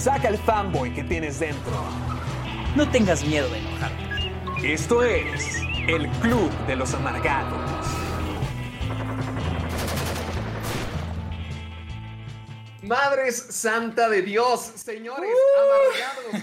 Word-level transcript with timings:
Saca 0.00 0.28
el 0.28 0.38
fanboy 0.38 0.94
que 0.94 1.04
tienes 1.04 1.38
dentro. 1.40 1.72
No 2.74 2.88
tengas 2.90 3.22
miedo 3.24 3.48
de 3.50 3.58
enojarte. 3.58 4.72
Esto 4.72 5.02
es 5.02 5.58
el 5.88 6.08
Club 6.22 6.50
de 6.66 6.76
los 6.76 6.94
Amargados. 6.94 7.60
Madres 12.82 13.36
Santa 13.50 14.08
de 14.08 14.22
Dios, 14.22 14.60
señores 14.74 15.30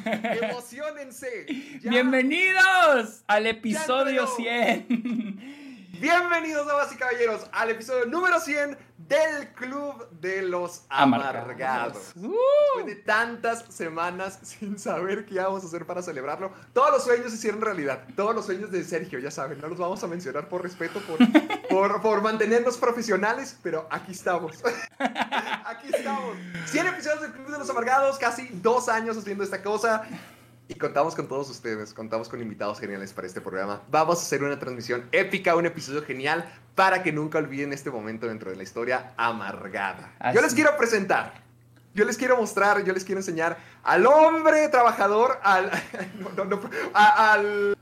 amargados, 0.05 0.41
emocionense. 0.43 1.45
Ya- 1.81 1.89
Bienvenidos 1.89 3.23
al 3.25 3.47
episodio 3.47 4.21
entró. 4.21 4.35
100. 4.35 5.56
Bienvenidos, 5.93 6.67
damas 6.67 6.93
y 6.93 6.97
caballeros, 6.97 7.47
al 7.51 7.71
episodio 7.71 8.05
número 8.05 8.39
100 8.39 8.77
del 8.97 9.49
Club 9.53 10.07
de 10.19 10.43
los 10.43 10.83
Amargados. 10.89 12.11
Uh. 12.15 12.33
Después 12.75 12.85
de 12.85 12.95
tantas 13.03 13.65
semanas 13.69 14.37
sin 14.43 14.77
saber 14.77 15.25
qué 15.25 15.35
íbamos 15.35 15.63
a 15.63 15.67
hacer 15.67 15.85
para 15.85 16.01
celebrarlo, 16.01 16.51
todos 16.73 16.91
los 16.91 17.03
sueños 17.03 17.31
se 17.31 17.37
hicieron 17.37 17.61
realidad. 17.61 18.03
Todos 18.15 18.35
los 18.35 18.45
sueños 18.45 18.69
de 18.69 18.83
Sergio, 18.83 19.17
ya 19.17 19.31
saben, 19.31 19.59
no 19.59 19.67
los 19.67 19.79
vamos 19.79 20.03
a 20.03 20.07
mencionar 20.07 20.49
por 20.49 20.61
respeto, 20.61 20.99
por, 21.01 21.17
por, 21.69 22.01
por 22.01 22.21
mantenernos 22.21 22.77
profesionales, 22.77 23.57
pero 23.63 23.87
aquí 23.89 24.11
estamos. 24.11 24.61
aquí 24.99 25.87
estamos. 25.91 26.35
100 26.65 26.87
episodios 26.87 27.21
del 27.21 27.31
Club 27.31 27.47
de 27.49 27.57
los 27.57 27.69
Amargados, 27.69 28.17
casi 28.17 28.49
dos 28.61 28.89
años 28.89 29.17
haciendo 29.17 29.43
esta 29.43 29.63
cosa. 29.63 30.03
Y 30.69 30.75
contamos 30.75 31.15
con 31.15 31.27
todos 31.27 31.49
ustedes, 31.49 31.93
contamos 31.93 32.27
con 32.27 32.41
invitados 32.41 32.79
geniales 32.79 33.13
para 33.13 33.25
este 33.25 33.39
programa. 33.39 33.81
Vamos 33.89 34.19
a 34.19 34.21
hacer 34.21 34.43
una 34.43 34.59
transmisión 34.59 35.07
épica, 35.13 35.55
un 35.55 35.65
episodio 35.65 36.03
genial 36.03 36.43
para 36.75 37.03
que 37.03 37.11
nunca 37.13 37.37
olviden 37.37 37.71
este 37.71 37.89
momento 37.89 38.27
dentro 38.27 38.49
de 38.51 38.57
la 38.57 38.63
historia 38.63 39.13
amargada. 39.15 40.13
Yo 40.33 40.41
les 40.41 40.53
quiero 40.53 40.75
presentar, 40.77 41.33
yo 41.93 42.03
les 42.03 42.17
quiero 42.17 42.35
mostrar, 42.35 42.83
yo 42.83 42.91
les 42.93 43.05
quiero 43.05 43.19
enseñar 43.21 43.57
al 43.83 44.05
hombre 44.05 44.67
trabajador, 44.67 45.39
al, 45.41 45.71
no, 46.19 46.29
no, 46.35 46.43
no, 46.45 46.61
a- 46.93 47.31
al 47.33 47.77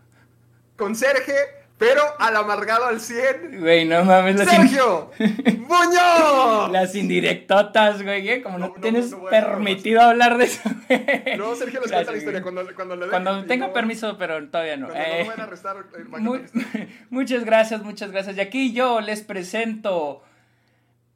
conserje, 0.77 1.33
pero 1.77 2.01
al 2.19 2.35
amargado 2.37 2.85
al 2.85 3.01
100. 3.01 3.59
Güey, 3.59 3.85
no 3.85 4.03
mames. 4.05 4.37
Las, 4.37 4.53
in- 4.53 4.69
¡Sergio! 4.69 5.11
¡Muñoz! 5.67 6.71
las 6.71 6.95
indirectotas, 6.95 8.01
güey. 8.01 8.29
¿eh? 8.29 8.41
Como 8.41 8.57
no, 8.57 8.67
No, 8.67 8.73
no, 8.75 8.81
tienes 8.81 9.11
no 9.11 9.25
permitido 9.25 10.01
hablar 10.01 10.37
de 10.37 10.45
eso, 10.45 10.61
güey. 10.87 11.37
No, 11.37 11.55
Sergio 11.55 11.81
les 11.81 11.91
cuenta 11.91 12.11
la 12.11 12.17
historia 12.17 12.41
cuando, 12.41 12.65
cuando 12.75 12.95
le 12.95 13.07
Cuando 13.07 13.45
tenga 13.45 13.67
no, 13.67 13.73
permiso, 13.73 14.17
pero 14.17 14.47
todavía 14.47 14.77
no. 14.77 14.87
No 14.87 14.93
Eh, 14.95 15.23
lo 15.23 15.29
van 15.31 15.39
a 15.41 15.43
arrestar, 15.43 15.77
eh, 15.97 16.03
va 16.13 16.17
a 16.17 16.21
mu- 16.21 16.39
muchas 17.09 17.43
gracias, 17.43 17.81
muchas 17.83 18.11
gracias. 18.11 18.37
Y 18.37 18.41
aquí 18.41 18.73
yo 18.73 19.01
les 19.01 19.21
presento. 19.21 20.23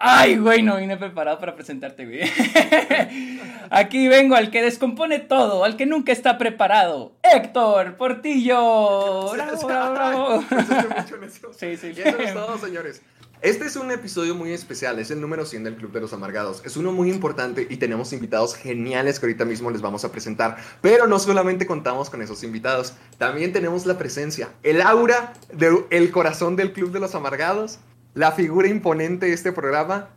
Ay, 0.02 0.38
güey, 0.38 0.64
no 0.64 0.78
vine 0.78 0.96
preparado 0.96 1.40
para 1.40 1.56
presentarte, 1.56 2.06
güey. 2.06 2.22
Aquí 3.70 4.08
vengo 4.08 4.36
al 4.36 4.50
que 4.50 4.62
descompone 4.62 5.20
todo, 5.20 5.66
al 5.66 5.76
que 5.76 5.86
nunca 5.86 6.14
está 6.14 6.38
preparado. 6.38 7.12
Héctor 7.22 7.98
Portillo. 7.98 9.30
Bravo, 9.34 9.68
bravo, 9.68 10.44
bravo. 10.50 11.54
Sí, 11.54 11.76
sí. 11.76 11.94
Y 11.96 12.00
eso 12.00 12.18
es 12.18 12.34
todo, 12.34 12.58
señores. 12.58 13.02
Este 13.42 13.66
es 13.66 13.76
un 13.78 13.90
episodio 13.92 14.36
muy 14.36 14.52
especial, 14.52 15.00
es 15.00 15.12
el 15.12 15.22
número 15.22 15.46
100 15.46 15.64
del 15.64 15.76
Club 15.76 15.94
de 15.94 16.02
los 16.02 16.12
Amargados. 16.12 16.62
Es 16.66 16.76
uno 16.76 16.92
muy 16.92 17.10
importante 17.10 17.68
y 17.70 17.78
tenemos 17.78 18.12
invitados 18.12 18.54
geniales 18.56 19.20
que 19.20 19.28
ahorita 19.28 19.46
mismo 19.46 19.72
les 19.72 19.82
vamos 19.82 20.04
a 20.04 20.12
presentar. 20.12 20.58
Pero 20.82 21.08
no 21.08 21.20
solamente 21.20 21.66
contamos 21.66 22.10
con 22.10 22.22
esos 22.22 22.44
invitados, 22.44 22.96
también 23.18 23.54
tenemos 23.54 23.86
la 23.86 23.98
presencia, 23.98 24.50
el 24.64 24.82
aura 24.82 25.34
del 25.54 26.12
corazón 26.12 26.58
del 26.58 26.74
Club 26.74 26.92
de 26.92 27.00
los 27.00 27.16
Amargados, 27.16 27.80
la 28.14 28.32
figura 28.32 28.68
imponente 28.68 29.28
de 29.28 29.34
este 29.34 29.52
programa. 29.52 30.10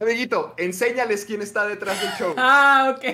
Amiguito, 0.00 0.54
enséñales 0.58 1.24
quién 1.24 1.42
está 1.42 1.66
detrás 1.66 2.00
del 2.00 2.10
show. 2.12 2.34
Ah, 2.38 2.94
ok. 2.96 3.04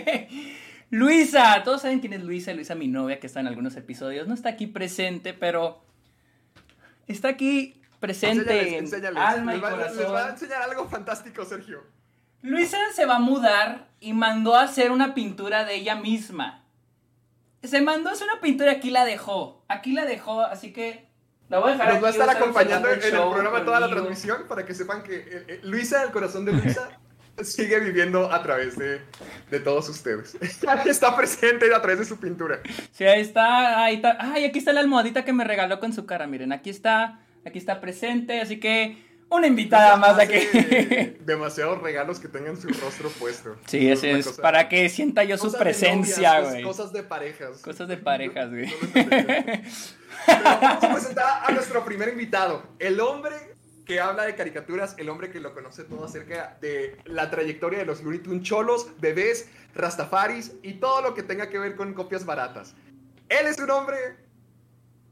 Luisa, 0.91 1.63
todos 1.63 1.83
saben 1.83 2.01
quién 2.01 2.15
es 2.15 2.23
Luisa, 2.25 2.53
Luisa 2.53 2.75
mi 2.75 2.89
novia 2.89 3.21
que 3.21 3.27
está 3.29 3.41
en 3.41 3.47
algunos 3.47 3.77
episodios. 3.77 4.27
No 4.27 4.35
está 4.35 4.49
aquí 4.49 4.67
presente, 4.67 5.35
pero 5.35 5.85
está 7.07 7.29
aquí 7.29 7.81
presente 8.01 8.41
Enséñales, 8.41 8.73
en 8.73 8.79
enséñales. 8.85 9.23
alma 9.23 9.53
les, 9.53 9.63
va, 9.63 9.71
les 9.71 9.79
corazón. 9.79 10.15
va 10.15 10.27
a 10.27 10.31
enseñar 10.31 10.63
algo 10.63 10.89
fantástico, 10.89 11.45
Sergio. 11.45 11.83
Luisa 12.43 12.79
se 12.95 13.07
va 13.07 13.17
a 13.17 13.21
mudar 13.21 13.89
y 14.01 14.15
mandó 14.15 14.57
a 14.57 14.63
hacer 14.63 14.91
una 14.91 15.15
pintura 15.15 15.65
de 15.65 15.77
ella 15.77 15.95
misma. 15.95 16.65
Se 17.63 17.83
mandó 17.83 18.09
a 18.09 18.13
hacer 18.15 18.27
una 18.33 18.41
pintura 18.41 18.73
y 18.73 18.77
aquí 18.77 18.91
la 18.91 19.05
dejó. 19.05 19.63
Aquí 19.69 19.93
la 19.93 20.07
dejó, 20.07 20.41
así 20.41 20.73
que 20.73 21.10
la 21.51 21.59
voy 21.59 21.71
a 21.71 21.73
dejar 21.73 21.93
Nos 21.95 22.03
va 22.03 22.09
a 22.09 22.11
estar 22.13 22.31
acompañando 22.31 22.89
en, 22.89 23.03
el 23.03 23.11
programa 23.11 23.65
toda 23.65 23.81
la 23.81 23.89
transmisión 23.89 24.45
para 24.49 24.65
que 24.65 24.73
sepan 24.73 25.03
que 25.03 25.17
eh, 25.17 25.45
eh, 25.49 25.61
Luisa, 25.65 26.05
el 26.05 26.13
corazón 26.13 26.45
de 26.45 26.53
Luisa, 26.53 26.89
sigue 27.43 27.81
viviendo 27.81 28.33
a 28.33 28.43
través 28.43 28.79
de, 28.79 29.01
de 29.51 29.61
todos 29.61 29.89
ustedes. 29.89 30.37
está 30.87 31.17
presente 31.17 31.75
a 31.75 31.83
través 31.83 31.99
de 31.99 32.05
su 32.05 32.19
pintura. 32.19 32.61
Sí, 32.93 33.05
ahí 33.05 33.21
está, 33.21 33.83
ahí 33.85 33.97
está. 33.97 34.17
Ay, 34.21 34.45
aquí 34.45 34.61
está 34.61 34.73
la 34.73 34.81
almohadita 34.81 35.25
que 35.25 35.33
me 35.33 35.43
regaló 35.43 35.81
con 35.81 35.93
su 35.93 36.07
cara. 36.07 36.29
Miren, 36.29 36.53
aquí 36.53 36.71
está, 36.71 37.19
aquí 37.45 37.59
está 37.59 37.81
presente, 37.81 38.41
así 38.41 38.61
que 38.61 39.10
una 39.31 39.47
invitada 39.47 39.97
más 39.97 40.19
aquí. 40.19 40.35
Hace 40.35 41.17
demasiados 41.25 41.81
regalos 41.83 42.19
que 42.21 42.29
tengan 42.29 42.61
su 42.61 42.69
rostro 42.69 43.09
puesto. 43.11 43.57
Sí, 43.67 43.89
Es 43.91 43.99
ese 44.01 44.19
es 44.19 44.27
cosa- 44.27 44.43
para 44.43 44.69
que 44.69 44.89
sienta 44.89 45.25
yo 45.25 45.37
su 45.37 45.45
cosas 45.45 45.59
de 45.59 45.65
presencia, 45.65 46.41
güey. 46.41 46.63
cos- 46.63 46.77
Cosas 46.77 46.93
de 46.93 47.03
parejas. 47.03 47.59
Cosas 47.63 47.89
de 47.89 47.97
parejas, 47.97 48.51
güey. 48.51 48.67
No 48.67 50.45
vamos 50.61 50.85
a 50.85 50.93
presentar 50.93 51.43
a 51.47 51.53
nuestro 51.53 51.85
primer 51.85 52.09
invitado, 52.11 52.63
el 52.79 53.01
hombre 53.01 53.35
que 53.87 53.99
habla 54.01 54.25
de 54.25 54.35
caricaturas, 54.37 54.95
el 54.99 55.09
hombre 55.09 55.31
que 55.31 55.41
lo 55.41 55.53
conoce 55.55 55.83
todo 55.85 56.05
acerca 56.05 56.57
de 56.61 56.97
la 57.07 57.31
trayectoria 57.31 57.81
de 57.81 57.87
los 57.87 58.03
Looney 58.03 58.21
Tunes 58.21 58.43
cholos, 58.43 58.89
bebés, 59.01 59.49
rastafaris 59.75 60.53
y 60.63 60.75
todo 60.75 61.03
lo 61.03 61.15
que 61.15 61.23
tenga 61.23 61.49
que 61.49 61.59
ver 61.59 61.75
con 61.75 61.93
copias 61.95 62.25
baratas. 62.25 62.75
Él 63.29 63.47
es 63.47 63.59
un 63.59 63.71
hombre 63.71 63.97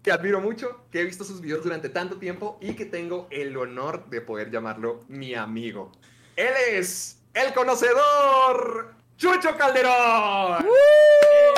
que 0.09 0.13
admiro 0.13 0.41
mucho, 0.41 0.87
que 0.91 1.03
he 1.03 1.05
visto 1.05 1.23
sus 1.23 1.43
videos 1.43 1.63
durante 1.63 1.91
tanto 1.91 2.17
tiempo 2.17 2.57
y 2.63 2.73
que 2.73 2.87
tengo 2.87 3.27
el 3.31 3.55
honor 3.59 4.09
de 4.09 4.23
poder 4.23 4.51
llamarlo 4.51 5.05
mi 5.07 5.35
amigo. 5.35 5.93
Él 6.35 6.55
es 6.71 7.21
el 7.35 7.53
conocedor 7.53 8.95
Chucho 9.19 9.55
Calderón. 9.59 10.65
¡Ey, 10.65 11.58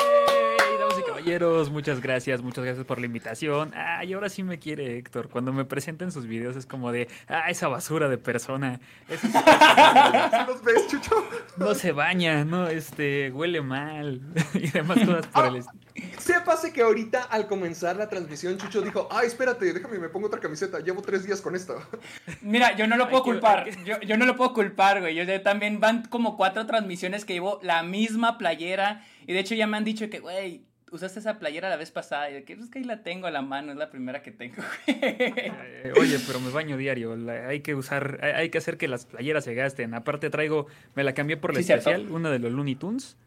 caballeros, 1.25 1.69
muchas 1.69 2.01
gracias, 2.01 2.41
muchas 2.41 2.63
gracias 2.65 2.85
por 2.85 2.99
la 2.99 3.05
invitación. 3.05 3.71
Ay, 3.75 4.13
ahora 4.13 4.29
sí 4.29 4.43
me 4.43 4.57
quiere 4.59 4.97
Héctor. 4.97 5.29
Cuando 5.29 5.53
me 5.53 5.65
presenta 5.65 6.03
en 6.03 6.11
sus 6.11 6.25
videos 6.25 6.55
es 6.55 6.65
como 6.65 6.91
de, 6.91 7.07
ah, 7.27 7.49
esa 7.49 7.67
basura 7.67 8.09
de 8.09 8.17
persona. 8.17 8.79
Ese 9.07 9.27
sí 9.27 9.33
¿Sí 9.33 9.39
los 10.47 10.63
ves, 10.63 10.87
Chucho? 10.87 11.15
no 11.57 11.75
se 11.75 11.91
baña, 11.91 12.43
no, 12.43 12.67
este, 12.67 13.31
huele 13.31 13.61
mal 13.61 14.21
y 14.55 14.67
demás 14.69 14.99
cosas 14.99 15.27
por 15.27 15.45
el 15.47 15.55
estilo. 15.57 15.81
Sépase 16.19 16.73
que 16.73 16.81
ahorita 16.81 17.23
al 17.23 17.47
comenzar 17.47 17.95
la 17.97 18.09
transmisión, 18.09 18.57
Chucho 18.57 18.81
dijo, 18.81 19.07
ay, 19.11 19.27
espérate, 19.27 19.71
déjame, 19.73 19.99
me 19.99 20.09
pongo 20.09 20.27
otra 20.27 20.39
camiseta, 20.39 20.79
llevo 20.79 21.01
tres 21.01 21.25
días 21.25 21.41
con 21.41 21.55
esto. 21.55 21.75
Mira, 22.41 22.75
yo 22.75 22.87
no 22.87 22.97
lo 22.97 23.09
puedo 23.09 23.23
culpar. 23.23 23.65
que- 23.65 23.83
Yo, 23.85 23.99
yo 24.01 24.17
no 24.17 24.25
lo 24.25 24.35
puedo 24.35 24.53
culpar, 24.53 25.01
güey. 25.01 25.15
Yo 25.15 25.23
ya 25.23 25.43
también 25.43 25.79
van 25.79 26.03
como 26.05 26.35
cuatro 26.37 26.65
transmisiones 26.65 27.25
que 27.25 27.33
llevo 27.33 27.59
la 27.61 27.83
misma 27.83 28.37
playera. 28.37 29.05
Y 29.27 29.33
de 29.33 29.39
hecho 29.39 29.53
ya 29.55 29.67
me 29.67 29.77
han 29.77 29.83
dicho 29.83 30.09
que, 30.09 30.19
güey, 30.19 30.65
usaste 30.91 31.19
esa 31.19 31.39
playera 31.39 31.69
la 31.69 31.77
vez 31.77 31.91
pasada. 31.91 32.29
Y 32.29 32.33
de 32.33 32.43
que 32.43 32.53
es 32.53 32.69
que 32.69 32.79
ahí 32.79 32.85
la 32.85 33.01
tengo 33.03 33.27
a 33.27 33.31
la 33.31 33.41
mano, 33.41 33.71
es 33.71 33.77
la 33.77 33.89
primera 33.89 34.21
que 34.21 34.31
tengo. 34.31 34.61
Eh, 34.87 35.93
Oye, 35.99 36.17
pero 36.27 36.39
me 36.39 36.49
baño 36.51 36.77
diario. 36.77 37.15
la- 37.15 37.47
hay 37.47 37.61
que 37.61 37.73
usar, 37.75 38.19
hay, 38.21 38.31
hay 38.33 38.49
que 38.49 38.57
hacer 38.57 38.77
que 38.77 38.87
las 38.87 39.05
playeras 39.05 39.43
se 39.43 39.53
gasten. 39.53 39.93
Aparte 39.93 40.29
traigo, 40.29 40.67
me 40.95 41.03
la 41.03 41.13
cambié 41.13 41.37
por 41.37 41.53
la 41.53 41.59
Sí, 41.59 41.65
cierto. 41.65 41.89
especial, 41.89 42.11
una 42.13 42.29
de 42.29 42.39
los 42.39 42.51
Looney 42.51 42.75
Tunes, 42.75 43.17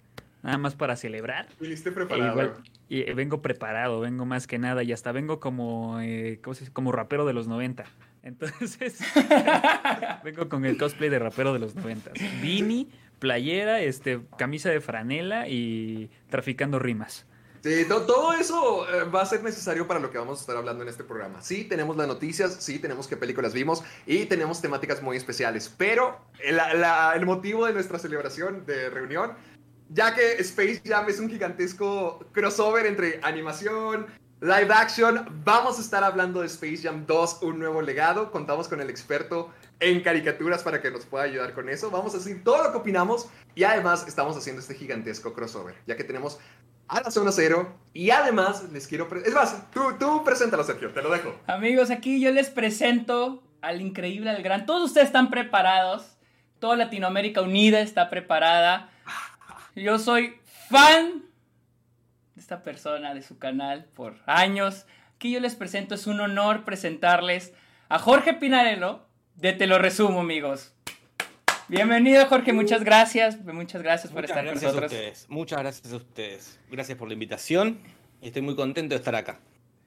nada 0.42 0.58
más 0.58 0.74
para 0.74 0.96
celebrar. 0.96 1.46
Viniste 1.60 1.88
E 1.88 1.92
preparado. 1.92 2.30
igual- 2.32 2.54
y 2.88 3.00
eh, 3.00 3.14
vengo 3.14 3.40
preparado, 3.42 4.00
vengo 4.00 4.26
más 4.26 4.46
que 4.46 4.58
nada 4.58 4.82
y 4.82 4.92
hasta 4.92 5.10
vengo 5.10 5.40
como, 5.40 6.00
eh, 6.00 6.38
¿cómo 6.42 6.54
se 6.54 6.60
dice? 6.60 6.72
como 6.72 6.92
rapero 6.92 7.24
de 7.26 7.32
los 7.32 7.48
90. 7.48 7.84
Entonces, 8.22 8.98
vengo 10.24 10.48
con 10.48 10.64
el 10.64 10.76
cosplay 10.76 11.10
de 11.10 11.18
rapero 11.18 11.52
de 11.52 11.58
los 11.58 11.74
90. 11.74 12.12
Beanie, 12.42 12.86
playera, 13.18 13.80
este, 13.80 14.20
camisa 14.38 14.70
de 14.70 14.80
franela 14.80 15.48
y 15.48 16.10
traficando 16.28 16.78
rimas. 16.78 17.26
Sí, 17.64 17.86
to- 17.86 18.02
todo 18.02 18.34
eso 18.34 18.86
eh, 18.90 19.04
va 19.04 19.22
a 19.22 19.24
ser 19.26 19.42
necesario 19.42 19.86
para 19.88 19.98
lo 19.98 20.10
que 20.10 20.18
vamos 20.18 20.36
a 20.38 20.40
estar 20.42 20.54
hablando 20.54 20.82
en 20.82 20.90
este 20.90 21.02
programa. 21.02 21.40
Sí, 21.40 21.64
tenemos 21.64 21.96
las 21.96 22.06
noticias, 22.06 22.56
sí, 22.60 22.78
tenemos 22.78 23.08
qué 23.08 23.16
películas 23.16 23.54
vimos 23.54 23.82
y 24.04 24.26
tenemos 24.26 24.60
temáticas 24.60 25.00
muy 25.00 25.16
especiales. 25.16 25.72
Pero 25.74 26.20
el 26.38 27.24
motivo 27.24 27.64
de 27.64 27.72
nuestra 27.72 27.98
celebración 27.98 28.66
de 28.66 28.90
reunión, 28.90 29.32
ya 29.88 30.14
que 30.14 30.32
Space 30.40 30.82
Jam 30.84 31.08
es 31.08 31.18
un 31.18 31.30
gigantesco 31.30 32.18
crossover 32.32 32.84
entre 32.84 33.18
animación, 33.22 34.08
live 34.42 34.68
action, 34.70 35.26
vamos 35.42 35.78
a 35.78 35.80
estar 35.80 36.04
hablando 36.04 36.42
de 36.42 36.48
Space 36.48 36.80
Jam 36.82 37.06
2, 37.06 37.38
un 37.44 37.60
nuevo 37.60 37.80
legado. 37.80 38.30
Contamos 38.30 38.68
con 38.68 38.82
el 38.82 38.90
experto 38.90 39.48
en 39.80 40.02
caricaturas 40.02 40.62
para 40.62 40.82
que 40.82 40.90
nos 40.90 41.06
pueda 41.06 41.24
ayudar 41.24 41.54
con 41.54 41.70
eso. 41.70 41.90
Vamos 41.90 42.12
a 42.14 42.18
decir 42.18 42.44
todo 42.44 42.62
lo 42.62 42.72
que 42.72 42.76
opinamos 42.76 43.30
y 43.54 43.64
además 43.64 44.04
estamos 44.06 44.36
haciendo 44.36 44.60
este 44.60 44.74
gigantesco 44.74 45.32
crossover, 45.32 45.74
ya 45.86 45.96
que 45.96 46.04
tenemos 46.04 46.38
a 46.88 47.00
la 47.00 47.10
zona 47.10 47.32
cero 47.32 47.74
y 47.92 48.10
además 48.10 48.64
les 48.72 48.86
quiero... 48.86 49.08
Es 49.24 49.32
más, 49.32 49.70
tú, 49.70 49.80
tú 49.98 50.22
preséntalo, 50.24 50.64
Sergio, 50.64 50.92
te 50.92 51.02
lo 51.02 51.10
dejo. 51.10 51.34
Amigos, 51.46 51.90
aquí 51.90 52.20
yo 52.20 52.30
les 52.32 52.50
presento 52.50 53.42
al 53.60 53.80
increíble, 53.80 54.30
al 54.30 54.42
gran. 54.42 54.66
Todos 54.66 54.84
ustedes 54.84 55.06
están 55.06 55.30
preparados. 55.30 56.16
Toda 56.58 56.76
Latinoamérica 56.76 57.40
unida 57.42 57.80
está 57.80 58.10
preparada. 58.10 58.90
Yo 59.74 59.98
soy 59.98 60.34
fan 60.68 61.24
de 62.34 62.40
esta 62.40 62.62
persona, 62.62 63.14
de 63.14 63.22
su 63.22 63.38
canal, 63.38 63.86
por 63.94 64.16
años. 64.26 64.86
Aquí 65.16 65.32
yo 65.32 65.40
les 65.40 65.54
presento, 65.54 65.94
es 65.94 66.06
un 66.06 66.20
honor 66.20 66.64
presentarles 66.64 67.52
a 67.88 67.98
Jorge 67.98 68.34
Pinarello 68.34 69.06
de 69.36 69.52
Te 69.52 69.66
lo 69.66 69.78
resumo, 69.78 70.20
amigos. 70.20 70.74
Bienvenido, 71.74 72.26
Jorge, 72.26 72.52
muchas 72.52 72.84
gracias. 72.84 73.38
Muchas 73.44 73.82
gracias 73.82 74.12
por 74.12 74.22
Muchas 74.22 74.30
estar 74.36 74.44
con 74.44 74.52
gracias 74.52 74.62
a 74.70 74.74
nosotros. 74.76 74.92
ustedes. 74.92 75.26
Muchas 75.28 75.58
gracias 75.58 75.92
a 75.92 75.96
ustedes. 75.96 76.58
Gracias 76.70 76.96
por 76.98 77.08
la 77.08 77.14
invitación 77.14 77.78
y 78.22 78.28
estoy 78.28 78.42
muy 78.42 78.54
contento 78.54 78.94
de 78.94 78.98
estar 78.98 79.14
acá. 79.14 79.40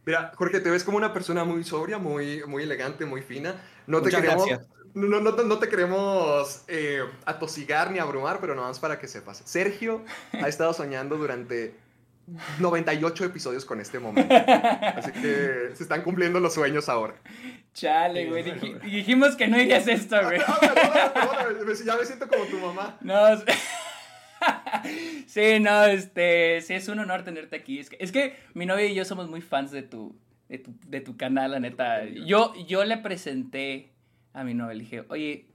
Mira, 0.05 0.31
Jorge, 0.35 0.59
te 0.59 0.69
ves 0.69 0.83
como 0.83 0.97
una 0.97 1.13
persona 1.13 1.43
muy 1.43 1.63
sobria, 1.63 1.97
muy, 1.97 2.43
muy 2.45 2.63
elegante, 2.63 3.05
muy 3.05 3.21
fina. 3.21 3.55
No 3.87 3.99
te 3.99 4.05
Muchas 4.05 4.21
queremos... 4.21 4.45
gracias. 4.47 4.69
No, 4.93 5.05
no, 5.07 5.19
no, 5.19 5.35
te- 5.35 5.43
no 5.43 5.59
te 5.59 5.67
queremos 5.69 6.63
eh, 6.67 7.01
atosigar 7.25 7.91
ni 7.91 7.99
abrumar, 7.99 8.39
pero 8.39 8.55
nada 8.55 8.69
más 8.69 8.79
para 8.79 8.99
que 8.99 9.07
sepas. 9.07 9.43
Sergio 9.45 10.03
ha 10.33 10.47
estado 10.47 10.73
soñando 10.73 11.17
durante 11.17 11.75
98 12.59 13.25
episodios 13.25 13.63
con 13.65 13.79
este 13.79 14.00
momento. 14.00 14.33
Así 14.35 15.12
que 15.13 15.71
se 15.74 15.83
están 15.83 16.01
cumpliendo 16.03 16.39
los 16.39 16.53
sueños 16.53 16.89
ahora. 16.89 17.15
Chale, 17.74 18.25
güey. 18.25 18.44
dij- 18.44 18.81
dijimos 18.81 19.35
que 19.35 19.47
no 19.47 19.57
dirías 19.57 19.88
esto, 19.88 20.18
güey. 20.24 20.39
Ah, 20.45 21.45
me- 21.65 21.75
ya 21.85 21.95
me 21.95 22.06
siento 22.06 22.27
como 22.27 22.44
tu 22.45 22.57
mamá. 22.59 22.97
No, 23.01 23.15
sí, 25.27 25.59
no, 25.59 25.85
este, 25.85 26.62
sí, 26.62 26.74
es 26.74 26.88
un 26.88 27.00
honor 27.00 27.24
tenerte 27.24 27.56
aquí. 27.56 27.79
Es 27.79 27.89
que, 27.89 27.97
es 28.00 28.12
que 28.12 28.35
mi 28.53 28.65
novia 28.65 28.85
y 28.85 28.95
yo 28.95 29.06
somos 29.06 29.30
muy 29.30 29.41
fans 29.41 29.71
de 29.71 29.83
tu, 29.83 30.15
de 30.50 30.59
tu, 30.59 30.73
de 30.88 31.01
tu 31.01 31.18
canal, 31.18 31.51
la 31.51 31.59
neta. 31.59 32.06
Yo, 32.06 32.53
yo 32.68 32.83
le 32.85 32.97
presenté 32.97 33.91
a 34.33 34.44
mi 34.44 34.53
novia, 34.53 34.73
le 34.75 34.83
dije, 34.83 35.03
oye, 35.09 35.47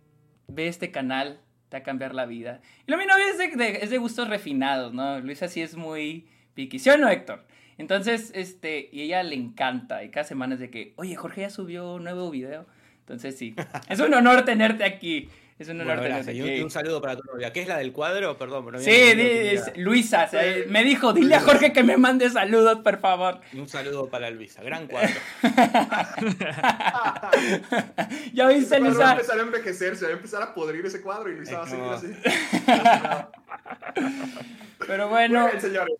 ve 0.48 0.68
este 0.68 0.90
canal, 0.90 1.40
te 1.68 1.76
va 1.76 1.80
a 1.80 1.84
cambiar 1.84 2.14
la 2.14 2.26
vida. 2.26 2.60
Y 2.86 2.90
lo 2.90 2.96
mi 2.98 3.06
novia 3.06 3.28
es 3.30 3.38
de, 3.38 3.48
de- 3.56 3.78
es 3.84 3.90
de 3.90 3.98
gustos 3.98 4.28
refinados, 4.28 4.92
¿no? 4.92 5.20
Luisa 5.20 5.48
sí 5.48 5.62
es 5.62 5.76
muy 5.76 6.28
piqui, 6.54 6.78
¿sí 6.78 6.90
o 6.90 6.96
no, 6.98 7.08
Héctor? 7.08 7.44
Entonces, 7.78 8.30
este, 8.34 8.88
y 8.92 9.02
ella 9.02 9.22
le 9.22 9.34
encanta, 9.34 10.04
y 10.04 10.10
cada 10.10 10.24
semana 10.24 10.54
es 10.54 10.60
de 10.60 10.70
que, 10.70 10.92
oye, 10.96 11.16
Jorge 11.16 11.40
ya 11.42 11.50
subió 11.50 11.94
un 11.94 12.04
nuevo 12.04 12.30
video. 12.30 12.66
Entonces, 13.00 13.36
sí, 13.36 13.54
es 13.88 13.98
un 14.00 14.12
honor 14.14 14.44
tenerte 14.44 14.84
aquí. 14.84 15.28
Es 15.58 15.68
un 15.68 15.80
honor 15.80 15.98
Bueno, 15.98 16.02
tenerte 16.02 16.32
gracias. 16.32 16.36
Y 16.36 16.42
un, 16.42 16.48
aquí. 16.48 16.58
y 16.58 16.62
un 16.62 16.70
saludo 16.70 17.00
para 17.00 17.16
tu 17.16 17.22
novia. 17.24 17.52
¿Qué 17.52 17.62
es 17.62 17.68
la 17.68 17.76
del 17.78 17.92
cuadro? 17.92 18.36
Perdón, 18.36 18.64
pero 18.64 18.78
no 18.78 18.84
Sí, 18.84 18.90
es-. 18.92 19.76
Luisa, 19.76 20.26
se- 20.26 20.66
me 20.68 20.82
dijo, 20.82 21.12
dile 21.12 21.36
a 21.36 21.40
Jorge 21.40 21.72
que 21.72 21.84
me 21.84 21.96
mande 21.96 22.28
saludos, 22.30 22.80
por 22.80 22.98
favor. 22.98 23.40
Y 23.52 23.58
un 23.60 23.68
saludo 23.68 24.08
para 24.08 24.28
Luisa. 24.30 24.60
Gran 24.62 24.88
cuadro. 24.88 25.10
ya 28.32 28.48
viste, 28.48 28.78
cuadro 28.78 28.98
va 28.98 29.10
a 29.10 29.12
Luisa. 29.12 29.12
empezar 29.12 29.38
a 29.38 29.42
envejecer, 29.42 29.96
se 29.96 30.04
va 30.06 30.10
a 30.10 30.14
empezar 30.14 30.42
a 30.42 30.52
podrir 30.54 30.84
ese 30.84 31.00
cuadro 31.00 31.30
y 31.30 31.36
Luisa 31.36 31.58
va 31.58 31.64
a 31.64 31.68
seguir 31.68 31.84
No. 31.84 31.92
así. 31.92 32.08
Pero 34.86 35.04
Muy 35.04 35.10
bueno, 35.12 35.46
bien, 35.48 35.60
señores. 35.60 35.94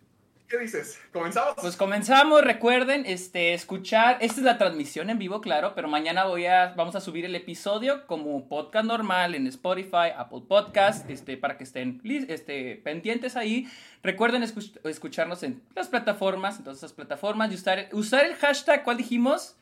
¿Qué 0.53 0.59
dices? 0.59 1.01
¿Comenzamos? 1.15 1.55
pues 1.59 1.77
comenzamos. 1.77 2.43
Recuerden, 2.45 3.05
este, 3.07 3.55
escuchar. 3.55 4.19
Esta 4.21 4.37
es 4.41 4.45
la 4.45 4.59
transmisión 4.59 5.09
en 5.09 5.19
vivo, 5.19 5.41
claro, 5.41 5.73
pero 5.75 5.89
mañana 5.89 6.27
voy 6.27 6.45
a, 6.45 6.75
vamos 6.77 6.95
a 6.95 7.01
subir 7.01 7.25
el 7.25 7.35
episodio 7.35 8.07
como 8.07 8.47
podcast 8.51 8.85
normal 8.85 9.35
en 9.35 9.47
Spotify, 9.47 10.11
Apple 10.15 10.43
Podcast, 10.47 11.09
este, 11.09 11.39
para 11.39 11.57
que 11.57 11.65
estén 11.65 12.03
este, 12.29 12.77
pendientes 12.85 13.35
ahí. 13.37 13.67
Recuerden 14.03 14.43
escu- 14.43 14.79
escucharnos 14.87 15.43
en 15.43 15.63
las 15.75 15.89
plataformas, 15.89 16.59
en 16.59 16.65
todas 16.65 16.77
esas 16.81 16.93
plataformas 16.93 17.51
y 17.51 17.55
usar, 17.55 17.89
usar 17.93 18.27
el 18.27 18.35
hashtag, 18.35 18.85
¿cuál 18.85 18.99
dijimos? 18.99 19.57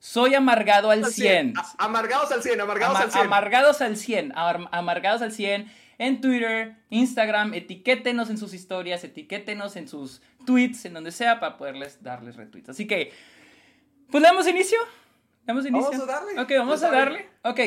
Soy 0.00 0.34
amargado 0.34 0.90
al 0.90 1.04
100. 1.06 1.54
A- 1.56 1.84
Amargados 1.84 2.32
al 2.32 2.42
100, 2.42 2.60
amargados 2.60 2.96
Ama- 2.96 3.04
al 3.04 3.12
100. 3.12 3.24
Amargados 3.26 3.80
al 3.80 3.96
100, 3.96 4.32
ar- 4.36 4.68
amargados 4.72 5.22
al 5.22 5.30
100 5.30 5.70
en 5.98 6.20
Twitter, 6.20 6.74
Instagram, 6.90 7.54
etiquétenos 7.54 8.28
en 8.28 8.36
sus 8.36 8.54
historias, 8.54 9.04
etiquétenos 9.04 9.76
en 9.76 9.86
sus 9.86 10.20
tweets, 10.44 10.84
en 10.84 10.94
donde 10.94 11.10
sea, 11.12 11.40
para 11.40 11.56
poderles 11.56 12.02
darles 12.02 12.36
retweets. 12.36 12.68
Así 12.70 12.86
que, 12.86 13.12
pues 14.10 14.22
le 14.22 14.28
damos 14.28 14.46
inicio. 14.46 14.78
¿Le 14.82 15.46
damos 15.46 15.66
inicio? 15.66 15.90
Vamos 15.90 16.08
a 16.08 16.12
darle. 16.12 16.40
Ok, 16.40 16.50
vamos 16.58 16.82
a 16.82 16.90
darle. 16.90 17.28
Ok, 17.42 17.60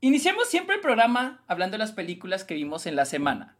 iniciamos 0.00 0.48
siempre 0.48 0.74
el 0.76 0.80
programa 0.80 1.42
hablando 1.46 1.74
de 1.74 1.78
las 1.78 1.92
películas 1.92 2.44
que 2.44 2.54
vimos 2.54 2.86
en 2.86 2.96
la 2.96 3.04
semana. 3.04 3.56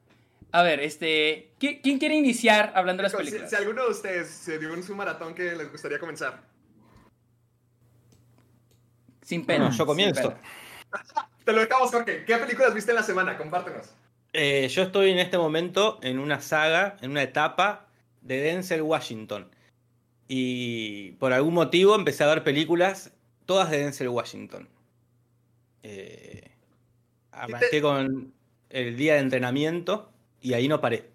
A 0.55 0.62
ver, 0.62 0.81
este, 0.81 1.53
¿qui- 1.59 1.81
¿quién 1.82 1.99
quiere 1.99 2.14
iniciar 2.14 2.73
hablando 2.75 3.03
de 3.03 3.05
las 3.05 3.14
películas? 3.14 3.49
Si, 3.49 3.56
si 3.56 3.62
alguno 3.62 3.85
de 3.85 3.91
ustedes 3.91 4.29
se 4.29 4.59
dio 4.59 4.73
un 4.75 4.82
su 4.82 4.94
maratón 4.94 5.35
que 5.35 5.55
les 5.56 5.70
gustaría 5.73 5.99
comenzar. 5.99 6.43
Sin 9.23 9.47
pena. 9.47 9.64
Bueno, 9.67 9.76
yo 9.76 9.87
comienzo. 9.87 10.31
pena. 10.35 10.41
Te 11.44 11.53
lo 11.53 11.61
dejamos, 11.61 11.91
Jorge. 11.91 12.25
¿Qué 12.25 12.37
películas 12.37 12.75
viste 12.75 12.91
en 12.93 12.97
la 12.97 13.03
semana? 13.03 13.37
Compártenos. 13.37 13.88
Eh, 14.32 14.69
yo 14.69 14.82
estoy 14.82 15.11
en 15.11 15.19
este 15.19 15.38
momento 15.38 15.99
en 16.03 16.19
una 16.19 16.41
saga, 16.41 16.97
en 17.03 17.11
una 17.12 17.23
etapa 17.23 17.87
de 18.22 18.40
Denzel 18.40 18.82
Washington. 18.82 19.48
Y 20.28 21.12
por 21.12 21.32
algún 21.32 21.54
motivo 21.54 21.94
empecé 21.94 22.24
a 22.24 22.28
ver 22.28 22.42
películas, 22.44 23.12
todas 23.46 23.70
de 23.70 23.78
Denzel 23.78 24.08
Washington. 24.08 24.69
Eh, 25.82 26.50
arranqué 27.32 27.82
con 27.82 28.32
el 28.70 28.96
día 28.96 29.14
de 29.14 29.20
entrenamiento 29.20 30.10
y 30.40 30.54
ahí 30.54 30.69
no 30.69 30.80
paré. 30.80 31.10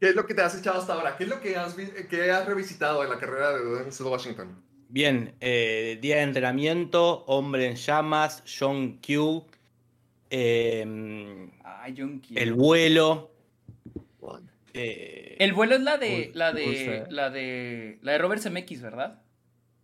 ¿Qué 0.00 0.10
es 0.10 0.14
lo 0.14 0.24
que 0.26 0.34
te 0.34 0.42
has 0.42 0.56
echado 0.56 0.80
hasta 0.80 0.94
ahora? 0.94 1.16
¿Qué 1.16 1.24
es 1.24 1.30
lo 1.30 1.40
que 1.40 1.56
has, 1.56 1.76
vi- 1.76 1.90
que 2.08 2.30
has 2.30 2.46
revisitado 2.46 3.02
en 3.02 3.10
la 3.10 3.18
carrera 3.18 3.58
de 3.58 3.64
Denzel 3.82 4.06
Washington? 4.06 4.62
Bien, 4.88 5.34
eh, 5.40 5.98
día 6.00 6.16
de 6.16 6.22
entrenamiento, 6.22 7.24
Hombre 7.26 7.66
en 7.66 7.74
Llamas, 7.74 8.42
John 8.58 9.00
Q, 9.04 9.44
eh, 10.30 11.50
Ay, 11.64 11.94
John 11.98 12.20
Q. 12.20 12.34
El 12.36 12.54
vuelo. 12.54 13.30
Eh, 14.78 15.36
El 15.38 15.52
vuelo 15.52 15.74
es 15.74 15.82
la 15.82 15.98
de, 15.98 16.30
la 16.34 16.52
de, 16.52 17.04
la 17.10 17.30
de, 17.30 17.98
la 18.02 18.12
de 18.12 18.18
Robert 18.18 18.42
Zemeckis, 18.42 18.80
¿verdad? 18.82 19.22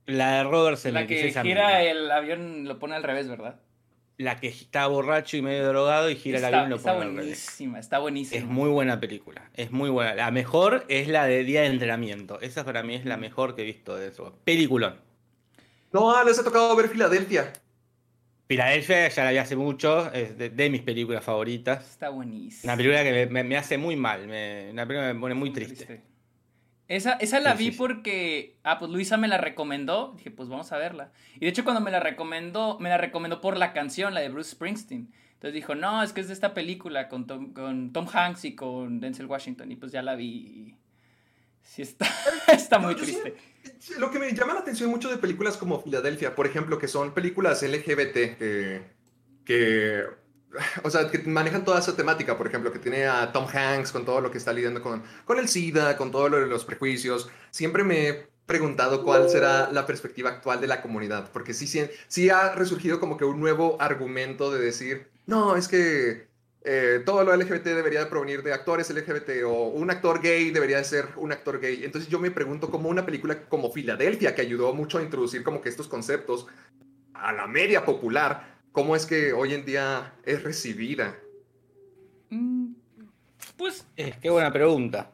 la 0.06 0.38
de 0.38 0.44
Robert 0.44 0.76
la 0.76 0.80
Zemeckis, 0.80 1.20
que 1.20 1.28
esa 1.28 1.42
gira 1.42 1.66
misma. 1.66 1.82
el 1.82 2.10
avión, 2.10 2.64
lo 2.68 2.78
pone 2.78 2.94
al 2.94 3.02
revés, 3.02 3.28
¿verdad? 3.28 3.60
La 4.16 4.38
que 4.38 4.46
está 4.46 4.86
borracho 4.86 5.36
y 5.36 5.42
medio 5.42 5.66
drogado 5.66 6.08
y 6.08 6.14
gira 6.16 6.38
el 6.38 6.44
está, 6.44 6.56
avión 6.56 6.66
y 6.66 6.70
lo 6.70 6.76
está 6.76 6.92
pone 6.92 7.04
al 7.06 7.10
revés. 7.16 7.24
buenísima, 7.24 7.78
está 7.80 7.98
buenísima. 7.98 8.40
Es 8.40 8.46
muy 8.46 8.68
buena 8.70 9.00
película, 9.00 9.50
es 9.54 9.70
muy 9.72 9.90
buena. 9.90 10.14
La 10.14 10.30
mejor 10.30 10.84
es 10.88 11.08
la 11.08 11.26
de 11.26 11.42
Día 11.42 11.62
de 11.62 11.66
Entrenamiento. 11.68 12.40
Esa 12.40 12.64
para 12.64 12.82
mí 12.82 12.94
es 12.94 13.04
la 13.04 13.16
mejor 13.16 13.56
que 13.56 13.62
he 13.62 13.64
visto 13.64 13.96
de 13.96 14.08
eso. 14.08 14.38
Peliculón. 14.44 15.00
No, 15.92 16.22
les 16.24 16.38
ha 16.38 16.44
tocado 16.44 16.74
ver 16.76 16.88
Filadelfia. 16.88 17.52
Filadelfia 18.46 19.08
ya 19.08 19.24
la 19.24 19.30
vi 19.30 19.38
hace 19.38 19.56
mucho, 19.56 20.12
es 20.12 20.36
de, 20.36 20.50
de 20.50 20.70
mis 20.70 20.82
películas 20.82 21.24
favoritas. 21.24 21.88
Está 21.90 22.10
buenísima. 22.10 22.72
Una 22.72 22.76
película 22.76 23.02
que 23.02 23.12
me, 23.12 23.26
me- 23.26 23.44
me 23.44 23.56
hace 23.56 23.78
muy 23.78 23.96
mal, 23.96 24.26
me- 24.26 24.68
una 24.70 24.86
película 24.86 25.08
que 25.08 25.14
me 25.14 25.20
pone 25.20 25.34
muy 25.34 25.50
triste. 25.52 26.02
Esa, 26.86 27.14
esa 27.14 27.40
la 27.40 27.52
Sí, 27.52 27.58
vi 27.58 27.64
sí, 27.66 27.72
sí. 27.72 27.78
porque, 27.78 28.58
ah, 28.62 28.78
pues 28.78 28.90
Luisa 28.90 29.16
me 29.16 29.26
la 29.28 29.38
recomendó, 29.38 30.12
dije, 30.18 30.30
pues 30.30 30.50
vamos 30.50 30.70
a 30.72 30.76
verla. 30.76 31.12
Y 31.36 31.40
de 31.40 31.48
hecho 31.48 31.64
cuando 31.64 31.80
me 31.80 31.90
la 31.90 32.00
recomendó, 32.00 32.78
me 32.78 32.90
la 32.90 32.98
recomendó 32.98 33.40
por 33.40 33.56
la 33.56 33.72
canción, 33.72 34.12
la 34.12 34.20
de 34.20 34.28
Bruce 34.28 34.50
Springsteen. 34.50 35.10
Entonces 35.32 35.54
dijo, 35.54 35.74
no, 35.74 36.02
es 36.02 36.12
que 36.12 36.20
es 36.20 36.26
de 36.28 36.34
esta 36.34 36.52
película 36.52 37.08
con 37.08 37.26
Tom, 37.26 37.54
con 37.54 37.92
Tom 37.94 38.06
Hanks 38.12 38.44
y 38.44 38.54
con 38.54 39.00
Denzel 39.00 39.26
Washington. 39.26 39.72
Y 39.72 39.76
pues 39.76 39.92
ya 39.92 40.02
la 40.02 40.14
vi 40.14 40.76
sí 41.64 41.82
está, 41.82 42.06
está 42.52 42.78
muy 42.78 42.94
triste. 42.94 43.34
sí, 43.78 43.94
Lo 43.98 44.10
que 44.10 44.18
me 44.18 44.32
llama 44.32 44.54
la 44.54 44.60
atención 44.60 44.90
mucho 44.90 45.08
de 45.08 45.18
películas 45.18 45.56
como 45.56 45.80
Filadelfia, 45.82 46.34
por 46.34 46.46
ejemplo, 46.46 46.78
que 46.78 46.88
son 46.88 47.12
películas 47.12 47.62
LGBT 47.62 48.36
que, 48.38 48.82
que, 49.44 50.04
o 50.82 50.90
sea, 50.90 51.10
que 51.10 51.18
manejan 51.20 51.64
toda 51.64 51.80
esa 51.80 51.96
temática, 51.96 52.38
por 52.38 52.46
ejemplo, 52.46 52.72
que 52.72 52.78
tiene 52.78 53.06
a 53.06 53.32
Tom 53.32 53.46
Hanks 53.52 53.90
con 53.90 54.04
todo 54.04 54.20
lo 54.20 54.30
que 54.30 54.38
está 54.38 54.52
lidiando 54.52 54.82
con, 54.82 55.02
con 55.24 55.38
el 55.38 55.48
SIDA, 55.48 55.96
con 55.96 56.10
todo 56.10 56.28
lo 56.28 56.38
de 56.38 56.46
los 56.46 56.64
prejuicios. 56.64 57.28
Siempre 57.50 57.82
me 57.82 58.08
he 58.08 58.34
preguntado 58.46 59.02
cuál 59.02 59.28
será 59.30 59.70
la 59.72 59.86
perspectiva 59.86 60.30
actual 60.30 60.60
de 60.60 60.66
la 60.66 60.82
comunidad, 60.82 61.30
porque 61.32 61.54
sí, 61.54 61.66
sí, 61.66 61.88
sí 62.08 62.30
ha 62.30 62.54
resurgido 62.54 63.00
como 63.00 63.16
que 63.16 63.24
un 63.24 63.40
nuevo 63.40 63.80
argumento 63.80 64.50
de 64.50 64.60
decir, 64.60 65.08
no, 65.26 65.56
es 65.56 65.68
que 65.68 66.28
eh, 66.66 67.02
todo 67.04 67.22
lo 67.24 67.36
LGBT 67.36 67.62
debería 67.62 68.00
de 68.00 68.06
provenir 68.06 68.42
de 68.42 68.54
actores 68.54 68.88
LGBT 68.88 69.44
o 69.46 69.68
un 69.68 69.90
actor 69.90 70.22
gay 70.22 70.50
debería 70.50 70.78
de 70.78 70.84
ser 70.84 71.08
un 71.16 71.30
actor 71.30 71.60
gay. 71.60 71.84
Entonces 71.84 72.08
yo 72.08 72.18
me 72.18 72.30
pregunto 72.30 72.70
cómo 72.70 72.88
una 72.88 73.04
película 73.04 73.38
como 73.48 73.70
Filadelfia, 73.70 74.34
que 74.34 74.40
ayudó 74.40 74.72
mucho 74.72 74.96
a 74.96 75.02
introducir 75.02 75.44
como 75.44 75.60
que 75.60 75.68
estos 75.68 75.88
conceptos 75.88 76.46
a 77.12 77.32
la 77.32 77.46
media 77.46 77.84
popular, 77.84 78.56
cómo 78.72 78.96
es 78.96 79.04
que 79.04 79.34
hoy 79.34 79.52
en 79.52 79.66
día 79.66 80.14
es 80.24 80.42
recibida. 80.42 81.18
Mm, 82.30 82.72
Pues 83.58 83.86
Eh, 83.96 84.14
qué 84.22 84.30
buena 84.30 84.50
pregunta. 84.50 85.10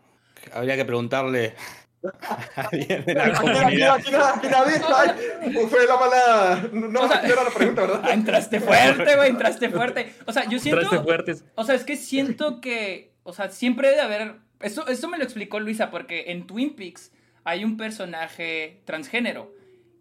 Habría 0.52 0.76
que 0.76 0.85
preguntarle 0.85 1.54
alguien 2.57 3.04
de 3.04 3.14
la 3.14 3.25
Aquí, 3.26 3.33
aquí, 3.37 3.40
comunidad. 3.52 3.95
aquí, 3.97 4.14
aquí 4.14 4.49
nadie, 4.49 4.80
ay, 4.97 5.66
fue 5.69 5.87
la 5.87 5.97
mala. 5.97 6.69
No, 6.73 7.00
O 7.00 7.09
sea- 7.09 7.23
no 7.23 7.28
era 7.33 7.45
la 7.45 7.50
pregunta, 7.50 7.83
¿verdad? 7.83 8.00
ah, 8.04 8.12
entraste 8.14 8.61
fuerte, 8.61 9.16
güey, 9.16 9.30
entraste 9.30 9.69
fuerte. 9.71 10.14
O 10.26 10.33
sea, 10.33 10.49
yo 10.49 10.59
siento. 10.59 10.80
Entraste 10.80 11.04
fuertes. 11.04 11.45
O 11.57 11.64
sea, 11.64 11.75
es 11.75 11.85
que 11.85 11.97
siento 11.97 12.61
que, 12.61 13.12
o 13.23 13.33
sea, 13.33 13.50
siempre 13.50 13.88
debe 13.90 14.00
haber, 14.00 14.37
eso, 14.61 14.87
eso 14.88 15.09
me 15.09 15.19
lo 15.19 15.25
explicó 15.25 15.61
Luisa, 15.61 15.90
porque 15.90 16.25
en 16.33 16.47
Twin 16.47 16.75
Peaks 16.75 17.12
hay 17.45 17.64
un 17.64 17.76
personaje 17.76 18.83
transgénero. 18.85 19.54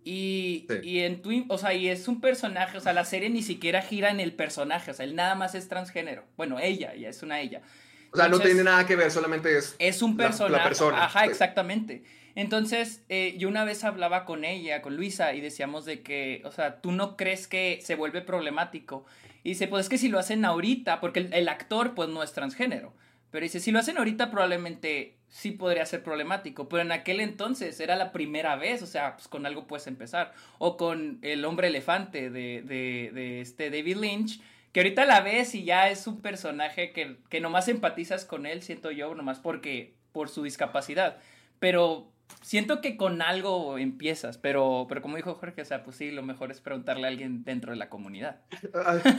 Y, 0.06 0.66
Sí. 0.70 0.76
y 0.84 1.00
en 1.00 1.22
Twin, 1.22 1.46
o 1.50 1.58
sea, 1.58 1.74
y 1.74 1.90
es 1.90 2.08
un 2.08 2.22
personaje, 2.22 2.78
o 2.78 2.82
sea, 2.82 2.94
la 2.94 3.04
serie 3.06 3.30
ni 3.30 3.44
siquiera 3.44 3.82
gira 3.82 4.10
en 4.10 4.20
el 4.22 4.34
personaje, 4.34 4.92
o 4.92 4.94
sea, 4.94 5.04
él 5.06 5.16
nada 5.16 5.36
más 5.36 5.56
es 5.56 5.68
transgénero. 5.68 6.24
Bueno, 6.38 6.58
ella, 6.60 6.96
ya 6.96 7.10
es 7.10 7.22
una 7.22 7.42
ella. 7.42 7.62
O 8.12 8.18
sea, 8.18 8.28
no 8.28 8.40
tiene 8.40 8.64
nada 8.64 8.86
que 8.88 8.96
ver, 8.96 9.12
solamente 9.12 9.58
es. 9.58 9.76
Es 9.80 10.02
un 10.02 10.18
La- 10.18 10.24
la 10.24 10.30
personaje. 10.30 10.64
persona, 10.64 11.06
Ajá, 11.06 11.24
sí. 11.26 11.30
exactamente. 11.30 12.04
Entonces, 12.36 13.04
eh, 13.10 13.36
yo 13.38 13.50
una 13.50 13.64
vez 13.66 13.84
hablaba 13.84 14.24
con 14.26 14.46
ella, 14.46 14.82
con 14.82 14.96
Luisa, 14.96 15.34
y 15.34 15.42
decíamos 15.42 15.86
de 15.86 16.02
que, 16.02 16.42
o 16.46 16.52
sea, 16.52 16.80
tú 16.82 16.92
no 16.92 17.18
crees 17.18 17.48
que 17.48 17.80
se 17.84 17.96
vuelve 17.96 18.22
problemático. 18.22 19.06
Y 19.44 19.50
dice, 19.50 19.68
pues 19.68 19.86
es 19.86 19.90
que 19.90 19.98
si 19.98 20.08
lo 20.10 20.20
hacen 20.20 20.46
ahorita, 20.46 21.00
porque 21.02 21.20
el, 21.20 21.34
el 21.34 21.50
actor, 21.50 21.96
pues 21.96 22.10
no 22.10 22.24
es 22.24 22.32
transgénero. 22.34 22.94
Pero 23.32 23.44
dice, 23.44 23.60
si 23.60 23.72
lo 23.72 23.80
hacen 23.80 23.98
ahorita, 23.98 24.32
probablemente 24.32 25.16
sí 25.28 25.52
podría 25.52 25.86
ser 25.86 26.02
problemático. 26.04 26.68
Pero 26.70 26.82
en 26.82 26.92
aquel 26.92 27.20
entonces 27.20 27.80
era 27.80 27.96
la 27.96 28.12
primera 28.12 28.56
vez, 28.56 28.82
o 28.82 28.88
sea, 28.88 29.16
pues 29.18 29.28
con 29.28 29.46
algo 29.46 29.68
puedes 29.68 29.86
empezar. 29.88 30.34
O 30.58 30.78
con 30.78 31.20
el 31.22 31.46
hombre 31.46 31.68
elefante 31.68 32.30
de, 32.30 32.62
de, 32.64 33.12
de 33.14 33.42
este 33.42 33.70
David 33.70 33.98
Lynch, 33.98 34.42
que 34.82 34.88
ahorita 34.88 35.06
la 35.06 35.22
ves 35.22 35.56
y 35.56 35.66
ya 35.66 35.90
es 35.90 36.08
un 36.08 36.22
personaje 36.22 36.92
que, 36.94 37.18
que 37.30 37.42
nomás 37.42 37.68
empatizas 37.68 38.24
con 38.24 38.46
él, 38.46 38.62
siento 38.62 38.92
yo, 38.92 39.14
nomás 39.14 39.40
porque, 39.40 39.96
por 40.12 40.30
su 40.30 40.44
discapacidad. 40.44 41.18
Pero 41.60 42.12
siento 42.42 42.80
que 42.80 42.96
con 42.96 43.22
algo 43.22 43.78
empiezas, 43.78 44.38
pero, 44.38 44.86
pero 44.88 45.02
como 45.02 45.18
dijo 45.18 45.36
Jorge, 45.36 45.62
o 45.62 45.66
sea, 45.66 45.84
pues 45.84 45.98
sí, 45.98 46.12
lo 46.12 46.24
mejor 46.24 46.52
es 46.52 46.62
preguntarle 46.62 47.06
a 47.06 47.10
alguien 47.10 47.44
dentro 47.44 47.72
de 47.72 47.78
la 47.78 47.90
comunidad. 47.90 48.42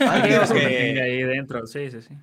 Ay, 0.09 0.29
Dios. 0.29 0.51
que- 0.51 0.99
ahí 1.01 1.23
dentro, 1.23 1.67
sí, 1.67 1.91
sí, 1.91 2.01
sí. 2.01 2.13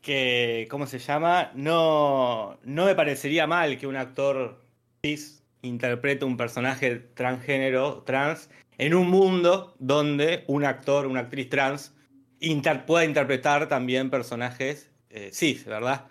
que, 0.00 0.66
¿cómo 0.70 0.86
se 0.86 0.98
llama? 0.98 1.50
No, 1.54 2.58
no 2.64 2.86
me 2.86 2.94
parecería 2.94 3.46
mal 3.46 3.76
que 3.78 3.86
un 3.86 3.96
actor 3.96 4.64
cis 5.04 5.42
interprete 5.62 6.24
un 6.24 6.36
personaje 6.36 6.96
transgénero, 6.96 8.02
trans, 8.04 8.48
en 8.78 8.94
un 8.94 9.10
mundo 9.10 9.74
donde 9.78 10.44
un 10.46 10.64
actor, 10.64 11.06
una 11.06 11.20
actriz 11.20 11.48
trans, 11.48 11.95
inter- 12.50 12.84
pueda 12.86 13.04
interpretar 13.04 13.68
también 13.68 14.10
personajes 14.10 14.90
eh, 15.10 15.30
cis, 15.32 15.64
¿verdad? 15.64 16.04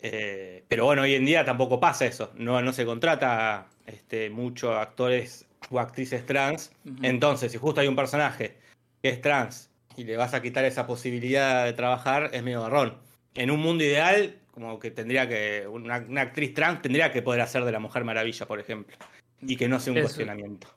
Eh, 0.00 0.64
pero 0.68 0.84
bueno, 0.84 1.02
hoy 1.02 1.14
en 1.14 1.24
día 1.24 1.44
tampoco 1.44 1.78
pasa 1.80 2.06
eso. 2.06 2.32
No, 2.36 2.60
no 2.62 2.72
se 2.72 2.84
contrata 2.84 3.66
este, 3.86 4.30
mucho 4.30 4.74
actores 4.78 5.46
o 5.70 5.78
actrices 5.80 6.26
trans. 6.26 6.72
Entonces, 7.02 7.52
si 7.52 7.58
justo 7.58 7.80
hay 7.80 7.88
un 7.88 7.96
personaje 7.96 8.56
que 9.00 9.08
es 9.10 9.20
trans 9.20 9.70
y 9.96 10.04
le 10.04 10.16
vas 10.16 10.34
a 10.34 10.42
quitar 10.42 10.64
esa 10.64 10.86
posibilidad 10.86 11.64
de 11.64 11.72
trabajar, 11.72 12.30
es 12.32 12.42
medio 12.42 12.62
garrón. 12.62 12.96
En 13.34 13.50
un 13.50 13.60
mundo 13.60 13.84
ideal, 13.84 14.36
como 14.50 14.78
que 14.78 14.90
tendría 14.90 15.28
que. 15.28 15.66
Una, 15.66 15.98
una 15.98 16.20
actriz 16.22 16.52
trans 16.54 16.82
tendría 16.82 17.12
que 17.12 17.22
poder 17.22 17.40
hacer 17.40 17.64
de 17.64 17.72
la 17.72 17.78
Mujer 17.78 18.04
Maravilla, 18.04 18.46
por 18.46 18.60
ejemplo. 18.60 18.96
Y 19.40 19.56
que 19.56 19.68
no 19.68 19.80
sea 19.80 19.92
un 19.92 19.98
Eso. 19.98 20.06
cuestionamiento. 20.08 20.68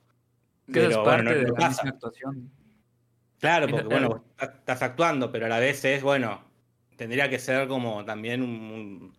Que 0.72 0.86
es 0.86 0.96
parte 0.96 1.22
bueno, 1.22 1.22
no- 1.24 1.30
de 1.36 1.42
no 1.44 1.48
la 1.50 1.54
pasa. 1.56 1.82
misma 1.84 1.90
actuación. 1.96 2.50
Claro, 3.40 3.68
porque 3.68 3.86
bueno, 3.86 4.24
eh, 4.40 4.44
estás- 4.44 4.82
actuando, 4.82 5.30
pero 5.30 5.46
a 5.46 5.48
la 5.48 5.58
vez 5.58 5.84
es, 5.84 6.02
bueno, 6.02 6.40
tendría 6.96 7.28
que 7.28 7.38
ser 7.38 7.68
como 7.68 8.04
también 8.04 8.42
un, 8.42 8.50
un 8.50 9.12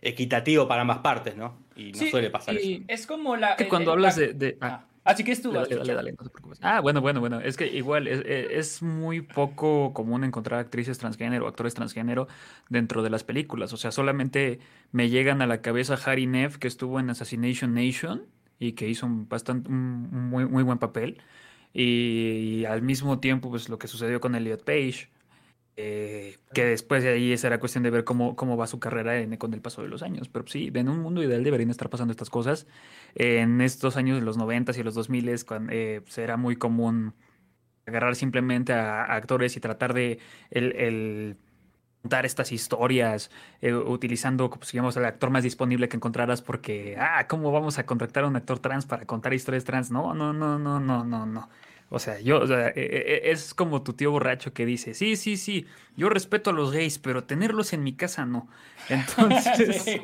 equitativo 0.00 0.66
para 0.68 0.82
ambas 0.82 0.98
partes, 0.98 1.36
¿no? 1.36 1.58
Y 1.76 1.92
no 1.92 1.98
Sí, 1.98 2.10
suele 2.10 2.28
pasar 2.30 2.56
eso. 2.56 2.82
Es 2.88 3.06
como 3.06 3.36
la... 3.36 3.56
que 3.56 3.64
el- 3.64 3.68
cuando 3.68 3.92
el- 3.92 3.98
hablas 3.98 4.18
la- 4.18 4.26
de... 4.26 4.34
de- 4.34 4.58
ah, 4.60 4.84
Ah, 5.04 5.10
así 5.10 5.24
que 5.24 5.32
es 5.32 5.42
tú. 5.42 5.48
Dale, 5.50 5.60
vas, 5.62 5.68
dale, 5.70 5.80
Chucho. 5.82 5.94
dale, 5.96 6.12
no 6.12 6.16
te 6.24 6.30
preocupes. 6.30 6.58
Ah, 6.62 6.78
bueno, 6.80 7.00
bueno, 7.00 7.18
bueno. 7.18 7.40
Es 7.40 7.56
que 7.56 7.66
igual 7.66 8.06
es, 8.06 8.20
es- 8.24 8.50
es 8.50 8.82
muy 8.82 9.20
poco 9.20 9.92
común 9.92 10.22
encontrar 10.22 10.60
actrices 10.60 10.96
transgénero, 10.98 11.48
actores 11.48 11.74
transgénero 11.74 12.28
dentro 12.68 13.02
de 13.02 13.10
las 13.10 13.24
películas. 13.24 13.72
O 13.72 13.76
sea, 13.76 13.90
solamente 13.90 14.60
me 14.92 15.08
llegan 15.08 15.42
a 15.42 15.46
la 15.48 15.60
cabeza 15.60 15.98
Harry 16.04 16.26
Neff, 16.28 16.58
que 16.58 16.68
estuvo 16.68 17.00
en 17.00 17.10
Assassination 17.10 17.74
Nation 17.74 18.26
y 18.60 18.72
que 18.72 18.88
hizo 18.88 19.06
un, 19.06 19.28
bastante, 19.28 19.70
un, 19.70 20.08
un 20.12 20.28
muy, 20.28 20.46
muy 20.46 20.62
buen 20.62 20.78
papel. 20.78 21.20
Y, 21.72 22.64
al 22.66 22.82
mismo 22.82 23.20
tiempo, 23.20 23.50
pues 23.50 23.68
lo 23.68 23.78
que 23.78 23.88
sucedió 23.88 24.20
con 24.20 24.34
Elliot 24.34 24.64
Page. 24.64 25.08
eh, 25.76 26.36
que 26.52 26.66
después 26.66 27.02
de 27.02 27.10
ahí 27.10 27.36
será 27.38 27.58
cuestión 27.58 27.82
de 27.82 27.90
ver 27.90 28.04
cómo, 28.04 28.36
cómo 28.36 28.56
va 28.58 28.66
su 28.66 28.78
carrera 28.78 29.14
con 29.38 29.54
el 29.54 29.62
paso 29.62 29.82
de 29.82 29.88
los 29.88 30.02
años. 30.02 30.28
Pero 30.28 30.46
sí, 30.46 30.70
en 30.74 30.88
un 30.88 31.00
mundo 31.00 31.22
ideal 31.22 31.42
deberían 31.44 31.70
estar 31.70 31.88
pasando 31.90 32.12
estas 32.12 32.30
cosas. 32.30 32.66
En 33.14 33.60
estos 33.60 33.96
años 33.96 34.18
de 34.18 34.24
los 34.24 34.36
90 34.36 34.72
y 34.78 34.82
los 34.82 34.94
2000 34.94 35.44
cuando, 35.46 35.72
eh, 35.72 36.00
pues, 36.02 36.18
era 36.18 36.36
muy 36.36 36.56
común 36.56 37.14
agarrar 37.86 38.16
simplemente 38.16 38.72
a, 38.74 39.04
actores 39.04 39.56
y 39.56 39.60
tratar 39.60 39.94
de 39.94 40.18
el 40.50 41.36
contar 42.02 42.26
estas 42.26 42.52
historias 42.52 43.30
eh, 43.60 43.72
utilizando, 43.72 44.50
pues, 44.50 44.72
digamos, 44.72 44.96
el 44.96 45.04
actor 45.04 45.30
más 45.30 45.44
disponible 45.44 45.88
que 45.88 45.96
encontraras 45.96 46.42
porque, 46.42 46.96
ah, 46.98 47.26
¿cómo 47.28 47.52
vamos 47.52 47.78
a 47.78 47.86
contratar 47.86 48.24
a 48.24 48.26
un 48.26 48.36
actor 48.36 48.58
trans 48.58 48.86
para 48.86 49.06
contar 49.06 49.32
historias 49.32 49.64
trans? 49.64 49.90
No, 49.90 50.12
no, 50.12 50.32
no, 50.32 50.58
no, 50.58 50.80
no, 50.80 51.04
no, 51.04 51.26
no. 51.26 51.48
O 51.94 51.98
sea, 51.98 52.18
yo, 52.20 52.40
o 52.40 52.46
sea, 52.46 52.68
eh, 52.68 52.72
eh, 52.76 53.20
es 53.24 53.52
como 53.52 53.82
tu 53.82 53.92
tío 53.92 54.10
borracho 54.10 54.54
que 54.54 54.64
dice, 54.64 54.94
sí, 54.94 55.14
sí, 55.14 55.36
sí, 55.36 55.66
yo 55.94 56.08
respeto 56.08 56.50
a 56.50 56.52
los 56.54 56.72
gays, 56.72 56.98
pero 56.98 57.24
tenerlos 57.24 57.74
en 57.74 57.84
mi 57.84 57.92
casa 57.92 58.24
no. 58.24 58.48
Entonces, 58.88 59.82
sí, 59.84 60.00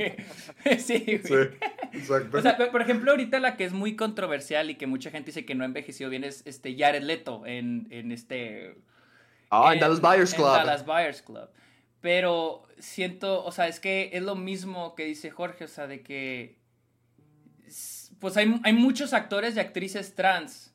sí, 0.79 1.21
güey. 1.27 1.49
Sí, 1.49 1.99
exacto. 1.99 2.39
O 2.39 2.43
sea, 2.43 2.59
por 2.71 2.83
ejemplo, 2.83 3.11
ahorita 3.11 3.41
la 3.41 3.57
que 3.57 3.65
es 3.65 3.73
muy 3.73 3.97
controversial 3.97 4.69
y 4.69 4.75
que 4.75 4.87
mucha 4.87 5.11
gente 5.11 5.29
dice 5.29 5.47
que 5.47 5.55
no 5.55 5.65
ha 5.65 5.67
envejecido 5.67 6.11
bien 6.11 6.25
es 6.25 6.43
este 6.45 6.77
Jared 6.79 7.03
Leto 7.03 7.45
en, 7.47 7.89
en 7.91 8.13
este... 8.13 8.77
Ah, 9.51 9.73
en 9.73 9.81
Dallas 9.81 10.03
Buyers 10.03 10.33
en 10.33 10.37
Club. 10.37 10.49
Dallas 10.49 10.85
Buyers 10.85 11.23
Club. 11.23 11.49
Pero 12.01 12.63
siento, 12.79 13.45
o 13.45 13.51
sea, 13.53 13.67
es 13.69 13.81
que 13.81 14.11
es 14.13 14.23
lo 14.23 14.35
mismo 14.37 14.95
que 14.95 15.05
dice 15.05 15.31
Jorge, 15.31 15.65
o 15.65 15.69
sea, 15.69 15.87
de 15.87 16.03
que... 16.03 16.59
Pues 18.21 18.37
hay, 18.37 18.53
hay 18.65 18.73
muchos 18.73 19.13
actores 19.13 19.57
y 19.57 19.61
actrices 19.61 20.15
trans 20.15 20.75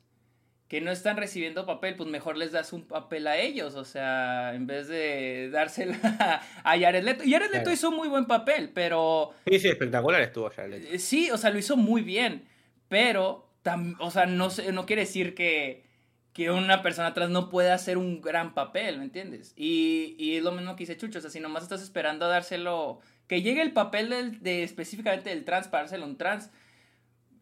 que 0.68 0.80
no 0.80 0.90
están 0.90 1.16
recibiendo 1.18 1.66
papel, 1.66 1.94
pues 1.94 2.08
mejor 2.08 2.36
les 2.38 2.52
das 2.52 2.72
un 2.72 2.86
papel 2.86 3.26
a 3.26 3.36
ellos, 3.36 3.74
o 3.74 3.84
sea, 3.84 4.54
en 4.54 4.66
vez 4.66 4.88
de 4.88 5.50
dársela 5.52 5.98
a 6.64 6.78
Jared 6.78 7.04
Leto. 7.04 7.22
Y 7.24 7.32
Jared 7.32 7.48
Leto 7.50 7.64
Claro. 7.64 7.72
hizo 7.72 7.88
un 7.90 7.96
muy 7.96 8.08
buen 8.08 8.24
papel, 8.26 8.70
pero... 8.74 9.32
Sí, 9.46 9.58
sí, 9.60 9.68
espectacular 9.68 10.22
estuvo 10.22 10.50
ya. 10.50 10.66
Leto. 10.66 10.88
Eh, 10.90 10.98
Sí, 10.98 11.30
o 11.30 11.36
sea, 11.36 11.50
lo 11.50 11.58
hizo 11.58 11.76
muy 11.76 12.00
bien, 12.02 12.46
pero, 12.88 13.46
tam- 13.62 13.96
o 14.00 14.10
sea, 14.10 14.24
no, 14.26 14.48
no 14.72 14.86
quiere 14.86 15.02
decir 15.02 15.34
que, 15.34 15.84
que 16.34 16.50
una 16.50 16.82
persona 16.82 17.14
trans 17.14 17.30
no 17.30 17.48
pueda 17.48 17.72
hacer 17.74 17.96
un 17.96 18.20
gran 18.20 18.52
papel, 18.54 18.98
¿me 18.98 19.04
entiendes? 19.04 19.54
Y, 19.56 20.16
y 20.18 20.36
es 20.36 20.42
lo 20.44 20.52
mismo 20.52 20.76
que 20.76 20.82
dice 20.82 20.96
Chucho, 20.98 21.18
o 21.18 21.22
sea, 21.22 21.30
si 21.30 21.40
nomás 21.40 21.62
estás 21.62 21.80
esperando 21.80 22.26
a 22.26 22.28
dárselo, 22.28 23.00
que 23.28 23.40
llegue 23.40 23.62
el 23.62 23.72
papel 23.72 24.10
del- 24.10 24.42
de 24.42 24.62
específicamente 24.64 25.30
del 25.30 25.44
trans 25.44 25.68
para 25.68 25.84
dárselo 25.84 26.04
a 26.04 26.08
un 26.08 26.16
trans, 26.18 26.50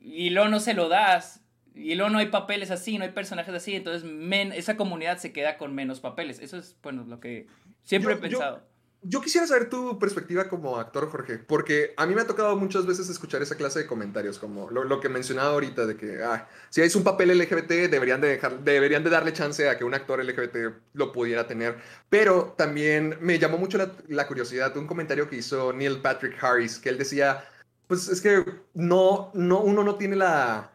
y 0.01 0.31
luego 0.31 0.49
no 0.49 0.61
se 0.61 0.75
lo 0.75 0.89
das, 0.89 1.43
y 1.75 1.95
luego 1.95 2.11
no 2.11 2.19
hay 2.19 2.27
papeles 2.27 2.71
así, 2.71 2.99
no 2.99 3.05
hay 3.05 3.13
personajes 3.13 3.55
así, 3.55 3.75
entonces 3.75 4.05
men- 4.05 4.53
esa 4.53 4.77
comunidad 4.77 5.17
se 5.19 5.33
queda 5.33 5.57
con 5.57 5.75
menos 5.75 6.01
papeles. 6.01 6.39
Eso 6.39 6.59
es, 6.59 6.77
bueno, 6.83 7.05
lo 7.05 7.19
que 7.19 7.47
siempre 7.83 8.13
Yo- 8.13 8.19
he 8.19 8.21
pensado. 8.21 8.57
Yo 8.59 8.72
quisiera 9.21 9.47
saber 9.47 9.69
tu 9.69 9.99
perspectiva 9.99 10.49
como 10.49 10.79
actor, 10.79 11.11
Jorge, 11.11 11.39
porque 11.39 11.93
a 11.97 12.07
mí 12.07 12.15
me 12.15 12.21
ha 12.21 12.27
tocado 12.27 12.57
muchas 12.57 12.87
veces 12.87 13.09
escuchar 13.09 13.43
esa 13.43 13.57
clase 13.57 13.81
de 13.81 13.87
comentarios, 13.87 14.39
como 14.39 14.71
lo, 14.71 14.85
lo 14.85 15.01
que 15.01 15.09
mencionaba 15.09 15.51
ahorita, 15.51 15.87
de 15.87 15.97
que 15.97 16.23
ah, 16.23 16.49
si 16.71 16.83
es 16.83 16.95
un 16.95 17.03
papel 17.03 17.37
LGBT, 17.37 17.91
deberían 17.91 18.21
de, 18.21 18.29
dejar, 18.29 18.61
deberían 18.61 19.03
de 19.03 19.11
darle 19.11 19.33
chance 19.33 19.69
a 19.69 19.77
que 19.77 19.85
un 19.85 19.95
actor 19.95 20.25
LGBT 20.25 20.57
lo 20.95 21.13
pudiera 21.13 21.47
tener. 21.47 21.77
Pero 22.09 22.55
también 22.57 23.17
me 23.21 23.39
llamó 23.39 23.59
mucho 23.59 23.79
la, 23.79 23.93
la 24.09 24.27
curiosidad 24.27 24.77
un 24.77 24.87
comentario 24.87 25.29
que 25.29 25.37
hizo 25.37 25.73
Neil 25.73 26.01
Patrick 26.01 26.43
Harris, 26.43 26.79
que 26.79 26.89
él 26.89 26.99
decía, 26.99 27.45
pues 27.89 28.09
es 28.09 28.21
que 28.21 28.45
no, 28.75 29.31
no, 29.35 29.61
uno 29.61 29.85
no 29.85 29.97
tiene 29.97 30.17
la, 30.17 30.72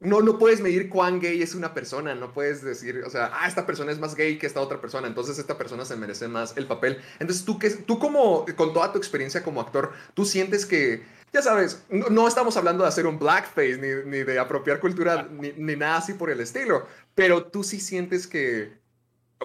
no, 0.00 0.20
no 0.22 0.38
puedes 0.38 0.60
medir 0.60 0.88
cuán 0.88 1.18
gay 1.20 1.42
es 1.42 1.54
una 1.54 1.74
persona, 1.74 2.14
no 2.14 2.32
puedes 2.32 2.62
decir, 2.62 3.02
o 3.04 3.10
sea, 3.10 3.30
ah, 3.34 3.48
esta 3.48 3.66
persona 3.66 3.90
es 3.90 3.98
más 3.98 4.14
gay 4.14 4.38
que 4.38 4.46
esta 4.46 4.60
otra 4.60 4.80
persona, 4.80 5.08
entonces 5.08 5.38
esta 5.38 5.58
persona 5.58 5.84
se 5.84 5.96
merece 5.96 6.28
más 6.28 6.56
el 6.56 6.66
papel. 6.66 6.98
Entonces 7.18 7.44
tú, 7.44 7.58
que, 7.58 7.70
tú 7.70 7.98
como, 7.98 8.46
con 8.56 8.72
toda 8.72 8.92
tu 8.92 8.98
experiencia 8.98 9.42
como 9.42 9.60
actor, 9.60 9.92
tú 10.14 10.24
sientes 10.24 10.64
que, 10.66 11.02
ya 11.32 11.42
sabes, 11.42 11.82
no, 11.90 12.08
no 12.10 12.28
estamos 12.28 12.56
hablando 12.56 12.84
de 12.84 12.88
hacer 12.88 13.06
un 13.06 13.18
blackface, 13.18 13.76
ni, 13.78 14.08
ni 14.10 14.22
de 14.24 14.38
apropiar 14.38 14.78
cultura, 14.78 15.28
ni, 15.30 15.52
ni 15.56 15.74
nada 15.74 15.96
así 15.98 16.14
por 16.14 16.30
el 16.30 16.40
estilo, 16.40 16.86
pero 17.16 17.46
tú 17.46 17.64
sí 17.64 17.80
sientes 17.80 18.26
que, 18.28 18.78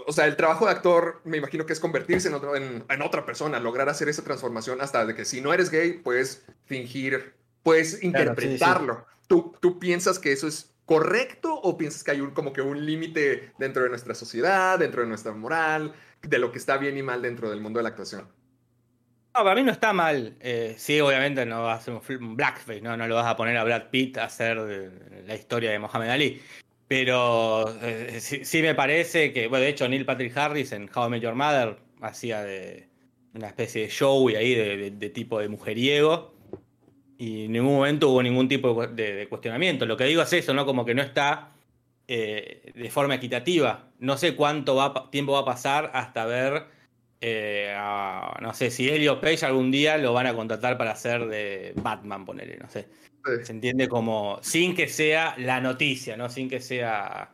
o 0.08 0.14
sea, 0.14 0.28
el 0.28 0.36
trabajo 0.36 0.66
de 0.66 0.72
actor, 0.72 1.20
me 1.24 1.38
imagino 1.38 1.66
que 1.66 1.74
es 1.74 1.80
convertirse 1.80 2.28
en, 2.28 2.36
otro- 2.36 2.56
en- 2.56 2.84
en 2.88 3.02
otra 3.02 3.26
persona, 3.26 3.60
lograr 3.60 3.90
hacer 3.90 4.08
esa 4.08 4.24
transformación 4.24 4.82
hasta 4.82 5.04
de 5.06 5.16
que 5.16 5.26
si 5.26 5.42
no 5.42 5.52
eres 5.54 5.72
gay, 5.72 5.94
puedes 5.94 6.44
fingir, 6.66 7.34
puedes 7.64 8.04
interpretarlo. 8.04 9.06
¿Tú, 9.28 9.56
¿Tú 9.60 9.80
piensas 9.80 10.20
que 10.20 10.32
eso 10.32 10.48
es 10.48 10.74
correcto 10.86 11.54
o 11.56 11.78
piensas 11.78 12.04
que 12.04 12.12
hay 12.12 12.22
un, 12.22 12.32
como 12.32 12.54
que 12.54 12.62
un 12.62 12.86
límite 12.86 13.54
dentro 13.58 13.84
de 13.84 13.90
nuestra 13.90 14.16
sociedad, 14.16 14.78
dentro 14.80 15.02
de 15.02 15.08
nuestra 15.08 15.32
moral, 15.34 15.94
de 16.22 16.38
lo 16.40 16.52
que 16.52 16.58
está 16.58 16.78
bien 16.78 16.98
y 16.98 17.04
mal 17.04 17.22
dentro 17.22 17.50
del 17.50 17.62
mundo 17.62 17.80
de 17.80 17.84
la 17.84 17.90
actuación? 17.90 18.28
No, 19.36 19.44
para 19.44 19.56
mí 19.56 19.64
no 19.64 19.72
está 19.72 19.94
mal. 19.94 20.36
Eh, 20.42 20.76
sí, 20.78 21.00
obviamente 21.00 21.46
no 21.46 21.64
vas 21.64 21.88
a 21.88 22.00
hacer 22.00 22.18
un 22.18 22.36
blackface, 22.36 22.82
¿no? 22.82 22.96
No 22.96 23.08
lo 23.08 23.16
vas 23.16 23.26
a 23.26 23.36
poner 23.36 23.58
a 23.58 23.64
Brad 23.64 23.90
Pitt 23.90 24.18
a 24.18 24.26
hacer 24.26 24.58
eh, 24.60 25.24
la 25.26 25.36
historia 25.36 25.72
de 25.72 25.80
Mohamed 25.80 26.10
Ali. 26.10 26.42
Pero 26.88 27.74
eh, 27.82 28.20
sí, 28.20 28.62
me 28.62 28.76
parece 28.76 29.34
que, 29.34 29.48
bueno, 29.48 29.64
de 29.64 29.70
hecho 29.70 29.88
Neil 29.88 30.06
Patrick 30.06 30.38
Harris 30.38 30.72
en 30.74 30.90
How 30.94 31.08
I 31.08 31.10
Met 31.10 31.24
Your 31.24 31.34
Mother 31.34 31.78
hacía 32.02 32.44
de 32.44 32.90
una 33.34 33.48
especie 33.48 33.84
de 33.84 33.90
show 33.90 34.30
y 34.30 34.36
ahí 34.36 34.54
de 34.92 35.10
tipo 35.10 35.40
de 35.40 35.48
mujeriego. 35.48 36.36
Y 37.24 37.46
en 37.46 37.54
ningún 37.54 37.76
momento 37.76 38.10
hubo 38.10 38.22
ningún 38.22 38.50
tipo 38.50 38.68
de, 38.70 38.74
cu- 38.90 38.96
de- 38.96 39.14
de 39.16 39.28
cuestionamiento. 39.30 39.86
Lo 39.86 39.96
que 39.96 40.04
digo 40.04 40.22
es 40.22 40.34
eso, 40.34 40.54
¿no? 40.54 40.66
Como 40.66 40.84
que 40.84 40.94
no 40.94 41.02
está 41.02 41.52
eh, 42.08 42.72
de 42.76 42.90
forma 42.90 43.16
equitativa. 43.16 43.86
No 44.00 44.18
sé 44.18 44.36
cuánto 44.36 44.76
va, 44.76 45.10
tiempo 45.10 45.32
va 45.32 45.40
a 45.40 45.46
pasar 45.46 45.92
hasta 45.94 46.26
ver 46.26 46.66
eh, 47.22 47.74
a- 47.78 48.38
no 48.42 48.54
sé, 48.54 48.70
si 48.72 48.90
Elliot 48.90 49.22
Page 49.22 49.46
algún 49.46 49.72
día 49.72 49.98
lo 49.98 50.12
van 50.12 50.28
a 50.28 50.34
contratar 50.34 50.78
para 50.78 50.92
hacer 50.92 51.28
de 51.28 51.72
Batman, 51.78 52.26
ponele, 52.26 52.58
no 52.58 52.70
sé. 52.70 52.90
Se 53.44 53.54
entiende 53.54 53.88
como, 53.88 54.40
sin 54.42 54.76
que 54.76 54.90
sea 54.90 55.34
la 55.38 55.62
noticia, 55.62 56.18
¿no? 56.18 56.28
Sin 56.30 56.50
que 56.50 56.60
sea, 56.60 57.30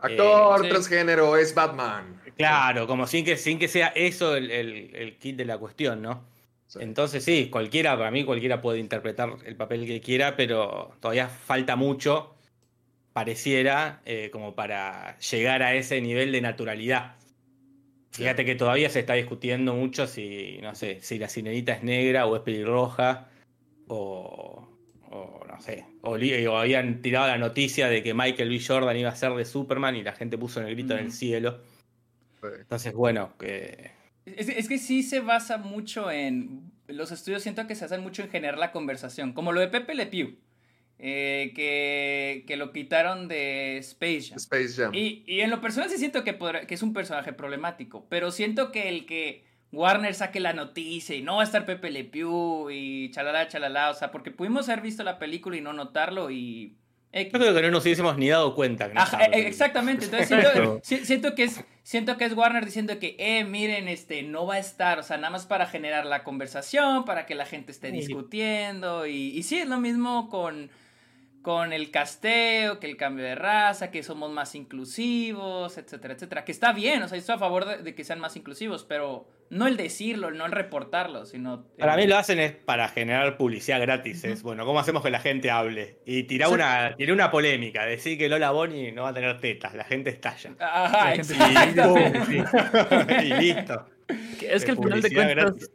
Actor 0.00 0.62
sí. 0.64 0.68
transgénero 0.68 1.36
es 1.38 1.54
Batman. 1.54 2.20
claro, 2.36 2.86
como 2.86 3.06
sin 3.06 3.24
que, 3.24 3.38
sin 3.38 3.58
que 3.58 3.68
sea 3.68 3.88
eso 3.88 4.36
el, 4.36 4.50
el- 4.50 4.94
el 4.94 5.16
kit 5.16 5.36
de 5.36 5.46
la 5.46 5.56
cuestión, 5.56 6.02
¿no? 6.02 6.24
Sí. 6.68 6.78
Entonces 6.82 7.24
sí, 7.24 7.48
cualquiera, 7.50 7.96
para 7.96 8.10
mí 8.10 8.24
cualquiera 8.24 8.60
puede 8.60 8.78
interpretar 8.78 9.36
el 9.46 9.56
papel 9.56 9.86
que 9.86 10.00
quiera, 10.02 10.36
pero 10.36 10.92
todavía 11.00 11.28
falta 11.28 11.76
mucho, 11.76 12.34
pareciera, 13.14 14.02
eh, 14.04 14.28
como 14.30 14.54
para 14.54 15.18
llegar 15.18 15.62
a 15.62 15.74
ese 15.74 16.00
nivel 16.00 16.30
de 16.30 16.42
naturalidad. 16.42 17.16
Fíjate 18.12 18.44
que 18.44 18.54
todavía 18.54 18.90
se 18.90 19.00
está 19.00 19.14
discutiendo 19.14 19.74
mucho 19.74 20.06
si, 20.06 20.58
no 20.60 20.74
sé, 20.74 21.00
si 21.00 21.18
la 21.18 21.28
sirenita 21.28 21.72
es 21.72 21.82
negra 21.82 22.26
o 22.26 22.36
es 22.36 22.42
pelirroja, 22.42 23.28
o, 23.86 24.68
o 25.10 25.44
no 25.48 25.60
sé, 25.60 25.86
o, 26.02 26.16
habían 26.56 27.00
tirado 27.00 27.28
la 27.28 27.38
noticia 27.38 27.88
de 27.88 28.02
que 28.02 28.12
Michael 28.12 28.50
B. 28.50 28.60
Jordan 28.60 28.96
iba 28.96 29.10
a 29.10 29.16
ser 29.16 29.32
de 29.32 29.44
Superman 29.46 29.96
y 29.96 30.02
la 30.02 30.12
gente 30.12 30.36
puso 30.36 30.60
en 30.60 30.66
el 30.66 30.74
grito 30.74 30.94
en 30.94 31.06
el 31.06 31.12
cielo. 31.12 31.62
Sí. 32.42 32.48
Entonces, 32.60 32.92
bueno, 32.92 33.32
que... 33.38 33.97
Es, 34.36 34.48
es 34.48 34.68
que 34.68 34.78
sí 34.78 35.02
se 35.02 35.20
basa 35.20 35.58
mucho 35.58 36.10
en. 36.10 36.70
Los 36.86 37.12
estudios 37.12 37.42
siento 37.42 37.66
que 37.66 37.74
se 37.74 37.84
hacen 37.84 38.00
mucho 38.02 38.22
en 38.22 38.30
generar 38.30 38.58
la 38.58 38.72
conversación. 38.72 39.32
Como 39.32 39.52
lo 39.52 39.60
de 39.60 39.68
Pepe 39.68 39.94
Le 39.94 40.06
Pew. 40.06 40.36
eh, 40.98 41.52
que, 41.54 42.44
que 42.46 42.56
lo 42.56 42.72
quitaron 42.72 43.28
de 43.28 43.76
Space 43.78 44.22
Jam. 44.30 44.36
Space 44.38 44.68
Jam. 44.74 44.94
Y, 44.94 45.22
y 45.26 45.40
en 45.42 45.50
lo 45.50 45.60
personal 45.60 45.88
sí 45.90 45.96
siento 45.98 46.24
que, 46.24 46.32
podrá- 46.36 46.66
que 46.66 46.74
es 46.74 46.82
un 46.82 46.92
personaje 46.92 47.32
problemático. 47.32 48.06
Pero 48.08 48.30
siento 48.32 48.72
que 48.72 48.88
el 48.88 49.06
que 49.06 49.44
Warner 49.70 50.14
saque 50.14 50.40
la 50.40 50.54
noticia 50.54 51.14
y 51.14 51.22
no 51.22 51.36
va 51.36 51.42
a 51.42 51.44
estar 51.44 51.66
Pepe 51.66 51.90
Le 51.90 52.04
Pew 52.04 52.70
y 52.70 53.10
chalala, 53.10 53.46
chalala. 53.48 53.90
O 53.90 53.94
sea, 53.94 54.10
porque 54.10 54.30
pudimos 54.30 54.68
haber 54.68 54.82
visto 54.82 55.04
la 55.04 55.18
película 55.18 55.56
y 55.56 55.60
no 55.60 55.72
notarlo 55.72 56.30
y. 56.30 56.76
Yo 57.12 57.30
creo 57.30 57.54
que 57.54 57.62
no 57.62 57.70
nos 57.70 57.84
hubiésemos 57.84 58.16
ni 58.18 58.28
dado 58.28 58.54
cuenta. 58.54 58.88
Que 58.88 58.94
no 58.94 59.00
Ajá, 59.00 59.24
eh, 59.24 59.30
Pepe. 59.30 59.48
exactamente. 59.48 60.04
Entonces 60.06 60.28
siento, 60.28 60.80
si- 60.84 61.04
siento 61.06 61.34
que 61.34 61.44
es 61.44 61.64
siento 61.82 62.18
que 62.18 62.26
es 62.26 62.34
Warner 62.34 62.64
diciendo 62.66 62.98
que, 62.98 63.16
eh, 63.18 63.44
miren, 63.44 63.88
este, 63.88 64.22
no 64.22 64.44
va 64.46 64.56
a 64.56 64.58
estar, 64.58 64.98
o 64.98 65.02
sea, 65.02 65.16
nada 65.16 65.30
más 65.30 65.46
para 65.46 65.66
generar 65.66 66.04
la 66.04 66.22
conversación, 66.22 67.06
para 67.06 67.24
que 67.24 67.34
la 67.34 67.46
gente 67.46 67.72
esté 67.72 67.90
Sí. 67.90 67.96
discutiendo 67.96 69.06
y, 69.06 69.30
y 69.30 69.42
sí 69.42 69.58
es 69.58 69.66
lo 69.68 69.78
mismo 69.78 70.28
con 70.28 70.70
con 71.42 71.72
el 71.72 71.90
casteo, 71.90 72.78
que 72.80 72.86
el 72.86 72.96
cambio 72.96 73.24
de 73.24 73.34
raza, 73.34 73.90
que 73.90 74.02
somos 74.02 74.30
más 74.30 74.54
inclusivos, 74.54 75.78
etcétera, 75.78 76.14
etcétera. 76.14 76.44
Que 76.44 76.52
está 76.52 76.72
bien, 76.72 77.02
o 77.02 77.08
sea, 77.08 77.16
estoy 77.18 77.36
a 77.36 77.38
favor 77.38 77.64
de, 77.66 77.78
de 77.82 77.94
que 77.94 78.04
sean 78.04 78.20
más 78.20 78.36
inclusivos, 78.36 78.84
pero 78.84 79.28
no 79.50 79.66
el 79.66 79.76
decirlo, 79.78 80.30
no 80.30 80.44
el 80.46 80.52
reportarlo, 80.52 81.24
sino... 81.24 81.64
Para 81.78 81.94
el- 81.94 82.00
mí 82.00 82.06
lo 82.06 82.18
hacen 82.18 82.38
es 82.38 82.52
para 82.52 82.88
generar 82.88 83.36
publicidad 83.38 83.80
gratis. 83.80 84.24
Es 84.24 84.42
bueno, 84.42 84.66
¿cómo 84.66 84.78
hacemos 84.80 85.02
que 85.02 85.10
la 85.10 85.20
gente 85.20 85.50
hable? 85.50 85.98
Y 86.04 86.24
tirar 86.24 86.48
Sí. 86.48 86.54
una, 86.54 86.94
tirar 86.96 87.14
una 87.14 87.30
polémica, 87.30 87.86
decir 87.86 88.18
que 88.18 88.28
Lola 88.28 88.50
Bonnie 88.50 88.92
no 88.92 89.04
va 89.04 89.10
a 89.10 89.14
tener 89.14 89.40
tetas, 89.40 89.74
la 89.74 89.84
gente 89.84 90.10
estalla. 90.10 90.50
Ajá, 90.58 91.10
La 91.10 91.16
gente- 91.16 91.32
exactamente. 91.34 93.24
y 93.24 93.32
listo. 93.40 93.86
Es 94.42 94.64
que 94.64 94.70
al 94.72 94.76
final 94.78 95.00
de 95.02 95.12
cuentas, 95.14 95.36
gratis. 95.36 95.70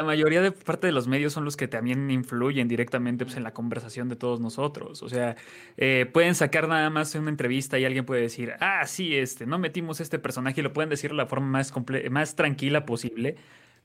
La 0.00 0.06
mayoría 0.06 0.40
de 0.40 0.50
parte 0.50 0.86
de 0.86 0.94
los 0.94 1.06
medios 1.08 1.34
son 1.34 1.44
los 1.44 1.58
que 1.58 1.68
también 1.68 2.10
influyen 2.10 2.68
directamente 2.68 3.26
pues, 3.26 3.36
en 3.36 3.42
la 3.42 3.52
conversación 3.52 4.08
de 4.08 4.16
todos 4.16 4.40
nosotros. 4.40 5.02
O 5.02 5.10
sea, 5.10 5.36
eh, 5.76 6.06
pueden 6.10 6.34
sacar 6.34 6.68
nada 6.68 6.88
más 6.88 7.14
una 7.16 7.28
entrevista 7.28 7.78
y 7.78 7.84
alguien 7.84 8.06
puede 8.06 8.22
decir, 8.22 8.54
ah, 8.60 8.86
sí, 8.86 9.14
este, 9.14 9.44
no 9.44 9.58
metimos 9.58 10.00
este 10.00 10.18
personaje 10.18 10.60
y 10.60 10.64
lo 10.64 10.72
pueden 10.72 10.88
decir 10.88 11.10
de 11.10 11.18
la 11.18 11.26
forma 11.26 11.48
más, 11.48 11.74
más 12.10 12.34
tranquila 12.34 12.86
posible. 12.86 13.36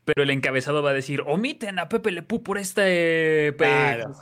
Pero 0.05 0.23
el 0.23 0.29
encabezado 0.29 0.83
va 0.83 0.91
a 0.91 0.93
decir, 0.93 1.21
omiten 1.25 1.79
a 1.79 1.89
Pepe 1.89 2.11
Le 2.11 2.21
Pew 2.23 2.41
por 2.43 2.57
esta, 2.59 2.83
eh, 2.85 3.53
Claro. 3.57 4.13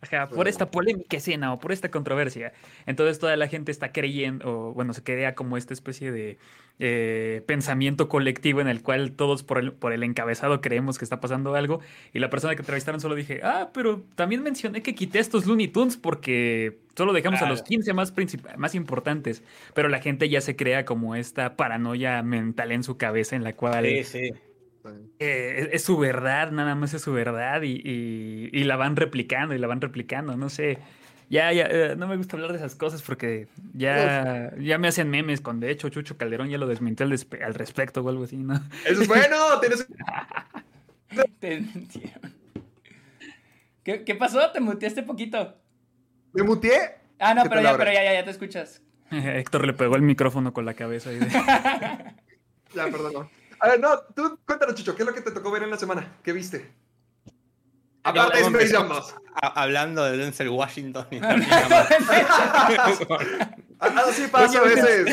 ajá, 0.00 0.28
por 0.30 0.48
esta 0.48 0.70
polémica 0.70 1.16
escena 1.18 1.52
o 1.52 1.58
por 1.58 1.70
esta 1.72 1.90
controversia. 1.90 2.52
Entonces 2.86 3.18
toda 3.18 3.36
la 3.36 3.46
gente 3.48 3.70
está 3.70 3.92
creyendo, 3.92 4.68
o 4.70 4.72
bueno, 4.74 4.94
se 4.94 5.02
crea 5.02 5.34
como 5.34 5.56
esta 5.58 5.74
especie 5.74 6.10
de 6.12 6.38
eh, 6.80 7.42
pensamiento 7.46 8.08
colectivo 8.08 8.60
en 8.60 8.68
el 8.68 8.82
cual 8.82 9.12
todos 9.12 9.42
por 9.42 9.58
el, 9.58 9.72
por 9.72 9.92
el 9.92 10.02
encabezado 10.04 10.60
creemos 10.60 10.96
que 10.98 11.04
está 11.04 11.20
pasando 11.20 11.54
algo. 11.54 11.80
Y 12.14 12.20
la 12.20 12.30
persona 12.30 12.54
que 12.54 12.62
entrevistaron 12.62 13.00
solo 13.00 13.14
dije, 13.14 13.40
ah, 13.42 13.70
pero 13.74 14.04
también 14.14 14.42
mencioné 14.42 14.82
que 14.82 14.94
quité 14.94 15.18
estos 15.18 15.44
Looney 15.46 15.68
Tunes 15.68 15.96
porque 15.98 16.78
solo 16.96 17.12
dejamos 17.12 17.42
a 17.42 17.46
los 17.48 17.60
Claro. 17.62 17.68
15 17.68 17.92
más, 17.92 18.14
más 18.56 18.74
importantes. 18.74 19.42
Pero 19.74 19.88
la 19.88 20.00
gente 20.00 20.28
ya 20.28 20.40
se 20.40 20.56
crea 20.56 20.84
como 20.84 21.16
esta 21.16 21.56
paranoia 21.56 22.22
mental 22.22 22.72
en 22.72 22.82
su 22.82 22.96
cabeza 22.96 23.36
en 23.36 23.44
la 23.44 23.54
cual... 23.54 23.84
Sí, 23.84 24.04
sí. 24.04 24.30
Eh, 25.18 25.54
es, 25.58 25.68
es 25.72 25.82
su 25.84 25.96
verdad, 25.98 26.50
nada 26.52 26.74
más 26.74 26.94
es 26.94 27.02
su 27.02 27.12
verdad 27.12 27.62
y, 27.62 27.80
y- 27.84 28.50
y 28.52 28.64
la 28.64 28.76
van 28.76 28.96
replicando 28.96 29.54
y 29.54 29.58
la 29.58 29.66
van 29.66 29.80
replicando, 29.80 30.36
no 30.36 30.48
sé. 30.48 30.78
Ya, 31.30 31.52
ya, 31.52 31.66
eh, 31.70 31.94
no 31.96 32.06
me 32.08 32.16
gusta 32.16 32.36
hablar 32.36 32.52
de 32.52 32.58
esas 32.58 32.74
cosas 32.74 33.02
porque 33.02 33.48
ya, 33.74 34.52
ya 34.58 34.78
me 34.78 34.88
hacen 34.88 35.10
memes 35.10 35.42
con, 35.42 35.60
de 35.60 35.70
hecho, 35.70 35.90
Chucho 35.90 36.16
Calderón 36.16 36.48
ya 36.48 36.56
lo 36.56 36.66
desmintió 36.66 37.04
al, 37.04 37.12
despe- 37.12 37.42
al 37.44 37.54
respecto 37.54 38.00
o 38.00 38.08
algo 38.08 38.24
así, 38.24 38.36
¿no? 38.38 38.54
Eso 38.86 39.02
es 39.02 39.08
bueno, 39.08 39.36
tienes... 39.60 39.86
Te. 41.40 41.64
¿Qué, 43.84 44.04
¿Qué 44.04 44.14
pasó? 44.14 44.50
¿Te 44.52 44.60
muteaste 44.60 45.02
poquito? 45.02 45.56
¿Me 46.32 46.42
muteé? 46.42 46.96
Ah, 47.18 47.34
no, 47.34 47.42
¿Qué 47.42 47.48
pero 47.48 47.62
ya, 47.62 47.76
pero 47.76 47.92
ya, 47.92 48.04
ya, 48.04 48.12
ya 48.14 48.24
te 48.24 48.30
escuchas. 48.30 48.82
Héctor 49.10 49.66
le 49.66 49.72
pegó 49.72 49.96
el 49.96 50.02
micrófono 50.02 50.52
con 50.52 50.64
la 50.66 50.74
cabeza. 50.74 51.12
y 51.12 51.16
de- 51.18 51.28
Ya, 51.28 52.84
perdón. 52.90 53.28
A 53.60 53.68
ver, 53.68 53.80
no, 53.80 53.98
tú 54.14 54.38
cuéntanos, 54.46 54.74
Chucho, 54.74 54.94
¿qué 54.94 55.02
es 55.02 55.06
lo 55.06 55.14
que 55.14 55.20
te 55.20 55.30
tocó 55.32 55.50
ver 55.50 55.62
en 55.62 55.70
la 55.70 55.78
semana? 55.78 56.18
¿Qué 56.22 56.32
viste? 56.32 56.72
Aparte 58.10 58.38
de 58.38 58.42
¿cómo 58.44 58.56
Space 58.58 58.74
Jam 58.74 58.82
empezamos? 58.84 59.12
2. 59.12 59.22
A- 59.40 59.62
hablando 59.62 60.04
de 60.04 60.16
Denzel 60.16 60.48
Washington 60.48 61.06
y 61.12 61.20
más. 61.20 61.36
Ah, 63.80 63.94
Así 64.08 64.26
pasa 64.26 64.58
a 64.58 64.62
veces. 64.62 65.06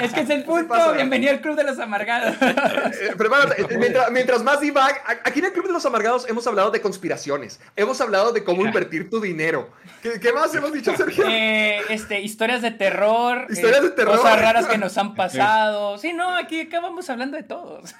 Es 0.00 0.12
que 0.14 0.20
es 0.22 0.30
el 0.30 0.44
punto. 0.44 0.68
pasa? 0.68 0.92
Bienvenido 0.92 1.32
al 1.32 1.42
Club 1.42 1.54
de 1.56 1.64
los 1.64 1.78
Amargados. 1.78 2.34
Eh, 2.86 3.14
Prepárate, 3.18 3.60
eh, 3.62 3.78
mientras, 3.78 4.10
mientras 4.10 4.42
más 4.42 4.60
divag, 4.60 5.02
a- 5.04 5.28
aquí 5.28 5.40
en 5.40 5.46
el 5.46 5.52
Club 5.52 5.66
de 5.66 5.72
los 5.74 5.84
Amargados 5.84 6.26
hemos 6.28 6.46
hablado 6.46 6.70
de 6.70 6.80
conspiraciones, 6.80 7.60
hemos 7.74 8.00
hablado 8.00 8.32
de 8.32 8.42
cómo 8.44 8.64
invertir 8.64 9.10
tu 9.10 9.20
dinero. 9.20 9.68
¿Qué, 10.02 10.18
qué 10.20 10.32
más 10.32 10.54
hemos 10.54 10.72
dicho, 10.72 10.96
Sergio? 10.96 11.24
Eh, 11.28 11.80
este, 11.90 12.20
historias 12.22 12.62
de 12.62 12.70
terror. 12.70 13.46
Historias 13.50 13.80
eh, 13.80 13.84
de 13.84 13.90
terror. 13.90 14.16
Cosas 14.16 14.40
raras 14.40 14.66
que 14.66 14.78
nos 14.78 14.96
han 14.96 15.14
pasado. 15.16 15.98
Sí, 15.98 16.12
no, 16.14 16.34
aquí 16.36 16.62
acabamos 16.62 17.10
hablando 17.10 17.36
de 17.36 17.42
todos. 17.42 17.94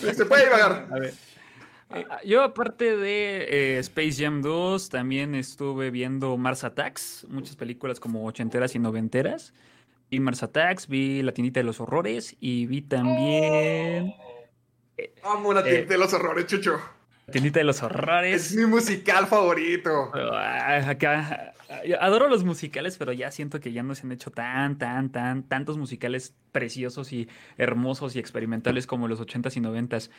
Se, 0.00 0.14
se 0.14 0.24
puede 0.24 0.44
divagar. 0.44 0.86
Ah, 1.90 2.18
Yo, 2.24 2.42
aparte 2.42 2.96
de 2.96 3.76
eh, 3.76 3.78
Space 3.78 4.22
Jam 4.22 4.42
2, 4.42 4.90
también 4.90 5.34
estuve 5.34 5.90
viendo 5.90 6.36
Mars 6.36 6.64
Attacks, 6.64 7.26
muchas 7.30 7.56
películas 7.56 7.98
como 7.98 8.24
ochenteras 8.26 8.74
y 8.74 8.78
noventeras. 8.78 9.54
Vi 10.10 10.20
Mars 10.20 10.42
Attacks, 10.42 10.86
vi 10.88 11.22
La 11.22 11.32
tiendita 11.32 11.60
de 11.60 11.64
los 11.64 11.80
horrores 11.80 12.36
y 12.40 12.66
vi 12.66 12.82
también 12.82 14.14
Amo 15.22 15.52
la 15.54 15.60
Eh. 15.60 15.64
tienda 15.64 15.88
de 15.94 15.98
los 15.98 16.12
horrores, 16.12 16.46
Chucho. 16.46 16.78
La 17.26 17.32
tiendita 17.32 17.60
de 17.60 17.64
los 17.64 17.76
Es 17.76 17.82
horrores. 17.82 18.54
mi 18.56 18.66
musical 18.66 19.26
favorito. 19.26 20.10
Ah, 20.14 20.88
acá, 20.88 21.54
ah, 21.70 21.84
yo 21.86 22.00
adoro 22.02 22.28
los 22.28 22.42
musicales, 22.44 22.96
pero 22.98 23.12
ya 23.12 23.30
siento 23.30 23.60
que 23.60 23.72
ya 23.72 23.82
no 23.82 23.94
se 23.94 24.06
han 24.06 24.12
hecho 24.12 24.30
tan, 24.30 24.76
tan, 24.78 25.10
tan, 25.10 25.42
tantos 25.42 25.76
musicales 25.78 26.34
preciosos 26.52 27.12
y 27.12 27.28
hermosos 27.58 28.16
y 28.16 28.18
experimentales 28.18 28.86
como 28.86 29.08
los 29.08 29.20
80s 29.20 29.56
y 29.56 29.60
90s. 29.60 30.10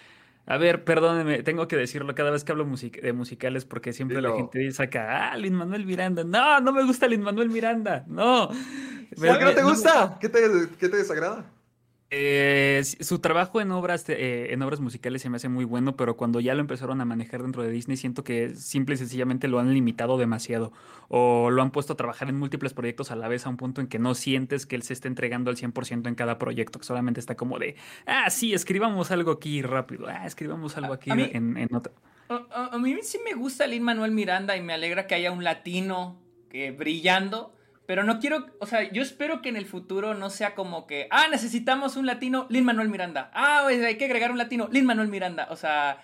A 0.50 0.58
ver, 0.58 0.84
perdónenme, 0.84 1.44
tengo 1.44 1.68
que 1.68 1.76
decirlo 1.78 2.16
cada 2.16 2.32
vez 2.32 2.44
que 2.44 2.52
hablo 2.52 2.66
music- 2.66 3.00
de 3.02 3.14
musicales 3.14 3.66
porque 3.66 3.94
siempre 3.94 4.20
la 4.20 4.32
gente 4.36 4.72
acá, 4.82 5.32
ah, 5.32 5.38
Lin 5.38 5.54
Manuel 5.54 5.86
Miranda. 5.86 6.24
No, 6.24 6.60
no 6.60 6.72
me 6.74 6.84
gusta 6.84 7.08
Lin 7.08 7.22
Manuel 7.22 7.50
Miranda. 7.50 8.04
No. 8.08 8.48
¿Por 8.48 9.38
qué 9.38 9.46
no 9.46 9.54
te 9.54 9.62
gusta? 9.64 10.18
¿Qué 10.20 10.28
te, 10.28 10.40
qué 10.80 10.90
te 10.90 10.98
desagrada? 10.98 11.46
Eh, 12.12 12.82
su 13.02 13.20
trabajo 13.20 13.62
en 13.62 13.72
obras, 13.72 14.04
eh, 14.10 14.48
en 14.52 14.62
obras 14.64 14.80
musicales 14.80 15.22
se 15.22 15.30
me 15.30 15.36
hace 15.38 15.48
muy 15.48 15.64
bueno, 15.64 15.96
pero 15.96 16.18
cuando 16.18 16.40
ya 16.40 16.56
lo 16.56 16.62
empezaron 16.62 17.02
a 17.02 17.06
manejar 17.06 17.44
dentro 17.44 17.62
de 17.62 17.70
Disney, 17.70 17.98
siento 17.98 18.24
que 18.24 18.56
simple 18.56 18.96
y 18.96 18.98
sencillamente 18.98 19.48
lo 19.48 19.60
han 19.60 19.72
limitado 19.74 20.18
demasiado. 20.18 20.72
O 21.08 21.52
lo 21.52 21.62
han 21.62 21.70
puesto 21.70 21.94
a 21.94 21.98
trabajar 21.98 22.28
en 22.30 22.38
múltiples 22.40 22.74
proyectos 22.74 23.12
a 23.12 23.16
la 23.16 23.28
vez 23.28 23.46
a 23.46 23.50
un 23.50 23.58
punto 23.58 23.80
en 23.82 23.88
que 23.88 24.00
no 24.00 24.16
sientes 24.16 24.66
que 24.66 24.76
él 24.76 24.82
se 24.82 24.94
esté 24.94 25.08
entregando 25.08 25.52
al 25.52 25.58
100% 25.58 26.08
en 26.10 26.16
cada 26.16 26.40
proyecto, 26.40 26.80
que 26.80 26.86
solamente 26.86 27.20
está 27.20 27.36
como 27.36 27.60
de, 27.60 27.76
ah, 28.08 28.30
sí, 28.32 28.54
escribamos 28.56 29.12
algo 29.12 29.32
aquí 29.32 29.62
rápido, 29.62 30.08
ah, 30.08 30.26
escribamos 30.26 30.78
algo 30.78 30.94
aquí 30.94 31.12
mí- 31.12 31.30
en, 31.32 31.58
en 31.58 31.76
otro. 31.76 31.94
A, 32.30 32.46
a- 32.52 32.76
a 32.76 32.80
mí 32.80 32.96
sí 33.04 33.20
me 33.24 33.34
gusta 33.36 33.68
Lin 33.68 33.84
Manuel 33.84 34.12
Miranda 34.12 34.58
y 34.58 34.62
me 34.62 34.74
alegra 34.74 35.06
que 35.06 35.14
haya 35.16 35.32
un 35.32 35.44
latino 35.44 36.20
que 36.50 36.72
brillando. 36.72 37.54
Pero 37.90 38.04
no 38.04 38.20
quiero, 38.20 38.46
o 38.60 38.68
sea, 38.68 38.92
yo 38.92 39.02
espero 39.02 39.42
que 39.42 39.50
en 39.50 39.58
el 39.58 39.66
futuro 39.66 40.14
no 40.14 40.30
sea 40.30 40.54
como 40.54 40.86
que, 40.86 41.08
ah, 41.10 41.26
necesitamos 41.28 41.96
un 41.96 42.06
latino, 42.06 42.46
Lin 42.52 42.64
Manuel 42.64 42.88
Miranda. 42.88 43.32
Ah, 43.34 43.62
pues, 43.64 43.84
hay 43.84 43.98
que 43.98 44.06
agregar 44.06 44.30
un 44.32 44.38
latino, 44.38 44.68
Lin 44.72 44.86
Manuel 44.86 45.08
Miranda. 45.08 45.48
O 45.50 45.56
sea, 45.56 45.98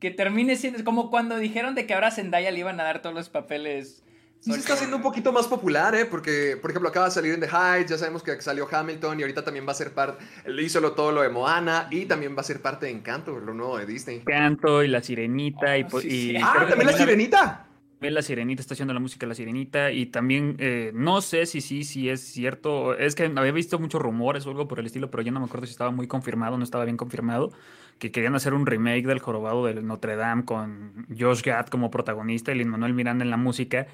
que 0.00 0.10
termine 0.10 0.54
siendo 0.56 0.84
como 0.84 1.08
cuando 1.08 1.38
dijeron 1.38 1.74
de 1.74 1.86
que 1.86 1.94
ahora 1.94 2.08
a 2.08 2.10
Zendaya 2.10 2.50
le 2.50 2.58
iban 2.58 2.78
a 2.78 2.82
dar 2.84 3.00
todos 3.00 3.14
los 3.14 3.30
papeles. 3.30 4.02
Sí 4.40 4.52
se 4.52 4.58
está 4.58 4.74
haciendo 4.74 4.98
un 4.98 5.02
poquito 5.02 5.32
más 5.32 5.46
popular, 5.46 5.94
¿eh? 5.94 6.04
Porque, 6.04 6.58
por 6.60 6.70
ejemplo, 6.70 6.90
acaba 6.90 7.06
de 7.06 7.12
salir 7.12 7.32
en 7.32 7.40
The 7.40 7.46
Heights, 7.48 7.90
ya 7.92 7.96
sabemos 7.96 8.22
que 8.22 8.38
salió 8.42 8.68
Hamilton 8.70 9.18
y 9.18 9.22
ahorita 9.22 9.42
también 9.42 9.66
va 9.66 9.72
a 9.72 9.76
ser 9.76 9.94
parte, 9.94 10.22
él 10.44 10.60
hizo 10.60 10.78
lo- 10.82 10.92
todo 10.92 11.10
lo 11.10 11.22
de 11.22 11.30
Moana 11.30 11.88
y 11.90 12.04
también 12.04 12.36
va 12.36 12.42
a 12.42 12.44
ser 12.44 12.60
parte 12.60 12.84
de 12.84 12.92
Encanto, 12.92 13.40
lo 13.40 13.54
nuevo 13.54 13.78
de 13.78 13.86
Disney. 13.86 14.20
Canto 14.26 14.82
y 14.82 14.88
la 14.88 15.00
sirenita 15.00 15.78
y, 15.78 15.84
Ah, 15.84 15.88
sí, 16.02 16.06
y 16.06 16.10
sí. 16.10 16.34
creo 16.34 16.46
Ah, 16.46 16.66
también 16.68 16.86
la 16.90 16.92
sirenita. 16.98 17.66
También 18.04 18.16
la 18.16 18.20
Sirenita 18.20 18.60
está 18.60 18.74
haciendo 18.74 18.92
la 18.92 19.00
música 19.00 19.24
de 19.24 19.28
la 19.28 19.34
Sirenita 19.34 19.90
y 19.90 20.04
también 20.04 20.56
eh, 20.58 20.90
no 20.92 21.22
sé 21.22 21.46
si 21.46 21.62
sí, 21.62 21.84
si 21.84 22.10
es 22.10 22.20
cierto. 22.20 22.94
Es 22.98 23.14
que 23.14 23.32
había 23.34 23.50
visto 23.50 23.78
muchos 23.78 24.02
rumores 24.02 24.44
o 24.44 24.50
algo 24.50 24.68
por 24.68 24.78
el 24.78 24.84
estilo, 24.84 25.10
pero 25.10 25.22
yo 25.22 25.32
no 25.32 25.40
me 25.40 25.46
acuerdo 25.46 25.64
si 25.64 25.72
estaba 25.72 25.90
muy 25.90 26.06
confirmado 26.06 26.56
o 26.56 26.58
no 26.58 26.64
estaba 26.64 26.84
bien 26.84 26.98
confirmado. 26.98 27.50
Que 27.98 28.12
querían 28.12 28.34
hacer 28.34 28.52
un 28.52 28.66
remake 28.66 29.06
del 29.06 29.20
Jorobado 29.20 29.64
de 29.64 29.80
Notre 29.80 30.16
Dame 30.16 30.44
con 30.44 31.06
Josh 31.18 31.40
Gad 31.40 31.68
como 31.68 31.90
protagonista 31.90 32.52
y 32.52 32.56
Lin 32.58 32.68
Manuel 32.68 32.92
Miranda 32.92 33.24
en 33.24 33.30
la 33.30 33.38
música. 33.38 33.86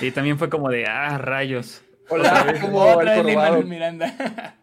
Y 0.00 0.10
también 0.10 0.38
fue 0.38 0.50
como 0.50 0.68
de, 0.68 0.86
ah, 0.86 1.16
rayos. 1.18 1.84
Hola, 2.08 2.58
como 2.60 2.80
Otra 2.96 3.14
vez 3.14 3.24
Lin. 3.24 3.36
Manuel 3.36 3.66
Miranda. 3.66 4.56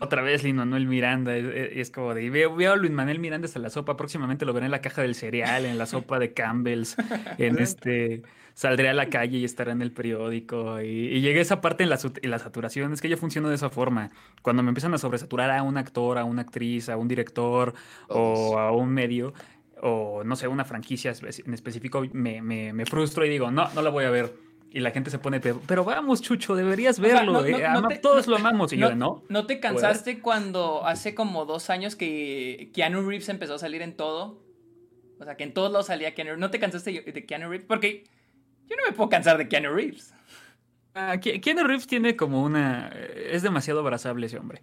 Otra 0.00 0.22
vez 0.22 0.42
Lin 0.42 0.56
Manuel 0.56 0.86
Miranda. 0.86 1.36
Es, 1.36 1.44
es- 1.76 1.90
como 1.90 2.14
de, 2.14 2.28
veo, 2.30 2.54
veo 2.56 2.72
a 2.72 2.76
Luis 2.76 2.90
Manuel 2.92 3.18
Miranda 3.18 3.46
hasta 3.46 3.58
la 3.58 3.70
sopa. 3.70 3.96
Próximamente 3.96 4.44
lo 4.44 4.52
veré 4.52 4.66
en 4.66 4.72
la 4.72 4.80
caja 4.80 5.02
del 5.02 5.14
cereal, 5.14 5.64
en 5.66 5.78
la 5.78 5.86
sopa 5.86 6.18
de 6.18 6.32
Campbell's. 6.32 6.96
En 7.38 7.58
este. 7.58 8.22
Saldré 8.52 8.88
a 8.90 8.94
la 8.94 9.08
calle 9.08 9.38
y 9.38 9.44
estaré 9.44 9.70
en 9.72 9.80
el 9.80 9.92
periódico. 9.92 10.80
Y, 10.82 10.86
y 10.86 11.20
llegué 11.20 11.38
a 11.38 11.42
esa 11.42 11.60
parte 11.60 11.84
en 11.84 11.88
la, 11.90 11.98
en 12.20 12.30
la 12.30 12.38
saturación. 12.38 12.92
Es 12.92 13.00
que 13.00 13.08
yo 13.08 13.16
funciono 13.16 13.48
de 13.48 13.54
esa 13.54 13.70
forma. 13.70 14.10
Cuando 14.42 14.62
me 14.62 14.68
empiezan 14.70 14.92
a 14.92 14.98
sobresaturar 14.98 15.50
a 15.50 15.62
un 15.62 15.76
actor, 15.78 16.18
a 16.18 16.24
una 16.24 16.42
actriz, 16.42 16.88
a 16.88 16.96
un 16.96 17.08
director 17.08 17.74
o 18.08 18.58
a 18.58 18.72
un 18.72 18.90
medio, 18.90 19.32
o 19.82 20.24
no 20.24 20.36
sé, 20.36 20.46
una 20.48 20.64
franquicia 20.64 21.12
en 21.46 21.54
específico, 21.54 22.04
me, 22.12 22.42
me, 22.42 22.72
me 22.74 22.84
frustro 22.86 23.24
y 23.24 23.30
digo, 23.30 23.50
no, 23.50 23.70
no 23.72 23.80
la 23.82 23.88
voy 23.90 24.04
a 24.04 24.10
ver. 24.10 24.34
Y 24.72 24.78
la 24.80 24.92
gente 24.92 25.10
se 25.10 25.18
pone, 25.18 25.40
pero, 25.40 25.84
vamos, 25.84 26.22
Chucho, 26.22 26.54
deberías 26.54 26.96
sea, 26.96 27.14
verlo. 27.14 27.32
no- 27.32 27.40
no- 27.40 27.46
eh, 27.46 27.60
no 27.60 27.78
ama- 27.78 27.88
te- 27.88 27.98
todos 27.98 28.26
no- 28.28 28.32
lo 28.32 28.36
amamos. 28.38 28.72
Y 28.72 28.76
yo, 28.76 28.94
no. 28.94 29.24
¿No 29.28 29.46
te 29.46 29.58
cansaste 29.58 30.20
cuando 30.20 30.86
hace 30.86 31.14
como 31.14 31.44
dos 31.44 31.70
años 31.70 31.96
que 31.96 32.70
Keanu 32.72 33.02
Reeves 33.08 33.28
empezó 33.28 33.54
a 33.54 33.58
salir 33.58 33.82
en 33.82 33.96
todo? 33.96 34.44
O 35.18 35.24
sea, 35.24 35.36
que 35.36 35.42
en 35.44 35.52
todos 35.54 35.72
lados 35.72 35.86
salía 35.86 36.14
Keanu 36.14 36.28
Reeves. 36.30 36.40
¿No 36.40 36.50
te 36.50 36.60
cansaste 36.60 36.92
de 37.02 37.26
Keanu 37.26 37.48
Reeves? 37.50 37.66
Porque 37.66 38.04
yo 38.68 38.76
no 38.76 38.82
me 38.88 38.92
puedo 38.96 39.08
cansar 39.10 39.38
de 39.38 39.48
Keanu 39.48 39.70
Reeves. 39.74 40.14
Ah, 40.94 41.16
Ke- 41.20 41.40
Keanu 41.40 41.64
Reeves 41.64 41.86
tiene 41.88 42.14
como 42.16 42.42
una... 42.42 42.90
eh, 42.94 43.30
Es 43.32 43.42
demasiado 43.42 43.80
abrazable 43.80 44.26
ese 44.26 44.38
hombre. 44.38 44.62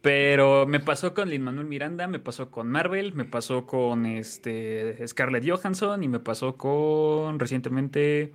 Pero 0.00 0.66
me 0.66 0.80
pasó 0.80 1.14
con 1.14 1.28
Lin 1.30 1.42
Manuel 1.42 1.66
Miranda, 1.66 2.08
me 2.08 2.18
pasó 2.18 2.50
con 2.50 2.68
Marvel, 2.68 3.12
me 3.12 3.24
pasó 3.24 3.66
con 3.66 4.04
este 4.06 4.96
Scarlett 5.06 5.48
Johansson 5.48 6.02
y 6.02 6.08
me 6.08 6.18
pasó 6.18 6.56
con 6.56 7.38
recientemente 7.38 8.32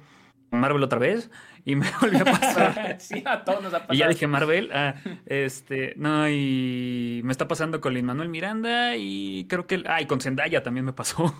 Marvel 0.51 0.83
otra 0.83 0.99
vez 0.99 1.29
y 1.65 1.75
me 1.75 1.85
volvió 2.01 2.21
a 2.21 2.25
pasar. 2.25 2.97
sí, 2.99 3.21
a 3.25 3.43
todos 3.43 3.61
nos 3.63 3.73
ha 3.73 3.79
pasado. 3.79 3.93
Y 3.93 3.97
ya 3.97 4.07
dije 4.07 4.27
Marvel, 4.27 4.69
ah, 4.73 4.95
este, 5.25 5.93
no, 5.97 6.29
y 6.29 7.21
me 7.23 7.31
está 7.31 7.47
pasando 7.47 7.81
con 7.81 7.93
Lin 7.93 8.05
Manuel 8.05 8.29
Miranda 8.29 8.95
y 8.95 9.45
creo 9.49 9.67
que, 9.67 9.83
ah, 9.87 10.01
y 10.01 10.05
con 10.05 10.21
Zendaya 10.21 10.63
también 10.63 10.85
me 10.85 10.93
pasó. 10.93 11.33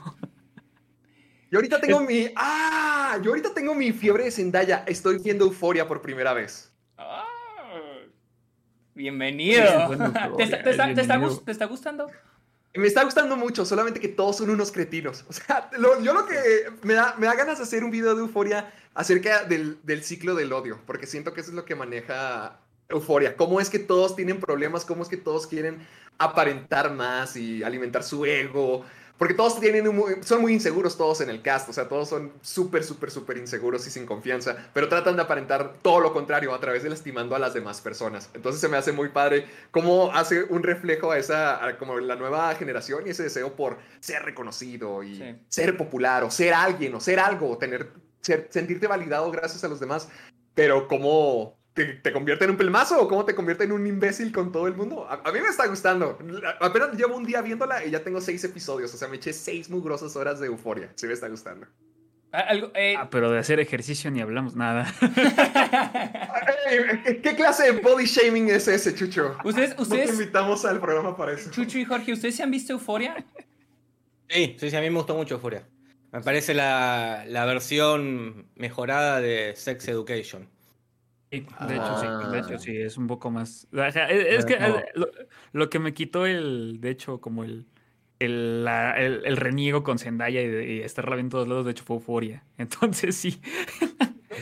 Yo 1.50 1.60
ahorita 1.60 1.80
tengo 1.80 2.02
mi. 2.02 2.28
¡Ah! 2.36 3.18
Yo 3.24 3.30
ahorita 3.32 3.54
tengo 3.54 3.74
mi 3.74 3.94
fiebre 3.94 4.26
de 4.26 4.32
Zendaya. 4.32 4.84
Estoy 4.86 5.20
viendo 5.20 5.46
Euforia 5.46 5.88
por 5.88 6.02
primera 6.02 6.34
vez. 6.34 6.74
Ah, 6.98 7.24
bienvenido. 8.94 9.64
Sí, 9.66 9.74
bueno, 9.88 10.12
¿Te, 10.36 10.44
está, 10.44 10.62
te 10.64 10.72
está- 10.72 10.94
te 10.94 11.02
está 11.02 11.16
bienvenido. 11.18 11.42
te 11.46 11.52
está 11.54 11.66
gustando? 11.66 12.08
Me 12.76 12.88
está 12.88 13.04
gustando 13.04 13.36
mucho, 13.36 13.66
solamente 13.66 14.00
que 14.00 14.08
todos 14.08 14.38
son 14.38 14.50
unos 14.50 14.72
cretinos. 14.72 15.26
O 15.28 15.34
sea, 15.34 15.70
yo 16.04 16.14
lo 16.14 16.26
que 16.26 16.36
me 16.84 16.94
da, 16.94 17.16
me 17.18 17.26
da 17.26 17.36
ganas 17.36 17.58
de 17.58 17.64
hacer 17.64 17.84
un 17.84 17.92
video 17.92 18.14
de 18.14 18.22
Euforia 18.22 18.72
acerca 18.94 19.44
del, 19.46 19.80
del 19.84 20.04
ciclo 20.04 20.36
del 20.36 20.54
odio, 20.54 20.80
porque 20.86 21.08
siento 21.08 21.34
que 21.34 21.42
eso 21.42 21.52
es 21.52 21.56
lo 21.56 21.66
que 21.66 21.76
maneja 21.76 22.60
Euforia. 22.90 23.36
Cómo 23.36 23.60
es 23.60 23.70
que 23.70 23.80
todos 23.80 24.16
tienen 24.16 24.40
problemas, 24.40 24.86
cómo 24.86 25.04
es 25.04 25.10
que 25.10 25.18
todos 25.18 25.48
quieren 25.48 25.86
aparentar 26.18 26.94
más 26.94 27.36
y 27.36 27.64
alimentar 27.64 28.04
su 28.04 28.26
ego. 28.26 28.86
Porque 29.18 29.34
todos 29.34 29.60
tienen 29.60 29.88
un 29.88 30.24
son 30.24 30.42
muy 30.42 30.54
inseguros 30.54 30.96
todos 30.96 31.22
en 31.22 31.30
el 31.32 31.42
cast, 31.42 31.68
o 31.70 31.74
sea, 31.74 31.88
todos 31.90 32.08
son 32.08 32.32
súper, 32.42 32.84
súper, 32.84 33.10
súper 33.10 33.38
inseguros 33.38 33.88
y 33.88 33.90
sin 33.90 34.06
confianza, 34.06 34.56
pero 34.74 34.88
tratan 34.90 35.16
de 35.16 35.24
aparentar 35.24 35.74
todo 35.82 36.00
lo 36.02 36.14
contrario 36.14 36.54
a 36.54 36.60
través 36.60 36.84
de 36.84 36.90
lastimando 36.90 37.36
a 37.36 37.40
las 37.40 37.54
demás 37.56 37.82
personas. 37.82 38.30
Entonces 38.36 38.62
se 38.62 38.68
me 38.68 38.78
hace 38.78 38.92
muy 38.92 39.10
padre 39.10 39.48
cómo 39.72 40.12
hace 40.14 40.44
un 40.44 40.62
reflejo 40.62 41.12
a 41.12 41.18
esa, 41.18 41.66
a 41.66 41.78
como 41.80 41.98
la 42.00 42.16
nueva 42.16 42.54
generación 42.56 43.08
y 43.08 43.10
ese 43.10 43.24
deseo 43.24 43.54
por 43.56 43.78
ser 44.00 44.22
reconocido 44.24 45.02
y 45.02 45.16
Sí. 45.18 45.36
ser 45.50 45.76
popular 45.78 46.24
o 46.24 46.30
ser 46.30 46.54
alguien 46.54 46.94
o 46.94 47.00
ser 47.00 47.20
algo, 47.20 47.50
o 47.50 47.58
tener, 47.58 47.90
ser- 48.22 48.48
sentirte 48.52 48.86
validado 48.86 49.32
gracias 49.32 49.64
a 49.64 49.68
los 49.68 49.80
demás, 49.80 50.10
pero 50.54 50.88
cómo 50.88 51.58
te, 51.78 51.86
te 51.94 52.12
convierte 52.12 52.44
en 52.44 52.52
un 52.52 52.58
pelmazo 52.58 53.00
o 53.02 53.08
cómo 53.08 53.24
te 53.24 53.34
convierte 53.36 53.64
en 53.64 53.72
un 53.72 53.88
imbécil 53.88 54.34
con 54.34 54.52
todo 54.52 54.68
el 54.68 54.74
mundo. 54.76 55.08
A, 55.10 55.22
a 55.24 55.32
mí 55.32 55.40
me 55.40 55.48
está 55.48 55.66
gustando. 55.68 56.18
Apenas 56.60 56.92
llevo 56.98 57.16
un 57.16 57.24
día 57.26 57.42
viéndola 57.42 57.86
y 57.86 57.92
ya 57.92 58.04
tengo 58.04 58.20
seis 58.20 58.44
episodios, 58.44 58.94
o 58.94 58.98
sea, 58.98 59.08
me 59.08 59.16
eché 59.18 59.32
seis 59.32 59.70
mugrosas 59.70 60.16
horas 60.18 60.40
de 60.42 60.48
euforia. 60.48 60.92
Sí 60.96 61.08
me 61.08 61.14
está 61.14 61.30
gustando. 61.30 61.68
Ah, 62.34 62.40
algo- 62.50 62.72
eh, 62.76 62.96
Ah, 62.98 63.10
pero 63.10 63.32
de 63.32 63.40
hacer 63.40 63.60
ejercicio 63.62 64.12
ni 64.12 64.20
hablamos 64.20 64.54
nada. 64.56 64.94
Ey, 66.70 67.22
¿Qué, 67.22 67.36
clase 67.36 67.72
de 67.72 67.80
body 67.80 68.06
shaming 68.06 68.50
es 68.50 68.68
ese, 68.68 68.94
Chucho? 68.94 69.38
ustedes, 69.44 69.70
No 69.70 69.76
te 69.78 69.82
ustedes, 69.84 70.10
invitamos 70.12 70.66
al 70.66 70.80
programa 70.82 71.16
para 71.16 71.32
eso. 71.34 71.50
Chucho 71.52 71.78
y 71.80 71.86
Jorge, 71.86 72.12
¿ustedes 72.14 72.36
se 72.36 72.44
han 72.44 72.52
visto 72.52 72.74
Euforia? 72.74 73.24
Sí, 74.30 74.58
sí, 74.60 74.70
sí, 74.70 74.76
a 74.76 74.82
mí 74.82 74.90
me 74.90 74.98
gustó 74.98 75.16
mucho 75.16 75.40
Furia. 75.40 75.64
Me 76.12 76.22
parece 76.22 76.54
la, 76.54 77.24
la 77.28 77.46
versión 77.46 78.48
mejorada 78.56 79.22
de 79.22 79.54
Sex 79.56 79.88
Education. 79.88 80.50
Sí, 81.32 81.46
de 81.68 81.76
hecho, 81.76 81.98
sí, 82.00 82.06
de 82.08 82.38
Ah. 82.38 82.42
hecho, 82.46 82.58
sí, 82.60 82.78
es 82.78 82.98
un 82.98 83.08
poco 83.08 83.30
más. 83.30 83.68
Ajá, 83.74 84.06
es, 84.10 84.40
es 84.40 84.46
que 84.46 84.58
lo, 84.96 85.08
lo 85.52 85.70
que 85.70 85.80
me 85.80 85.94
quitó 85.94 86.26
el, 86.26 86.80
de 86.80 86.90
hecho, 86.92 87.20
como 87.20 87.44
el, 87.44 87.66
el, 88.20 88.64
la- 88.64 88.98
el, 88.98 89.22
el 89.26 89.36
reniego 89.38 89.84
con 89.84 90.00
Zendaya 90.00 90.42
y, 90.42 90.48
de- 90.48 90.74
y 90.76 90.80
estarla 90.82 91.16
viendo 91.16 91.28
en 91.28 91.32
todos 91.32 91.48
lados, 91.50 91.66
de 91.66 91.72
hecho, 91.72 91.84
fue 91.84 91.98
euforia. 91.98 92.44
Entonces, 92.58 93.16
sí. 93.18 93.42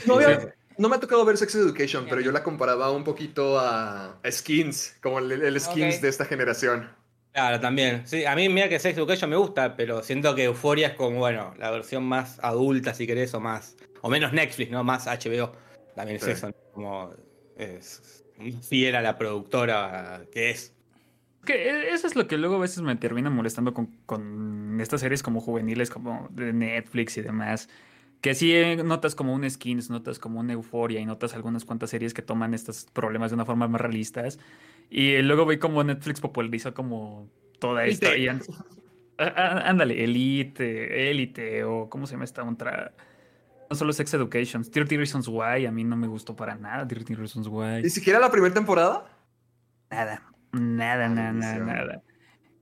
No, 0.05 0.15
había- 0.15 0.53
no 0.77 0.89
me 0.89 0.95
ha 0.97 0.99
tocado 0.99 1.23
ver 1.25 1.37
Sex 1.37 1.55
Education, 1.55 2.05
pero 2.09 2.21
yo 2.21 2.31
la 2.31 2.43
comparaba 2.43 2.91
un 2.91 3.03
poquito 3.03 3.57
a, 3.59 4.19
a 4.23 4.31
Skins, 4.31 4.97
como 5.01 5.19
el, 5.19 5.31
el 5.31 5.59
Skins 5.59 6.01
de 6.01 6.09
esta 6.09 6.25
generación. 6.25 6.89
Claro, 7.31 7.59
también. 7.59 8.05
Sí, 8.07 8.25
a 8.25 8.35
mí 8.35 8.47
mira 8.47 8.69
que 8.69 8.77
Sex 8.79 8.97
Education 8.97 9.29
me 9.29 9.35
gusta, 9.37 9.75
pero 9.75 10.03
siento 10.03 10.35
que 10.35 10.43
Euphoria 10.45 10.87
es 10.89 10.93
como, 10.93 11.17
bueno, 11.19 11.53
la 11.57 11.71
versión 11.71 12.03
más 12.03 12.39
adulta, 12.43 12.93
si 12.93 13.07
querés, 13.07 13.33
o 13.33 13.39
más. 13.39 13.75
O 14.01 14.09
menos 14.09 14.31
Netflix, 14.33 14.69
¿no? 14.71 14.83
Más 14.83 15.07
HBO. 15.07 15.51
También 15.95 16.19
Sí. 16.19 16.31
es 16.31 16.37
eso, 16.37 16.47
¿no? 16.49 16.55
Como. 16.73 17.13
Es 17.57 18.23
fiel 18.67 18.95
a 18.95 19.01
la 19.01 19.17
productora 19.17 20.23
que 20.31 20.49
es. 20.51 20.73
Que 21.45 21.69
e- 21.69 21.89
eso 21.93 22.07
es 22.07 22.15
lo 22.15 22.27
que 22.27 22.37
luego 22.37 22.55
a 22.55 22.59
veces 22.59 22.81
me 22.81 22.95
termina 22.95 23.29
molestando 23.29 23.73
con, 23.73 23.87
con 24.05 24.77
estas 24.81 25.01
series 25.01 25.23
como 25.23 25.39
juveniles, 25.39 25.89
como 25.89 26.27
de 26.31 26.51
Netflix 26.53 27.17
y 27.17 27.21
demás. 27.21 27.69
Que 28.21 28.33
sí 28.33 28.53
eh, 28.53 28.77
notas 28.83 29.13
como 29.15 29.33
un 29.33 29.49
Skins, 29.49 29.89
notas 29.89 30.17
como 30.19 30.39
una 30.39 30.53
Euforia 30.53 30.99
y 30.99 31.05
notas 31.05 31.33
algunas 31.35 31.63
cuantas 31.63 31.91
series 31.91 32.13
que 32.13 32.21
toman 32.23 32.53
estos 32.53 32.85
problemas 32.91 33.31
de 33.31 33.35
una 33.35 33.45
forma 33.45 33.67
más 33.67 33.79
realistas. 33.79 34.39
Y 34.89 35.21
luego 35.21 35.45
ve 35.45 35.59
como 35.59 35.83
Netflix 35.83 36.19
popularizó 36.19 36.73
como 36.73 37.29
toda 37.59 37.85
esta. 37.85 38.09
Ándale, 39.17 40.03
Elite, 40.03 41.09
Elite, 41.11 41.63
o 41.63 41.89
¿cómo 41.89 42.05
se 42.05 42.13
llama 42.13 42.25
esta 42.25 42.43
otra? 42.43 42.93
No 43.75 43.79
solo 43.79 43.91
Sex 43.91 44.13
Education, 44.13 44.63
30 44.63 44.95
Reasons 44.95 45.27
Why, 45.27 45.65
a 45.65 45.71
mí 45.71 45.83
no 45.83 45.97
me 45.97 46.07
gustó 46.07 46.33
para 46.33 46.55
nada 46.55 46.87
30 46.87 47.15
Reasons 47.15 47.45
Why. 47.49 47.83
¿Ni 47.83 47.89
siquiera 47.89 48.21
la 48.21 48.31
primera 48.31 48.53
temporada? 48.53 49.05
Nada, 49.91 50.23
nada, 50.53 51.09
nada, 51.09 51.33
nada, 51.33 51.57
nada. 51.59 52.03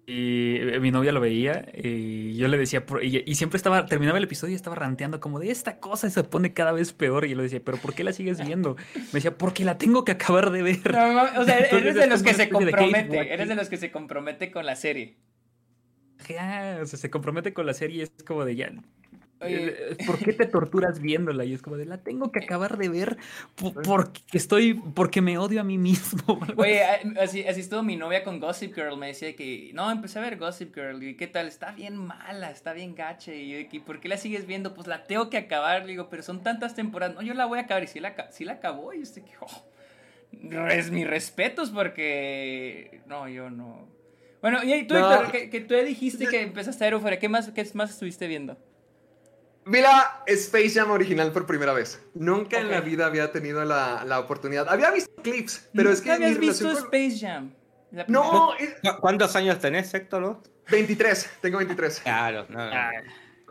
Y 0.08 0.56
eh, 0.58 0.80
mi 0.80 0.90
novia 0.90 1.12
lo 1.12 1.22
veía 1.22 1.68
y 1.72 2.36
yo 2.36 2.48
le 2.48 2.58
decía, 2.58 2.84
y, 3.04 3.30
y 3.30 3.36
siempre 3.36 3.58
estaba, 3.58 3.86
terminaba 3.86 4.18
el 4.18 4.24
episodio 4.24 4.54
y 4.54 4.56
estaba 4.56 4.76
ranteando 4.76 5.20
como 5.20 5.40
de 5.40 5.52
esta 5.52 5.78
cosa 5.78 6.10
se 6.10 6.24
pone 6.24 6.52
cada 6.54 6.72
vez 6.72 6.94
peor. 6.94 7.26
Y 7.26 7.30
yo 7.30 7.38
le 7.38 7.44
decía, 7.44 7.62
pero 7.64 7.78
¿por 7.78 7.94
qué 7.94 8.04
la 8.04 8.12
sigues 8.12 8.44
viendo? 8.44 8.76
Me 8.96 9.12
decía, 9.14 9.38
porque 9.38 9.64
la 9.64 9.78
tengo 9.78 10.04
que 10.04 10.14
acabar 10.14 10.50
de 10.50 10.64
ver. 10.64 10.92
No, 10.92 11.14
mames, 11.14 11.38
o 11.38 11.46
sea, 11.46 11.60
Entonces, 11.60 11.80
eres 11.80 11.96
de 11.96 12.08
los 12.08 12.24
que 12.24 12.34
se 12.34 12.46
de 12.48 12.50
compromete, 12.50 13.34
eres 13.34 13.48
de 13.48 13.56
los 13.56 13.70
que 13.70 13.78
se 13.78 13.92
compromete 13.92 14.50
con 14.50 14.66
la 14.66 14.76
serie. 14.76 15.20
Ya, 16.28 16.80
o 16.82 16.88
sea, 16.88 16.98
se 16.98 17.12
compromete 17.12 17.54
con 17.54 17.68
la 17.68 17.76
serie 17.76 17.98
y 17.98 18.02
es 18.02 18.12
como 18.26 18.46
de 18.46 18.56
ya. 18.56 18.72
Oye. 19.46 19.76
eh, 19.92 19.98
¿Por 20.06 20.18
qué 20.20 20.34
te 20.34 20.46
torturas 20.46 21.00
viéndola? 21.00 21.46
Y 21.46 21.54
es 21.54 21.62
como 21.62 21.78
de 21.78 21.86
la 21.86 21.98
tengo 22.00 22.32
que 22.32 22.40
acabar 22.40 22.78
de 22.78 22.90
ver 22.90 23.18
po- 23.56 23.74
porque 23.74 24.22
estoy, 24.34 24.74
porque 24.74 25.22
me 25.22 25.38
odio 25.38 25.62
a 25.62 25.64
mí 25.64 25.78
mismo. 25.78 26.40
Oye, 26.58 26.84
así. 27.20 27.42
estuvo 27.42 27.84
mi 27.84 27.96
novia 27.98 28.24
con 28.24 28.40
Gossip 28.40 28.74
Girl. 28.76 28.98
Me 28.98 29.08
decía 29.08 29.36
que, 29.36 29.72
no, 29.74 29.92
empecé 29.92 30.20
a 30.20 30.22
ver 30.22 30.38
Gossip 30.38 30.74
Girl. 30.76 31.02
¿Y 31.04 31.16
qué 31.16 31.28
tal? 31.28 31.48
Está 31.48 31.72
bien 31.72 31.96
mala, 31.98 32.52
está 32.52 32.74
bien 32.74 32.96
gacha. 32.96 33.34
Y 33.34 33.64
yo, 33.64 33.70
que, 33.70 33.80
¿por 33.80 34.00
qué 34.00 34.10
la 34.10 34.18
sigues 34.18 34.46
viendo? 34.48 34.74
Pues 34.74 34.88
la 34.88 35.04
tengo 35.06 35.30
que 35.30 35.38
acabar. 35.38 35.82
Le 35.84 35.90
digo, 35.90 36.10
pero 36.10 36.24
son 36.24 36.44
tantas 36.44 36.76
temporadas. 36.76 37.16
No, 37.16 37.22
yo 37.22 37.34
la 37.34 37.46
voy 37.46 37.60
a 37.60 37.64
acabar. 37.64 37.84
Y 37.84 37.88
si 37.88 38.00
la, 38.00 38.16
sí 38.32 38.46
la 38.46 38.54
acabó. 38.54 38.94
Y 38.94 38.98
yo 38.98 39.04
estoy 39.04 39.24
que, 39.24 39.32
oh, 39.42 40.68
es 40.68 40.92
mis 40.92 41.08
respetos 41.08 41.70
porque. 41.72 43.02
No, 43.06 43.28
yo 43.30 43.50
no. 43.50 43.88
Bueno, 44.42 44.60
y 44.64 44.86
tú, 44.88 44.96
No. 44.96 45.14
Héctor, 45.14 45.32
que, 45.32 45.50
que 45.50 45.62
tú 45.62 45.74
dijiste 45.76 46.28
que 46.28 46.42
empezaste 46.42 46.84
a 46.84 46.88
ver 46.88 46.94
Euphoria. 46.96 47.18
¿Qué 47.20 47.30
más, 47.30 47.50
¿Qué 47.52 47.66
más 47.76 47.92
estuviste 47.92 48.28
viendo? 48.28 48.58
Vi 49.66 49.82
la 49.82 50.24
Space 50.28 50.72
Jam 50.72 50.92
original 50.92 51.32
por 51.32 51.46
primera 51.46 51.74
vez. 51.74 52.02
Nunca 52.14 52.60
en 52.60 52.70
la 52.70 52.82
vida 52.82 53.06
había 53.06 53.32
tenido 53.32 53.64
la, 53.64 54.04
la 54.06 54.20
oportunidad. 54.20 54.68
Había 54.70 54.92
visto 54.92 55.14
clips, 55.22 55.70
pero 55.74 55.90
es 55.92 56.02
que 56.02 56.10
¿Nunca 56.10 56.20
mi 56.20 56.26
habías 56.26 56.40
visto 56.40 56.66
con- 56.66 56.78
Space 56.78 57.18
Jam? 57.26 57.54
No, 58.08 58.56
es- 58.58 58.76
¿Cu- 58.82 59.00
¿Cuántos 59.00 59.36
años 59.36 59.60
tenés, 59.60 59.94
Héctor? 59.94 60.24
vos? 60.24 60.38
23, 60.72 61.30
tengo 61.42 61.58
23. 61.60 62.00
Claro, 62.02 62.46
no, 62.50 62.66
no. 62.66 62.72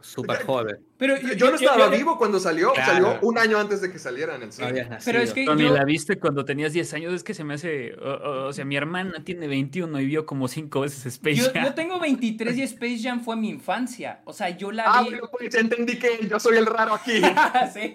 Ah, 0.03 0.05
Súper 0.05 0.43
joven. 0.45 0.77
Pero 0.99 1.17
Yo 1.37 1.51
no 1.51 1.57
estaba 1.57 1.91
yo- 1.91 1.97
vivo 1.97 2.19
cuando 2.19 2.39
salió, 2.41 2.73
Claro. 2.73 2.93
salió 2.93 3.19
un 3.23 3.39
año 3.39 3.59
antes 3.59 3.81
de 3.81 3.91
que 3.93 3.99
saliera 3.99 4.35
en 4.37 4.43
el 4.43 4.53
cine. 4.53 4.89
Pero 5.05 5.21
es 5.21 5.33
que 5.33 5.45
yo- 5.45 5.55
la 5.55 5.85
viste 5.85 6.19
cuando 6.19 6.45
tenías 6.45 6.73
10 6.73 6.93
años, 6.95 7.13
es 7.15 7.25
que 7.25 7.35
se 7.35 7.45
me 7.45 7.55
hace. 7.55 7.95
O, 7.95 8.09
o- 8.11 8.47
o 8.49 8.53
sea, 8.53 8.65
mi 8.65 8.77
hermana 8.77 9.23
tiene 9.25 9.47
21 9.49 10.01
y 10.01 10.07
vio 10.07 10.27
como 10.27 10.49
5 10.49 10.81
veces 10.81 11.07
Space 11.07 11.51
Jam. 11.53 11.65
yo 11.65 11.75
tengo 11.75 11.99
23 12.01 12.57
y 12.57 12.63
Space 12.63 12.99
Jam 13.03 13.21
fue 13.25 13.37
mi 13.37 13.49
infancia. 13.49 14.21
O 14.25 14.33
sea, 14.33 14.51
yo 14.51 14.71
la 14.73 14.85
Ah, 14.87 15.03
vi. 15.03 15.11
bueno, 15.11 15.29
pues 15.31 15.51
ya 15.51 15.61
entendí 15.61 15.99
que 15.99 16.27
yo 16.29 16.39
soy 16.41 16.57
el 16.57 16.67
raro 16.67 16.95
aquí. 16.95 17.13
sí. 17.73 17.93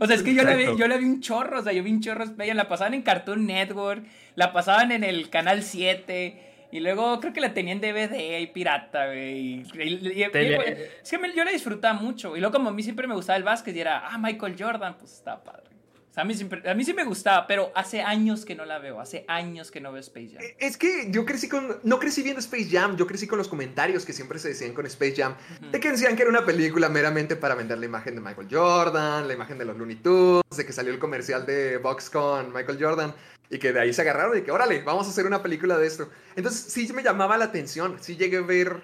O 0.00 0.06
sea, 0.06 0.16
es 0.16 0.22
que 0.22 0.34
yo 0.34 0.42
la, 0.42 0.54
vi, 0.54 0.64
yo 0.76 0.88
la 0.88 0.96
vi 0.96 1.04
un 1.04 1.20
chorro. 1.20 1.60
O 1.60 1.62
sea, 1.62 1.72
yo 1.72 1.82
vi 1.82 1.90
un 1.92 2.00
chorro 2.00 2.24
Space 2.24 2.48
Jam. 2.48 2.56
La 2.56 2.68
pasaban 2.68 2.94
en 2.94 3.02
Cartoon 3.02 3.46
Network. 3.46 4.04
La 4.34 4.52
pasaban 4.52 4.92
en 4.92 5.04
el 5.04 5.28
canal 5.30 5.62
7. 5.62 6.51
Y 6.72 6.80
luego 6.80 7.20
creo 7.20 7.32
que 7.32 7.40
la 7.40 7.52
tenía 7.54 7.72
en 7.74 7.80
DVD 7.80 8.40
y 8.40 8.46
pirata, 8.48 9.06
güey. 9.06 9.38
Y, 9.38 9.66
y- 9.74 10.22
y- 10.24 10.30
Tele- 10.30 10.90
es 11.02 11.10
que 11.10 11.18
me- 11.18 11.32
yo 11.34 11.44
la 11.44 11.50
disfrutaba 11.52 11.94
mucho. 12.00 12.34
Y 12.36 12.40
luego, 12.40 12.54
como 12.54 12.70
a 12.70 12.72
mí 12.72 12.82
siempre 12.82 13.06
me 13.06 13.14
gustaba 13.14 13.36
el 13.36 13.44
básquet 13.44 13.76
y 13.76 13.80
era, 13.80 14.08
ah, 14.08 14.18
Michael 14.18 14.56
Jordan, 14.58 14.96
pues 14.98 15.12
está 15.12 15.44
padre. 15.44 15.62
O 16.10 16.14
sea, 16.14 16.24
a 16.24 16.26
mí, 16.26 16.34
siempre, 16.34 16.68
a 16.70 16.74
mí 16.74 16.84
sí 16.84 16.92
me 16.92 17.04
gustaba, 17.04 17.46
pero 17.46 17.72
hace 17.74 18.02
años 18.02 18.44
que 18.44 18.54
no 18.54 18.66
la 18.66 18.78
veo. 18.78 19.00
Hace 19.00 19.24
años 19.28 19.70
que 19.70 19.80
no 19.80 19.92
veo 19.92 20.00
Space 20.00 20.28
Jam. 20.34 20.42
Es 20.58 20.76
que 20.76 21.06
yo 21.10 21.24
crecí 21.24 21.48
con. 21.48 21.78
No 21.84 21.98
crecí 21.98 22.22
viendo 22.22 22.38
Space 22.40 22.68
Jam, 22.70 22.96
yo 22.98 23.06
crecí 23.06 23.26
con 23.26 23.38
los 23.38 23.48
comentarios 23.48 24.04
que 24.04 24.12
siempre 24.12 24.38
se 24.38 24.48
decían 24.48 24.74
con 24.74 24.84
Space 24.84 25.14
Jam. 25.16 25.34
De 25.70 25.80
que 25.80 25.90
decían 25.90 26.14
que 26.14 26.20
era 26.22 26.30
una 26.30 26.44
película 26.44 26.90
meramente 26.90 27.34
para 27.34 27.54
vender 27.54 27.78
la 27.78 27.86
imagen 27.86 28.14
de 28.14 28.20
Michael 28.20 28.48
Jordan, 28.50 29.26
la 29.26 29.32
imagen 29.32 29.56
de 29.56 29.64
los 29.64 29.74
Looney 29.78 29.96
Tunes, 29.96 30.42
de 30.54 30.66
que 30.66 30.72
salió 30.74 30.92
el 30.92 30.98
comercial 30.98 31.46
de 31.46 31.78
Box 31.78 32.10
con 32.10 32.52
Michael 32.52 32.76
Jordan. 32.78 33.14
Y 33.52 33.58
que 33.58 33.72
de 33.72 33.80
ahí 33.80 33.92
se 33.92 34.00
agarraron 34.02 34.38
y 34.38 34.42
que, 34.42 34.50
órale, 34.50 34.82
vamos 34.82 35.06
a 35.06 35.10
hacer 35.10 35.26
una 35.26 35.42
película 35.42 35.78
de 35.78 35.86
esto. 35.86 36.10
Entonces 36.36 36.72
sí 36.72 36.90
me 36.94 37.02
llamaba 37.04 37.36
la 37.36 37.44
atención, 37.46 37.98
sí 38.00 38.16
llegué 38.16 38.38
a 38.38 38.42
ver. 38.42 38.82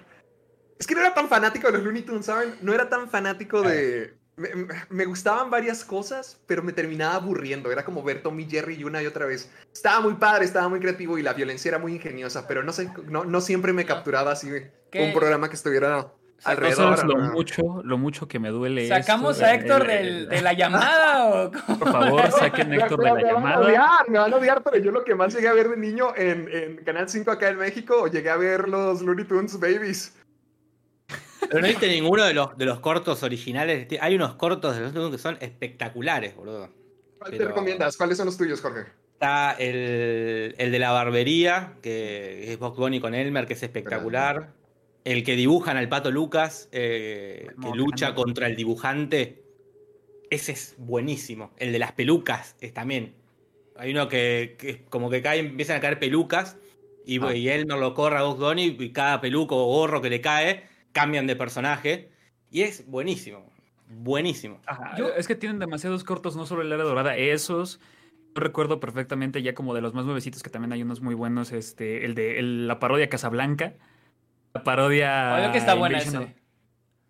Es 0.79 0.87
que 0.87 0.95
no 0.95 1.01
era 1.01 1.13
tan 1.13 1.27
fanático 1.27 1.67
de 1.67 1.73
los 1.73 1.83
Looney 1.83 2.03
Tunes, 2.03 2.27
¿saben? 2.27 2.55
No 2.61 2.73
era 2.73 2.89
tan 2.89 3.09
fanático 3.09 3.63
de. 3.63 4.15
Me, 4.37 4.49
me- 4.89 5.05
gustaban 5.05 5.49
varias 5.49 5.83
cosas, 5.83 6.39
pero 6.47 6.63
me 6.63 6.71
terminaba 6.71 7.15
aburriendo. 7.15 7.71
Era 7.71 7.83
como 7.83 8.03
ver 8.03 8.23
Tommy 8.23 8.49
Jerry 8.49 8.83
una 8.85 9.03
y 9.03 9.07
otra 9.07 9.25
vez. 9.25 9.51
Estaba 9.73 10.01
muy 10.01 10.13
padre, 10.15 10.45
estaba 10.45 10.69
muy 10.69 10.79
creativo 10.79 11.17
y 11.17 11.23
la 11.23 11.33
violencia 11.33 11.69
era 11.69 11.79
muy 11.79 11.93
ingeniosa, 11.95 12.47
pero 12.47 12.63
no 12.63 12.71
sé, 12.71 12.89
no, 13.07 13.25
no 13.25 13.41
siempre 13.41 13.73
me 13.73 13.85
capturaba 13.85 14.31
así 14.31 14.49
¿Qué? 14.91 15.03
un 15.03 15.11
programa 15.13 15.49
que 15.49 15.55
estuviera 15.55 16.13
Alrededor. 16.43 16.97
sabes 16.97 17.03
lo 17.03 17.17
¿no? 17.19 17.31
mucho, 17.33 17.81
lo 17.83 17.97
mucho 17.97 18.27
que 18.27 18.39
me 18.39 18.49
duele 18.49 18.87
¿Sacamos 18.87 19.35
esto, 19.37 19.45
a 19.45 19.53
Héctor 19.53 19.81
el- 19.81 19.87
del- 19.87 20.07
el- 20.23 20.29
de 20.29 20.41
la 20.41 20.53
llamada 20.53 21.27
o 21.27 21.51
cómo? 21.65 21.79
Por 21.79 21.91
favor, 21.91 22.31
saquen 22.31 22.71
a 22.71 22.75
Héctor 22.85 22.99
de 22.99 23.05
la 23.05 23.13
me 23.15 23.23
van 23.23 23.27
a 23.27 23.33
llamada. 23.33 23.59
odiar, 23.59 24.09
me 24.09 24.19
van 24.19 24.33
a 24.33 24.35
odiar, 24.37 24.63
pero 24.63 24.77
yo 24.77 24.91
lo 24.91 25.03
que 25.03 25.15
más 25.15 25.33
llegué 25.35 25.47
a 25.47 25.53
ver 25.53 25.69
de 25.69 25.77
niño 25.77 26.13
en, 26.15 26.49
en 26.51 26.77
Canal 26.85 27.09
5 27.09 27.29
acá 27.31 27.49
en 27.49 27.57
México, 27.57 28.07
llegué 28.07 28.29
a 28.29 28.37
ver 28.37 28.69
los 28.69 29.01
Looney 29.01 29.25
Tunes 29.25 29.59
Babies. 29.59 30.15
Pero 31.49 31.61
no 31.61 31.67
viste 31.67 31.87
ninguno 31.87 32.25
de 32.25 32.33
los, 32.33 32.55
de 32.57 32.65
los 32.65 32.79
cortos 32.79 33.23
originales. 33.23 33.87
Hay 34.01 34.15
unos 34.15 34.35
cortos 34.35 34.75
de 34.75 34.81
los 34.99 35.11
que 35.11 35.17
son 35.17 35.37
espectaculares, 35.41 36.35
boludo. 36.35 36.69
¿Cuál 37.17 37.31
te 37.31 37.37
Pero- 37.37 37.49
recomiendas? 37.49 37.97
¿Cuáles 37.97 38.17
son 38.17 38.27
los 38.27 38.37
tuyos, 38.37 38.61
Jorge? 38.61 38.85
Está 39.13 39.53
el, 39.53 40.55
el 40.57 40.71
de 40.71 40.79
la 40.79 40.91
barbería, 40.91 41.73
que 41.81 42.53
es 42.53 42.59
Box 42.59 42.77
Bunny 42.77 43.01
con 43.01 43.13
Elmer, 43.15 43.47
que 43.47 43.53
es 43.53 43.63
espectacular. 43.63 44.51
El 45.05 45.23
que 45.23 45.35
dibujan 45.35 45.77
al 45.77 45.89
pato 45.89 46.11
Lucas, 46.11 46.69
eh, 46.71 47.47
que 47.61 47.69
lucha 47.75 48.13
contra 48.15 48.47
el 48.47 48.55
dibujante. 48.55 49.43
Ese 50.29 50.51
es 50.51 50.75
buenísimo. 50.77 51.51
El 51.57 51.71
de 51.71 51.79
las 51.79 51.93
pelucas 51.93 52.55
es 52.61 52.73
también. 52.73 53.15
Hay 53.77 53.91
uno 53.91 54.07
que, 54.09 54.55
que 54.59 54.83
como 54.89 55.09
que 55.09 55.21
cae, 55.21 55.39
empiezan 55.39 55.77
a 55.77 55.79
caer 55.79 55.99
pelucas. 55.99 56.57
Y, 57.05 57.19
Ah. 57.23 57.33
y 57.35 57.49
Elmer 57.49 57.79
lo 57.79 57.93
corre 57.95 58.17
a 58.17 58.23
Box 58.23 58.39
Bunny 58.39 58.75
y 58.77 58.89
cada 58.91 59.19
peluco 59.21 59.55
o 59.57 59.65
gorro 59.67 60.01
que 60.01 60.09
le 60.09 60.21
cae 60.21 60.63
cambian 60.91 61.25
de 61.27 61.35
personaje. 61.35 62.09
Y 62.51 62.61
es 62.61 62.85
buenísimo. 62.87 63.49
Buenísimo. 63.87 64.59
Ajá, 64.67 64.95
Yo- 64.97 65.15
Es 65.15 65.27
que 65.27 65.33
tienen 65.35 65.57
demasiados 65.59 66.03
cortos, 66.03 66.35
no 66.35 66.45
solo 66.45 66.61
el 66.61 66.71
área 66.71 66.85
dorada, 66.85 67.15
esos. 67.17 67.79
Yo 68.35 68.41
recuerdo 68.43 68.79
perfectamente 68.79 69.41
ya 69.41 69.55
como 69.55 69.73
de 69.73 69.81
los 69.81 69.93
más 69.95 70.05
nuevecitos 70.05 70.43
que 70.43 70.49
también 70.51 70.71
hay 70.73 70.83
unos 70.83 71.01
muy 71.01 71.15
buenos, 71.15 71.51
este, 71.51 72.05
el 72.05 72.13
de 72.13 72.37
el- 72.39 72.67
la 72.67 72.77
parodia 72.79 73.09
Casablanca. 73.09 73.73
La 74.53 74.63
parodia. 74.63 75.35
Obvio 75.37 75.51
que 75.51 75.57
está 75.57 75.73
buena 75.75 75.97
ese. 75.99 76.17
of- 76.17 76.27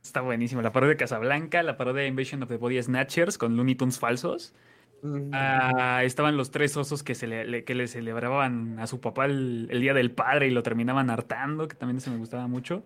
Está 0.03 0.21
buenísimo. 0.21 0.61
La 0.61 0.71
parodia 0.71 0.95
Casablanca, 0.97 1.61
la 1.61 1.75
parodia 1.77 2.05
Invasion 2.07 2.41
of 2.43 2.49
the 2.49 2.55
Body 2.57 2.81
Snatchers 2.81 3.37
con 3.37 3.55
Looney 3.57 3.75
Tunes 3.75 3.99
falsos. 3.99 4.53
Ah, 5.33 6.01
estaban 6.03 6.35
los 6.35 6.51
tres 6.51 6.75
osos 6.77 7.03
que, 7.03 7.15
se 7.15 7.27
le, 7.27 7.45
le- 7.45 7.63
que 7.63 7.75
le 7.75 7.87
celebraban 7.87 8.79
a 8.79 8.87
su 8.87 8.99
papá 9.01 9.25
el, 9.25 9.67
el 9.71 9.81
Día 9.81 9.93
del 9.93 10.11
Padre 10.11 10.47
y 10.47 10.51
lo 10.51 10.63
terminaban 10.63 11.09
hartando, 11.09 11.67
que 11.67 11.75
también 11.75 11.97
eso 11.97 12.11
me 12.11 12.17
gustaba 12.17 12.47
mucho. 12.47 12.83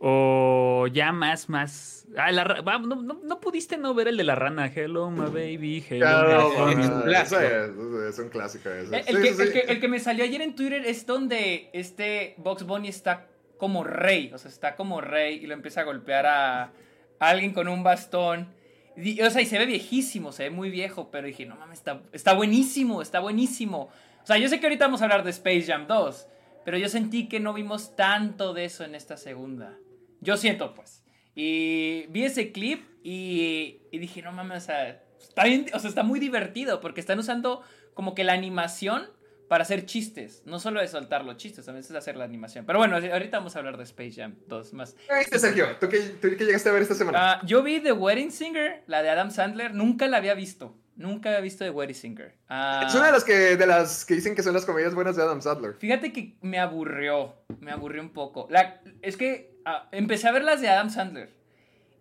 O 0.00 0.86
ya 0.92 1.10
más, 1.12 1.48
más... 1.48 2.06
Ah, 2.16 2.30
la 2.30 2.44
no, 2.44 2.96
no- 3.02 3.20
no 3.24 3.40
pudiste 3.40 3.76
no 3.76 3.94
ver 3.94 4.08
el 4.08 4.16
de 4.16 4.24
la 4.24 4.34
rana. 4.36 4.66
Hello, 4.72 5.10
my 5.10 5.26
baby. 5.26 5.84
Hello, 5.88 6.06
Claro, 6.06 6.50
my 6.66 6.72
es 6.72 6.78
baby. 6.78 6.94
un 6.94 7.02
clásico. 7.02 7.40
ese 7.40 7.64
es, 7.64 7.70
ese 7.70 8.08
es 8.08 8.18
un 8.20 8.28
clásico. 8.28 8.68
ese. 8.70 8.96
El, 8.96 9.04
Sí, 9.04 9.10
el 9.16 9.22
que, 9.22 9.28
sí, 9.28 9.34
sí. 9.34 9.42
el 9.42 9.52
que- 9.52 9.72
el 9.72 9.80
que 9.80 9.88
me 9.88 9.98
salió 9.98 10.24
ayer 10.24 10.40
en 10.40 10.54
Twitter 10.54 10.82
es 10.86 11.04
donde 11.04 11.70
este 11.72 12.34
Box 12.38 12.62
Bunny 12.64 12.88
está 12.88 13.26
como 13.58 13.84
rey. 13.84 14.30
O 14.32 14.38
sea, 14.38 14.50
está 14.50 14.76
como 14.76 15.00
rey 15.00 15.36
y 15.42 15.46
lo 15.46 15.54
empieza 15.54 15.82
a 15.82 15.84
golpear 15.84 16.26
a, 16.26 16.72
alguien 17.18 17.52
con 17.52 17.68
un 17.68 17.82
bastón. 17.82 18.48
Y- 18.96 19.20
o 19.20 19.30
sea, 19.30 19.42
y 19.42 19.46
se 19.46 19.58
ve 19.58 19.66
viejísimo, 19.66 20.32
se 20.32 20.44
ve 20.44 20.50
muy 20.50 20.70
viejo. 20.70 21.10
Pero 21.10 21.26
dije, 21.26 21.44
no 21.44 21.56
mames, 21.56 21.78
está, 21.78 22.02
está 22.12 22.32
buenísimo, 22.32 23.02
está 23.02 23.20
buenísimo. 23.20 23.90
O 24.22 24.26
sea, 24.26 24.38
yo 24.38 24.48
sé 24.48 24.60
que 24.60 24.66
ahorita 24.66 24.86
vamos 24.86 25.02
a 25.02 25.04
hablar 25.04 25.24
de 25.24 25.30
Space 25.30 25.64
Jam 25.64 25.86
2. 25.86 26.28
Pero 26.64 26.78
yo 26.78 26.88
sentí 26.88 27.28
que 27.28 27.40
no 27.40 27.52
vimos 27.52 27.96
tanto 27.96 28.54
de 28.54 28.64
eso 28.64 28.84
en 28.84 28.94
esta 28.94 29.16
segunda. 29.16 29.76
Yo 30.20 30.36
siento, 30.36 30.74
pues. 30.74 31.04
Y 31.34 32.06
vi 32.08 32.24
ese 32.24 32.52
clip 32.52 32.84
y, 33.02 33.82
y 33.90 33.98
dije, 33.98 34.22
no 34.22 34.32
mames, 34.32 34.64
o 34.64 34.66
sea, 34.66 35.02
está 35.20 35.44
bien, 35.44 35.66
o 35.72 35.78
sea, 35.78 35.88
está 35.88 36.02
muy 36.02 36.20
divertido 36.20 36.80
porque 36.80 37.00
están 37.00 37.18
usando 37.18 37.62
como 37.94 38.14
que 38.14 38.24
la 38.24 38.32
animación 38.32 39.08
para 39.48 39.62
hacer 39.62 39.86
chistes. 39.86 40.42
No 40.44 40.60
solo 40.60 40.80
de 40.80 40.88
soltar 40.88 41.24
los 41.24 41.36
chistes, 41.36 41.64
también 41.64 41.84
es 41.84 41.90
hacer 41.90 42.16
la 42.16 42.24
animación. 42.24 42.64
Pero 42.66 42.78
bueno, 42.78 42.96
ahorita 42.96 43.38
vamos 43.38 43.56
a 43.56 43.58
hablar 43.58 43.76
de 43.76 43.84
Space 43.84 44.12
Jam 44.12 44.36
2 44.46 44.72
más. 44.74 44.94
¿Qué 45.08 45.18
viste, 45.18 45.38
Sergio? 45.38 45.76
¿Tú 45.80 45.88
qué, 45.88 46.00
tú 46.20 46.28
qué 46.36 46.44
llegaste 46.44 46.68
a 46.68 46.72
ver 46.72 46.82
esta 46.82 46.94
semana? 46.94 47.18
Ah, 47.20 47.40
yo 47.44 47.62
vi 47.62 47.80
The 47.80 47.92
Wedding 47.92 48.30
Singer, 48.30 48.84
la 48.86 49.02
de 49.02 49.10
Adam 49.10 49.30
Sandler, 49.30 49.74
nunca 49.74 50.06
la 50.06 50.18
había 50.18 50.34
visto. 50.34 50.76
Nunca 50.96 51.28
había 51.30 51.40
visto 51.40 51.64
The 51.64 51.70
Wedding 51.70 51.94
Singer. 51.94 52.34
Ah, 52.48 52.84
es 52.86 52.94
una 52.94 53.06
de 53.06 53.12
las 53.12 53.24
que, 53.24 53.56
de 53.56 53.66
las 53.66 54.04
que 54.04 54.14
dicen 54.14 54.34
que 54.34 54.42
son 54.42 54.52
las 54.52 54.66
comedias 54.66 54.94
buenas 54.94 55.16
de 55.16 55.22
Adam 55.22 55.40
Sandler. 55.40 55.74
Fíjate 55.74 56.12
que 56.12 56.36
me 56.42 56.58
aburrió, 56.58 57.36
me 57.60 57.70
aburrió 57.70 58.02
un 58.02 58.10
poco. 58.10 58.48
La, 58.50 58.80
es 59.00 59.16
que 59.16 59.56
ah, 59.64 59.88
empecé 59.92 60.28
a 60.28 60.32
ver 60.32 60.44
las 60.44 60.60
de 60.60 60.68
Adam 60.68 60.90
Sandler 60.90 61.38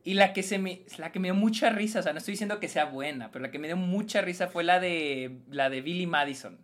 y 0.04 0.14
la 0.14 0.34
que 0.34 0.42
se 0.42 0.58
me, 0.58 0.84
la 0.98 1.12
que 1.12 1.20
me 1.20 1.28
dio 1.28 1.36
mucha 1.36 1.70
risa, 1.70 2.00
o 2.00 2.02
sea, 2.02 2.14
no 2.14 2.20
estoy 2.20 2.32
diciendo 2.32 2.60
que 2.60 2.70
sea 2.70 2.86
buena, 2.86 3.30
pero 3.30 3.44
la 3.44 3.52
que 3.52 3.60
me 3.60 3.68
dio 3.68 3.76
mucha 3.76 4.22
risa 4.22 4.48
fue 4.48 4.64
la 4.64 4.80
de 4.80 5.42
la 5.50 5.70
de 5.70 5.82
Billy 5.82 6.08
Madison. 6.08 6.58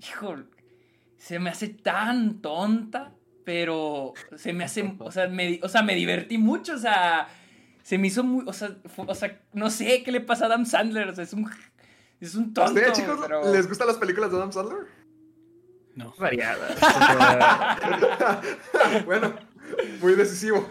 Hijo, 0.00 0.36
se 1.16 1.38
me 1.38 1.50
hace 1.50 1.68
tan 1.68 2.40
tonta, 2.40 3.12
pero 3.44 4.12
se 4.36 4.52
me 4.52 4.64
hace, 4.64 4.94
o 4.98 5.10
sea, 5.10 5.28
me, 5.28 5.60
o 5.62 5.68
sea, 5.68 5.82
me 5.82 5.94
divertí 5.94 6.36
mucho, 6.38 6.74
o 6.74 6.78
sea, 6.78 7.28
se 7.82 7.96
me 7.98 8.08
hizo 8.08 8.22
muy, 8.24 8.44
o 8.46 8.52
sea, 8.52 8.76
o 8.96 9.14
sea, 9.14 9.40
no 9.52 9.70
sé 9.70 10.02
qué 10.02 10.12
le 10.12 10.20
pasa 10.20 10.44
a 10.44 10.46
Adam 10.48 10.66
Sandler, 10.66 11.08
o 11.08 11.14
sea, 11.14 11.24
es 11.24 11.32
un, 11.32 11.50
es 12.20 12.34
un 12.34 12.52
tonto. 12.52 12.72
¿Ustedes, 12.72 12.92
chicos, 12.92 13.18
pero- 13.22 13.52
les 13.52 13.66
gustan 13.68 13.86
las 13.86 13.96
películas 13.96 14.30
de 14.30 14.36
Adam 14.36 14.52
Sandler? 14.52 14.78
No. 15.94 16.12
Variada. 16.18 16.68
o 16.74 16.78
sea, 18.18 18.42
bueno, 19.06 19.34
muy 20.02 20.14
decisivo. 20.14 20.68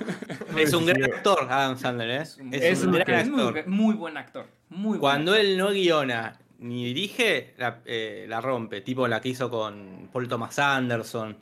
Es 0.56 0.72
un 0.74 0.86
gran 0.86 1.04
actor, 1.04 1.48
Adam 1.50 1.78
Sandler, 1.78 2.10
¿eh? 2.12 2.22
Es 2.22 2.38
un- 2.38 2.54
Es, 2.54 2.62
Es 2.64 2.82
un 2.84 2.90
un- 2.90 2.96
gran 3.00 3.20
Es 3.22 3.30
muy, 3.30 3.42
actor. 3.42 3.68
muy 3.68 3.96
buen 3.96 4.18
actor. 4.18 4.46
Muy 4.70 4.90
buen 4.90 5.00
Cuando 5.00 5.32
actor. 5.32 5.46
él 5.46 5.58
no 5.58 5.72
guiona 5.72 6.40
ni 6.68 6.86
dirige, 6.86 7.54
la, 7.58 7.82
eh, 7.86 8.26
la 8.28 8.42
rompe. 8.42 8.82
Tipo 8.82 9.08
la 9.08 9.22
que 9.22 9.30
hizo 9.30 9.50
con 9.50 10.10
Paul 10.12 10.28
Thomas 10.28 10.58
Anderson. 10.60 11.38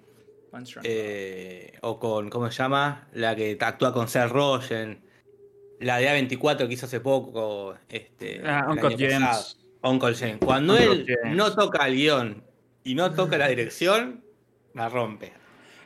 Eh, 0.83 1.73
o 1.81 1.99
con, 1.99 2.29
¿cómo 2.29 2.49
se 2.51 2.57
llama? 2.57 3.07
La 3.13 3.36
que 3.36 3.57
actúa 3.59 3.93
con 3.93 4.07
Seth 4.07 4.29
Rogen. 4.29 5.01
La 5.79 5.97
de 5.97 6.07
A24 6.09 6.67
que 6.67 6.73
hizo 6.73 6.86
hace 6.86 6.99
poco. 6.99 7.75
Este, 7.89 8.41
Ah, 8.45 8.67
Uncle 8.69 8.95
James. 8.97 9.19
pasado. 9.19 9.63
Uncle 9.91 10.15
James. 10.15 10.38
Cuando 10.43 10.73
Uncle 10.73 10.91
él 10.91 11.05
James. 11.21 11.36
no 11.36 11.53
toca 11.55 11.88
el 11.88 11.95
guion 11.95 12.43
y 12.83 12.95
no 12.95 13.12
toca 13.13 13.38
la 13.38 13.47
dirección, 13.47 14.23
la 14.73 14.89
rompe. 14.89 15.33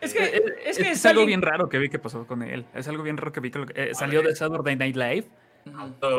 es 0.02 0.14
que, 0.14 0.24
es, 0.24 0.42
es, 0.66 0.78
que 0.78 0.92
es 0.92 1.06
algo 1.06 1.22
alguien- 1.22 1.40
bien 1.40 1.42
raro 1.42 1.70
que 1.70 1.80
vi 1.80 1.90
que 1.90 1.98
pasó 2.00 2.28
con 2.28 2.44
él. 2.44 2.66
Es 2.76 2.88
algo 2.88 3.04
bien 3.04 3.18
raro 3.18 3.32
que 3.32 3.40
vi 3.40 3.50
que 3.52 3.66
eh, 3.76 3.96
salió 3.96 4.22
de 4.22 4.36
Saturday 4.36 4.76
Night 4.76 4.96
Live. 4.96 5.28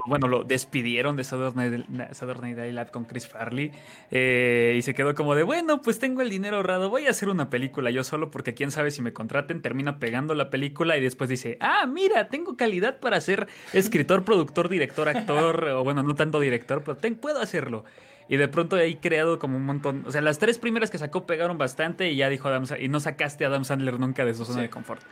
Bueno, 0.07 0.29
lo 0.29 0.45
despidieron 0.45 1.17
de 1.17 1.25
Saturday 1.25 1.85
Night, 1.89 2.13
Saturday 2.13 2.55
Night 2.55 2.73
Live 2.73 2.91
con 2.91 3.05
Chris 3.05 3.27
Farley 3.29 3.73
eh, 4.11 4.75
y 4.79 4.83
se 4.83 4.95
quedó 4.95 5.15
como 5.15 5.35
de, 5.35 5.43
bueno, 5.43 5.83
pues 5.83 5.99
tengo 5.99 6.23
el 6.23 6.31
dinero 6.31 6.57
ahorrado, 6.57 6.91
voy 6.91 7.07
a 7.07 7.11
hacer 7.11 7.29
una 7.29 7.51
película 7.51 7.91
yo 7.91 8.05
solo 8.05 8.31
porque 8.31 8.55
quién 8.55 8.71
sabe 8.71 8.91
si 8.91 9.03
me 9.03 9.13
contraten, 9.13 9.63
termina 9.63 9.99
pegando 9.99 10.35
la 10.35 10.51
película 10.51 10.97
y 10.97 11.01
después 11.01 11.29
dice, 11.31 11.57
ah, 11.61 11.87
mira, 11.87 12.29
tengo 12.29 12.57
calidad 12.57 12.99
para 13.01 13.21
ser 13.21 13.49
escritor, 13.73 14.25
productor, 14.25 14.69
director, 14.69 15.09
actor, 15.09 15.65
o 15.77 15.85
bueno, 15.85 16.03
no 16.03 16.15
tanto 16.15 16.41
director, 16.41 16.83
pero 16.83 16.97
ten- 16.97 17.17
puedo 17.17 17.41
hacerlo. 17.41 17.85
Y 18.31 18.37
de 18.37 18.47
pronto 18.49 18.77
ahí 18.77 18.97
creado 18.97 19.39
como 19.39 19.57
un 19.57 19.65
montón, 19.65 20.05
o 20.07 20.13
sea, 20.13 20.21
las 20.21 20.39
tres 20.39 20.59
primeras 20.59 20.91
que 20.91 20.99
sacó 20.99 21.25
pegaron 21.27 21.57
bastante 21.57 22.11
y 22.11 22.17
ya 22.17 22.29
dijo 22.29 22.49
Adam 22.49 22.67
Sa- 22.67 22.79
y 22.79 22.89
no 22.89 23.01
sacaste 23.01 23.45
a 23.45 23.49
Adam 23.49 23.65
Sandler 23.65 23.99
nunca 23.99 24.25
de 24.27 24.35
su 24.35 24.45
zona 24.45 24.59
Sí. 24.59 24.63
de 24.63 24.71
confort. 24.71 25.03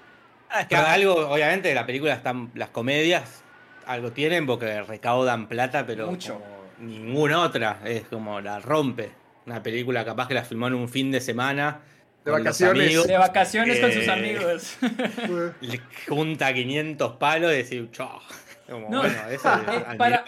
Ah, 0.50 0.60
es 0.60 0.66
que 0.68 0.76
algo, 0.76 1.14
obviamente, 1.28 1.74
la 1.74 1.86
película 1.86 2.12
están, 2.12 2.50
las 2.54 2.68
comedias 2.68 3.42
algo 3.86 4.12
tienen 4.12 4.46
porque 4.46 4.82
recaudan 4.82 5.48
plata, 5.48 5.86
pero 5.86 6.08
Mucho. 6.08 6.34
como 6.34 6.46
ninguna 6.80 7.40
otra. 7.42 7.80
Es 7.84 8.04
como 8.08 8.40
la 8.40 8.58
rompe. 8.60 9.10
Una 9.46 9.62
película 9.62 10.04
capaz 10.04 10.28
que 10.28 10.34
la 10.34 10.44
filmó 10.44 10.66
en 10.66 10.74
un 10.74 10.88
fin 10.88 11.10
de 11.12 11.20
semana. 11.20 11.80
De 12.24 12.32
vacaciones. 12.32 12.86
amigos, 12.86 13.06
De 13.06 13.16
vacaciones 13.18 13.78
con 13.80 13.92
sus 13.92 14.06
Eh, 14.06 14.10
amigos. 14.10 14.76
le 15.60 15.80
junta 16.08 16.52
500 16.52 17.12
palos 17.16 17.52
y 17.52 17.56
decir, 17.56 17.88
chao. 17.92 18.20
Como, 18.68 18.90
No, 18.90 19.00
bueno, 19.02 19.16
eso 19.30 19.52
es 19.54 19.68
eh, 19.92 19.96
para-. 19.96 20.24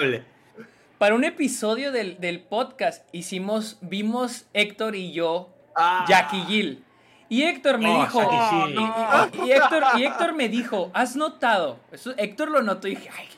Para 0.99 1.14
un 1.14 1.25
episodio 1.25 1.92
del, 1.92 2.18
del 2.21 2.40
podcast 2.40 3.07
hicimos, 3.12 3.79
vimos 3.81 4.47
Héctor 4.53 4.94
y 4.97 5.12
yo 5.12 5.55
Ah. 5.81 6.05
Jackie 6.09 6.42
Jill. 6.49 6.85
Y 7.29 7.42
Héctor 7.42 7.79
me 7.79 7.88
Oh, 7.94 8.01
dijo, 8.03 8.23
y, 8.23 8.73
Jill. 8.73 8.81
y- 8.81 9.47
y 9.49 9.53
Héctor, 9.53 9.83
y 9.97 10.03
Héctor 10.05 10.33
me 10.35 10.49
dijo, 10.49 10.90
¿has 10.94 11.14
notado? 11.14 11.79
Eso, 11.92 12.14
Héctor 12.16 12.51
lo 12.51 12.62
notó 12.62 12.88
y 12.88 12.97
dije, 12.97 13.09
ay, 13.16 13.29
la 13.29 13.29
madre. 13.29 13.38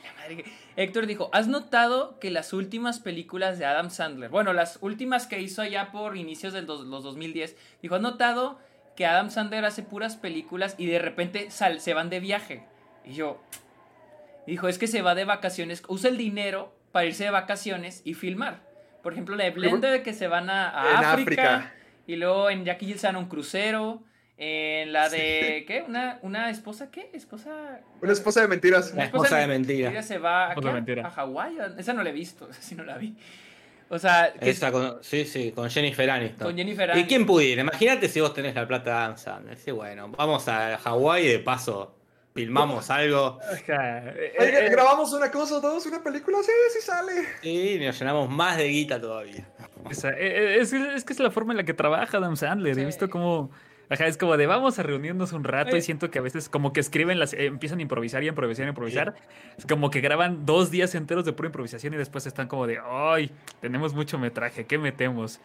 Héctor 0.75 1.07
dijo, 1.07 1.29
¿has 1.33 1.47
notado 1.47 2.19
que 2.19 2.31
las 2.31 2.53
últimas 2.53 2.99
películas 2.99 3.59
de 3.59 3.65
Adam 3.65 3.89
Sandler, 3.89 4.29
bueno, 4.29 4.53
las 4.53 4.77
últimas 4.81 5.27
que 5.27 5.39
hizo 5.41 5.61
allá 5.61 5.91
por 5.91 6.17
inicios 6.17 6.53
de 6.53 6.61
los 6.63 6.87
2010, 7.03 7.55
dijo, 7.81 7.95
¿has 7.95 8.01
notado 8.01 8.59
que 8.95 9.05
Adam 9.05 9.29
Sandler 9.29 9.65
hace 9.65 9.83
puras 9.83 10.15
películas 10.17 10.75
y 10.77 10.85
de 10.87 10.99
repente 10.99 11.49
sal- 11.51 11.79
se 11.81 11.93
van 11.93 12.09
de 12.09 12.19
viaje? 12.19 12.65
Y 13.05 13.13
yo, 13.13 13.41
dijo, 14.47 14.67
es 14.67 14.77
que 14.77 14.87
se 14.87 15.01
va 15.01 15.15
de 15.15 15.25
vacaciones, 15.25 15.83
usa 15.87 16.09
el 16.09 16.17
dinero 16.17 16.73
para 16.91 17.05
irse 17.05 17.23
de 17.23 17.31
vacaciones 17.31 18.01
y 18.05 18.13
filmar. 18.13 18.61
Por 19.03 19.13
ejemplo, 19.13 19.35
la 19.35 19.45
de 19.45 19.51
Blender 19.51 20.03
que 20.03 20.13
se 20.13 20.27
van 20.27 20.49
a, 20.49 20.69
África, 20.69 21.11
África. 21.55 21.73
y 22.05 22.15
luego 22.17 22.49
en 22.49 22.65
Jackie 22.65 22.93
van 23.01 23.15
a 23.15 23.19
un 23.19 23.25
crucero. 23.27 24.03
En 24.43 24.91
la 24.91 25.07
de. 25.07 25.65
¿Qué? 25.67 25.83
¿Una, 25.87 26.17
¿Una 26.23 26.49
esposa 26.49 26.89
qué? 26.89 27.11
¿Esposa? 27.13 27.79
Una 28.01 28.11
esposa 28.11 28.41
de 28.41 28.47
mentiras. 28.47 28.91
Una 28.91 29.03
esposa 29.03 29.37
de 29.37 29.45
mentira. 29.45 29.91
Ella 29.91 30.01
se 30.01 30.17
va 30.17 30.51
a, 30.51 30.55
mentira. 30.59 31.05
a 31.07 31.11
Hawái. 31.11 31.57
Esa 31.77 31.93
no 31.93 32.01
la 32.01 32.09
he 32.09 32.13
visto. 32.13 32.49
Esa 32.49 32.59
sí 32.61 32.73
no 32.73 32.83
la 32.83 32.97
vi. 32.97 33.15
O 33.89 33.99
sea, 33.99 34.33
Esa 34.39 34.71
con, 34.71 34.97
sí, 35.03 35.25
sí, 35.25 35.51
con 35.51 35.69
Jennifer 35.69 36.09
Aniston. 36.09 36.47
con 36.47 36.57
Jennifer 36.57 36.89
¿Y 36.89 36.91
Aniston. 36.93 37.07
quién 37.07 37.25
pudiera? 37.27 37.61
Imagínate 37.61 38.07
si 38.09 38.19
vos 38.19 38.33
tenés 38.33 38.55
la 38.55 38.67
plata 38.67 38.89
de 38.89 38.95
Adam 38.97 39.17
Sandler. 39.17 39.57
Sí, 39.59 39.69
bueno, 39.69 40.07
vamos 40.09 40.47
a 40.47 40.77
Hawái 40.79 41.25
y 41.25 41.27
de 41.27 41.39
paso 41.39 41.95
filmamos 42.33 42.89
algo. 42.89 43.37
Eh, 43.67 44.33
eh, 44.39 44.69
grabamos 44.71 45.13
una 45.13 45.29
cosa, 45.29 45.61
todos 45.61 45.85
una 45.85 46.01
película, 46.01 46.37
sí, 46.41 46.51
sí 46.73 46.79
sale. 46.83 47.11
Y 47.43 47.85
nos 47.85 47.99
llenamos 47.99 48.27
más 48.29 48.57
de 48.57 48.69
guita 48.69 48.99
todavía. 48.99 49.45
Esa- 49.89 50.11
eh, 50.11 50.15
eh, 50.55 50.57
es, 50.61 50.73
es 50.73 51.03
que 51.03 51.13
es 51.13 51.19
la 51.19 51.29
forma 51.29 51.53
en 51.53 51.57
la 51.57 51.63
que 51.63 51.73
trabaja 51.75 52.17
Adam 52.17 52.35
Sandler. 52.37 52.71
He 52.71 52.75
Sí. 52.81 52.85
visto 52.85 53.07
como. 53.09 53.51
Ajá, 53.91 54.07
es 54.07 54.17
como 54.17 54.37
de 54.37 54.47
vamos 54.47 54.79
a 54.79 54.83
reunirnos 54.83 55.33
un 55.33 55.43
rato 55.43 55.75
y 55.75 55.81
siento 55.81 56.09
que 56.09 56.17
a 56.19 56.21
veces 56.21 56.47
como 56.49 56.71
que 56.73 56.79
escriben 56.79 57.19
las, 57.19 57.33
eh, 57.33 57.45
empiezan 57.47 57.79
a 57.79 57.81
improvisar 57.81 58.23
y 58.23 58.27
a 58.27 58.29
improvisar 58.29 58.63
y 58.63 58.67
a 58.67 58.69
improvisar. 58.69 59.15
Es 59.57 59.65
como 59.65 59.89
que 59.91 59.99
graban 60.01 60.45
dos 60.45 60.71
días 60.71 60.95
enteros 60.95 61.25
de 61.25 61.33
pura 61.33 61.47
improvisación 61.47 61.93
y 61.93 61.97
después 61.97 62.25
están 62.25 62.47
como 62.47 62.65
de, 62.67 62.79
ay, 62.83 63.31
tenemos 63.59 63.93
mucho 63.93 64.17
metraje, 64.17 64.65
¿qué 64.65 64.77
metemos? 64.77 65.41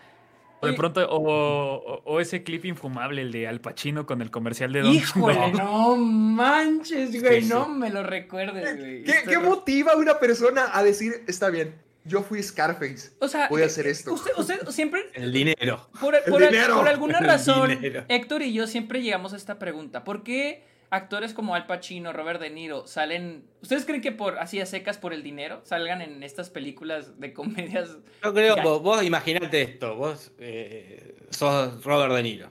O 0.61 0.67
de 0.67 0.73
pronto, 0.73 1.07
o, 1.11 1.19
o- 1.19 2.03
o 2.07 2.19
ese 2.21 2.43
clip 2.43 2.65
infumable, 2.65 3.21
el 3.21 3.31
de 3.31 3.47
Al 3.47 3.61
Pacino 3.61 4.07
con 4.07 4.23
el 4.23 4.31
comercial 4.31 4.73
de 4.73 4.81
Don 4.81 4.91
Híjole, 4.95 5.53
no 5.53 5.97
manches, 5.97 7.21
güey. 7.21 7.43
Sí, 7.43 7.49
sí. 7.49 7.53
No 7.53 7.69
me 7.69 7.91
lo 7.91 8.03
recuerdes, 8.03 8.79
güey. 8.79 9.05
¿Qué, 9.05 9.39
motiva 9.39 9.93
a 9.93 9.97
una 9.97 10.19
persona 10.19 10.71
a 10.73 10.83
decir, 10.83 11.25
está 11.27 11.51
bien, 11.51 11.75
yo 12.07 12.23
fui 12.23 12.43
Scarface, 12.43 13.11
O 13.19 13.29
sea, 13.29 13.49
voy 13.49 13.63
a 13.63 13.67
hacer 13.67 13.87
esto? 13.87 14.13
Usted, 14.15 14.33
usted 14.37 14.61
siempre 14.71 15.03
El 15.15 15.33
dinero. 15.33 15.89
Por, 16.01 16.15
El 16.15 16.23
por- 16.25 16.41
dinero. 16.43 16.77
por 16.77 16.89
alguna 16.89 17.21
razón. 17.21 17.79
Héctor 18.09 18.43
y 18.43 18.53
yo 18.53 18.67
siempre 18.67 19.03
llegamos 19.03 19.33
a 19.33 19.37
esta 19.37 19.59
pregunta. 19.59 20.05
¿Por 20.05 20.23
qué 20.23 20.65
actores 20.89 21.35
como 21.35 21.57
Al 21.57 21.67
Pacino, 21.67 22.13
Robert 22.13 22.41
De 22.41 22.49
Niro 22.49 22.87
salen... 22.87 23.45
¿Ustedes 23.61 23.85
creen 23.85 24.01
que 24.01 24.13
por 24.13 24.39
así 24.39 24.61
a 24.61 24.67
secas 24.67 24.99
por 24.99 25.13
el 25.13 25.25
dinero 25.25 25.61
salgan 25.65 26.01
en 26.01 26.23
estas 26.23 26.49
películas 26.49 27.19
de 27.19 27.33
comedias? 27.33 27.97
Yo 28.23 28.33
creo, 28.33 28.55
Ya. 28.55 28.63
vos, 28.63 28.81
vos 28.83 29.03
imaginate 29.03 29.63
esto, 29.63 29.97
vos 29.97 30.31
eh, 30.39 31.17
sos 31.31 31.83
Robert 31.85 32.13
De 32.15 32.23
Niro. 32.23 32.51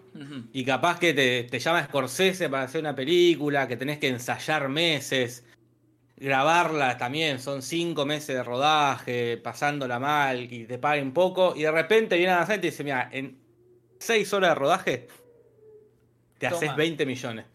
Y 0.52 0.66
capaz 0.66 1.00
que 1.00 1.14
te, 1.14 1.44
te 1.46 1.60
llama 1.60 1.86
Scorsese 1.86 2.50
para 2.50 2.64
hacer 2.64 2.82
una 2.82 2.94
película, 2.94 3.70
que 3.70 3.78
tenés 3.78 4.00
que 4.00 4.10
ensayar 4.10 4.68
meses, 4.68 5.45
grabarla 6.26 6.98
también, 6.98 7.40
son 7.40 7.62
cinco 7.62 8.04
meses 8.04 8.36
de 8.36 8.44
rodaje, 8.44 9.38
pasándola 9.38 10.00
mal, 10.00 10.52
y 10.52 10.66
te 10.66 10.80
paguen 10.80 11.14
poco, 11.14 11.54
y 11.56 11.62
de 11.62 11.72
repente 11.72 12.18
viene 12.18 12.34
a 12.34 12.40
la 12.40 12.48
gente 12.48 12.66
y 12.66 12.70
dice, 12.72 12.84
mira, 12.84 13.08
en 13.12 13.38
seis 14.00 14.34
horas 14.34 14.50
de 14.50 14.56
rodaje 14.56 15.08
te 16.40 16.48
Toma. 16.50 16.58
haces 16.58 16.76
20 16.76 17.06
millones. 17.06 17.46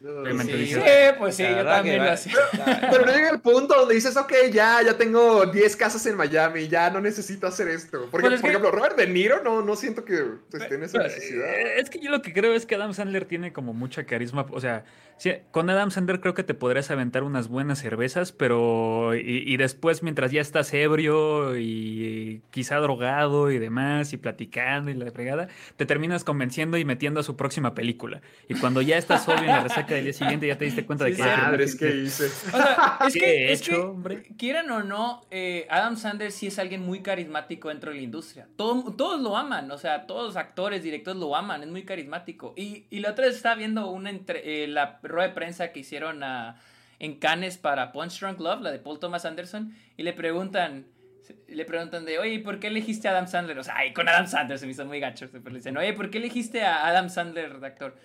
Sí, 0.00 0.80
pues 1.18 1.34
sí, 1.36 1.42
yo 1.42 1.62
también 1.64 1.98
lo 2.04 2.10
hacía. 2.10 2.34
Pero 2.90 3.04
no 3.04 3.12
llega 3.12 3.30
el 3.30 3.40
punto 3.40 3.74
donde 3.74 3.94
dices, 3.94 4.16
ok, 4.16 4.32
ya, 4.50 4.80
ya 4.82 4.96
tengo 4.96 5.44
10 5.46 5.76
casas 5.76 6.04
en 6.06 6.16
Miami, 6.16 6.68
ya 6.68 6.88
no 6.90 7.00
necesito 7.00 7.46
hacer 7.46 7.68
esto. 7.68 8.08
Porque, 8.10 8.28
Pues 8.28 8.34
es 8.36 8.40
por 8.40 8.50
que- 8.50 8.56
ejemplo, 8.56 8.70
Robert 8.70 8.96
De 8.96 9.06
Niro 9.06 9.42
no, 9.42 9.62
no 9.62 9.76
siento 9.76 10.04
que 10.04 10.14
esté 10.52 10.74
en 10.74 10.84
esa 10.84 10.98
necesidad. 11.02 11.46
eh, 11.52 11.74
Es 11.80 11.90
que 11.90 11.98
yo 12.00 12.10
lo 12.10 12.22
que 12.22 12.32
creo 12.32 12.54
es 12.54 12.64
que 12.64 12.74
Adam 12.76 12.94
Sandler 12.94 13.26
tiene 13.26 13.52
como 13.52 13.74
mucha 13.74 14.04
carisma. 14.04 14.46
O 14.50 14.60
sea, 14.60 14.84
sí, 15.18 15.32
con 15.50 15.68
Adam 15.68 15.90
Sandler 15.90 16.20
creo 16.20 16.32
que 16.32 16.44
te 16.44 16.54
podrías 16.54 16.90
aventar 16.90 17.22
unas 17.22 17.48
buenas 17.48 17.78
cervezas, 17.78 18.32
pero. 18.32 19.14
Y, 19.14 19.44
y 19.46 19.56
después, 19.58 20.02
mientras 20.02 20.30
ya 20.32 20.40
estás 20.40 20.72
ebrio 20.72 21.58
y 21.58 22.40
quizá 22.50 22.76
drogado 22.76 23.50
y 23.50 23.58
demás, 23.58 24.14
y 24.14 24.16
platicando 24.16 24.90
y 24.90 24.94
la 24.94 25.10
fregada, 25.10 25.48
te 25.76 25.84
terminas 25.84 26.24
convenciendo 26.24 26.78
y 26.78 26.84
metiendo 26.86 27.20
a 27.20 27.22
su 27.22 27.36
próxima 27.36 27.74
película. 27.74 28.22
Y 28.48 28.54
cuando 28.54 28.80
ya 28.80 28.96
estás 28.96 29.24
sobrio 29.24 29.42
en 29.42 29.48
la 29.48 29.60
resaca 29.62 29.89
del 29.94 30.04
día 30.04 30.12
siguiente, 30.12 30.46
ya 30.46 30.56
te 30.58 30.64
diste 30.64 30.84
cuenta 30.86 31.04
de 31.04 31.12
Sí, 31.14 31.22
que. 31.22 31.28
ah, 31.28 31.36
Madres, 31.44 31.76
¿qué 31.76 31.88
hice? 31.96 32.26
O 32.26 32.28
sea, 32.56 32.98
es 33.06 33.12
¿Qué 33.14 33.18
que, 33.20 33.26
he 33.48 33.52
es 33.52 33.62
que, 33.62 33.72
hecho, 33.74 33.90
hombre? 33.90 34.22
quieran 34.38 34.70
o 34.70 34.82
no, 34.82 35.22
eh, 35.30 35.66
Adam 35.70 35.96
Sandler 35.96 36.32
sí 36.32 36.46
es 36.48 36.58
alguien 36.58 36.82
muy 36.82 37.00
carismático 37.02 37.68
dentro 37.68 37.90
de 37.90 37.96
la 37.96 38.02
industria. 38.02 38.48
Todo- 38.56 38.92
todos 38.94 39.20
lo 39.20 39.36
aman, 39.36 39.70
o 39.70 39.78
sea, 39.78 40.06
todos 40.06 40.26
los 40.26 40.36
actores, 40.36 40.82
directores 40.82 41.18
lo 41.20 41.34
aman, 41.36 41.62
es 41.62 41.68
muy 41.68 41.84
carismático. 41.84 42.54
Y, 42.56 42.86
y 42.90 43.00
la 43.00 43.10
otra 43.10 43.26
vez 43.26 43.36
estaba 43.36 43.54
viendo 43.54 43.88
una 43.90 44.10
entre, 44.10 44.64
eh, 44.64 44.68
la 44.68 44.98
rueda 45.02 45.28
de 45.28 45.34
prensa 45.34 45.72
que 45.72 45.80
hicieron 45.80 46.22
a- 46.22 46.60
en 46.98 47.18
Cannes 47.18 47.56
para 47.56 47.92
Punch 47.92 48.20
Drunk 48.20 48.40
Love, 48.40 48.60
la 48.60 48.70
de 48.72 48.78
Paul 48.78 48.98
Thomas 49.00 49.24
Anderson, 49.24 49.74
y 49.96 50.02
le 50.02 50.12
preguntan, 50.12 50.86
le 51.48 51.64
preguntan 51.64 52.04
de, 52.04 52.18
oye, 52.18 52.40
¿por 52.40 52.58
qué 52.58 52.66
elegiste 52.66 53.06
a 53.08 53.12
Adam 53.12 53.26
Sandler? 53.28 53.58
O 53.58 53.62
sea, 53.64 53.76
ay, 53.76 53.92
con 53.92 54.08
Adam 54.08 54.26
Sandler 54.26 54.58
se 54.58 54.66
me 54.66 54.72
hizo 54.72 54.84
muy 54.84 55.00
gacho. 55.00 55.28
Pero 55.30 55.48
le 55.48 55.58
dicen, 55.58 55.76
oye, 55.76 55.92
¿por 55.92 56.10
qué 56.10 56.18
elegiste 56.18 56.62
a 56.62 56.86
Adam 56.86 57.08
Sandler 57.08 57.60
de 57.60 57.66
actor? 57.66 57.96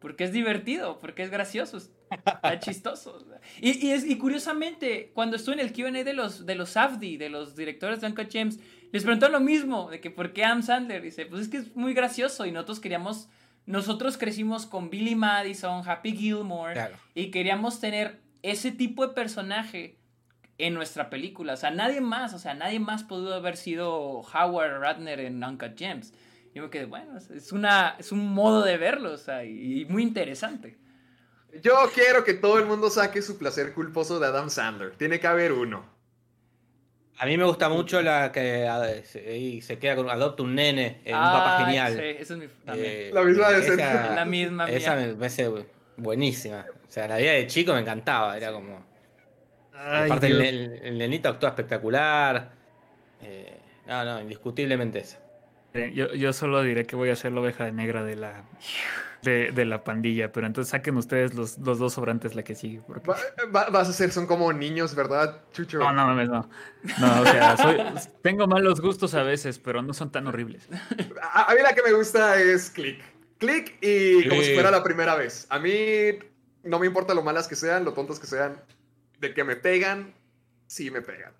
Porque 0.00 0.24
es 0.24 0.32
divertido, 0.32 0.98
porque 0.98 1.22
es 1.22 1.30
gracioso, 1.30 1.76
está 1.76 2.58
chistoso. 2.58 3.24
Y, 3.60 3.86
y, 3.86 3.90
es, 3.92 4.04
y 4.06 4.16
curiosamente, 4.18 5.10
cuando 5.14 5.36
estuve 5.36 5.54
en 5.54 5.60
el 5.60 5.72
QA 5.72 5.90
de 6.04 6.14
los, 6.14 6.46
de 6.46 6.54
los 6.54 6.76
AFDI, 6.76 7.16
de 7.18 7.28
los 7.28 7.54
directores 7.54 8.00
de 8.00 8.06
Uncle 8.06 8.28
James, 8.32 8.58
les 8.92 9.02
preguntaron 9.02 9.32
lo 9.34 9.40
mismo, 9.40 9.90
de 9.90 10.00
que 10.00 10.10
por 10.10 10.32
qué 10.32 10.44
Adam 10.44 10.62
Sandler. 10.62 11.02
Dice, 11.02 11.26
pues 11.26 11.42
es 11.42 11.48
que 11.48 11.58
es 11.58 11.76
muy 11.76 11.92
gracioso 11.94 12.46
y 12.46 12.50
nosotros 12.52 12.80
queríamos, 12.80 13.28
nosotros 13.66 14.16
crecimos 14.16 14.66
con 14.66 14.88
Billy 14.90 15.14
Madison, 15.14 15.82
Happy 15.88 16.16
Gilmore, 16.16 16.72
Claro. 16.72 16.96
y 17.14 17.30
queríamos 17.30 17.78
tener 17.78 18.20
ese 18.42 18.72
tipo 18.72 19.06
de 19.06 19.12
personaje 19.12 19.98
en 20.56 20.74
nuestra 20.74 21.10
película. 21.10 21.52
O 21.54 21.56
sea, 21.56 21.70
nadie 21.70 22.00
más, 22.00 22.32
o 22.34 22.38
sea, 22.38 22.54
nadie 22.54 22.80
más 22.80 23.04
pudo 23.04 23.34
haber 23.34 23.56
sido 23.56 24.22
Howard 24.22 24.80
Ratner 24.80 25.20
en 25.20 25.44
Uncut 25.44 25.78
Gems. 25.78 26.12
Yo 26.54 26.62
me 26.64 26.70
quedé, 26.70 26.84
bueno, 26.86 27.16
es, 27.16 27.52
una, 27.52 27.96
es 27.98 28.12
un 28.12 28.26
modo 28.32 28.64
de 28.64 28.76
verlo, 28.76 29.12
o 29.12 29.16
sea, 29.16 29.44
y, 29.44 29.84
muy 29.88 30.02
interesante. 30.02 30.78
Yo 31.62 31.74
quiero 31.94 32.24
que 32.24 32.34
todo 32.34 32.58
el 32.58 32.66
mundo 32.66 32.90
saque 32.90 33.22
su 33.22 33.38
placer 33.38 33.72
culposo 33.72 34.20
de 34.20 34.26
Adam 34.26 34.50
Sandler. 34.50 34.92
Tiene 34.96 35.18
que 35.18 35.26
haber 35.26 35.52
uno. 35.52 35.84
A 37.18 37.26
mí 37.26 37.36
me 37.36 37.44
gusta 37.44 37.68
mucho 37.68 38.00
la 38.00 38.32
que 38.32 39.02
se, 39.04 39.78
queda 39.78 39.96
con 39.96 40.08
adopta 40.08 40.42
un 40.42 40.54
nene 40.54 41.02
en 41.04 41.14
un 41.16 41.22
papá 41.22 41.56
Ah, 41.58 41.64
genial. 41.64 41.92
Sí, 41.94 42.02
eso 42.18 42.34
es 42.34 42.40
mi. 42.40 42.46
También. 42.64 42.86
Eh, 42.88 43.10
La 43.12 43.22
misma 43.22 43.50
de 43.50 43.58
esa- 43.58 43.76
Sergio. 43.76 44.14
la 44.14 44.24
misma 44.24 44.66
mía. 44.66 44.76
Esa 44.76 44.94
me 44.96 45.14
parece 45.14 45.50
buenísima. 45.98 46.64
O 46.88 46.90
sea, 46.90 47.08
la 47.08 47.18
vida 47.18 47.32
de 47.32 47.46
chico 47.46 47.74
me 47.74 47.80
encantaba. 47.80 48.36
Era 48.38 48.52
como. 48.52 48.86
Ay, 49.74 50.04
aparte, 50.06 50.28
el, 50.28 50.40
el- 50.40 50.80
el 50.82 50.98
nenito 50.98 51.28
actúa 51.28 51.50
espectacular. 51.50 52.52
Eh, 53.22 53.58
no, 53.86 54.04
no, 54.04 54.20
indiscutiblemente 54.22 55.00
esa. 55.00 55.18
Eh, 55.74 55.92
Yo, 55.94 56.12
yo 56.14 56.32
solo 56.32 56.62
diré 56.62 56.84
que 56.86 56.96
voy 56.96 57.10
a 57.10 57.16
ser 57.16 57.32
la 57.32 57.40
oveja 57.40 57.70
negra 57.70 58.02
de 58.02 58.16
la, 58.16 58.44
de, 59.22 59.52
de 59.52 59.64
la 59.64 59.84
pandilla, 59.84 60.32
pero 60.32 60.46
entonces 60.46 60.70
saquen 60.70 60.96
ustedes 60.96 61.34
los, 61.34 61.58
los 61.58 61.78
dos 61.78 61.92
sobrantes 61.94 62.34
la 62.34 62.42
que 62.42 62.54
sigue. 62.56 62.80
Porque... 62.86 63.08
Va- 63.08 63.16
va- 63.54 63.70
vas 63.70 63.88
a 63.88 63.92
ser, 63.92 64.10
son 64.10 64.26
como 64.26 64.52
niños, 64.52 64.94
¿verdad, 64.96 65.42
Chucho? 65.52 65.78
No, 65.78 65.92
no 65.92 66.14
no. 66.14 66.24
No, 66.98 67.20
o 67.22 67.24
sea, 67.26 67.56
soy- 67.56 67.78
tengo 68.22 68.46
malos 68.48 68.80
gustos 68.80 69.14
a 69.14 69.22
veces, 69.22 69.58
pero 69.60 69.80
no 69.82 69.94
son 69.94 70.10
tan 70.10 70.26
horribles. 70.26 70.68
A, 71.22 71.50
a 71.52 71.54
mí 71.54 71.60
la 71.62 71.72
que 71.74 71.82
me 71.82 71.92
gusta 71.92 72.40
es 72.40 72.70
Click. 72.70 73.00
Click 73.38 73.78
y 73.80 74.28
como 74.28 74.42
si 74.42 74.52
fuera 74.54 74.70
la 74.70 74.82
primera 74.82 75.14
vez. 75.14 75.46
A 75.50 75.58
mí 75.60 75.70
no 76.64 76.78
me 76.78 76.86
importa 76.86 77.14
lo 77.14 77.22
malas 77.22 77.46
que 77.48 77.54
sean, 77.56 77.84
lo 77.84 77.92
tontas 77.94 78.18
que 78.18 78.26
sean. 78.26 78.60
De 79.18 79.32
que 79.34 79.44
me 79.44 79.54
pegan, 79.56 80.14
sí 80.66 80.90
me 80.90 81.00
pegan. 81.00 81.32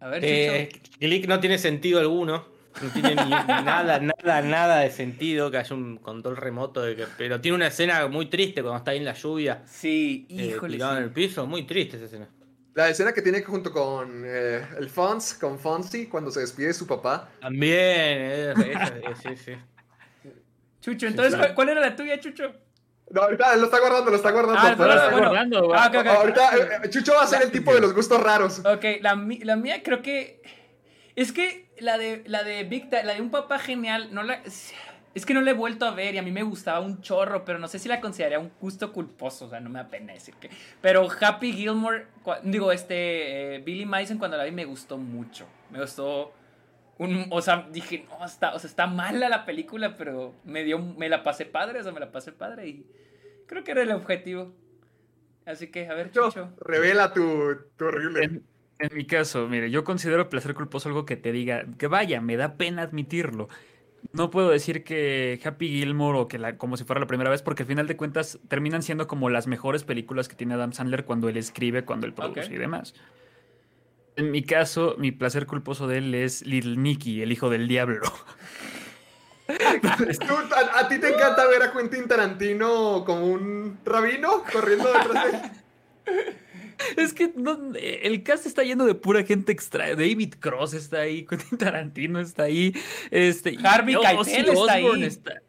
A 0.00 0.08
ver, 0.08 0.24
Eh. 0.24 0.68
Click 1.00 1.26
no 1.26 1.40
tiene 1.40 1.58
sentido 1.58 1.98
alguno. 1.98 2.56
No 2.82 2.90
tiene 2.90 3.14
ni- 3.24 3.30
nada, 3.30 3.98
nada, 4.00 4.42
nada 4.42 4.78
de 4.80 4.90
sentido 4.90 5.50
que 5.50 5.58
haya 5.58 5.74
un 5.74 5.96
control 5.98 6.36
remoto. 6.36 6.82
De 6.82 6.94
que, 6.96 7.06
pero 7.16 7.40
tiene 7.40 7.56
una 7.56 7.66
escena 7.68 8.06
muy 8.08 8.26
triste 8.26 8.62
cuando 8.62 8.78
está 8.78 8.90
ahí 8.92 8.98
en 8.98 9.04
la 9.04 9.14
lluvia. 9.14 9.62
Sí, 9.66 10.26
eh, 10.30 10.46
híjole. 10.46 10.74
tirado 10.74 10.92
en 10.96 10.98
sí. 10.98 11.04
el 11.04 11.10
piso. 11.10 11.46
Muy 11.46 11.64
triste 11.66 11.96
esa 11.96 12.06
escena. 12.06 12.28
La 12.74 12.88
escena 12.88 13.12
que 13.12 13.22
tiene 13.22 13.42
junto 13.42 13.72
con 13.72 14.22
eh, 14.24 14.62
el 14.78 14.88
Fonz, 14.88 15.34
con 15.34 15.58
Fonzie, 15.58 16.08
cuando 16.08 16.30
se 16.30 16.40
despide 16.40 16.68
de 16.68 16.74
su 16.74 16.86
papá. 16.86 17.28
También. 17.40 17.74
eh, 17.76 18.54
esa- 18.56 18.86
eh, 18.98 19.14
sí, 19.20 19.36
sí. 19.36 19.52
Chucho, 20.80 21.06
entonces, 21.06 21.34
claro. 21.34 21.54
¿cuál, 21.54 21.70
era 21.70 21.80
la 21.80 21.96
tuya, 21.96 22.20
Chucho? 22.20 22.52
No, 23.10 23.22
ahorita 23.22 23.56
lo 23.56 23.64
está 23.64 23.80
guardando, 23.80 24.10
lo 24.10 24.16
está 24.16 24.30
guardando. 24.30 24.60
Ah, 24.60 24.76
para- 24.76 24.94
está 24.94 26.12
Ah. 26.12 26.14
Ahorita 26.20 26.50
eh, 26.84 26.90
Chucho 26.90 27.14
va 27.14 27.22
a 27.22 27.26
ser 27.26 27.42
el 27.42 27.50
tipo 27.50 27.74
de 27.74 27.80
los 27.80 27.94
gustos 27.94 28.22
raros. 28.22 28.60
Ok, 28.64 28.84
la, 29.00 29.14
la 29.42 29.56
mía 29.56 29.82
creo 29.82 30.02
que. 30.02 30.40
Es 31.16 31.32
que 31.32 31.67
la 31.80 31.98
de, 31.98 32.22
la 32.26 32.42
de 32.44 32.64
Big 32.64 32.90
Time, 32.90 33.04
la 33.04 33.14
de 33.14 33.20
un 33.20 33.30
papá 33.30 33.58
genial, 33.58 34.08
no 34.12 34.22
la. 34.22 34.40
Es 35.14 35.24
que 35.26 35.34
no 35.34 35.40
la 35.40 35.50
he 35.50 35.54
vuelto 35.54 35.84
a 35.86 35.90
ver 35.92 36.14
y 36.14 36.18
a 36.18 36.22
mí 36.22 36.30
me 36.30 36.42
gustaba 36.42 36.80
un 36.80 37.00
chorro, 37.00 37.44
pero 37.44 37.58
no 37.58 37.66
sé 37.66 37.78
si 37.78 37.88
la 37.88 38.00
consideraría 38.00 38.38
un 38.38 38.52
gusto 38.60 38.92
culposo, 38.92 39.46
o 39.46 39.50
sea, 39.50 39.58
no 39.58 39.68
me 39.70 39.78
da 39.80 39.88
pena 39.88 40.12
decir 40.12 40.34
que. 40.34 40.50
Pero 40.80 41.08
Happy 41.20 41.52
Gilmore, 41.52 42.06
cua- 42.24 42.40
digo, 42.42 42.70
este. 42.72 43.56
eh, 43.56 43.58
Billy 43.60 43.84
Madison 43.86 44.18
cuando 44.18 44.36
la 44.36 44.44
vi 44.44 44.52
me 44.52 44.64
gustó 44.64 44.96
mucho. 44.98 45.46
Me 45.70 45.80
gustó. 45.80 46.32
Un, 46.98 47.26
o 47.30 47.40
sea, 47.40 47.68
dije, 47.70 48.06
no, 48.10 48.24
está, 48.26 48.54
o 48.54 48.58
sea, 48.58 48.68
está 48.68 48.86
mala 48.88 49.28
la 49.28 49.44
película, 49.46 49.94
pero 49.96 50.34
me 50.44 50.64
dio, 50.64 50.78
me 50.80 51.08
la 51.08 51.22
pasé 51.22 51.46
padre, 51.46 51.80
o 51.80 51.82
sea, 51.84 51.92
me 51.92 52.00
la 52.00 52.10
pasé 52.10 52.32
padre 52.32 52.66
y 52.68 52.86
creo 53.46 53.62
que 53.64 53.70
era 53.70 53.82
el 53.82 53.92
objetivo. 53.92 54.52
Así 55.46 55.68
que, 55.68 55.88
a 55.88 55.94
ver, 55.94 56.10
Chucho, 56.10 56.28
Chucho. 56.28 56.52
revela 56.60 57.12
tu, 57.12 57.56
tu 57.76 57.86
horrible. 57.86 58.42
En, 58.78 58.96
mi 58.96 59.06
caso, 59.06 59.48
mire, 59.48 59.70
yo 59.70 59.84
considero 59.84 60.28
placer 60.28 60.54
culposo 60.54 60.88
algo 60.88 61.04
que 61.04 61.16
te 61.16 61.32
diga, 61.32 61.64
que 61.78 61.86
vaya, 61.86 62.20
me 62.20 62.36
da 62.36 62.54
pena 62.54 62.82
admitirlo. 62.82 63.48
No 64.12 64.30
puedo 64.30 64.50
decir 64.50 64.84
que 64.84 65.40
Happy 65.44 65.68
Gilmore 65.68 66.18
o 66.18 66.28
que 66.28 66.38
la, 66.38 66.56
como 66.56 66.76
si 66.76 66.84
fuera 66.84 67.00
la 67.00 67.06
primera 67.06 67.30
vez, 67.30 67.42
porque 67.42 67.64
al 67.64 67.66
final 67.66 67.86
de 67.86 67.96
cuentas 67.96 68.38
terminan 68.48 68.82
siendo 68.82 69.08
como 69.08 69.28
las 69.28 69.46
mejores 69.46 69.84
películas 69.84 70.28
que 70.28 70.36
tiene 70.36 70.54
Adam 70.54 70.72
Sandler 70.72 71.04
cuando 71.04 71.28
él 71.28 71.36
escribe, 71.36 71.84
cuando 71.84 72.06
él 72.06 72.12
produce 72.12 72.54
y 72.54 72.58
demás. 72.58 72.94
En 74.16 74.30
mi 74.30 74.42
caso, 74.42 74.96
mi 74.98 75.12
placer 75.12 75.46
culposo 75.46 75.86
de 75.86 75.98
él 75.98 76.14
es 76.14 76.46
Little 76.46 76.76
Nicky, 76.76 77.22
el 77.22 77.32
hijo 77.32 77.50
del 77.50 77.68
diablo. 77.68 78.02
Tú, 79.48 79.54
a, 79.54 80.80
a 80.80 80.88
ti 80.88 80.98
te 80.98 81.08
encanta 81.08 81.46
ver 81.48 81.62
a 81.62 81.72
Quentin 81.72 82.06
Tarantino 82.06 83.02
como 83.04 83.26
un 83.26 83.78
rabino 83.84 84.44
corriendo 84.52 84.92
detrás 84.92 85.24
de 85.24 85.30
él. 85.30 86.32
Es 86.96 87.12
que 87.12 87.32
no, 87.36 87.58
el 87.74 88.22
cast 88.22 88.46
está 88.46 88.62
lleno 88.62 88.86
de 88.86 88.94
pura 88.94 89.24
gente 89.24 89.52
extra. 89.52 89.88
David 89.96 90.34
Cross 90.38 90.74
está 90.74 91.00
ahí, 91.00 91.24
Quentin 91.28 91.58
Tarantino 91.58 92.20
está 92.20 92.44
ahí. 92.44 92.72
Este, 93.10 93.56
Harvey 93.64 93.96
Ozzy 93.96 94.32
Keitel 94.32 94.54
está 94.54 94.72
ahí. 94.72 95.02
Está- 95.04 95.42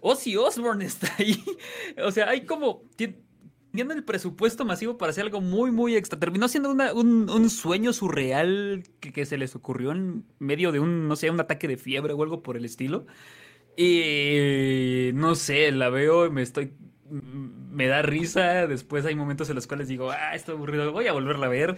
Ozzy 0.00 0.36
Osbourne 0.36 0.84
está 0.84 1.12
ahí. 1.18 1.42
O 2.04 2.10
sea, 2.12 2.28
hay 2.30 2.44
como. 2.46 2.82
tien- 2.96 3.16
Tienen 3.74 3.98
el 3.98 4.04
presupuesto 4.04 4.64
masivo 4.64 4.96
para 4.96 5.10
hacer 5.10 5.24
algo 5.24 5.40
muy, 5.40 5.70
muy 5.72 5.96
extra. 5.96 6.18
Terminó 6.18 6.48
siendo 6.48 6.70
una- 6.70 6.92
un, 6.94 7.28
un 7.28 7.50
sueño 7.50 7.92
surreal 7.92 8.84
que, 9.00 9.12
que 9.12 9.26
se 9.26 9.36
les 9.36 9.54
ocurrió 9.56 9.92
en 9.92 10.24
medio 10.38 10.72
de 10.72 10.80
un, 10.80 11.08
no 11.08 11.16
sé, 11.16 11.28
un 11.30 11.40
ataque 11.40 11.68
de 11.68 11.76
fiebre 11.76 12.12
o 12.14 12.22
algo 12.22 12.42
por 12.42 12.56
el 12.56 12.64
estilo. 12.64 13.06
Y 13.76 15.10
no 15.14 15.34
sé, 15.34 15.70
la 15.72 15.90
veo 15.90 16.26
y 16.26 16.30
me 16.30 16.42
estoy. 16.42 16.72
Me 17.76 17.86
da 17.88 18.00
risa. 18.00 18.66
Después 18.66 19.04
hay 19.04 19.14
momentos 19.14 19.50
en 19.50 19.54
los 19.54 19.66
cuales 19.66 19.86
digo, 19.88 20.10
ah, 20.10 20.34
estoy 20.34 20.54
aburrido, 20.54 20.90
voy 20.92 21.06
a 21.08 21.12
volverla 21.12 21.46
a 21.46 21.50
ver. 21.50 21.76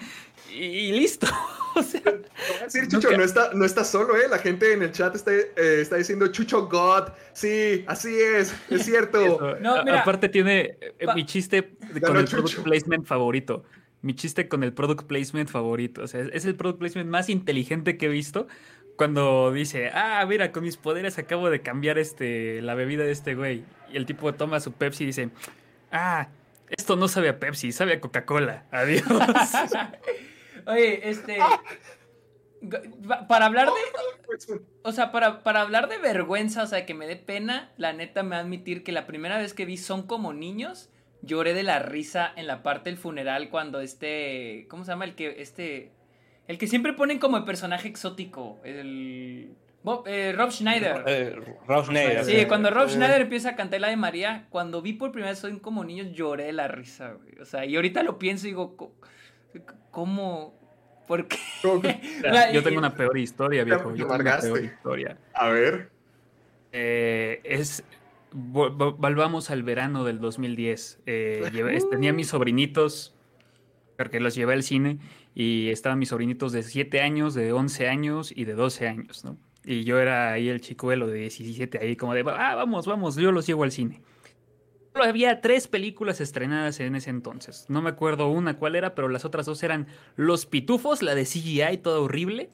Y 0.53 0.93
listo. 0.93 1.27
O 1.77 1.83
sea, 1.83 2.01
Te 2.01 2.11
voy 2.11 2.61
a 2.61 2.65
decir, 2.65 2.89
Chucho, 2.89 3.09
Nunca- 3.09 3.19
no 3.19 3.25
está, 3.25 3.51
no 3.55 3.65
está 3.65 3.85
solo, 3.85 4.17
¿eh? 4.17 4.23
La 4.29 4.39
gente 4.39 4.73
en 4.73 4.83
el 4.83 4.91
chat 4.91 5.15
está, 5.15 5.33
eh, 5.33 5.47
está 5.57 5.95
diciendo 5.97 6.27
Chucho 6.29 6.67
God. 6.67 7.11
Sí, 7.33 7.85
así 7.87 8.17
es, 8.19 8.53
es 8.69 8.85
cierto. 8.85 9.57
No, 9.61 9.85
mira. 9.85 10.01
aparte 10.01 10.29
tiene 10.29 10.77
eh, 10.81 11.07
mi 11.15 11.25
chiste 11.25 11.75
con 12.05 12.17
el 12.17 12.25
Chucho. 12.25 12.43
product 12.43 12.63
placement 12.65 13.07
favorito. 13.07 13.63
Mi 14.03 14.15
chiste 14.15 14.49
con 14.49 14.65
el 14.65 14.73
product 14.73 15.07
placement 15.07 15.49
favorito. 15.49 16.03
O 16.03 16.09
sea, 16.09 16.21
es- 16.21 16.31
es 16.33 16.45
el 16.47 16.57
product 16.57 16.81
placement 16.81 17.09
más 17.11 17.29
inteligente 17.29 17.97
que 17.97 18.07
he 18.07 18.09
visto. 18.09 18.49
Cuando 18.97 19.53
dice, 19.53 19.91
ah, 19.95 20.25
mira, 20.29 20.51
con 20.51 20.65
mis 20.65 20.77
poderes 20.77 21.19
acabo 21.19 21.51
de 21.51 21.61
cambiar 21.61 21.99
este, 21.99 22.61
la 22.63 22.75
bebida 22.75 23.05
de 23.05 23.13
este 23.13 23.37
güey. 23.37 23.63
Y 23.93 23.97
el 23.97 24.05
tipo 24.07 24.35
toma 24.35 24.59
su 24.59 24.73
Pepsi 24.73 25.05
y 25.05 25.07
dice, 25.09 25.29
ah, 25.93 26.29
esto 26.71 26.97
no 26.97 27.09
sabe 27.09 27.29
a 27.29 27.39
Pepsi, 27.39 27.73
sabe 27.73 27.95
a 27.95 28.01
Coca-Cola. 28.01 28.67
Adiós. 28.71 29.05
Oye, 30.67 31.09
este. 31.09 31.39
Para 33.29 33.47
hablar 33.47 33.69
de. 33.69 34.51
O 34.83 34.93
sea, 34.93 35.13
para, 35.13 35.45
para 35.45 35.61
hablar 35.61 35.89
de 35.89 35.99
vergüenza, 35.99 36.65
o 36.65 36.67
sea, 36.67 36.85
que 36.87 36.95
me 36.95 37.07
dé 37.07 37.15
pena, 37.17 37.73
la 37.77 37.93
neta 37.93 38.25
me 38.25 38.31
va 38.31 38.37
a 38.39 38.41
admitir 38.41 38.83
que 38.83 38.91
la 38.91 39.07
primera 39.07 39.39
vez 39.39 39.55
que 39.55 39.65
vi 39.65 39.77
Son 39.77 40.07
como 40.09 40.33
niños, 40.33 40.91
lloré 41.23 41.55
de 41.55 41.63
la 41.63 41.79
risa 41.79 42.33
en 42.35 42.49
la 42.49 42.65
parte 42.65 42.91
del 42.91 42.99
funeral 42.99 43.49
cuando 43.49 43.81
este. 43.81 44.67
¿Cómo 44.69 44.85
se 44.85 44.91
llama? 44.91 45.05
El 45.05 45.15
que. 45.15 45.41
Este. 45.41 45.93
El 46.49 46.59
que 46.59 46.67
siempre 46.67 46.95
ponen 46.95 47.19
como 47.19 47.37
el 47.37 47.45
personaje 47.45 47.89
exótico. 47.89 48.59
El. 48.65 49.55
Bob- 49.85 50.05
eh, 50.07 50.33
Rob 50.37 50.51
Schneider. 50.51 51.05
Eh, 51.07 51.37
Rob 51.67 51.85
Schneider. 51.87 52.25
Sí, 52.25 52.45
cuando 52.47 52.71
Rob 52.71 52.89
Eh. 52.89 52.91
Schneider 52.91 53.21
empieza 53.23 53.51
a 53.51 53.57
cantar 53.57 53.81
la 53.81 53.89
de 53.89 53.97
María, 53.97 54.47
cuando 54.51 54.83
vi 54.83 54.93
por 54.95 55.13
primera 55.13 55.31
vez 55.33 55.39
Son 55.39 55.59
como 55.61 55.85
niños, 55.85 56.09
lloré 56.13 56.45
de 56.45 56.53
la 56.53 56.69
risa, 56.69 57.13
güey. 57.13 57.41
O 57.41 57.45
sea, 57.45 57.65
y 57.65 57.77
ahorita 57.77 58.03
lo 58.03 58.19
pienso 58.19 58.47
y 58.47 58.51
digo, 58.51 58.77
¿cómo? 59.91 60.55
¿Por 61.07 61.27
qué? 61.27 61.39
Yo 62.53 62.63
tengo 62.63 62.79
una 62.79 62.95
peor 62.95 63.17
historia, 63.17 63.65
viejo. 63.65 63.95
Yo 63.95 64.07
tengo 64.07 64.21
una 64.21 64.39
peor 64.41 64.63
historia. 64.63 65.17
A 65.33 65.49
ver. 65.49 65.91
Eh, 66.73 67.41
es. 67.45 67.83
vo- 68.35 68.77
vo- 68.77 68.95
Volvamos 68.99 69.51
al 69.51 69.63
verano 69.63 70.05
del 70.05 70.21
2010. 70.21 71.01
Eh, 71.07 71.49
llevé- 71.53 71.81
tenía 71.91 72.13
mis 72.13 72.29
sobrinitos, 72.29 73.15
porque 73.97 74.21
los 74.21 74.35
llevé 74.35 74.53
al 74.53 74.63
cine, 74.63 74.99
y 75.35 75.71
estaban 75.71 75.99
mis 75.99 76.11
sobrinitos 76.11 76.53
de 76.53 76.63
7 76.63 77.01
años, 77.01 77.33
de 77.35 77.53
11 77.53 77.89
años 77.89 78.31
y 78.35 78.45
de 78.45 78.53
12 78.53 78.87
años, 78.87 79.25
¿no? 79.25 79.39
Y 79.71 79.85
yo 79.85 79.99
era 80.01 80.33
ahí 80.33 80.49
el 80.49 80.63
chicuelo 80.63 81.07
de 81.09 81.19
17, 81.19 81.79
ahí 81.79 81.95
como 81.95 82.15
de, 82.15 82.25
ah, 82.27 82.55
vamos, 82.55 82.87
vamos, 82.87 83.17
yo 83.17 83.33
los 83.33 83.47
llevo 83.47 83.65
al 83.65 83.71
cine. 83.71 84.01
Solo 84.95 85.05
había 85.05 85.43
tres 85.43 85.69
películas 85.69 86.23
estrenadas 86.23 86.81
en 86.81 86.97
ese 86.97 87.11
entonces. 87.11 87.67
No 87.69 87.83
me 87.83 87.91
acuerdo 87.91 88.29
una 88.29 88.57
cuál 88.57 88.77
era, 88.77 88.95
pero 88.95 89.11
las 89.11 89.27
otras 89.27 89.45
dos 89.45 89.63
eran 89.63 89.87
Los 90.17 90.47
Pitufos, 90.47 91.03
la 91.03 91.15
de 91.15 91.25
CGI, 91.25 91.77
toda 91.83 92.01
horrible, 92.01 92.49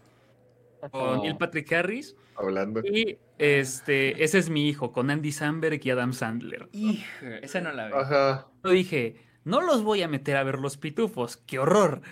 con 0.90 1.20
Oh. 1.20 1.22
Neil 1.22 1.36
Patrick 1.36 1.72
Harris. 1.72 2.16
Hablando. 2.34 2.80
Y 2.80 3.16
este, 3.38 4.24
ese 4.24 4.38
es 4.38 4.50
mi 4.50 4.68
hijo, 4.68 4.90
con 4.90 5.08
Andy 5.08 5.30
Samberg 5.30 5.80
y 5.86 5.90
Adam 5.90 6.12
Sandler. 6.12 6.68
Hijo, 6.72 7.26
esa 7.42 7.60
no 7.60 7.70
la 7.70 7.86
vi. 7.86 7.92
Ajá. 7.94 8.48
Yo 8.64 8.70
dije, 8.70 9.24
no 9.44 9.60
los 9.60 9.84
voy 9.84 10.02
a 10.02 10.08
meter 10.08 10.36
a 10.36 10.42
ver 10.42 10.58
los 10.58 10.78
pitufos, 10.78 11.36
qué 11.36 11.60
horror. 11.60 12.02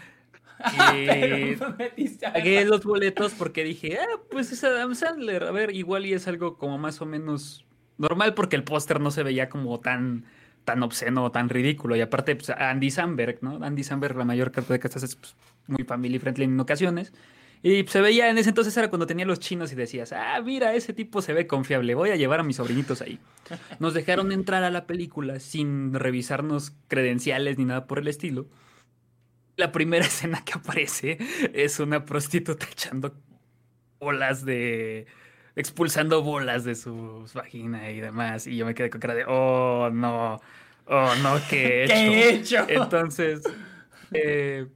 A 2.27 2.33
pagué 2.33 2.65
los 2.65 2.85
boletos 2.85 3.33
porque 3.33 3.65
dije, 3.65 3.99
ah, 4.01 4.21
pues 4.31 4.53
es 4.53 4.63
Adam 4.65 4.95
Sandler. 4.95 5.45
A 5.45 5.51
ver, 5.51 5.75
igual 5.75 6.07
y 6.07 6.15
es 6.15 6.29
algo 6.29 6.57
como 6.57 6.79
más 6.79 7.01
o 7.01 7.07
menos 7.07 7.65
normal 7.99 8.35
porque 8.35 8.57
el 8.57 8.65
póster 8.65 9.01
no 9.01 9.11
se 9.11 9.23
veía 9.23 9.49
como 9.49 9.81
tan, 9.81 10.25
tan 10.65 10.83
obsceno 10.83 11.25
o 11.25 11.33
tan 11.33 11.49
ridículo. 11.49 11.97
Y 11.97 12.01
aparte, 12.01 12.37
pues, 12.37 12.51
Andy 12.51 12.91
Samberg, 12.91 13.39
¿no? 13.43 13.63
Andy 13.63 13.85
Samberg, 13.85 14.17
la 14.17 14.25
mayor 14.25 14.53
parte 14.53 14.73
de 14.73 14.79
casas 14.79 15.03
es 15.03 15.17
pues, 15.17 15.35
muy 15.67 15.85
family 15.85 16.19
friendly 16.19 16.45
en 16.45 16.59
ocasiones. 16.61 17.13
Y 17.65 17.85
se 17.87 18.01
veía, 18.01 18.29
en 18.29 18.39
ese 18.39 18.49
entonces 18.49 18.77
era 18.77 18.91
cuando 18.91 19.07
tenía 19.07 19.25
los 19.25 19.39
chinos 19.39 19.71
y 19.73 19.77
decías, 19.77 20.13
ah, 20.13 20.41
mira, 20.45 20.75
ese 20.75 20.93
tipo 20.93 21.23
se 21.23 21.33
ve 21.33 21.47
confiable, 21.47 21.95
voy 21.95 22.11
a 22.11 22.17
llevar 22.17 22.41
a 22.41 22.43
mis 22.43 22.57
sobrinitos 22.57 23.03
ahí. 23.03 23.21
Nos 23.79 23.95
dejaron 23.95 24.33
entrar 24.33 24.65
a 24.65 24.71
la 24.71 24.87
película 24.87 25.39
sin 25.39 25.95
revisarnos 25.95 26.73
credenciales 26.89 27.59
ni 27.59 27.65
nada 27.65 27.87
por 27.87 28.01
el 28.01 28.09
estilo. 28.09 28.47
La 29.57 29.73
primera 29.73 30.05
escena 30.07 30.45
que 30.45 30.55
aparece 30.55 31.19
es 31.53 31.81
una 31.81 32.05
prostituta 32.05 32.67
echando 32.71 33.15
bolas 34.01 34.45
de... 34.45 35.07
expulsando 35.57 36.23
bolas 36.23 36.65
de 36.65 36.75
su 36.75 37.29
vagina 37.35 37.91
y 37.91 38.01
demás. 38.01 38.47
Y 38.47 38.57
yo 38.57 38.67
me 38.67 38.75
quedé 38.75 38.91
con 38.91 39.01
cara 39.01 39.15
de, 39.15 39.25
oh, 39.27 39.91
no, 39.91 40.41
oh, 40.87 41.15
no, 41.23 41.41
¿qué 41.49 41.85
he 41.85 41.85
hecho? 41.85 41.95
¿Qué 41.95 42.01
he 42.01 42.35
hecho? 42.35 42.67
Entonces... 42.69 43.43
Eh, 44.13 44.67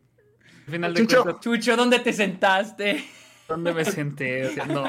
al 0.67 0.73
final 0.73 0.95
de 0.95 1.01
Chucho. 1.03 1.23
cuentas, 1.23 1.43
Chucho, 1.43 1.77
¿dónde 1.77 1.99
te 2.01 2.13
sentaste? 2.13 3.05
¿Dónde 3.49 3.73
me 3.75 3.85
senté? 3.85 4.47
O 4.47 4.51
sea, 4.51 4.67
no. 4.67 4.85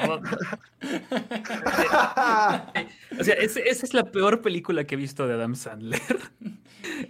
O 3.18 3.24
sea, 3.24 3.34
es- 3.34 3.56
esa 3.56 3.86
es 3.86 3.94
la 3.94 4.04
peor 4.10 4.42
película 4.42 4.84
que 4.84 4.94
he 4.94 4.98
visto 4.98 5.26
de 5.26 5.34
Adam 5.34 5.54
Sandler. 5.54 6.00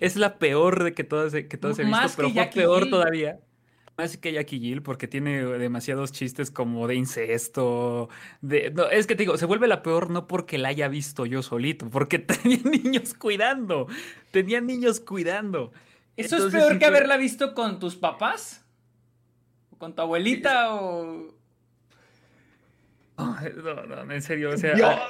Es 0.01 0.17
la 0.17 0.39
peor 0.39 0.83
de 0.83 0.93
que 0.95 1.05
todas, 1.05 1.33
he- 1.35 1.47
que 1.47 1.57
todas 1.57 1.79
he 1.79 1.83
visto, 1.85 1.97
Más 1.97 2.17
pero 2.17 2.29
fue 2.29 2.37
Jackie 2.37 2.61
peor 2.61 2.89
todavía. 2.89 3.39
Más 3.97 4.17
que 4.17 4.33
Jackie 4.33 4.59
Jill, 4.61 4.83
porque 4.83 5.07
tiene 5.09 5.45
demasiados 5.45 6.11
chistes 6.13 6.51
como 6.51 6.87
de 6.89 6.95
incesto. 6.95 8.09
De, 8.41 8.71
no, 8.71 8.89
es 8.91 9.07
que 9.07 9.15
te 9.15 9.23
digo, 9.25 9.37
se 9.37 9.45
vuelve 9.47 9.67
la 9.69 9.83
peor 9.83 10.11
no 10.11 10.27
porque 10.27 10.57
la 10.59 10.69
haya 10.69 10.89
visto 10.89 11.27
yo 11.27 11.43
solito, 11.43 11.89
porque 11.91 12.19
tenía 12.21 12.59
niños 12.65 13.15
cuidando. 13.15 13.87
Tenía 14.31 14.61
niños 14.61 15.01
cuidando. 15.01 15.73
¿Eso 16.17 16.37
Entonces, 16.37 16.55
es 16.55 16.61
peor 16.61 16.73
sí 16.75 16.79
que 16.79 16.85
haberla 16.87 17.17
visto 17.17 17.55
con 17.55 17.79
tus 17.79 17.97
papás? 17.97 18.65
¿O 19.71 19.77
con 19.79 19.95
tu 19.95 20.03
abuelita? 20.03 20.75
¿O.? 20.75 21.35
No, 23.19 23.37
no, 23.87 24.05
no, 24.05 24.12
en 24.12 24.23
serio, 24.23 24.51
o 24.51 24.57
sea. 24.57 24.75
Dios. 24.75 24.89
ah, 24.91 25.09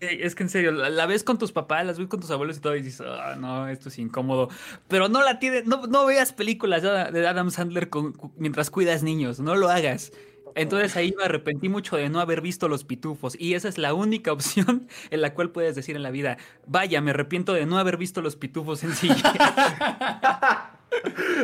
Es 0.00 0.34
que 0.34 0.42
en 0.42 0.48
serio, 0.50 0.72
la, 0.72 0.90
la 0.90 1.06
ves 1.06 1.24
con 1.24 1.38
tus 1.38 1.52
papás, 1.52 1.86
las 1.86 1.98
ves 1.98 2.08
con 2.08 2.20
tus 2.20 2.30
abuelos 2.30 2.56
y 2.58 2.60
todo, 2.60 2.76
y 2.76 2.82
dices, 2.82 3.06
ah, 3.06 3.36
no, 3.38 3.68
esto 3.68 3.88
es 3.88 3.98
incómodo. 3.98 4.48
Pero 4.88 5.08
no 5.08 5.22
la 5.22 5.38
tienes, 5.38 5.64
no, 5.66 5.86
no 5.86 6.04
veas 6.06 6.32
películas 6.32 6.82
de 6.82 6.88
Adam- 6.90 7.12
de 7.12 7.26
Adam 7.26 7.50
Sandler 7.50 7.88
con- 7.88 8.12
cu- 8.12 8.32
mientras 8.36 8.68
cuidas 8.70 9.02
niños, 9.02 9.40
no 9.40 9.54
lo 9.54 9.68
hagas. 9.70 10.12
Entonces 10.56 10.94
ahí 10.96 11.12
me 11.18 11.24
arrepentí 11.24 11.68
mucho 11.68 11.96
de 11.96 12.08
no 12.08 12.20
haber 12.20 12.40
visto 12.40 12.68
los 12.68 12.84
pitufos. 12.84 13.34
Y 13.40 13.54
esa 13.54 13.68
es 13.68 13.76
la 13.78 13.92
única 13.94 14.32
opción 14.32 14.86
en 15.10 15.20
la 15.20 15.34
cual 15.34 15.50
puedes 15.50 15.74
decir 15.74 15.96
en 15.96 16.02
la 16.02 16.10
vida, 16.10 16.36
vaya, 16.66 17.00
me 17.00 17.10
arrepiento 17.10 17.54
de 17.54 17.66
no 17.66 17.78
haber 17.78 17.96
visto 17.96 18.20
los 18.22 18.36
pitufos 18.36 18.84
en 18.84 18.94
sí. 18.94 19.08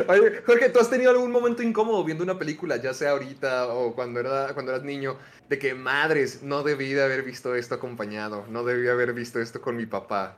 Oye, 0.07 0.41
Jorge, 0.45 0.69
¿tú 0.69 0.79
has 0.79 0.89
tenido 0.89 1.11
algún 1.11 1.31
momento 1.31 1.61
incómodo 1.63 2.03
viendo 2.03 2.23
una 2.23 2.37
película, 2.37 2.77
ya 2.77 2.93
sea 2.93 3.11
ahorita 3.11 3.67
o 3.67 3.93
cuando, 3.93 4.19
era, 4.19 4.53
cuando 4.53 4.71
eras 4.71 4.83
niño, 4.83 5.17
de 5.49 5.59
que 5.59 5.73
madres, 5.73 6.43
no 6.43 6.63
debí 6.63 6.93
de 6.93 7.03
haber 7.03 7.23
visto 7.23 7.55
esto 7.55 7.75
acompañado, 7.75 8.45
no 8.49 8.63
debí 8.63 8.87
haber 8.87 9.13
visto 9.13 9.39
esto 9.39 9.61
con 9.61 9.75
mi 9.75 9.85
papá? 9.85 10.37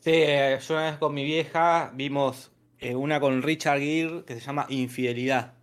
Sí, 0.00 0.12
eh, 0.12 0.58
yo 0.66 0.74
una 0.74 0.90
vez 0.90 0.98
con 0.98 1.14
mi 1.14 1.24
vieja 1.24 1.90
vimos 1.94 2.50
eh, 2.78 2.94
una 2.94 3.20
con 3.20 3.42
Richard 3.42 3.80
Gere 3.80 4.24
que 4.26 4.34
se 4.34 4.40
llama 4.40 4.66
Infidelidad, 4.68 5.54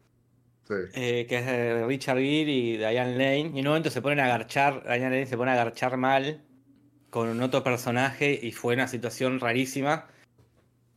Sí. 0.68 0.74
eh, 0.95 1.26
que 1.30 1.38
es 1.38 1.45
de 1.45 1.86
Richard 1.86 2.18
Gere 2.18 2.52
y 2.52 2.78
Diane 2.78 3.12
Lane. 3.14 3.52
Y 3.56 3.60
en 3.60 3.68
un 3.68 3.68
momento 3.68 3.89
se 3.89 4.02
ponen 4.02 4.20
a 4.20 4.26
agarchar, 4.26 4.84
Diane 4.84 5.10
Lane 5.10 5.26
se 5.26 5.38
pone 5.38 5.52
a 5.52 5.54
agarchar 5.54 5.95
mal 5.98 6.41
con 7.10 7.41
otro 7.41 7.64
personaje 7.64 8.38
y 8.41 8.52
fue 8.52 8.74
una 8.74 8.88
situación 8.88 9.39
rarísima. 9.39 10.08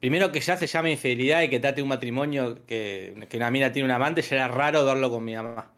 Primero 0.01 0.33
que 0.33 0.41
ya 0.41 0.57
se 0.57 0.67
llama 0.67 0.91
infidelidad 0.91 1.43
y 1.43 1.49
que 1.49 1.61
trate 1.61 1.83
un 1.83 1.89
matrimonio 1.89 2.65
que, 2.67 3.27
que 3.29 3.37
una 3.37 3.51
mina 3.51 3.71
tiene 3.71 3.85
un 3.87 3.93
amante, 3.93 4.23
ya 4.23 4.37
era 4.37 4.49
raro 4.49 4.85
verlo 4.85 5.11
con 5.11 5.25
mi 5.25 5.35
mamá. 5.35 5.73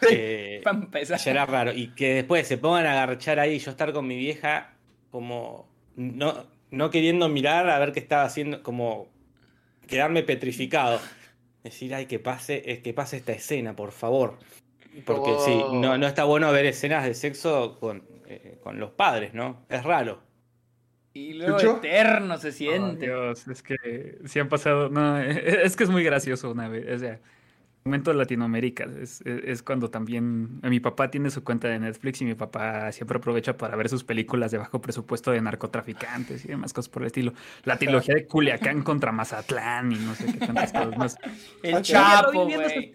Eh, 0.10 0.62
era 1.26 1.44
raro. 1.44 1.72
Y 1.72 1.88
que 1.88 2.14
después 2.14 2.46
se 2.46 2.56
pongan 2.56 2.86
a 2.86 2.92
agarchar 2.92 3.40
ahí 3.40 3.54
y 3.54 3.58
yo 3.58 3.72
estar 3.72 3.92
con 3.92 4.06
mi 4.06 4.16
vieja 4.16 4.72
como 5.10 5.68
no, 5.96 6.46
no 6.70 6.90
queriendo 6.90 7.28
mirar 7.28 7.68
a 7.68 7.78
ver 7.80 7.90
qué 7.90 7.98
estaba 7.98 8.22
haciendo, 8.22 8.62
como 8.62 9.08
quedarme 9.88 10.22
petrificado. 10.22 11.00
Decir, 11.64 11.94
ay, 11.96 12.06
que 12.06 12.20
pase, 12.20 12.62
eh, 12.64 12.80
que 12.80 12.94
pase 12.94 13.16
esta 13.16 13.32
escena, 13.32 13.74
por 13.74 13.90
favor. 13.90 14.38
Porque 15.04 15.32
sí, 15.44 15.60
Oh. 15.64 15.74
no, 15.74 15.98
no 15.98 16.06
está 16.06 16.22
bueno 16.24 16.50
ver 16.52 16.66
escenas 16.66 17.04
de 17.04 17.14
sexo 17.14 17.78
con, 17.80 18.04
eh, 18.28 18.56
con 18.62 18.78
los 18.78 18.92
padres, 18.92 19.34
¿no? 19.34 19.64
Es 19.68 19.82
raro. 19.82 20.22
Y 21.18 21.32
luego 21.34 21.58
eterno 21.58 22.38
se 22.38 22.48
Oh, 22.48 22.52
siente. 22.52 23.06
Dios, 23.06 23.48
es 23.48 23.62
que 23.62 24.18
sí 24.26 24.38
han 24.38 24.48
pasado. 24.48 24.88
No, 24.88 25.18
es 25.20 25.76
que 25.76 25.84
es 25.84 25.90
muy 25.90 26.04
gracioso 26.04 26.50
una 26.50 26.68
vez. 26.68 26.86
O 26.94 26.98
sea, 26.98 27.18
momento 27.84 28.10
de 28.10 28.16
Latinoamérica. 28.18 28.84
Es, 29.00 29.20
es- 29.22 29.42
es 29.44 29.62
cuando 29.62 29.88
también. 29.90 30.60
Mi 30.62 30.78
papá 30.80 31.10
tiene 31.10 31.30
su 31.30 31.42
cuenta 31.42 31.68
de 31.68 31.78
Netflix 31.78 32.20
y 32.20 32.24
mi 32.26 32.34
papá 32.34 32.92
siempre 32.92 33.18
aprovecha 33.18 33.56
para 33.56 33.76
ver 33.76 33.88
sus 33.88 34.04
películas 34.04 34.50
de 34.50 34.58
bajo 34.58 34.80
presupuesto 34.80 35.30
de 35.30 35.40
narcotraficantes 35.40 36.44
y 36.44 36.48
demás 36.48 36.72
cosas 36.72 36.88
por 36.90 37.02
el 37.02 37.06
estilo. 37.06 37.32
La 37.64 37.78
trilogía 37.78 38.14
de 38.14 38.26
Culiacán 38.26 38.82
contra 38.82 39.10
Mazatlán 39.12 39.92
y 39.92 39.96
no 39.96 40.14
sé 40.14 40.26
qué 40.26 40.38
tantas 40.46 40.72
cosas 40.72 40.98
más. 40.98 41.16
El. 41.62 41.82
Chapo, 41.82 42.48
Ya 42.48 42.56
güey. 42.56 42.92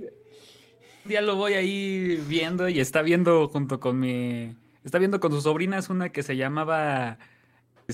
Un 1.06 1.10
día 1.10 1.22
lo 1.22 1.36
voy 1.36 1.54
ahí 1.54 2.24
viendo 2.30 2.70
y 2.70 2.80
está 2.80 3.02
viendo 3.02 3.48
junto 3.50 3.80
con 3.80 4.00
mi. 4.00 4.56
Está 4.86 5.00
viendo 5.00 5.20
con 5.20 5.32
sus 5.32 5.44
sobrinas 5.44 5.90
una 5.90 6.10
que 6.10 6.24
se 6.24 6.36
llamaba. 6.38 7.18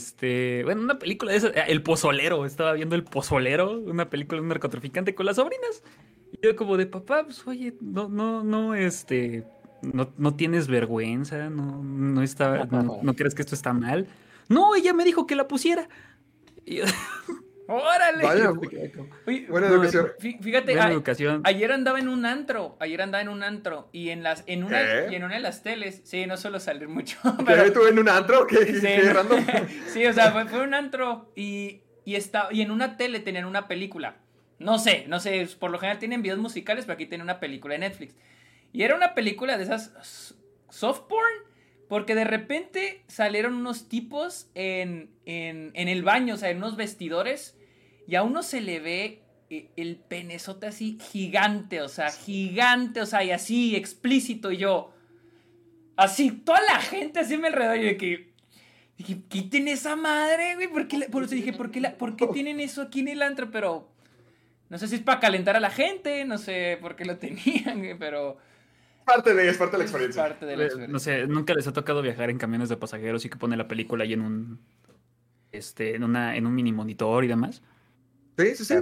Este. 0.04 0.64
Bueno, 0.64 0.82
una 0.82 0.98
película 1.00 1.32
de 1.32 1.38
esas. 1.40 1.56
eh, 1.56 1.64
El 1.68 1.84
Pozolero. 1.84 2.46
Estaba 2.46 2.74
viendo 2.74 2.96
El 2.96 3.04
Pozolero. 3.04 3.78
Una 3.80 4.10
película 4.10 4.38
de 4.38 4.42
un 4.44 4.48
narcotraficante 4.50 5.14
con 5.16 5.26
las 5.26 5.36
sobrinas. 5.36 5.84
Y 6.32 6.40
yo, 6.46 6.56
como 6.56 6.78
de 6.78 6.86
papá, 6.86 7.24
pues 7.26 7.46
oye, 7.48 7.76
no, 7.82 8.08
no, 8.08 8.44
no, 8.44 8.76
este. 8.76 9.46
No, 9.82 10.12
no 10.18 10.36
tienes 10.36 10.68
vergüenza. 10.68 11.50
No, 11.50 11.84
no 11.84 12.22
está. 12.22 12.66
No, 12.72 13.00
no 13.02 13.14
crees 13.14 13.36
que 13.36 13.42
esto 13.42 13.56
está 13.56 13.74
mal. 13.74 14.08
No, 14.48 14.74
ella 14.76 14.94
me 14.94 15.04
dijo 15.06 15.28
que 15.28 15.36
la 15.36 15.48
pusiera. 15.48 15.90
Y 16.66 16.78
yo- 16.78 16.86
¡Órale! 17.72 18.24
Vaya, 18.24 18.50
Oye, 18.52 19.46
buena 19.48 19.68
educación. 19.68 20.12
fí- 20.20 20.40
fíjate, 20.42 20.72
buena 20.72 20.88
a- 20.88 20.92
educación. 20.92 21.42
ayer 21.46 21.72
andaba 21.72 22.00
en 22.00 22.08
un 22.10 22.26
antro, 22.26 22.76
ayer 22.80 23.02
andaba 23.02 23.22
en 23.22 23.30
un 23.30 23.44
antro 23.44 23.90
y 23.92 24.10
en 24.10 24.24
las 24.24 24.44
en 24.48 24.64
una 24.64 24.80
¿Qué? 24.80 25.08
y 25.12 25.16
en 25.16 25.24
una 25.24 25.36
de 25.36 25.42
las 25.42 25.62
teles, 25.62 26.02
sí, 26.04 26.26
no 26.26 26.36
suelo 26.38 26.60
salir 26.60 26.88
mucho, 26.88 27.18
¿Qué? 27.38 27.44
pero 27.46 27.72
¿Tú 27.72 27.86
en 27.86 28.00
un 28.00 28.10
antro? 28.10 28.48
¿Qué, 28.48 28.58
qué- 28.60 28.74
sí, 28.74 28.82
qué 28.82 29.14
random? 29.14 29.46
sí, 29.94 30.06
o 30.06 30.14
sea, 30.14 30.32
fue, 30.32 30.46
fue 30.48 30.62
un 30.62 30.74
antro 30.74 31.32
y 31.36 31.82
y 32.06 32.16
está 32.16 32.48
y 32.52 32.62
en 32.62 32.72
una 32.72 32.98
tele 32.98 33.20
tenían 33.20 33.46
una 33.46 33.68
película. 33.68 34.16
No 34.58 34.80
sé, 34.80 35.06
no 35.08 35.20
sé, 35.20 35.48
por 35.60 35.70
lo 35.70 35.78
general 35.78 36.00
tienen 36.00 36.22
videos 36.24 36.40
musicales, 36.40 36.86
pero 36.86 36.96
aquí 36.96 37.06
tienen 37.06 37.24
una 37.24 37.40
película 37.40 37.76
de 37.76 37.80
Netflix. 37.82 38.16
Y 38.74 38.82
era 38.82 38.96
una 38.96 39.14
película 39.14 39.58
de 39.58 39.64
esas 39.64 40.36
soft 40.70 41.02
porn, 41.08 41.32
porque 41.88 42.16
de 42.16 42.24
repente 42.24 43.04
salieron 43.08 43.54
unos 43.54 43.88
tipos 43.90 44.50
en, 44.56 45.12
en, 45.26 45.72
en 45.76 45.88
el 45.88 46.02
baño, 46.04 46.34
o 46.34 46.38
sea, 46.38 46.50
en 46.50 46.58
unos 46.58 46.76
vestidores, 46.78 47.56
y 48.10 48.16
a 48.16 48.24
uno 48.24 48.42
se 48.44 48.60
le 48.62 48.80
ve 48.80 49.22
eh, 49.50 49.70
el 49.76 49.98
penezote 49.98 50.68
así 50.68 50.98
gigante, 51.12 51.82
o 51.82 51.88
sea, 51.90 52.12
gigante, 52.12 53.02
o 53.02 53.06
sea, 53.06 53.24
y 53.24 53.32
así 53.32 53.76
explícito, 53.76 54.52
y 54.52 54.58
yo, 54.58 54.94
así, 55.96 56.32
toda 56.32 56.62
la 56.62 56.80
gente 56.80 57.20
así 57.20 57.38
mi 57.38 57.48
alrededor, 57.48 57.78
y 57.78 57.86
de 57.86 57.98
que, 57.98 58.34
dije, 58.98 59.22
quiten 59.28 59.68
esa 59.68 59.96
madre, 59.96 60.56
güey, 60.56 60.68
¿por 60.68 60.88
qué 60.88 60.98
la- 60.98 61.08
por 61.08 61.24
eso 61.24 61.36
dije, 61.36 61.54
¿por 61.54 61.72
qué, 61.72 61.82
la- 61.82 61.98
¿por 61.98 62.16
qué 62.16 62.28
tienen 62.34 62.60
eso 62.60 62.82
aquí 62.82 63.02
en 63.02 63.10
el 63.10 63.22
antro? 63.22 63.50
Pero, 63.52 63.90
no 64.70 64.78
sé 64.78 64.88
si 64.88 64.96
es 64.96 65.02
para 65.02 65.20
calentar 65.20 65.56
a 65.56 65.60
la 65.60 65.72
gente, 65.72 66.26
no 66.26 66.38
sé 66.38 66.78
por 66.82 66.96
qué 66.96 67.06
lo 67.06 67.18
tenían, 67.18 67.80
güey, 67.80 67.98
pero... 67.98 68.38
Parte 69.06 69.34
de, 69.34 69.50
es 69.50 69.58
parte 69.58 69.72
de 69.74 69.78
la 69.80 69.86
es 69.86 69.90
experiencia. 69.90 70.22
parte 70.24 70.46
de 70.46 70.56
la 70.58 70.64
experiencia. 70.66 70.94
No 70.94 71.00
sé, 71.00 71.26
nunca 71.26 71.56
les 71.56 71.66
ha 71.66 71.74
tocado 71.74 72.04
viajar 72.04 72.30
en 72.30 72.38
camiones 72.38 72.70
de 72.70 72.78
pasajeros 72.78 73.26
y 73.26 73.30
que 73.30 73.38
pone 73.38 73.58
la 73.58 73.68
película 73.68 74.04
ahí 74.04 74.14
en 74.14 74.22
un 74.22 74.60
este 75.52 75.96
en 75.96 76.04
una 76.04 76.36
en 76.36 76.46
un 76.46 76.54
mini 76.54 76.72
monitor 76.72 77.24
y 77.24 77.28
demás. 77.28 77.64
Sí, 78.40 78.56
sí, 78.56 78.66
sí. 78.66 78.76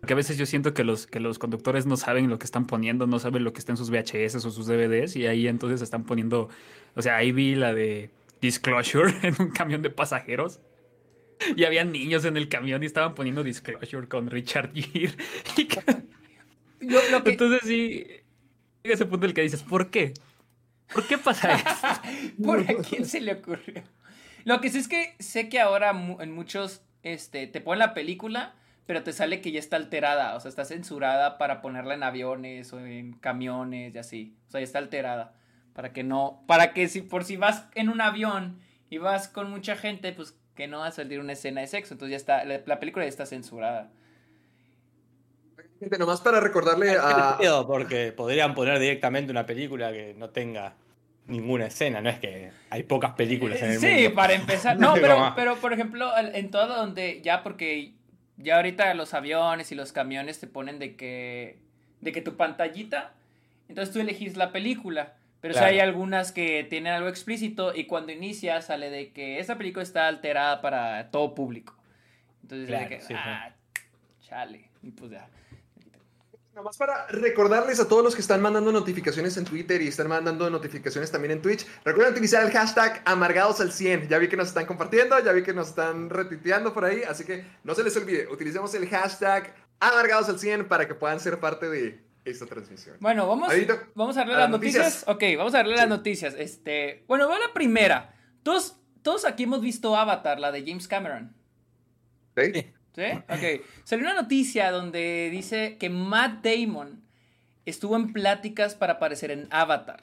Porque 0.00 0.12
a 0.12 0.16
veces 0.16 0.38
yo 0.38 0.46
siento 0.46 0.72
que 0.74 0.84
los 0.84 1.06
que 1.06 1.20
los 1.20 1.38
conductores 1.38 1.84
no 1.86 1.96
saben 1.96 2.30
lo 2.30 2.38
que 2.38 2.44
están 2.44 2.66
poniendo, 2.66 3.06
no 3.06 3.18
saben 3.18 3.44
lo 3.44 3.52
que 3.52 3.58
está 3.58 3.72
en 3.72 3.76
sus 3.76 3.90
VHS 3.90 4.36
o 4.36 4.50
sus 4.50 4.66
DVDs 4.66 5.16
y 5.16 5.26
ahí 5.26 5.48
entonces 5.48 5.82
están 5.82 6.04
poniendo, 6.04 6.48
o 6.94 7.02
sea, 7.02 7.16
ahí 7.16 7.32
vi 7.32 7.54
la 7.56 7.74
de 7.74 8.10
Disclosure 8.40 9.12
en 9.22 9.34
un 9.40 9.50
camión 9.50 9.82
de 9.82 9.90
pasajeros. 9.90 10.60
Y 11.56 11.64
había 11.64 11.84
niños 11.84 12.24
en 12.24 12.36
el 12.36 12.48
camión 12.48 12.82
y 12.82 12.86
estaban 12.86 13.14
poniendo 13.14 13.44
Disclosure 13.44 14.08
con 14.08 14.28
Richard 14.30 14.72
Gere. 14.74 15.12
Y 15.56 15.64
que- 15.66 15.80
Yo- 16.80 17.00
lo 17.10 17.22
que- 17.24 17.30
Entonces 17.30 17.60
sí, 17.64 18.06
llega 18.82 18.94
ese 18.94 19.04
punto 19.06 19.26
en 19.26 19.30
el 19.30 19.34
que 19.34 19.42
dices, 19.42 19.62
¿por 19.62 19.90
qué? 19.90 20.14
¿Por 20.92 21.06
qué 21.06 21.18
pasa 21.18 21.52
esto? 21.54 22.42
¿Por 22.42 22.60
a 22.60 22.74
quién 22.82 23.04
se 23.04 23.20
le 23.20 23.34
ocurrió? 23.34 23.82
Lo 24.44 24.60
que 24.60 24.70
sí 24.70 24.78
es 24.78 24.88
que 24.88 25.14
sé 25.18 25.48
que 25.48 25.60
ahora 25.60 25.90
en 26.20 26.32
muchos 26.32 26.82
este, 27.02 27.46
te 27.46 27.60
ponen 27.60 27.80
la 27.80 27.94
película, 27.94 28.54
pero 28.88 29.02
te 29.02 29.12
sale 29.12 29.42
que 29.42 29.52
ya 29.52 29.58
está 29.58 29.76
alterada, 29.76 30.34
o 30.34 30.40
sea, 30.40 30.48
está 30.48 30.64
censurada 30.64 31.36
para 31.36 31.60
ponerla 31.60 31.92
en 31.92 32.02
aviones 32.02 32.72
o 32.72 32.80
en 32.80 33.12
camiones 33.12 33.94
y 33.94 33.98
así. 33.98 34.34
O 34.48 34.50
sea, 34.50 34.60
ya 34.60 34.64
está 34.64 34.78
alterada. 34.78 35.34
Para 35.74 35.92
que 35.92 36.04
no, 36.04 36.42
para 36.48 36.72
que 36.72 36.88
si 36.88 37.02
por 37.02 37.24
si 37.24 37.36
vas 37.36 37.66
en 37.74 37.90
un 37.90 38.00
avión 38.00 38.58
y 38.88 38.96
vas 38.96 39.28
con 39.28 39.50
mucha 39.50 39.76
gente, 39.76 40.10
pues 40.12 40.40
que 40.54 40.68
no 40.68 40.78
va 40.78 40.86
a 40.86 40.90
salir 40.90 41.20
una 41.20 41.34
escena 41.34 41.60
de 41.60 41.66
sexo. 41.66 41.92
Entonces 41.92 42.12
ya 42.12 42.16
está, 42.16 42.44
la, 42.46 42.62
la 42.64 42.80
película 42.80 43.04
ya 43.04 43.10
está 43.10 43.26
censurada. 43.26 43.90
Gente, 45.78 45.98
nomás 45.98 46.22
para 46.22 46.40
recordarle 46.40 46.96
a. 46.98 47.36
Porque 47.66 48.12
podrían 48.12 48.54
poner 48.54 48.78
directamente 48.78 49.30
una 49.30 49.44
película 49.44 49.92
que 49.92 50.14
no 50.16 50.30
tenga 50.30 50.76
ninguna 51.26 51.66
escena, 51.66 52.00
no 52.00 52.08
es 52.08 52.18
que 52.20 52.52
hay 52.70 52.84
pocas 52.84 53.12
películas 53.12 53.60
en 53.60 53.72
el 53.72 53.78
Sí, 53.80 53.86
mundo. 53.86 54.14
para 54.14 54.32
empezar. 54.32 54.80
No, 54.80 54.94
pero, 55.00 55.34
pero 55.36 55.56
por 55.56 55.74
ejemplo, 55.74 56.10
en 56.16 56.50
todo 56.50 56.74
donde 56.74 57.20
ya 57.20 57.42
porque 57.42 57.97
ya 58.38 58.56
ahorita 58.56 58.94
los 58.94 59.12
aviones 59.14 59.70
y 59.72 59.74
los 59.74 59.92
camiones 59.92 60.40
te 60.40 60.46
ponen 60.46 60.78
de 60.78 60.96
que 60.96 61.58
de 62.00 62.12
que 62.12 62.22
tu 62.22 62.36
pantallita, 62.36 63.12
entonces 63.68 63.92
tú 63.92 64.00
elegís 64.00 64.36
la 64.36 64.52
película. 64.52 65.14
Pero 65.40 65.54
Claro. 65.54 65.68
hay 65.68 65.78
algunas 65.80 66.32
que 66.32 66.64
tienen 66.64 66.92
algo 66.92 67.08
explícito 67.08 67.72
y 67.74 67.84
cuando 67.84 68.10
inicia 68.12 68.60
sale 68.60 68.90
de 68.90 69.12
que 69.12 69.38
esta 69.38 69.56
película 69.56 69.82
está 69.84 70.08
alterada 70.08 70.60
para 70.60 71.10
todo 71.10 71.34
público. 71.34 71.76
Entonces 72.42 72.64
es 72.64 72.70
de 72.70 72.76
Claro, 72.76 72.88
que, 72.88 73.00
sí, 73.00 73.06
sí. 73.08 73.14
ah, 73.16 73.50
chale. 74.20 74.68
Y 74.82 74.90
pues 74.90 75.10
ya. 75.12 75.28
Nomás 76.58 76.76
para 76.76 77.06
recordarles 77.06 77.78
a 77.78 77.86
todos 77.86 78.02
los 78.02 78.16
que 78.16 78.20
están 78.20 78.42
mandando 78.42 78.72
notificaciones 78.72 79.36
en 79.36 79.44
Twitter 79.44 79.80
y 79.80 79.86
están 79.86 80.08
mandando 80.08 80.50
notificaciones 80.50 81.08
también 81.08 81.30
en 81.30 81.40
Twitch, 81.40 81.64
recuerden 81.84 82.14
utilizar 82.14 82.44
el 82.44 82.50
hashtag 82.50 83.00
amargados 83.04 83.60
al 83.60 83.70
100. 83.70 84.08
Ya 84.08 84.18
vi 84.18 84.26
que 84.26 84.36
nos 84.36 84.48
están 84.48 84.66
compartiendo, 84.66 85.16
ya 85.20 85.30
vi 85.30 85.44
que 85.44 85.52
nos 85.52 85.68
están 85.68 86.10
retuiteando 86.10 86.74
por 86.74 86.84
ahí, 86.84 87.04
así 87.04 87.24
que 87.24 87.44
no 87.62 87.76
se 87.76 87.84
les 87.84 87.96
olvide, 87.96 88.26
utilicemos 88.26 88.74
el 88.74 88.88
hashtag 88.88 89.54
amargados 89.78 90.28
al 90.30 90.40
100 90.40 90.66
para 90.66 90.88
que 90.88 90.96
puedan 90.96 91.20
ser 91.20 91.38
parte 91.38 91.68
de 91.68 92.02
esta 92.24 92.44
transmisión. 92.46 92.96
Bueno, 92.98 93.28
vamos, 93.28 93.50
a 93.50 94.18
darle 94.18 94.34
a 94.34 94.38
las 94.38 94.50
noticias. 94.50 94.84
noticias. 94.84 95.04
Ok, 95.06 95.22
vamos 95.38 95.54
a 95.54 95.58
darle 95.58 95.76
las 95.76 95.88
noticias. 95.88 96.34
Este, 96.36 97.04
bueno, 97.06 97.28
va 97.28 97.38
la 97.38 97.54
primera. 97.54 98.16
Todos, 98.42 98.80
todos 99.02 99.24
aquí 99.26 99.44
hemos 99.44 99.60
visto 99.60 99.94
Avatar, 99.94 100.40
la 100.40 100.50
de 100.50 100.64
James 100.66 100.88
Cameron. 100.88 101.36
¿Sí? 102.36 102.72
Sí. 102.94 103.02
Ok. 103.28 103.64
Salió 103.84 104.04
una 104.04 104.20
noticia 104.20 104.70
donde 104.72 105.28
dice 105.30 105.76
que 105.78 105.88
Matt 105.90 106.44
Damon 106.44 107.00
estuvo 107.66 107.96
en 107.96 108.12
pláticas 108.12 108.74
para 108.74 108.94
aparecer 108.94 109.30
en 109.30 109.46
Avatar. 109.50 110.00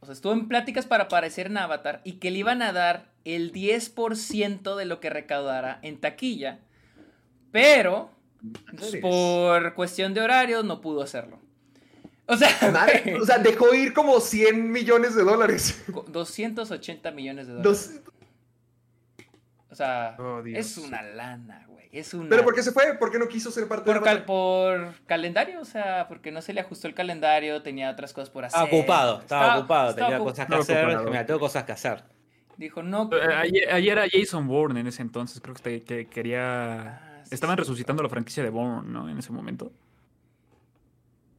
O 0.00 0.06
sea, 0.06 0.12
estuvo 0.14 0.32
en 0.32 0.48
pláticas 0.48 0.86
para 0.86 1.04
aparecer 1.04 1.46
en 1.46 1.56
Avatar 1.56 2.00
y 2.04 2.14
que 2.14 2.30
le 2.30 2.38
iban 2.38 2.62
a 2.62 2.72
dar 2.72 3.12
el 3.24 3.52
10% 3.52 4.76
de 4.76 4.84
lo 4.84 5.00
que 5.00 5.08
recaudara 5.10 5.78
en 5.82 5.98
taquilla. 6.00 6.58
Pero 7.52 8.10
por 9.00 9.74
cuestión 9.74 10.12
de 10.14 10.20
horarios 10.20 10.64
no 10.64 10.80
pudo 10.80 11.02
hacerlo. 11.02 11.38
O 12.26 12.36
sea, 12.36 12.48
Madre, 12.72 13.16
o 13.20 13.24
sea, 13.24 13.38
dejó 13.38 13.72
ir 13.74 13.92
como 13.94 14.18
100 14.20 14.70
millones 14.72 15.14
de 15.14 15.22
dólares. 15.22 15.82
280 16.08 17.10
millones 17.12 17.46
de 17.46 17.52
dólares. 17.54 17.94
Dos- 17.94 18.00
O 19.70 19.74
sea, 19.74 20.16
Oh, 20.18 20.40
es 20.46 20.76
una 20.78 21.02
lana, 21.02 21.64
güey. 21.66 21.73
Es 21.94 22.12
una. 22.12 22.28
¿Pero 22.28 22.42
por 22.44 22.54
qué 22.54 22.62
se 22.62 22.72
fue? 22.72 22.98
¿Por 22.98 23.12
qué 23.12 23.18
no 23.18 23.28
quiso 23.28 23.50
ser 23.50 23.68
parte 23.68 23.84
Por, 23.84 23.94
de 23.94 24.00
cal- 24.00 24.08
Avatar? 24.16 24.26
por 24.26 24.94
calendario, 25.06 25.60
o 25.60 25.64
sea, 25.64 26.06
porque 26.08 26.32
no 26.32 26.42
se 26.42 26.52
le 26.52 26.60
ajustó 26.60 26.88
el 26.88 26.94
calendario, 26.94 27.62
tenía 27.62 27.90
otras 27.90 28.12
cosas 28.12 28.30
por 28.30 28.44
hacer. 28.44 28.58
Estaba 28.62 28.76
ocupado, 28.80 29.20
estaba, 29.20 29.58
ocupado, 29.58 29.90
estaba 29.90 30.08
tenía 30.10 30.24
cosas 30.24 30.46
que 30.48 30.54
hacer. 30.56 30.84
ocupado. 30.86 31.10
Mira, 31.10 31.26
tengo 31.26 31.40
cosas 31.40 31.64
que 31.64 31.72
hacer. 31.72 32.02
Dijo, 32.56 32.82
no. 32.82 33.08
Eh, 33.12 33.34
Ayer, 33.34 33.70
ayer 33.72 33.92
era 33.98 34.06
Jason 34.10 34.46
Bourne 34.48 34.80
en 34.80 34.86
ese 34.88 35.02
entonces, 35.02 35.40
creo 35.40 35.54
que, 35.54 35.82
que 35.84 36.06
quería... 36.06 36.82
Ah, 37.00 37.20
sí, 37.24 37.34
Estaban 37.34 37.56
sí. 37.56 37.60
resucitando 37.60 38.02
la 38.02 38.08
franquicia 38.08 38.42
de 38.42 38.50
Bourne, 38.50 38.88
¿no? 38.90 39.08
En 39.08 39.18
ese 39.18 39.32
momento. 39.32 39.70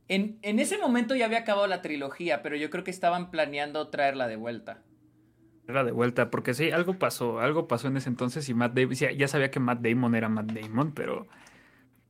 En, 0.07 0.37
en 0.43 0.59
ese 0.59 0.77
momento 0.77 1.15
ya 1.15 1.25
había 1.25 1.39
acabado 1.39 1.67
la 1.67 1.81
trilogía, 1.81 2.41
pero 2.43 2.55
yo 2.55 2.69
creo 2.69 2.83
que 2.83 2.91
estaban 2.91 3.31
planeando 3.31 3.87
traerla 3.87 4.27
de 4.27 4.35
vuelta. 4.35 4.79
Era 5.67 5.83
de 5.83 5.91
vuelta, 5.91 6.29
porque 6.29 6.53
sí, 6.53 6.71
algo 6.71 6.99
pasó, 6.99 7.39
algo 7.39 7.67
pasó 7.67 7.87
en 7.87 7.97
ese 7.97 8.09
entonces 8.09 8.47
y 8.49 8.53
Matt 8.53 8.73
Damon, 8.73 8.93
ya 8.93 9.27
sabía 9.27 9.49
que 9.49 9.59
Matt 9.59 9.81
Damon 9.81 10.15
era 10.15 10.29
Matt 10.29 10.51
Damon, 10.51 10.93
pero... 10.93 11.27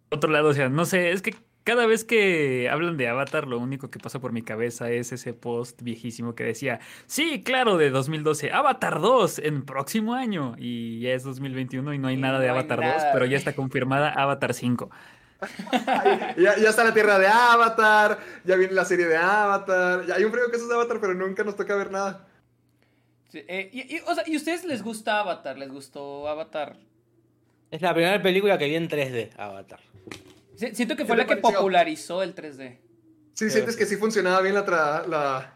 Por 0.09 0.17
otro 0.17 0.31
lado, 0.31 0.49
o 0.49 0.53
sea, 0.53 0.69
no 0.69 0.85
sé, 0.85 1.11
es 1.11 1.21
que 1.21 1.35
cada 1.65 1.87
vez 1.87 2.05
que 2.05 2.69
hablan 2.69 2.95
de 2.95 3.07
Avatar, 3.07 3.47
lo 3.47 3.57
único 3.57 3.89
que 3.89 3.97
pasa 3.97 4.19
por 4.19 4.31
mi 4.31 4.43
cabeza 4.43 4.91
es 4.91 5.11
ese 5.11 5.33
post 5.33 5.81
viejísimo 5.81 6.35
que 6.35 6.43
decía, 6.43 6.79
sí, 7.07 7.41
claro, 7.43 7.77
de 7.77 7.89
2012, 7.89 8.51
Avatar 8.51 9.01
2 9.01 9.39
en 9.39 9.65
próximo 9.65 10.13
año, 10.13 10.55
y 10.59 10.99
ya 10.99 11.13
es 11.13 11.23
2021 11.23 11.95
y 11.95 11.97
no 11.97 12.07
hay 12.07 12.15
Y 12.15 12.21
nada 12.21 12.39
de 12.39 12.47
no 12.47 12.53
Avatar 12.53 12.77
2, 12.77 12.85
nada, 12.85 13.09
pero 13.13 13.25
ya 13.25 13.37
está 13.37 13.53
confirmada 13.53 14.11
Avatar 14.11 14.53
5. 14.53 14.89
Ya, 16.37 16.57
ya 16.57 16.69
está 16.69 16.83
la 16.83 16.93
tierra 16.93 17.19
de 17.19 17.27
Avatar, 17.27 18.19
ya 18.45 18.55
viene 18.55 18.73
la 18.73 18.85
serie 18.85 19.07
de 19.07 19.17
Avatar. 19.17 20.05
Ya 20.05 20.15
hay 20.15 20.23
un 20.23 20.31
frío 20.31 20.49
que 20.49 20.55
eso 20.55 20.63
es 20.63 20.69
de 20.69 20.75
Avatar, 20.75 20.99
pero 21.01 21.13
nunca 21.13 21.43
nos 21.43 21.55
toca 21.55 21.75
ver 21.75 21.91
nada. 21.91 22.25
Sí, 23.29 23.43
eh, 23.47 23.69
y, 23.73 23.95
y- 23.97 23.99
o 24.07 24.13
sea, 24.15 24.23
¿y 24.27 24.33
a 24.35 24.37
ustedes 24.37 24.63
les 24.65 24.81
gusta 24.83 25.19
Avatar? 25.19 25.57
¿Les 25.57 25.69
gustó 25.71 26.27
Avatar? 26.27 26.77
Es 27.71 27.81
la 27.81 27.93
primera 27.93 28.21
película 28.21 28.57
que 28.57 28.65
vi 28.67 28.75
en 28.75 28.87
3D, 28.87 29.31
Avatar. 29.37 29.79
Si- 30.55 30.73
Siento 30.75 30.95
que 30.95 31.03
¿Qué 31.03 31.07
fue 31.07 31.17
la 31.17 31.25
que 31.25 31.35
pareció? 31.37 31.59
popularizó 31.59 32.23
el 32.23 32.33
3D. 32.35 32.79
Sí, 33.33 33.49
sientes 33.49 33.75
que 33.75 33.85
sí 33.85 33.97
funcionaba 33.97 34.39
bien 34.41 34.53
la... 34.55 34.65
tra- 34.65 35.05
la... 35.07 35.53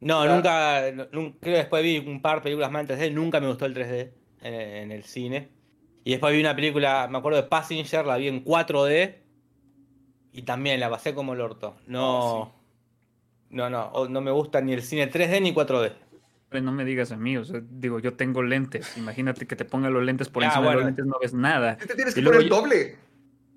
No, 0.00 0.20
Claro. 0.22 0.34
nunca, 0.36 0.90
no- 0.92 1.04
nun- 1.10 1.36
creo 1.40 1.54
que 1.54 1.58
después 1.58 1.82
vi 1.82 1.98
un 1.98 2.22
par 2.22 2.36
de 2.36 2.42
películas 2.44 2.70
más 2.70 2.88
en 2.88 2.96
3D, 2.96 3.12
nunca 3.12 3.40
me 3.40 3.48
gustó 3.48 3.66
el 3.66 3.74
3D 3.74 4.12
en, 4.42 4.54
en 4.54 4.92
el 4.92 5.02
cine. 5.04 5.48
Y 6.04 6.12
después 6.12 6.32
vi 6.32 6.40
una 6.40 6.54
película, 6.54 7.06
me 7.10 7.18
acuerdo 7.18 7.42
de 7.42 7.48
Passenger, 7.48 8.06
la 8.06 8.16
vi 8.16 8.28
en 8.28 8.44
4D 8.44 9.16
y 10.32 10.42
también 10.42 10.78
la 10.80 10.88
pasé 10.88 11.12
como 11.14 11.34
el 11.34 11.40
orto. 11.40 11.76
No, 11.86 12.40
Oh, 12.42 12.52
no, 13.50 13.68
no, 13.68 13.86
o- 13.88 14.08
no 14.08 14.20
me 14.22 14.30
gusta 14.30 14.60
ni 14.62 14.72
el 14.72 14.82
cine 14.82 15.10
3D 15.10 15.42
ni 15.42 15.52
4D. 15.52 15.92
No 16.50 16.72
me 16.72 16.84
digas 16.84 17.12
a 17.12 17.16
mí, 17.16 17.36
o 17.36 17.44
sea, 17.44 17.60
digo, 17.62 17.98
yo 17.98 18.14
tengo 18.14 18.42
lentes, 18.42 18.96
imagínate 18.96 19.46
que 19.46 19.54
te 19.54 19.64
ponga 19.66 19.90
los 19.90 20.02
lentes 20.02 20.28
por 20.28 20.42
Ah, 20.44 20.46
encima 20.46 20.70
de 20.70 20.76
los 20.76 20.84
lentes, 20.86 21.04
no 21.06 21.16
ves 21.20 21.34
nada. 21.34 21.76
Te 21.76 21.94
tienes 21.94 22.14
Y 22.14 22.16
que 22.16 22.22
luego 22.22 22.38
poner 22.38 22.44
el 22.44 22.48
doble. 22.48 22.96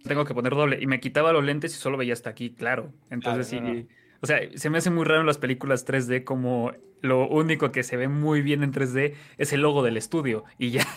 Tengo 0.04 0.26
que 0.26 0.34
poner 0.34 0.54
doble. 0.56 0.78
Y 0.82 0.88
me 0.88 1.00
quitaba 1.00 1.32
los 1.32 1.44
lentes 1.44 1.74
y 1.74 1.78
solo 1.78 1.98
veía 1.98 2.14
hasta 2.14 2.30
aquí, 2.30 2.54
claro. 2.54 2.92
Entonces 3.10 3.48
Claro, 3.50 3.66
sí. 3.66 3.74
no, 3.74 3.82
no. 3.82 3.88
O 4.22 4.28
sea, 4.28 4.40
se 4.54 4.70
me 4.70 4.78
hace 4.78 4.90
muy 4.90 5.06
raro 5.06 5.22
en 5.22 5.28
las 5.28 5.38
películas 5.38 5.86
3D 5.88 6.24
como 6.24 6.74
lo 7.02 7.28
único 7.28 7.72
que 7.72 7.84
se 7.84 7.98
ve 7.98 8.08
muy 8.08 8.42
bien 8.42 8.62
en 8.64 8.72
3D 8.72 9.16
es 9.38 9.54
el 9.54 9.62
logo 9.62 9.84
del 9.84 9.98
estudio. 9.98 10.44
Y 10.58 10.72
ya. 10.72 10.86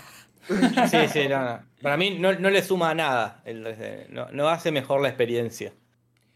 Sí, 0.90 0.99
sí, 1.11 1.26
no, 1.26 1.42
no. 1.42 1.61
Para 1.80 1.97
mí 1.97 2.18
no, 2.18 2.38
no 2.38 2.51
le 2.51 2.62
suma 2.62 2.95
nada 2.95 3.40
el 3.47 3.64
3D, 3.64 4.11
no, 4.11 4.28
no 4.30 4.51
hace 4.51 4.72
mejor 4.72 5.01
la 5.01 5.09
experiencia 5.09 5.72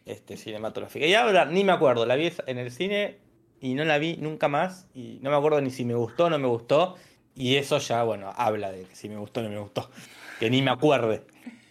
este, 0.06 0.38
cinematográfica. 0.38 1.04
Y 1.04 1.12
ahora 1.12 1.44
ni 1.44 1.62
me 1.62 1.72
acuerdo, 1.72 2.06
la 2.06 2.16
vi 2.16 2.32
en 2.46 2.56
el 2.56 2.70
cine 2.70 3.18
y 3.60 3.74
no 3.74 3.84
la 3.84 3.98
vi 3.98 4.16
nunca 4.18 4.48
más 4.48 4.86
y 4.94 5.18
no 5.22 5.30
me 5.30 5.36
acuerdo 5.36 5.60
ni 5.60 5.70
si 5.70 5.84
me 5.84 5.94
gustó 5.94 6.26
o 6.26 6.30
no 6.30 6.38
me 6.38 6.46
gustó 6.48 6.96
y 7.34 7.56
eso 7.56 7.78
ya, 7.78 8.02
bueno, 8.02 8.32
habla 8.36 8.70
de 8.72 8.84
que 8.84 8.94
si 8.96 9.08
me 9.08 9.16
gustó 9.16 9.40
o 9.40 9.42
no 9.44 9.48
me 9.50 9.58
gustó, 9.58 9.90
que 10.40 10.50
ni 10.50 10.60
me 10.62 10.70
acuerde. 10.70 11.24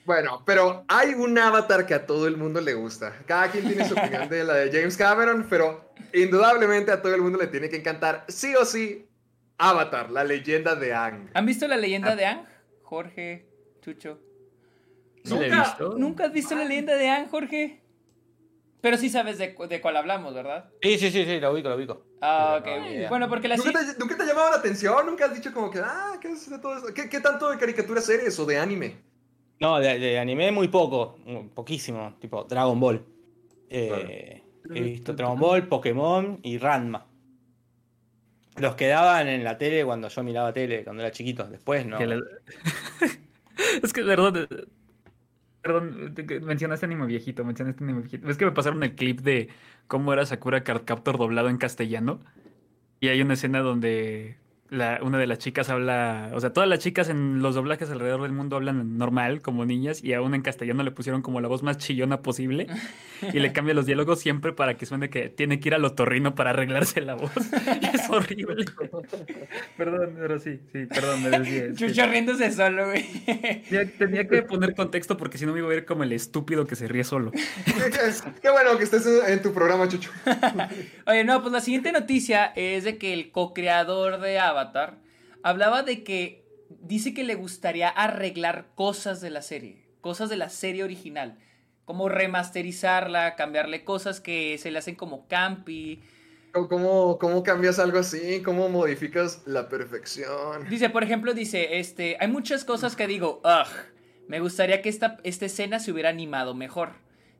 Bueno, 0.06 0.42
pero 0.46 0.86
hay 0.88 1.14
un 1.16 1.38
avatar 1.38 1.86
que 1.86 1.94
a 1.94 2.06
todo 2.06 2.28
el 2.28 2.38
mundo 2.38 2.62
le 2.62 2.74
gusta. 2.74 3.14
Cada 3.26 3.52
quien 3.52 3.68
tiene 3.68 3.86
su 3.86 3.94
opinión 3.94 4.30
de 4.30 4.44
la 4.46 4.54
de 4.54 4.72
James 4.72 4.96
Cameron, 4.96 5.46
pero 5.50 5.92
indudablemente 6.14 6.92
a 6.92 7.02
todo 7.02 7.14
el 7.14 7.22
mundo 7.22 7.38
le 7.38 7.48
tiene 7.48 7.70
que 7.70 7.76
encantar, 7.76 8.24
sí 8.30 8.56
o 8.56 8.64
sí, 8.64 9.06
Avatar, 9.58 10.10
la 10.12 10.24
leyenda 10.24 10.76
de 10.76 10.94
Aang. 10.94 11.30
¿Han 11.34 11.46
visto 11.46 11.68
la 11.68 11.76
Ah. 11.76 11.80
leyenda 11.80 12.16
de 12.16 12.26
Ang? 12.26 12.42
Jorge, 12.84 13.46
Chucho. 13.82 14.20
¿Sí 15.26 15.34
la 15.34 15.46
he 15.46 15.50
Nunca- 15.50 15.64
visto? 15.64 15.96
¿Nunca 15.98 16.26
has 16.26 16.32
visto 16.32 16.56
la 16.56 16.64
leyenda 16.64 16.96
de 16.96 17.10
Ang, 17.10 17.28
Jorge? 17.30 17.82
Pero 18.82 18.98
sí 18.98 19.10
sabes 19.10 19.38
de, 19.38 19.56
de 19.68 19.82
cuál 19.82 19.98
hablamos, 19.98 20.34
¿verdad? 20.34 20.70
Sí, 20.82 20.98
sí, 20.98 21.10
sí, 21.12 21.26
sí, 21.26 21.40
lo 21.40 21.52
ubico, 21.52 21.70
lo 21.70 21.76
ubico. 21.76 22.06
Ah, 22.22 22.58
ok. 22.60 22.68
No, 22.68 23.10
bueno, 23.10 23.28
porque 23.28 23.48
la 23.48 23.58
¿Nunca 23.58 23.72
te, 23.72 24.00
nunca 24.00 24.16
te 24.16 24.24
ha 24.24 24.26
llamado 24.28 24.52
la 24.52 24.58
atención? 24.58 25.06
¿Nunca 25.06 25.26
has 25.26 25.34
dicho 25.34 25.52
como 25.54 25.72
que, 25.72 25.80
ah, 25.80 26.18
¿qué 26.22 26.30
es 26.30 26.50
de 26.50 26.60
todo 26.60 26.78
eso? 26.78 26.94
¿Qué, 26.94 27.10
qué 27.10 27.20
tanto 27.20 27.50
de 27.50 27.58
caricaturas 27.58 28.08
eres 28.10 28.38
o 28.40 28.46
de 28.46 28.58
anime? 28.60 28.96
No, 29.60 29.80
de, 29.80 29.98
de 29.98 30.20
anime 30.20 30.52
muy 30.52 30.68
poco, 30.68 31.18
muy 31.26 31.50
poquísimo, 31.50 32.16
tipo 32.20 32.44
Dragon 32.44 32.80
Ball. 32.80 33.04
Eh, 33.70 34.44
He 34.74 34.82
visto 34.82 35.14
Dragon 35.14 35.40
Ball, 35.40 35.68
Pokémon 35.68 36.40
y 36.44 36.58
Ranma. 36.58 37.06
Los 38.58 38.76
que 38.76 38.88
daban 38.88 39.28
en 39.28 39.44
la 39.44 39.58
tele 39.58 39.86
cuando 39.86 40.08
yo 40.08 40.24
miraba 40.24 40.52
tele, 40.52 40.84
cuando 40.84 41.04
era 41.04 41.12
chiquito. 41.12 41.48
Después 41.48 41.86
no. 41.86 41.98
Es 43.84 43.92
que, 43.94 44.04
perdón. 44.04 44.48
Perdón, 45.68 46.16
mencionaste 46.44 46.86
anime 46.86 47.08
viejito, 47.08 47.44
mencionaste 47.44 47.84
anime 47.84 48.00
viejito. 48.00 48.30
Es 48.30 48.38
que 48.38 48.46
me 48.46 48.54
pasaron 48.54 48.82
el 48.84 48.96
clip 48.96 49.20
de 49.20 49.50
cómo 49.88 50.14
era 50.14 50.26
Sakura 50.26 50.64
Card 50.64 50.86
Captor 50.86 51.18
doblado 51.18 51.50
en 51.50 51.58
castellano. 51.58 52.22
Y 53.02 53.10
hay 53.10 53.22
una 53.22 53.34
escena 53.34 53.60
donde 53.60 54.38
la, 54.70 55.00
una 55.02 55.18
de 55.18 55.28
las 55.28 55.40
chicas 55.40 55.70
habla, 55.70 56.32
o 56.34 56.40
sea, 56.42 56.52
todas 56.52 56.68
las 56.68 56.80
chicas 56.80 57.10
en 57.10 57.42
los 57.42 57.56
doblajes 57.56 57.90
alrededor 57.90 58.22
del 58.24 58.34
mundo 58.34 58.58
hablan 58.58 58.98
normal, 58.98 59.42
como 59.42 59.66
niñas, 59.66 60.04
y 60.04 60.14
a 60.14 60.22
una 60.22 60.36
en 60.36 60.42
castellano 60.42 60.84
le 60.84 60.92
pusieron 60.92 61.22
como 61.22 61.40
la 61.40 61.48
voz 61.48 61.64
más 61.64 61.78
chillona 61.78 62.22
posible. 62.22 62.68
Y 63.34 63.40
le 63.40 63.52
cambia 63.52 63.74
los 63.74 63.88
diálogos 63.88 64.20
siempre 64.20 64.54
para 64.54 64.78
que 64.78 64.86
suene 64.86 65.10
que 65.10 65.30
tiene 65.30 65.60
que 65.60 65.70
ir 65.70 65.74
al 65.74 65.84
otorrino 65.84 66.36
para 66.36 66.52
arreglarse 66.52 67.02
la 67.02 67.16
voz. 67.16 67.32
Y 67.82 67.86
es 67.96 68.08
horrible. 68.12 68.64
perdón, 69.76 70.16
pero 70.20 70.40
sí, 70.40 70.60
sí, 70.72 70.86
perdón, 70.86 71.24
me 71.24 71.32
desvié. 71.32 71.76
sí. 71.76 71.88
Chucho 71.88 72.06
riéndose 72.06 72.52
solo, 72.52 72.86
güey. 72.86 73.04
Tenía, 73.70 73.92
tenía 73.98 74.28
que 74.28 74.44
poner 74.44 74.76
contexto 74.76 75.18
porque 75.18 75.40
si 75.40 75.48
no 75.48 75.54
me 75.54 75.60
iba 75.60 75.68
a 75.68 75.72
ver 75.72 75.86
como 75.86 76.04
el 76.04 76.12
estúpido 76.12 76.68
que 76.68 76.76
se 76.76 76.88
ríe 76.88 77.04
solo. 77.04 77.32
qué, 78.42 78.52
bueno 78.52 78.78
que 78.78 78.84
estés 78.84 79.08
en, 79.08 79.34
en 79.34 79.42
tu 79.42 79.52
programa, 79.52 79.88
Chucho. 79.88 80.12
Oye, 81.08 81.24
no, 81.24 81.42
pues 81.42 81.52
la 81.52 81.62
siguiente 81.62 81.92
noticia 81.92 82.54
es 82.56 82.84
de 82.84 83.00
que 83.00 83.14
el 83.14 83.32
co-creador 83.32 84.22
de 84.22 84.38
Avatar 84.58 84.98
hablaba 85.44 85.84
de 85.84 86.04
que 86.04 86.46
dice 86.82 87.14
que 87.14 87.24
le 87.24 87.36
gustaría 87.36 87.90
arreglar 87.90 88.68
cosas 88.76 89.22
de 89.22 89.30
la 89.30 89.42
serie, 89.42 89.86
cosas 90.02 90.30
de 90.30 90.38
la 90.38 90.50
serie 90.50 90.84
original. 90.84 91.38
como 91.86 92.10
remasterizarla, 92.10 93.36
cambiarle 93.38 93.86
cosas 93.86 94.20
que 94.20 94.58
se 94.58 94.72
le 94.72 94.80
hacen 94.80 94.96
como 94.96 95.26
campi. 95.30 96.02
¿Cómo, 96.52 97.18
¿Cómo 97.18 97.44
cambias 97.44 97.80
algo 97.80 98.00
así? 98.00 98.42
¿Cómo 98.44 98.68
modificas 98.68 99.42
la 99.46 99.70
perfección? 99.70 100.68
Dice, 100.70 100.90
por 100.90 101.04
ejemplo, 101.04 101.34
dice, 101.34 101.80
este, 101.80 102.18
hay 102.20 102.28
muchas 102.28 102.66
cosas 102.66 102.98
que 102.98 103.08
digo, 103.08 103.42
ugh, 103.42 103.72
me 104.28 104.42
gustaría 104.42 104.82
que 104.82 104.90
esta, 104.90 105.16
esta 105.24 105.46
escena 105.46 105.80
se 105.80 105.94
hubiera 105.94 106.10
animado 106.10 106.54
mejor. 106.54 106.90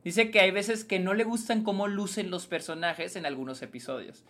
Dice 0.06 0.32
que 0.32 0.40
hay 0.40 0.52
veces 0.52 0.86
que 0.86 1.00
no 1.00 1.14
le 1.14 1.26
gustan 1.26 1.64
cómo 1.66 1.90
lucen 1.90 2.32
los 2.32 2.48
personajes 2.48 3.18
en 3.18 3.26
algunos 3.26 3.62
episodios. 3.62 4.24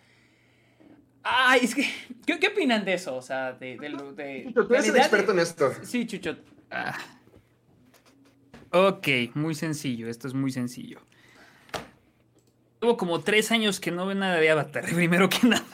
Ay, 1.30 1.60
es 1.64 1.74
que, 1.74 1.86
¿qué, 2.24 2.38
qué 2.38 2.48
opinan 2.48 2.84
de 2.86 2.94
eso? 2.94 3.14
O 3.16 3.20
sea, 3.22 3.52
de... 3.52 3.76
de, 3.76 3.88
lo- 3.90 4.12
de- 4.12 4.44
Chucho, 4.46 4.66
tú 4.66 4.74
eres 4.74 4.88
el 4.88 4.96
experto 4.96 5.32
de- 5.32 5.38
en 5.38 5.42
esto. 5.46 5.72
Sí, 5.82 6.06
Chucho. 6.06 6.36
Ah. 6.70 6.96
Ok, 8.70 9.08
muy 9.34 9.54
sencillo, 9.54 10.08
esto 10.08 10.26
es 10.28 10.34
muy 10.34 10.50
sencillo. 10.52 11.00
Llevo 12.80 12.96
como 12.96 13.20
tres 13.20 13.50
años 13.50 13.80
que 13.80 13.90
no 13.90 14.06
veo 14.06 14.14
nada 14.14 14.36
de 14.36 14.50
Avatar, 14.50 14.84
primero 14.94 15.28
que 15.28 15.46
nada. 15.46 15.64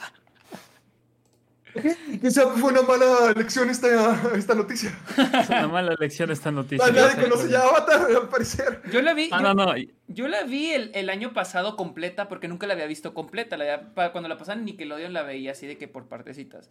Quizá 2.21 2.47
fue 2.51 2.71
una 2.71 2.81
mala 2.83 3.33
lección 3.35 3.69
esta, 3.69 3.87
esta 4.35 4.55
noticia. 4.55 4.97
Es 5.41 5.49
una 5.49 5.67
mala 5.67 5.95
lección 5.99 6.31
esta 6.31 6.51
noticia. 6.51 6.85
Ah, 6.87 6.91
Nadie 6.91 7.21
conoce 7.23 7.49
ya 7.49 7.61
Avatar, 7.61 8.07
al 8.15 8.29
parecer. 8.29 8.81
Yo 8.91 9.01
la 9.01 9.13
vi... 9.13 9.29
Ah, 9.31 9.41
yo- 9.41 9.53
no, 9.53 9.65
no. 9.65 9.73
Yo 10.07 10.27
la 10.27 10.43
vi 10.43 10.71
el, 10.71 10.91
el 10.93 11.09
año 11.09 11.33
pasado 11.33 11.75
completa 11.75 12.27
porque 12.29 12.47
nunca 12.47 12.65
la 12.67 12.73
había 12.73 12.85
visto 12.87 13.13
completa. 13.13 13.57
La 13.57 13.65
había- 13.73 14.11
cuando 14.11 14.29
la 14.29 14.37
pasaban 14.37 14.59
en 14.59 14.65
Nickelodeon 14.65 15.13
la 15.13 15.23
veía 15.23 15.51
así 15.51 15.67
de 15.67 15.77
que 15.77 15.87
por 15.87 16.07
partecitas. 16.07 16.69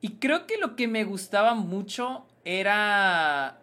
Y 0.00 0.12
creo 0.18 0.46
que 0.46 0.56
lo 0.58 0.76
que 0.76 0.88
me 0.88 1.04
gustaba 1.04 1.54
mucho 1.54 2.26
era. 2.44 3.58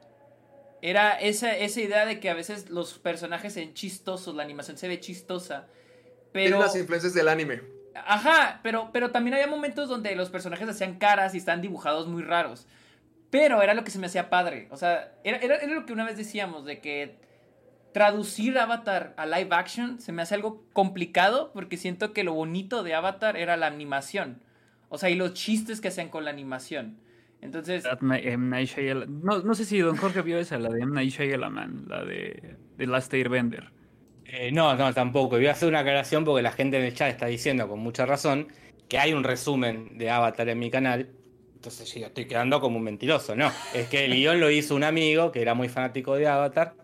Era 0.82 1.14
esa, 1.14 1.58
esa 1.58 1.82
idea 1.82 2.06
de 2.06 2.20
que 2.20 2.30
a 2.30 2.36
veces 2.36 2.70
los 2.70 3.00
personajes 3.00 3.54
se 3.54 3.62
ven 3.62 3.74
chistosos, 3.74 4.36
la 4.36 4.44
animación 4.44 4.78
se 4.78 4.88
ve 4.88 5.00
chistosa. 5.00 5.66
Tiene 6.32 6.50
Pero. 6.50 6.60
las 6.60 6.76
influencias 6.76 7.14
del 7.16 7.28
anime. 7.30 7.62
Ajá, 7.96 8.60
pero, 8.62 8.90
pero 8.92 9.12
también 9.12 9.36
había 9.36 9.48
momentos 9.48 9.88
donde 9.88 10.16
los 10.16 10.30
personajes 10.30 10.68
hacían 10.68 10.96
caras 10.96 11.34
y 11.34 11.38
estaban 11.38 11.62
dibujados 11.62 12.08
muy 12.08 12.24
raros. 12.24 12.68
Pero 13.30 13.62
era 13.62 13.74
lo 13.74 13.84
que 13.84 13.92
se 13.92 14.00
me 14.00 14.08
hacía 14.08 14.30
padre. 14.30 14.68
O 14.72 14.78
sea, 14.78 15.14
era, 15.24 15.38
era, 15.38 15.66
lo 15.66 15.86
que 15.86 15.94
una 15.94 16.06
vez 16.06 16.18
decíamos, 16.18 16.66
de 16.66 16.80
que 16.80 17.18
traducir 17.94 18.58
Avatar 18.60 19.14
a 19.16 19.26
live 19.26 19.50
action 19.52 20.02
se 20.02 20.12
me 20.12 20.22
hace 20.22 20.36
algo 20.36 20.66
complicado 20.74 21.52
porque 21.54 21.78
siento 21.78 22.12
que 22.12 22.26
lo 22.26 22.34
bonito 22.34 22.84
de 22.84 22.94
Avatar 22.94 23.38
era 23.38 23.56
la 23.56 23.68
animación. 23.68 24.42
O 24.90 24.98
sea, 24.98 25.10
y 25.10 25.16
los 25.16 25.34
chistes 25.34 25.80
que 25.80 25.88
hacían 25.88 26.10
con 26.10 26.26
la 26.26 26.32
animación. 26.32 26.98
Entonces, 27.42 27.86
No, 29.08 29.40
no 29.40 29.56
sé 29.56 29.66
si 29.66 29.80
Don 29.80 29.96
Jorge 29.96 30.22
vio 30.22 30.38
esa, 30.38 30.58
la 30.58 30.70
de 30.70 30.82
M. 30.82 30.94
Night 30.94 31.12
Shyamalan, 31.12 31.86
la 31.88 32.04
de 32.04 32.58
The 32.78 32.88
Last 32.88 33.14
Airbender. 33.14 33.72
Eh, 34.26 34.52
no, 34.52 34.76
no, 34.76 34.94
tampoco. 34.94 35.36
Voy 35.38 35.48
a 35.48 35.52
hacer 35.52 35.70
una 35.70 35.80
aclaración 35.80 36.26
porque 36.26 36.42
la 36.42 36.52
gente 36.52 36.78
en 36.78 36.84
el 36.86 36.94
chat 36.94 37.10
está 37.10 37.28
diciendo 37.28 37.68
con 37.68 37.80
mucha 37.80 38.06
razón 38.06 38.48
que 38.90 38.98
hay 38.98 39.14
un 39.14 39.24
resumen 39.24 39.98
de 39.98 40.10
Avatar 40.10 40.50
en 40.50 40.60
mi 40.60 40.70
canal. 40.72 41.10
Entonces 41.56 41.92
yo 41.94 42.06
estoy 42.08 42.26
quedando 42.28 42.60
como 42.62 42.78
un 42.78 42.84
mentiroso, 42.84 43.36
¿no? 43.36 43.52
Es 43.74 43.88
que 43.88 44.06
el 44.06 44.14
guion 44.14 44.40
lo 44.40 44.52
hizo 44.52 44.76
un 44.76 44.84
amigo 44.84 45.32
que 45.32 45.42
era 45.42 45.54
muy 45.56 45.68
fanático 45.70 46.16
de 46.16 46.28
Avatar, 46.28 46.76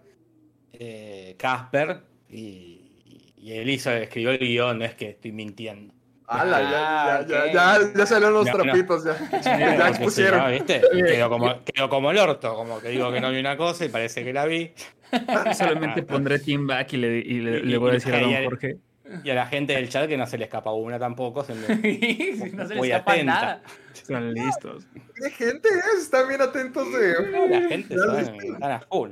eh, 0.74 1.36
Casper, 1.38 2.02
y, 2.30 3.34
y 3.38 3.52
él 3.54 3.70
hizo, 3.70 3.92
escribió 3.92 4.32
el 4.32 4.40
guion, 4.40 4.80
no 4.80 4.86
es 4.86 4.96
que 4.96 5.10
estoy 5.10 5.32
mintiendo. 5.32 5.94
¡Hala! 6.28 6.62
ya, 6.62 6.70
Ah, 7.18 7.26
ya, 7.28 7.40
ok. 7.46 7.46
ya, 7.54 7.54
ya, 7.54 7.94
ya 7.96 8.06
salieron 8.06 8.34
los 8.34 8.46
No, 8.48 8.54
no. 8.54 8.64
trapitos, 8.64 9.04
ya. 9.04 9.88
Expusieron. 9.90 10.40
no, 10.40 10.50
¿viste? 10.50 10.82
Quedó 11.06 11.30
como, 11.30 11.64
quedó 11.66 11.90
como 11.90 12.10
el 12.12 12.18
orto, 12.18 12.56
como 12.56 12.80
que 12.80 12.90
digo 12.90 13.12
que 13.12 13.20
no 13.22 13.30
vi 13.32 13.40
una 13.40 13.58
cosa 13.58 13.86
y 13.86 13.90
parece 13.90 14.24
que 14.24 14.32
la 14.34 14.46
vi. 14.46 14.72
Solamente 15.54 16.04
pondré 16.04 16.40
Team 16.40 16.68
Back 16.68 16.94
y 16.94 16.98
le, 16.98 17.18
y 17.20 17.40
le, 17.42 17.60
Y- 17.60 17.64
le 17.64 17.78
voy 17.78 17.92
a 17.92 17.94
decir 17.94 18.14
a 18.14 18.20
Don 18.20 18.34
Jorge. 18.44 18.78
Y 19.26 19.30
a 19.30 19.36
la 19.36 19.46
gente 19.46 19.74
del 19.74 19.90
chat 19.90 20.08
que 20.08 20.16
no 20.16 20.26
se 20.26 20.38
le 20.38 20.46
escapa 20.46 20.72
una 20.72 20.98
tampoco. 20.98 21.44
Se 21.44 21.54
me... 21.54 21.68
no 22.54 22.64
se 22.64 22.70
les 22.70 22.78
Muy 22.78 22.92
escapa 22.92 23.12
atenta. 23.14 23.34
nada. 23.34 23.62
Están 23.94 24.34
listos. 24.34 24.88
¿Qué 25.16 25.30
gente 25.32 25.68
es? 25.70 26.04
Están 26.04 26.30
bien 26.30 26.42
atentos 26.42 26.88
de... 26.94 27.50
La 27.50 27.68
gente 27.68 27.96
viste. 27.96 28.48
están 28.48 28.72
a 28.72 28.80
full. 28.80 29.10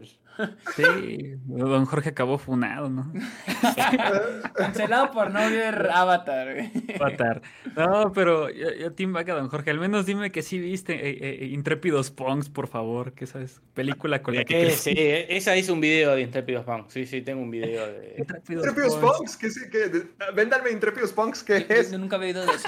Sí, 0.76 1.36
Don 1.46 1.86
Jorge 1.86 2.10
acabó 2.10 2.38
funado, 2.38 2.90
¿no? 2.90 3.12
Cancelado 4.54 5.12
por 5.12 5.32
no 5.32 5.40
ver 5.40 5.90
Avatar. 5.92 6.54
güey. 6.54 6.72
Avatar. 6.96 7.42
No, 7.76 8.12
pero 8.14 8.50
yo, 8.50 8.72
yo 8.74 8.94
Team 8.94 9.14
Back 9.14 9.30
a 9.30 9.34
Don 9.36 9.50
Jorge. 9.50 9.72
Al 9.72 9.80
menos 9.80 10.06
dime 10.06 10.32
que 10.32 10.42
sí 10.42 10.60
viste 10.60 10.94
eh, 10.94 11.44
eh, 11.44 11.46
Intrépidos 11.48 12.12
Punks, 12.12 12.50
por 12.50 12.68
favor. 12.68 13.14
Que 13.14 13.26
esa 13.26 13.42
es 13.42 13.62
película 13.74 14.22
con 14.22 14.36
la 14.36 14.44
que 14.46 14.68
Eh, 14.68 14.72
sí, 14.72 14.94
eh, 14.96 15.28
ella 15.30 15.56
hizo 15.58 15.74
un 15.74 15.82
video 15.82 16.16
de 16.16 16.22
Intrépidos 16.22 16.66
Punk. 16.66 16.90
Sí, 16.90 17.06
sí, 17.06 17.22
tengo 17.22 17.42
un 17.42 17.52
video 17.52 17.86
de. 17.88 18.16
Intrépidos 18.20 18.66
Intrépidos 18.68 18.96
Punks. 18.98 19.18
Punks, 19.18 19.38
¿qué 19.38 19.50
sí? 19.50 19.60
¿Qué? 19.72 19.78
De- 19.90 20.08
Véndanme 20.34 20.72
Intrépidos 20.72 21.14
Punks, 21.14 21.44
¿qué 21.44 21.66
es? 21.70 21.92
yo 21.92 21.98
nunca 21.98 22.16
había 22.16 22.30
oído 22.30 22.46
de 22.46 22.54
eso. 22.54 22.68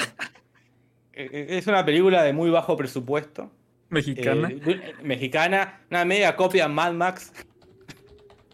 Eh, 1.14 1.30
eh, 1.32 1.46
Es 1.58 1.68
una 1.68 1.86
película 1.86 2.24
de 2.24 2.34
muy 2.34 2.50
bajo 2.50 2.76
presupuesto. 2.78 3.52
Mexicana. 3.90 4.50
eh, 4.50 4.94
mexicana. 5.04 5.82
Una 5.90 6.06
media 6.06 6.36
copia 6.38 6.68
Mad 6.70 6.94
Max. 6.94 7.34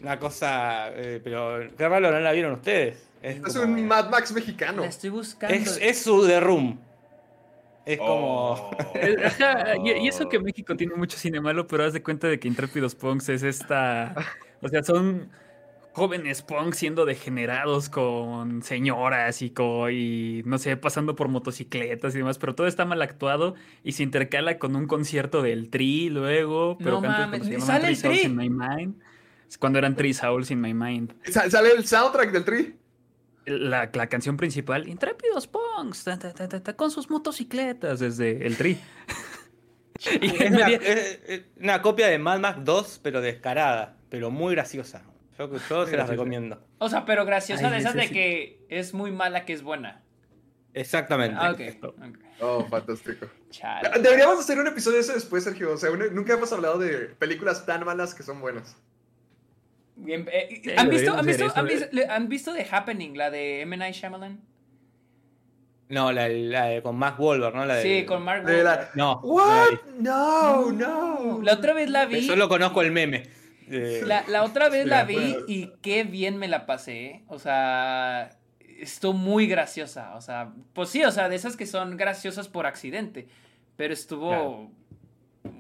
Una 0.02 0.20
cosa. 0.20 0.90
eh, 0.94 1.20
pero 1.24 1.60
qué 1.78 1.88
raro 1.90 2.12
no 2.12 2.20
la 2.20 2.32
vieron 2.32 2.54
ustedes. 2.54 3.04
Es, 3.22 3.38
Es 3.38 3.58
como- 3.58 3.74
un 3.74 3.88
Mad 3.88 4.10
Max 4.10 4.32
mexicano. 4.32 4.82
La 4.84 4.88
estoy 4.90 5.10
buscando. 5.10 5.56
es, 5.56 5.78
es 5.82 6.02
su 6.04 6.26
The 6.28 6.40
Room. 6.40 6.80
Es 7.86 7.98
como. 7.98 8.72
Ajá, 9.26 9.76
y, 9.84 9.92
y 10.04 10.08
eso 10.08 10.28
que 10.30 10.40
México 10.40 10.76
tiene 10.76 10.96
mucho 10.96 11.18
cine 11.18 11.40
malo, 11.42 11.66
pero 11.68 11.84
haz 11.86 11.94
de 11.94 12.04
cuenta 12.04 12.28
de 12.28 12.40
que 12.40 12.48
Intrépidos 12.48 12.96
Punks 12.96 13.30
es 13.30 13.44
esta. 13.44 14.14
O 14.62 14.68
sea, 14.70 14.84
son 14.84 15.30
jóvenes 15.94 16.44
punks 16.44 16.78
siendo 16.78 17.06
degenerados 17.06 17.90
con 17.90 18.62
señoras 18.62 19.42
y, 19.42 19.50
co- 19.50 19.90
y 19.90 20.44
no 20.46 20.60
sé, 20.60 20.78
pasando 20.78 21.16
por 21.16 21.28
motocicletas 21.28 22.14
y 22.14 22.20
demás, 22.20 22.38
pero 22.38 22.54
todo 22.54 22.68
está 22.68 22.86
mal 22.86 23.02
actuado 23.02 23.56
y 23.84 23.94
se 23.94 24.04
intercala 24.04 24.60
con 24.60 24.76
un 24.76 24.86
concierto 24.86 25.42
del 25.42 25.72
Tri 25.72 26.10
luego, 26.12 26.78
pero 26.78 27.02
No 27.02 27.08
mames, 27.08 27.40
cuando 27.40 27.46
se 27.46 27.50
¿y 27.50 27.54
llamaban 27.54 27.82
sale 27.82 27.88
el 27.94 28.00
Tri? 28.02 28.22
in 28.28 28.36
My 28.36 28.48
Mind. 28.50 28.96
Es 29.48 29.58
Cuando 29.58 29.80
eran 29.80 29.96
Three 29.96 30.14
Souls 30.14 30.52
in 30.52 30.62
My 30.62 30.74
Mind. 30.74 31.14
Sa- 31.32 31.50
Sale 31.50 31.72
el 31.72 31.86
soundtrack 31.86 32.32
del 32.32 32.44
Tri. 32.46 32.76
La, 33.46 33.90
la 33.94 34.08
canción 34.08 34.36
principal, 34.36 34.88
Intrépidos 34.90 35.48
Punks, 35.48 36.04
ta, 36.04 36.20
ta, 36.20 36.34
ta, 36.34 36.50
ta, 36.50 36.62
ta, 36.62 36.76
con 36.76 36.92
sus 36.92 37.10
motocicletas 37.10 38.00
desde 38.00 38.46
el 38.46 38.58
Tri. 38.58 38.78
Y 40.22 40.28
Es 40.44 40.52
una, 40.52 40.68
es- 40.70 41.82
copia 41.82 42.08
de 42.08 42.20
Mad 42.20 42.40
Max 42.40 42.60
2, 42.64 43.00
pero 43.02 43.20
descarada. 43.22 43.98
Pero 44.10 44.30
muy 44.32 44.54
graciosa. 44.54 45.04
Yo, 45.40 45.50
yo 45.52 45.60
se 45.60 45.68
las 45.76 45.90
graciosa. 45.92 46.12
recomiendo. 46.12 46.62
O 46.78 46.90
sea, 46.90 47.06
pero 47.06 47.26
graciosa 47.26 47.68
Ay, 47.68 47.74
de 47.74 47.80
esas 47.80 47.94
de 47.96 48.10
que 48.10 48.66
es 48.70 48.94
muy 48.94 49.12
mala 49.12 49.44
que 49.46 49.54
es 49.54 49.64
buena. 49.64 50.04
Exactamente. 50.74 51.36
Ah, 51.40 51.52
ok. 51.52 51.84
ok. 51.84 52.18
Oh, 52.42 52.66
fantástico. 52.66 53.26
Chale. 53.50 53.90
Deberíamos 54.02 54.40
hacer 54.40 54.60
un 54.60 54.68
episodio 54.68 54.98
de 54.98 55.02
eso 55.02 55.14
después, 55.14 55.44
Sergio. 55.44 55.72
O 55.74 55.78
sea, 55.78 55.90
un- 55.92 56.14
nunca 56.14 56.34
hemos 56.34 56.52
hablado 56.54 56.78
de 56.78 57.08
películas 57.18 57.66
tan 57.66 57.84
malas 57.84 58.14
que 58.14 58.24
son 58.24 58.40
buenas. 58.40 58.76
Eh, 60.06 60.76
¿han, 60.78 60.90
visto, 60.90 61.14
han, 61.18 61.26
visto, 61.26 61.52
han, 61.56 61.66
visto, 61.68 61.88
han 62.10 62.30
visto 62.30 62.54
The 62.54 62.68
Happening, 62.70 63.18
la 63.18 63.30
de 63.32 63.62
M. 63.62 63.76
Night 63.78 63.96
Shyamalan? 63.96 64.40
No, 65.90 66.12
la, 66.12 66.28
la 66.28 66.66
de- 66.66 66.82
con 66.82 66.98
Mark 66.98 67.20
Wahlberg, 67.20 67.56
¿no? 67.56 67.66
La 67.66 67.76
de, 67.76 67.82
Sí, 68.02 68.06
con 68.06 68.22
Mark 68.22 68.44
Wahlberg. 68.46 68.90
No. 68.96 69.22
no 69.24 69.38
la 69.38 69.44
What? 69.44 69.70
No, 70.00 70.72
no. 70.72 71.40
La 71.42 71.54
otra 71.54 71.74
vez 71.74 71.90
la 71.90 72.06
vi. 72.06 72.28
Solo 72.28 72.50
conozco 72.50 72.82
el 72.82 72.92
meme. 72.92 73.24
Eh, 73.70 74.02
La, 74.06 74.24
la 74.28 74.44
otra 74.44 74.70
vez 74.70 74.86
la 74.86 75.04
vi 75.04 75.16
bueno. 75.16 75.40
y 75.48 75.72
qué 75.82 76.04
bien 76.04 76.38
me 76.38 76.48
la 76.48 76.66
pasé. 76.66 77.06
¿eh? 77.06 77.24
O 77.28 77.40
sea, 77.40 78.30
estuvo 78.80 79.14
muy 79.14 79.48
graciosa. 79.48 80.16
O 80.16 80.22
sea, 80.22 80.52
pues 80.74 80.90
sí, 80.90 81.04
o 81.04 81.12
sea, 81.12 81.30
de 81.30 81.36
esas 81.38 81.56
que 81.56 81.66
son 81.66 81.96
graciosas 81.98 82.48
por 82.50 82.66
accidente. 82.66 83.28
Pero 83.78 83.94
estuvo. 83.94 84.30
Claro. 84.30 84.72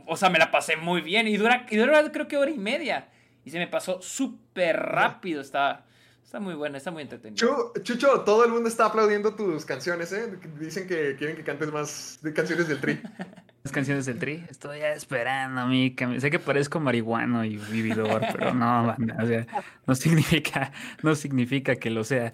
O 0.07 0.17
sea, 0.17 0.29
me 0.29 0.39
la 0.39 0.51
pasé 0.51 0.75
muy 0.75 1.01
bien. 1.01 1.27
Y 1.27 1.37
dura, 1.37 1.65
y 1.69 1.77
dura 1.77 2.11
creo 2.11 2.27
que 2.27 2.37
hora 2.37 2.51
y 2.51 2.57
media. 2.57 3.07
Y 3.47 3.49
se 3.49 3.59
me 3.59 3.67
pasó 3.67 4.01
súper 4.01 4.75
rápido. 4.75 5.39
Está, 5.39 5.85
está 6.21 6.41
muy 6.41 6.53
buena, 6.53 6.77
está 6.77 6.91
muy 6.91 7.01
entretenida. 7.03 7.37
Chu- 7.39 7.71
Chucho, 7.81 8.21
todo 8.25 8.43
el 8.43 8.51
mundo 8.51 8.67
está 8.67 8.87
aplaudiendo 8.87 9.35
tus 9.35 9.63
canciones, 9.63 10.11
¿eh? 10.11 10.37
Dicen 10.59 10.85
que 10.85 11.15
quieren 11.17 11.37
que 11.37 11.43
cantes 11.45 11.71
más 11.71 12.19
de 12.21 12.33
canciones 12.33 12.67
del 12.67 12.81
Tri. 12.81 12.99
Las 13.63 13.71
canciones 13.71 14.05
del 14.05 14.19
Tri. 14.19 14.43
Estoy 14.49 14.79
esperando 14.81 15.61
a 15.61 15.65
mí. 15.65 15.91
que- 15.95 16.19
Sé 16.19 16.29
que 16.29 16.39
parezco 16.39 16.81
marihuano 16.81 17.45
y 17.45 17.55
vividor, 17.55 18.21
pero 18.33 18.53
no, 18.53 18.85
banda, 18.97 19.15
o 19.23 19.25
sea, 19.25 19.47
no 19.85 19.95
significa, 19.95 20.73
no 21.03 21.15
significa 21.15 21.77
que 21.77 21.89
lo 21.89 22.03
sea. 22.03 22.33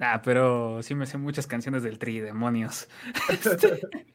Ah, 0.00 0.22
pero 0.24 0.82
sí 0.82 0.94
me 0.94 1.04
sé 1.04 1.18
muchas 1.18 1.46
canciones 1.46 1.82
del 1.82 1.98
Tri, 1.98 2.20
demonios. 2.20 2.88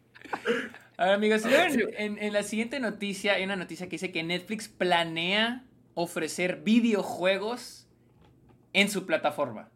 A 0.97 1.05
ver, 1.05 1.13
amigos, 1.13 1.43
en 1.45 2.33
la 2.33 2.43
siguiente 2.43 2.79
noticia 2.79 3.33
hay 3.35 3.43
una 3.45 3.55
noticia 3.55 3.85
que 3.87 3.91
dice 3.91 4.11
que 4.11 4.21
Netflix 4.23 4.67
planea 4.67 5.63
ofrecer 6.01 6.61
videojuegos 6.63 7.85
en 8.71 8.89
su 8.89 9.05
plataforma. 9.05 9.69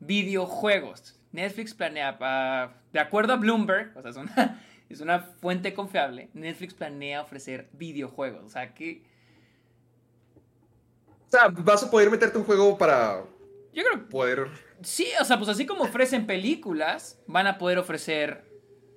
Videojuegos. 0.00 1.18
Netflix 1.32 1.72
planea, 1.72 2.16
ah, 2.20 2.74
de 2.92 3.00
acuerdo 3.00 3.32
a 3.32 3.36
Bloomberg, 3.36 3.96
o 3.96 4.02
sea, 4.02 4.10
es 4.10 4.16
una, 4.16 4.62
es 4.90 5.00
una 5.00 5.20
fuente 5.20 5.72
confiable, 5.72 6.28
Netflix 6.34 6.74
planea 6.74 7.22
ofrecer 7.22 7.68
videojuegos. 7.72 8.44
O 8.44 8.48
sea, 8.48 8.74
que... 8.74 9.02
O 11.26 11.30
sea, 11.30 11.48
vas 11.48 11.82
a 11.82 11.90
poder 11.90 12.10
meterte 12.10 12.38
un 12.38 12.44
juego 12.44 12.76
para 12.78 13.24
Yo 13.72 13.82
creo 13.82 13.98
que 13.98 14.10
poder. 14.10 14.48
sí, 14.82 15.08
o 15.20 15.24
sea, 15.24 15.38
pues 15.38 15.48
así 15.48 15.66
como 15.66 15.84
ofrecen 15.84 16.26
películas, 16.26 17.18
van 17.26 17.46
a 17.46 17.58
poder 17.58 17.78
ofrecer 17.78 18.44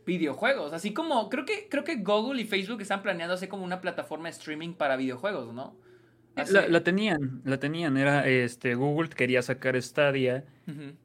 videojuegos. 0.06 0.74
Así 0.74 0.94
como 0.94 1.30
creo 1.30 1.46
que 1.46 1.70
creo 1.70 1.84
que 1.84 1.96
Google 1.96 2.42
y 2.42 2.46
Facebook 2.46 2.82
están 2.82 3.02
planeando 3.02 3.34
hacer 3.34 3.50
como 3.50 3.64
una 3.64 3.82
plataforma 3.82 4.26
de 4.26 4.32
streaming 4.32 4.74
para 4.74 4.98
videojuegos, 4.98 5.54
¿no? 5.54 5.76
Así- 6.42 6.54
La, 6.54 6.68
la 6.68 6.84
tenían, 6.84 7.42
la 7.46 7.60
tenían. 7.60 7.98
Era 7.98 8.28
este 8.28 8.76
Google 8.76 9.10
quería 9.10 9.42
sacar 9.42 9.82
Stadia 9.82 10.46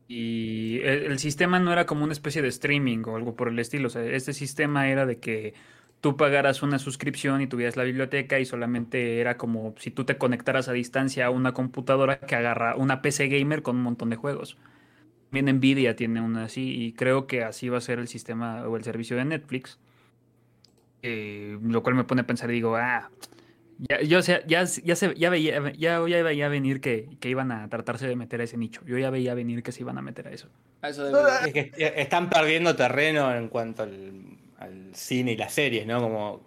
y 0.08 0.80
el, 0.82 1.04
el 1.12 1.18
sistema 1.18 1.58
no 1.58 1.72
era 1.72 1.86
como 1.86 2.04
una 2.04 2.12
especie 2.12 2.42
de 2.42 2.48
streaming 2.48 3.02
o 3.06 3.16
algo 3.16 3.34
por 3.36 3.48
el 3.48 3.58
estilo. 3.58 3.86
O 3.88 3.90
sea, 3.90 4.02
este 4.04 4.32
sistema 4.32 4.88
era 4.88 5.06
de 5.06 5.18
que 5.18 5.54
tú 6.00 6.16
pagaras 6.16 6.62
una 6.62 6.78
suscripción 6.78 7.40
y 7.40 7.46
tuvieras 7.46 7.76
la 7.76 7.84
biblioteca 7.84 8.38
y 8.38 8.44
solamente 8.44 9.20
era 9.20 9.36
como 9.38 9.74
si 9.78 9.90
tú 9.90 10.04
te 10.04 10.18
conectaras 10.18 10.68
a 10.68 10.72
distancia 10.72 11.26
a 11.26 11.30
una 11.30 11.52
computadora 11.54 12.18
que 12.20 12.34
agarra 12.36 12.76
una 12.76 13.00
PC 13.02 13.28
gamer 13.28 13.62
con 13.62 13.76
un 13.76 13.82
montón 13.82 14.10
de 14.10 14.16
juegos. 14.16 14.58
También 15.30 15.56
Nvidia 15.58 15.96
tiene 15.96 16.20
una 16.20 16.44
así 16.44 16.84
y 16.84 16.92
creo 16.92 17.26
que 17.26 17.42
así 17.44 17.68
va 17.68 17.78
a 17.78 17.80
ser 17.82 17.98
el 17.98 18.08
sistema 18.08 18.68
o 18.68 18.76
el 18.76 18.84
servicio 18.84 19.16
de 19.16 19.24
Netflix. 19.24 19.78
Eh, 21.02 21.58
lo 21.62 21.82
cual 21.82 21.96
me 21.96 22.04
pone 22.04 22.22
a 22.22 22.26
pensar 22.26 22.50
y 22.50 22.54
digo, 22.54 22.76
ah, 22.76 23.10
ya, 23.78 24.00
yo, 24.02 24.18
o 24.18 24.22
sea, 24.22 24.44
ya, 24.46 24.64
ya, 24.64 24.96
se, 24.96 25.14
ya, 25.16 25.30
veía, 25.30 25.72
ya, 25.72 26.00
ya 26.06 26.22
veía 26.22 26.48
venir 26.48 26.80
que, 26.80 27.08
que 27.20 27.28
iban 27.28 27.50
a 27.52 27.68
tratarse 27.68 28.06
de 28.06 28.16
meter 28.16 28.40
a 28.40 28.44
ese 28.44 28.56
nicho. 28.56 28.82
Yo 28.86 28.98
ya 28.98 29.10
veía 29.10 29.34
venir 29.34 29.62
que 29.62 29.72
se 29.72 29.80
iban 29.82 29.98
a 29.98 30.02
meter 30.02 30.28
a 30.28 30.30
eso. 30.30 30.48
A 30.82 30.88
eso 30.88 31.04
de- 31.04 31.12
Es 31.46 31.52
que 31.52 31.60
est- 31.60 31.98
están 31.98 32.28
perdiendo 32.30 32.74
terreno 32.76 33.34
en 33.34 33.48
cuanto 33.48 33.82
al, 33.84 34.22
al 34.58 34.94
cine 34.94 35.32
y 35.32 35.36
las 35.36 35.52
series, 35.52 35.86
¿no? 35.86 36.00
Como 36.00 36.40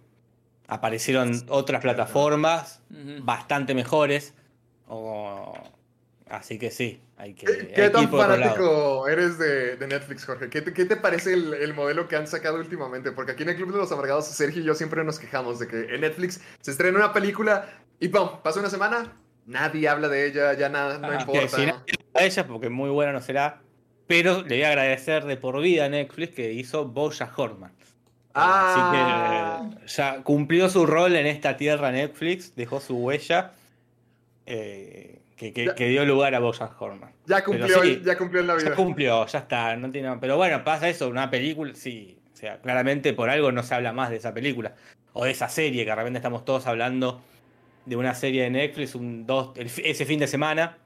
aparecieron 0.67 1.31
otras 1.49 1.81
plataformas 1.81 2.81
bastante 3.21 3.73
mejores. 3.75 4.33
o- 4.87 5.53
Así 6.29 6.59
que 6.59 6.71
sí, 6.71 7.01
hay 7.17 7.33
que, 7.33 7.45
¿Qué, 7.73 7.83
hay 7.83 7.91
tan 7.91 8.09
fanático 8.09 9.07
eres 9.07 9.37
de, 9.37 9.75
de 9.77 9.87
Netflix, 9.87 10.25
Jorge? 10.25 10.49
¿Qué 10.49 10.61
te, 10.61 10.73
qué 10.73 10.85
te 10.85 10.95
parece 10.95 11.33
el, 11.33 11.53
el 11.53 11.73
modelo 11.73 12.07
que 12.07 12.15
han 12.15 12.27
sacado 12.27 12.57
últimamente? 12.57 13.11
Porque 13.11 13.31
aquí 13.31 13.43
en 13.43 13.49
el 13.49 13.55
Club 13.55 13.71
de 13.71 13.77
los 13.77 13.91
Amargados, 13.91 14.27
Sergio 14.27 14.61
y 14.61 14.65
yo 14.65 14.75
siempre 14.75 15.03
nos 15.03 15.19
quejamos 15.19 15.59
de 15.59 15.67
que 15.67 15.95
en 15.95 16.01
Netflix 16.01 16.41
se 16.61 16.71
estrena 16.71 16.97
una 16.97 17.13
película 17.13 17.69
y 17.99 18.09
¡pum! 18.09 18.41
Pasa 18.43 18.59
una 18.59 18.69
semana, 18.69 19.17
nadie 19.45 19.87
habla 19.87 20.09
de 20.09 20.27
ella, 20.27 20.53
ya 20.53 20.69
nada, 20.69 20.97
no. 20.97 21.09
Que 21.09 21.15
importa. 21.15 21.57
si 21.57 21.65
no 21.65 21.83
a 22.13 22.23
ella, 22.23 22.47
porque 22.47 22.69
muy 22.69 22.89
buena 22.89 23.13
no 23.13 23.21
será. 23.21 23.61
Pero 24.07 24.41
le 24.41 24.55
voy 24.55 24.63
a 24.63 24.69
agradecer 24.69 25.25
de 25.25 25.37
por 25.37 25.61
vida 25.61 25.85
a 25.85 25.89
Netflix 25.89 26.33
que 26.33 26.53
hizo 26.53 26.85
Bojack 26.85 27.37
Horseman. 27.37 27.71
Ah. 28.33 29.61
Así 29.61 29.71
que 29.71 29.77
eh, 29.79 29.85
ya 29.87 30.23
cumplió 30.23 30.69
su 30.69 30.85
rol 30.85 31.15
en 31.15 31.25
esta 31.25 31.57
tierra 31.57 31.91
Netflix, 31.91 32.55
dejó 32.55 32.79
su 32.79 32.97
huella 32.97 33.53
eh, 34.45 35.16
que, 35.37 35.53
que- 35.53 35.87
dio 35.87 36.03
lugar 36.03 36.35
a 36.35 36.39
Bojack 36.39 36.81
Horseman. 36.81 37.11
Ya 37.25 37.43
cumplió, 37.43 37.81
sí, 37.83 38.01
ya 38.03 38.17
cumplió 38.17 38.41
en 38.41 38.47
la 38.47 38.55
vida. 38.55 38.69
Ya 38.71 38.75
cumplió, 38.75 39.25
ya 39.27 39.39
está, 39.39 39.75
no 39.77 39.89
tiene 39.91 40.17
Pero 40.19 40.35
bueno, 40.35 40.63
pasa 40.65 40.89
eso, 40.89 41.07
una 41.07 41.29
película, 41.29 41.73
sí. 41.75 42.17
O 42.33 42.35
sea, 42.35 42.59
claramente 42.59 43.13
por 43.13 43.29
algo 43.29 43.51
no 43.51 43.63
se 43.63 43.73
habla 43.75 43.93
más 43.93 44.09
de 44.09 44.17
esa 44.17 44.33
película. 44.33 44.73
O 45.13 45.25
de 45.25 45.31
esa 45.31 45.47
serie, 45.47 45.83
que 45.85 45.89
de 45.91 45.95
repente 45.95 46.17
estamos 46.17 46.43
todos 46.43 46.67
hablando 46.67 47.21
de 47.85 47.95
una 47.95 48.13
serie 48.13 48.43
de 48.43 48.49
Netflix 48.49 48.95
un, 48.95 49.25
dos, 49.25 49.51
el 49.57 49.67
ese 49.67 50.05
fin 50.05 50.19
de 50.19 50.27
semana 50.27 50.77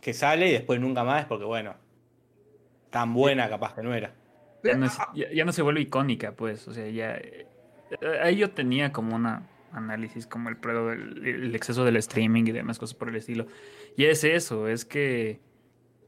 que 0.00 0.12
sale 0.14 0.48
y 0.48 0.52
después 0.52 0.80
nunca 0.80 1.04
más, 1.04 1.26
porque 1.26 1.44
bueno, 1.44 1.74
tan 2.90 3.14
buena 3.14 3.48
capaz 3.48 3.74
que 3.74 3.82
no 3.82 3.94
era. 3.94 4.12
Ya 4.64 4.74
no, 4.74 4.86
es- 4.86 4.98
ya- 5.14 5.30
ya 5.32 5.44
no 5.44 5.52
se 5.52 5.62
vuelve 5.62 5.80
icónica, 5.82 6.32
pues. 6.32 6.66
O 6.68 6.74
sea, 6.74 6.88
ya. 6.88 7.16
eh, 7.16 7.46
Ahí 8.22 8.36
yo 8.36 8.50
tenía 8.50 8.92
como 8.92 9.14
una 9.16 9.46
análisis 9.72 10.26
como 10.26 10.48
el, 10.48 11.54
exceso 11.54 11.84
del 11.84 11.96
streaming 11.96 12.44
y 12.46 12.52
demás 12.52 12.78
cosas 12.78 12.94
por 12.94 13.08
el 13.08 13.16
estilo. 13.16 13.46
Y 13.96 14.04
es 14.04 14.24
eso, 14.24 14.68
es 14.68 14.84
que 14.84 15.40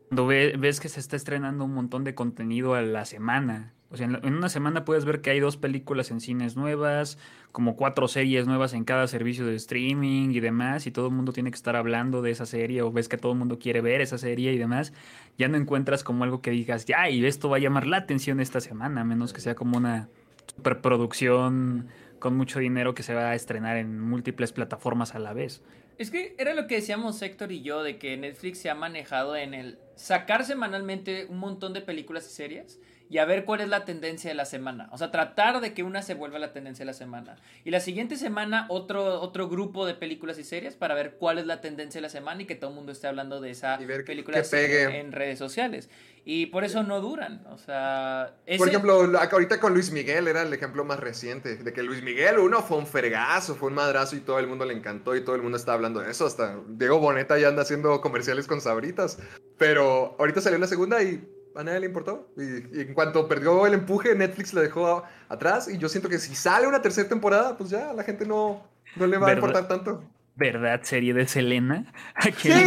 cuando 0.09 0.27
ve- 0.27 0.55
ves 0.59 0.81
que 0.81 0.89
se 0.89 1.01
está 1.01 1.17
estrenando 1.17 1.65
un 1.65 1.75
montón 1.75 2.05
de 2.05 2.15
contenido 2.15 2.75
a 2.75 2.83
la 2.83 3.05
semana. 3.05 3.75
O 3.93 3.97
sea, 3.97 4.07
en, 4.07 4.21
en 4.25 4.35
una 4.35 4.49
semana 4.49 4.85
puedes 4.85 5.05
ver 5.05 5.21
que 5.21 5.31
hay 5.31 5.41
dos 5.41 5.57
películas 5.57 6.11
en 6.13 6.21
cines 6.21 6.57
nuevas, 6.57 7.19
como 7.53 7.75
cuatro 7.75 8.07
series 8.07 8.47
nuevas 8.47 8.73
en 8.73 8.85
cada 8.85 9.09
servicio 9.09 9.45
de 9.47 9.57
streaming 9.57 10.31
y 10.31 10.41
demás, 10.41 10.87
y 10.87 10.93
todo 10.93 11.09
el 11.09 11.13
mundo 11.13 11.33
tiene 11.33 11.51
que 11.51 11.57
estar 11.57 11.75
hablando 11.75 12.23
de 12.23 12.31
esa 12.31 12.47
serie, 12.47 12.83
o 12.83 12.93
ves 12.93 13.09
que 13.09 13.17
todo 13.17 13.33
el 13.33 13.39
mundo 13.39 13.59
quiere 13.59 13.81
ver 13.81 14.01
esa 14.01 14.19
serie 14.19 14.53
y 14.53 14.59
demás, 14.59 14.93
ya 15.39 15.49
no 15.49 15.57
encuentras 15.57 16.05
como 16.05 16.23
algo 16.23 16.41
que 16.41 16.53
digas, 16.53 16.85
ya, 16.87 17.11
y 17.11 17.25
esto 17.25 17.49
va 17.49 17.57
a 17.57 17.61
llamar 17.61 17.87
la 17.87 17.97
atención 17.97 18.39
esta 18.39 18.61
semana, 18.61 19.01
a 19.01 19.05
menos 19.05 19.33
que 19.33 19.41
sea 19.41 19.57
como 19.57 19.77
una 19.77 20.09
superproducción 20.55 21.89
con 22.21 22.37
mucho 22.37 22.61
dinero 22.61 22.95
que 22.95 23.03
se 23.03 23.15
va 23.15 23.31
a 23.31 23.35
estrenar 23.35 23.77
en 23.77 23.99
múltiples 23.99 24.53
plataformas 24.53 25.15
a 25.17 25.19
la 25.19 25.33
vez. 25.33 25.63
Es 25.99 26.11
que 26.11 26.35
era 26.39 26.55
lo 26.55 26.67
que 26.67 26.77
decíamos 26.77 27.21
Héctor 27.21 27.51
y 27.53 27.63
yo, 27.63 27.83
de 27.83 27.99
que 27.99 28.17
Netflix 28.17 28.59
se 28.61 28.71
ha 28.71 28.75
manejado 28.75 29.37
en 29.37 29.53
el 29.53 29.79
sacar 29.97 30.45
semanalmente 30.45 31.27
un 31.29 31.39
montón 31.39 31.73
de 31.75 31.81
películas 31.83 32.27
y 32.27 32.31
series 32.35 32.81
y 33.11 33.19
a 33.19 33.25
ver 33.25 33.45
cuál 33.45 33.61
es 33.61 33.69
la 33.69 33.85
tendencia 33.85 34.31
de 34.31 34.35
la 34.37 34.45
semana. 34.45 34.89
O 34.93 34.97
sea, 34.99 35.11
tratar 35.11 35.61
de 35.61 35.75
que 35.75 35.83
una 35.83 36.01
se 36.01 36.15
vuelva 36.15 36.39
la 36.39 36.53
tendencia 36.53 36.85
de 36.85 36.87
la 36.87 36.93
semana. 36.95 37.37
Y 37.65 37.71
la 37.73 37.81
siguiente 37.81 38.15
semana 38.17 38.67
otro, 38.69 39.21
otro 39.21 39.49
grupo 39.49 39.85
de 39.85 39.95
películas 39.95 40.39
y 40.39 40.45
series 40.45 40.77
para 40.77 40.95
ver 40.95 41.17
cuál 41.19 41.39
es 41.39 41.47
la 41.47 41.61
tendencia 41.61 41.99
de 41.99 42.03
la 42.03 42.09
semana 42.09 42.43
y 42.43 42.47
que 42.47 42.55
todo 42.55 42.71
el 42.71 42.77
mundo 42.77 42.93
esté 42.93 43.09
hablando 43.09 43.41
de 43.41 43.51
esa 43.51 43.79
Y 43.83 43.85
ver 43.85 44.03
qué- 44.05 44.13
película 44.13 44.41
qué 44.41 44.49
pegue. 44.49 45.01
en 45.01 45.11
redes 45.11 45.39
sociales. 45.41 45.91
Y 46.25 46.47
por 46.47 46.65
eso 46.65 46.83
no 46.83 47.01
duran. 47.01 47.45
O 47.51 47.57
sea, 47.59 48.35
Por 48.59 48.69
ejemplo, 48.69 49.07
la- 49.07 49.25
ahorita 49.25 49.59
con 49.59 49.73
Luis 49.73 49.91
Miguel 49.91 50.29
era 50.29 50.43
el 50.43 50.53
ejemplo 50.53 50.85
más 50.85 51.01
reciente, 51.01 51.57
de 51.57 51.73
que 51.73 51.83
Luis 51.83 52.03
Miguel, 52.03 52.39
uno, 52.39 52.63
fue 52.63 52.77
un 52.77 52.87
fregazo, 52.87 53.55
fue 53.57 53.69
un 53.69 53.75
madrazo 53.75 54.17
y 54.17 54.21
todo 54.21 54.39
el 54.39 54.47
mundo 54.47 54.65
le 54.65 54.75
encantó 54.75 55.17
y 55.17 55.25
todo 55.25 55.35
el 55.35 55.43
mundo 55.43 55.57
está 55.57 55.73
hablando 55.73 56.01
de 56.01 56.11
eso, 56.11 56.27
hasta 56.27 56.59
Diego 56.69 56.99
Boneta 56.99 57.39
ya 57.39 57.49
anda 57.49 57.63
haciendo 57.63 58.01
comerciales 58.01 58.47
con 58.47 58.61
sabritas, 58.61 59.19
pero 59.59 60.15
ahorita 60.19 60.41
salió 60.41 60.59
la 60.59 60.67
segunda 60.67 61.03
y 61.03 61.27
a 61.57 61.65
nadie 61.65 61.81
le 61.81 61.87
importó, 61.87 62.31
y, 62.37 62.79
y 62.79 62.81
en 62.83 62.95
cuanto 62.95 63.27
perdió 63.27 63.67
el 63.67 63.75
empuje, 63.75 64.15
Netflix 64.15 64.53
la 64.55 64.61
dejó 64.61 64.87
a- 64.89 65.11
atrás 65.29 65.69
y 65.69 65.79
yo 65.79 65.89
siento 65.89 66.09
que 66.09 66.19
si 66.19 66.35
sale 66.37 66.67
una 66.67 66.81
tercera 66.83 67.09
temporada, 67.09 67.57
pues 67.57 67.71
ya 67.71 67.93
la 67.93 68.05
gente 68.05 68.27
no, 68.27 68.63
no 68.97 69.07
le 69.07 69.17
va 69.19 69.29
a 69.29 69.35
importar 69.35 69.67
tanto. 69.69 70.05
¿Verdad? 70.37 70.81
Serie 70.85 71.13
de 71.13 71.27
Selena. 71.27 71.93
¿A 72.15 72.31
quién 72.31 72.59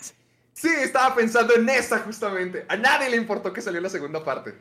Sí. 0.00 0.14
Sí, 0.58 0.68
estaba 0.82 1.14
pensando 1.14 1.54
en 1.54 1.68
esa 1.68 2.00
justamente, 2.00 2.64
a 2.68 2.76
nadie 2.76 3.08
le 3.10 3.16
importó 3.16 3.52
que 3.52 3.60
salió 3.60 3.80
la 3.80 3.88
segunda 3.88 4.24
parte. 4.24 4.54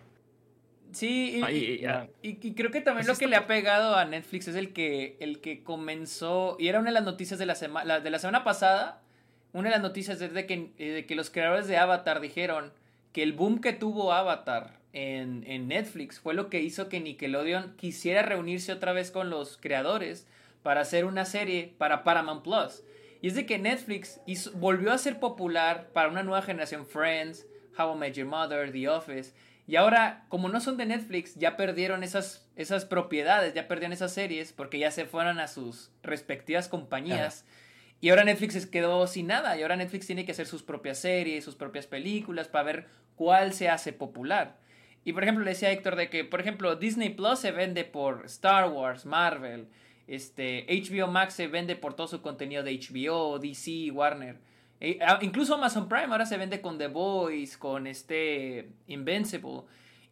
Sí, 0.91 1.38
y- 1.39 1.43
Ay, 1.43 1.86
Y, 2.22 2.48
y 2.48 2.54
creo 2.54 2.70
que 2.70 2.82
también 2.82 3.08
Pues 3.08 3.18
lo 3.18 3.20
que 3.20 3.26
le 3.26 3.36
ha 3.36 3.48
pegado 3.48 3.95
a 3.95 4.06
Netflix 4.06 4.48
es 4.48 4.56
el 4.56 4.74
que, 4.74 5.18
el 5.20 5.41
que 5.41 5.64
comenzó, 5.64 6.56
y 6.60 6.68
era 6.68 6.78
una 6.80 6.89
de 6.91 6.93
las 6.93 7.04
noticias 7.04 7.39
de 7.39 7.48
la, 7.48 7.56
semana 7.56 8.00
de 8.00 8.10
la 8.12 8.20
semana 8.20 8.43
pasada, 8.43 9.02
una 9.54 9.70
de 9.70 9.72
las 9.76 9.82
noticias 9.82 10.22
es 10.22 10.34
de 10.36 10.45
que, 10.45 10.70
eh, 10.78 10.89
de 10.91 11.06
que 11.08 11.16
los 11.16 11.32
creadores 11.32 11.68
de 11.68 11.78
Avatar 11.78 12.20
dijeron 12.22 12.72
que 13.12 13.24
el 13.24 13.34
boom 13.34 13.60
que 13.60 13.74
tuvo 13.74 14.14
Avatar 14.14 14.78
en, 14.93 15.43
en 15.48 15.68
Netflix 15.68 16.20
fue 16.20 16.36
lo 16.36 16.52
que 16.52 16.62
hizo 16.62 16.89
que 16.89 17.00
Nickelodeon 17.00 17.74
quisiera 17.76 18.22
reunirse 18.22 18.72
otra 18.72 18.93
vez 18.93 19.10
con 19.10 19.32
los 19.32 19.58
creadores 19.58 20.28
para 20.62 20.82
hacer 20.82 21.06
una 21.06 21.26
serie 21.26 21.74
para 21.80 22.04
Paramount 22.04 22.43
Plus. 22.43 22.84
Y 23.22 23.28
es 23.28 23.36
de 23.36 23.45
que 23.45 23.57
Netflix 23.57 24.20
hizo- 24.26 24.51
volvió 24.53 24.91
a 24.91 24.97
ser 24.97 25.20
popular 25.20 25.89
para 25.93 26.09
una 26.09 26.24
nueva 26.24 26.41
generación 26.41 26.86
Friends, 26.86 27.45
How 27.78 27.95
I 27.95 27.97
Met 27.97 28.13
Your 28.13 28.28
Mother, 28.28 28.72
The 28.72 28.89
Office. 28.89 29.34
Y 29.65 29.76
ahora, 29.76 30.26
como 30.30 30.47
no 30.49 30.61
son 30.61 30.78
de 30.78 30.86
Netflix, 30.86 31.36
ya 31.36 31.57
perdieron 31.57 32.03
esas, 32.03 32.47
esas 32.55 32.86
propiedades, 32.86 33.53
ya 33.53 33.68
perdieron 33.68 33.91
esas 33.93 34.13
series 34.13 34.53
porque 34.53 34.80
ya 34.80 34.91
se 34.91 35.05
fueron 35.05 35.39
a 35.39 35.47
sus 35.47 35.91
respectivas 36.03 36.68
compañías. 36.70 37.45
Y 37.99 38.09
ahora 38.09 38.24
Netflix 38.24 38.53
se 38.53 38.70
quedó 38.70 39.05
sin 39.07 39.28
nada. 39.28 39.57
Y 39.57 39.63
ahora 39.63 39.76
Netflix 39.76 40.05
tiene 40.07 40.24
que 40.26 40.32
hacer 40.32 40.45
sus 40.47 40.63
propias 40.63 40.99
series, 40.99 41.43
sus 41.43 41.55
propias 41.55 41.88
películas 41.88 42.47
para 42.47 42.63
ver 42.63 42.88
cuál 43.15 43.53
se 43.53 43.68
hace 43.70 43.91
popular. 43.91 44.57
Y 45.03 45.13
por 45.13 45.24
ejemplo, 45.24 45.43
le 45.43 45.51
decía 45.51 45.70
a 45.70 45.72
Héctor 45.72 45.95
de 45.95 46.09
que, 46.09 46.24
por 46.24 46.39
ejemplo, 46.39 46.76
Disney 46.76 47.09
Plus 47.09 47.39
se 47.39 47.51
vende 47.51 47.84
por 47.86 48.24
Star 48.26 48.70
Wars, 48.70 49.05
Marvel. 49.05 49.68
Este, 50.08 50.66
HBO 50.70 51.08
Max 51.08 51.34
se 51.34 51.47
vende 51.47 51.76
por 51.76 51.93
todo 51.93 52.08
su 52.08 52.22
contenido 52.22 52.64
de 52.64 52.80
HBO, 52.80 53.39
DC, 53.39 53.91
Warner. 53.91 54.38
E- 54.80 54.99
ah, 55.05 55.20
incluso 55.22 55.55
Amazon 55.55 55.89
Prime 55.89 56.05
ahora 56.05 56.26
se 56.26 56.38
vende 56.38 56.62
con 56.62 56.78
The 56.78 56.88
Voice, 56.88 57.58
con 57.58 57.88
este 57.88 58.70
Invincible. 58.88 59.64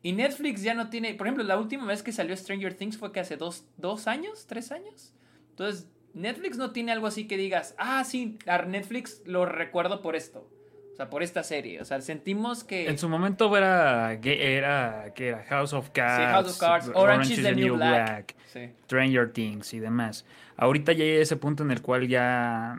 Y 0.04 0.12
Netflix 0.12 0.62
ya 0.62 0.74
no 0.74 0.90
tiene, 0.90 1.16
por 1.16 1.26
ejemplo, 1.28 1.44
la 1.44 1.58
última 1.58 1.86
vez 1.86 2.04
que 2.04 2.12
salió 2.12 2.36
Stranger 2.36 2.76
Things 2.76 2.98
fue 2.98 3.12
que 3.12 3.20
hace 3.20 3.38
dos, 3.38 3.66
dos 3.78 4.08
años, 4.08 4.46
tres 4.46 4.72
años. 4.72 5.14
Entonces, 5.50 5.90
Netflix 6.14 6.58
no 6.58 6.72
tiene 6.72 6.92
algo 6.92 7.08
así 7.08 7.28
que 7.28 7.38
digas, 7.38 7.76
ah, 7.78 8.04
sí, 8.04 8.38
Netflix 8.68 9.24
lo 9.26 9.46
recuerdo 9.46 10.02
por 10.02 10.16
esto. 10.16 10.48
O 10.96 10.98
sea, 10.98 11.10
por 11.10 11.24
esta 11.24 11.44
serie. 11.44 11.82
O 11.82 11.84
sea, 11.84 12.00
sentimos 12.00 12.64
que... 12.64 12.88
En 12.88 12.98
su 12.98 13.10
momento 13.10 13.56
era, 13.58 14.14
era, 14.14 15.12
que 15.14 15.28
era 15.28 15.44
House 15.44 15.74
of 15.74 15.90
Cards, 15.90 16.16
Sí, 16.16 16.32
House 16.32 16.52
of 16.54 16.58
Cards, 16.58 16.92
Orange 16.96 17.34
is 17.34 17.44
the 17.44 17.54
New 17.54 17.76
Black. 17.76 18.34
Sí. 18.46 18.70
Stranger 18.86 19.30
Things 19.34 19.74
y 19.74 19.80
demás. 19.80 20.26
Ahorita 20.56 20.94
ya 20.94 21.04
hay 21.04 21.12
ese 21.18 21.36
punto 21.36 21.64
en 21.64 21.72
el 21.72 21.82
cual 21.82 22.08
ya... 22.08 22.78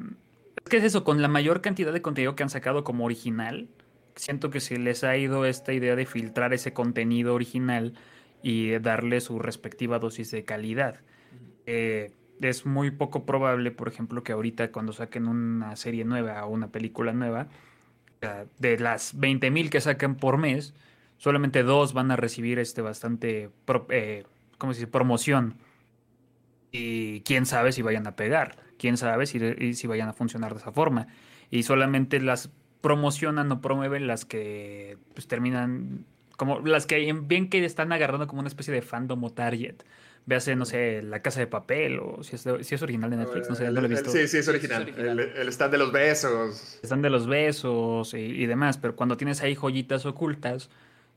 Es 0.64 0.70
que 0.70 0.78
es 0.78 0.84
eso, 0.84 1.04
con 1.04 1.20
la 1.20 1.28
mayor 1.28 1.60
cantidad 1.60 1.92
de 1.92 2.00
contenido 2.00 2.34
que 2.36 2.42
han 2.42 2.48
sacado 2.48 2.84
como 2.84 3.04
original, 3.04 3.68
siento 4.14 4.48
que 4.48 4.60
se 4.60 4.78
les 4.78 5.04
ha 5.04 5.14
ido 5.18 5.44
esta 5.44 5.74
idea 5.74 5.94
de 5.94 6.06
filtrar 6.06 6.54
ese 6.54 6.72
contenido 6.72 7.34
original 7.34 7.92
y 8.42 8.78
darle 8.78 9.20
su 9.20 9.40
respectiva 9.40 9.98
dosis 9.98 10.30
de 10.30 10.42
calidad. 10.42 11.00
Eh, 11.66 12.12
es 12.40 12.64
muy 12.64 12.90
poco 12.92 13.26
probable, 13.26 13.72
por 13.72 13.88
ejemplo, 13.88 14.22
que 14.22 14.32
ahorita 14.32 14.72
cuando 14.72 14.94
saquen 14.94 15.28
una 15.28 15.76
serie 15.76 16.06
nueva 16.06 16.46
o 16.46 16.48
una 16.48 16.68
película 16.68 17.12
nueva, 17.12 17.48
de 18.58 18.78
las 18.78 19.14
20.000 19.16 19.70
que 19.70 19.80
sacan 19.80 20.16
por 20.16 20.38
mes, 20.38 20.74
solamente 21.18 21.62
dos 21.62 21.92
van 21.92 22.10
a 22.10 22.16
recibir 22.16 22.58
este 22.58 22.82
bastante, 22.82 23.50
eh, 23.90 24.24
¿cómo 24.58 24.74
se? 24.74 24.86
Promoción. 24.86 25.56
Y 26.72 27.20
quién 27.22 27.46
sabe 27.46 27.72
si 27.72 27.82
vayan 27.82 28.06
a 28.06 28.16
pegar, 28.16 28.56
quién 28.78 28.96
sabe 28.96 29.26
si, 29.26 29.74
si 29.74 29.86
vayan 29.86 30.08
a 30.08 30.12
funcionar 30.12 30.52
de 30.54 30.60
esa 30.60 30.72
forma. 30.72 31.06
Y 31.50 31.62
solamente 31.62 32.20
las 32.20 32.50
promocionan 32.80 33.50
o 33.52 33.60
promueven 33.60 34.06
las 34.06 34.24
que 34.24 34.98
pues, 35.14 35.26
terminan 35.26 36.04
como 36.36 36.60
las 36.60 36.86
que 36.86 37.12
bien 37.12 37.48
que 37.48 37.64
están 37.64 37.92
agarrando 37.92 38.26
como 38.26 38.40
una 38.40 38.48
especie 38.48 38.72
de 38.74 38.82
fandom 38.82 39.24
o 39.24 39.30
target. 39.30 39.76
Véase, 40.26 40.56
no 40.56 40.64
sé, 40.64 41.02
La 41.02 41.22
Casa 41.22 41.38
de 41.38 41.46
Papel 41.46 42.00
o 42.00 42.24
si 42.24 42.34
es, 42.34 42.44
si 42.62 42.74
es 42.74 42.82
original 42.82 43.08
de 43.10 43.16
Netflix, 43.16 43.48
no 43.48 43.54
sé, 43.54 43.70
no 43.70 43.80
lo 43.80 43.86
he 43.86 43.90
visto. 43.90 44.10
Sí, 44.10 44.26
sí, 44.26 44.38
es 44.38 44.48
original. 44.48 44.88
El, 44.88 45.48
stand 45.50 45.70
de 45.70 45.78
los 45.78 45.92
besos. 45.92 46.80
El 46.82 46.86
stand 46.86 47.04
de 47.04 47.10
los 47.10 47.28
besos 47.28 48.12
y, 48.12 48.44
demás, 48.46 48.76
pero 48.76 48.96
cuando 48.96 49.16
tienes 49.16 49.40
ahí 49.42 49.54
joyitas 49.54 50.04
ocultas 50.04 50.68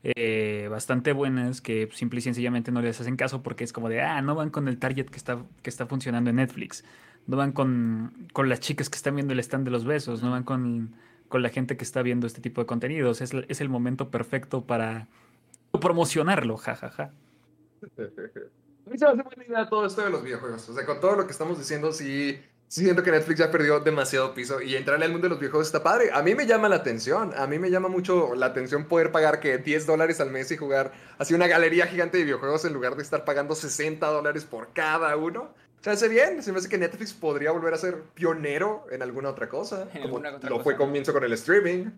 eh, 0.04 0.68
bastante 0.70 1.12
buenas 1.12 1.60
que 1.60 1.88
simple 1.92 2.20
y 2.20 2.22
sencillamente 2.22 2.70
no 2.70 2.80
les 2.82 3.00
hacen 3.00 3.16
caso 3.16 3.42
porque 3.42 3.64
es 3.64 3.72
como 3.72 3.88
de, 3.88 4.00
ah, 4.00 4.22
no 4.22 4.36
van 4.36 4.50
con 4.50 4.68
el 4.68 4.78
target 4.78 5.06
que 5.06 5.16
está, 5.16 5.44
que 5.62 5.70
está 5.70 5.86
funcionando 5.86 6.30
en 6.30 6.36
Netflix, 6.36 6.84
no 7.26 7.36
van 7.36 7.50
con, 7.50 8.28
con 8.32 8.48
las 8.48 8.60
chicas 8.60 8.88
que 8.88 8.96
están 8.96 9.16
viendo 9.16 9.32
el 9.32 9.40
stand 9.40 9.64
de 9.64 9.72
los 9.72 9.84
besos, 9.84 10.22
no 10.22 10.30
van 10.30 10.44
con, 10.44 10.94
con 11.26 11.42
la 11.42 11.48
gente 11.48 11.76
que 11.76 11.82
está 11.82 12.02
viendo 12.02 12.28
este 12.28 12.40
tipo 12.40 12.60
de 12.60 12.68
contenidos. 12.68 13.20
Es, 13.22 13.32
es 13.48 13.60
el 13.60 13.68
momento 13.68 14.08
perfecto 14.08 14.64
para 14.64 15.08
promocionarlo, 15.72 16.56
jajaja. 16.56 17.10
Ja, 17.96 18.04
ja. 18.06 18.40
Mí 18.90 18.98
se 18.98 19.04
me 19.04 19.12
hace 19.12 19.22
buena 19.22 19.44
idea 19.44 19.68
todo 19.68 19.86
esto 19.86 20.02
de 20.02 20.10
los 20.10 20.24
videojuegos. 20.24 20.68
O 20.68 20.74
sea, 20.74 20.84
con 20.84 20.98
todo 20.98 21.14
lo 21.14 21.24
que 21.24 21.30
estamos 21.30 21.56
diciendo, 21.56 21.92
sí, 21.92 22.42
sí 22.66 22.82
siento 22.82 23.04
que 23.04 23.12
Netflix 23.12 23.38
ya 23.38 23.48
perdió 23.48 23.78
demasiado 23.78 24.34
piso 24.34 24.60
y 24.60 24.74
entrarle 24.74 25.04
al 25.04 25.12
mundo 25.12 25.26
de 25.26 25.28
los 25.30 25.38
videojuegos 25.38 25.68
está 25.68 25.80
padre. 25.80 26.10
A 26.12 26.22
mí 26.22 26.34
me 26.34 26.44
llama 26.44 26.68
la 26.68 26.76
atención. 26.76 27.32
A 27.36 27.46
mí 27.46 27.60
me 27.60 27.70
llama 27.70 27.88
mucho 27.88 28.34
la 28.34 28.46
atención 28.46 28.86
poder 28.86 29.12
pagar 29.12 29.38
que 29.38 29.58
10 29.58 29.86
dólares 29.86 30.20
al 30.20 30.32
mes 30.32 30.50
y 30.50 30.56
jugar 30.56 30.90
así 31.18 31.34
una 31.34 31.46
galería 31.46 31.86
gigante 31.86 32.18
de 32.18 32.24
videojuegos 32.24 32.64
en 32.64 32.72
lugar 32.72 32.96
de 32.96 33.04
estar 33.04 33.24
pagando 33.24 33.54
60 33.54 34.04
dólares 34.08 34.44
por 34.44 34.72
cada 34.72 35.16
uno. 35.16 35.54
Se 35.82 35.90
hace 35.90 36.08
bien, 36.08 36.42
se 36.42 36.50
me 36.50 36.58
hace 36.58 36.68
que 36.68 36.76
Netflix 36.76 37.12
podría 37.12 37.52
volver 37.52 37.72
a 37.72 37.78
ser 37.78 38.02
pionero 38.14 38.86
en 38.90 39.02
alguna 39.02 39.30
otra 39.30 39.48
cosa, 39.48 39.88
como 40.02 40.18
lo 40.18 40.60
fue 40.64 40.76
comienzo 40.76 41.12
con 41.12 41.22
el 41.22 41.32
streaming. 41.34 41.92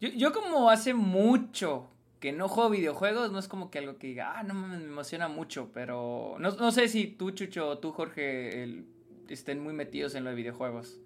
Yo, 0.00 0.08
yo, 0.08 0.32
como 0.32 0.68
hace 0.68 0.92
mucho 0.92 1.88
que 2.24 2.32
no 2.32 2.48
juego 2.48 2.70
videojuegos, 2.70 3.30
no 3.32 3.38
es 3.38 3.48
como 3.48 3.70
que 3.70 3.80
algo 3.80 3.98
que 3.98 4.06
diga, 4.06 4.38
ah, 4.38 4.42
no 4.42 4.54
me 4.54 4.76
emociona 4.76 5.28
mucho, 5.28 5.68
pero 5.74 6.36
no, 6.38 6.52
no 6.52 6.72
sé 6.72 6.88
si 6.88 7.06
tú, 7.06 7.32
Chucho, 7.32 7.68
o 7.68 7.78
tú, 7.80 7.92
Jorge, 7.92 8.82
estén 9.28 9.62
muy 9.62 9.74
metidos 9.74 10.14
en 10.14 10.24
los 10.24 10.34
videojuegos. 10.34 11.02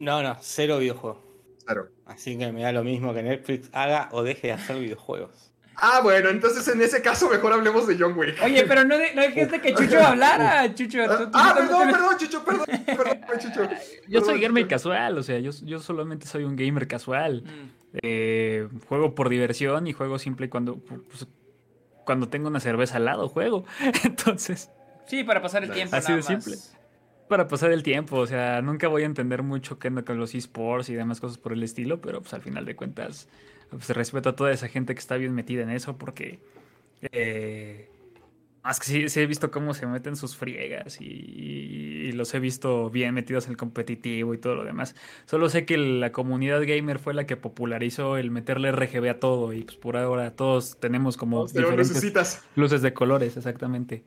No, 0.00 0.22
no, 0.22 0.34
cero 0.40 0.78
videojuegos. 0.78 1.18
Claro. 1.66 1.90
Así 2.06 2.38
que 2.38 2.50
me 2.50 2.62
da 2.62 2.72
lo 2.72 2.82
mismo 2.82 3.12
que 3.12 3.22
Netflix 3.22 3.68
haga 3.74 4.08
o 4.10 4.22
deje 4.22 4.46
de 4.46 4.52
hacer 4.54 4.80
videojuegos. 4.80 5.52
Ah, 5.78 6.00
bueno, 6.02 6.30
entonces 6.30 6.66
en 6.68 6.80
ese 6.80 7.02
caso 7.02 7.28
mejor 7.28 7.52
hablemos 7.52 7.86
de 7.86 7.96
John 7.98 8.16
Wick. 8.16 8.42
Oye, 8.42 8.64
pero 8.66 8.84
no, 8.84 8.96
no 9.14 9.22
dijiste 9.22 9.60
que 9.60 9.74
Chucho 9.74 10.00
hablara, 10.00 10.74
Chucho. 10.74 11.00
ah, 11.32 11.54
perdón, 11.54 11.90
perdón, 11.90 12.16
Chucho, 12.18 12.44
perdón, 12.44 12.66
perdón, 12.86 13.38
Chucho. 13.38 13.68
Yo 14.08 14.20
soy 14.22 14.40
gamer 14.40 14.66
casual, 14.66 15.18
o 15.18 15.22
sea, 15.22 15.38
yo, 15.38 15.50
yo 15.62 15.80
solamente 15.80 16.26
soy 16.26 16.44
un 16.44 16.56
gamer 16.56 16.88
casual. 16.88 17.42
Mm. 17.44 17.98
Eh, 18.02 18.68
juego 18.88 19.14
por 19.14 19.28
diversión 19.28 19.86
y 19.86 19.92
juego 19.92 20.18
simple 20.18 20.48
cuando, 20.50 20.76
pues, 20.78 21.26
cuando 22.04 22.28
tengo 22.28 22.48
una 22.48 22.60
cerveza 22.60 22.96
al 22.96 23.04
lado, 23.04 23.28
juego. 23.28 23.64
Entonces. 24.04 24.70
Sí, 25.06 25.24
para 25.24 25.42
pasar 25.42 25.64
el 25.64 25.70
tiempo. 25.70 25.94
Así 25.94 26.12
de 26.12 26.22
simple. 26.22 26.56
Para 27.28 27.48
pasar 27.48 27.72
el 27.72 27.82
tiempo, 27.82 28.16
o 28.16 28.26
sea, 28.26 28.62
nunca 28.62 28.88
voy 28.88 29.02
a 29.02 29.06
entender 29.06 29.42
mucho 29.42 29.78
qué 29.78 29.88
anda 29.88 30.02
con 30.02 30.16
los 30.16 30.34
esports 30.34 30.88
y 30.88 30.94
demás 30.94 31.20
cosas 31.20 31.38
por 31.38 31.52
el 31.52 31.62
estilo, 31.62 32.00
pero 32.00 32.20
pues 32.20 32.32
al 32.34 32.42
final 32.42 32.64
de 32.64 32.76
cuentas, 32.76 33.28
pues 33.70 33.88
respeto 33.90 34.30
a 34.30 34.36
toda 34.36 34.52
esa 34.52 34.68
gente 34.68 34.94
que 34.94 35.00
está 35.00 35.16
bien 35.16 35.34
metida 35.34 35.62
en 35.62 35.70
eso 35.70 35.96
porque 35.96 36.38
eh, 37.12 37.88
más 38.66 38.80
que 38.80 39.08
sí, 39.08 39.20
he 39.20 39.26
visto 39.26 39.52
cómo 39.52 39.74
se 39.74 39.86
meten 39.86 40.16
sus 40.16 40.36
friegas 40.36 41.00
y, 41.00 42.10
los 42.12 42.34
he 42.34 42.40
visto 42.40 42.88
bien 42.90 43.14
metidos 43.14 43.44
en 43.44 43.50
el 43.50 43.56
competitivo 43.56 44.32
y 44.32 44.38
todo 44.38 44.54
lo 44.54 44.64
demás. 44.64 44.94
Solo 45.26 45.50
sé 45.50 45.66
que 45.66 45.76
la 45.76 46.12
comunidad 46.12 46.62
gamer 46.66 46.98
fue 46.98 47.12
la 47.12 47.26
que 47.26 47.36
popularizó 47.36 48.16
el 48.16 48.30
meterle 48.30 48.72
RGB 48.72 49.10
a 49.10 49.20
todo 49.20 49.52
y 49.52 49.62
pues 49.62 49.76
por 49.76 49.96
ahora 49.96 50.30
todos 50.34 50.80
tenemos 50.80 51.16
como 51.16 51.46
diferentes 51.46 52.42
luces 52.54 52.82
de 52.82 52.94
colores, 52.94 53.36
exactamente. 53.36 54.02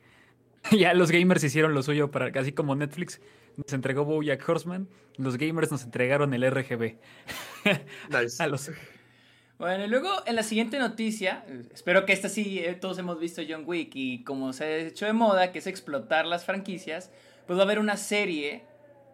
ya 0.77 0.93
los 0.93 1.11
gamers 1.11 1.43
hicieron 1.43 1.73
lo 1.73 1.83
suyo 1.83 2.09
para 2.09 2.27
así 2.39 2.51
como 2.51 2.75
Netflix 2.75 3.21
nos 3.55 3.73
entregó 3.73 4.05
Bojack 4.05 4.47
Horseman, 4.47 4.87
los 5.17 5.37
gamers 5.37 5.71
nos 5.71 5.83
entregaron 5.83 6.33
el 6.33 6.49
RGB. 6.49 6.97
nice. 8.09 8.41
a 8.41 8.47
los 8.47 8.71
bueno, 9.59 9.83
y 9.83 9.87
luego 9.87 10.09
en 10.25 10.37
la 10.37 10.43
siguiente 10.43 10.79
noticia, 10.79 11.43
espero 11.73 12.05
que 12.05 12.13
esta 12.13 12.29
sí, 12.29 12.59
eh, 12.59 12.75
todos 12.75 12.97
hemos 12.97 13.19
visto 13.19 13.41
John 13.47 13.63
Wick 13.65 13.91
y 13.93 14.23
como 14.23 14.53
se 14.53 14.63
ha 14.63 14.77
hecho 14.77 15.05
de 15.05 15.11
moda, 15.11 15.51
que 15.51 15.59
es 15.59 15.67
explotar 15.67 16.25
las 16.25 16.45
franquicias, 16.45 17.11
pues 17.45 17.57
va 17.59 17.63
a 17.63 17.65
haber 17.65 17.79
una 17.79 17.97
serie, 17.97 18.63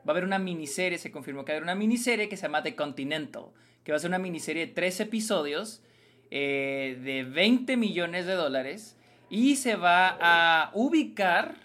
va 0.08 0.10
a 0.10 0.12
haber 0.12 0.24
una 0.24 0.38
miniserie, 0.38 1.00
se 1.00 1.12
confirmó 1.12 1.44
que 1.44 1.52
va 1.52 1.56
a 1.56 1.58
haber 1.58 1.64
una 1.64 1.74
miniserie 1.74 2.30
que 2.30 2.38
se 2.38 2.44
llama 2.44 2.62
The 2.62 2.76
Continental, 2.76 3.46
que 3.84 3.92
va 3.92 3.96
a 3.96 4.00
ser 4.00 4.12
una 4.12 4.20
miniserie 4.20 4.68
de 4.68 4.72
tres 4.72 5.00
episodios 5.00 5.82
eh, 6.30 7.00
de 7.04 7.24
20 7.24 7.76
millones 7.76 8.28
de 8.28 8.34
dólares 8.34 8.98
y 9.32 9.56
se 9.56 9.76
va 9.76 10.16
a 10.22 10.70
ubicar 10.76 11.56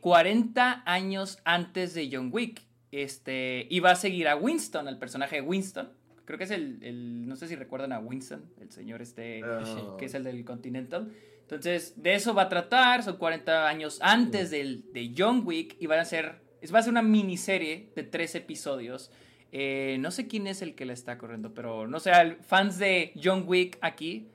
40 0.00 0.72
eh, 0.72 0.82
años 0.86 1.38
antes 1.44 1.94
de 1.94 2.10
John 2.12 2.30
Wick. 2.32 2.62
Este, 2.90 3.68
y 3.70 3.78
va 3.78 3.92
a 3.92 3.96
seguir 3.96 4.26
a 4.26 4.34
Winston, 4.34 4.88
el 4.88 4.98
personaje 4.98 5.36
de 5.36 5.42
Winston 5.42 6.01
Creo 6.24 6.38
que 6.38 6.44
es 6.44 6.50
el, 6.50 7.26
no 7.26 7.36
sé 7.36 7.48
si 7.48 7.56
recuerdan 7.56 7.92
a 7.92 7.98
Winston, 7.98 8.44
el 8.60 8.70
señor 8.70 9.02
este, 9.02 9.42
oh. 9.44 9.96
que 9.96 10.06
es 10.06 10.14
el 10.14 10.24
del 10.24 10.44
Continental. 10.44 11.12
Entonces, 11.42 12.00
de 12.02 12.14
eso 12.14 12.34
va 12.34 12.42
a 12.42 12.48
tratar, 12.48 13.02
son 13.02 13.16
40 13.16 13.68
años 13.68 13.98
antes 14.00 14.50
del, 14.50 14.90
de 14.92 15.12
John 15.16 15.42
Wick 15.44 15.76
y 15.80 15.86
van 15.86 15.98
a 15.98 16.04
ser, 16.04 16.40
va 16.72 16.78
a 16.78 16.82
ser 16.82 16.92
una 16.92 17.02
miniserie 17.02 17.90
de 17.94 18.02
tres 18.04 18.34
episodios. 18.34 19.10
Eh, 19.50 19.98
no 20.00 20.10
sé 20.10 20.28
quién 20.28 20.46
es 20.46 20.62
el 20.62 20.74
que 20.74 20.86
la 20.86 20.94
está 20.94 21.18
corriendo, 21.18 21.52
pero 21.52 21.86
no 21.86 22.00
sé, 22.00 22.12
fans 22.40 22.78
de 22.78 23.12
John 23.22 23.44
Wick 23.46 23.76
aquí, 23.82 24.30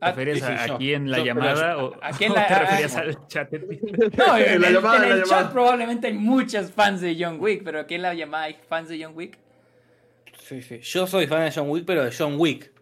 ¿Te 0.00 0.06
ah, 0.06 0.12
refieres 0.12 0.42
aquí 0.42 0.94
en 0.94 1.10
la 1.10 1.18
llamada 1.18 1.76
o, 1.76 1.94
aquí 2.00 2.24
en 2.24 2.32
la, 2.34 2.46
te 2.46 2.58
referías 2.58 2.96
al 2.96 3.26
chat? 3.26 3.52
No, 4.16 4.38
en, 4.38 4.62
la 4.62 4.70
llamada, 4.70 5.06
en 5.06 5.12
el 5.12 5.24
chat 5.24 5.52
probablemente 5.52 6.06
hay 6.06 6.14
muchos 6.14 6.72
fans 6.72 7.02
de 7.02 7.14
John 7.20 7.38
Wick, 7.38 7.62
pero 7.62 7.80
aquí 7.80 7.96
en 7.96 8.02
la 8.02 8.14
llamada 8.14 8.44
hay 8.44 8.56
fans 8.66 8.88
de 8.88 9.04
John 9.04 9.12
Wick. 9.14 9.38
Sí, 10.40 10.62
sí. 10.62 10.78
Yo 10.80 11.06
soy 11.06 11.26
fan 11.26 11.44
de 11.44 11.52
John 11.52 11.68
Wick, 11.68 11.84
pero 11.84 12.02
de 12.02 12.14
John 12.16 12.36
Wick. 12.38 12.72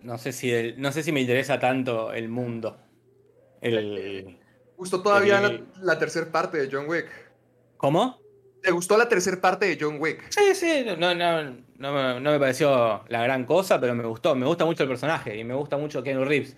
No 0.00 0.18
sé 0.18 0.32
si, 0.32 0.74
no 0.78 0.90
sé 0.90 1.04
si 1.04 1.12
me 1.12 1.20
interesa 1.20 1.60
tanto 1.60 2.12
el 2.12 2.28
mundo. 2.28 2.76
El, 3.60 4.36
Justo 4.76 5.02
todavía 5.02 5.40
la, 5.40 5.60
la 5.80 5.98
tercera 5.98 6.26
parte 6.32 6.58
de 6.58 6.68
John 6.72 6.88
Wick. 6.88 7.06
¿Cómo? 7.76 8.20
¿Te 8.60 8.72
gustó 8.72 8.98
la 8.98 9.08
tercera 9.08 9.40
parte 9.40 9.66
de 9.66 9.78
John 9.80 9.98
Wick? 10.00 10.28
Sí, 10.30 10.56
sí, 10.56 10.84
no, 10.98 11.14
no, 11.14 11.56
no, 11.80 12.20
no, 12.20 12.30
me 12.30 12.38
pareció 12.38 13.04
la 13.08 13.22
gran 13.22 13.44
cosa, 13.46 13.80
pero 13.80 13.94
me 13.94 14.04
gustó. 14.04 14.34
Me 14.34 14.46
gusta 14.46 14.66
mucho 14.66 14.82
el 14.82 14.88
personaje 14.88 15.36
y 15.38 15.44
me 15.44 15.54
gusta 15.54 15.78
mucho 15.78 16.02
Keanu 16.02 16.24
Reeves. 16.24 16.56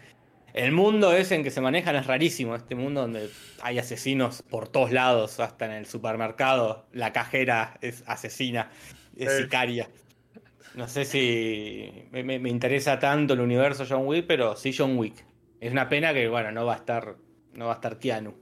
El 0.53 0.73
mundo 0.73 1.12
ese 1.12 1.37
en 1.37 1.45
que 1.45 1.51
se 1.51 1.61
manejan 1.61 1.97
es 1.97 2.07
rarísimo, 2.07 2.57
este 2.57 2.75
mundo 2.75 3.03
donde 3.03 3.31
hay 3.62 3.79
asesinos 3.79 4.43
por 4.43 4.68
todos 4.68 4.91
lados, 4.91 5.41
hasta 5.41 5.64
en 5.64 5.73
el 5.73 5.87
supermercado, 5.87 6.87
la 6.93 7.12
cajera 7.12 7.79
es 7.81 8.03
asesina, 8.07 8.68
es 9.16 9.31
eh. 9.31 9.43
sicaria. 9.43 9.89
No 10.75 10.89
sé 10.89 11.05
si 11.05 12.09
me, 12.11 12.23
me, 12.25 12.51
interesa 12.51 12.99
tanto 12.99 13.35
el 13.35 13.41
universo 13.41 13.85
John 13.89 14.07
Wick, 14.07 14.27
pero 14.27 14.57
sí 14.57 14.75
John 14.77 14.99
Wick. 14.99 15.25
Es 15.61 15.70
una 15.70 15.89
pena 15.89 16.12
que, 16.12 16.29
bueno, 16.29 16.51
no 16.51 16.66
va 16.66 16.75
a 16.75 16.79
estar, 16.79 17.14
no 17.55 17.66
va 17.66 17.73
a 17.73 17.75
estar 17.77 17.99
Keanu. 17.99 18.35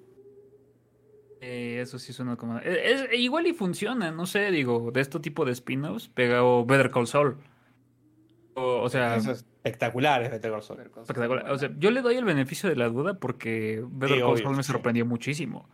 Eh, 1.40 1.78
eso 1.80 1.98
sí 1.98 2.12
suena 2.12 2.36
como. 2.36 2.58
Es, 2.58 3.08
igual 3.14 3.46
y 3.46 3.54
funciona, 3.54 4.10
no 4.10 4.26
sé, 4.26 4.50
digo, 4.50 4.90
de 4.92 5.00
este 5.00 5.20
tipo 5.20 5.44
de 5.44 5.52
spin-offs, 5.52 6.08
pegado 6.08 6.64
Better 6.66 6.90
Call 6.90 7.06
Saul. 7.06 7.36
O, 8.54 8.88
sea. 8.90 9.16
espectacular 9.16 10.22
es 10.22 10.30
Better 10.30 10.50
Call 10.50 10.62
Saul. 10.62 10.80
Espectacular. 10.80 11.50
O 11.50 11.58
sea, 11.58 11.70
yo 11.78 11.90
le 11.90 12.02
doy 12.02 12.16
el 12.16 12.24
beneficio 12.24 12.68
de 12.68 12.76
la 12.76 12.88
duda 12.88 13.14
porque 13.14 13.82
Better 13.88 14.20
Call 14.20 14.38
Saul 14.38 14.56
me 14.56 14.62
sorprendió 14.62 15.06
muchísimo. 15.06 15.68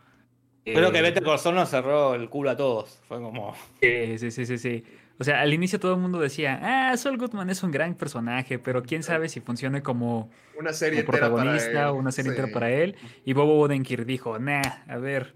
Creo 0.63 0.91
que 0.91 0.99
eh, 0.99 1.01
Better 1.01 1.23
Call 1.23 1.39
Saul 1.39 1.55
nos 1.55 1.69
cerró 1.69 2.15
el 2.15 2.29
culo 2.29 2.49
a 2.49 2.55
todos. 2.55 3.01
Fue 3.07 3.21
como. 3.21 3.53
Sí, 3.81 4.17
sí, 4.19 4.45
sí, 4.45 4.57
sí. 4.57 4.83
O 5.19 5.23
sea, 5.23 5.41
al 5.41 5.53
inicio 5.53 5.79
todo 5.79 5.95
el 5.95 5.99
mundo 5.99 6.19
decía, 6.19 6.59
ah, 6.61 6.95
Saul 6.95 7.17
Goodman 7.17 7.49
es 7.49 7.63
un 7.63 7.71
gran 7.71 7.95
personaje, 7.95 8.59
pero 8.59 8.83
quién 8.83 9.01
sabe 9.01 9.29
si 9.29 9.39
funcione 9.39 9.81
como, 9.81 10.29
una 10.59 10.73
serie 10.73 11.03
protagonista 11.03 11.91
o 11.91 11.95
una 11.95 12.11
serie 12.11 12.31
entera 12.31 12.49
para 12.53 12.69
él. 12.69 12.95
Y 13.25 13.33
Bobo 13.33 13.59
Odenkirk 13.59 14.05
dijo, 14.05 14.37
nah, 14.37 14.61
a 14.87 14.97
ver, 14.97 15.33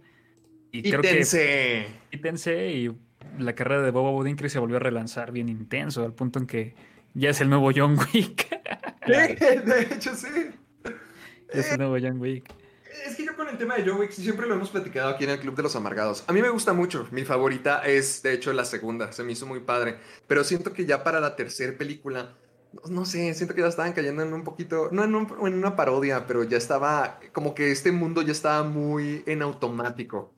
y 0.72 0.82
creo 0.90 1.02
que 1.02 1.88
quítense 2.10 2.70
y 2.72 2.92
la 3.40 3.54
carrera 3.54 3.82
de 3.82 3.92
Bobo 3.92 4.12
Budinkri 4.14 4.50
se 4.50 4.60
volvió 4.60 4.78
a 4.78 4.80
relanzar 4.80 5.32
bien 5.32 5.50
intenso, 5.50 6.04
al 6.04 6.14
punto 6.14 6.40
en 6.40 6.48
que 6.48 6.76
ya 7.14 7.30
es 7.30 7.42
el 7.42 7.50
nuevo 7.50 7.72
John 7.76 7.98
Wick. 8.14 8.50
de 9.08 9.88
hecho 9.92 10.16
sí. 10.16 10.28
es 11.52 11.72
el 11.72 11.78
nuevo 11.80 11.98
John 12.02 12.20
Wick. 12.20 12.52
Es 13.06 13.16
que 13.16 13.26
yo 13.26 13.36
con 13.36 13.48
el 13.48 13.58
tema 13.58 13.76
de 13.78 13.90
John 13.90 14.00
Wick 14.00 14.12
siempre 14.12 14.48
lo 14.48 14.56
hemos 14.56 14.70
platicado 14.70 15.10
aquí 15.10 15.24
en 15.24 15.32
el 15.32 15.40
Club 15.40 15.56
de 15.56 15.64
los 15.64 15.76
Amargados. 15.76 16.24
A 16.28 16.34
mí 16.34 16.42
me 16.42 16.50
gusta 16.50 16.74
mucho. 16.74 17.08
Mi 17.12 17.24
favorita 17.24 17.80
es, 17.86 18.22
de 18.22 18.34
hecho, 18.34 18.52
la 18.54 18.66
segunda. 18.66 19.12
Se 19.12 19.24
me 19.24 19.32
hizo 19.32 19.46
muy 19.46 19.62
padre. 19.62 19.96
Pero 20.28 20.44
siento 20.44 20.74
que 20.74 20.86
ya 20.86 21.04
para 21.04 21.20
la 21.20 21.36
tercera 21.36 21.76
película, 21.78 22.36
no, 22.74 22.82
no 22.90 23.06
sé, 23.06 23.34
siento 23.34 23.56
que 23.56 23.62
ya 23.62 23.68
estaban 23.68 23.94
cayendo 23.94 24.22
en 24.24 24.34
un 24.34 24.44
poquito, 24.44 24.90
no 24.92 25.04
en, 25.06 25.16
un- 25.16 25.34
en 25.48 25.54
una 25.56 25.76
parodia, 25.76 26.28
pero 26.28 26.44
ya 26.44 26.58
estaba, 26.58 27.20
como 27.32 27.56
que 27.56 27.72
este 27.72 27.92
mundo 27.92 28.22
ya 28.22 28.34
estaba 28.34 28.64
muy 28.64 29.24
en 29.26 29.42
automático. 29.42 30.34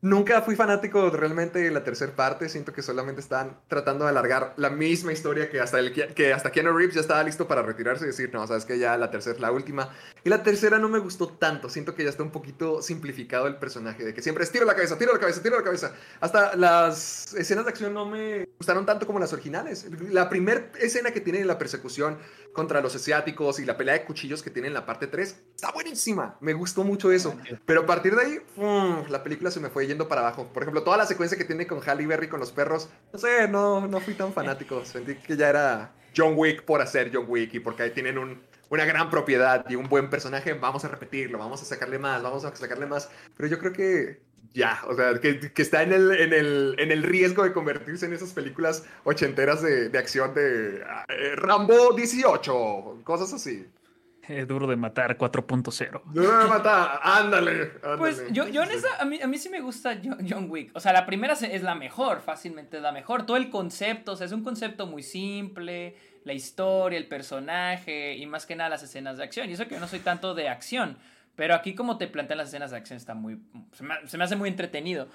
Nunca 0.00 0.42
fui 0.42 0.54
fanático 0.54 1.10
realmente 1.10 1.58
de 1.58 1.72
la 1.72 1.82
tercera 1.82 2.14
parte. 2.14 2.48
Siento 2.48 2.72
que 2.72 2.82
solamente 2.82 3.20
están 3.20 3.58
tratando 3.66 4.04
de 4.04 4.10
alargar 4.10 4.54
la 4.56 4.70
misma 4.70 5.12
historia 5.12 5.50
que 5.50 5.58
hasta, 5.58 5.80
el, 5.80 5.92
que 5.92 6.32
hasta 6.32 6.52
Keanu 6.52 6.72
Reeves 6.72 6.94
ya 6.94 7.00
estaba 7.00 7.24
listo 7.24 7.48
para 7.48 7.62
retirarse 7.62 8.04
y 8.04 8.08
decir, 8.08 8.30
no, 8.32 8.46
sabes 8.46 8.64
que 8.64 8.78
ya 8.78 8.96
la 8.96 9.10
tercera 9.10 9.34
es 9.34 9.40
la 9.40 9.50
última. 9.50 9.92
Y 10.22 10.28
la 10.28 10.44
tercera 10.44 10.78
no 10.78 10.88
me 10.88 11.00
gustó 11.00 11.26
tanto. 11.26 11.68
Siento 11.68 11.96
que 11.96 12.04
ya 12.04 12.10
está 12.10 12.22
un 12.22 12.30
poquito 12.30 12.80
simplificado 12.80 13.48
el 13.48 13.56
personaje, 13.56 14.04
de 14.04 14.14
que 14.14 14.22
siempre 14.22 14.44
es 14.44 14.52
tiro 14.52 14.64
la 14.66 14.76
cabeza, 14.76 14.96
tiro 14.96 15.12
la 15.12 15.18
cabeza, 15.18 15.42
tiro 15.42 15.56
la 15.56 15.64
cabeza. 15.64 15.92
Hasta 16.20 16.54
las 16.54 17.34
escenas 17.34 17.64
de 17.64 17.70
acción 17.70 17.92
no 17.92 18.06
me 18.06 18.48
gustaron 18.56 18.86
tanto 18.86 19.04
como 19.04 19.18
las 19.18 19.32
originales. 19.32 19.84
La 20.12 20.28
primera 20.28 20.70
escena 20.78 21.10
que 21.10 21.20
tiene 21.20 21.44
la 21.44 21.58
persecución 21.58 22.18
contra 22.52 22.80
los 22.80 22.94
asiáticos 22.94 23.58
y 23.58 23.64
la 23.64 23.76
pelea 23.76 23.94
de 23.94 24.04
cuchillos 24.04 24.44
que 24.44 24.50
tiene 24.50 24.68
en 24.68 24.74
la 24.74 24.86
parte 24.86 25.08
3 25.08 25.36
está 25.56 25.72
buenísima. 25.72 26.36
Me 26.40 26.52
gustó 26.52 26.84
mucho 26.84 27.10
eso. 27.10 27.36
Pero 27.66 27.80
a 27.80 27.86
partir 27.86 28.14
de 28.14 28.22
ahí, 28.22 28.38
¡fum! 28.54 29.04
la 29.08 29.24
película 29.24 29.50
se 29.50 29.58
me 29.58 29.70
fue 29.70 29.87
yendo 29.88 30.06
para 30.06 30.20
abajo. 30.20 30.48
Por 30.52 30.62
ejemplo, 30.62 30.82
toda 30.82 30.96
la 30.96 31.06
secuencia 31.06 31.36
que 31.36 31.44
tiene 31.44 31.66
con 31.66 31.80
Halle 31.80 32.06
Berry 32.06 32.28
con 32.28 32.40
los 32.40 32.52
perros, 32.52 32.88
no 33.12 33.18
sé, 33.18 33.48
no, 33.48 33.86
no 33.88 34.00
fui 34.00 34.14
tan 34.14 34.32
fanático. 34.32 34.84
Sentí 34.84 35.16
que 35.16 35.36
ya 35.36 35.48
era 35.48 35.92
John 36.16 36.34
Wick 36.36 36.62
por 36.62 36.80
hacer 36.80 37.10
John 37.12 37.26
Wick 37.28 37.54
y 37.54 37.60
porque 37.60 37.82
ahí 37.82 37.90
tienen 37.90 38.18
un, 38.18 38.40
una 38.68 38.84
gran 38.84 39.10
propiedad 39.10 39.64
y 39.68 39.74
un 39.74 39.88
buen 39.88 40.10
personaje, 40.10 40.52
vamos 40.52 40.84
a 40.84 40.88
repetirlo, 40.88 41.38
vamos 41.38 41.62
a 41.62 41.64
sacarle 41.64 41.98
más, 41.98 42.22
vamos 42.22 42.44
a 42.44 42.54
sacarle 42.54 42.86
más. 42.86 43.10
Pero 43.36 43.48
yo 43.48 43.58
creo 43.58 43.72
que 43.72 44.20
ya, 44.52 44.80
o 44.88 44.94
sea, 44.94 45.18
que, 45.20 45.52
que 45.52 45.62
está 45.62 45.82
en 45.82 45.92
el, 45.92 46.12
en, 46.12 46.32
el, 46.32 46.74
en 46.78 46.90
el 46.90 47.02
riesgo 47.02 47.44
de 47.44 47.52
convertirse 47.52 48.06
en 48.06 48.12
esas 48.12 48.32
películas 48.32 48.84
ochenteras 49.04 49.62
de, 49.62 49.88
de 49.88 49.98
acción 49.98 50.34
de 50.34 50.82
eh, 51.08 51.36
Rambo 51.36 51.94
18, 51.94 53.00
cosas 53.04 53.32
así. 53.32 53.66
Eh, 54.28 54.44
duro 54.48 54.66
de 54.66 54.76
matar 54.76 55.16
4.0. 55.16 56.02
No 56.04 56.22
me 56.22 56.46
mata, 56.46 57.00
ándale, 57.02 57.72
ándale. 57.82 57.96
Pues 57.98 58.24
yo, 58.30 58.48
yo 58.48 58.62
en 58.62 58.70
esa, 58.70 58.88
a 59.00 59.04
mí, 59.04 59.20
a 59.20 59.26
mí 59.26 59.38
sí 59.38 59.48
me 59.48 59.60
gusta 59.60 59.98
John, 60.02 60.46
Wick. 60.50 60.70
O 60.74 60.80
sea, 60.80 60.92
la 60.92 61.06
primera 61.06 61.34
es 61.34 61.62
la 61.62 61.74
mejor, 61.74 62.20
fácilmente 62.20 62.76
es 62.76 62.82
la 62.82 62.92
mejor. 62.92 63.26
Todo 63.26 63.36
el 63.36 63.50
concepto, 63.50 64.12
o 64.12 64.16
sea, 64.16 64.26
es 64.26 64.32
un 64.32 64.44
concepto 64.44 64.86
muy 64.86 65.02
simple. 65.02 65.96
La 66.24 66.32
historia, 66.32 66.98
el 66.98 67.06
personaje 67.06 68.16
y 68.16 68.26
más 68.26 68.44
que 68.44 68.54
nada 68.54 68.70
las 68.70 68.82
escenas 68.82 69.16
de 69.16 69.24
acción. 69.24 69.48
Y 69.48 69.54
eso 69.54 69.66
que 69.66 69.74
yo 69.74 69.80
no 69.80 69.88
soy 69.88 70.00
tanto 70.00 70.34
de 70.34 70.48
acción. 70.48 70.98
Pero 71.36 71.54
aquí 71.54 71.74
como 71.74 71.96
te 71.98 72.08
plantean 72.08 72.38
las 72.38 72.48
escenas 72.48 72.72
de 72.72 72.76
acción 72.76 72.96
está 72.96 73.14
muy... 73.14 73.38
Se 73.72 73.84
me, 73.84 73.94
se 74.06 74.18
me 74.18 74.24
hace 74.24 74.36
muy 74.36 74.48
entretenido. 74.48 75.08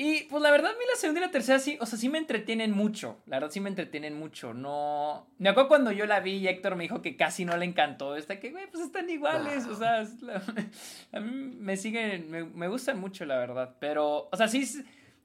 Y 0.00 0.22
pues 0.30 0.40
la 0.44 0.52
verdad, 0.52 0.70
a 0.70 0.74
mí 0.74 0.84
la 0.88 0.94
segunda 0.96 1.20
y 1.20 1.24
la 1.24 1.32
tercera 1.32 1.58
sí, 1.58 1.76
o 1.80 1.84
sea, 1.84 1.98
sí 1.98 2.08
me 2.08 2.18
entretienen 2.18 2.70
mucho. 2.70 3.18
La 3.26 3.36
verdad 3.38 3.50
sí 3.50 3.58
me 3.58 3.68
entretienen 3.68 4.16
mucho. 4.16 4.54
No. 4.54 5.26
Me 5.38 5.48
acuerdo 5.48 5.66
cuando 5.68 5.90
yo 5.90 6.06
la 6.06 6.20
vi 6.20 6.34
y 6.36 6.46
Héctor 6.46 6.76
me 6.76 6.84
dijo 6.84 7.02
que 7.02 7.16
casi 7.16 7.44
no 7.44 7.56
le 7.56 7.64
encantó. 7.64 8.14
Está 8.14 8.38
que, 8.38 8.50
güey, 8.52 8.70
pues 8.70 8.84
están 8.84 9.10
iguales. 9.10 9.66
O 9.66 9.74
sea, 9.74 10.02
es 10.02 10.22
la- 10.22 10.40
a 11.12 11.18
mí 11.18 11.56
me 11.58 11.76
siguen, 11.76 12.30
me, 12.30 12.44
me 12.44 12.68
gustan 12.68 13.00
mucho, 13.00 13.24
la 13.26 13.38
verdad. 13.38 13.74
Pero, 13.80 14.28
o 14.30 14.36
sea, 14.36 14.46
sí. 14.46 14.64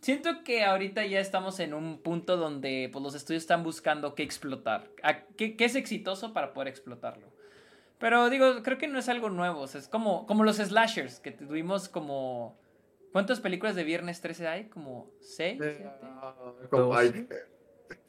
Siento 0.01 0.43
que 0.43 0.63
ahorita 0.65 1.05
ya 1.05 1.19
estamos 1.19 1.59
en 1.59 1.76
un 1.76 1.99
punto 2.01 2.36
donde 2.36 2.89
pues, 2.91 3.01
los 3.03 3.13
estudios 3.13 3.43
están 3.43 3.61
buscando 3.63 4.15
qué 4.15 4.24
explotar. 4.24 4.89
a 5.03 5.19
qué, 5.19 5.55
qué 5.55 5.65
es 5.65 5.76
exitoso 5.76 6.34
para 6.34 6.51
poder 6.51 6.67
explotarlo. 6.67 7.32
Pero 7.99 8.30
digo, 8.32 8.63
creo 8.63 8.80
que 8.80 8.88
no 8.88 8.97
es 8.97 9.07
algo 9.07 9.30
nuevo. 9.30 9.61
O 9.61 9.67
sea, 9.67 9.80
es 9.80 9.88
como, 9.88 10.26
como 10.26 10.43
los 10.43 10.57
slashers, 10.57 11.19
que 11.19 11.30
tuvimos 11.32 11.89
como... 11.89 12.57
¿Cuántas 13.14 13.39
películas 13.39 13.76
de 13.76 13.84
Viernes 13.86 14.20
13 14.20 14.47
hay? 14.47 14.64
¿Como 14.66 15.09
6? 15.22 15.61
Eh, 15.61 15.88
como 16.70 16.95
hay- 16.95 17.28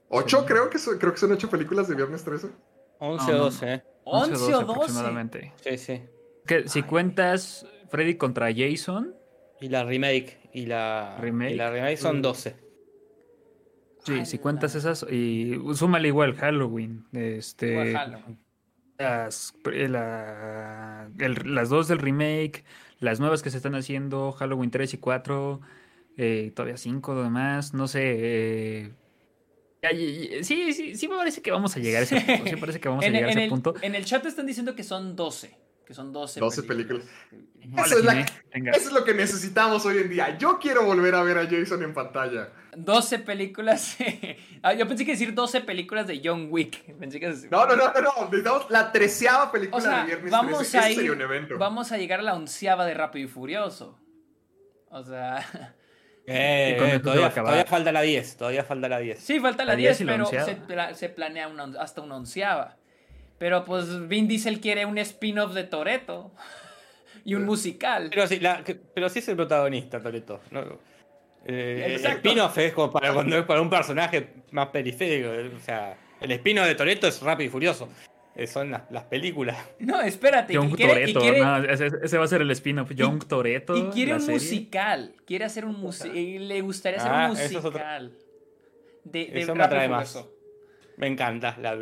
¿Ocho? 0.08 0.44
Creo 0.46 0.68
que, 0.70 0.78
son, 0.78 0.98
creo 0.98 1.12
que 1.12 1.18
son 1.18 1.32
ocho 1.32 1.48
películas 1.50 1.86
de 1.88 1.94
Viernes 1.94 2.24
13. 2.24 2.48
11 2.98 3.26
No, 3.26 3.32
o 3.32 3.38
no. 3.38 3.44
12, 3.44 3.72
¿eh? 3.74 3.82
11 4.04 4.32
o 4.34 4.38
12. 4.38 4.54
aproximadamente. 4.72 5.52
Sí, 5.62 5.78
sí. 5.78 6.02
Que 6.46 6.68
si 6.68 6.82
cuentas 6.82 7.66
Freddy 7.88 8.16
contra 8.16 8.48
Jason, 8.54 9.14
Y 9.60 9.68
la 9.68 9.84
remake. 9.84 10.38
Y 10.52 10.66
la 10.66 11.16
Remake. 11.20 11.52
Y 11.52 11.54
la 11.56 11.70
remake 11.70 11.96
son 11.96 12.18
Mm. 12.18 12.22
12. 12.22 12.56
sí, 14.04 14.26
si 14.26 14.38
cuentas 14.38 14.74
esas 14.74 15.04
y 15.10 15.58
súmale 15.74 16.08
igual 16.08 16.34
Halloween, 16.34 17.06
este 17.12 17.70
Igual 17.72 17.92
Halloween. 17.94 18.38
las, 18.98 19.54
eh, 19.72 19.88
la- 19.88 21.08
el- 21.18 21.54
las 21.54 21.68
dos 21.70 21.88
del 21.88 21.98
remake, 21.98 22.64
las 23.00 23.20
nuevas 23.20 23.42
que 23.42 23.50
se 23.50 23.56
están 23.58 23.74
haciendo, 23.74 24.32
Halloween 24.32 24.70
3 24.70 24.94
y 24.94 24.98
4, 24.98 25.60
eh, 26.16 26.52
todavía 26.54 26.76
5 26.76 27.14
demás, 27.22 27.74
no 27.74 27.88
sé. 27.88 28.92
eh, 29.82 30.40
sí, 30.42 30.72
sí, 30.72 30.96
sí 30.96 31.08
me 31.08 31.16
parece 31.16 31.42
que 31.42 31.50
vamos 31.50 31.76
a 31.76 31.80
llegar 31.80 32.00
a 32.00 32.04
ese 32.04 32.20
punto. 32.20 32.46
Sí, 32.46 32.56
parece 32.56 32.80
que 32.80 32.88
vamos 32.88 33.04
a 33.04 33.08
En, 33.08 33.12
llegar 33.12 33.28
a 33.28 33.32
ese 33.32 33.44
el, 33.44 33.48
punto. 33.50 33.74
en 33.82 33.94
el 33.94 34.04
chat 34.04 34.24
están 34.26 34.46
diciendo 34.46 34.74
que 34.74 34.82
son 34.82 35.14
12. 35.16 35.54
Que 35.86 35.92
son 35.92 36.12
12, 36.12 36.40
12 36.40 36.62
películas. 36.62 37.04
No 37.66 37.84
Eso 37.84 37.98
es, 37.98 38.04
la- 38.04 38.20
eso 38.20 38.88
es 38.88 38.92
lo 38.92 39.04
que 39.04 39.12
necesitamos 39.14 39.84
hoy 39.84 39.98
en 39.98 40.08
día. 40.08 40.38
Yo 40.38 40.58
quiero 40.58 40.84
volver 40.84 41.14
a 41.14 41.22
ver 41.22 41.36
a 41.38 41.46
Jason 41.46 41.82
en 41.82 41.92
pantalla. 41.92 42.48
12 42.76 43.18
películas. 43.20 43.96
Ah, 44.66 44.72
yo 44.72 44.88
pensé 44.88 45.04
que 45.04 45.10
decir 45.10 45.34
12 45.34 45.60
películas 45.60 46.06
de 46.06 46.22
John 46.24 46.46
Wick. 46.50 46.96
Pensé 46.98 47.20
que 47.20 47.28
No, 47.50 47.66
no, 47.66 47.76
no, 47.76 47.92
no, 47.92 48.00
no. 48.00 48.24
Necesitamos 48.30 48.70
la 48.70 48.90
treceava 48.92 49.52
película 49.52 49.76
O 49.76 49.80
sea, 49.82 49.98
de 50.00 50.06
Viernes 50.06 50.30
vamos 50.30 50.56
13. 50.58 50.78
a 50.78 50.80
Eso 50.80 50.88
sería 50.94 51.04
ir. 51.04 51.10
un 51.12 51.20
evento. 51.20 51.58
Vamos 51.58 51.92
a 51.92 51.98
llegar 51.98 52.20
a 52.20 52.22
la 52.22 52.32
onceava 52.34 52.86
de 52.86 52.94
Rápido 52.94 53.26
y 53.26 53.28
Furioso. 53.28 53.98
O 54.88 55.02
sea. 55.02 55.74
Eh, 56.26 56.78
a 56.96 57.02
todavía, 57.02 57.30
todavía 57.34 57.66
falta 57.66 57.92
la 57.92 58.00
10. 58.00 58.38
Todavía 58.38 58.64
falta 58.64 58.88
la 58.88 58.98
10. 58.98 59.18
Sí, 59.18 59.38
falta 59.40 59.62
la 59.66 59.72
La 59.72 59.76
10, 59.76 59.88
diez 59.90 60.00
y 60.00 60.04
la 60.04 60.12
pero 60.12 60.24
onceava. 60.24 60.94
se, 60.94 60.98
se 60.98 61.08
planea 61.10 61.48
una 61.48 61.64
hasta 61.78 62.00
una 62.00 62.16
onceava. 62.16 62.78
Pero 63.44 63.62
pues 63.62 64.08
Vin 64.08 64.26
Diesel 64.26 64.58
quiere 64.58 64.86
un 64.86 64.96
spin-off 64.96 65.52
de 65.52 65.64
Toreto 65.64 66.32
y 67.26 67.34
un 67.34 67.44
musical. 67.44 68.08
Pero 68.08 68.26
sí, 68.26 68.40
la- 68.40 68.64
pero 68.94 69.10
sí 69.10 69.18
es 69.18 69.28
el 69.28 69.36
protagonista, 69.36 70.00
Toreto. 70.00 70.40
No, 70.50 70.62
eh, 71.44 71.82
el 72.00 72.06
spin-off 72.06 72.56
es 72.56 72.72
como 72.72 72.90
para 72.90 73.12
cuando 73.12 73.36
es 73.36 73.44
para 73.44 73.60
un 73.60 73.68
personaje 73.68 74.30
más 74.52 74.68
periférico. 74.68 75.28
eh, 75.28 75.52
O 75.54 75.60
sea, 75.60 75.94
el 76.22 76.30
spin-off 76.32 76.66
de 76.66 76.74
Toreto 76.74 77.06
es 77.06 77.20
rápido 77.20 77.48
y 77.48 77.50
furioso. 77.50 77.90
Eh, 78.34 78.46
son 78.46 78.70
las, 78.70 78.90
las 78.90 79.04
películas. 79.04 79.58
No, 79.78 80.00
espérate. 80.00 80.54
Young 80.54 80.70
no, 80.80 81.58
ese, 81.64 81.90
ese 82.02 82.16
va 82.16 82.24
a 82.24 82.28
ser 82.28 82.40
el 82.40 82.50
spin-off. 82.52 82.92
Young 82.94 83.26
Toretto. 83.26 83.76
y 83.76 83.90
quiere 83.90 84.14
un 84.14 84.20
serie. 84.22 84.36
musical. 84.40 85.12
Quiere 85.26 85.44
hacer 85.44 85.66
un 85.66 85.78
musical. 85.78 86.14
Le 86.48 86.60
gustaría 86.62 86.98
hacer 86.98 87.12
Ah, 87.12 87.28
un 87.30 87.36
eso 87.36 87.58
es 87.58 87.62
otro- 87.62 87.72
musical. 87.72 88.12
De, 89.04 89.26
de 89.26 89.40
Eso 89.42 89.54
me 89.54 89.64
atrae 89.64 89.86
más. 89.86 90.18
Me 90.96 91.08
encanta. 91.08 91.58
La, 91.60 91.76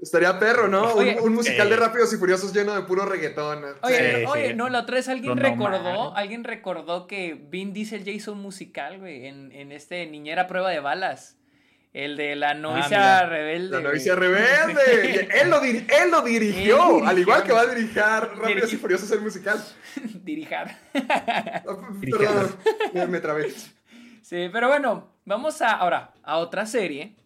Estaría 0.00 0.38
perro, 0.38 0.68
¿no? 0.68 0.92
Un- 0.94 0.98
Oye, 1.00 1.18
un, 1.20 1.34
musical 1.34 1.66
eh. 1.68 1.70
de 1.70 1.76
Rápidos 1.76 2.12
y 2.12 2.16
Furiosos 2.16 2.52
lleno 2.52 2.74
de 2.74 2.82
puro 2.82 3.06
reggaetón. 3.06 3.64
Oye, 3.82 4.16
Sí, 4.18 4.24
no, 4.24 4.30
oye, 4.30 4.48
sí. 4.48 4.54
no, 4.54 4.68
la 4.68 4.80
otra 4.80 4.96
vez 4.96 5.08
alguien 5.08 5.34
No, 5.36 5.42
recordó, 5.42 6.14
alguien 6.16 6.44
recordó 6.44 7.06
que 7.06 7.34
Vin 7.34 7.72
Diesel 7.72 8.04
ya 8.04 8.12
hizo 8.12 8.32
un 8.32 8.42
musical, 8.42 8.98
güey, 8.98 9.26
en, 9.26 9.50
en 9.52 9.72
este 9.72 10.06
Niñera 10.06 10.46
Prueba 10.46 10.70
de 10.70 10.80
Balas. 10.80 11.38
El 11.94 12.18
de 12.18 12.36
la 12.36 12.52
novicia 12.52 12.88
mira. 12.98 13.26
rebelde. 13.26 13.70
La 13.70 13.76
güey. 13.78 13.84
novicia 13.84 14.14
rebelde. 14.14 15.28
Él, 15.40 15.48
lo 15.48 15.62
dir- 15.62 15.86
él 16.02 16.10
lo 16.10 16.20
dirigió. 16.20 16.52
Él 16.60 16.62
dirigió. 16.92 17.06
Al 17.06 17.18
igual 17.18 17.42
que 17.42 17.52
va 17.52 17.62
a 17.62 17.66
dirigir 17.66 18.02
Rápidos 18.02 18.70
y. 18.74 18.76
Furiosos 18.76 19.10
el 19.12 19.22
musical. 19.22 19.64
Dirijar. 20.22 20.76
Ah, 21.08 21.62
Perdón, 22.02 22.54
me, 22.92 23.06
me 23.06 23.20
trabé. 23.20 23.50
Sí, 24.20 24.50
pero 24.52 24.68
bueno, 24.68 25.08
vamos 25.24 25.62
a 25.62 25.70
ahora 25.72 26.12
a 26.22 26.36
otra 26.36 26.66
serie. 26.66 27.16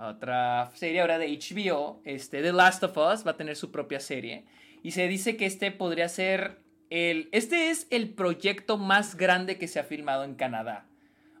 Otra 0.00 0.70
serie 0.74 1.00
ahora 1.00 1.18
de 1.18 1.28
HBO. 1.28 2.00
Este, 2.04 2.42
The 2.42 2.52
Last 2.52 2.82
of 2.84 2.96
Us 2.96 3.26
va 3.26 3.32
a 3.32 3.36
tener 3.36 3.56
su 3.56 3.70
propia 3.70 4.00
serie. 4.00 4.44
Y 4.82 4.92
se 4.92 5.06
dice 5.08 5.36
que 5.36 5.46
este 5.46 5.70
podría 5.72 6.08
ser 6.08 6.58
el. 6.88 7.28
Este 7.32 7.70
es 7.70 7.86
el 7.90 8.08
proyecto 8.10 8.78
más 8.78 9.16
grande 9.16 9.58
que 9.58 9.68
se 9.68 9.78
ha 9.78 9.84
filmado 9.84 10.24
en 10.24 10.34
Canadá. 10.34 10.86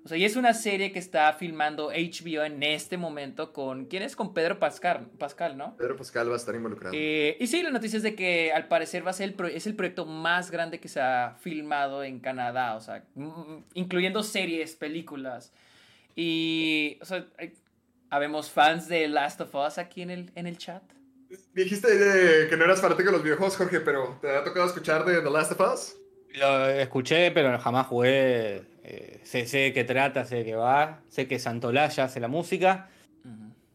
O 0.02 0.08
sea, 0.08 0.16
y 0.16 0.24
es 0.24 0.36
una 0.36 0.54
serie 0.54 0.92
que 0.92 0.98
está 0.98 1.30
filmando 1.34 1.88
HBO 1.90 2.42
en 2.44 2.62
este 2.62 2.96
momento 2.96 3.52
con. 3.52 3.84
¿Quién 3.86 4.02
es? 4.02 4.16
Con 4.16 4.32
Pedro 4.34 4.58
Pascal, 4.58 5.08
Pascal 5.18 5.56
¿no? 5.58 5.76
Pedro 5.76 5.96
Pascal 5.96 6.28
va 6.30 6.34
a 6.34 6.36
estar 6.36 6.54
involucrado. 6.54 6.94
Eh, 6.96 7.36
y 7.40 7.46
sí, 7.46 7.62
la 7.62 7.70
noticia 7.70 7.98
es 7.98 8.02
de 8.02 8.14
que 8.14 8.50
al 8.52 8.66
parecer 8.68 9.06
va 9.06 9.10
a 9.10 9.14
ser 9.14 9.28
el, 9.28 9.34
pro- 9.34 9.48
es 9.48 9.66
el 9.66 9.74
proyecto 9.74 10.06
más 10.06 10.50
grande 10.50 10.80
que 10.80 10.88
se 10.88 11.00
ha 11.00 11.36
filmado 11.40 12.02
en 12.02 12.18
Canadá, 12.20 12.76
o 12.76 12.80
sea, 12.80 13.04
incluyendo 13.74 14.22
series, 14.22 14.74
películas. 14.76 15.52
Y, 16.16 16.98
o 17.00 17.04
sea, 17.04 17.26
habemos 18.10 18.50
fans 18.50 18.88
de 18.88 19.08
Last 19.08 19.40
of 19.40 19.54
Us 19.54 19.78
aquí 19.78 20.02
en 20.02 20.10
el, 20.10 20.30
en 20.34 20.46
el 20.46 20.58
chat. 20.58 20.82
Dijiste 21.54 21.88
eh, 21.90 22.48
que 22.48 22.56
no 22.56 22.64
eras 22.64 22.80
fanático 22.80 23.08
de 23.10 23.12
los 23.12 23.22
videojuegos, 23.22 23.56
Jorge, 23.56 23.80
pero 23.80 24.18
¿te 24.20 24.36
ha 24.36 24.42
tocado 24.42 24.66
escuchar 24.66 25.04
de 25.04 25.22
The 25.22 25.30
Last 25.30 25.52
of 25.52 25.60
Us? 25.72 25.96
lo 26.34 26.68
escuché, 26.68 27.30
pero 27.30 27.58
jamás 27.58 27.86
jugué. 27.86 28.62
Eh, 28.82 29.20
sé, 29.24 29.46
sé 29.46 29.58
de 29.58 29.72
qué 29.72 29.84
trata, 29.84 30.24
sé 30.24 30.36
de 30.36 30.44
qué 30.44 30.54
va. 30.54 31.00
Sé 31.08 31.26
que 31.26 31.38
Santolaya 31.38 32.04
hace 32.04 32.20
la 32.20 32.28
música. 32.28 32.88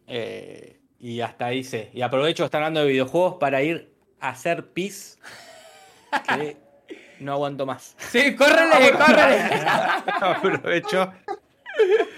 eh, 0.08 0.80
y 1.00 1.22
hasta 1.22 1.48
ahí 1.48 1.64
sé. 1.64 1.92
Y 1.94 2.02
aprovecho 2.02 2.46
estar 2.46 2.62
hablando 2.62 2.82
de 2.82 2.88
videojuegos 2.88 3.36
para 3.36 3.62
ir 3.62 3.94
a 4.20 4.30
hacer 4.30 4.68
pis. 4.68 5.20
Que 6.28 6.58
no 7.20 7.34
aguanto 7.34 7.66
más. 7.66 7.96
Sí, 7.98 8.36
córrele, 8.36 8.92
córrele. 8.92 9.38
Aprovecho. 10.22 11.14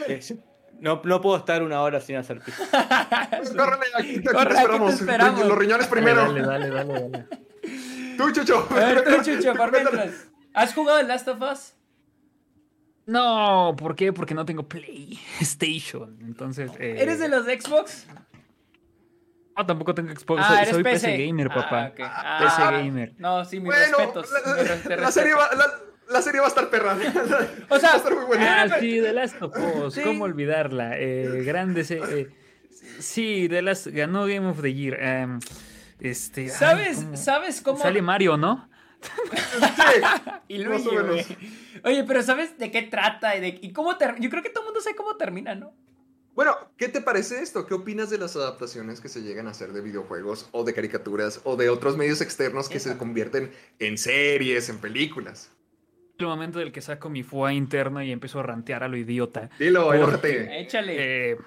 No, 0.80 1.02
no 1.04 1.22
puedo 1.22 1.38
estar 1.38 1.64
una 1.64 1.82
hora 1.82 2.00
sin 2.00 2.16
hacer 2.18 2.40
pis. 2.42 2.54
Córrele, 2.56 3.86
aquí, 3.96 4.16
aquí 4.18 4.24
Corre, 4.24 4.54
te 4.54 4.60
aquí 4.60 4.78
te 4.86 4.90
esperamos. 4.94 5.46
Los 5.46 5.58
riñones 5.58 5.88
primero. 5.88 6.22
Dale, 6.22 6.42
dale, 6.42 6.70
dale, 6.70 6.94
dale. 7.10 7.28
Tú, 8.18 8.32
Chucho. 8.32 8.68
A 8.70 8.74
ver, 8.76 9.04
tú, 9.04 9.24
Chucho, 9.24 9.54
por 9.56 9.72
mientras. 9.72 10.28
¿Has 10.54 10.74
jugado 10.74 11.00
el 11.00 11.08
Last 11.08 11.28
of 11.28 11.42
Us? 11.42 11.74
No, 13.06 13.76
¿por 13.78 13.96
qué? 13.96 14.12
Porque 14.12 14.34
no 14.36 14.46
tengo 14.46 14.64
PlayStation. 14.68 16.18
Entonces. 16.26 16.72
eh, 16.80 16.96
¿Eres 17.00 17.20
de 17.20 17.30
los 17.30 17.46
de 17.46 17.60
Xbox? 17.60 18.06
No, 19.58 19.66
tampoco 19.66 19.96
tengo 19.96 20.12
Xbox. 20.12 20.42
Ah, 20.46 20.66
soy 20.70 20.84
PC. 20.84 21.08
PC 21.08 21.26
gamer, 21.26 21.48
papá. 21.50 21.92
Ah. 22.00 22.38
Ah, 22.40 22.40
PC 22.44 22.84
gamer. 22.84 23.14
No, 23.18 23.44
sí, 23.46 23.60
mis 23.60 23.68
Bueno, 23.68 23.98
respetos. 23.98 24.30
la, 24.86 24.98
mis 25.06 25.14
serie 25.14 25.34
va, 25.34 25.50
la, 25.56 25.66
la 26.10 26.22
serie 26.22 26.40
va 26.40 26.46
a 26.48 26.50
estar 26.50 26.70
perra. 26.70 26.98
O 27.70 27.80
sea, 27.80 27.90
va 27.90 27.94
a 27.94 27.98
estar 27.98 28.16
muy 28.16 28.26
buena. 28.26 28.64
Ah, 28.64 28.80
sí, 28.80 29.00
The 29.02 29.14
Last 29.14 29.42
of 29.42 29.54
Us. 29.58 29.94
Sí. 29.94 30.02
¿Cómo 30.02 30.24
olvidarla? 30.26 30.98
Eh, 31.00 31.44
grande. 31.46 31.84
se- 31.84 31.98
eh, 32.22 32.30
sí, 33.00 33.48
The 33.50 33.62
Last 33.62 33.88
ganó 33.88 34.26
Game 34.26 34.48
of 34.48 34.62
the 34.62 34.74
Year. 34.74 35.02
Em, 35.02 35.40
este, 36.00 36.44
ay, 36.44 36.50
¿Sabes, 36.50 36.98
¿cómo? 37.00 37.18
¿Sabes 37.18 37.62
cómo? 37.62 37.80
Sale 37.80 38.02
Mario, 38.02 38.38
¿no? 38.38 38.70
Y 40.48 40.60
Más 40.64 40.84
Luigi, 40.84 40.88
o 40.88 40.92
menos. 41.04 41.10
güey. 41.28 41.38
Oye, 41.84 42.04
pero 42.04 42.24
¿sabes 42.24 42.58
de 42.58 42.72
qué 42.72 42.82
trata? 42.84 43.36
Y, 43.36 43.42
de, 43.42 43.60
y 43.62 43.72
cómo 43.72 43.98
ter- 43.98 44.20
Yo 44.20 44.30
creo 44.30 44.42
que 44.44 44.50
todo 44.50 44.62
el 44.64 44.66
mundo 44.68 44.82
sabe 44.82 44.96
cómo 44.96 45.16
termina, 45.18 45.56
¿no? 45.56 45.74
Bueno, 46.36 46.56
¿qué 46.78 46.88
te 46.88 47.02
parece 47.02 47.42
esto? 47.42 47.66
¿Qué 47.66 47.74
opinas 47.74 48.10
de 48.12 48.20
las 48.20 48.36
adaptaciones 48.36 49.02
que 49.02 49.10
se 49.10 49.22
llegan 49.24 49.48
a 49.48 49.52
hacer 49.52 49.74
de 49.74 49.82
videojuegos 49.82 50.50
o 50.52 50.64
de 50.64 50.74
caricaturas 50.74 51.42
o 51.44 51.56
de 51.56 51.70
otros 51.70 51.98
medios 51.98 52.22
externos 52.22 52.70
que 52.70 52.80
se 52.80 52.96
convierten 52.98 53.52
en 53.80 53.98
series, 53.98 54.70
en 54.70 54.78
películas? 54.78 55.50
El 56.20 56.26
momento 56.26 56.58
del 56.60 56.72
que 56.72 56.82
saco 56.82 57.10
mi 57.10 57.22
FUA 57.22 57.54
interno 57.54 58.02
y 58.02 58.12
empiezo 58.12 58.40
a 58.40 58.44
rantear 58.44 58.84
a 58.84 58.88
lo 58.88 58.98
idiota. 58.98 59.50
Dilo, 59.60 59.92
Porque-. 59.92 60.62
Échale. 60.62 60.96
Eh, 60.98 61.38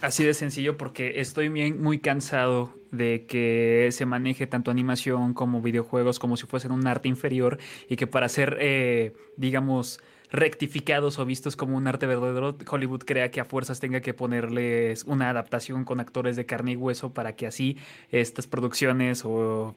así 0.00 0.24
de 0.24 0.34
sencillo 0.34 0.76
porque 0.76 1.20
estoy 1.20 1.48
bien, 1.48 1.82
muy 1.82 1.98
cansado 1.98 2.74
de 2.90 3.24
que 3.26 3.88
se 3.90 4.06
maneje 4.06 4.46
tanto 4.46 4.70
animación 4.70 5.34
como 5.34 5.62
videojuegos 5.62 6.18
como 6.18 6.36
si 6.36 6.46
fuesen 6.46 6.72
un 6.72 6.86
arte 6.86 7.08
inferior 7.08 7.58
y 7.88 7.96
que 7.96 8.06
para 8.06 8.28
ser, 8.28 8.58
eh, 8.60 9.14
digamos, 9.36 10.00
rectificados 10.30 11.18
o 11.18 11.24
vistos 11.24 11.56
como 11.56 11.76
un 11.76 11.86
arte 11.86 12.06
verdadero, 12.06 12.56
Hollywood 12.68 13.04
crea 13.04 13.30
que 13.30 13.40
a 13.40 13.44
fuerzas 13.44 13.80
tenga 13.80 14.00
que 14.00 14.12
ponerles 14.12 15.04
una 15.04 15.30
adaptación 15.30 15.84
con 15.84 16.00
actores 16.00 16.36
de 16.36 16.44
carne 16.44 16.72
y 16.72 16.76
hueso 16.76 17.14
para 17.14 17.34
que 17.34 17.46
así 17.46 17.78
estas 18.10 18.46
producciones 18.46 19.22
o 19.24 19.74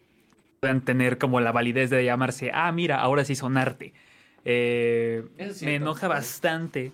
puedan 0.59 0.81
tener 0.81 1.17
como 1.17 1.39
la 1.39 1.51
validez 1.51 1.89
de 1.89 2.03
llamarse, 2.03 2.51
ah, 2.53 2.71
mira, 2.71 2.99
ahora 2.99 3.23
sí 3.25 3.35
son 3.35 3.57
arte. 3.57 3.93
Eh, 4.45 5.27
es 5.37 5.61
me 5.61 5.75
enoja 5.75 6.07
bastante 6.07 6.91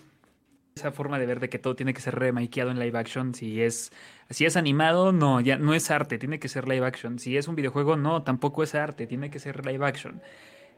esa 0.78 0.92
forma 0.92 1.20
de 1.20 1.26
ver 1.26 1.40
de 1.40 1.50
que 1.50 1.60
todo 1.60 1.76
tiene 1.76 1.94
que 1.94 2.02
ser 2.02 2.16
remakeado 2.16 2.72
en 2.72 2.80
live 2.80 2.98
action. 2.98 3.34
Si 3.34 3.62
es, 3.62 3.92
si 4.30 4.46
es 4.46 4.56
animado, 4.56 5.12
no, 5.12 5.42
ya 5.42 5.58
no 5.58 5.74
es 5.74 5.92
arte, 5.92 6.18
tiene 6.18 6.40
que 6.40 6.48
ser 6.48 6.68
live 6.68 6.86
action. 6.86 7.20
Si 7.20 7.36
es 7.38 7.48
un 7.48 7.56
videojuego, 7.56 7.98
no, 7.98 8.24
tampoco 8.24 8.64
es 8.64 8.76
arte, 8.76 9.08
tiene 9.08 9.30
que 9.30 9.40
ser 9.40 9.66
live 9.66 9.86
action. 9.86 10.22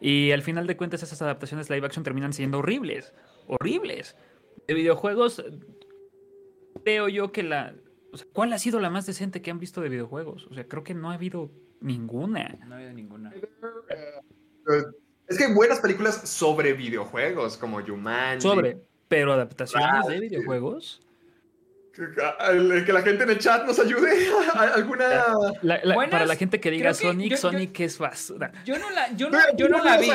Y 0.01 0.31
al 0.31 0.41
final 0.41 0.65
de 0.67 0.77
cuentas, 0.77 1.03
esas 1.03 1.21
adaptaciones 1.21 1.69
live 1.69 1.85
action 1.85 2.03
terminan 2.03 2.33
siendo 2.33 2.59
horribles, 2.59 3.13
horribles. 3.47 4.15
De 4.67 4.73
videojuegos, 4.73 5.43
creo 6.83 7.09
yo 7.09 7.31
que 7.31 7.43
la. 7.43 7.75
o 8.13 8.17
sea, 8.17 8.27
¿Cuál 8.31 8.53
ha 8.53 8.59
sido 8.59 8.79
la 8.79 8.89
más 8.89 9.05
decente 9.05 9.41
que 9.41 9.51
han 9.51 9.59
visto 9.59 9.81
de 9.81 9.89
videojuegos? 9.89 10.47
O 10.47 10.53
sea, 10.53 10.65
creo 10.65 10.83
que 10.83 10.93
no 10.93 11.11
ha 11.11 11.15
habido 11.15 11.51
ninguna. 11.81 12.57
No 12.65 12.75
ha 12.75 12.77
habido 12.77 12.93
ninguna. 12.93 13.33
Es 15.29 15.37
que 15.37 15.45
hay 15.45 15.53
buenas 15.53 15.79
películas 15.79 16.27
sobre 16.27 16.73
videojuegos, 16.73 17.55
como 17.57 17.81
Jumanji. 17.85 18.41
Sobre, 18.41 18.77
pero 19.07 19.31
adaptaciones 19.33 20.07
de 20.07 20.15
Ah, 20.17 20.19
videojuegos. 20.19 21.01
Que, 21.93 22.83
que 22.85 22.93
la 22.93 23.01
gente 23.01 23.23
en 23.25 23.29
el 23.31 23.39
chat 23.39 23.65
nos 23.65 23.77
ayude. 23.77 24.09
¿Alguna...? 24.55 25.07
La- 25.61 25.81
la- 25.83 25.95
Buenas, 25.95 26.11
para 26.11 26.25
la 26.25 26.35
gente 26.35 26.59
que 26.59 26.71
diga 26.71 26.89
que 26.89 26.93
Sonic, 26.95 27.29
yo- 27.31 27.35
yo- 27.35 27.41
Sonic 27.41 27.79
es 27.81 27.97
basura. 27.97 28.51
Yo 28.65 28.79
no 28.79 28.89
la, 28.89 29.11
yo 29.15 29.29
no, 29.29 29.37
yo 29.57 29.67
no 29.69 29.83
la 29.83 29.97
vi. 29.97 30.09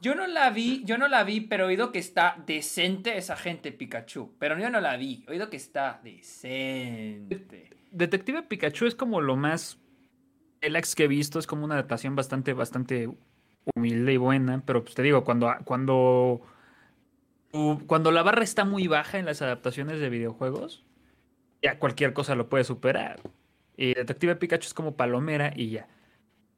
Yo 0.00 0.14
no 0.14 0.26
la 0.26 0.50
vi, 0.50 0.82
yo 0.84 0.96
no 0.98 1.08
la 1.08 1.22
vi, 1.24 1.42
pero 1.42 1.64
he 1.64 1.66
oído 1.68 1.92
que 1.92 1.98
está 1.98 2.42
decente 2.46 3.18
esa 3.18 3.36
gente 3.36 3.70
Pikachu. 3.70 4.34
Pero 4.38 4.58
yo 4.58 4.70
no 4.70 4.80
la 4.80 4.96
vi, 4.96 5.24
he 5.28 5.32
oído 5.32 5.50
que 5.50 5.56
está 5.58 6.00
decente. 6.02 7.70
Detective 7.90 8.42
Pikachu 8.44 8.86
es 8.86 8.94
como 8.94 9.20
lo 9.20 9.36
más 9.36 9.78
relax 10.62 10.94
que 10.94 11.04
he 11.04 11.08
visto, 11.08 11.38
es 11.38 11.46
como 11.46 11.64
una 11.64 11.74
adaptación 11.74 12.14
bastante, 12.16 12.52
bastante 12.52 13.10
humilde 13.74 14.12
y 14.12 14.16
buena, 14.16 14.62
pero 14.64 14.82
pues 14.82 14.94
te 14.94 15.02
digo, 15.02 15.24
cuando, 15.24 15.52
cuando, 15.64 16.40
cuando 17.86 18.10
la 18.12 18.22
barra 18.22 18.42
está 18.42 18.64
muy 18.64 18.86
baja 18.86 19.18
en 19.18 19.26
las 19.26 19.42
adaptaciones 19.42 20.00
de 20.00 20.08
videojuegos, 20.08 20.84
ya 21.62 21.78
cualquier 21.78 22.12
cosa 22.12 22.34
lo 22.34 22.48
puede 22.48 22.64
superar. 22.64 23.20
Y 23.76 23.94
Detective 23.94 24.36
Pikachu 24.36 24.66
es 24.66 24.74
como 24.74 24.96
palomera 24.96 25.52
y 25.54 25.70
ya. 25.70 25.88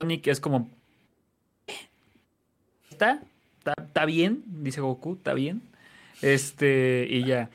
Sonic 0.00 0.26
es 0.28 0.40
como... 0.40 0.70
Está, 2.90 3.22
está, 3.58 3.74
está 3.78 4.04
bien, 4.04 4.42
dice 4.46 4.80
Goku, 4.80 5.14
está 5.14 5.34
bien. 5.34 5.62
Este, 6.20 7.06
y 7.08 7.24
ya. 7.24 7.50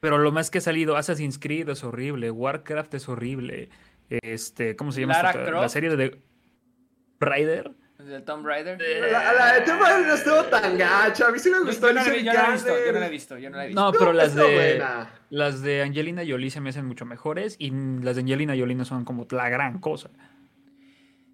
Pero 0.00 0.18
lo 0.18 0.32
más 0.32 0.50
que 0.50 0.58
ha 0.58 0.60
salido, 0.62 0.96
Assassin's 0.96 1.38
Creed 1.38 1.68
es 1.68 1.82
horrible, 1.84 2.30
Warcraft 2.30 2.94
es 2.94 3.08
horrible. 3.08 3.68
Este, 4.08 4.76
¿cómo 4.76 4.92
se 4.92 5.02
llama? 5.02 5.14
Lara 5.14 5.30
esta- 5.30 5.50
La 5.50 5.68
serie 5.68 5.94
de 5.96 6.20
Rider. 7.20 7.72
¿De 8.06 8.20
Tomb 8.20 8.46
Raider? 8.46 8.78
La, 9.12 9.32
la 9.32 9.54
de 9.54 9.60
Tomb 9.62 9.80
Raider 9.80 10.06
no 10.06 10.14
estuvo 10.14 10.44
tan 10.44 10.76
gacha. 10.78 11.26
A 11.28 11.30
mí 11.32 11.38
sí 11.38 11.50
me 11.50 11.60
gustó. 11.60 11.88
yo 11.88 11.94
no 11.94 12.04
la 12.04 12.10
vi, 12.12 12.22
yo 12.24 12.32
no 12.32 12.38
la 12.38 12.44
he 12.44 12.46
Alicia 12.52 12.72
visto, 12.72 12.86
yo 12.86 12.92
no 12.92 12.98
la 13.00 13.06
he 13.06 13.10
visto, 13.10 13.38
yo 13.38 13.50
no 13.50 13.56
la 13.56 13.64
he 13.64 13.66
visto. 13.68 13.80
No, 13.82 13.92
pero 13.92 14.12
las 14.12 14.34
de 14.34 14.42
buena. 14.54 15.10
las 15.30 15.62
de 15.62 15.82
Angelina 15.82 16.22
Jolie 16.26 16.50
se 16.50 16.60
me 16.60 16.70
hacen 16.70 16.86
mucho 16.86 17.04
mejores 17.06 17.56
y 17.58 17.70
las 18.02 18.16
de 18.16 18.22
Angelina 18.22 18.54
Jolie 18.58 18.74
no 18.74 18.84
son 18.84 19.04
como 19.04 19.26
la 19.30 19.48
gran 19.48 19.78
cosa. 19.80 20.10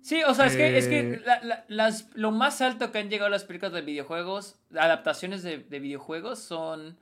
Sí, 0.02 0.22
o 0.22 0.34
sea, 0.34 0.46
es 0.46 0.56
que, 0.56 0.78
es 0.78 0.86
que 0.86 1.00
Eh. 1.00 1.22
la- 1.24 1.42
la- 1.42 1.64
las, 1.66 2.08
lo 2.14 2.30
más 2.30 2.60
alto 2.60 2.92
que 2.92 2.98
han 2.98 3.10
llegado 3.10 3.28
las 3.28 3.42
películas 3.44 3.72
de 3.72 3.82
videojuegos, 3.82 4.56
adaptaciones 4.78 5.42
de, 5.42 5.58
de 5.58 5.80
videojuegos, 5.80 6.38
son 6.38 6.96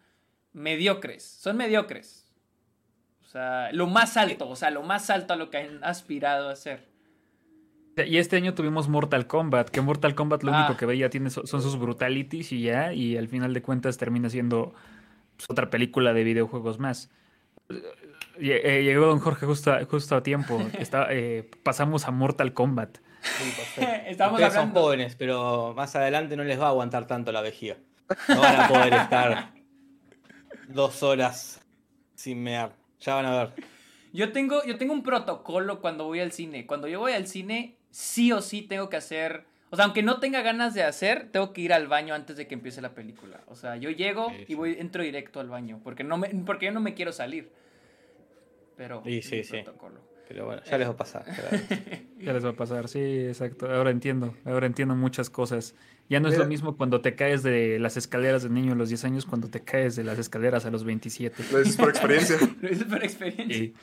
mediocres. 0.54 1.22
Son 1.22 1.56
mediocres. 1.58 2.22
O 3.22 3.26
sea, 3.26 3.70
lo 3.72 3.88
más 3.88 4.16
alto, 4.16 4.48
o 4.48 4.56
sea, 4.56 4.70
lo 4.70 4.82
más 4.84 5.10
alto 5.10 5.34
a 5.34 5.36
lo 5.36 5.50
que 5.50 5.58
han 5.58 5.84
aspirado 5.84 6.48
a 6.48 6.52
hacer. 6.52 6.88
Y 7.96 8.18
este 8.18 8.36
año 8.36 8.54
tuvimos 8.54 8.88
Mortal 8.88 9.26
Kombat, 9.26 9.68
que 9.70 9.80
Mortal 9.80 10.14
Kombat 10.14 10.42
lo 10.42 10.52
Ah. 10.52 10.58
único 10.64 10.76
que 10.76 10.86
veía 10.86 11.10
tiene 11.10 11.30
so- 11.30 11.46
son 11.46 11.62
sus 11.62 11.78
brutalities 11.78 12.50
y 12.52 12.62
ya, 12.62 12.92
y 12.92 13.16
al 13.16 13.28
final 13.28 13.54
de 13.54 13.62
cuentas 13.62 13.96
termina 13.98 14.28
siendo 14.30 14.74
pues, 15.36 15.48
otra 15.50 15.70
película 15.70 16.12
de 16.12 16.24
videojuegos 16.24 16.78
más. 16.78 17.10
Eh, 18.40 18.82
Llegó 18.82 19.06
Don 19.06 19.20
Jorge 19.20 19.46
justo 19.46 19.72
a, 19.72 19.84
justo 19.84 20.16
a 20.16 20.22
tiempo. 20.22 20.58
Está, 20.78 21.06
eh, 21.10 21.48
pasamos 21.62 22.06
a 22.06 22.10
Mortal 22.10 22.52
Kombat. 22.52 22.98
Sí. 23.22 23.80
Estamos 24.06 24.34
Ustedes 24.40 24.54
son 24.54 24.72
jóvenes, 24.72 25.14
pero 25.16 25.72
más 25.74 25.94
adelante 25.96 26.36
no 26.36 26.44
les 26.44 26.60
va 26.60 26.66
a 26.66 26.68
aguantar 26.70 27.06
tanto 27.06 27.32
la 27.32 27.40
vejiga. 27.42 27.76
No 28.28 28.40
van 28.40 28.60
a 28.60 28.68
poder 28.68 28.92
estar 28.94 29.52
dos 30.68 31.02
horas 31.02 31.60
sin 32.14 32.42
mear. 32.42 32.72
Ya 33.00 33.14
van 33.14 33.26
a 33.26 33.36
ver. 33.36 33.52
Yo 34.12 34.30
tengo, 34.32 34.62
yo 34.64 34.76
tengo 34.78 34.92
un 34.92 35.02
protocolo 35.02 35.80
cuando 35.80 36.04
voy 36.04 36.20
al 36.20 36.32
cine. 36.32 36.66
Cuando 36.66 36.86
yo 36.86 37.00
voy 37.00 37.12
al 37.12 37.26
cine, 37.26 37.76
sí 37.94 38.32
o 38.32 38.42
sí 38.42 38.62
tengo 38.62 38.88
que 38.88 38.96
hacer. 38.96 39.44
O 39.70 39.76
sea, 39.76 39.84
aunque 39.84 40.02
no 40.02 40.18
tenga 40.18 40.42
ganas 40.42 40.74
de 40.74 40.82
hacer, 40.82 41.28
tengo 41.30 41.52
que 41.52 41.60
ir 41.60 41.72
al 41.72 41.86
baño 41.86 42.12
antes 42.14 42.36
de 42.36 42.46
que 42.48 42.54
empiece 42.54 42.80
la 42.80 42.92
película. 42.94 43.40
O 43.46 43.54
sea, 43.54 43.76
yo 43.76 43.90
llego 43.90 44.30
Sí, 44.30 44.36
y 44.42 44.46
sí. 44.46 44.54
voy, 44.54 44.76
entro 44.78 45.02
directo 45.02 45.38
al 45.40 45.48
baño. 45.48 45.80
Porque 45.84 46.02
no 46.04 46.16
me, 46.18 46.28
porque 46.44 46.66
yo 46.66 46.72
no 46.72 46.80
me 46.80 46.94
quiero 46.94 47.12
salir. 47.12 47.50
Pero 48.76 49.02
Sí, 49.04 49.22
sí, 49.22 49.44
sí. 49.44 49.52
protocolo. 49.62 50.00
Pero 50.26 50.46
bueno, 50.46 50.62
ya 50.64 50.78
les 50.78 50.88
va 50.88 50.92
a 50.92 50.96
pasar. 50.96 51.24
Ya 52.18 52.32
les 52.32 52.42
va 52.42 52.50
a 52.50 52.54
pasar, 52.54 52.88
sí, 52.88 52.98
exacto. 53.00 53.70
Ahora 53.70 53.90
entiendo, 53.90 54.34
ahora 54.46 54.66
entiendo 54.66 54.94
muchas 54.94 55.28
cosas. 55.28 55.74
Ya 56.08 56.20
no 56.20 56.28
es 56.28 56.38
lo 56.38 56.46
mismo 56.46 56.74
cuando 56.76 57.02
te 57.02 57.14
caes 57.14 57.42
de 57.42 57.78
las 57.78 57.98
escaleras 57.98 58.42
de 58.44 58.48
niño 58.48 58.72
a 58.72 58.76
los 58.76 58.88
10 58.88 59.04
años, 59.04 59.26
cuando 59.26 59.50
te 59.50 59.60
caes 59.62 59.94
de 59.94 60.04
las 60.04 60.18
escaleras 60.18 60.64
a 60.64 60.70
los 60.70 60.84
27. 60.84 61.44
Lo 61.52 61.58
dices 61.58 61.76
por 61.76 61.90
experiencia. 61.90 62.36
Lo 62.62 62.72
hice 62.72 62.84
por 62.86 63.04
experiencia. 63.04 63.56
Y 63.56 63.74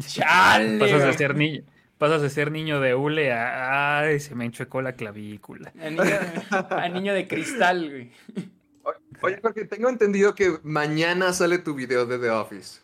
¡Chale! 0.00 0.78
pasas 0.78 0.98
de 0.98 1.04
güey! 1.06 1.16
ser 1.16 1.34
niño, 1.36 1.62
pasas 1.98 2.22
de 2.22 2.30
ser 2.30 2.50
niño 2.50 2.80
de 2.80 2.94
hule 2.94 3.32
a 3.32 4.00
ay, 4.00 4.20
se 4.20 4.34
me 4.34 4.44
enchuecó 4.44 4.82
la 4.82 4.92
clavícula. 4.92 5.72
A 5.80 5.90
niño, 5.90 6.04
a 6.50 6.88
niño 6.88 7.14
de 7.14 7.26
cristal, 7.26 7.90
güey. 7.90 8.12
Oye, 9.22 9.38
porque 9.38 9.64
tengo 9.64 9.88
entendido 9.88 10.34
que 10.34 10.58
mañana 10.62 11.32
sale 11.32 11.58
tu 11.58 11.74
video 11.74 12.06
de 12.06 12.18
The 12.18 12.30
Office. 12.30 12.80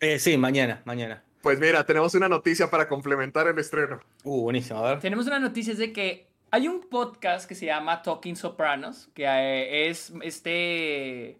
Eh, 0.00 0.18
sí, 0.18 0.36
mañana, 0.36 0.82
mañana. 0.84 1.22
Pues 1.42 1.60
mira, 1.60 1.84
tenemos 1.84 2.14
una 2.14 2.28
noticia 2.28 2.68
para 2.70 2.88
complementar 2.88 3.46
el 3.46 3.58
estreno. 3.58 4.00
Uh, 4.24 4.42
buenísimo, 4.42 4.80
a 4.80 4.90
ver. 4.90 5.00
Tenemos 5.00 5.26
una 5.26 5.38
noticia 5.38 5.72
es 5.72 5.78
de 5.78 5.92
que 5.92 6.26
hay 6.50 6.68
un 6.68 6.80
podcast 6.80 7.48
que 7.48 7.54
se 7.54 7.66
llama 7.66 8.02
Talking 8.02 8.36
Sopranos, 8.36 9.08
que 9.14 9.24
eh, 9.24 9.88
es 9.88 10.12
este 10.22 11.38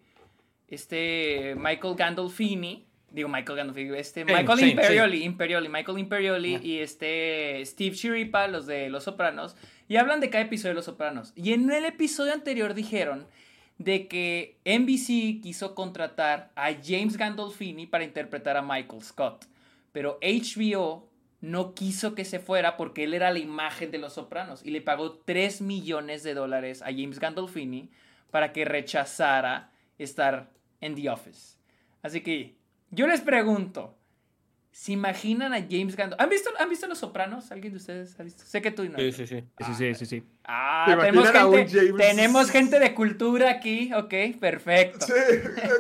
este 0.69 1.55
Michael 1.57 1.95
Gandolfini, 1.97 2.86
digo 3.17 3.31
Michael 3.31 3.57
Gandolfini, 3.57 3.97
este 3.97 4.21
Sí, 4.21 4.33
Michael 4.33 4.59
sí, 4.59 4.71
Imperioli, 4.73 5.25
Imperioli, 5.25 5.69
Michael 5.71 5.99
Imperioli 5.99 6.61
y 6.63 6.79
este 6.81 7.65
Steve 7.65 7.97
Chiripa, 7.97 8.47
los 8.47 8.67
de 8.67 8.91
Los 8.91 9.05
Sopranos, 9.05 9.57
y 9.89 9.97
hablan 9.97 10.21
de 10.21 10.29
cada 10.29 10.45
episodio 10.45 10.71
de 10.71 10.75
Los 10.75 10.85
Sopranos. 10.85 11.33
Y 11.35 11.55
en 11.55 11.71
el 11.73 11.87
episodio 11.87 12.35
anterior 12.35 12.75
dijeron 12.75 13.27
de 13.79 14.07
que 14.07 14.59
NBC 14.67 15.43
quiso 15.43 15.75
contratar 15.75 16.53
a 16.57 16.73
James 16.75 17.17
Gandolfini 17.17 17.87
para 17.87 18.05
interpretar 18.05 18.59
a 18.59 18.63
Michael 18.63 19.03
Scott, 19.03 19.47
pero 19.93 20.19
HBO 20.21 21.09
no 21.41 21.75
quiso 21.75 22.15
que 22.15 22.27
se 22.27 22.39
fuera 22.39 22.77
porque 22.77 23.05
él 23.05 23.15
era 23.15 23.31
la 23.31 23.39
imagen 23.39 23.91
de 23.91 23.99
Los 23.99 24.15
Sopranos 24.15 24.63
y 24.63 24.71
le 24.73 24.83
pagó 24.83 25.13
3 25.13 25.63
millones 25.63 26.23
de 26.23 26.35
dólares 26.35 26.83
a 26.83 26.87
James 26.87 27.19
Gandolfini 27.19 27.89
para 28.31 28.53
que 28.53 28.67
rechazara 28.67 29.71
estar 29.97 30.51
en 30.83 30.95
The 30.95 31.09
Office. 31.09 31.57
Así 32.03 32.21
que 32.21 32.57
yo 32.97 33.07
les 33.07 33.21
pregunto, 33.21 33.95
¿se 34.73 34.93
imaginan 34.93 35.53
a 35.55 35.59
James 35.61 35.95
Gandolfini? 35.97 36.23
¿Han 36.25 36.29
visto, 36.31 36.51
¿Han 36.59 36.69
visto 36.69 36.87
Los 36.87 36.99
Sopranos? 36.99 37.53
¿Alguien 37.53 37.73
de 37.75 37.77
ustedes 37.79 38.19
ha 38.19 38.23
visto? 38.23 38.45
Sé 38.45 38.61
que 38.61 38.71
tú 38.71 38.85
no. 38.85 38.99
Sí, 38.99 39.13
sí, 39.13 39.27
sí. 39.27 39.45
Sí, 39.65 39.75
sí, 39.77 39.95
sí, 39.95 40.07
sí. 40.07 40.23
Ah, 40.45 40.85
¿Te 40.89 40.97
tenemos 40.97 41.31
gente, 41.31 41.67
James? 41.79 41.97
tenemos 41.97 42.51
gente 42.51 42.79
de 42.79 42.95
cultura 42.95 43.51
aquí, 43.51 43.93
ok, 43.95 44.15
perfecto. 44.41 45.07
Sí, 45.07 45.13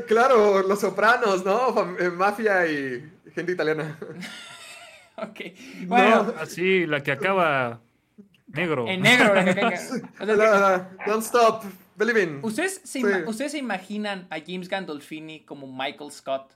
claro, 0.06 0.62
los 0.62 0.80
sopranos, 0.80 1.44
¿no? 1.44 1.96
Eh, 1.98 2.10
Mafia 2.10 2.66
y 2.66 3.10
gente 3.34 3.52
italiana. 3.52 3.98
Ok, 5.18 5.40
bueno, 5.86 6.34
Así, 6.38 6.84
la 6.86 7.02
que 7.02 7.10
acaba 7.10 7.80
negro. 8.48 8.86
en 8.86 9.00
negro. 9.00 9.34
la 9.34 9.44
que- 9.46 9.54
que- 9.54 9.64
o 10.20 10.26
sea, 10.26 10.26
La- 10.26 10.36
la- 10.36 10.90
Don't 11.06 11.22
stop 11.24 11.64
believing. 11.96 12.40
¿Ustedes 12.42 12.82
se, 12.84 12.98
Sí. 12.98 13.00
ima- 13.00 13.24
¿Ustedes 13.26 13.52
se 13.52 13.58
imaginan 13.58 14.26
a 14.28 14.36
James 14.46 14.68
Gandolfini 14.68 15.40
como 15.46 15.66
Michael 15.72 16.12
Scott? 16.12 16.52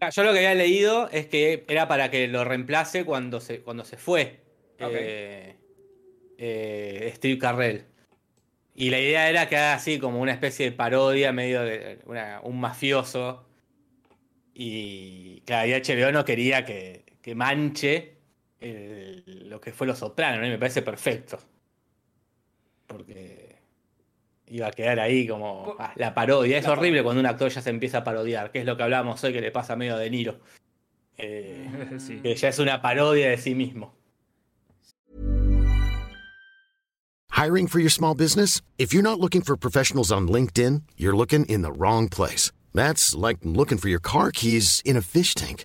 Ah, 0.00 0.10
Yo 0.10 0.22
lo 0.24 0.32
que 0.32 0.38
había 0.38 0.54
leído 0.54 1.08
es 1.10 1.26
que 1.26 1.64
era 1.68 1.88
para 1.88 2.10
que 2.10 2.28
lo 2.28 2.44
reemplace 2.44 3.04
cuando 3.04 3.40
se, 3.40 3.60
cuando 3.62 3.84
se 3.84 3.96
fue 3.96 4.40
eh, 4.78 5.56
eh, 6.38 7.12
Steve 7.16 7.38
Carrell. 7.38 7.84
Y 8.74 8.90
la 8.90 9.00
idea 9.00 9.30
era 9.30 9.48
que 9.48 9.56
haga 9.56 9.74
así 9.74 9.98
como 9.98 10.20
una 10.20 10.32
especie 10.32 10.66
de 10.70 10.76
parodia, 10.76 11.32
medio 11.32 11.62
de 11.62 12.00
una- 12.04 12.40
un 12.42 12.60
mafioso. 12.60 13.46
Y 14.54 15.40
claro, 15.46 15.68
y 15.68 15.72
HBO 15.74 16.12
no 16.12 16.24
quería 16.24 16.64
que, 16.64 17.04
que 17.22 17.34
manche 17.34 18.16
el- 18.60 19.48
lo 19.48 19.60
que 19.60 19.72
fue 19.72 19.86
Los 19.86 19.98
Sopranos, 20.00 20.40
¿no? 20.40 20.46
Y 20.46 20.50
me 20.50 20.58
parece 20.58 20.82
perfecto. 20.82 21.38
Porque 22.86 23.25
iba 24.48 24.68
a 24.68 24.70
quedar 24.70 25.00
ahí 25.00 25.26
como 25.26 25.74
ah, 25.78 25.92
la 25.96 26.14
parodia. 26.14 26.58
Es 26.58 26.64
La 26.64 26.72
horrible 26.72 26.98
parodia. 26.98 27.02
cuando 27.04 27.20
un 27.20 27.26
actor 27.26 27.50
ya 27.50 27.60
se 27.62 27.70
empieza 27.70 27.98
a 27.98 28.04
parodiar, 28.04 28.50
que 28.50 28.60
es 28.60 28.64
lo 28.66 28.76
que 28.76 28.82
hablábamos 28.82 29.22
hoy 29.24 29.32
que 29.32 29.40
le 29.40 29.50
pasa 29.50 29.76
medio 29.76 29.94
a 29.96 29.98
De 29.98 30.10
Niro. 30.10 30.38
Eh, 31.18 31.96
Sí. 31.98 32.20
que 32.22 32.34
ya 32.34 32.48
es 32.50 32.58
una 32.58 32.82
parodia 32.82 33.30
de 33.30 33.38
sí 33.38 33.54
mismo. 33.54 33.94
Hiring 37.30 37.66
for 37.68 37.78
your 37.80 37.90
small 37.90 38.14
business? 38.14 38.60
If 38.78 38.92
you're 38.92 39.02
not 39.02 39.18
looking 39.20 39.42
for 39.42 39.56
professionals 39.56 40.10
on 40.12 40.28
LinkedIn, 40.28 40.82
you're 40.96 41.16
looking 41.16 41.44
in 41.46 41.62
the 41.62 41.72
wrong 41.72 42.08
place. 42.08 42.50
That's 42.74 43.14
like 43.14 43.38
looking 43.44 43.78
for 43.78 43.88
your 43.88 44.00
car 44.00 44.30
keys 44.32 44.80
in 44.84 44.96
a 44.96 45.02
fish 45.02 45.34
tank. 45.34 45.64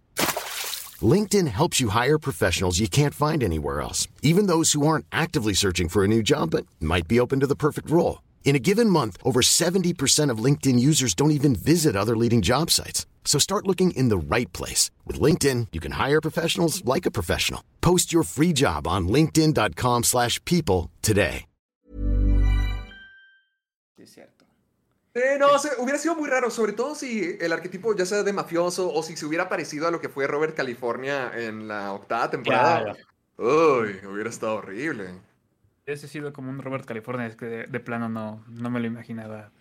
LinkedIn 1.02 1.48
helps 1.48 1.80
you 1.82 1.90
hire 1.90 2.18
professionals 2.20 2.80
you 2.80 2.88
can't 2.88 3.14
find 3.14 3.44
anywhere 3.44 3.82
else, 3.82 4.08
even 4.22 4.48
those 4.48 4.74
who 4.74 4.86
aren't 4.86 5.06
actively 5.12 5.54
searching 5.54 5.90
for 5.90 6.04
a 6.04 6.08
new 6.08 6.22
job 6.22 6.52
but 6.52 6.66
might 6.80 7.08
be 7.08 7.20
open 7.20 7.40
to 7.40 7.48
the 7.48 7.56
perfect 7.56 7.90
role. 7.90 8.22
In 8.44 8.56
a 8.56 8.60
given 8.60 8.90
month, 8.90 9.18
over 9.24 9.40
70% 9.42 10.30
of 10.30 10.44
LinkedIn 10.44 10.78
users 10.80 11.14
don't 11.16 11.32
even 11.32 11.56
visit 11.56 11.96
other 11.96 12.18
leading 12.18 12.42
job 12.42 12.70
sites. 12.70 13.06
So 13.24 13.40
start 13.40 13.66
looking 13.68 13.92
in 13.92 14.10
the 14.10 14.18
right 14.18 14.52
place. 14.52 14.92
With 15.08 15.22
LinkedIn, 15.22 15.68
you 15.72 15.80
can 15.80 15.94
hire 15.94 16.20
professionals 16.20 16.84
like 16.84 17.06
a 17.06 17.12
professional. 17.12 17.64
Post 17.80 18.12
your 18.12 18.24
free 18.24 18.52
job 18.52 18.88
on 18.88 19.08
linkedin.com/people 19.08 20.02
slash 20.04 20.44
people 20.44 20.90
today. 21.02 21.46
Sí, 23.96 24.04
es 24.04 24.10
cierto. 24.14 24.46
Eh, 25.14 25.38
no, 25.38 25.60
se- 25.60 25.76
hubiera 25.78 26.00
sido 26.00 26.16
muy 26.16 26.28
raro, 26.30 26.50
sobre 26.50 26.74
todo 26.74 26.96
si 26.96 27.38
el 27.40 27.52
arquetipo 27.54 27.96
ya 27.96 28.06
sea 28.06 28.24
de 28.24 28.34
mafioso 28.34 28.92
o 28.92 29.04
si 29.04 29.16
se 29.18 29.26
hubiera 29.28 29.48
parecido 29.50 29.88
a 29.88 29.92
lo 29.92 30.00
que 30.02 30.10
fue 30.10 30.26
Robert 30.26 30.56
California 30.56 31.32
en 31.36 31.68
la 31.68 31.92
octava 31.94 32.32
temporada. 32.32 32.96
Uy, 33.38 34.00
hubiera 34.12 34.30
estado 34.30 34.56
horrible. 34.56 35.10
Ese 35.94 36.06
ha 36.06 36.10
sido 36.10 36.34
como 36.34 36.50
un 36.50 36.60
Robert 36.60 36.86
California, 36.86 37.26
es 37.28 37.36
que 37.36 37.46
de, 37.46 37.68
de 37.68 37.80
plano 37.80 38.10
no, 38.10 38.44
no 38.48 38.70
me 38.70 38.80
lo 38.80 38.88
imaginaba. 38.88 39.52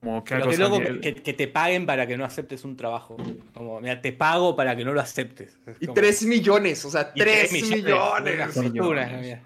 Como 0.00 0.22
que 0.24 0.34
Pero 0.34 0.50
algo 0.50 0.56
loco 0.62 0.76
saliera- 0.76 1.00
que, 1.00 1.14
que 1.22 1.32
te 1.32 1.48
paguen 1.48 1.86
para 1.86 2.06
que 2.06 2.16
no 2.16 2.24
aceptes 2.24 2.64
un 2.64 2.76
trabajo. 2.76 3.16
Como, 3.54 3.80
mira, 3.80 4.00
te 4.00 4.12
pago 4.12 4.54
para 4.54 4.76
que 4.76 4.84
no 4.84 4.92
lo 4.92 5.00
aceptes. 5.00 5.58
Es 5.66 5.76
Y 5.80 5.86
como- 5.86 5.94
3 5.94 6.22
millones, 6.26 6.84
o 6.84 6.90
sea, 6.90 7.10
y 7.14 7.20
3 7.20 7.48
tres 7.50 7.52
millones. 7.74 8.34
Una 8.34 8.48
fortuna, 8.48 9.18
mira. 9.20 9.42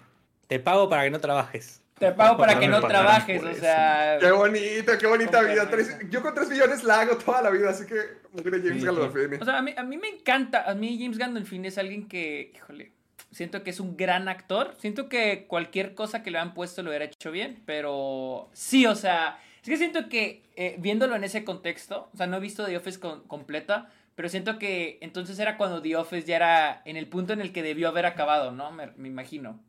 Te 0.47 0.59
pago 0.59 0.89
para 0.89 1.03
que 1.03 1.09
no 1.11 1.19
trabajes. 1.19 1.81
Te 1.97 2.11
pago 2.11 2.35
para 2.37 2.59
que 2.59 2.67
no 2.67 2.81
trabajes, 2.81 3.43
o 3.43 3.53
sea... 3.53 4.17
Qué 4.19 4.31
bonito, 4.31 4.91
qué 4.99 5.07
bonita 5.07 5.41
vida. 5.43 5.69
Tres- 5.69 5.97
yo 6.09 6.21
con 6.21 6.33
3 6.33 6.49
millones 6.49 6.83
la 6.83 7.01
hago 7.01 7.15
toda 7.17 7.41
la 7.43 7.49
vida, 7.51 7.69
así 7.69 7.85
que 7.85 7.95
James 8.43 8.79
Sí, 8.79 8.85
Gandolfini. 8.85 9.35
O 9.39 9.45
sea, 9.45 9.59
a 9.59 9.61
mí, 9.61 9.73
a 9.77 9.83
mí 9.83 9.97
me 9.97 10.09
encanta. 10.09 10.69
A 10.69 10.73
mí 10.73 10.97
James 10.99 11.17
Gandolfini 11.17 11.67
es 11.67 11.77
alguien 11.77 12.07
que, 12.07 12.51
híjole, 12.55 12.91
siento 13.31 13.63
que 13.63 13.69
es 13.71 13.79
un 13.79 13.97
gran 13.97 14.27
actor. 14.29 14.75
Siento 14.79 15.09
que 15.09 15.45
cualquier 15.47 15.93
cosa 15.95 16.21
que 16.23 16.31
le 16.31 16.37
han 16.37 16.53
puesto 16.53 16.83
lo 16.83 16.89
hubiera 16.89 17.05
hecho 17.05 17.31
bien, 17.31 17.61
pero 17.65 18.49
sí, 18.53 18.85
o 18.85 18.95
sea, 18.95 19.39
es 19.63 19.69
que 19.69 19.77
siento 19.77 20.09
que 20.09 20.43
eh, 20.55 20.75
viéndolo 20.79 21.15
en 21.15 21.23
ese 21.23 21.43
contexto, 21.43 22.09
o 22.13 22.17
sea, 22.17 22.27
no 22.27 22.37
he 22.37 22.41
visto 22.41 22.65
The 22.65 22.77
Office 22.77 22.99
con- 22.99 23.21
completa, 23.27 23.89
pero 24.15 24.27
siento 24.29 24.59
que 24.59 24.97
entonces 25.01 25.39
era 25.39 25.57
cuando 25.57 25.81
The 25.81 25.95
Office 25.95 26.27
ya 26.27 26.35
era 26.35 26.81
en 26.85 26.97
el 26.97 27.07
punto 27.07 27.33
en 27.33 27.41
el 27.41 27.51
que 27.53 27.63
debió 27.63 27.87
haber 27.87 28.05
acabado, 28.05 28.51
¿no? 28.51 28.71
Me, 28.71 28.87
me 28.97 29.07
imagino. 29.07 29.59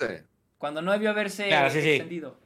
Sí. 0.00 0.06
Cuando 0.58 0.82
no 0.82 0.92
debió 0.92 1.10
haberse 1.10 1.48
Claro, 1.48 1.70
sí, 1.70 1.80
sí. 1.82 1.90
extendido. 1.90 2.38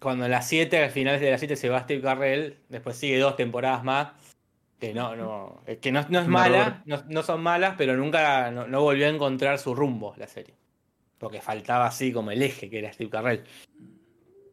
Cuando 0.00 0.26
en 0.26 0.30
las 0.30 0.46
7, 0.48 0.78
al 0.84 0.90
final 0.90 1.18
de 1.18 1.30
las 1.32 1.40
7 1.40 1.56
se 1.56 1.68
va 1.68 1.80
Steve 1.82 2.00
Carrell, 2.00 2.56
después 2.68 2.96
sigue 2.96 3.18
dos 3.18 3.34
temporadas 3.34 3.82
más. 3.82 4.12
Que 4.78 4.94
no, 4.94 5.16
no, 5.16 5.62
que 5.80 5.90
no, 5.90 6.06
no 6.08 6.20
es 6.20 6.28
mala, 6.28 6.82
no, 6.86 7.02
no 7.08 7.22
son 7.24 7.42
malas, 7.42 7.74
pero 7.76 7.96
nunca 7.96 8.50
no, 8.52 8.68
no 8.68 8.82
volvió 8.82 9.06
a 9.06 9.10
encontrar 9.10 9.58
su 9.58 9.74
rumbo 9.74 10.14
la 10.16 10.28
serie. 10.28 10.54
Porque 11.18 11.40
faltaba 11.40 11.86
así 11.86 12.12
como 12.12 12.30
el 12.30 12.42
eje 12.42 12.70
que 12.70 12.78
era 12.78 12.92
Steve 12.92 13.10
Carrell. 13.10 13.42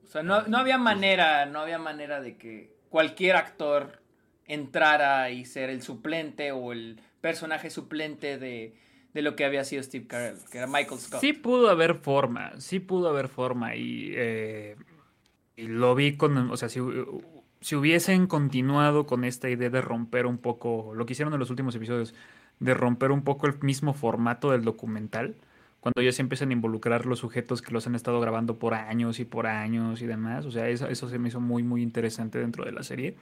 O 0.04 0.08
sea, 0.08 0.24
no, 0.24 0.42
no 0.44 0.58
había 0.58 0.80
manera, 0.80 1.46
no 1.46 1.60
había 1.60 1.78
manera 1.78 2.22
de 2.22 2.38
que 2.38 2.74
cualquier 2.90 3.36
actor 3.36 4.02
entrara 4.46 5.30
y 5.30 5.46
ser 5.46 5.70
el 5.70 5.84
suplente 5.84 6.52
o 6.52 6.72
el 6.72 7.00
personaje 7.22 7.70
suplente 7.70 8.38
de, 8.38 8.76
de 9.14 9.22
lo 9.22 9.36
que 9.36 9.46
había 9.46 9.64
sido 9.64 9.82
Steve 9.82 10.08
Carell, 10.08 10.38
que 10.52 10.58
era 10.58 10.68
Michael 10.68 11.00
Scott. 11.00 11.22
Sí 11.22 11.34
pudo 11.34 11.70
haber 11.70 11.96
forma, 11.96 12.52
sí 12.60 12.80
pudo 12.80 13.10
haber 13.10 13.28
forma 13.28 13.76
y, 13.76 14.12
eh, 14.16 14.76
y 15.56 15.68
lo 15.68 15.96
vi 15.96 16.18
con, 16.18 16.52
o 16.52 16.58
sea, 16.58 16.70
si, 16.70 16.80
si 17.66 17.76
hubiesen 17.76 18.28
continuado 18.28 19.08
con 19.08 19.24
esta 19.24 19.50
idea 19.50 19.72
de 19.72 19.82
romper 19.82 20.28
un 20.28 20.38
poco, 20.38 20.94
lo 20.94 21.08
que 21.08 21.14
hicieron 21.14 21.34
en 21.34 21.40
los 21.40 21.50
últimos 21.50 21.74
episodios, 21.74 22.14
de 22.60 22.76
romper 22.76 23.10
un 23.10 23.24
poco 23.24 23.48
el 23.48 23.60
mismo 23.62 23.96
formato 23.96 24.52
del 24.52 24.62
documental, 24.62 25.34
cuando 25.80 26.04
ya 26.04 26.12
se 26.12 26.22
empiezan 26.22 26.52
a 26.52 26.54
involucrar 26.54 27.08
los 27.08 27.18
sujetos 27.18 27.64
que 27.64 27.72
los 27.72 27.88
han 27.88 27.96
estado 27.96 28.22
grabando 28.22 28.60
por 28.60 28.76
años 28.76 29.20
y 29.20 29.26
por 29.26 29.48
años 29.48 30.04
y 30.04 30.06
demás, 30.06 30.46
o 30.46 30.52
sea, 30.52 30.70
eso, 30.70 30.88
eso 30.90 31.10
se 31.10 31.18
me 31.18 31.30
hizo 31.30 31.40
muy, 31.40 31.64
muy 31.64 31.82
interesante 31.82 32.38
dentro 32.38 32.66
de 32.66 32.72
la 32.72 32.84
serie. 32.84 33.18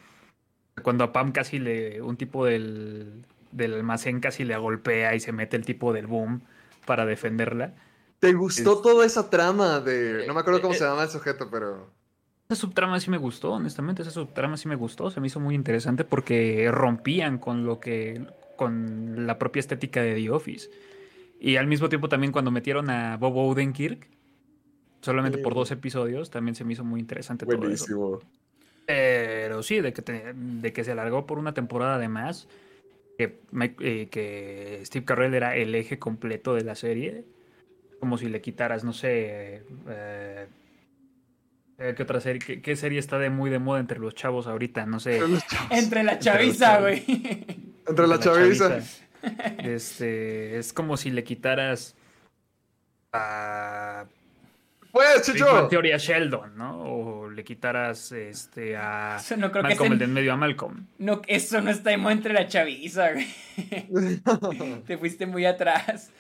Cuando 0.82 1.06
a 1.06 1.14
Pam 1.14 1.32
casi 1.32 1.58
le, 1.58 2.02
un 2.02 2.18
tipo 2.18 2.44
del, 2.44 3.26
del 3.54 3.76
almacén 3.76 4.20
casi 4.20 4.44
le 4.44 4.58
golpea 4.58 5.16
y 5.16 5.22
se 5.22 5.32
mete 5.32 5.56
el 5.56 5.64
tipo 5.64 5.94
del 5.94 6.08
boom 6.08 6.42
para 6.86 7.06
defenderla. 7.06 7.76
¿Te 8.20 8.34
gustó 8.34 8.82
toda 8.82 9.06
esa 9.06 9.30
trama 9.30 9.80
de... 9.80 10.26
No 10.28 10.34
me 10.34 10.42
acuerdo 10.42 10.60
cómo 10.60 10.74
Eh, 10.74 10.78
se 10.80 10.84
llama 10.84 11.04
el 11.04 11.10
sujeto, 11.10 11.48
pero... 11.50 12.03
Esa 12.50 12.56
subtrama 12.62 13.00
sí 13.00 13.10
me 13.10 13.18
gustó, 13.18 13.54
honestamente, 13.54 14.02
esa 14.02 14.12
subtrama 14.12 14.58
sí 14.58 14.68
me 14.68 14.76
gustó, 14.76 15.10
se 15.10 15.20
me 15.22 15.28
hizo 15.28 15.40
muy 15.40 15.56
interesante 15.56 16.04
porque 16.04 16.70
rompían 16.72 17.38
con 17.38 17.66
lo 17.66 17.80
que, 17.80 18.26
con 18.58 19.26
la 19.26 19.40
propia 19.40 19.62
estética 19.62 20.02
de 20.02 20.16
The 20.16 20.30
Office. 20.30 20.70
Y 21.40 21.56
al 21.58 21.68
mismo 21.68 21.90
tiempo 21.90 22.10
también 22.10 22.32
cuando 22.32 22.52
metieron 22.52 22.90
a 22.90 23.18
Bob 23.18 23.38
Odenkirk, 23.38 24.08
solamente 25.02 25.38
por 25.38 25.56
dos 25.56 25.72
episodios, 25.72 26.30
también 26.30 26.56
se 26.56 26.64
me 26.66 26.74
hizo 26.74 26.84
muy 26.84 27.00
interesante 27.00 27.46
todo 27.46 27.70
eso. 27.70 27.86
Buenísimo. 27.86 28.20
Pero 28.86 29.64
sí, 29.64 29.82
de 29.82 29.94
que, 29.94 30.02
te- 30.02 30.34
de 30.36 30.74
que 30.74 30.84
se 30.84 30.92
alargó 30.92 31.26
por 31.26 31.40
una 31.40 31.54
temporada 31.54 31.98
de 32.00 32.10
más, 32.10 32.48
que, 33.18 33.40
eh, 33.82 34.10
que 34.10 34.82
Steve 34.86 35.06
Carell 35.06 35.34
era 35.36 35.56
el 35.56 35.76
eje 35.76 36.00
completo 36.00 36.56
de 36.56 36.64
la 36.64 36.76
serie, 36.76 37.26
como 38.00 38.18
si 38.18 38.30
le 38.30 38.42
quitaras, 38.42 38.84
no 38.84 38.94
sé, 38.94 39.64
eh, 39.90 40.48
¿qué 41.78 42.04
otra 42.04 42.20
serie? 42.22 42.40
¿Qué, 42.40 42.62
qué 42.62 42.76
serie 42.76 43.00
está 43.00 43.18
de 43.20 43.30
muy 43.30 43.50
de 43.50 43.60
moda 43.60 43.80
entre 43.80 44.00
los 44.00 44.16
chavos 44.16 44.48
ahorita? 44.48 44.86
No 44.86 45.00
sé. 45.00 45.22
Entre 45.70 46.04
la 46.04 46.20
chaviza, 46.20 46.80
güey. 46.80 47.04
Entre 47.88 48.08
la 48.08 48.20
chaviza. 48.20 48.80
Este, 49.60 50.58
es 50.58 50.74
como 50.74 50.98
si 50.98 51.10
le 51.12 51.24
quitaras 51.24 51.96
a 53.14 54.06
Pues, 54.92 55.22
Chicho. 55.24 55.46
Bang 55.52 55.70
Theory 55.70 55.92
a 55.94 55.98
Sheldon, 55.98 56.58
¿no? 56.58 56.82
O 56.82 57.30
le 57.30 57.44
quitaras 57.44 58.12
este, 58.12 58.76
a 58.78 59.18
Eso 59.20 59.38
no 59.38 59.52
creo 59.52 59.64
que 59.64 59.70
Malcolm 59.70 59.88
sea- 59.88 59.94
el 59.94 60.00
de 60.00 60.06
en 60.06 60.14
medio 60.14 60.34
a 60.34 60.36
Malcolm. 60.38 60.88
No, 61.00 61.22
eso 61.28 61.62
no 61.62 61.72
está 61.72 61.90
de 61.92 61.98
moda 61.98 62.14
entre 62.14 62.34
la 62.34 62.48
chaviza, 62.48 63.12
güey. 63.14 63.28
Te 64.86 64.98
fuiste 64.98 65.26
muy 65.26 65.46
atrás. 65.46 66.12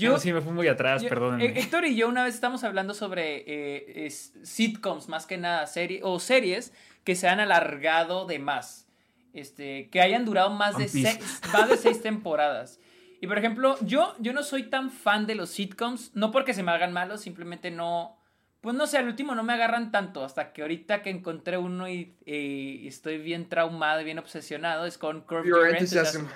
Yo, 0.00 0.12
No, 0.12 0.18
sí, 0.18 0.32
me 0.32 0.40
fui 0.40 0.52
muy 0.52 0.66
atrás, 0.68 1.02
yo- 1.02 1.08
perdónenme. 1.08 1.58
Héctor 1.58 1.84
y 1.84 1.94
yo 1.96 2.08
una 2.08 2.24
vez 2.24 2.34
estamos 2.34 2.64
hablando 2.64 2.94
sobre 2.94 3.44
eh, 3.46 4.06
es- 4.06 4.32
sitcoms, 4.42 5.08
más 5.08 5.26
que 5.26 5.36
nada, 5.38 5.66
serie, 5.66 6.00
o 6.02 6.18
series 6.18 6.72
que 7.04 7.14
se 7.14 7.28
han 7.28 7.40
alargado 7.40 8.26
de 8.26 8.38
más. 8.38 8.86
Este, 9.32 9.88
que 9.90 10.00
hayan 10.00 10.24
durado 10.24 10.50
más 10.50 10.76
de, 10.76 10.84
Piece. 10.86 11.12
seis, 11.12 11.40
más 11.52 11.68
de 11.68 11.76
seis 11.76 12.02
temporadas. 12.02 12.80
Y 13.20 13.26
por 13.26 13.38
ejemplo, 13.38 13.76
yo, 13.82 14.14
yo 14.18 14.32
no 14.32 14.42
soy 14.42 14.64
tan 14.64 14.90
fan 14.90 15.26
de 15.26 15.34
los 15.36 15.50
sitcoms, 15.50 16.10
no 16.16 16.30
porque 16.32 16.54
se 16.54 16.62
me 16.62 16.72
hagan 16.72 16.92
malos, 16.92 17.20
simplemente 17.20 17.70
no. 17.70 18.16
Pues 18.60 18.74
no 18.76 18.86
sé, 18.86 18.98
al 18.98 19.06
último 19.06 19.34
no 19.34 19.42
me 19.42 19.52
agarran 19.52 19.90
tanto. 19.92 20.24
Hasta 20.24 20.52
que 20.52 20.62
ahorita 20.62 21.02
que 21.02 21.10
encontré 21.10 21.56
uno 21.58 21.88
y, 21.88 22.16
y 22.26 22.86
estoy 22.88 23.18
bien 23.18 23.48
traumado 23.48 24.00
y 24.00 24.04
bien 24.04 24.18
obsesionado, 24.18 24.84
es 24.84 24.98
con 24.98 25.20
Curb 25.22 25.44
Your 25.46 25.58
Your 25.58 25.68
enthusiasm. 25.68 26.22
Enthusiasm. 26.22 26.26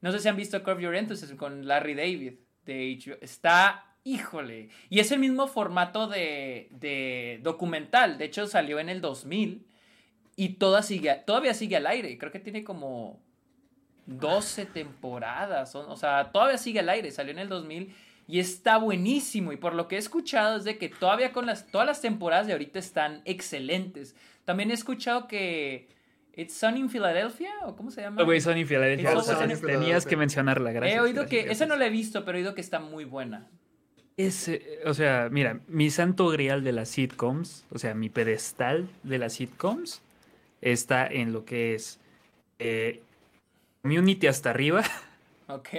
No 0.00 0.12
sé 0.12 0.18
si 0.20 0.28
han 0.28 0.36
visto 0.36 0.62
Curb 0.62 0.78
Your 0.80 0.94
Enthusiasm 0.94 1.36
con 1.36 1.66
Larry 1.66 1.94
David 1.94 2.34
de. 2.68 3.18
Está, 3.20 3.84
híjole. 4.04 4.68
Y 4.88 5.00
es 5.00 5.10
el 5.10 5.18
mismo 5.18 5.48
formato 5.48 6.06
de, 6.06 6.68
de 6.70 7.40
documental. 7.42 8.18
De 8.18 8.26
hecho, 8.26 8.46
salió 8.46 8.78
en 8.78 8.88
el 8.88 9.00
2000 9.00 9.66
y 10.36 10.50
todavía 10.50 11.54
sigue 11.54 11.76
al 11.76 11.86
aire. 11.86 12.16
Creo 12.16 12.30
que 12.30 12.38
tiene 12.38 12.62
como 12.62 13.20
12 14.06 14.66
temporadas. 14.66 15.74
O, 15.74 15.96
sea, 15.96 16.30
todavía 16.30 16.58
sigue 16.58 16.80
al 16.80 16.88
aire. 16.88 17.10
Salió 17.10 17.32
en 17.32 17.40
el 17.40 17.48
2000 17.48 17.92
y 18.28 18.38
está 18.38 18.78
buenísimo. 18.78 19.52
Y 19.52 19.56
por 19.56 19.74
lo 19.74 19.88
que 19.88 19.96
he 19.96 19.98
escuchado 19.98 20.58
es 20.58 20.64
de 20.64 20.78
que 20.78 20.88
todavía 20.88 21.32
con 21.32 21.46
todas 21.72 21.86
las 21.86 22.00
temporadas 22.00 22.46
de 22.46 22.52
ahorita 22.52 22.78
están 22.78 23.22
excelentes. 23.24 24.14
También 24.44 24.70
he 24.70 24.74
escuchado 24.74 25.26
que 25.26 25.88
It's 26.38 26.54
Sunny 26.54 26.78
in 26.78 26.88
Philadelphia, 26.88 27.50
o 27.64 27.74
cómo 27.74 27.90
se 27.90 28.00
llama. 28.00 28.24
Philadelphia. 28.24 29.12
It's 29.12 29.26
Sunny 29.26 29.54
in 29.54 29.60
tenías 29.60 29.60
que 29.60 29.66
Philadelphia. 29.66 30.18
mencionarla, 30.18 30.70
gracias. 30.70 30.96
he 30.96 31.00
oído 31.00 31.22
gracias, 31.22 31.44
que, 31.44 31.50
esa 31.50 31.64
no 31.66 31.70
gracias. 31.74 31.78
la 31.80 31.86
he 31.86 31.90
visto, 31.90 32.24
pero 32.24 32.38
he 32.38 32.40
oído 32.42 32.54
que 32.54 32.60
está 32.60 32.78
muy 32.78 33.04
buena. 33.04 33.48
Es, 34.16 34.48
o 34.84 34.94
sea, 34.94 35.28
mira, 35.32 35.58
mi 35.66 35.90
santo 35.90 36.28
grial 36.28 36.62
de 36.62 36.70
las 36.70 36.90
sitcoms, 36.90 37.64
o 37.70 37.78
sea, 37.78 37.94
mi 37.94 38.08
pedestal 38.08 38.88
de 39.02 39.18
las 39.18 39.32
sitcoms, 39.32 40.00
está 40.60 41.08
en 41.08 41.32
lo 41.32 41.44
que 41.44 41.74
es 41.74 41.98
eh, 42.60 43.02
Community 43.82 44.28
hasta 44.28 44.50
arriba, 44.50 44.84
Ok. 45.48 45.70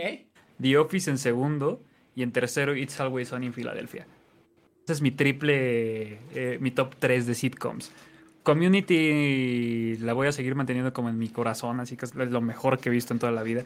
The 0.62 0.78
Office 0.78 1.10
en 1.10 1.18
segundo 1.18 1.82
y 2.16 2.24
en 2.24 2.34
tercero 2.34 2.76
It's 2.76 3.00
Always 3.00 3.32
On 3.32 3.44
in 3.46 3.54
Philadelphia. 3.54 4.06
Ese 4.84 4.94
es 4.94 5.02
mi 5.02 5.12
triple, 5.12 6.20
eh, 6.34 6.58
mi 6.60 6.72
top 6.72 6.96
3 6.98 7.28
de 7.28 7.36
sitcoms. 7.36 7.92
Community 8.54 9.98
la 9.98 10.14
voy 10.14 10.28
a 10.28 10.32
seguir 10.32 10.56
manteniendo 10.56 10.92
como 10.94 11.10
en 11.10 11.18
mi 11.18 11.30
corazón, 11.30 11.80
así 11.80 11.96
que 11.98 12.06
es 12.06 12.16
lo 12.16 12.42
mejor 12.42 12.80
que 12.80 12.90
he 12.90 12.92
visto 12.92 13.14
en 13.14 13.20
toda 13.20 13.32
la 13.32 13.44
vida. 13.44 13.64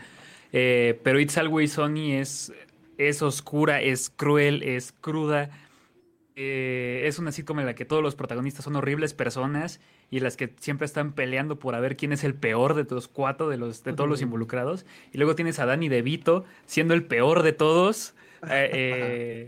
Eh, 0.52 1.00
pero 1.04 1.20
It's 1.20 1.38
Always 1.38 1.74
Sunny 1.74 2.14
es, 2.16 2.52
es 2.98 3.22
oscura, 3.22 3.82
es 3.82 4.10
cruel, 4.10 4.62
es 4.64 4.94
cruda. 5.00 5.50
Eh, 6.36 7.04
es 7.06 7.20
una 7.20 7.32
sitcom 7.32 7.60
en 7.60 7.66
la 7.68 7.76
que 7.76 7.86
todos 7.86 8.02
los 8.04 8.16
protagonistas 8.16 8.66
son 8.66 8.76
horribles 8.76 9.14
personas 9.14 9.80
y 10.10 10.20
las 10.20 10.36
que 10.36 10.54
siempre 10.60 10.86
están 10.86 11.14
peleando 11.14 11.60
por 11.60 11.76
a 11.76 11.80
ver 11.80 11.96
quién 11.96 12.12
es 12.12 12.24
el 12.24 12.34
peor 12.34 12.74
de 12.74 12.86
los 12.94 13.08
cuatro, 13.08 13.50
de, 13.50 13.58
los, 13.58 13.84
de 13.84 13.94
todos 13.94 14.10
los 14.10 14.22
involucrados. 14.22 14.86
Y 15.12 15.18
luego 15.18 15.36
tienes 15.36 15.60
a 15.60 15.66
Danny 15.66 15.90
DeVito 15.90 16.44
siendo 16.66 16.94
el 16.94 17.06
peor 17.06 17.44
de 17.44 17.54
todos. 17.54 18.16
Eh, 18.50 18.70
eh, 18.74 19.48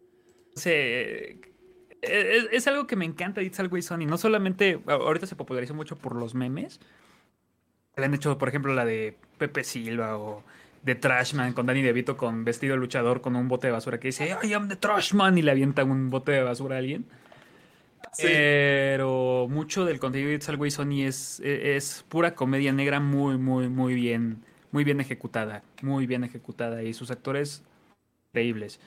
se- 0.54 1.49
es, 2.02 2.48
es 2.52 2.66
algo 2.66 2.86
que 2.86 2.96
me 2.96 3.04
encanta 3.04 3.40
de 3.40 3.46
It's 3.46 3.60
Always 3.60 3.86
Sunny. 3.86 4.06
No 4.06 4.18
solamente, 4.18 4.80
ahorita 4.86 5.26
se 5.26 5.36
popularizó 5.36 5.74
mucho 5.74 5.96
por 5.96 6.16
los 6.16 6.34
memes. 6.34 6.80
Le 7.96 8.04
han 8.04 8.14
hecho, 8.14 8.38
por 8.38 8.48
ejemplo, 8.48 8.74
la 8.74 8.84
de 8.84 9.16
Pepe 9.38 9.64
Silva 9.64 10.16
o 10.16 10.44
de 10.82 10.94
Trashman 10.94 11.52
con 11.52 11.66
Danny 11.66 11.82
DeVito 11.82 12.16
con 12.16 12.44
vestido 12.44 12.72
de 12.72 12.80
luchador 12.80 13.20
con 13.20 13.36
un 13.36 13.48
bote 13.48 13.66
de 13.66 13.72
basura 13.74 14.00
que 14.00 14.08
dice 14.08 14.34
I 14.42 14.54
am 14.54 14.66
the 14.66 14.76
Trashman 14.76 15.36
y 15.36 15.42
le 15.42 15.50
avienta 15.50 15.84
un 15.84 16.08
bote 16.08 16.32
de 16.32 16.42
basura 16.42 16.76
a 16.76 16.78
alguien. 16.78 17.04
Sí. 18.12 18.22
Pero 18.26 19.46
mucho 19.50 19.84
del 19.84 20.00
contenido 20.00 20.30
de 20.30 20.36
It's 20.36 20.48
Always 20.48 20.74
Sunny 20.74 21.04
es, 21.04 21.40
es 21.40 22.04
pura 22.08 22.34
comedia 22.34 22.72
negra 22.72 22.98
muy, 22.98 23.36
muy, 23.36 23.68
muy 23.68 23.94
bien, 23.94 24.42
muy 24.72 24.84
bien 24.84 25.00
ejecutada. 25.00 25.62
Muy 25.82 26.06
bien 26.06 26.24
ejecutada. 26.24 26.82
Y 26.82 26.94
sus 26.94 27.10
actores 27.10 27.62
increíbles. 28.30 28.80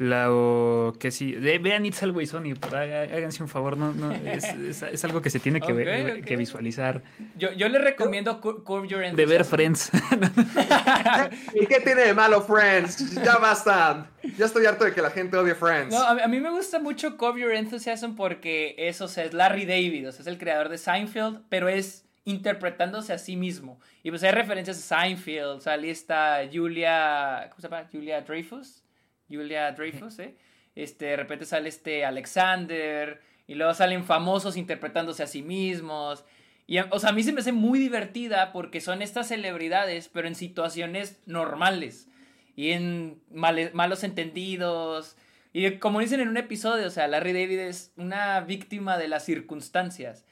La 0.00 0.32
o- 0.32 0.94
que 0.98 1.10
sí, 1.10 1.32
de- 1.32 1.58
vean 1.58 1.84
It's 1.84 2.02
Always 2.02 2.32
haga- 2.32 3.02
háganse 3.02 3.42
un 3.42 3.50
favor, 3.50 3.76
no, 3.76 3.92
no, 3.92 4.10
es, 4.12 4.44
es- 4.44 4.82
es 4.82 5.04
algo 5.04 5.20
que 5.20 5.28
se 5.28 5.40
tiene 5.40 5.60
que, 5.60 5.74
ver- 5.74 6.24
que 6.24 6.36
visualizar. 6.38 7.02
Yo, 7.36 7.52
yo 7.52 7.68
le 7.68 7.78
recomiendo 7.78 8.40
Cur- 8.40 8.64
Curb 8.64 8.86
Your 8.86 9.00
De 9.14 9.26
ver 9.26 9.42
Enthusiasm. 9.42 9.50
Friends. 9.50 9.90
¿Y 11.54 11.66
qué 11.66 11.80
tiene 11.80 12.00
de 12.02 12.14
malo 12.14 12.40
Friends? 12.40 13.12
Ya 13.22 13.36
basta. 13.36 14.08
Ya 14.38 14.46
estoy 14.46 14.64
harto 14.64 14.84
de 14.86 14.94
que 14.94 15.02
la 15.02 15.10
gente 15.10 15.36
odie 15.36 15.54
Friends. 15.54 15.94
No, 15.94 16.02
a, 16.02 16.14
mí- 16.14 16.22
a 16.22 16.28
mí 16.28 16.40
me 16.40 16.50
gusta 16.50 16.78
mucho 16.78 17.18
Curb 17.18 17.36
Your 17.36 17.52
Enthusiasm 17.52 18.14
porque 18.16 18.74
eso 18.78 19.04
o 19.04 19.08
sea, 19.08 19.24
es 19.24 19.34
Larry 19.34 19.66
David, 19.66 20.08
o 20.08 20.12
sea, 20.12 20.22
es 20.22 20.26
el 20.28 20.38
creador 20.38 20.70
de 20.70 20.78
Seinfeld, 20.78 21.40
pero 21.50 21.68
es 21.68 22.06
interpretándose 22.24 23.12
a 23.12 23.18
sí 23.18 23.36
mismo. 23.36 23.78
Y 24.02 24.08
pues 24.10 24.22
hay 24.22 24.30
referencias 24.32 24.78
a 24.90 25.02
Seinfeld, 25.02 25.60
sale 25.60 25.90
esta 25.90 26.38
Julia, 26.50 27.48
¿cómo 27.50 27.60
se 27.60 27.68
llama? 27.68 27.86
Julia 27.92 28.22
Dreyfus. 28.22 28.82
Julia 29.30 29.72
Dreyfus, 29.72 30.18
¿eh? 30.18 30.34
Este, 30.74 31.06
de 31.06 31.16
repente 31.16 31.44
sale 31.44 31.68
este 31.68 32.04
Alexander, 32.04 33.20
y 33.50 33.56
luego 33.56 33.74
salen 33.74 34.04
famosos 34.04 34.56
interpretándose 34.56 35.24
a 35.24 35.26
sí 35.26 35.42
mismos. 35.42 36.24
Y, 36.68 36.78
o 36.78 37.00
sea, 37.00 37.10
a 37.10 37.12
mí 37.12 37.24
se 37.24 37.32
me 37.32 37.40
hace 37.40 37.50
muy 37.50 37.80
divertida 37.80 38.52
porque 38.52 38.80
son 38.80 39.02
estas 39.02 39.26
celebridades, 39.26 40.08
pero 40.08 40.28
en 40.28 40.36
situaciones 40.36 41.18
normales. 41.26 42.06
Y 42.54 42.70
en 42.70 43.20
malos 43.32 44.04
entendidos. 44.04 45.16
Y 45.52 45.68
como 45.78 45.98
dicen 45.98 46.20
en 46.20 46.28
un 46.28 46.36
episodio, 46.36 46.86
o 46.86 46.90
sea, 46.90 47.08
Larry 47.08 47.32
David 47.32 47.58
es 47.58 47.92
una 47.96 48.38
víctima 48.38 48.98
de 48.98 49.08
las 49.08 49.24
circunstancias. 49.24 50.24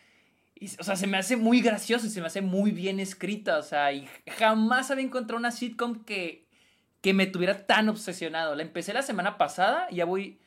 Y, 0.54 0.66
o 0.78 0.84
sea, 0.84 0.94
se 0.94 1.08
me 1.08 1.16
hace 1.16 1.36
muy 1.36 1.60
gracioso 1.60 2.06
y 2.06 2.10
se 2.10 2.20
me 2.20 2.28
hace 2.28 2.40
muy 2.40 2.70
bien 2.70 3.00
escrita. 3.00 3.58
O 3.58 3.64
sea, 3.64 3.92
y 3.92 4.08
jamás 4.28 4.92
había 4.92 5.04
encontrado 5.04 5.40
una 5.40 5.50
sitcom 5.50 6.04
que, 6.04 6.46
que 7.00 7.14
me 7.14 7.26
tuviera 7.26 7.66
tan 7.66 7.88
obsesionado. 7.88 8.54
La 8.54 8.62
empecé 8.62 8.92
la 8.92 9.02
semana 9.02 9.38
pasada 9.38 9.86
y 9.90 9.96
ya 9.96 10.04
voy. 10.04 10.40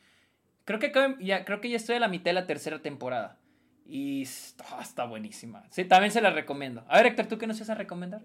Creo 0.64 0.78
que, 0.78 0.92
ya, 1.20 1.44
creo 1.44 1.60
que 1.60 1.70
ya 1.70 1.76
estoy 1.76 1.96
a 1.96 2.00
la 2.00 2.08
mitad 2.08 2.26
de 2.26 2.34
la 2.34 2.46
tercera 2.46 2.80
temporada. 2.80 3.38
Y 3.84 4.22
está, 4.22 4.80
está 4.80 5.04
buenísima. 5.04 5.64
Sí, 5.70 5.84
también 5.84 6.12
se 6.12 6.20
la 6.20 6.30
recomiendo. 6.30 6.84
A 6.88 6.98
ver, 6.98 7.06
Héctor, 7.06 7.26
¿tú 7.26 7.38
qué 7.38 7.46
nos 7.46 7.56
ibas 7.56 7.70
a 7.70 7.74
recomendar? 7.74 8.22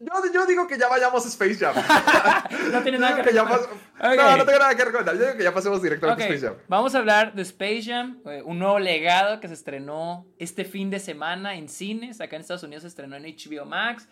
Yo, 0.00 0.32
yo 0.32 0.46
digo 0.46 0.66
que 0.66 0.78
ya 0.78 0.88
vayamos 0.88 1.24
a 1.24 1.28
Space 1.28 1.56
Jam. 1.56 1.74
No 2.72 2.82
tiene 2.82 2.98
nada 2.98 3.16
que 3.16 3.22
recomendar. 3.22 3.60
No, 4.00 4.36
no 4.36 4.44
tengo 4.44 4.58
nada 4.58 4.74
que 4.74 4.84
recomendar. 4.84 5.14
Yo 5.14 5.22
digo 5.22 5.36
que 5.36 5.44
ya 5.44 5.54
pasemos 5.54 5.82
directamente 5.82 6.22
a 6.22 6.26
Space 6.26 6.46
Jam. 6.46 6.56
Vamos 6.68 6.94
a 6.94 6.98
hablar 6.98 7.34
de 7.34 7.42
Space 7.42 7.82
Jam, 7.84 8.20
eh, 8.26 8.42
un 8.44 8.58
nuevo 8.58 8.78
legado 8.78 9.38
que 9.40 9.48
se 9.48 9.54
estrenó 9.54 10.26
este 10.38 10.64
fin 10.64 10.90
de 10.90 10.98
semana 10.98 11.54
en 11.54 11.68
cines. 11.68 12.20
Acá 12.20 12.36
en 12.36 12.42
Estados 12.42 12.62
Unidos 12.62 12.82
se 12.82 12.88
estrenó 12.88 13.16
en 13.16 13.24
HBO 13.24 13.64
Max. 13.64 14.08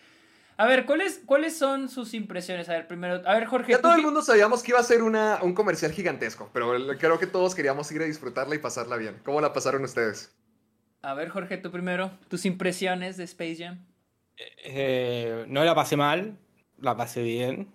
A 0.60 0.66
ver, 0.66 0.84
¿cuáles, 0.84 1.22
¿cuáles 1.24 1.56
son 1.56 1.88
sus 1.88 2.12
impresiones? 2.12 2.68
A 2.68 2.72
ver, 2.72 2.86
primero, 2.86 3.22
a 3.26 3.32
ver, 3.32 3.46
Jorge. 3.46 3.72
Ya 3.72 3.78
¿tú 3.78 3.84
todo 3.84 3.94
el 3.94 4.02
mundo 4.02 4.20
sabíamos 4.20 4.62
que 4.62 4.72
iba 4.72 4.78
a 4.78 4.82
ser 4.82 5.02
una, 5.02 5.38
un 5.40 5.54
comercial 5.54 5.90
gigantesco, 5.90 6.50
pero 6.52 6.70
creo 6.98 7.18
que 7.18 7.26
todos 7.26 7.54
queríamos 7.54 7.90
ir 7.92 8.02
a 8.02 8.04
disfrutarla 8.04 8.54
y 8.54 8.58
pasarla 8.58 8.98
bien. 8.98 9.16
¿Cómo 9.24 9.40
la 9.40 9.54
pasaron 9.54 9.82
ustedes? 9.84 10.36
A 11.00 11.14
ver, 11.14 11.30
Jorge, 11.30 11.56
tú 11.56 11.70
primero. 11.70 12.10
Tus 12.28 12.44
impresiones 12.44 13.16
de 13.16 13.24
Space 13.24 13.56
Jam. 13.56 13.86
Eh, 14.36 15.46
no 15.48 15.64
la 15.64 15.74
pasé 15.74 15.96
mal, 15.96 16.36
la 16.78 16.94
pasé 16.94 17.22
bien. 17.22 17.72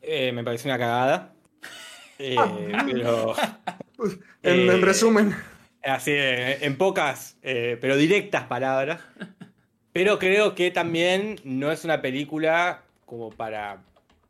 Eh, 0.00 0.32
me 0.32 0.42
pareció 0.44 0.70
una 0.70 0.78
cagada. 0.78 1.34
Eh, 2.20 2.36
pero 2.90 3.34
En, 4.42 4.70
Eh, 4.70 4.74
en 4.74 4.82
resumen, 4.82 5.36
así, 5.84 6.12
eh, 6.12 6.64
en 6.64 6.76
pocas, 6.78 7.36
eh, 7.42 7.76
pero 7.80 7.96
directas 7.96 8.44
palabras. 8.44 9.00
Pero 9.98 10.16
creo 10.20 10.54
que 10.54 10.70
también 10.70 11.40
no 11.42 11.72
es 11.72 11.84
una 11.84 12.00
película 12.00 12.84
como 13.04 13.30
para, 13.30 13.82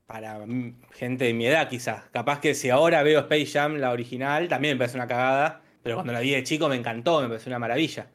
para 0.07 0.47
gente 0.93 1.27
de 1.27 1.35
mi 1.35 1.45
edad, 1.45 1.69
quizás. 1.69 2.05
Capaz 2.11 2.41
que 2.41 2.55
si 2.55 2.71
ahora 2.71 3.03
veo 3.03 3.21
Space 3.21 3.45
Jam, 3.49 3.77
la 3.77 3.91
original, 3.91 4.49
también 4.49 4.77
me 4.77 4.79
parece 4.79 4.97
una 4.97 5.07
cagada. 5.07 5.61
Pero 5.83 5.97
cuando 5.97 6.15
la 6.15 6.21
vi 6.21 6.31
de 6.31 6.43
chico 6.43 6.71
me 6.71 6.77
encantó, 6.77 7.21
me 7.21 7.29
pareció 7.29 7.51
una 7.51 7.59
maravilla. 7.59 8.09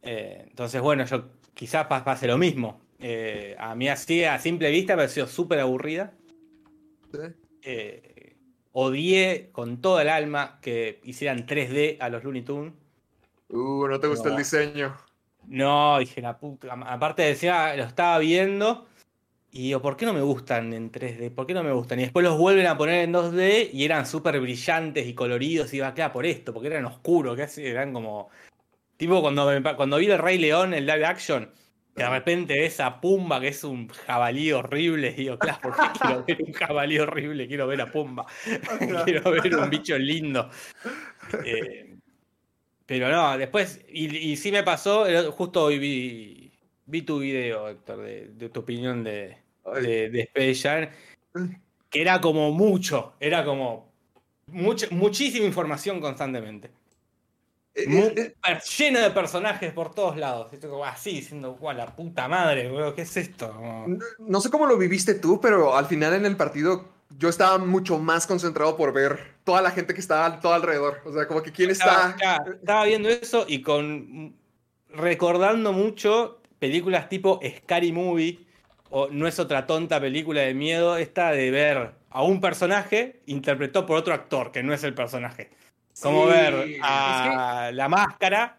Eh, 0.00 0.46
entonces, 0.48 0.80
bueno, 0.80 1.04
yo 1.04 1.28
quizás 1.52 1.86
pa- 1.86 2.02
pase 2.02 2.26
lo 2.26 2.38
mismo. 2.38 2.80
Eh, 2.98 3.54
a 3.58 3.74
mí 3.74 3.86
así, 3.90 4.24
a 4.24 4.38
simple 4.38 4.70
vista, 4.70 4.94
me 4.94 5.02
pareció 5.02 5.26
súper 5.26 5.60
aburrida. 5.60 6.14
Eh, 7.60 8.36
odié 8.72 9.50
con 9.52 9.82
toda 9.82 10.00
el 10.00 10.08
alma 10.08 10.58
que 10.62 10.98
hicieran 11.04 11.44
3D 11.44 11.98
a 12.00 12.08
los 12.08 12.24
Looney 12.24 12.40
Tunes. 12.40 12.72
Uh, 13.50 13.86
no 13.86 14.00
te 14.00 14.06
gustó 14.06 14.30
el 14.30 14.36
diseño. 14.38 14.96
No, 15.46 15.98
dije 15.98 16.20
la 16.20 16.38
puta. 16.38 16.72
Aparte 16.72 17.22
decía, 17.22 17.74
lo 17.76 17.84
estaba 17.84 18.18
viendo. 18.18 18.86
Y 19.52 19.62
digo, 19.64 19.82
¿por 19.82 19.96
qué 19.96 20.06
no 20.06 20.12
me 20.12 20.20
gustan 20.20 20.72
en 20.72 20.92
3D? 20.92 21.34
¿Por 21.34 21.46
qué 21.46 21.54
no 21.54 21.64
me 21.64 21.72
gustan? 21.72 21.98
Y 21.98 22.02
después 22.02 22.24
los 22.24 22.38
vuelven 22.38 22.66
a 22.68 22.78
poner 22.78 23.02
en 23.02 23.12
2D 23.12 23.70
y 23.72 23.84
eran 23.84 24.06
súper 24.06 24.40
brillantes 24.40 25.06
y 25.06 25.14
coloridos. 25.14 25.72
Y 25.72 25.78
iba 25.78 25.92
quedar 25.92 26.12
por 26.12 26.24
esto, 26.24 26.54
porque 26.54 26.68
eran 26.68 26.84
oscuros, 26.84 27.36
que 27.36 27.68
eran 27.68 27.92
como. 27.92 28.28
Tipo 28.96 29.20
cuando, 29.22 29.50
cuando 29.76 29.96
vi 29.96 30.10
el 30.10 30.18
Rey 30.18 30.38
León, 30.38 30.74
el 30.74 30.86
live 30.86 31.04
action, 31.04 31.50
Que 31.96 32.04
de 32.04 32.10
repente 32.10 32.58
ves 32.60 32.78
a 32.80 33.00
Pumba, 33.00 33.40
que 33.40 33.48
es 33.48 33.64
un 33.64 33.88
jabalí 33.88 34.52
horrible, 34.52 35.08
y 35.16 35.22
digo, 35.22 35.38
claro, 35.38 35.58
¿por 35.62 35.74
qué 35.74 35.82
quiero 36.00 36.24
ver 36.24 36.42
un 36.46 36.52
jabalí 36.52 36.98
horrible? 36.98 37.48
Quiero 37.48 37.66
ver 37.66 37.80
a 37.80 37.90
Pumba. 37.90 38.26
quiero 39.04 39.30
ver 39.32 39.56
un 39.56 39.70
bicho 39.70 39.98
lindo. 39.98 40.48
Eh, 41.44 41.89
pero 42.90 43.08
no, 43.08 43.38
después, 43.38 43.80
y, 43.88 44.32
y 44.32 44.36
sí 44.36 44.50
me 44.50 44.64
pasó, 44.64 45.06
eh, 45.06 45.26
justo 45.26 45.62
hoy 45.62 45.78
vi, 45.78 46.52
vi 46.86 47.02
tu 47.02 47.20
video, 47.20 47.68
Héctor, 47.68 48.02
de, 48.02 48.30
de 48.34 48.48
tu 48.48 48.58
opinión 48.58 49.04
de, 49.04 49.36
de, 49.80 50.10
de 50.10 50.20
Space 50.22 50.56
Jam, 50.56 50.88
que 51.88 52.02
era 52.02 52.20
como 52.20 52.50
mucho, 52.50 53.12
era 53.20 53.44
como 53.44 53.92
mucha, 54.48 54.88
muchísima 54.90 55.46
información 55.46 56.00
constantemente. 56.00 56.72
Eh, 57.76 58.34
eh, 58.44 58.58
lleno 58.76 58.98
de 58.98 59.12
personajes 59.12 59.72
por 59.72 59.94
todos 59.94 60.16
lados. 60.16 60.50
Así, 60.84 61.12
diciendo, 61.12 61.52
guau, 61.60 61.76
la 61.76 61.94
puta 61.94 62.26
madre, 62.26 62.72
weón, 62.72 62.92
¿qué 62.96 63.02
es 63.02 63.16
esto? 63.16 63.54
No 64.18 64.40
sé 64.40 64.50
cómo 64.50 64.66
lo 64.66 64.76
viviste 64.76 65.14
tú, 65.14 65.40
pero 65.40 65.76
al 65.76 65.86
final 65.86 66.14
en 66.14 66.26
el 66.26 66.36
partido 66.36 66.88
yo 67.16 67.28
estaba 67.28 67.58
mucho 67.58 68.00
más 68.00 68.26
concentrado 68.26 68.76
por 68.76 68.92
ver 68.92 69.38
toda 69.50 69.62
la 69.62 69.72
gente 69.72 69.94
que 69.94 70.00
estaba 70.00 70.38
todo 70.38 70.52
alrededor. 70.54 71.00
O 71.04 71.12
sea, 71.12 71.26
como 71.26 71.42
que 71.42 71.50
quién 71.50 71.70
Estaba, 71.70 72.10
está. 72.10 72.44
estaba- 72.52 72.84
viendo 72.84 73.08
eso 73.08 73.44
y 73.48 73.62
con 73.62 74.36
recordando 74.90 75.72
mucho 75.72 76.40
películas 76.60 77.08
tipo 77.08 77.40
Scary 77.58 77.90
Movie 77.90 78.38
o 78.90 79.08
No 79.08 79.26
es 79.26 79.38
otra 79.40 79.66
tonta 79.66 80.00
película 80.00 80.40
de 80.42 80.54
miedo, 80.54 80.96
esta 80.96 81.30
de 81.32 81.50
ver 81.50 81.92
a 82.10 82.22
un 82.22 82.40
personaje 82.40 83.22
interpretado 83.26 83.86
por 83.86 83.96
otro 83.96 84.14
actor 84.14 84.52
que 84.52 84.62
no 84.62 84.72
es 84.72 84.84
el 84.84 84.94
personaje. 84.94 85.50
Como 86.00 86.26
Sí, 86.26 86.30
ver 86.30 86.78
a 86.82 87.70
la 87.72 87.88
máscara, 87.88 88.58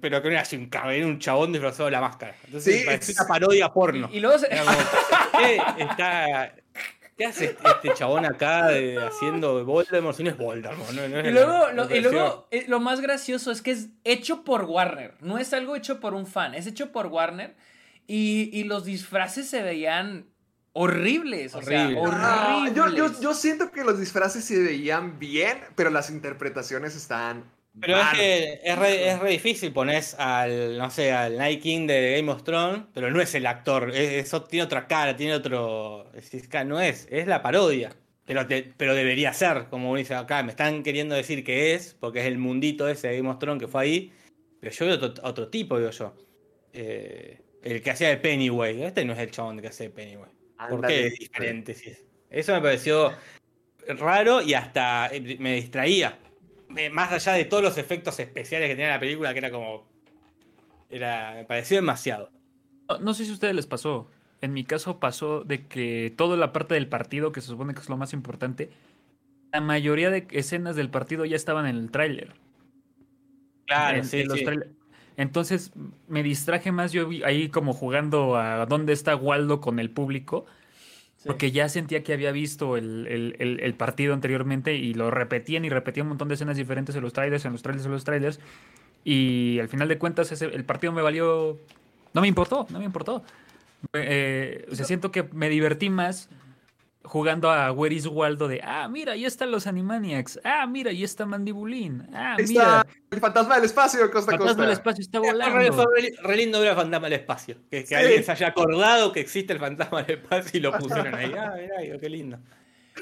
pero 0.00 0.20
que 0.22 0.28
no 0.28 0.32
era 0.32 0.42
así 0.42 0.56
un 0.56 0.66
cabrón, 0.70 0.92
era 0.94 1.06
un 1.06 1.18
chabón 1.18 1.52
disfrazado 1.52 1.86
de 1.86 1.90
la 1.92 2.00
máscara. 2.02 2.34
Entonces 2.46 2.80
Sí, 2.80 2.84
parecía 2.86 3.12
es- 3.12 3.20
una 3.20 3.28
parodia 3.28 3.68
porno. 3.70 4.08
Y, 4.12 4.16
y 4.18 4.20
luego 4.20 4.38
se- 4.38 4.46
Era 4.52 4.64
como, 4.64 4.76
¿qué, 5.38 5.82
está, 5.82 6.54
¿qué 7.18 7.26
hace 7.26 7.56
este 7.66 7.92
chabón 7.94 8.24
acá 8.24 8.68
de- 8.68 8.96
haciendo 8.98 9.64
Voldemort? 9.64 10.16
Si 10.16 10.22
no 10.24 10.30
es 10.30 10.38
Voldemort, 10.38 10.90
no, 10.92 11.08
no 11.08 11.18
es 11.18 11.26
Y 11.26 11.30
luego, 11.30 11.70
lo, 11.74 11.94
y 11.94 12.00
luego 12.00 12.48
eh, 12.50 12.64
lo 12.68 12.80
más 12.80 13.00
gracioso 13.00 13.50
es 13.50 13.60
que 13.60 13.72
es 13.72 13.88
hecho 14.04 14.44
por 14.44 14.64
Warner. 14.64 15.14
No 15.20 15.36
es 15.38 15.52
algo 15.52 15.76
hecho 15.76 16.00
por 16.00 16.14
un 16.14 16.26
fan, 16.26 16.54
es 16.54 16.66
hecho 16.66 16.92
por 16.92 17.06
Warner. 17.08 17.56
Y, 18.06 18.48
y 18.58 18.64
los 18.64 18.86
disfraces 18.86 19.50
se 19.50 19.62
veían 19.62 20.26
horribles. 20.72 21.54
O 21.54 21.60
sea, 21.62 21.84
Horribles. 21.86 22.04
Ah, 22.14 22.66
yo, 22.74 22.88
yo, 22.94 23.20
yo 23.20 23.34
siento 23.34 23.70
que 23.70 23.84
los 23.84 23.98
disfraces 23.98 24.44
se 24.44 24.58
veían 24.62 25.18
bien, 25.18 25.58
pero 25.74 25.90
las 25.90 26.08
interpretaciones 26.10 26.94
están. 26.96 27.44
Pero 27.80 27.96
es 28.00 28.08
que 28.18 28.60
es 28.64 28.78
re, 28.78 29.08
es 29.08 29.18
re 29.20 29.30
difícil, 29.30 29.72
pones 29.72 30.14
al, 30.14 30.76
no 30.78 30.90
sé, 30.90 31.12
al 31.12 31.36
Night 31.36 31.62
King 31.62 31.86
de 31.86 32.16
Game 32.16 32.30
of 32.32 32.42
Thrones, 32.42 32.82
pero 32.92 33.10
no 33.10 33.20
es 33.20 33.34
el 33.34 33.46
actor, 33.46 33.90
es- 33.94 34.24
eso 34.26 34.42
tiene 34.44 34.64
otra 34.64 34.86
cara, 34.88 35.14
tiene 35.16 35.34
otro... 35.34 36.10
no 36.66 36.80
es, 36.80 37.06
es 37.10 37.26
la 37.26 37.42
parodia. 37.42 37.94
Pero, 38.24 38.46
te- 38.46 38.72
pero 38.76 38.94
debería 38.94 39.32
ser, 39.32 39.66
como 39.70 39.90
uno 39.90 39.98
dice 39.98 40.14
acá, 40.14 40.42
me 40.42 40.50
están 40.50 40.82
queriendo 40.82 41.14
decir 41.14 41.44
que 41.44 41.74
es, 41.74 41.94
porque 41.98 42.20
es 42.20 42.26
el 42.26 42.36
mundito 42.38 42.88
ese 42.88 43.08
de 43.08 43.16
Game 43.18 43.28
of 43.30 43.38
Thrones 43.38 43.60
que 43.62 43.68
fue 43.68 43.82
ahí, 43.82 44.12
pero 44.60 44.72
yo 44.72 44.86
veo 44.86 44.94
otro, 44.96 45.14
otro 45.26 45.48
tipo, 45.48 45.78
digo 45.78 45.90
yo. 45.90 46.14
Eh, 46.72 47.40
el 47.62 47.80
que 47.82 47.90
hacía 47.90 48.08
de 48.08 48.18
Pennywise, 48.18 48.86
este 48.86 49.04
no 49.04 49.12
es 49.14 49.18
el 49.20 49.30
chabón 49.30 49.60
que 49.60 49.68
hace 49.68 49.84
de 49.84 49.90
Pennywise. 49.90 50.30
¿Por 50.56 50.74
Ándale. 50.74 50.94
qué 50.94 51.06
es 51.06 51.18
diferente? 51.18 51.76
Eso 52.28 52.52
me 52.54 52.60
pareció 52.60 53.12
raro 53.86 54.42
y 54.42 54.52
hasta 54.54 55.08
eh, 55.12 55.36
me 55.38 55.54
distraía. 55.54 56.18
Eh, 56.76 56.90
Más 56.90 57.12
allá 57.12 57.32
de 57.32 57.44
todos 57.44 57.62
los 57.62 57.78
efectos 57.78 58.18
especiales 58.20 58.68
que 58.68 58.74
tenía 58.76 58.90
la 58.90 59.00
película, 59.00 59.32
que 59.32 59.38
era 59.38 59.50
como. 59.50 59.86
Era, 60.90 61.34
me 61.34 61.44
pareció 61.44 61.76
demasiado. 61.76 62.30
No, 62.88 62.98
no 62.98 63.14
sé 63.14 63.24
si 63.24 63.30
a 63.30 63.34
ustedes 63.34 63.54
les 63.54 63.66
pasó. 63.66 64.10
En 64.40 64.52
mi 64.52 64.64
caso 64.64 65.00
pasó 65.00 65.42
de 65.42 65.66
que 65.66 66.12
toda 66.16 66.36
la 66.36 66.52
parte 66.52 66.74
del 66.74 66.88
partido, 66.88 67.32
que 67.32 67.40
se 67.40 67.48
supone 67.48 67.74
que 67.74 67.80
es 67.80 67.88
lo 67.88 67.96
más 67.96 68.12
importante, 68.12 68.70
la 69.52 69.60
mayoría 69.60 70.10
de 70.10 70.26
escenas 70.30 70.76
del 70.76 70.90
partido 70.90 71.24
ya 71.24 71.36
estaban 71.36 71.66
en 71.66 71.76
el 71.76 71.90
tráiler. 71.90 72.34
Claro, 73.66 73.98
En- 73.98 74.04
sí, 74.04 74.20
en 74.20 74.28
los 74.28 74.38
sí. 74.38 74.46
Entonces 75.16 75.72
me 76.06 76.22
distraje 76.22 76.70
más 76.70 76.92
yo 76.92 77.08
ahí 77.24 77.48
como 77.48 77.72
jugando 77.74 78.36
a 78.36 78.66
dónde 78.66 78.92
está 78.92 79.16
Waldo 79.16 79.60
con 79.60 79.80
el 79.80 79.90
público, 79.90 80.46
Sí. 81.18 81.26
porque 81.26 81.50
ya 81.50 81.68
sentía 81.68 82.04
que 82.04 82.12
había 82.12 82.30
visto 82.30 82.76
el, 82.76 83.06
el- 83.08 83.36
el- 83.40 83.58
el 83.60 83.74
partido 83.74 84.14
anteriormente 84.14 84.76
y 84.76 84.94
lo 84.94 85.10
repetían 85.10 85.64
y 85.64 85.68
repetían 85.68 86.06
un 86.06 86.10
montón 86.10 86.28
de 86.28 86.34
escenas 86.34 86.56
diferentes 86.56 86.94
en 86.94 87.02
los 87.02 87.12
trailers, 87.12 87.44
en 87.44 87.52
los 87.52 87.62
trailers, 87.62 87.86
en 87.86 87.92
los 87.92 88.04
trailers. 88.04 88.38
Y 89.04 89.58
al 89.60 89.68
final 89.68 89.88
de 89.88 89.98
cuentas 89.98 90.30
ese, 90.30 90.44
el 90.46 90.64
partido 90.64 90.92
me 90.92 91.02
valió... 91.02 91.58
No 92.14 92.20
me 92.20 92.28
importó, 92.28 92.66
no 92.70 92.78
me 92.78 92.84
importó. 92.84 93.24
Eh, 93.94 94.66
o 94.70 94.74
sea, 94.74 94.84
siento 94.86 95.10
que 95.10 95.24
me 95.32 95.48
divertí 95.48 95.90
más 95.90 96.28
jugando 97.08 97.50
a 97.50 97.72
Where 97.72 97.94
is 97.94 98.06
Waldo 98.06 98.46
de, 98.48 98.60
ah, 98.62 98.88
mira, 98.88 99.12
ahí 99.14 99.24
están 99.24 99.50
los 99.50 99.66
Animaniacs, 99.66 100.40
ah, 100.44 100.66
mira, 100.66 100.90
ahí 100.90 101.02
está 101.04 101.26
Mandibulín, 101.26 102.06
ah, 102.14 102.36
Ahí 102.38 102.44
mira, 102.46 102.62
está 102.62 102.86
el 103.10 103.20
fantasma 103.20 103.54
del 103.56 103.64
espacio, 103.64 104.00
costa 104.10 104.32
Fantasma 104.32 104.46
costa. 104.46 104.62
del 104.62 104.70
Espacio 104.72 105.02
está 105.02 105.18
re, 105.20 105.26
volando. 105.32 105.72
fue 105.72 105.84
re- 106.00 106.14
re 106.22 106.36
lindo 106.36 106.60
ver 106.60 106.68
al 106.70 106.76
fantasma 106.76 107.08
del 107.08 107.18
espacio. 107.20 107.56
Que, 107.70 107.80
que 107.80 107.86
Sí. 107.86 107.94
alguien 107.94 108.22
se 108.24 108.32
haya 108.32 108.48
acordado 108.48 109.12
que 109.12 109.20
existe 109.20 109.52
el 109.52 109.58
fantasma 109.58 110.02
del 110.02 110.18
espacio 110.18 110.58
y 110.58 110.62
lo 110.62 110.72
pusieron 110.78 111.14
ahí. 111.14 111.32
Ah, 111.36 111.54
digo, 111.82 111.98
qué 111.98 112.08
lindo. 112.08 112.38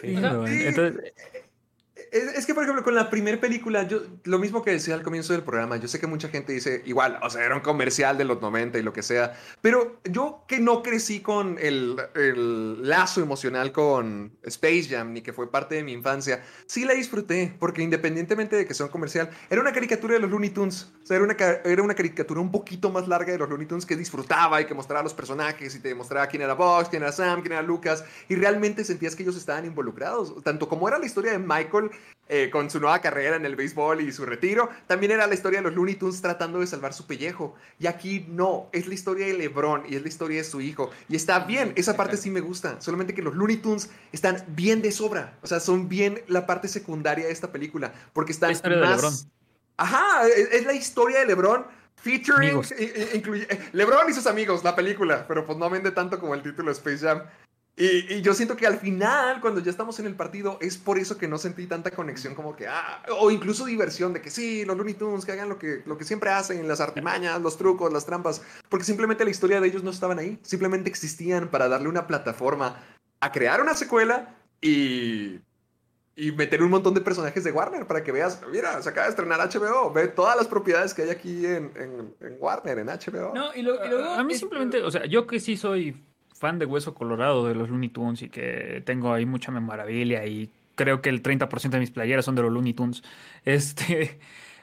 Sí. 0.01 0.15
entonces, 0.15 1.12
Es, 2.12 2.47
que, 2.47 2.55
por 2.55 2.62
ejemplo, 2.62 2.85
con 2.85 2.95
la 2.95 3.11
primera 3.11 3.41
película, 3.41 3.83
yo 3.83 4.03
lo 4.24 4.39
mismo 4.39 4.62
que 4.62 4.70
decía 4.70 4.95
al 4.95 5.03
comienzo 5.03 5.33
del 5.33 5.43
programa, 5.43 5.77
yo 5.77 5.89
sé 5.89 5.99
que 5.99 6.07
mucha 6.07 6.28
gente 6.28 6.53
dice, 6.53 6.83
igual, 6.87 7.19
o 7.23 7.31
sea, 7.31 7.45
era 7.45 7.55
un 7.55 7.61
comercial 7.61 8.16
de 8.16 8.24
los 8.24 8.41
90 8.41 8.78
y 8.78 8.83
lo 8.83 8.93
que 8.93 9.03
sea, 9.03 9.37
pero 9.61 10.01
yo 10.05 10.45
que 10.47 10.61
no 10.61 10.83
crecí 10.83 11.20
con 11.20 11.59
el, 11.59 11.97
lazo 12.87 13.20
emocional 13.20 13.73
con 13.73 14.33
Space 14.43 14.87
Jam, 14.89 15.12
ni 15.12 15.23
que 15.23 15.33
fue 15.33 15.51
parte 15.51 15.74
de 15.74 15.83
mi 15.83 15.93
infancia, 15.93 16.43
sí 16.66 16.85
la 16.85 16.95
disfruté, 16.95 17.55
porque 17.59 17.83
independientemente 17.83 18.57
de 18.57 18.66
que 18.66 18.74
sea 18.74 18.87
un 18.87 18.93
comercial, 18.93 19.31
era 19.51 19.61
una 19.61 19.73
caricatura 19.73 20.15
de 20.15 20.20
los 20.20 20.31
Looney 20.31 20.51
Tunes, 20.51 20.93
o 21.03 21.07
sea, 21.07 21.16
era 21.16 21.24
una, 21.24 21.37
era 21.65 21.83
una 21.83 21.95
caricatura 21.95 22.41
un 22.41 22.53
poquito 22.53 22.91
más 22.91 23.09
larga 23.09 23.33
de 23.33 23.39
los 23.39 23.49
Looney 23.49 23.66
Tunes 23.66 23.87
que 23.87 23.97
disfrutaba 23.97 24.61
y 24.61 24.66
que 24.66 24.74
mostraba 24.74 25.03
los 25.03 25.15
personajes 25.15 25.74
y 25.74 25.81
te 25.81 25.95
mostraba 25.95 26.27
quién 26.28 26.43
era 26.43 26.55
Bugs, 26.55 26.89
quién 26.89 27.03
era 27.03 27.12
Sam, 27.12 27.41
quién 27.41 27.53
era 27.53 27.62
Lucas, 27.62 28.05
y 28.28 28.37
realmente 28.37 28.85
sentías 28.85 29.16
que 29.16 29.23
ellos 29.23 29.37
estaban 29.37 29.65
involucrados, 29.65 30.43
tanto 30.43 30.69
como 30.69 30.87
era 30.89 30.99
la 30.99 31.07
historia 31.07 31.33
de 31.33 31.39
Michael 31.39 31.91
eh, 32.28 32.51
con 32.51 32.70
su 32.70 32.81
nueva 32.81 33.01
carrera 33.01 33.36
en 33.36 33.47
el 33.47 33.55
béisbol 33.55 34.01
y 34.01 34.10
su 34.10 34.27
retiro. 34.27 34.68
También 34.86 35.12
era 35.12 35.27
la 35.27 35.35
historia 35.35 35.60
de 35.60 35.64
los 35.64 35.74
Looney 35.74 35.94
Tunes 35.94 36.20
tratando 36.20 36.59
de 36.59 36.66
salvar 36.66 36.93
su 36.93 37.06
pellejo. 37.06 37.55
Y 37.78 37.86
aquí 37.86 38.27
no, 38.28 38.68
es 38.73 38.89
la 38.89 38.94
historia 38.94 39.27
de 39.27 39.35
LeBron 39.35 39.85
y 39.89 39.94
es 39.97 40.02
la 40.02 40.09
historia 40.09 40.39
de 40.39 40.44
su 40.44 40.60
hijo. 40.60 40.90
Y 41.09 41.14
está 41.16 41.40
bien, 41.40 41.73
esa 41.77 41.97
parte 41.97 42.16
sí 42.16 42.31
me 42.31 42.40
gusta. 42.40 42.81
Solamente 42.81 43.14
que 43.14 43.23
los 43.23 43.35
Looney 43.36 43.59
Tunes 43.59 43.90
están 44.12 44.43
bien 44.48 44.82
de 44.82 44.90
sobra. 44.90 45.39
O 45.43 45.47
sea, 45.47 45.60
son 45.60 45.89
bien 45.89 46.20
la 46.27 46.47
parte 46.47 46.66
secundaria 46.66 47.27
de 47.27 47.32
esta 47.32 47.52
película. 47.52 47.93
Porque 48.12 48.32
están 48.32 48.48
La 48.48 48.55
historia 48.55 48.78
de 48.78 48.85
más... 48.85 48.97
LeBron. 48.97 49.14
Ajá, 49.77 50.27
es, 50.27 50.48
es 50.52 50.66
la 50.66 50.73
historia 50.73 51.20
de 51.20 51.27
LeBron. 51.27 51.64
Featuring, 51.98 52.60
incluye- 53.14 53.47
eh, 53.48 53.70
LeBron 53.73 54.09
y 54.09 54.12
sus 54.12 54.27
amigos, 54.27 54.62
la 54.62 54.77
película, 54.77 55.27
pero 55.27 55.47
pues 55.47 55.56
no 55.59 55.68
vende 55.70 55.90
tanto 55.90 56.20
como 56.20 56.35
el 56.35 56.43
título 56.43 56.70
Space 56.73 56.98
Jam. 56.98 57.23
Y, 57.78 58.15
y 58.15 58.23
yo 58.23 58.32
siento 58.32 58.57
que 58.57 58.66
al 58.66 58.78
final, 58.78 59.40
cuando 59.43 59.61
ya 59.61 59.70
estamos 59.70 59.98
en 60.01 60.07
el 60.07 60.15
partido, 60.15 60.57
es 60.62 60.78
por 60.78 60.98
eso 60.98 61.19
que 61.19 61.28
no 61.28 61.36
sentí 61.36 61.66
tanta 61.66 61.90
conexión 61.90 62.35
como 62.35 62.57
que, 62.57 62.66
ah, 62.66 63.03
o 63.19 63.31
incluso 63.31 63.66
diversión 63.66 64.15
de 64.15 64.23
que 64.23 64.31
sí, 64.31 64.65
los 64.65 64.77
Looney 64.78 64.94
Tunes, 64.94 65.27
que 65.27 65.32
hagan 65.32 65.51
lo 65.51 65.59
que, 65.59 65.82
lo 65.85 65.98
que 65.98 66.05
siempre 66.05 66.31
hacen, 66.31 66.66
las 66.66 66.81
artimañas, 66.81 67.39
los 67.43 67.59
trucos, 67.59 67.93
las 67.93 68.07
trampas, 68.07 68.40
porque 68.70 68.85
simplemente 68.86 69.24
la 69.24 69.31
historia 69.31 69.61
de 69.61 69.69
ellos 69.69 69.82
no 69.85 69.90
estaban 69.90 70.19
ahí, 70.19 70.39
simplemente 70.43 70.89
existían 70.89 71.48
para 71.51 71.69
darle 71.69 71.89
una 71.90 72.07
plataforma 72.07 72.82
a 73.20 73.31
crear 73.31 73.61
una 73.61 73.74
secuela 73.74 74.35
y, 74.62 75.39
y 76.16 76.32
meter 76.32 76.62
un 76.62 76.70
montón 76.70 76.94
de 76.94 77.03
personajes 77.03 77.44
de 77.44 77.53
Warner 77.53 77.86
para 77.86 78.03
que 78.03 78.11
veas, 78.11 78.40
mira, 78.51 78.81
se 78.81 78.89
acaba 78.89 79.05
de 79.07 79.11
estrenar 79.11 79.39
HBO, 79.40 79.93
ve 79.93 80.09
todas 80.09 80.35
las 80.35 80.47
propiedades 80.48 80.94
que 80.94 81.03
hay 81.03 81.11
aquí 81.11 81.44
en, 81.44 81.70
en- 81.77 82.15
en 82.20 82.36
Warner, 82.39 82.78
en 82.78 82.86
HBO. 82.86 83.35
No, 83.35 83.55
y, 83.55 83.61
lo- 83.61 83.85
y 83.85 83.89
luego. 83.90 84.09
a 84.15 84.24
mí 84.24 84.35
simplemente, 84.35 84.82
o 84.82 84.90
sea, 84.90 85.05
yo 85.05 85.27
que 85.27 85.40
sí 85.40 85.59
soy 85.59 86.03
fan 86.39 86.59
de 86.59 86.67
Hueso 86.67 86.95
Colorado 86.95 87.47
de 87.49 87.55
los 87.55 87.69
Looney 87.69 87.89
Tunes 87.89 88.23
y 88.23 88.29
que 88.29 88.83
tengo 88.85 89.13
ahí 89.13 89.27
mucha 89.27 89.51
memorabilia 89.53 90.27
y 90.27 90.51
creo 90.75 91.01
que 91.03 91.09
el 91.09 91.23
30% 91.23 91.71
de 91.71 91.79
mis 91.81 91.91
playeras 91.91 92.25
son 92.25 92.35
de 92.35 92.43
los 92.43 92.53
Looney 92.53 92.75
Tunes, 92.75 93.03
este... 93.45 94.19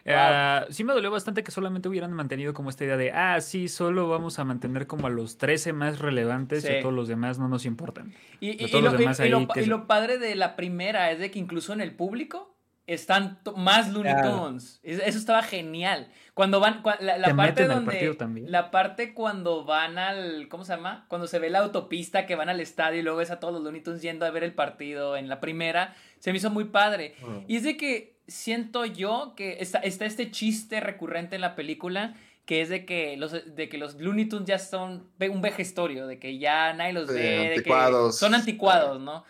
ah, 0.08 0.66
sí 0.70 0.84
me 0.84 0.94
dolió 0.94 1.10
bastante 1.12 1.44
que 1.44 1.52
solamente 1.52 1.88
hubieran 1.90 2.12
mantenido 2.14 2.54
como 2.54 2.70
esta 2.70 2.84
idea 2.84 2.98
de, 2.98 3.12
ah, 3.12 3.40
sí, 3.42 3.68
solo 3.70 4.10
vamos 4.10 4.38
a 4.40 4.44
mantener 4.44 4.86
como 4.88 5.08
a 5.08 5.10
los 5.10 5.38
13 5.38 5.74
más 5.74 6.00
relevantes 6.00 6.64
y 6.66 6.68
a 6.68 6.82
todos 6.82 6.94
los 6.94 7.08
demás 7.08 7.40
no 7.40 7.48
nos 7.48 7.66
importan. 7.66 8.14
Y, 8.40 8.68
lo, 8.72 8.82
los 8.82 8.98
demás 8.98 9.20
y- 9.20 9.24
y 9.24 9.30
lo 9.30 9.38
ahí 9.40 9.46
pa- 9.46 9.54
que 9.54 9.62
y 9.62 9.64
se- 9.64 9.70
lo 9.70 9.88
padre 9.88 10.18
de 10.18 10.36
la 10.36 10.56
primera 10.56 11.10
es 11.12 11.20
de 11.20 11.32
que 11.32 11.40
incluso 11.40 11.74
en 11.74 11.82
el 11.82 11.94
público 11.96 12.54
están 12.86 13.40
más 13.56 13.92
Looney. 13.94 14.14
Tunes. 14.24 14.80
Es- 14.84 15.00
Eso 15.06 15.18
estaba 15.18 15.42
genial. 15.42 16.10
Cuando 16.34 16.60
van, 16.60 16.82
cua- 16.82 17.00
la, 17.00 17.18
la 17.20 17.28
Te 17.28 17.36
parte 17.36 17.68
donde, 17.68 18.18
la 18.48 18.72
parte 18.72 19.14
cuando 19.14 19.66
van 19.66 20.00
al, 20.00 20.48
¿cómo 20.50 20.66
se 20.66 20.74
llama? 20.76 21.06
Cuando 21.08 21.28
se 21.28 21.38
ve 21.38 21.52
la 21.52 21.60
autopista 21.60 22.26
que 22.26 22.36
van 22.36 22.50
al 22.50 22.60
estadio 22.60 23.00
y 23.02 23.04
luego 23.04 23.20
ves 23.20 23.30
a 23.30 23.40
todos 23.40 23.54
los 23.54 23.62
Looney 23.64 23.82
Tunes 23.82 24.02
yendo 24.02 24.26
a 24.26 24.32
ver 24.32 24.44
el 24.44 24.54
partido 24.54 25.16
en 25.16 25.30
la 25.30 25.40
primera, 25.40 25.94
se 26.18 26.32
me 26.32 26.40
hizo 26.40 26.50
muy 26.50 26.66
padre. 26.66 27.14
Mm. 27.22 27.38
Y 27.48 27.58
es 27.58 27.64
de 27.64 27.78
que 27.78 28.16
siento 28.28 28.86
yo 28.86 29.34
que 29.36 29.58
está, 29.60 29.78
está 29.80 30.06
este 30.06 30.32
chiste 30.32 30.80
recurrente 30.80 31.36
en 31.36 31.42
la 31.42 31.56
película 31.56 32.16
que 32.46 32.62
es 32.62 32.68
de 32.70 32.84
que 32.86 33.16
los, 33.16 33.32
de 33.56 33.70
que 33.70 33.78
los 33.78 33.96
Looney 34.02 34.26
Tunes 34.26 34.48
ya 34.48 34.60
son 34.60 35.08
un 35.20 35.42
vejestorio, 35.42 36.08
de 36.08 36.20
que 36.20 36.40
ya 36.40 36.74
nadie 36.74 36.92
los 36.94 37.08
Sí, 37.08 37.14
ve, 37.14 37.22
de 37.22 37.48
que 37.48 37.54
anticuados. 37.58 38.18
son 38.18 38.34
anticuados, 38.36 39.00
¿no? 39.00 39.24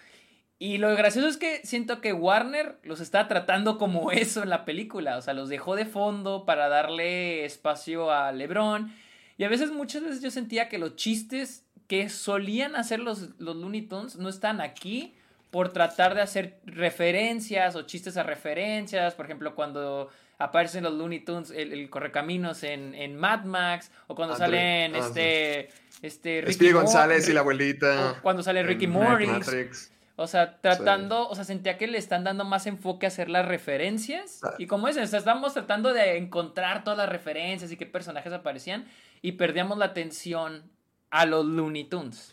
Y 0.63 0.77
lo 0.77 0.95
gracioso 0.95 1.27
es 1.27 1.35
que 1.35 1.59
siento 1.65 1.99
que 1.99 2.13
Warner 2.13 2.77
los 2.83 3.01
está 3.01 3.27
tratando 3.27 3.77
como 3.77 4.11
eso 4.13 4.43
en 4.43 4.49
la 4.49 4.63
película, 4.63 5.17
o 5.17 5.21
sea, 5.21 5.33
los 5.33 5.49
dejó 5.49 5.75
de 5.75 5.85
fondo 5.85 6.45
para 6.45 6.69
darle 6.69 7.43
espacio 7.43 8.11
a 8.11 8.31
LeBron. 8.31 8.89
Y 9.37 9.43
a 9.43 9.49
veces, 9.49 9.73
muchas 9.73 10.03
veces 10.03 10.21
yo 10.21 10.31
sentía 10.31 10.69
que 10.69 10.77
los 10.77 10.95
chistes 10.95 11.65
que 11.89 12.07
solían 12.07 12.77
hacer 12.77 13.01
los, 13.01 13.31
los 13.39 13.57
Looney 13.57 13.81
Tunes 13.81 14.15
no 14.15 14.29
están 14.29 14.61
aquí 14.61 15.13
por 15.51 15.73
tratar 15.73 16.15
de 16.15 16.21
hacer 16.21 16.61
referencias 16.65 17.75
o 17.75 17.81
chistes 17.81 18.15
a 18.15 18.23
referencias. 18.23 19.15
Por 19.15 19.25
ejemplo, 19.25 19.55
cuando 19.55 20.11
aparecen 20.37 20.85
los 20.85 20.93
Looney 20.93 21.25
Tunes, 21.25 21.51
el, 21.51 21.73
el 21.73 21.89
correcaminos 21.89 22.63
en, 22.63 22.95
en 22.95 23.17
Mad 23.17 23.43
Max, 23.43 23.91
o 24.07 24.15
cuando 24.15 24.37
salen 24.37 24.95
ah, 24.95 24.99
este, 24.99 25.67
este 26.01 26.41
Ricky 26.45 26.71
González 26.71 27.27
y 27.27 27.33
la 27.33 27.41
abuelita. 27.41 28.19
cuando 28.21 28.41
sale 28.41 28.63
Ricky 28.63 28.87
Morris. 28.87 29.91
O 30.15 30.27
sea, 30.27 30.61
tratando, 30.61 31.27
o 31.27 31.33
sea, 31.33 31.43
sentía 31.43 31.77
que 31.77 31.87
le 31.87 31.97
están 31.97 32.23
dando 32.23 32.45
más 32.45 32.67
enfoque 32.67 33.07
a 33.07 33.09
hacer 33.09 33.29
las 33.29 33.47
referencias. 33.47 34.41
Ah. 34.43 34.53
Y 34.59 34.67
como 34.67 34.87
dicen, 34.87 35.03
o 35.03 35.07
sea, 35.07 35.19
estamos 35.19 35.53
tratando 35.53 35.91
de 35.91 36.17
encontrar 36.17 36.83
todas 36.83 36.97
las 36.97 37.09
referencias 37.09 37.71
y 37.71 37.77
qué 37.77 37.87
personajes 37.87 38.31
aparecían. 38.31 38.85
Y 39.21 39.33
perdíamos 39.33 39.77
la 39.77 39.85
atención 39.85 40.69
a 41.09 41.25
los 41.25 41.45
Looney 41.45 41.85
Tunes. 41.85 42.32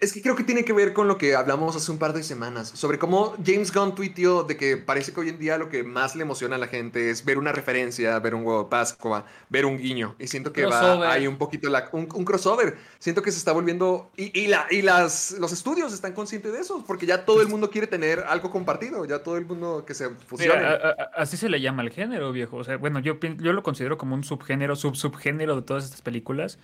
Es 0.00 0.12
que 0.12 0.22
creo 0.22 0.34
que 0.36 0.44
tiene 0.44 0.64
que 0.64 0.72
ver 0.72 0.92
con 0.92 1.08
lo 1.08 1.18
que 1.18 1.34
hablamos 1.34 1.76
hace 1.76 1.90
un 1.90 1.98
par 1.98 2.12
de 2.12 2.22
semanas, 2.22 2.68
sobre 2.74 2.98
cómo 2.98 3.34
James 3.44 3.72
Gunn 3.72 3.94
tuiteó 3.94 4.44
de 4.44 4.56
que 4.56 4.76
parece 4.76 5.12
que 5.12 5.20
hoy 5.20 5.28
en 5.30 5.38
día 5.38 5.58
lo 5.58 5.68
que 5.68 5.82
más 5.84 6.14
le 6.16 6.22
emociona 6.22 6.56
a 6.56 6.58
la 6.58 6.68
gente 6.68 7.10
es 7.10 7.24
ver 7.24 7.38
una 7.38 7.52
referencia, 7.52 8.18
ver 8.18 8.34
un 8.34 8.44
huevo 8.46 8.64
de 8.64 8.68
Pascua, 8.70 9.24
ver 9.48 9.66
un 9.66 9.78
guiño. 9.78 10.14
Y 10.18 10.28
siento 10.28 10.52
que 10.52 10.62
Crossover. 10.62 11.08
va 11.08 11.12
hay 11.12 11.26
un 11.26 11.36
poquito 11.38 11.68
la, 11.68 11.88
un, 11.92 12.08
un 12.14 12.24
crossover. 12.24 12.76
Siento 12.98 13.22
que 13.22 13.32
se 13.32 13.38
está 13.38 13.52
volviendo... 13.52 14.10
Y, 14.16 14.38
y, 14.40 14.46
la, 14.46 14.66
y 14.70 14.82
las, 14.82 15.32
los 15.40 15.52
estudios 15.52 15.92
están 15.92 16.12
conscientes 16.12 16.52
de 16.52 16.60
eso, 16.60 16.84
porque 16.86 17.04
ya 17.06 17.24
todo 17.24 17.42
el 17.42 17.48
mundo 17.48 17.70
quiere 17.70 17.86
tener 17.88 18.20
algo 18.20 18.50
compartido, 18.50 19.04
ya 19.04 19.22
todo 19.24 19.36
el 19.36 19.44
mundo 19.46 19.84
que 19.84 19.94
se 19.94 20.08
fusione. 20.10 20.54
Mira, 20.60 20.70
a- 20.72 20.88
a- 21.02 21.22
así 21.22 21.36
se 21.36 21.48
le 21.48 21.60
llama 21.60 21.82
al 21.82 21.90
género, 21.90 22.30
viejo. 22.30 22.58
O 22.58 22.64
sea, 22.64 22.76
bueno, 22.76 23.00
yo, 23.00 23.18
yo 23.20 23.52
lo 23.52 23.62
considero 23.64 23.98
como 23.98 24.14
un 24.14 24.22
subgénero, 24.22 24.76
sub-subgénero 24.76 25.56
de 25.56 25.62
todas 25.62 25.84
estas 25.84 26.02
películas. 26.02 26.58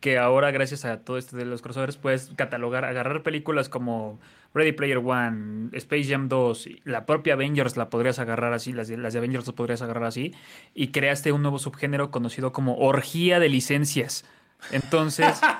Que 0.00 0.18
ahora, 0.18 0.50
gracias 0.50 0.84
a 0.84 0.98
todo 0.98 1.16
esto 1.18 1.36
de 1.36 1.44
los 1.44 1.62
crossovers, 1.62 1.96
puedes 1.96 2.30
catalogar, 2.34 2.73
agarrar 2.78 3.22
películas 3.22 3.68
como 3.68 4.18
Ready 4.54 4.72
Player 4.72 4.98
One, 4.98 5.68
Space 5.76 6.04
Jam 6.04 6.28
2, 6.28 6.66
y 6.66 6.80
la 6.84 7.06
propia 7.06 7.34
Avengers 7.34 7.76
la 7.76 7.90
podrías 7.90 8.18
agarrar 8.18 8.52
así, 8.52 8.72
las 8.72 8.88
de, 8.88 8.96
las 8.96 9.12
de 9.12 9.18
Avengers 9.20 9.46
las 9.46 9.54
podrías 9.54 9.82
agarrar 9.82 10.04
así, 10.04 10.32
y 10.74 10.88
creaste 10.88 11.32
un 11.32 11.42
nuevo 11.42 11.58
subgénero 11.58 12.10
conocido 12.10 12.52
como 12.52 12.76
orgía 12.78 13.38
de 13.40 13.48
licencias. 13.48 14.24
Entonces. 14.72 15.40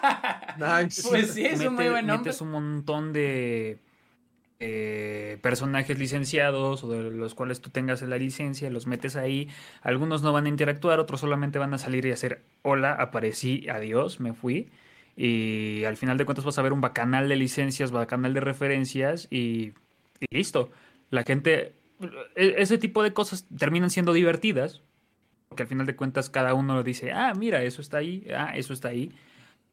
Nice. 0.57 1.03
Pues 1.09 1.35
sí, 1.35 1.45
es 1.45 1.59
un 1.59 1.74
muy 1.74 1.85
Mete- 1.86 1.91
buen 1.91 2.07
nombre. 2.07 2.28
Metes 2.28 2.41
un 2.41 2.53
montón 2.53 3.12
de 3.12 3.78
eh, 4.61 5.39
personajes 5.43 5.99
licenciados 5.99 6.85
o 6.85 6.89
de 6.89 7.11
los 7.11 7.35
cuales 7.35 7.61
tú 7.61 7.70
tengas 7.70 8.03
la 8.03 8.16
licencia, 8.19 8.70
los 8.70 8.86
metes 8.86 9.16
ahí. 9.16 9.49
Algunos 9.82 10.23
no 10.23 10.32
van 10.32 10.47
a 10.47 10.49
interactuar, 10.49 11.01
otros 11.01 11.20
solamente 11.20 11.59
van 11.59 11.74
a 11.74 11.78
salir 11.78 12.07
y 12.07 12.12
hacer 12.12 12.43
hola, 12.62 12.93
aparecí, 12.93 13.69
adiós, 13.69 14.20
me 14.20 14.32
fui. 14.32 14.69
Y 15.16 15.85
al 15.85 15.97
final 15.97 16.19
de 16.19 16.24
cuentas 16.24 16.45
vas 16.45 16.59
a 16.59 16.62
ver 16.62 16.73
un 16.73 16.81
bacanal 16.81 17.28
de 17.28 17.36
licencias, 17.36 17.91
bacanal 17.93 18.35
de 18.35 18.41
referencias 18.41 19.28
y, 19.31 19.73
y 20.20 20.27
listo. 20.31 20.70
La 21.11 21.23
gente, 21.23 21.74
e- 22.35 22.55
ese 22.59 22.78
tipo 22.78 23.03
de 23.03 23.12
cosas 23.12 23.47
terminan 23.57 23.91
siendo 23.91 24.12
divertidas. 24.12 24.82
Porque 25.49 25.62
al 25.65 25.69
final 25.69 25.86
de 25.86 25.95
cuentas 25.95 26.31
cada 26.31 26.55
uno 26.55 26.82
dice, 26.82 27.12
ah, 27.12 27.32
mira, 27.35 27.62
eso 27.62 27.81
está 27.81 27.99
ahí, 27.99 28.27
ah, 28.36 28.53
eso 28.57 28.73
está 28.73 28.89
ahí 28.89 29.12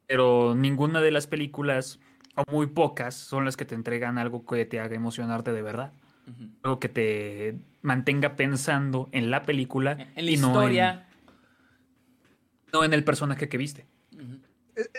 pero 0.08 0.56
ninguna 0.56 1.00
de 1.00 1.10
las 1.10 1.26
películas, 1.26 2.02
o 2.36 2.44
muy 2.52 2.68
pocas, 2.68 3.16
son 3.16 3.46
las 3.46 3.56
que 3.56 3.64
te 3.64 3.76
entregan 3.76 4.18
algo 4.18 4.46
que 4.46 4.66
te 4.66 4.82
haga 4.82 4.94
emocionarte 4.94 5.54
de 5.54 5.62
verdad. 5.62 5.94
Algo 6.64 6.80
que 6.80 6.90
te 6.90 7.56
mantenga 7.82 8.36
pensando 8.36 9.08
en 9.14 9.32
la 9.32 9.44
película 9.44 9.94
En 10.16 10.26
la 10.26 10.32
y 10.32 10.36
no 10.36 10.48
historia. 10.48 11.08
en, 12.68 12.74
no 12.74 12.84
en 12.84 12.94
el 12.94 13.06
personaje 13.06 13.48
que 13.48 13.58
viste. 13.58 13.86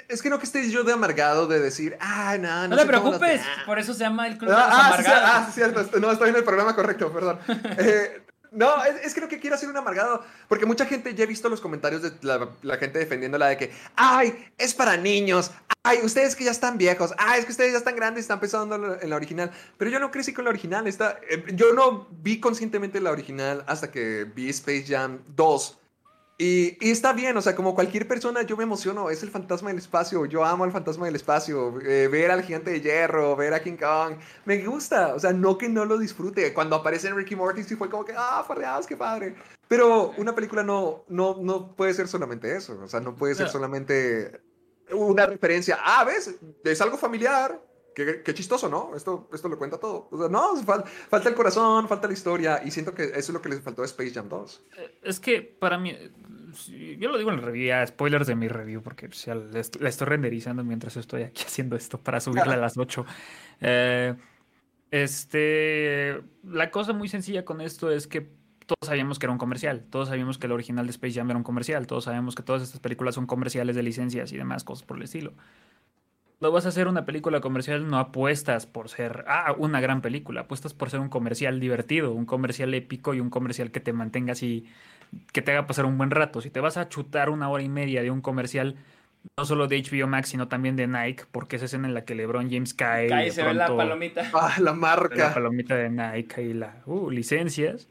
Es- 0.08 0.22
que 0.22 0.30
no 0.30 0.38
que 0.38 0.44
estés 0.46 0.70
yo 0.70 0.84
de 0.84 0.92
amargado 0.92 1.46
de 1.46 1.58
decir, 1.60 1.96
ah, 2.00 2.36
no, 2.38 2.48
No, 2.62 2.68
no 2.68 2.76
te 2.76 2.82
sé 2.82 2.88
preocupes, 2.88 3.40
Ah. 3.44 3.62
por 3.66 3.78
eso 3.78 3.94
se 3.94 4.00
llama 4.00 4.26
el 4.26 4.38
Club 4.38 4.50
de 4.50 4.56
los 4.56 4.64
Ah, 4.64 4.68
ah, 4.70 4.96
sí, 4.96 5.02
sí, 5.04 5.10
Amargados. 5.10 5.30
ah, 5.34 5.46
sí, 5.46 5.52
cierto. 5.54 5.80
est- 5.80 5.94
No, 5.96 6.10
estoy 6.10 6.30
en 6.30 6.36
el 6.36 6.44
programa 6.44 6.74
correcto, 6.74 7.12
perdón. 7.12 7.38
Eh, 7.78 8.22
no, 8.50 8.84
es, 8.84 8.96
es 9.06 9.14
que 9.14 9.20
no 9.22 9.28
que 9.28 9.40
quiero 9.40 9.56
ser 9.56 9.70
un 9.70 9.76
amargado. 9.78 10.22
Porque 10.48 10.66
mucha 10.66 10.84
gente, 10.84 11.14
ya 11.14 11.24
he 11.24 11.26
visto 11.26 11.48
los 11.48 11.60
comentarios 11.62 12.02
de 12.02 12.12
la, 12.20 12.50
la 12.62 12.76
gente 12.76 12.98
defendiéndola 12.98 13.46
de 13.48 13.56
que, 13.56 13.72
ay, 13.96 14.46
es 14.58 14.74
para 14.74 14.96
niños. 14.98 15.50
Ay, 15.84 15.98
ustedes 16.04 16.36
que 16.36 16.44
ya 16.44 16.50
están 16.50 16.76
viejos. 16.78 17.12
Ay, 17.18 17.40
es 17.40 17.46
que 17.46 17.52
ustedes 17.52 17.72
ya 17.72 17.78
están 17.78 17.96
grandes 17.96 18.22
y 18.22 18.24
están 18.24 18.38
pensando 18.40 18.74
en 18.76 18.82
la- 18.82 18.98
en 19.00 19.08
la 19.10 19.16
original. 19.16 19.50
Pero 19.78 19.90
yo 19.90 19.98
no 19.98 20.10
crecí 20.10 20.32
con 20.34 20.44
la 20.44 20.50
original. 20.50 20.86
Esta, 20.86 21.18
eh, 21.30 21.44
yo 21.54 21.72
no 21.72 22.06
vi 22.10 22.38
conscientemente 22.40 23.00
la 23.00 23.10
original 23.10 23.64
hasta 23.66 23.90
que 23.90 24.24
vi 24.24 24.50
Space 24.50 24.84
Jam 24.86 25.20
2. 25.34 25.78
Y, 26.38 26.76
y 26.84 26.90
está 26.90 27.12
bien, 27.12 27.36
o 27.36 27.42
sea, 27.42 27.54
como 27.54 27.74
cualquier 27.74 28.08
persona, 28.08 28.42
yo 28.42 28.56
me 28.56 28.64
emociono. 28.64 29.10
Es 29.10 29.22
el 29.22 29.30
fantasma 29.30 29.68
del 29.68 29.78
espacio. 29.78 30.24
Yo 30.26 30.44
amo 30.44 30.64
al 30.64 30.72
fantasma 30.72 31.06
del 31.06 31.14
espacio. 31.14 31.78
eh, 31.82 32.08
ver 32.08 32.30
al 32.30 32.42
gigante 32.42 32.70
de 32.72 32.80
hierro, 32.80 33.36
ver 33.36 33.54
a 33.54 33.62
King 33.62 33.76
Kong. 33.76 34.16
Me 34.44 34.58
gusta. 34.64 35.14
O 35.14 35.20
sea, 35.20 35.32
no 35.32 35.56
que 35.58 35.68
no 35.68 35.84
lo 35.84 35.98
disfrute. 35.98 36.52
Cuando 36.52 36.76
aparece 36.76 37.08
en 37.08 37.16
Ricky 37.16 37.36
Morty, 37.36 37.62
sí 37.62 37.76
fue 37.76 37.88
como 37.88 38.04
que, 38.04 38.14
ah, 38.16 38.44
farreados, 38.46 38.86
qué 38.86 38.96
padre. 38.96 39.34
Pero 39.68 40.12
una 40.18 40.34
película 40.34 40.62
no, 40.62 41.04
no, 41.08 41.36
no 41.40 41.76
puede 41.76 41.94
ser 41.94 42.08
solamente 42.08 42.56
eso. 42.56 42.78
O 42.82 42.88
sea, 42.88 43.00
no 43.00 43.14
puede 43.14 43.34
ser 43.34 43.46
No. 43.46 43.52
solamente 43.52 44.40
una 44.90 45.26
referencia. 45.26 45.78
Ah, 45.82 46.04
¿ves? 46.04 46.34
Es 46.64 46.80
algo 46.80 46.96
familiar. 46.98 47.60
Qué, 47.94 48.22
chistoso, 48.34 48.68
¿no? 48.68 48.96
Esto, 48.96 49.28
esto 49.32 49.48
lo 49.48 49.58
cuenta 49.58 49.78
todo. 49.78 50.08
No, 50.30 50.56
fal- 50.64 50.84
falta 50.84 51.28
el 51.28 51.34
corazón, 51.34 51.88
falta 51.88 52.06
la 52.06 52.14
historia. 52.14 52.62
Y 52.64 52.70
siento 52.70 52.94
que 52.94 53.04
eso 53.04 53.16
es 53.18 53.28
lo 53.30 53.42
que 53.42 53.48
les 53.50 53.60
faltó 53.60 53.82
a 53.82 53.84
Space 53.84 54.12
Jam 54.12 54.28
2. 54.28 54.62
Es 55.02 55.20
que 55.20 55.42
para 55.42 55.76
mí, 55.78 55.90
eh, 55.90 56.10
yo 56.98 57.10
lo 57.10 57.18
digo 57.18 57.30
en 57.30 57.36
la 57.36 57.42
review, 57.42 57.66
ya, 57.68 57.86
spoilers 57.86 58.26
de 58.26 58.34
mi 58.34 58.48
review, 58.48 58.82
porque 58.82 59.08
la 59.26 59.60
est- 59.60 59.76
la 59.80 59.88
estoy 59.88 60.06
renderizando 60.06 60.64
mientras 60.64 60.96
estoy 60.96 61.22
aquí 61.22 61.42
haciendo 61.46 61.76
esto 61.76 61.98
para 61.98 62.20
subirla 62.20 62.54
a 62.54 62.56
las 62.56 62.76
8. 62.78 63.04
Eh, 63.60 64.14
este, 64.90 66.22
la 66.44 66.70
cosa 66.70 66.92
muy 66.92 67.08
sencilla 67.08 67.44
con 67.44 67.60
esto 67.60 67.90
es 67.90 68.06
que 68.06 68.20
todos 68.66 68.86
sabíamos 68.86 69.18
que 69.18 69.26
era 69.26 69.32
un 69.32 69.38
comercial, 69.38 69.84
todos 69.90 70.08
sabíamos 70.08 70.38
que 70.38 70.46
el 70.46 70.52
original 70.52 70.86
de 70.86 70.90
Space 70.92 71.14
Jam 71.14 71.28
era 71.30 71.36
un 71.36 71.42
comercial, 71.44 71.86
todos 71.86 72.04
sabemos 72.04 72.34
que 72.34 72.42
todas 72.42 72.62
estas 72.62 72.80
películas 72.80 73.14
son 73.14 73.26
comerciales 73.26 73.74
de 73.74 73.82
licencias 73.82 74.32
y 74.32 74.36
demás 74.36 74.64
cosas 74.64 74.84
por 74.86 74.96
el 74.98 75.02
estilo. 75.04 75.32
Cuando 76.42 76.54
vas 76.54 76.66
a 76.66 76.70
hacer 76.70 76.88
una 76.88 77.06
película 77.06 77.40
comercial, 77.40 77.88
no 77.88 78.00
apuestas 78.00 78.66
por 78.66 78.88
ser 78.88 79.24
ah, 79.28 79.54
una 79.58 79.80
gran 79.80 80.00
película, 80.02 80.40
apuestas 80.40 80.74
por 80.74 80.90
ser 80.90 80.98
un 80.98 81.08
comercial 81.08 81.60
divertido, 81.60 82.10
un 82.10 82.26
comercial 82.26 82.74
épico 82.74 83.14
y 83.14 83.20
un 83.20 83.30
comercial 83.30 83.70
que 83.70 83.78
te 83.78 83.92
mantenga 83.92 84.32
así, 84.32 84.66
que 85.30 85.40
te 85.40 85.52
haga 85.52 85.68
pasar 85.68 85.84
un 85.84 85.96
buen 85.96 86.10
rato. 86.10 86.40
Si 86.40 86.50
te 86.50 86.58
vas 86.58 86.78
a 86.78 86.88
chutar 86.88 87.30
una 87.30 87.48
hora 87.48 87.62
y 87.62 87.68
media 87.68 88.02
de 88.02 88.10
un 88.10 88.20
comercial, 88.20 88.74
no 89.38 89.44
solo 89.44 89.68
de 89.68 89.80
HBO 89.80 90.08
Max, 90.08 90.30
sino 90.30 90.48
también 90.48 90.74
de 90.74 90.88
Nike, 90.88 91.26
porque 91.30 91.54
esa 91.54 91.66
escena 91.66 91.86
en 91.86 91.94
la 91.94 92.04
que 92.04 92.16
LeBron 92.16 92.50
James 92.50 92.74
cae. 92.74 93.06
Cae 93.06 93.22
y 93.22 93.24
de 93.26 93.30
se 93.30 93.44
ve 93.44 93.54
la 93.54 93.68
palomita. 93.68 94.28
Ah, 94.34 94.56
la 94.58 94.64
la 94.64 94.72
marca. 94.72 95.32
palomita 95.32 95.76
de 95.76 95.90
Nike 95.90 96.42
y 96.42 96.54
la 96.54 96.74
uh, 96.86 97.08
licencias. 97.08 97.86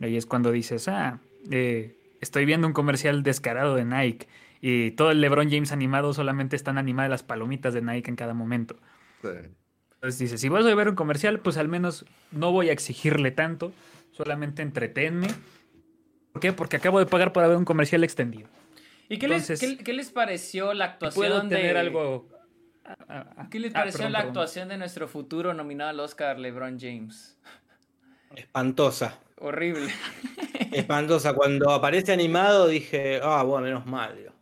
Ahí 0.00 0.16
es 0.16 0.24
cuando 0.24 0.52
dices, 0.52 0.88
ah, 0.88 1.18
eh, 1.50 1.98
estoy 2.22 2.46
viendo 2.46 2.66
un 2.66 2.72
comercial 2.72 3.22
descarado 3.22 3.74
de 3.74 3.84
Nike 3.84 4.26
y 4.66 4.92
todo 4.92 5.10
el 5.10 5.20
LeBron 5.20 5.50
James 5.50 5.72
animado 5.72 6.14
solamente 6.14 6.56
están 6.56 6.78
animadas 6.78 7.10
las 7.10 7.22
palomitas 7.22 7.74
de 7.74 7.82
Nike 7.82 8.08
en 8.08 8.16
cada 8.16 8.32
momento. 8.32 8.76
Sí. 9.20 9.28
Entonces 9.96 10.18
dices, 10.18 10.40
si 10.40 10.48
vas 10.48 10.64
a 10.64 10.74
ver 10.74 10.88
un 10.88 10.94
comercial, 10.94 11.40
pues 11.40 11.58
al 11.58 11.68
menos 11.68 12.06
no 12.30 12.50
voy 12.50 12.70
a 12.70 12.72
exigirle 12.72 13.30
tanto, 13.30 13.72
solamente 14.12 14.62
entretenme. 14.62 15.28
¿Por 16.32 16.40
qué? 16.40 16.52
Porque 16.54 16.76
acabo 16.76 16.98
de 16.98 17.04
pagar 17.04 17.34
para 17.34 17.46
ver 17.46 17.58
un 17.58 17.66
comercial 17.66 18.04
extendido. 18.04 18.48
¿Y 19.10 19.18
qué, 19.18 19.28
les, 19.28 19.48
qué, 19.60 19.76
qué 19.76 19.92
les 19.92 20.10
pareció 20.10 20.72
la 20.72 20.86
actuación 20.86 21.14
Puedo 21.20 21.42
de... 21.42 21.48
tener 21.56 21.76
algo... 21.76 22.26
ah, 22.86 22.96
ah. 23.36 23.48
¿Qué 23.50 23.60
les 23.60 23.74
Ah, 23.74 23.80
pareció 23.80 23.98
perdón, 23.98 24.12
la 24.12 24.18
perdón. 24.20 24.30
actuación 24.30 24.68
de 24.70 24.78
nuestro 24.78 25.08
futuro 25.08 25.52
nominado 25.52 25.90
al 25.90 26.00
Oscar, 26.00 26.38
LeBron 26.38 26.78
James? 26.80 27.38
Espantosa. 28.34 29.20
Horrible. 29.36 29.92
Espantosa. 30.72 31.34
Cuando 31.34 31.70
aparece 31.70 32.12
animado 32.12 32.66
dije, 32.68 33.20
ah, 33.22 33.42
bueno, 33.42 33.66
menos 33.66 33.86
mal. 33.86 34.16
digo. 34.16 34.33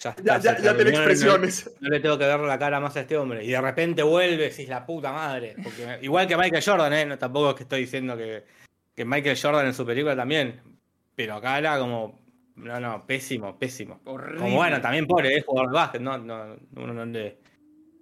Ya, 0.00 0.10
está, 0.10 0.38
Ya, 0.38 0.58
ya, 0.58 0.76
tiene 0.76 0.84
no- 0.92 0.96
expresiones. 0.98 1.70
No, 1.80 1.88
le 1.88 2.00
tengo 2.00 2.16
que 2.18 2.24
ver 2.24 2.38
la 2.40 2.58
cara 2.58 2.78
más 2.78 2.96
a 2.96 3.00
este 3.00 3.16
hombre. 3.16 3.44
Y 3.44 3.48
de 3.48 3.60
repente 3.60 4.02
vuelve, 4.02 4.44
decís 4.50 4.68
la 4.68 4.86
puta 4.86 5.12
madre. 5.12 5.56
Porque, 5.62 5.98
igual 6.02 6.26
que 6.28 6.36
Michael 6.36 6.62
Jordan, 6.64 6.92
¿eh? 6.92 7.06
No, 7.06 7.18
tampoco 7.18 7.50
es 7.50 7.56
que 7.56 7.62
estoy 7.64 7.80
diciendo 7.80 8.16
que, 8.16 8.44
que 8.94 9.04
Michael 9.04 9.36
Jordan 9.40 9.66
en 9.66 9.74
su 9.74 9.84
película 9.84 10.14
también. 10.14 10.60
Pero 11.16 11.34
acá 11.34 11.58
era 11.58 11.78
como. 11.78 12.20
No, 12.54 12.78
no, 12.80 13.06
pésimo, 13.06 13.58
pésimo. 13.58 14.00
Horrible. 14.04 14.38
Como 14.40 14.56
bueno, 14.56 14.80
también 14.80 15.06
pobre, 15.06 15.36
es 15.36 15.44
jugador 15.44 15.70
de 15.70 15.74
básquet, 15.74 16.00
no, 16.00 16.18
no, 16.18 16.56
uno 16.76 16.92
no 16.92 17.04
le- 17.04 17.38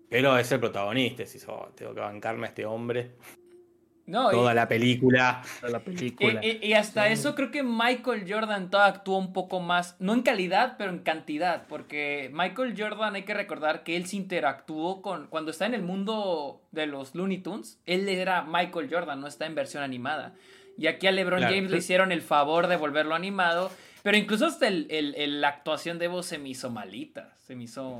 Pero 0.08 0.36
es 0.38 0.50
el 0.52 0.60
protagonista, 0.60 1.26
si 1.26 1.38
tengo 1.74 1.94
que 1.94 2.00
bancarme 2.00 2.46
a 2.46 2.48
este 2.48 2.64
hombre. 2.64 3.12
No, 4.06 4.30
toda 4.30 4.52
y, 4.52 4.54
la 4.54 4.68
película. 4.68 5.42
de 5.62 5.70
la 5.70 5.80
película. 5.80 6.40
y- 6.44 6.58
y- 6.62 6.66
y 6.68 6.72
hasta 6.74 7.08
eso 7.08 7.34
creo 7.34 7.50
que 7.50 7.62
Michael 7.62 8.24
Jordan 8.28 8.70
todo 8.70 8.82
actuó 8.82 9.18
un 9.18 9.32
poco 9.32 9.60
más, 9.60 9.96
no 9.98 10.12
en 10.14 10.22
calidad, 10.22 10.76
pero 10.78 10.90
en 10.90 11.00
cantidad, 11.00 11.66
porque 11.68 12.30
Michael 12.32 12.74
Jordan 12.78 13.16
hay 13.16 13.22
que 13.24 13.34
recordar 13.34 13.82
que 13.82 13.96
él 13.96 14.06
se 14.06 14.16
interactuó 14.16 15.02
con, 15.02 15.26
cuando 15.26 15.50
está 15.50 15.66
en 15.66 15.74
el 15.74 15.82
mundo 15.82 16.62
de 16.72 16.86
los 16.86 17.14
Looney 17.14 17.38
Tunes, 17.38 17.80
él 17.86 18.08
era 18.08 18.42
Michael 18.42 18.88
Jordan, 18.90 19.20
no 19.20 19.26
está 19.26 19.46
en 19.46 19.54
versión 19.54 19.82
animada. 19.82 20.34
Y 20.78 20.88
aquí 20.88 21.06
a 21.06 21.12
LeBron 21.12 21.38
Claro. 21.40 21.54
James 21.54 21.70
le 21.70 21.78
hicieron 21.78 22.12
el 22.12 22.20
favor 22.22 22.66
de 22.66 22.76
volverlo 22.76 23.14
animado, 23.14 23.70
pero 24.06 24.18
incluso 24.18 24.46
hasta 24.46 24.68
el, 24.68 24.86
el- 24.88 25.16
el- 25.16 25.40
la 25.40 25.48
actuación 25.48 25.98
de 25.98 26.06
voz 26.06 26.26
se 26.26 26.38
me 26.38 26.50
hizo 26.50 26.70
malita, 26.70 27.34
se 27.44 27.56
me 27.56 27.64
hizo 27.64 27.98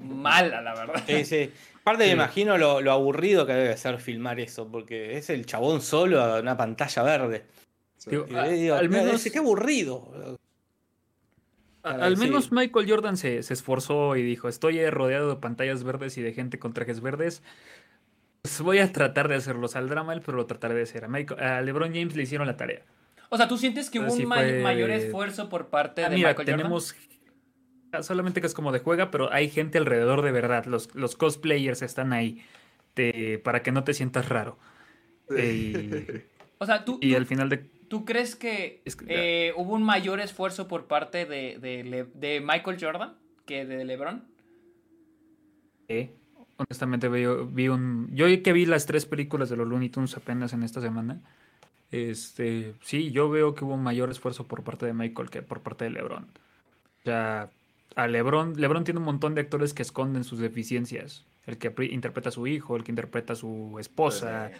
mala, 0.00 0.62
la 0.62 0.74
verdad. 0.76 1.02
Sí, 1.08 1.24
sí. 1.24 1.50
Aparte 1.80 2.06
me 2.06 2.12
imagino 2.12 2.56
lo, 2.56 2.80
lo 2.80 2.92
aburrido 2.92 3.44
que 3.44 3.52
debe 3.52 3.76
ser 3.76 3.98
filmar 3.98 4.38
eso, 4.38 4.68
porque 4.70 5.16
es 5.18 5.30
el 5.30 5.44
chabón 5.44 5.80
solo 5.82 6.20
a 6.22 6.38
una 6.38 6.56
pantalla 6.56 7.02
verde. 7.02 7.44
Digo, 8.06 8.26
Y 8.30 8.34
a- 8.36 8.44
digo, 8.44 8.74
al 8.76 8.88
menos, 8.88 9.14
"Ese, 9.16 9.32
qué 9.32 9.38
aburrido. 9.38 10.38
a- 11.82 11.90
al 11.90 12.16
menos 12.16 12.52
Michael 12.52 12.88
Jordan 12.88 13.16
se, 13.16 13.42
se 13.42 13.54
esforzó 13.54 14.14
y 14.16 14.22
dijo, 14.22 14.48
estoy 14.48 14.88
rodeado 14.88 15.30
de 15.30 15.36
pantallas 15.40 15.82
verdes 15.82 16.16
y 16.16 16.22
de 16.22 16.32
gente 16.32 16.60
con 16.60 16.72
trajes 16.74 17.00
verdes. 17.00 17.42
Pues 18.42 18.60
voy 18.60 18.78
a 18.78 18.92
tratar 18.92 19.26
de 19.28 19.34
hacerlo. 19.34 19.66
Saldrá 19.66 20.04
mal, 20.04 20.20
pero 20.24 20.36
lo 20.36 20.46
trataré 20.46 20.74
de 20.74 20.82
hacer. 20.82 21.04
A, 21.04 21.08
Michael- 21.08 21.40
a 21.42 21.60
LeBron 21.60 21.92
James 21.92 22.14
le 22.14 22.22
hicieron 22.22 22.46
la 22.46 22.56
tarea. 22.56 22.82
O 23.34 23.36
sea, 23.36 23.48
¿tú 23.48 23.58
sientes 23.58 23.90
que 23.90 23.98
hubo 23.98 24.10
sí 24.10 24.22
un 24.24 24.28
fue- 24.32 24.62
mayor 24.62 24.90
esfuerzo 24.90 25.48
por 25.48 25.66
parte 25.68 26.04
Ah, 26.04 26.08
de 26.08 26.14
mira, 26.16 26.28
Michael 26.28 26.46
Jordan? 26.46 26.56
tenemos... 26.58 26.94
ah, 27.90 28.02
Solamente 28.04 28.40
que 28.40 28.46
es 28.46 28.54
como 28.54 28.70
de 28.70 28.78
juega, 28.78 29.10
pero 29.10 29.32
hay 29.32 29.48
gente 29.50 29.78
alrededor 29.78 30.22
de 30.22 30.30
verdad. 30.30 30.66
Los, 30.66 30.94
los 30.94 31.16
cosplayers 31.16 31.82
están 31.82 32.12
ahí 32.12 32.44
te- 32.94 33.40
para 33.40 33.62
que 33.64 33.72
no 33.72 33.82
te 33.82 33.92
sientas 33.92 34.28
raro. 34.28 34.56
Eh, 35.36 36.26
O 36.58 36.66
sea, 36.66 36.84
¿tú, 36.84 36.98
y, 37.02 37.10
tú- 37.10 37.16
al 37.16 37.26
final 37.26 37.48
de... 37.48 37.58
¿tú 37.88 38.04
crees 38.04 38.36
que, 38.36 38.82
Es 38.84 38.94
que- 38.94 39.48
eh, 39.48 39.52
hubo 39.56 39.74
un 39.74 39.82
mayor 39.82 40.20
esfuerzo 40.20 40.68
por 40.68 40.86
parte 40.86 41.26
de, 41.26 41.58
de 42.14 42.40
Michael 42.40 42.78
Jordan 42.80 43.16
que 43.46 43.66
de 43.66 43.84
LeBron? 43.84 44.24
Eh, 45.88 46.14
honestamente 46.56 47.08
vi, 47.08 47.24
vi 47.50 47.68
un... 47.68 48.08
Yo 48.14 48.26
que 48.42 48.52
vi 48.52 48.64
las 48.66 48.86
tres 48.86 49.06
películas 49.06 49.50
de 49.50 49.56
los 49.56 49.66
Looney 49.68 49.88
Tunes 49.90 50.16
apenas 50.16 50.52
en 50.52 50.62
esta 50.62 50.80
semana. 50.80 51.20
Este, 51.94 52.74
sí, 52.82 53.12
yo 53.12 53.30
veo 53.30 53.54
que 53.54 53.64
hubo 53.64 53.74
un 53.74 53.82
mayor 53.84 54.10
esfuerzo 54.10 54.48
por 54.48 54.64
parte 54.64 54.84
de 54.84 54.92
Michael 54.92 55.30
que 55.30 55.42
por 55.42 55.62
parte 55.62 55.84
de 55.84 55.90
LeBron. 55.90 56.24
O 56.24 57.04
sea, 57.04 57.50
a 57.94 58.08
LeBron, 58.08 58.54
LeBron 58.60 58.82
tiene 58.82 58.98
un 58.98 59.06
montón 59.06 59.36
de 59.36 59.42
actores 59.42 59.74
que 59.74 59.82
esconden 59.82 60.24
sus 60.24 60.40
deficiencias. 60.40 61.24
El 61.46 61.56
que 61.58 61.72
interpreta 61.92 62.30
a 62.30 62.32
su 62.32 62.48
hijo, 62.48 62.74
el 62.76 62.82
que 62.82 62.90
interpreta 62.90 63.34
a 63.34 63.36
su 63.36 63.76
esposa, 63.78 64.50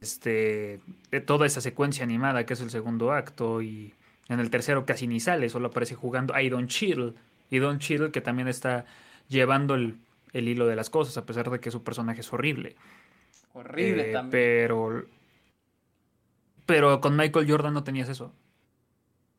este, 0.00 0.80
toda 1.24 1.46
esa 1.46 1.62
secuencia 1.62 2.04
animada 2.04 2.44
que 2.44 2.52
es 2.54 2.60
el 2.60 2.70
segundo 2.70 3.12
acto 3.12 3.62
y 3.62 3.94
en 4.28 4.40
el 4.40 4.50
tercero 4.50 4.84
casi 4.84 5.06
ni 5.06 5.20
sale, 5.20 5.48
solo 5.48 5.68
aparece 5.68 5.94
jugando 5.94 6.34
a 6.34 6.42
Don 6.50 6.68
Cheadle. 6.68 7.14
Y 7.50 7.58
Don 7.58 7.78
Cheadle 7.78 8.10
que 8.10 8.20
también 8.20 8.48
está 8.48 8.84
llevando 9.28 9.76
el, 9.76 9.96
el 10.34 10.48
hilo 10.48 10.66
de 10.66 10.76
las 10.76 10.90
cosas 10.90 11.16
a 11.16 11.24
pesar 11.26 11.48
de 11.50 11.60
que 11.60 11.70
su 11.70 11.82
personaje 11.84 12.20
es 12.20 12.32
horrible. 12.32 12.76
Horrible 13.52 14.10
Eh, 14.10 14.12
también. 14.12 14.30
Pero, 14.30 15.06
pero 16.66 17.00
con 17.00 17.16
Michael 17.16 17.50
Jordan 17.50 17.74
no 17.74 17.84
tenías 17.84 18.08
eso. 18.08 18.34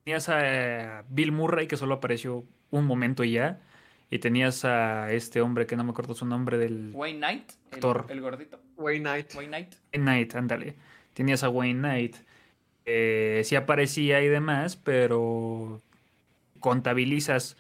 Tenías 0.04 0.30
a 0.30 0.40
eh, 0.44 1.04
Bill 1.10 1.32
Murray, 1.32 1.68
que 1.68 1.78
solo 1.78 1.96
apareció 1.96 2.46
un 2.72 2.86
momento 2.86 3.24
y 3.24 3.34
ya. 3.34 3.62
Y 4.10 4.20
tenías 4.20 4.64
a 4.64 5.12
este 5.12 5.42
hombre 5.42 5.66
que 5.66 5.76
no 5.76 5.84
me 5.84 5.92
acuerdo 5.92 6.14
su 6.14 6.26
nombre 6.26 6.58
del 6.58 6.92
Wayne 6.94 7.18
Knight, 7.20 7.52
actor. 7.74 8.06
el 8.10 8.22
gordito. 8.22 8.60
Wayne 8.78 9.02
Knight. 9.02 9.36
Wayne 9.36 9.48
Knight. 9.50 9.76
Wayne 9.94 10.06
Knight, 10.06 10.36
ándale. 10.36 10.76
Tenías 11.14 11.44
a 11.44 11.50
Wayne 11.50 11.80
Knight. 11.80 12.16
Eh, 12.86 13.42
sí 13.44 13.58
aparecía 13.58 14.22
y 14.22 14.30
demás, 14.30 14.78
pero 14.78 15.82
contabilizas 16.62 17.58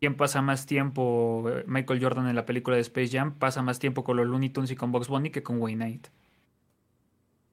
quién 0.00 0.16
pasa 0.16 0.42
más 0.42 0.66
tiempo. 0.66 1.44
eh, 1.48 1.64
Michael 1.66 2.02
Jordan 2.02 2.28
en 2.28 2.36
la 2.36 2.44
película 2.44 2.76
de 2.76 2.82
Space 2.82 3.08
Jam 3.16 3.34
pasa 3.38 3.62
más 3.62 3.78
tiempo 3.78 4.04
con 4.04 4.18
los 4.18 4.26
Looney 4.26 4.50
Tunes 4.50 4.70
y 4.70 4.76
con 4.76 4.92
Bugs 4.92 5.08
Bunny 5.08 5.30
que 5.30 5.42
con 5.42 5.60
Wayne 5.62 5.84
Knight. 5.86 6.08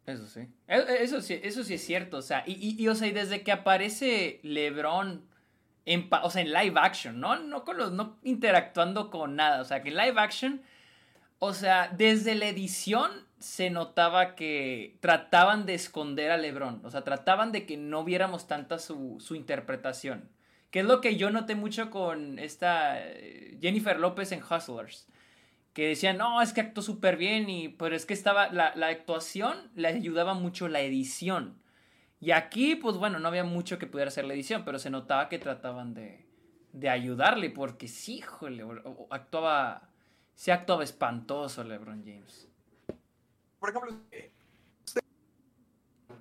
Eso 0.08 0.26
sí. 0.26 0.40
E- 0.68 0.78
e- 0.78 1.04
Eso 1.04 1.22
sí, 1.22 1.40
eso 1.44 1.64
sí 1.64 1.76
es 1.76 1.86
cierto. 1.86 2.18
O 2.18 2.22
sea, 2.22 2.44
y, 2.48 2.76
y- 2.82 2.88
o 2.88 2.96
sea, 2.96 3.08
y 3.08 3.12
desde 3.12 3.44
que 3.44 3.52
aparece 3.52 4.40
LeBron 4.42 5.24
en, 5.86 6.10
o 6.24 6.30
sea, 6.32 6.42
en 6.42 6.52
live 6.54 6.80
action, 6.80 7.20
¿no? 7.20 7.38
No 7.40 7.64
con 7.64 7.78
los, 7.78 7.92
no 7.92 8.18
interactuando 8.24 9.10
con 9.12 9.36
nada. 9.36 9.62
O 9.62 9.66
sea, 9.66 9.84
que 9.84 9.90
en 9.90 9.98
live 9.98 10.20
action, 10.20 10.62
o 11.40 11.54
sea, 11.54 11.90
desde 11.96 12.36
la 12.36 12.48
edición 12.48 13.12
se 13.40 13.70
notaba 13.70 14.34
que 14.36 14.98
trataban 15.02 15.66
de 15.66 15.76
esconder 15.76 16.32
a 16.32 16.38
LeBron. 16.38 16.82
O 16.86 16.90
sea, 16.90 17.04
trataban 17.04 17.52
de 17.52 17.66
que 17.66 17.78
no 17.78 18.04
viéramos 18.04 18.48
tanta 18.48 18.80
su, 18.80 19.18
su 19.20 19.36
interpretación. 19.36 20.30
Que 20.72 20.80
es 20.80 20.86
lo 20.86 21.00
que 21.02 21.16
yo 21.18 21.30
noté 21.30 21.56
mucho 21.56 21.90
con 21.92 22.40
esta 22.40 23.00
eh, 23.02 23.58
Jennifer 23.62 24.00
López 24.00 24.32
en 24.32 24.42
Hustlers 24.44 25.08
que 25.78 25.90
decían, 25.90 26.18
no, 26.18 26.42
es 26.42 26.54
que 26.54 26.62
actuó 26.62 26.82
súper 26.82 27.18
bien, 27.18 27.52
y, 27.52 27.70
pero 27.70 27.96
es 27.96 28.08
que 28.08 28.16
estaba, 28.16 28.52
la, 28.52 28.74
la 28.76 28.88
actuación 28.88 29.70
le 29.76 29.90
ayudaba 29.90 30.34
mucho 30.34 30.68
la 30.68 30.82
edición. 30.82 31.62
Y 32.20 32.32
aquí, 32.32 32.76
pues 32.76 32.98
bueno, 32.98 33.20
no 33.20 33.28
había 33.28 33.44
mucho 33.44 33.78
que 33.78 33.86
pudiera 33.86 34.10
hacer 34.10 34.26
la 34.26 34.34
edición, 34.34 34.66
pero 34.66 34.80
se 34.80 34.90
notaba 34.90 35.30
que 35.30 35.38
trataban 35.38 35.94
de, 35.94 36.26
de 36.74 36.90
ayudarle, 36.90 37.52
porque 37.52 37.88
sí, 37.88 38.16
híjole, 38.16 38.66
actuaba, 39.12 39.88
sí 40.34 40.50
actuaba 40.50 40.84
espantoso 40.84 41.64
LeBron 41.64 42.04
James. 42.04 42.48
Por 43.60 43.70
ejemplo, 43.70 44.00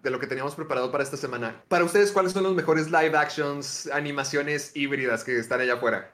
de 0.03 0.11
lo 0.11 0.21
que 0.21 0.27
teníamos 0.27 0.55
preparado 0.55 0.93
para 0.93 1.03
esta 1.03 1.17
semana. 1.17 1.65
Para 1.69 1.83
ustedes, 1.83 2.13
¿cuáles 2.13 2.33
son 2.33 2.43
los 2.43 2.55
mejores 2.55 2.91
live 2.91 3.17
actions, 3.17 3.87
animaciones 3.91 4.77
híbridas 4.77 5.25
que 5.25 5.39
están 5.39 5.63
allá 5.63 5.77
afuera? 5.77 6.13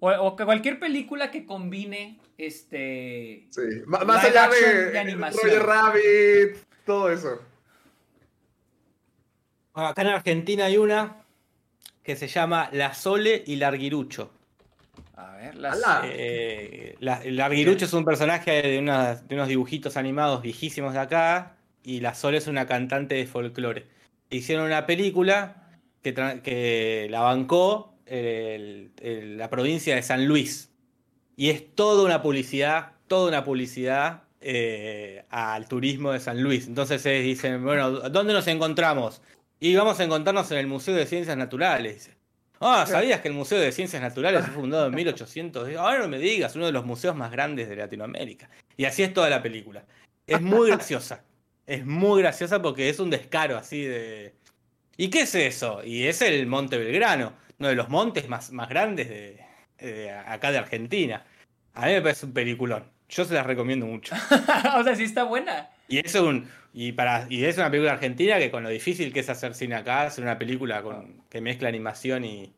O, 0.00 0.10
o 0.10 0.36
que 0.36 0.44
cualquier 0.44 0.78
película 0.78 1.30
que 1.30 1.46
combine, 1.46 2.18
este... 2.36 3.46
Sí. 3.50 3.60
M- 3.62 3.86
más 3.86 4.22
Live 4.24 4.38
allá 4.38 4.44
action 4.44 4.70
de, 4.70 4.90
de 4.90 4.98
animación. 4.98 5.42
Roger 5.44 5.62
Rabbit, 5.62 6.56
todo 6.84 7.10
eso. 7.10 7.40
Acá 9.72 10.02
en 10.02 10.08
Argentina 10.08 10.66
hay 10.66 10.76
una 10.76 11.16
que 12.02 12.16
se 12.16 12.28
llama 12.28 12.68
La 12.72 12.92
Sole 12.92 13.42
y 13.46 13.56
Larguirucho. 13.56 14.30
A 15.16 15.36
ver, 15.36 15.54
las... 15.54 15.80
Eh, 16.04 16.96
la- 17.00 17.22
el 17.22 17.36
Larguirucho 17.36 17.86
es 17.86 17.92
un 17.94 18.04
personaje 18.04 18.50
de, 18.62 18.78
unos 18.78 19.48
dibujitos 19.48 19.96
animados 19.96 20.42
viejísimos 20.42 20.92
de 20.92 21.00
acá 21.00 21.56
y 21.82 22.00
la 22.00 22.14
Sole 22.14 22.38
es 22.38 22.46
una 22.46 22.66
cantante 22.66 23.14
de 23.14 23.26
folclore. 23.26 23.86
Hicieron 24.28 24.66
una 24.66 24.84
película 24.86 25.70
que 26.02 27.06
la 27.10 27.20
bancó 27.20 27.93
el- 28.06 28.90
el- 29.00 29.36
la 29.38 29.48
provincia 29.50 29.94
de 29.94 30.02
San 30.02 30.26
Luis 30.26 30.70
y 31.36 31.50
es 31.50 31.74
toda 31.74 32.04
una 32.04 32.22
publicidad, 32.22 32.92
toda 33.08 33.28
una 33.28 33.44
publicidad 33.44 34.22
eh, 34.46 35.24
al 35.30 35.66
turismo 35.68 36.12
de 36.12 36.20
San 36.20 36.42
Luis. 36.42 36.66
Entonces 36.66 37.04
ellos 37.06 37.24
dicen, 37.24 37.64
bueno, 37.64 37.90
¿dónde 38.10 38.34
nos 38.34 38.46
encontramos? 38.46 39.22
Y 39.58 39.74
vamos 39.74 39.98
a 40.00 40.04
encontrarnos 40.04 40.50
en 40.50 40.58
el 40.58 40.66
Museo 40.66 40.94
de 40.94 41.06
Ciencias 41.06 41.36
Naturales. 41.36 42.10
Ah, 42.60 42.84
¿sabías 42.86 43.20
que 43.20 43.28
el 43.28 43.34
Museo 43.34 43.58
de 43.58 43.72
Ciencias 43.72 44.02
Naturales 44.02 44.44
fue 44.44 44.54
fundado 44.54 44.86
en 44.88 44.94
1800? 44.96 45.74
Ahora 45.76 46.00
no 46.00 46.08
me 46.08 46.18
digas, 46.18 46.54
uno 46.56 46.66
de 46.66 46.72
los 46.72 46.84
museos 46.84 47.16
más 47.16 47.30
grandes 47.32 47.68
de 47.70 47.76
Latinoamérica. 47.76 48.50
Y 48.76 48.84
así 48.84 49.02
es 49.02 49.14
toda 49.14 49.30
la 49.30 49.42
película. 49.42 49.84
Es 50.26 50.40
muy 50.42 50.68
graciosa. 50.72 51.24
Es 51.66 51.86
muy 51.86 52.20
graciosa 52.20 52.60
porque 52.60 52.90
es 52.90 53.00
un 53.00 53.08
descaro 53.08 53.56
así 53.56 53.82
de... 53.82 54.34
¿Y 54.98 55.08
qué 55.08 55.22
es 55.22 55.34
eso? 55.34 55.82
Y 55.82 56.06
es 56.06 56.20
el 56.20 56.46
Monte 56.46 56.76
Belgrano, 56.76 57.32
uno 57.64 57.70
de 57.70 57.76
los 57.76 57.88
montes 57.88 58.28
más, 58.28 58.52
más 58.52 58.68
grandes 58.68 59.08
de, 59.08 59.40
de 59.78 60.10
acá 60.10 60.52
de 60.52 60.58
Argentina. 60.58 61.24
A 61.72 61.86
mí 61.86 61.92
me 61.92 62.02
parece 62.02 62.26
un 62.26 62.34
peliculón. 62.34 62.84
Yo 63.08 63.24
se 63.24 63.32
las 63.32 63.46
recomiendo 63.46 63.86
mucho. 63.86 64.14
o 64.76 64.84
sea, 64.84 64.94
sí 64.94 65.04
está 65.04 65.24
buena. 65.24 65.70
Y 65.88 65.98
es 66.04 66.14
un 66.14 66.48
y 66.74 66.92
para 66.92 67.26
y 67.30 67.44
es 67.44 67.56
una 67.56 67.70
película 67.70 67.92
argentina 67.92 68.38
que 68.38 68.50
con 68.50 68.62
lo 68.62 68.68
difícil 68.68 69.12
que 69.12 69.20
es 69.20 69.30
hacer 69.30 69.54
cine 69.54 69.76
acá, 69.76 70.02
hacer 70.02 70.24
una 70.24 70.38
película 70.38 70.82
con 70.82 71.22
que 71.30 71.40
mezcla 71.40 71.68
animación 71.68 72.24
y 72.24 72.52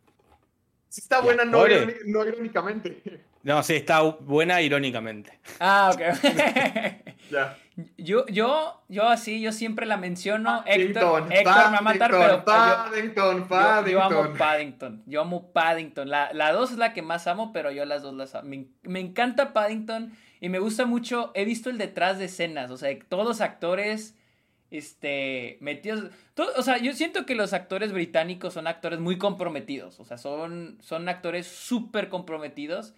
Sí 0.88 1.02
está 1.02 1.20
Y 1.20 1.22
buena, 1.22 1.44
no, 1.44 1.66
no 2.06 2.26
irónicamente. 2.26 3.02
no, 3.42 3.62
sí, 3.62 3.74
está 3.74 4.00
buena 4.02 4.60
irónicamente. 4.62 5.38
Ah, 5.60 5.92
ok. 5.94 6.00
ya. 7.30 7.58
Yo, 7.98 8.24
yo, 8.28 8.82
yo 8.88 9.06
así, 9.08 9.40
yo 9.42 9.52
siempre 9.52 9.84
la 9.84 9.98
menciono. 9.98 10.62
Paddington, 10.64 11.30
Héctor, 11.30 11.32
Héctor 11.32 11.54
me 11.66 11.70
va 11.72 11.76
a 11.78 11.80
matar, 11.82 12.10
pero 12.10 12.44
Paddington, 12.44 13.38
yo, 13.42 13.48
Paddington, 13.48 13.84
yo- 13.84 13.90
yo 13.90 14.02
amo 14.02 14.10
Paddington. 14.22 14.38
Paddington. 14.38 15.02
Yo 15.06 15.20
amo 15.20 15.52
Paddington. 15.52 16.08
La, 16.08 16.32
la 16.32 16.52
dos 16.52 16.70
es 16.70 16.78
la 16.78 16.92
que 16.94 17.02
más 17.02 17.26
amo, 17.26 17.52
pero 17.52 17.70
yo 17.70 17.84
las 17.84 18.02
dos 18.02 18.14
las 18.14 18.34
amo. 18.34 18.48
Me, 18.48 18.66
me 18.82 19.00
encanta 19.00 19.52
Paddington 19.52 20.12
y 20.40 20.48
me 20.48 20.58
gusta 20.58 20.86
mucho. 20.86 21.32
He 21.34 21.44
visto 21.44 21.68
el 21.68 21.76
detrás 21.76 22.18
de 22.18 22.24
escenas, 22.26 22.70
o 22.70 22.78
sea, 22.78 22.96
todos 23.08 23.26
los 23.26 23.40
actores 23.42 24.14
este 24.70 25.58
metidos 25.60 26.10
todo- 26.34 26.50
o 26.56 26.62
sea 26.62 26.78
yo 26.78 26.92
siento 26.92 27.24
que 27.24 27.36
los 27.36 27.52
actores 27.52 27.92
británicos 27.92 28.52
son 28.54 28.66
actores 28.66 28.98
muy 28.98 29.16
comprometidos 29.16 30.00
o 30.00 30.04
sea 30.04 30.18
son 30.18 30.78
son 30.82 31.08
actores 31.08 31.46
súper 31.46 32.08
comprometidos 32.08 32.92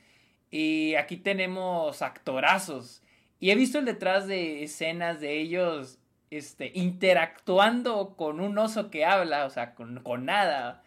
y 0.51 0.95
aquí 0.95 1.19
tenemos 1.19 2.01
actorazos 2.01 3.03
Y 3.41 3.51
he 3.51 3.55
visto 3.55 3.79
el 3.79 3.85
detrás 3.85 4.27
de 4.27 4.63
escenas 4.65 5.21
de 5.21 5.39
ellos 5.41 5.99
este, 6.31 6.73
interactuando 6.75 8.15
con 8.17 8.41
un 8.41 8.59
oso 8.59 8.91
que 8.91 9.05
habla, 9.05 9.47
o 9.47 9.51
sea, 9.51 9.75
con, 9.75 10.03
con 10.03 10.25
nada. 10.25 10.83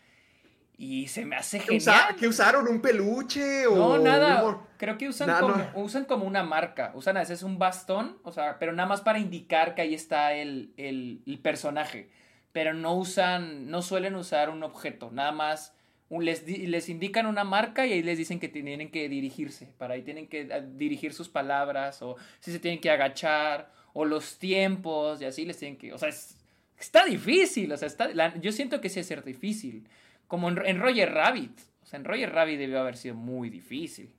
Y 0.78 1.08
se 1.08 1.26
me 1.26 1.36
hace 1.36 1.60
¿Que, 1.60 1.78
usa- 1.78 1.94
genial. 1.94 2.16
que 2.16 2.28
usaron 2.28 2.68
un 2.68 2.82
peluche 2.82 3.68
o 3.68 3.76
No, 3.76 3.98
nada. 4.00 4.44
un- 4.44 4.58
Creo 4.78 4.98
que 4.98 5.08
usan, 5.08 5.30
como, 5.40 5.56
no. 5.56 5.68
usan 5.76 6.06
como 6.06 6.26
una 6.26 6.44
marca. 6.44 6.92
Usan 6.96 7.18
a 7.18 7.20
veces 7.20 7.44
un 7.44 7.60
bastón, 7.60 8.18
o 8.24 8.32
sea, 8.32 8.58
pero 8.58 8.72
nada 8.74 8.90
más 8.90 9.02
para 9.02 9.20
indicar 9.20 9.76
que 9.76 9.84
ahí 9.84 9.94
está 9.94 10.34
el, 10.34 10.74
el- 10.78 11.22
el 11.28 11.40
personaje. 11.40 12.10
Pero 12.52 12.74
no 12.74 12.96
usan, 12.96 13.70
no 13.70 13.82
suelen 13.84 14.16
usar 14.16 14.50
un 14.50 14.64
objeto. 14.64 15.10
Nada 15.12 15.32
más 15.32 15.74
les, 16.20 16.46
di- 16.46 16.68
les 16.68 16.90
indican 16.90 17.26
una 17.26 17.44
marca 17.46 17.86
y 17.86 17.94
ahí 17.94 18.04
les 18.04 18.18
dicen 18.18 18.40
que 18.40 18.50
tienen 18.50 18.92
que 18.92 19.08
dirigirse. 19.08 19.70
Para 19.78 19.94
ahí 19.94 20.02
tienen 20.02 20.28
que 20.28 20.44
dirigir 20.74 21.14
sus 21.14 21.30
palabras 21.30 22.02
o 22.02 22.18
si 22.40 22.52
se 22.52 22.60
tienen 22.60 22.82
que 22.82 22.90
agachar 22.92 23.72
o 23.94 24.04
los 24.04 24.38
tiempos 24.40 25.22
y 25.22 25.26
así 25.26 25.46
les 25.46 25.58
tienen 25.58 25.78
que... 25.78 25.94
O 25.94 25.98
sea, 25.98 26.10
es- 26.10 26.36
está 26.78 27.06
difícil. 27.06 27.72
O 27.72 27.78
sea, 27.78 27.88
está, 27.88 28.12
yo 28.40 28.52
siento 28.52 28.82
que 28.82 28.90
sí 28.90 29.00
es 29.00 29.08
ser 29.08 29.24
difícil. 29.24 29.88
Como 30.28 30.50
en, 30.50 30.66
en 30.66 30.82
Roger 30.82 31.14
Rabbit. 31.14 31.58
O 31.84 31.86
sea, 31.86 31.98
en 32.00 32.06
Roger 32.06 32.32
Rabbit 32.34 32.58
debió 32.60 32.80
haber 32.82 32.98
sido 32.98 33.16
muy 33.16 33.50
difícil. 33.50 34.14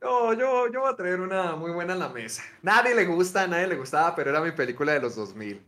No, 0.00 0.32
yo, 0.32 0.70
yo 0.72 0.80
voy 0.80 0.92
a 0.92 0.96
traer 0.96 1.20
una 1.20 1.56
muy 1.56 1.72
buena 1.72 1.94
a 1.94 1.96
la 1.96 2.08
mesa. 2.08 2.42
Nadie 2.62 2.94
le 2.94 3.04
gusta, 3.04 3.46
nadie 3.48 3.66
le 3.66 3.74
gustaba, 3.76 4.14
pero 4.14 4.30
era 4.30 4.40
mi 4.40 4.52
película 4.52 4.92
de 4.92 5.00
los 5.00 5.16
2000. 5.16 5.60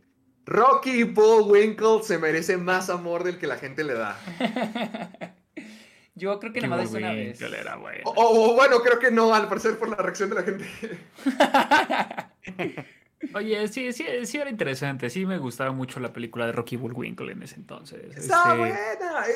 Rocky 0.45 0.91
y 0.91 1.03
Bullwinkle 1.03 2.03
se 2.03 2.17
merece 2.17 2.57
más 2.57 2.89
amor 2.89 3.23
del 3.23 3.37
que 3.37 3.47
la 3.47 3.57
gente 3.57 3.83
le 3.83 3.93
da. 3.93 4.17
Yo 6.15 6.39
creo 6.39 6.51
que 6.51 6.61
nada 6.61 6.77
más 6.77 6.85
hice 6.89 6.97
una 6.97 7.13
vez. 7.13 7.39
Winkle 7.41 7.59
era 7.59 7.75
bueno. 7.77 8.01
O, 8.05 8.11
o- 8.11 8.51
o 8.51 8.55
bueno, 8.55 8.79
creo 8.81 8.99
que 8.99 9.11
no, 9.11 9.33
al 9.33 9.47
parecer 9.47 9.77
por 9.79 9.89
la 9.89 9.95
reacción 9.95 10.29
de 10.29 10.35
la 10.35 10.43
gente. 10.43 10.65
Oye, 13.35 13.67
sí, 13.67 13.93
sí, 13.93 14.03
sí 14.23 14.37
era 14.39 14.49
interesante. 14.49 15.09
Sí 15.09 15.25
me 15.27 15.37
gustaba 15.37 15.71
mucho 15.71 15.99
la 15.99 16.11
película 16.11 16.47
de 16.47 16.51
Rocky 16.53 16.75
Bullwinkle 16.75 17.31
en 17.31 17.43
ese 17.43 17.55
entonces. 17.55 18.01
Está 18.17 18.43
Este, 18.47 18.57
buena. 18.57 18.77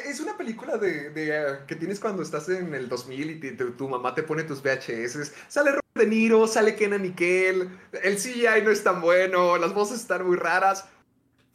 Es 0.09 0.19
una 0.19 0.35
película 0.35 0.77
de, 0.77 1.11
de, 1.11 1.59
que 1.67 1.75
tienes 1.75 1.99
cuando 1.99 2.23
estás 2.23 2.49
en 2.49 2.73
el 2.73 2.89
2000 2.89 3.29
y 3.31 3.39
te- 3.39 3.51
tu, 3.51 3.71
tu 3.73 3.87
mamá 3.87 4.15
te 4.15 4.23
pone 4.23 4.43
tus 4.43 4.61
VHS. 4.63 5.31
Sale 5.47 5.69
Robert 5.69 5.85
De 5.93 6.07
Niro, 6.07 6.47
sale 6.47 6.75
Kenan 6.75 7.03
Nickel. 7.03 7.69
El 8.03 8.15
CGI 8.17 8.63
no 8.63 8.71
es 8.71 8.83
tan 8.83 9.01
bueno, 9.01 9.55
las 9.57 9.73
voces 9.73 10.01
están 10.01 10.25
muy 10.25 10.35
raras. 10.35 10.89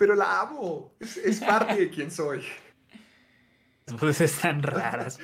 Pero 0.01 0.14
la 0.14 0.40
amo. 0.40 0.94
Es, 0.98 1.18
es 1.18 1.40
parte 1.40 1.77
de 1.77 1.90
quien 1.90 2.10
soy. 2.10 2.40
Las 3.86 4.01
voces 4.01 4.32
están 4.32 4.62
raras. 4.62 5.18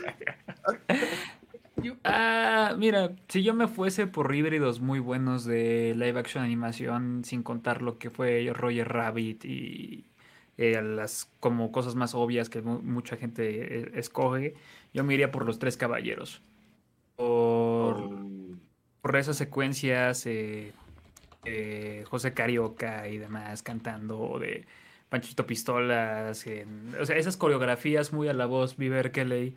Yo- 1.82 1.94
Ah, 2.04 2.74
mira, 2.76 3.14
si 3.28 3.42
yo 3.42 3.54
me 3.54 3.68
fuese 3.68 4.06
por 4.06 4.34
híbridos 4.34 4.80
muy 4.80 4.98
buenos 4.98 5.44
de 5.46 5.94
live 5.96 6.18
action 6.18 6.44
animación, 6.44 7.22
sin 7.24 7.42
contar 7.42 7.80
lo 7.80 7.98
que 7.98 8.10
fue 8.10 8.50
Roger 8.52 8.88
Rabbit 8.88 9.44
y 9.46 10.04
eh, 10.58 10.80
las 10.82 11.30
como 11.40 11.72
cosas 11.72 11.94
más 11.94 12.14
obvias 12.14 12.48
que 12.50 12.60
mu- 12.60 12.82
mucha 12.82 13.16
gente 13.16 13.80
eh, 13.80 13.90
escoge, 13.94 14.54
yo 14.92 15.04
me 15.04 15.14
iría 15.14 15.30
por 15.30 15.46
los 15.46 15.58
tres 15.58 15.76
caballeros. 15.78 16.42
Por, 17.16 18.10
por 19.00 19.16
esas 19.16 19.36
secuencias, 19.36 20.26
eh, 20.26 20.72
eh, 21.46 22.04
José 22.08 22.34
Carioca 22.34 23.08
y 23.08 23.18
demás 23.18 23.62
cantando, 23.62 24.38
de 24.38 24.66
Panchito 25.08 25.46
Pistolas, 25.46 26.46
en- 26.46 26.94
o 27.00 27.06
sea, 27.06 27.16
esas 27.16 27.36
coreografías 27.36 28.12
muy 28.12 28.28
a 28.28 28.32
la 28.32 28.46
voz, 28.46 28.76
Viver 28.76 29.12
Kelly, 29.12 29.54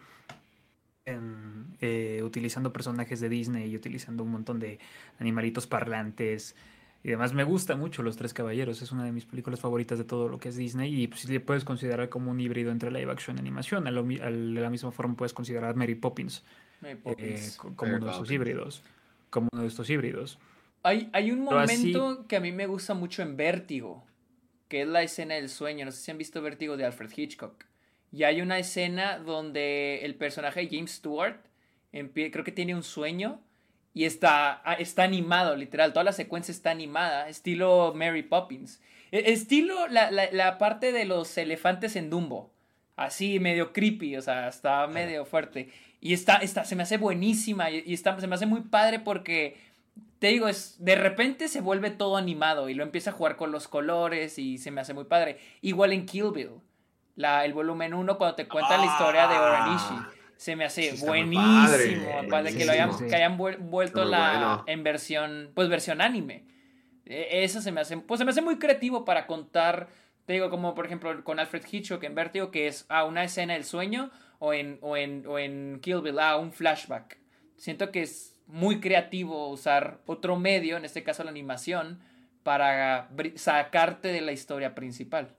en, 1.06 1.66
eh, 1.82 2.22
utilizando 2.24 2.72
personajes 2.72 3.20
de 3.20 3.30
Disney 3.30 3.70
y 3.72 3.76
utilizando 3.76 4.24
un 4.24 4.32
montón 4.32 4.60
de 4.60 4.80
animalitos 5.20 5.66
parlantes. 5.68 6.56
Y 7.04 7.10
demás, 7.10 7.34
me 7.34 7.46
gusta 7.46 7.76
mucho 7.78 8.04
Los 8.04 8.18
Tres 8.18 8.34
Caballeros, 8.34 8.82
es 8.82 8.92
una 8.92 9.06
de 9.06 9.12
mis 9.14 9.26
películas 9.26 9.60
favoritas 9.62 9.98
de 9.98 10.04
todo 10.04 10.28
lo 10.28 10.38
que 10.38 10.50
es 10.50 10.58
Disney 10.58 10.94
y 11.04 11.08
pues, 11.08 11.28
le 11.30 11.40
puedes 11.40 11.64
considerar 11.64 12.10
como 12.10 12.30
un 12.30 12.40
híbrido 12.42 12.72
entre 12.72 12.92
live 12.92 13.10
action 13.12 13.38
y 13.38 13.40
animación. 13.40 13.88
A 13.88 13.92
lo 13.92 14.04
de 14.04 14.62
la 14.62 14.70
misma 14.70 14.92
forma 14.92 15.16
puedes 15.16 15.34
considerar 15.34 15.76
Mary 15.76 15.96
Poppins 15.96 16.44
Mary 16.82 16.94
eh, 16.94 16.98
Poppins. 17.02 17.58
co- 17.58 17.74
como 17.76 17.92
Mary 17.94 18.04
uno 18.04 18.06
de 18.08 18.12
estos 18.12 18.32
híbridos. 18.32 18.84
Como 19.30 19.48
uno 19.54 19.62
de 19.62 19.68
estos 19.70 19.90
híbridos. 19.90 20.40
Hay, 20.84 21.10
hay 21.14 21.32
un 21.32 21.48
así- 21.54 21.92
momento 21.94 22.28
que 22.28 22.36
a 22.38 22.40
mí 22.40 22.52
me 22.52 22.66
gusta 22.68 22.94
mucho 22.94 23.22
en 23.22 23.36
Vértigo, 23.38 24.06
que 24.68 24.82
es 24.84 24.88
la 24.88 25.02
escena 25.04 25.36
del 25.36 25.50
sueño. 25.50 25.86
No 25.86 25.92
sé 25.92 26.02
si 26.02 26.12
han 26.12 26.18
visto 26.18 26.42
Vértigo 26.42 26.78
de 26.78 26.86
Alfred 26.86 27.12
Hitchcock. 27.16 27.66
Y 28.12 28.24
hay 28.24 28.42
una 28.42 28.58
escena 28.58 29.20
donde 29.20 30.00
el 30.04 30.16
personaje 30.16 30.62
de 30.62 30.70
James 30.70 30.92
Stewart 30.94 31.38
creo 31.92 32.44
que 32.44 32.52
tiene 32.52 32.76
un 32.76 32.84
sueño 32.84 33.40
y 33.94 34.06
está, 34.06 34.62
ah, 34.64 34.74
está 34.76 35.04
animado, 35.04 35.56
literal. 35.56 35.92
Toda 35.94 36.04
la 36.06 36.12
secuencia 36.14 36.52
está 36.52 36.72
animada, 36.72 37.28
estilo 37.30 37.94
Mary 37.96 38.24
Poppins. 38.24 38.82
E- 39.12 39.32
Estilo 39.32 39.88
la, 39.88 40.10
la- 40.12 40.32
la 40.32 40.58
parte 40.58 40.92
de 40.92 41.06
los 41.06 41.38
elefantes 41.38 41.96
en 41.96 42.10
Dumbo. 42.10 42.52
Así, 42.96 43.40
medio 43.40 43.74
creepy, 43.74 44.18
o 44.18 44.22
sea, 44.22 44.48
está 44.50 44.86
medio 44.88 45.26
fuerte. 45.26 45.70
Y 46.02 46.14
está, 46.14 46.38
está, 46.38 46.66
se 46.66 46.76
me 46.76 46.84
hace 46.84 46.98
buenísima 46.98 47.70
y, 47.72 47.84
y 47.86 47.94
está, 47.94 48.20
se 48.20 48.28
me 48.28 48.36
hace 48.36 48.46
muy 48.46 48.62
padre 48.62 49.00
porque 49.00 49.58
te 50.20 50.28
digo, 50.28 50.48
es, 50.48 50.76
de 50.84 50.96
repente 50.96 51.48
se 51.48 51.62
vuelve 51.62 51.90
todo 51.92 52.18
animado 52.18 52.70
y 52.70 52.74
lo 52.74 52.84
empieza 52.84 53.10
a 53.12 53.14
jugar 53.14 53.36
con 53.38 53.52
los 53.52 53.68
colores 53.68 54.38
y 54.38 54.58
se 54.58 54.70
me 54.72 54.82
hace 54.82 54.94
muy 54.94 55.06
padre. 55.06 55.38
Igual 55.62 55.94
en 55.94 56.06
Kill 56.06 56.32
Bill, 56.34 56.52
la, 57.16 57.46
el 57.46 57.54
volumen 57.54 57.94
1 57.94 58.18
cuando 58.18 58.36
te 58.36 58.48
cuenta 58.48 58.78
la 58.78 58.86
historia 58.86 59.28
de 59.28 59.38
Oranishi. 59.38 59.96
Se 60.38 60.56
me 60.56 60.64
hace 60.66 60.94
buenísimo, 61.06 61.42
padre, 61.66 62.28
padre, 62.30 62.56
que 62.56 62.66
lo 62.66 62.72
hayan, 62.72 62.88
buenísimo. 62.88 63.10
que 63.10 63.16
hayan 63.16 63.38
vuel- 63.38 63.58
vuelto 63.60 64.06
la 64.06 64.30
bueno. 64.30 64.64
en 64.68 64.84
versión, 64.84 65.52
pues 65.54 65.68
versión 65.68 66.00
anime. 66.00 66.46
E- 67.06 67.44
Eso 67.44 67.60
se 67.62 67.72
me 67.74 67.82
hace, 67.82 67.98
pues 67.98 68.20
se 68.20 68.24
me 68.26 68.32
hace 68.32 68.42
muy 68.42 68.58
creativo 68.58 69.04
para 69.04 69.28
contar, 69.28 69.90
te 70.26 70.34
digo, 70.34 70.50
como 70.50 70.76
por 70.76 70.86
ejemplo 70.86 71.24
con 71.26 71.40
Alfred 71.40 71.64
Hitchcock 71.70 72.02
en 72.06 72.16
Vértigo, 72.16 72.52
que 72.52 72.68
es 72.68 72.86
ah, 72.88 73.04
una 73.04 73.26
escena 73.26 73.54
del 73.56 73.66
sueño, 73.66 74.12
o 74.40 74.54
en, 74.54 74.78
o 74.82 74.96
en, 74.96 75.26
o 75.28 75.38
en 75.40 75.80
Kill 75.82 76.00
Bill, 76.02 76.20
ah, 76.20 76.38
un 76.38 76.54
flashback. 76.54 77.18
Siento 77.58 77.92
que 77.92 78.04
es 78.04 78.38
muy 78.50 78.80
creativo 78.82 79.50
usar 79.50 80.00
otro 80.06 80.36
medio, 80.38 80.76
en 80.76 80.84
este 80.86 81.04
caso 81.04 81.24
la 81.24 81.30
animación, 81.32 82.00
para 82.44 83.10
sacarte 83.36 84.10
de 84.10 84.22
la 84.22 84.32
historia 84.32 84.76
principal. 84.76 85.36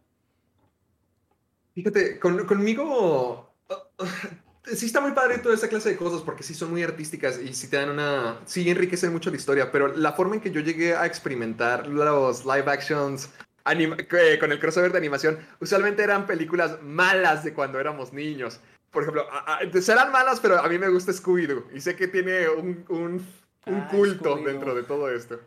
Fíjate, 1.75 2.19
con- 2.19 2.47
conmigo 2.47 3.53
sí 4.65 4.87
está 4.87 5.01
muy 5.01 5.13
padre 5.13 5.39
toda 5.39 5.55
esa 5.55 5.69
clase 5.69 5.91
de 5.91 5.97
cosas 5.97 6.23
porque 6.23 6.43
sí 6.43 6.55
son 6.55 6.71
muy 6.71 6.83
artísticas 6.83 7.39
y 7.41 7.53
sí 7.55 7.69
te 7.69 7.77
dan 7.77 7.91
una... 7.91 8.39
Sí 8.47 8.69
enriquecen 8.69 9.13
mucho 9.13 9.31
la 9.31 9.37
historia, 9.37 9.71
pero 9.73 9.89
la 9.89 10.13
forma 10.13 10.37
en 10.37 10.41
que 10.41 10.51
yo 10.51 10.61
llegué 10.61 10.95
a 10.95 11.07
experimentar 11.07 11.87
los 11.87 12.45
live 12.45 12.71
actions 12.71 13.31
anima- 13.65 13.97
que- 13.97 14.39
con 14.39 14.53
el 14.53 14.61
crossover 14.61 14.93
de 14.93 14.99
animación 14.99 15.39
usualmente 15.61 16.03
eran 16.03 16.27
películas 16.27 16.81
malas 16.83 17.45
de 17.45 17.55
cuando 17.55 17.81
éramos 17.81 18.13
niños. 18.13 18.61
Por 18.91 19.03
ejemplo, 19.05 19.27
a- 19.31 19.59
a- 19.59 19.83
serán 19.83 20.11
malas, 20.13 20.41
pero 20.41 20.59
a 20.59 20.69
mí 20.69 20.79
me 20.79 20.89
gusta 20.89 21.13
Scooby-Doo 21.13 21.67
y 21.75 21.81
sé 21.81 21.95
que 21.97 22.09
tiene 22.09 22.49
un, 22.49 22.85
un- 22.89 23.27
un 23.67 23.75
Ah, 23.75 23.89
culto 23.91 24.37
dentro 24.37 24.75
de 24.75 24.83
todo 24.83 25.11
esto. 25.11 25.41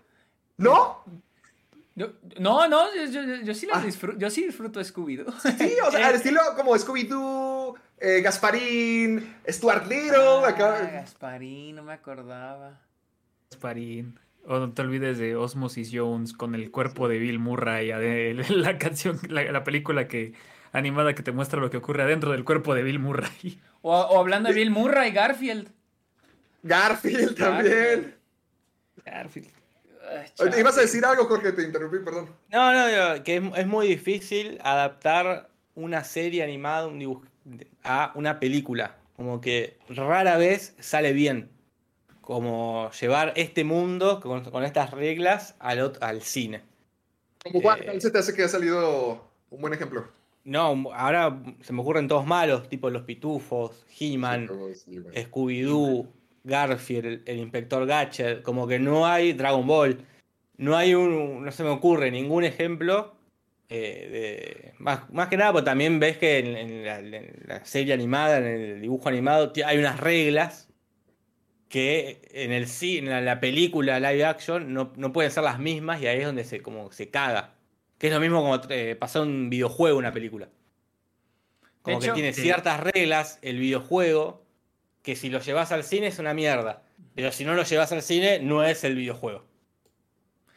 ¿No? 0.57 1.03
Yo- 1.95 2.13
no, 2.39 2.67
no, 2.67 2.87
yo, 2.95 3.05
yo- 3.21 3.41
yo 3.43 3.53
sí, 3.53 3.65
las 3.67 3.83
Ah. 3.83 3.85
disfruto, 3.85 4.17
yo 4.17 4.29
sí 4.29 4.45
disfruto 4.45 4.79
Scooby-Doo. 4.79 5.31
Sí, 5.57 5.73
o 5.85 5.91
sea, 5.91 6.07
al 6.09 6.15
estilo 6.15 6.39
como 6.55 6.75
Scooby-Doo, 6.77 7.75
eh, 7.99 8.21
Gasparín, 8.21 9.35
Stuart 9.47 9.87
Little, 9.87 10.45
Ah, 10.45 10.47
acá. 10.49 10.79
Gasparín, 10.93 11.75
no 11.75 11.83
me 11.83 11.93
acordaba. 11.93 12.79
Gasparín. 13.51 14.19
O 14.45 14.59
no 14.59 14.73
te 14.73 14.81
olvides 14.81 15.17
de 15.19 15.35
Osmosis 15.35 15.89
Jones 15.93 16.33
con 16.33 16.53
el 16.55 16.69
cuerpo 16.71 17.07
de 17.07 17.17
Bill 17.19 17.39
Murray, 17.39 17.87
de 17.87 18.33
la 18.49 18.77
canción, 18.77 19.19
la, 19.29 19.43
la 19.51 19.63
película 19.63 20.07
que 20.07 20.33
animada 20.73 21.15
que 21.15 21.23
te 21.23 21.31
muestra 21.31 21.61
lo 21.61 21.69
que 21.69 21.77
ocurre 21.77 22.03
adentro 22.03 22.31
del 22.31 22.43
cuerpo 22.43 22.75
de 22.75 22.83
Bill 22.83 22.99
Murray. 22.99 23.61
O, 23.81 23.93
o 23.93 24.19
hablando 24.19 24.49
de 24.49 24.55
Bill 24.55 24.71
Murray, 24.71 25.11
Garfield. 25.11 25.69
Garfield 26.63 27.37
también. 27.37 28.15
Garfield. 29.05 29.49
Ay, 30.09 30.59
Ibas 30.59 30.77
a 30.77 30.81
decir 30.81 31.05
algo, 31.05 31.25
Jorge, 31.25 31.53
te 31.53 31.63
interrumpí, 31.63 31.99
perdón. 31.99 32.29
No, 32.51 32.73
no, 32.73 33.23
que 33.23 33.37
es, 33.37 33.43
es 33.55 33.67
muy 33.67 33.87
difícil 33.87 34.59
adaptar 34.63 35.49
una 35.75 36.03
serie 36.03 36.43
animada 36.43 36.87
un 36.87 37.27
a 37.83 38.11
una 38.15 38.39
película. 38.39 38.97
Como 39.15 39.41
que 39.41 39.77
rara 39.89 40.37
vez 40.37 40.75
sale 40.79 41.13
bien. 41.13 41.49
Como 42.21 42.89
llevar 42.99 43.33
este 43.35 43.63
mundo 43.63 44.21
con, 44.21 44.43
con 44.49 44.63
estas 44.63 44.91
reglas 44.91 45.55
al, 45.59 46.21
cine. 46.21 46.61
Como 47.43 47.61
cuál 47.61 47.81
Eh. 47.81 47.85
cuál 47.85 48.01
se 48.01 48.11
te 48.11 48.19
hace 48.19 48.33
que 48.33 48.43
ha 48.43 48.47
salido 48.47 49.29
un 49.49 49.61
buen 49.61 49.73
ejemplo? 49.73 50.07
No, 50.45 50.91
ahora 50.93 51.41
se 51.61 51.71
me 51.73 51.81
ocurren 51.81 52.07
todos 52.07 52.25
malos, 52.25 52.67
tipo 52.69 52.89
Los 52.89 53.03
Pitufos, 53.03 53.85
He-Man, 53.99 54.47
Scooby-Doo, 54.47 56.07
Garfield, 56.43 57.05
el, 57.05 57.23
el 57.25 57.37
Inspector 57.39 57.85
Gadget, 57.85 58.41
como 58.43 58.67
que 58.67 58.79
no 58.79 59.05
hay 59.07 59.33
Dragon 59.33 59.65
Ball. 59.65 60.05
No 60.57 60.75
hay 60.77 60.93
un, 60.95 61.43
no 61.45 61.51
se 61.51 61.63
me 61.63 61.69
ocurre 61.69 62.11
ningún 62.11 62.43
ejemplo. 62.43 63.15
eh, 63.69 64.09
de, 64.11 64.73
más, 64.79 65.09
más 65.11 65.29
que 65.29 65.37
nada, 65.37 65.51
porque 65.53 65.65
también 65.65 65.99
ves 65.99 66.17
que 66.17 66.39
en, 66.39 66.47
en 66.57 66.85
la, 66.85 66.99
en 66.99 67.43
la 67.47 67.65
serie 67.65 67.93
animada, 67.93 68.37
en 68.37 68.45
el 68.45 68.81
dibujo 68.81 69.09
animado, 69.09 69.51
hay 69.65 69.77
unas 69.77 69.99
reglas 69.99 70.69
que 71.69 72.21
en 72.33 72.51
el 72.51 72.67
cine, 72.67 73.17
en 73.17 73.25
la 73.25 73.39
película 73.39 73.99
live 73.99 74.25
action 74.25 74.73
no, 74.73 74.93
no 74.95 75.11
pueden 75.11 75.31
ser 75.31 75.43
las 75.43 75.59
mismas 75.59 76.01
y 76.01 76.07
ahí 76.07 76.19
es 76.19 76.25
donde 76.25 76.43
se, 76.43 76.61
como, 76.61 76.91
se 76.91 77.09
caga. 77.09 77.52
Que 78.03 78.07
es 78.07 78.13
lo 78.13 78.19
mismo 78.19 78.41
como 78.41 78.59
eh, 78.67 78.97
pasar 78.99 79.21
un 79.21 79.49
videojuego 79.49 79.97
una 79.97 80.11
película. 80.11 80.49
Como 81.83 81.99
hecho, 81.99 82.07
que 82.07 82.13
tiene 82.15 82.33
sí. 82.33 82.41
ciertas 82.41 82.81
reglas 82.81 83.39
el 83.41 83.59
videojuego 83.59 84.43
que 85.03 85.15
si 85.15 85.29
lo 85.29 85.39
llevas 85.39 85.71
al 85.71 85.85
cine 85.85 86.07
es 86.07 86.19
una 86.19 86.33
mierda. 86.33 86.83
Pero 87.15 87.31
si 87.31 87.45
no 87.45 87.53
lo 87.53 87.63
llevas 87.63 87.93
al 87.93 88.01
cine, 88.01 88.39
no 88.39 88.61
es 88.65 88.83
el 88.83 88.95
videojuego. 88.97 89.45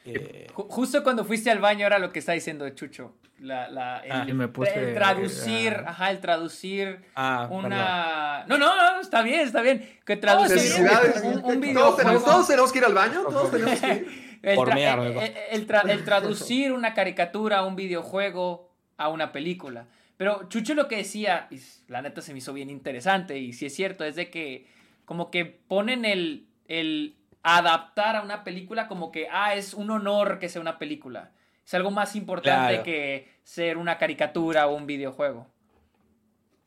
Eh, 0.07 0.49
Ju- 0.55 0.67
Justo 0.69 1.05
cuando 1.05 1.25
fuiste 1.25 1.49
al 1.49 1.61
baño 1.61 1.87
era 1.87 2.01
lo 2.01 2.11
que 2.11 2.19
está 2.19 2.33
diciendo 2.33 2.69
Chucho. 2.71 3.15
La, 3.39 3.69
la- 3.69 4.01
el, 4.01 4.11
Ah, 4.11 4.25
y 4.27 4.33
me 4.33 4.49
puse, 4.49 4.75
el 4.75 4.95
traducir, 4.95 5.73
ah. 5.87 5.91
ajá, 5.91 6.11
el 6.11 6.19
traducir 6.19 7.01
ah, 7.15 7.47
una... 7.49 8.45
No, 8.49 8.59
no, 8.59 8.75
no, 8.75 9.01
está 9.01 9.23
bien, 9.23 9.43
está 9.43 9.63
bien. 9.63 9.89
Que 10.05 10.17
traducir 10.17 10.83
un, 11.23 11.45
un 11.45 11.75
Todos 11.75 11.97
tenemos, 11.97 12.25
todos 12.25 12.49
tenemos 12.49 12.73
que 12.73 12.79
ir 12.79 12.85
al 12.87 12.95
baño, 12.95 13.23
todos 13.23 13.53
tenemos 13.53 13.79
que 13.79 13.87
ir. 13.87 14.23
El, 14.43 14.57
Por 14.57 14.69
el- 14.71 14.75
pa. 15.15 15.25
el- 15.25 15.35
el 15.51 15.67
tra- 15.67 15.89
el 15.91 16.05
traducir 16.05 16.73
una 16.73 16.95
caricatura 16.95 17.59
a 17.59 17.67
un 17.67 17.77
videojuego 17.77 18.71
a 18.97 19.09
una 19.09 19.33
película. 19.33 19.87
Pero 20.17 20.49
Chucho 20.49 20.75
lo 20.75 20.89
que 20.89 20.97
decía, 20.97 21.47
y 21.51 21.61
la 21.89 22.01
neta 22.03 22.23
se 22.23 22.33
me 22.33 22.39
hizo 22.39 22.53
bien 22.55 22.71
interesante, 22.71 23.39
y 23.39 23.53
si 23.53 23.67
es 23.67 23.75
cierto, 23.75 24.05
es 24.05 24.17
de 24.17 24.31
que 24.31 24.67
como 25.05 25.31
que 25.31 25.45
ponen 25.45 26.05
el, 26.05 26.47
el 26.69 27.17
adaptar 27.43 28.17
a 28.17 28.23
una 28.23 28.43
película 28.43 28.89
como 28.89 29.13
que, 29.13 29.29
ah, 29.31 29.55
es 29.55 29.75
un 29.75 29.91
honor 29.91 30.39
que 30.39 30.49
sea 30.49 30.61
una 30.61 30.79
película. 30.79 31.31
Es 31.65 31.75
algo 31.75 31.91
más 31.91 32.17
importante 32.17 32.69
Claro. 32.75 32.83
que 32.85 33.29
ser 33.43 33.77
una 33.77 33.99
caricatura 33.99 34.67
o 34.69 34.75
un 34.75 34.87
videojuego. 34.87 35.47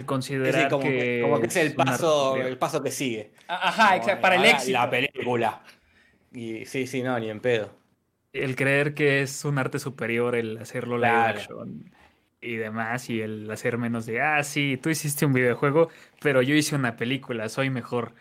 Considerar 0.06 0.64
Sí, 0.64 0.70
como, 0.70 0.84
que, 0.84 0.90
que, 0.98 1.22
como 1.22 1.40
que 1.41 1.48
es 1.48 1.56
el 1.58 1.76
paso, 1.76 2.38
el 2.38 2.58
paso 2.58 2.82
que 2.82 2.91
sigue. 2.91 3.32
Ajá, 3.50 3.88
Como, 3.90 3.98
exacto, 3.98 4.22
para 4.22 4.36
el 4.36 4.41
ahora 4.41 4.52
éxito. 4.54 4.72
La 4.80 4.90
película. 4.90 5.62
Y 6.32 6.66
sí, 6.66 6.88
sí, 6.88 7.02
no, 7.04 7.20
ni 7.20 7.30
en 7.30 7.40
pedo. 7.40 7.72
El 8.34 8.56
creer 8.56 8.94
que 8.94 9.22
es 9.22 9.44
un 9.46 9.58
arte 9.58 9.80
superior 9.80 10.36
el 10.36 10.58
hacerlo 10.58 10.98
live 11.00 11.26
Claro. 11.26 11.30
action 11.30 11.92
y 12.42 12.56
demás, 12.58 13.10
y 13.10 13.22
el 13.22 13.50
hacer 13.52 13.78
menos 13.78 14.06
de, 14.06 14.22
ah, 14.22 14.44
sí, 14.44 14.78
tú 14.82 14.90
hiciste 14.90 15.26
un 15.26 15.34
videojuego, 15.34 15.90
pero 16.22 16.42
yo 16.42 16.56
hice 16.56 16.76
una 16.76 16.96
película, 16.96 17.50
soy 17.50 17.70
mejor. 17.70 18.14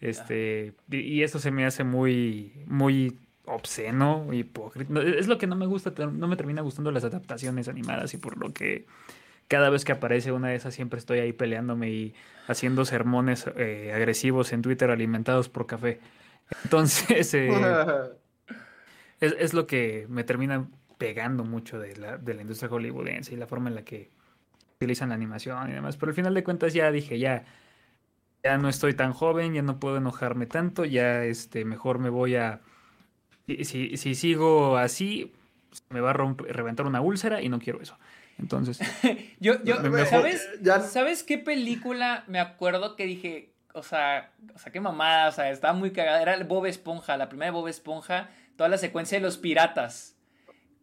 Este, 0.00 0.74
y, 0.90 0.98
y 1.00 1.22
eso 1.24 1.38
se 1.40 1.50
me 1.50 1.66
hace 1.66 1.84
muy, 1.84 2.52
muy 2.66 3.18
obsceno, 3.46 4.32
hipócrita. 4.32 5.02
Es 5.02 5.26
lo 5.28 5.38
que 5.38 5.46
no 5.48 5.56
me 5.56 5.66
gusta, 5.66 5.92
no 6.06 6.28
me 6.28 6.36
termina 6.36 6.62
gustando 6.62 6.92
las 6.92 7.04
adaptaciones 7.04 7.68
animadas 7.68 8.14
y 8.14 8.18
por 8.18 8.38
lo 8.38 8.52
que 8.54 8.86
cada 9.48 9.70
vez 9.70 9.84
que 9.84 9.92
aparece 9.92 10.32
una 10.32 10.48
de 10.48 10.56
esas 10.56 10.74
siempre 10.74 10.98
estoy 10.98 11.20
ahí 11.20 11.32
peleándome 11.32 11.90
y 11.90 12.14
haciendo 12.46 12.84
sermones 12.84 13.46
eh, 13.56 13.92
agresivos 13.94 14.52
en 14.52 14.62
Twitter 14.62 14.90
alimentados 14.90 15.48
por 15.48 15.66
café. 15.66 16.00
Entonces, 16.64 17.34
eh, 17.34 17.48
es, 19.20 19.34
es 19.38 19.54
lo 19.54 19.66
que 19.66 20.06
me 20.08 20.24
termina 20.24 20.68
pegando 20.98 21.44
mucho 21.44 21.78
de 21.78 21.96
la, 21.96 22.18
de 22.18 22.34
la 22.34 22.42
industria 22.42 22.68
hollywoodense 22.68 23.32
y 23.34 23.36
la 23.36 23.46
forma 23.46 23.68
en 23.68 23.74
la 23.76 23.82
que 23.82 24.10
utilizan 24.76 25.10
la 25.10 25.14
animación 25.14 25.70
y 25.70 25.74
demás. 25.74 25.96
Pero 25.96 26.10
al 26.10 26.16
final 26.16 26.34
de 26.34 26.44
cuentas 26.44 26.74
ya 26.74 26.90
dije, 26.90 27.18
ya, 27.18 27.44
ya 28.42 28.58
no 28.58 28.68
estoy 28.68 28.94
tan 28.94 29.12
joven, 29.12 29.54
ya 29.54 29.62
no 29.62 29.78
puedo 29.80 29.96
enojarme 29.96 30.46
tanto, 30.46 30.84
ya 30.84 31.24
este, 31.24 31.64
mejor 31.64 31.98
me 31.98 32.08
voy 32.10 32.36
a... 32.36 32.60
Si, 33.46 33.64
si, 33.64 33.96
si 33.96 34.14
sigo 34.14 34.76
así, 34.76 35.32
me 35.88 36.00
va 36.00 36.10
a 36.10 36.14
romper- 36.14 36.48
reventar 36.48 36.86
una 36.86 37.00
úlcera 37.00 37.40
y 37.42 37.48
no 37.48 37.58
quiero 37.58 37.80
eso. 37.80 37.98
Entonces, 38.38 38.78
Yo, 39.40 39.62
yo, 39.64 39.76
¿sabes? 40.06 40.48
Ya- 40.62 40.80
¿Sabes 40.80 41.22
qué 41.24 41.38
película 41.38 42.24
me 42.28 42.38
acuerdo 42.40 42.94
que 42.94 43.04
dije, 43.06 43.50
o 43.74 43.82
sea, 43.82 44.32
o 44.54 44.58
sea, 44.58 44.72
qué 44.72 44.80
mamada, 44.80 45.28
o 45.28 45.32
sea, 45.32 45.50
estaba 45.50 45.72
muy 45.74 45.92
cagada, 45.92 46.20
era 46.22 46.34
el 46.34 46.44
Bob 46.44 46.66
Esponja, 46.66 47.16
la 47.16 47.28
primera 47.28 47.52
de 47.52 47.58
Bob 47.58 47.68
Esponja, 47.68 48.28
toda 48.56 48.68
la 48.68 48.78
secuencia 48.78 49.18
de 49.18 49.22
los 49.22 49.36
piratas. 49.38 50.14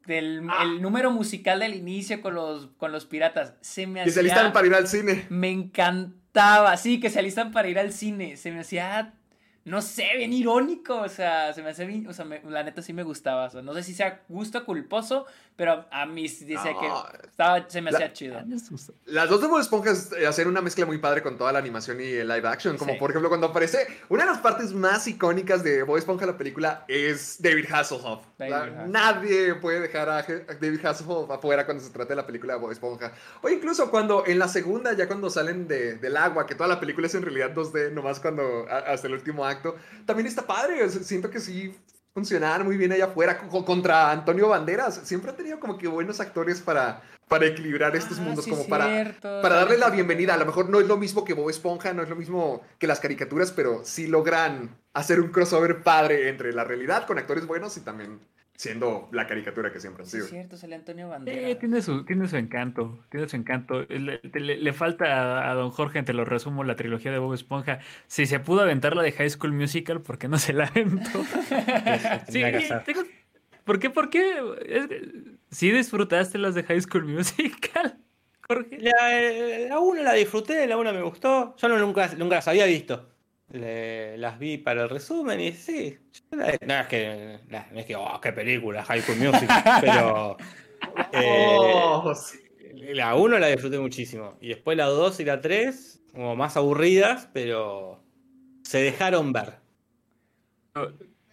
Del 0.06 0.48
Ah. 0.52 0.62
el 0.64 0.82
número 0.84 1.10
musical 1.10 1.60
del 1.60 1.74
inicio 1.74 2.22
con 2.22 2.36
los, 2.36 2.68
con 2.78 2.92
los 2.92 3.06
piratas. 3.08 3.56
Se 3.62 3.88
me 3.88 4.04
se 4.04 4.10
hacía. 4.12 4.22
alistan 4.22 4.54
para 4.54 4.68
ir 4.68 4.76
al 4.76 4.88
cine. 4.88 5.26
Me 5.30 5.50
encantaba, 5.50 6.78
sí, 6.78 7.00
que 7.00 7.10
se 7.10 7.18
alistan 7.20 7.52
para 7.52 7.68
ir 7.70 7.80
al 7.80 7.92
cine. 7.92 8.38
Se 8.38 8.52
me 8.52 8.60
hacía, 8.60 9.14
no 9.66 9.82
sé, 9.82 10.08
bien 10.18 10.32
irónico. 10.34 10.96
O 11.02 11.10
sea, 11.10 11.54
se 11.54 11.62
me 11.62 11.72
hacía 11.72 11.86
bien, 11.86 12.08
o 12.08 12.14
sea, 12.14 12.24
me- 12.26 12.42
la 12.50 12.64
neta 12.64 12.82
sí 12.82 12.94
me 12.94 13.04
gustaba. 13.04 13.46
O 13.46 13.50
sea, 13.50 13.62
no 13.62 13.74
sé 13.74 13.84
si 13.84 13.94
sea 13.94 14.22
gusto 14.30 14.64
culposo, 14.66 15.26
pero 15.56 15.86
a 15.92 16.06
mí 16.06 16.24
dice 16.24 16.54
No, 16.74 16.80
que 16.80 17.28
estaba, 17.28 17.70
se 17.70 17.82
me 17.82 17.92
la- 17.92 17.98
hacía 17.98 18.14
chido. 18.14 18.42
Las 19.06 19.30
dos 19.30 19.42
de 19.42 19.48
Bob 19.48 19.60
Esponja 19.60 19.92
es, 19.92 20.12
hacen 20.28 20.48
una 20.48 20.62
mezcla 20.62 20.86
muy 20.86 20.98
padre 20.98 21.22
con 21.22 21.38
toda 21.38 21.52
la 21.52 21.60
animación 21.60 22.00
y 22.02 22.06
el 22.06 22.28
live 22.28 22.48
action. 22.48 22.78
Como 22.78 22.94
Sí. 22.94 23.00
por 23.00 23.10
ejemplo 23.12 23.30
cuando 23.30 23.48
aparece. 23.48 23.88
Una 24.10 24.24
de 24.26 24.32
las 24.32 24.40
partes 24.40 24.74
más 24.74 25.08
icónicas 25.08 25.64
de 25.64 25.84
Bob 25.84 25.98
Esponja, 25.98 26.26
la 26.26 26.38
película, 26.38 26.86
es 26.88 27.42
David 27.42 27.66
Hasselhoff. 27.72 28.24
David 28.38 28.52
La- 28.52 28.62
Hasselhoff. 28.64 28.88
nadie 28.90 29.56
puede 29.56 29.80
dejar 29.80 30.10
a, 30.10 30.22
David 30.24 30.86
Hasselhoff 30.86 31.32
afuera 31.32 31.66
cuando 31.66 31.84
se 31.84 31.90
trata 31.90 32.10
de 32.10 32.16
la 32.18 32.26
película 32.28 32.54
de 32.54 32.60
Bob 32.60 32.72
Esponja. 32.72 33.14
O 33.42 33.50
incluso 33.50 33.90
cuando 33.90 34.26
en 34.28 34.38
la 34.40 34.48
segunda, 34.48 34.94
ya 34.94 35.08
cuando 35.08 35.30
salen 35.30 35.68
de- 35.68 35.96
del 35.96 36.18
agua, 36.18 36.46
que 36.46 36.54
toda 36.56 36.68
la 36.68 36.80
película 36.80 37.08
es 37.08 37.16
en 37.16 37.24
realidad 37.24 37.52
2D, 37.52 37.92
nomás 37.92 38.20
cuando 38.20 38.66
a- 38.70 38.80
hasta 38.92 39.08
el 39.08 39.14
último 39.14 39.46
acto, 39.46 39.55
también 40.06 40.28
está 40.28 40.46
padre. 40.46 40.88
siento 40.90 41.30
que 41.30 41.40
sí 41.40 41.76
funcionaban 42.14 42.64
muy 42.66 42.78
bien 42.78 42.92
allá 42.94 43.06
afuera 43.06 43.38
co- 43.38 43.66
contra 43.66 44.12
Antonio 44.12 44.48
Banderas. 44.50 45.02
Siempre 45.04 45.32
han 45.32 45.38
tenido 45.38 45.60
como 45.60 45.78
que 45.78 45.88
buenos 45.88 46.20
actores 46.22 46.62
para, 46.62 47.02
para 47.28 47.46
equilibrar 47.46 47.96
estos 47.96 48.20
Ah, 48.20 48.22
mundos, 48.22 48.46
sí, 48.46 48.52
como 48.52 48.68
para, 48.68 48.86
cierto, 48.88 49.42
para 49.42 49.56
darle 49.56 49.78
la 49.78 49.90
bienvenida. 49.90 50.34
A 50.34 50.38
lo 50.38 50.46
mejor 50.46 50.70
no 50.70 50.80
es 50.80 50.88
lo 50.88 50.96
mismo 50.98 51.26
que 51.26 51.34
Bob 51.34 51.50
Esponja, 51.50 51.94
no 51.94 52.04
es 52.04 52.10
lo 52.10 52.16
mismo 52.16 52.62
que 52.80 52.88
las 52.88 53.00
caricaturas, 53.02 53.52
pero 53.52 53.82
sí 53.84 54.08
logran 54.08 54.78
hacer 54.94 55.20
un 55.20 55.28
crossover 55.32 55.84
padre 55.84 56.30
entre 56.30 56.54
la 56.54 56.64
realidad 56.64 57.06
con 57.06 57.18
actores 57.20 57.46
buenos 57.46 57.76
y 57.76 57.82
también 57.82 58.20
siendo 58.58 59.10
la 59.12 59.28
caricatura 59.28 59.72
que 59.72 59.80
siempre 59.80 60.04
han 60.04 60.10
Sí, 60.10 60.14
sido. 60.18 60.26
es 60.26 60.32
cierto, 60.32 60.58
sale 60.58 60.76
Antonio 60.76 61.08
Eh, 61.08 61.10
Banderas. 61.10 61.60
tiene 61.60 61.82
su, 61.82 62.06
tiene 62.06 62.28
su 62.28 62.38
encanto, 62.38 63.00
tiene 63.10 63.28
su 63.28 63.36
encanto. 63.36 63.82
Le, 63.84 64.22
le- 64.34 64.58
le 64.58 64.74
falta 64.74 65.06
a, 65.44 65.52
a 65.52 65.54
Don 65.56 65.72
Jorge, 65.72 66.02
te 66.04 66.14
lo 66.14 66.24
resumo, 66.26 66.64
la 66.64 66.76
trilogía 66.76 67.12
de 67.12 67.18
Bob 67.20 67.34
Esponja. 67.34 67.80
Si 68.08 68.26
se 68.26 68.40
pudo 68.40 68.62
aventar 68.62 68.96
la 68.96 69.04
de 69.04 69.12
High 69.12 69.30
School 69.30 69.52
Musical, 69.54 70.02
¿por 70.02 70.18
qué 70.18 70.28
no 70.28 70.38
se 70.38 70.54
la 70.54 70.66
aventó? 70.68 71.24
sí, 72.30 72.42
tengo- 72.86 73.04
¿Por 73.64 73.80
qué? 73.80 73.90
¿Por 73.90 74.10
qué? 74.10 74.34
Es 74.68 74.88
que- 74.88 75.12
¿Sí 75.52 75.72
disfrutaste 75.72 76.38
las 76.38 76.56
de 76.56 76.64
High 76.64 76.82
School 76.82 77.06
Musical, 77.06 77.98
Jorge? 78.48 78.78
La, 78.80 79.20
eh, 79.22 79.68
la 79.70 79.80
1 79.80 80.04
la 80.04 80.14
disfruté, 80.14 80.68
la 80.68 80.78
1 80.78 80.94
me 80.94 81.02
gustó. 81.02 81.56
Yo 81.58 81.68
no, 81.68 81.78
nunca, 81.78 82.10
nunca 82.18 82.36
las 82.36 82.48
había 82.48 82.66
visto. 82.66 83.10
Le- 83.52 84.18
las 84.18 84.40
vi 84.40 84.58
para 84.58 84.84
el 84.84 84.90
resumen 84.90 85.40
y 85.40 85.52
sí. 85.54 85.98
la- 86.32 86.58
no 86.66 86.74
es 86.82 86.88
que, 86.88 87.40
no, 87.48 87.66
no 87.72 87.80
es 87.80 87.86
que, 87.86 87.96
oh, 87.96 88.20
qué 88.22 88.32
película, 88.34 88.84
High 88.84 89.02
School 89.02 89.18
Music, 89.20 89.50
pero 89.82 90.38
eh, 91.14 91.72
Oh, 91.76 92.14
sí. 92.16 92.40
la 92.94 93.16
1 93.16 93.38
la 93.40 93.48
disfruté 93.48 93.78
muchísimo. 93.80 94.38
Y 94.42 94.50
después 94.50 94.76
la 94.78 94.86
2 94.86 95.20
y 95.20 95.26
la 95.26 95.42
3, 95.42 96.02
como 96.12 96.36
más 96.36 96.58
aburridas, 96.58 97.30
pero 97.34 98.04
se 98.64 98.80
dejaron 98.80 99.32
ver. 99.32 99.60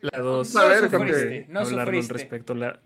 La 0.00 0.18
dos. 0.18 0.54
A 0.56 0.64
ver, 0.66 0.82
no 0.84 0.90
Jorge. 0.98 1.12
sufriste, 1.14 1.46
no 1.52 1.60
hablar 1.60 1.86
sufriste. 1.86 2.12
respecto. 2.12 2.54
La, 2.54 2.80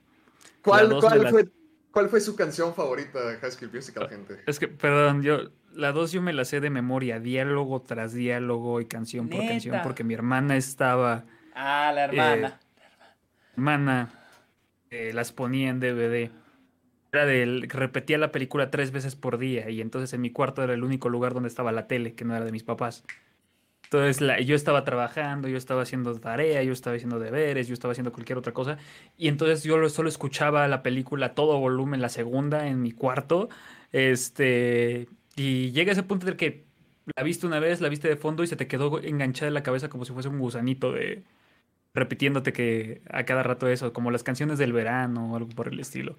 ¿Cuál, 0.63 0.89
La 0.91 1.01
cuál 1.01 1.23
la- 1.23 1.31
fue, 1.31 1.45
¿Cuál 1.91 2.09
fue 2.11 2.21
su 2.21 2.37
canción 2.37 2.75
favorita 2.75 3.27
de 3.27 3.37
High 3.39 3.51
School 3.53 3.71
Musical, 3.73 4.09
gente? 4.09 4.43
Es 4.47 4.59
que, 4.59 4.69
perdón, 4.69 5.23
yo, 5.23 5.39
la 5.77 5.93
dos 5.93 6.13
yo 6.13 6.23
me 6.23 6.33
la 6.33 6.45
sé 6.45 6.61
de 6.61 6.71
memoria, 6.71 7.21
diálogo 7.21 7.83
tras 7.83 8.13
diálogo 8.13 8.81
y 8.81 8.87
canción 8.87 9.29
por 9.29 9.45
canción, 9.47 9.81
porque 9.83 10.05
mi 10.05 10.15
hermana 10.15 10.57
estaba, 10.57 11.25
Ah, 11.55 11.93
la 11.95 12.05
hermana. 12.05 12.61
hermana, 13.55 14.11
eh, 14.91 15.13
las 15.15 15.33
ponía 15.33 15.71
en 15.71 15.81
DVD. 15.81 16.31
Era 17.13 17.25
del, 17.27 17.69
repetía 17.71 18.19
la 18.19 18.33
película 18.33 18.71
tres 18.71 18.91
veces 18.91 19.17
por 19.17 19.39
día 19.39 19.71
y 19.71 19.81
entonces 19.81 20.13
en 20.13 20.21
mi 20.21 20.31
cuarto 20.31 20.63
era 20.63 20.75
el 20.75 20.85
único 20.85 21.09
lugar 21.09 21.35
donde 21.35 21.49
estaba 21.49 21.73
la 21.73 21.87
tele, 21.87 22.15
que 22.15 22.25
no 22.25 22.35
era 22.37 22.45
de 22.45 22.53
mis 22.53 22.65
papás. 22.65 23.05
Entonces 23.85 24.21
la- 24.21 24.41
yo 24.41 24.57
estaba 24.57 24.85
trabajando, 24.85 25.49
yo 25.49 25.57
estaba 25.57 25.83
haciendo 25.83 26.19
tarea, 26.19 26.63
yo 26.65 26.73
estaba 26.73 26.97
haciendo 26.97 27.21
deberes, 27.21 27.69
yo 27.69 27.75
estaba 27.75 27.93
haciendo 27.93 28.13
cualquier 28.13 28.37
otra 28.39 28.53
cosa. 28.53 28.79
Y 29.17 29.29
entonces 29.29 29.63
yo 29.63 29.79
lo- 29.79 29.89
solo 29.89 30.09
escuchaba 30.09 30.67
la 30.69 30.83
película 30.83 31.27
a 31.27 31.35
todo 31.35 31.59
volumen, 31.61 32.03
la 32.03 32.09
segunda, 32.09 32.67
en 32.67 32.83
mi 32.83 32.93
cuarto. 32.93 33.49
Este, 33.93 35.09
y 35.37 35.71
llega 35.73 35.93
ese 35.93 36.03
punto 36.03 36.27
en 36.27 36.33
el 36.33 36.37
que 36.37 36.65
la 37.17 37.23
viste 37.23 37.47
una 37.47 37.61
vez, 37.61 37.81
la 37.81 37.89
viste 37.89 38.09
de 38.09 38.17
fondo 38.17 38.43
y 38.43 38.47
se 38.49 38.57
te 38.57 38.67
quedó 38.67 39.01
enganchada 39.01 39.49
en 39.49 39.55
la 39.55 39.63
cabeza 39.63 39.89
como 39.89 40.05
si 40.05 40.13
fuese 40.13 40.29
un 40.29 40.39
gusanito 40.39 40.93
de 40.93 41.23
repitiéndote 41.95 42.53
que 42.53 43.03
a 43.11 43.25
cada 43.25 43.43
rato 43.43 43.69
eso, 43.69 43.93
como 43.93 44.11
las 44.11 44.23
canciones 44.23 44.59
del 44.59 44.73
verano 44.73 45.33
o 45.33 45.37
algo 45.37 45.49
por 45.51 45.69
el 45.69 45.79
estilo. 45.81 46.17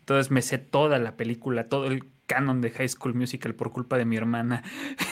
Entonces 0.00 0.30
me 0.32 0.42
sé 0.42 0.58
toda 0.58 0.98
la 0.98 1.16
película, 1.16 1.68
todo 1.68 1.86
el 1.86 2.04
canon 2.26 2.60
de 2.60 2.70
High 2.70 2.88
School 2.88 3.14
Musical 3.14 3.54
por 3.54 3.70
culpa 3.72 3.98
de 3.98 4.04
mi 4.04 4.16
hermana. 4.16 4.62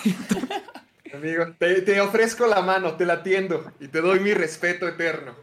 Amigo, 1.14 1.44
te, 1.58 1.82
te 1.82 2.00
ofrezco 2.00 2.46
la 2.46 2.62
mano, 2.62 2.94
te 2.96 3.04
la 3.04 3.22
tiendo 3.22 3.72
y 3.80 3.88
te 3.88 4.00
doy 4.00 4.20
mi 4.20 4.32
respeto 4.32 4.86
eterno. 4.88 5.34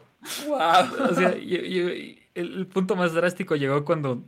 Wow. 0.47 1.09
O 1.11 1.13
sea, 1.13 1.35
yo- 1.38 1.61
yo- 1.61 1.89
el, 1.89 2.19
el 2.35 2.67
punto 2.67 2.95
más 2.95 3.13
drástico 3.13 3.55
llegó 3.55 3.84
cuando 3.84 4.23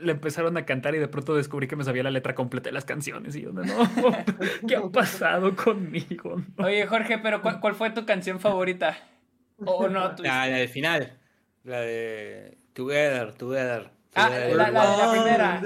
le 0.00 0.12
empezaron 0.12 0.56
a 0.56 0.64
cantar 0.64 0.94
y 0.94 0.98
de 0.98 1.08
pronto 1.08 1.34
descubrí 1.34 1.68
que 1.68 1.76
me 1.76 1.84
sabía 1.84 2.02
la 2.02 2.10
letra 2.10 2.34
completa 2.34 2.68
de 2.68 2.72
las 2.72 2.84
canciones. 2.84 3.36
Y 3.36 3.42
yo, 3.42 3.52
no, 3.52 3.62
¿qué 4.68 4.76
ha 4.76 4.88
pasado 4.88 5.54
conmigo? 5.54 6.42
No. 6.56 6.64
Oye, 6.66 6.86
Jorge, 6.86 7.18
pero 7.18 7.42
¿cuál, 7.42 7.60
cuál 7.60 7.74
fue 7.74 7.90
tu 7.90 8.06
canción 8.06 8.40
favorita? 8.40 8.96
¿O 9.64 9.88
no? 9.88 10.14
Tu... 10.14 10.22
La, 10.22 10.46
la 10.46 10.56
del 10.56 10.68
final. 10.68 11.18
La 11.62 11.80
de 11.80 12.58
Together, 12.72 13.34
Together. 13.34 13.90
Ah, 14.14 14.28
together. 14.28 14.56
la, 14.56 14.70
la 14.70 14.90
de 14.90 14.96
la 14.96 15.10
primera. 15.12 15.60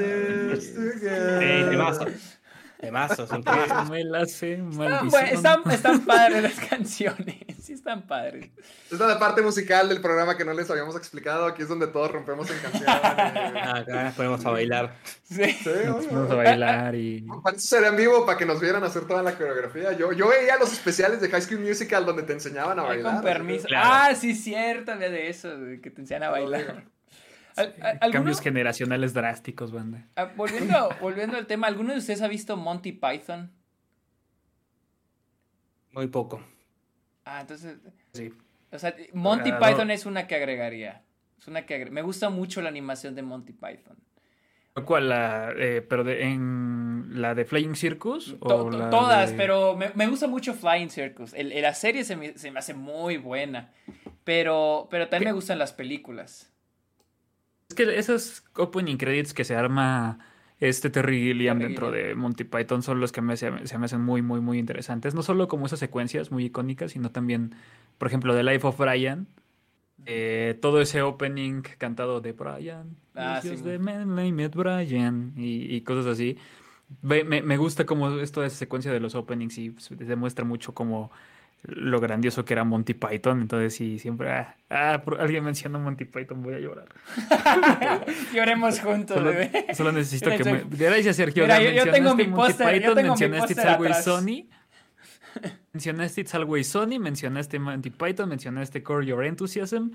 Sí, 0.59 2.38
temazo. 2.79 3.15
Temazo, 3.17 3.25
es 3.25 3.31
un 3.31 3.45
temazo. 3.45 3.91
Me 3.93 4.05
la 4.05 4.25
sé, 4.27 4.55
Ah, 4.61 4.63
maldición. 4.65 5.11
bueno, 5.11 5.27
están, 5.29 5.71
están 5.71 6.01
padres 6.07 6.43
las 6.43 6.69
canciones. 6.69 7.37
Sí, 7.63 7.73
están 7.75 8.07
padres. 8.07 8.51
Esta 8.91 8.95
es 9.05 9.11
la 9.11 9.19
parte 9.19 9.43
musical 9.43 9.89
del 9.89 10.01
programa 10.01 10.37
que 10.37 10.45
no 10.45 10.55
les 10.55 10.71
habíamos 10.71 10.97
explicado. 10.97 11.47
Aquí 11.47 11.63
es 11.63 11.69
donde 11.69 11.87
todos 11.89 12.11
rompemos 12.11 12.49
en 12.51 12.59
canciones. 12.61 12.89
Ah, 12.89 13.77
acá 13.79 14.05
nos 14.05 14.15
ponemos 14.15 14.47
a 14.47 14.51
bailar. 14.51 14.95
Sí. 15.25 15.45
Sí, 15.53 15.71
Nos 15.87 16.07
fuimos 16.07 16.31
a 16.31 16.35
bailar 16.37 16.95
y. 16.95 17.27
Para 17.43 17.57
eso 17.57 17.67
sería 17.69 17.89
en 17.89 17.97
vivo, 17.97 18.25
para 18.25 18.39
que 18.39 18.47
nos 18.47 18.61
vieran 18.61 18.83
hacer 18.85 19.07
toda 19.07 19.23
la 19.23 19.35
coreografía. 19.37 19.93
Yo, 19.93 20.13
yo 20.13 20.29
veía 20.29 20.57
los 20.59 20.73
especiales 20.73 21.21
de 21.21 21.29
High 21.29 21.43
School 21.43 21.61
Musical 21.61 22.07
donde 22.07 22.23
te 22.23 22.33
enseñaban 22.33 22.79
a 22.79 22.83
bailar. 22.85 23.15
con 23.17 23.23
permiso. 23.23 23.67
Claro. 23.69 23.89
Ah, 23.93 24.15
sí, 24.15 24.35
cierto, 24.35 24.93
había 24.93 25.11
de 25.11 25.29
eso, 25.29 25.57
de 25.59 25.81
que 25.81 25.91
te 25.91 26.01
enseñan 26.01 26.23
a 26.25 26.31
bailar. 26.31 26.85
Al- 27.59 27.75
al- 27.81 27.99
¿alguno- 28.01 28.13
Cambios 28.13 28.41
generaciones 28.41 29.15
drásticos, 29.15 29.73
banda. 29.73 30.07
ah, 30.17 30.33
volviendo, 30.37 30.89
volviendo 31.01 31.37
al 31.37 31.47
tema, 31.47 31.67
¿alguno 31.67 31.93
de 31.93 31.99
ustedes 31.99 32.23
ha 32.23 32.29
visto 32.29 32.57
Monty 32.57 32.93
Python? 32.93 33.53
Muy 35.93 36.07
poco. 36.09 36.43
Ah, 37.25 37.41
entonces, 37.41 37.77
Sí. 38.13 38.33
o 38.73 38.79
sea, 38.79 38.95
Monty 39.13 39.51
Ah, 39.53 39.59
Python 39.59 39.91
es 39.91 40.07
una 40.07 40.27
que 40.27 40.35
agregaría. 40.35 41.03
Es 41.39 41.47
una 41.49 41.67
que 41.67 41.77
agre- 41.77 41.91
Me 41.91 42.03
gusta 42.03 42.31
mucho 42.31 42.61
la 42.63 42.69
animación 42.69 43.15
de 43.15 43.23
Monty 43.23 43.53
Python. 43.53 43.97
¿Cuál? 44.85 45.09
La, 45.09 45.53
eh, 45.57 45.83
pero 45.83 46.05
de, 46.05 46.23
en 46.23 47.21
la 47.21 47.35
de 47.35 47.45
Flying 47.45 47.75
Circus? 47.75 48.37
To- 48.39 48.67
o 48.67 48.71
to- 48.71 48.79
la 48.79 48.91
todas, 48.91 49.33
de- 49.33 49.37
pero 49.37 49.77
me, 49.77 49.91
me 49.95 50.07
gusta 50.07 50.29
mucho 50.29 50.55
Flying 50.55 50.89
Circus. 50.91 51.35
El, 51.35 51.51
el- 51.51 51.63
la 51.63 51.75
serie 51.75 52.05
se 52.05 52.15
me, 52.15 52.39
se 52.39 52.53
me 52.53 52.61
hace 52.61 52.75
muy 52.75 53.17
buena, 53.17 53.73
pero, 54.23 54.87
pero 54.89 55.09
también 55.09 55.31
me 55.31 55.35
gustan 55.35 55.59
las 55.59 55.73
películas. 55.73 56.53
Es 57.69 57.75
que 57.75 57.99
esos 57.99 58.45
opening 58.57 58.97
credits 58.97 59.35
que 59.35 59.45
se 59.45 59.55
arma 59.55 60.19
este 60.59 60.89
Terry 60.91 61.21
Gilliam 61.21 61.59
Terry 61.59 61.69
dentro 61.69 61.91
Gilliam. 61.91 62.09
de 62.09 62.15
Monty 62.15 62.45
Python 62.45 62.83
son 62.83 62.99
los 62.99 63.13
que 63.13 63.21
me, 63.21 63.37
se, 63.37 63.51
me 63.51 63.85
hacen 63.85 64.01
muy, 64.01 64.23
muy, 64.23 64.41
muy 64.41 64.59
interesantes. 64.59 65.15
No 65.15 65.23
solo 65.23 65.49
como 65.49 65.67
esas 65.67 65.79
secuencias 65.79 66.31
muy 66.31 66.47
icónicas, 66.47 66.93
sino 66.93 67.11
también, 67.11 67.55
por 67.99 68.09
ejemplo, 68.09 68.35
The 68.35 68.43
Life 68.43 68.67
of 68.67 68.79
Brian. 68.79 69.27
eh, 70.07 70.57
todo 70.63 70.81
ese 70.81 71.03
opening 71.03 71.63
cantado 71.77 72.21
de 72.23 72.33
Brian. 72.33 72.97
Ah, 73.15 73.41
"It's 73.45 73.61
sí, 73.61 73.79
man 73.79 74.19
I 74.25 74.33
met 74.33 74.55
Brian. 74.55 75.35
Y, 75.37 75.75
y 75.75 75.81
cosas 75.83 76.07
así. 76.07 76.39
Me, 77.03 77.25
me 77.25 77.57
gusta 77.59 77.85
como 77.85 78.19
es 78.19 78.33
toda 78.33 78.47
esa 78.47 78.57
secuencia 78.57 78.91
de 78.93 79.01
los 79.01 79.15
openings 79.15 79.59
y 79.59 79.75
demuestra 79.91 80.45
mucho 80.47 80.73
como 80.73 81.11
lo 81.65 82.01
grandioso 82.01 82.45
que 82.45 82.55
era 82.55 82.65
Monty 82.65 82.95
Python. 82.95 83.41
Entonces, 83.41 83.75
sí, 83.75 83.99
siempre. 83.99 84.31
Ah, 84.31 84.55
ah, 84.71 85.03
alguien 85.19 85.45
menciona 85.45 85.79
Monty 85.79 86.05
Python, 86.05 86.43
voy 86.43 86.55
a 86.55 86.59
llorar. 86.61 86.87
Lloremos 88.35 88.81
juntos, 88.81 89.17
Solo, 89.17 89.31
bebé. 89.31 89.67
solo 89.75 89.93
necesito 89.93 90.31
que 90.31 90.45
me. 90.45 90.65
Gracias, 90.71 91.17
Sergio. 91.17 91.45
Mira, 91.45 91.61
yo- 91.63 91.71
yo 91.71 91.91
tengo 91.91 92.15
mencionaste 92.15 92.25
mi 92.25 92.29
Monty 92.31 92.53
póster, 92.53 92.83
yo 92.83 92.95
mi 92.95 93.03
mencionaste 93.03 93.53
It's 93.53 93.65
Always. 93.65 94.05
Sunny. 94.05 94.49
Mencionaste 95.73 96.21
It's 96.23 96.35
Always 96.35 96.69
Sunny, 96.69 96.99
mencionaste 96.99 97.59
Monty 97.59 97.91
Python, 97.91 98.29
mencionaste 98.29 98.83
Core 98.83 99.07
Your 99.07 99.25
Enthusiasm. 99.25 99.91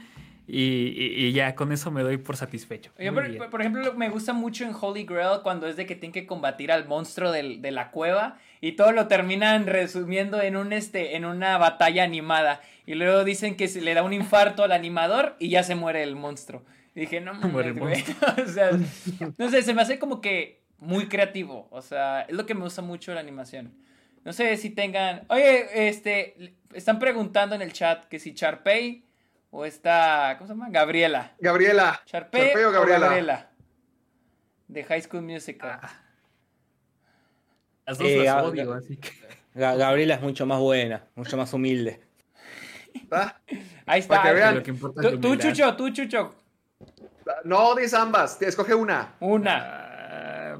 Y, 0.46 0.62
y- 0.62 1.26
y 1.28 1.32
ya 1.32 1.56
con 1.56 1.72
eso 1.72 1.90
me 1.90 2.02
doy 2.04 2.18
por 2.18 2.36
satisfecho. 2.36 2.92
Yo, 3.00 3.14
por, 3.14 3.50
por- 3.50 3.62
ejemplo, 3.62 3.82
lo- 3.82 3.94
me 3.94 4.10
gusta 4.10 4.34
mucho 4.34 4.66
en 4.66 4.74
Holy 4.80 5.06
Grail 5.06 5.40
cuando 5.42 5.68
es 5.68 5.78
de 5.78 5.86
que 5.86 5.96
tienen 5.96 6.12
que 6.12 6.26
combatir 6.26 6.70
al 6.72 6.86
monstruo 6.86 7.32
del- 7.32 7.62
de 7.62 7.72
la 7.72 7.92
cueva 7.92 8.38
y 8.64 8.72
todo 8.78 8.94
lo 8.94 9.10
terminan 9.10 9.68
resumiendo 9.68 10.42
en 10.42 10.56
un 10.56 10.72
este 10.72 11.18
en 11.18 11.26
una 11.26 11.58
batalla 11.58 12.06
animada 12.06 12.62
y 12.86 12.94
luego 12.94 13.26
dicen 13.26 13.58
que 13.58 13.68
se 13.68 13.82
le 13.82 13.94
da 13.94 14.04
un 14.04 14.14
infarto 14.14 14.64
al 14.64 14.72
animador 14.72 15.36
y 15.38 15.50
ya 15.50 15.64
se 15.64 15.76
muere 15.76 16.02
el 16.02 16.16
monstruo. 16.16 16.64
Y 16.96 17.02
dije, 17.02 17.20
no 17.20 17.34
Muere 17.52 17.72
el 17.72 17.76
mames, 17.76 18.06
güey. 18.06 18.46
o 18.46 18.50
sea, 18.50 18.72
no 19.38 19.50
sé, 19.50 19.64
se 19.64 19.74
me 19.74 19.82
hace 19.82 20.00
como 20.00 20.22
que 20.22 20.64
muy 20.78 21.10
creativo, 21.10 21.68
o 21.72 21.82
sea, 21.82 22.22
es 22.22 22.34
lo 22.34 22.46
que 22.46 22.56
me 22.56 22.62
gusta 22.62 22.82
mucho 22.82 23.12
de 23.12 23.16
la 23.16 23.22
animación. 23.22 23.74
No 24.24 24.32
sé 24.32 24.56
si 24.56 24.70
tengan, 24.70 25.26
oye, 25.28 25.90
este 25.90 26.56
están 26.72 27.00
preguntando 27.00 27.56
en 27.56 27.62
el 27.62 27.74
chat 27.74 28.06
que 28.06 28.18
si 28.18 28.34
Charpey 28.34 29.04
o 29.50 29.66
está, 29.66 30.36
¿cómo 30.38 30.48
se 30.48 30.54
llama? 30.54 30.70
Gabriela. 30.70 31.34
Gabriela. 31.38 32.02
Charpey, 32.06 32.44
Charpey 32.44 32.64
o 32.64 32.70
o 32.70 32.72
Gabriela. 32.72 33.08
Gabriela. 33.08 33.50
De 34.70 34.86
High 34.86 35.02
School 35.02 35.24
Musical. 35.24 35.82
Las 37.86 37.98
dos 37.98 38.08
Eh, 38.08 38.24
las 38.24 38.44
odio, 38.44 38.74
así 38.74 38.98
que. 38.98 39.10
Ga- 39.56 39.78
Gabriela 39.78 40.16
es 40.16 40.22
mucho 40.22 40.46
más 40.46 40.60
buena, 40.60 41.04
mucho 41.16 41.38
más 41.38 41.54
humilde. 41.54 42.00
¿Ah? 43.12 43.36
Ahí 43.86 44.00
está. 44.00 44.18
Para 44.18 44.30
que 44.30 44.36
vean. 44.36 44.56
Lo 44.56 44.64
que 44.64 44.72
importa 44.72 45.02
es 45.02 45.12
Tú, 45.12 45.20
tú. 45.20 45.36
Chucho, 45.36 45.76
tú, 45.76 45.90
Chucho. 45.92 46.36
No 47.46 47.76
dices 47.76 47.94
ambas, 47.94 48.38
te 48.40 48.48
escoge 48.48 48.74
una. 48.76 49.14
Una. 49.20 49.58
Ah, 50.56 50.58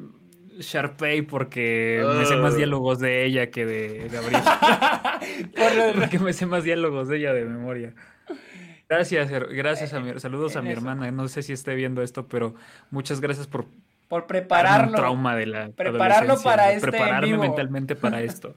Sharpay 0.60 1.24
porque 1.24 2.04
me 2.18 2.26
sé 2.26 2.36
más 2.36 2.54
Ah. 2.54 2.58
diálogos 2.58 3.00
de 3.00 3.26
ella 3.26 3.50
que 3.50 3.66
de 3.66 4.08
Gabriela. 4.10 5.20
Porque 5.96 6.20
me 6.20 6.32
sé 6.34 6.46
más 6.46 6.64
diálogos 6.64 7.08
de 7.08 7.18
ella 7.18 7.34
de 7.34 7.46
memoria. 7.46 7.94
Gracias, 8.88 9.30
gracias 9.32 9.94
a 9.94 10.00
mi, 10.00 10.20
saludos 10.20 10.56
a 10.56 10.62
mi 10.62 10.72
hermana. 10.72 11.10
No 11.12 11.28
sé 11.28 11.42
si 11.42 11.54
esté 11.54 11.74
viendo 11.76 12.04
esto, 12.04 12.28
pero 12.28 12.54
muchas 12.92 13.20
gracias 13.22 13.48
por 13.48 13.66
por 14.14 14.28
prepararlo. 14.28 14.90
un 14.92 14.96
trauma 14.96 15.36
de 15.36 15.48
la 15.48 15.70
Prepararlo 15.72 16.40
para 16.44 16.72
este 16.72 16.92
prepararme 16.92 17.30
vivo. 17.32 17.42
mentalmente 17.42 17.96
para 17.96 18.22
esto. 18.22 18.56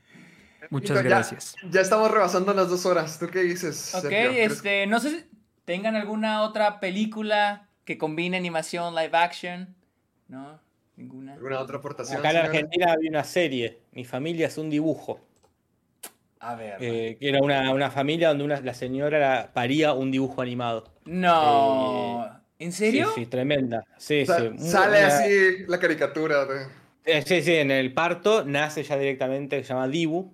Muchas 0.70 1.02
gracias. 1.02 1.56
Ya 1.68 1.82
estamos 1.82 2.10
rebasando 2.10 2.54
las 2.54 2.70
dos 2.70 2.86
horas. 2.86 3.18
¿Tú 3.18 3.28
qué 3.28 3.40
dices? 3.42 3.94
Ok, 3.94 4.06
este, 4.10 4.86
no 4.86 4.98
sé 4.98 5.10
si 5.10 5.24
tengan 5.66 5.94
alguna 5.94 6.40
otra 6.40 6.80
película 6.80 7.68
que 7.84 7.98
combine 7.98 8.34
animación, 8.38 8.94
live 8.94 9.10
action. 9.12 9.74
¿No? 10.28 10.58
Ninguna. 10.96 11.34
¿Alguna 11.34 11.60
otra 11.60 11.76
aportación? 11.76 12.18
Acá 12.20 12.30
en 12.30 12.36
señora? 12.36 12.48
Argentina 12.48 12.92
había 12.92 13.10
una 13.10 13.24
serie, 13.24 13.80
Mi 13.92 14.06
familia 14.06 14.46
es 14.46 14.56
un 14.56 14.70
dibujo, 14.70 15.20
A 16.40 16.54
ver. 16.54 16.76
eh, 16.80 17.18
que 17.20 17.28
era 17.28 17.40
una, 17.42 17.70
una 17.74 17.90
familia 17.90 18.28
donde 18.28 18.44
una, 18.44 18.58
la 18.62 18.72
señora 18.72 19.50
paría 19.52 19.92
un 19.92 20.10
dibujo 20.10 20.40
animado. 20.40 20.84
No. 21.04 22.40
¿En 22.62 22.72
serio? 22.72 23.08
Sí, 23.14 23.22
sí, 23.22 23.26
tremenda. 23.26 23.84
Sí, 23.96 24.24
Sa- 24.24 24.38
sí. 24.38 24.48
Muy- 24.50 24.58
sale 24.68 24.98
una- 24.98 25.06
así 25.08 25.30
la 25.66 25.80
caricatura. 25.80 26.44
de- 26.46 26.66
eh, 27.04 27.22
sí, 27.26 27.42
sí, 27.42 27.54
en 27.54 27.70
el 27.72 27.92
parto 27.92 28.44
nace 28.44 28.84
ya 28.84 28.96
directamente, 28.96 29.62
se 29.62 29.68
llama 29.68 29.88
Dibu. 29.88 30.32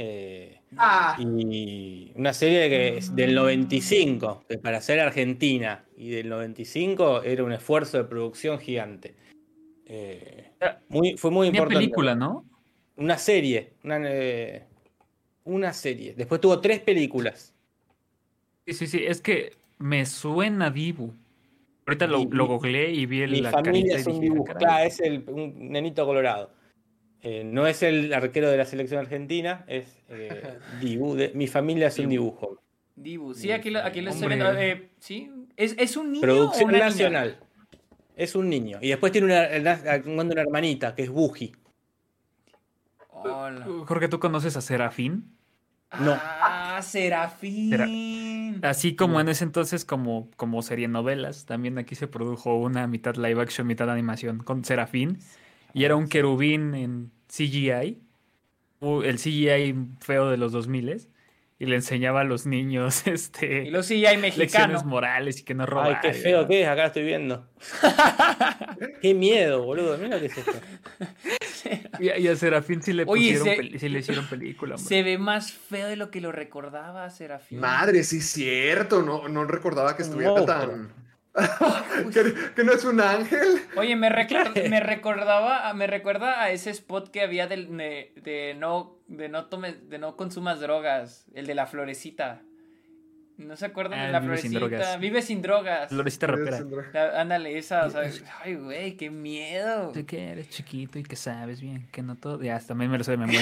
eh, 0.00 0.60
Ah, 0.76 1.16
y 1.18 2.12
una 2.14 2.32
serie 2.32 2.68
que 2.68 2.98
es 2.98 3.16
del 3.16 3.34
95, 3.34 4.44
que 4.48 4.56
para 4.58 4.80
ser 4.80 5.00
argentina 5.00 5.84
y 5.96 6.10
del 6.10 6.28
95 6.28 7.22
era 7.24 7.42
un 7.42 7.50
esfuerzo 7.52 7.96
de 7.98 8.04
producción 8.04 8.60
gigante. 8.60 9.14
Eh, 9.86 10.52
muy, 10.88 11.16
fue 11.16 11.32
muy 11.32 11.48
Tenía 11.48 11.58
importante. 11.62 11.80
película, 11.80 12.14
¿no? 12.14 12.44
Una 12.96 13.18
serie. 13.18 13.72
Una, 13.82 13.98
eh, 14.04 14.66
una 15.44 15.72
serie. 15.72 16.14
Después 16.16 16.40
tuvo 16.40 16.60
tres 16.60 16.78
películas. 16.78 17.52
Sí, 18.66 18.74
sí, 18.74 18.86
sí. 18.86 19.04
Es 19.04 19.20
que 19.20 19.54
me 19.78 20.06
suena 20.06 20.70
Dibu. 20.70 21.12
Ahorita 21.88 22.06
lo, 22.06 22.18
Mi- 22.20 22.28
lo 22.30 22.46
googleé 22.46 22.90
y 22.92 23.06
vi 23.06 23.26
Mi 23.26 23.40
la 23.40 23.50
familia 23.50 23.96
es 23.96 24.06
un 24.06 24.16
ah, 24.16 24.20
dibujo. 24.20 24.44
caray. 24.44 24.58
Claro, 24.60 24.84
es 24.84 25.00
el, 25.00 25.24
un 25.26 25.70
nenito 25.72 26.04
colorado. 26.04 26.52
Eh, 27.22 27.42
no 27.44 27.66
es 27.66 27.82
el 27.82 28.12
arquero 28.12 28.48
de 28.50 28.56
la 28.58 28.64
selección 28.66 29.00
argentina, 29.00 29.64
es 29.66 29.98
eh, 30.10 30.58
Dibu. 30.80 31.14
de- 31.16 31.32
mi 31.34 31.46
familia 31.48 31.88
es 31.88 31.98
un 31.98 32.08
Dibu. 32.10 32.24
dibujo. 32.24 32.62
Dibu. 32.94 33.32
Sí, 33.34 33.50
aquí 33.52 33.70
lo, 33.70 33.80
aquí 33.80 34.02
lo 34.02 34.10
estoy 34.10 34.28
viendo. 34.28 34.52
eh, 34.52 34.90
sí. 34.98 35.30
¿Es, 35.56 35.74
es 35.78 35.96
un 35.96 36.12
niño 36.12 36.20
o 36.20 36.26
Producción 36.26 36.64
una 36.68 36.72
niña? 36.78 36.88
nacional. 36.90 37.38
Es 38.16 38.34
un 38.34 38.48
niño. 38.50 38.78
Y 38.82 38.88
después 38.88 39.10
tiene 39.12 39.26
una, 39.26 39.48
una, 39.58 40.22
una 40.22 40.40
hermanita 40.42 40.94
que 40.94 41.04
es 41.04 41.10
Buji. 41.10 41.52
Hola. 43.10 43.66
Jorge, 43.86 44.08
¿tú 44.08 44.20
conoces 44.20 44.56
a 44.56 44.60
Serafín? 44.60 45.32
No. 46.00 46.16
Ah, 46.20 46.80
Serafín. 46.82 47.70
Así 48.62 48.96
como 48.96 49.20
en 49.20 49.28
ese 49.28 49.44
entonces, 49.44 49.84
como, 49.84 50.30
como 50.36 50.62
serie 50.62 50.88
novelas, 50.88 51.46
también 51.46 51.78
aquí 51.78 51.94
se 51.94 52.06
produjo 52.08 52.56
una 52.56 52.86
mitad 52.86 53.16
live 53.16 53.40
action, 53.40 53.66
mitad 53.66 53.90
animación 53.90 54.38
con 54.38 54.64
Serafín. 54.64 55.18
Y 55.74 55.84
era 55.84 55.96
un 55.96 56.08
querubín 56.08 56.74
en 56.74 57.10
CGI, 57.28 57.98
u- 58.80 59.02
el 59.02 59.18
CGI 59.18 59.74
feo 60.00 60.28
de 60.30 60.36
los 60.36 60.52
2000 60.52 61.08
y 61.60 61.66
le 61.66 61.76
enseñaba 61.76 62.20
a 62.20 62.24
los 62.24 62.46
niños 62.46 63.06
este, 63.06 63.64
Y 63.64 63.70
lo 63.70 63.82
sí 63.82 64.04
hay 64.06 64.16
lecciones 64.16 64.84
morales 64.84 65.40
y 65.40 65.44
que 65.44 65.54
no 65.54 65.64
Ay, 65.64 65.68
robaran. 65.70 66.00
qué 66.00 66.12
feo 66.14 66.46
que 66.46 66.62
es, 66.62 66.68
acá 66.68 66.86
estoy 66.86 67.02
viendo. 67.04 67.48
qué 69.02 69.14
miedo, 69.14 69.64
boludo. 69.64 69.96
Mira 69.98 70.16
lo 70.16 70.20
que 70.20 70.26
es 70.26 70.38
esto. 70.38 70.52
Y, 72.00 72.08
a- 72.10 72.18
y 72.18 72.28
a 72.28 72.36
Serafín 72.36 72.82
sí 72.82 72.92
le, 72.92 73.04
Oye, 73.06 73.32
pusieron 73.34 73.44
se- 73.48 73.56
peli- 73.56 73.78
sí 73.78 73.88
le 73.88 73.98
hicieron 74.00 74.26
película. 74.26 74.74
hombre. 74.76 74.88
Se 74.88 75.02
ve 75.02 75.18
más 75.18 75.52
feo 75.52 75.88
de 75.88 75.96
lo 75.96 76.10
que 76.10 76.20
lo 76.20 76.32
recordaba 76.32 77.08
Serafín. 77.10 77.60
madre, 77.60 78.04
sí 78.04 78.18
es 78.18 78.26
cierto. 78.30 79.02
No, 79.02 79.28
no 79.28 79.44
recordaba 79.44 79.96
que 79.96 80.02
estuviera 80.02 80.44
tan. 80.44 80.92
¿Que, 82.12 82.34
que 82.56 82.64
no 82.64 82.72
es 82.72 82.84
un 82.84 83.00
ángel? 83.00 83.60
Oye, 83.76 83.94
me, 83.96 84.08
recor- 84.10 84.52
me 84.70 84.80
recordaba, 84.80 85.72
me 85.74 85.86
recuerda 85.86 86.42
a 86.42 86.50
ese 86.50 86.70
spot 86.70 87.10
que 87.10 87.20
había 87.22 87.46
del, 87.46 87.76
de, 87.76 88.12
de 88.22 88.54
no, 88.58 88.96
de 89.06 89.28
no 89.28 89.46
tome, 89.46 89.72
de 89.74 89.98
no 89.98 90.16
consumas 90.16 90.60
drogas, 90.60 91.26
el 91.34 91.46
de 91.46 91.54
la 91.54 91.66
florecita. 91.66 92.42
¿No 93.38 93.56
se 93.56 93.66
acuerdan 93.66 94.00
Ah, 94.00 94.06
de 94.06 94.12
la 94.12 94.20
Vive 94.20 94.36
sin 94.38 94.50
florecita? 94.50 94.78
drogas. 94.78 95.00
Vive 95.00 95.22
sin 95.22 95.42
drogas. 95.42 95.88
Florecita 95.90 96.26
rapera. 96.26 96.60
La- 96.92 97.20
ándale, 97.20 97.56
esa, 97.56 97.86
o 97.86 97.90
sea, 97.90 98.02
ay, 98.42 98.54
güey, 98.56 98.96
qué 98.96 99.10
miedo. 99.10 99.94
Sé 99.94 100.04
que 100.04 100.30
eres 100.30 100.50
chiquito 100.50 100.98
y 100.98 101.04
que 101.04 101.14
sabes 101.16 101.60
bien, 101.60 101.86
que 101.92 102.02
no 102.02 102.16
todo. 102.16 102.42
Ya, 102.42 102.58
también 102.58 102.90
me 102.90 102.98
lo 102.98 103.04
sé 103.04 103.12
de 103.12 103.16
memoria. 103.18 103.40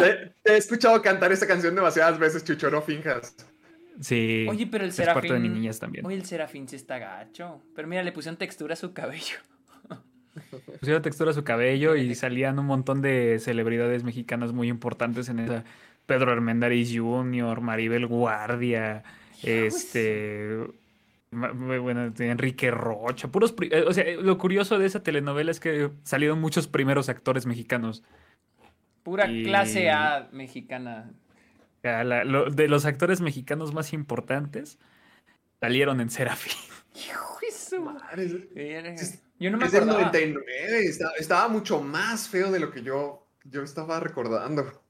Te, 0.00 0.32
te 0.42 0.52
he 0.52 0.56
escuchado 0.56 1.00
cantar 1.02 1.30
esa 1.30 1.46
canción 1.46 1.74
demasiadas 1.74 2.18
veces, 2.18 2.42
Chucho, 2.42 2.70
no 2.70 2.80
finjas. 2.82 3.36
Sí. 4.00 4.46
Oye, 4.48 4.66
pero 4.66 4.84
el 4.84 4.90
es 4.90 4.96
parte 4.96 5.20
de 5.20 5.28
serafín. 5.28 5.42
mi 5.42 5.48
niñez 5.50 5.78
también. 5.78 6.04
Oye, 6.04 6.16
el 6.16 6.24
serafín 6.24 6.68
sí 6.68 6.76
está 6.76 6.98
gacho. 6.98 7.62
Pero 7.74 7.88
mira, 7.88 8.02
le 8.02 8.12
pusieron 8.12 8.36
textura 8.38 8.74
a 8.74 8.76
su 8.76 8.92
cabello. 8.94 9.36
Pusieron 10.80 11.00
textura 11.02 11.30
a 11.30 11.34
su 11.34 11.44
cabello 11.44 11.96
y 11.96 12.14
salían 12.14 12.58
un 12.58 12.66
montón 12.66 13.00
de 13.00 13.38
celebridades 13.40 14.04
mexicanas 14.04 14.52
muy 14.52 14.68
importantes 14.68 15.28
en 15.30 15.38
esa. 15.40 15.64
Pedro 16.06 16.32
Armendáriz 16.32 16.92
Jr., 16.96 17.60
Maribel 17.60 18.06
Guardia, 18.06 19.02
este. 19.42 20.58
Bueno, 21.32 22.12
Enrique 22.18 22.70
Rocha, 22.70 23.28
puros. 23.28 23.54
eh, 23.60 23.84
O 23.86 23.92
sea, 23.92 24.04
lo 24.20 24.38
curioso 24.38 24.78
de 24.78 24.86
esa 24.86 25.02
telenovela 25.02 25.50
es 25.50 25.60
que 25.60 25.90
salieron 26.04 26.40
muchos 26.40 26.68
primeros 26.68 27.08
actores 27.08 27.44
mexicanos. 27.46 28.02
Pura 29.02 29.26
Y- 29.30 29.44
clase 29.44 29.90
A 29.90 30.28
mexicana. 30.32 31.10
La- 31.82 32.24
lo- 32.24 32.50
de 32.50 32.68
los 32.68 32.84
actores 32.86 33.20
mexicanos 33.20 33.72
más 33.74 33.92
importantes 33.92 34.78
salieron 35.60 36.00
en 36.00 36.10
Serafín. 36.10 36.52
Hijo 36.94 37.38
de 37.40 37.48
Yo 39.38 39.50
no 39.50 39.58
me 39.58 39.66
es 39.66 39.72
del 39.72 39.82
acordaba. 39.82 40.06
99, 40.06 40.78
estaba, 40.86 41.12
estaba 41.18 41.48
mucho 41.48 41.80
más 41.82 42.28
feo 42.28 42.50
de 42.50 42.58
lo 42.60 42.70
que 42.70 42.82
yo, 42.82 43.26
yo 43.44 43.62
estaba 43.62 44.00
recordando. 44.00 44.82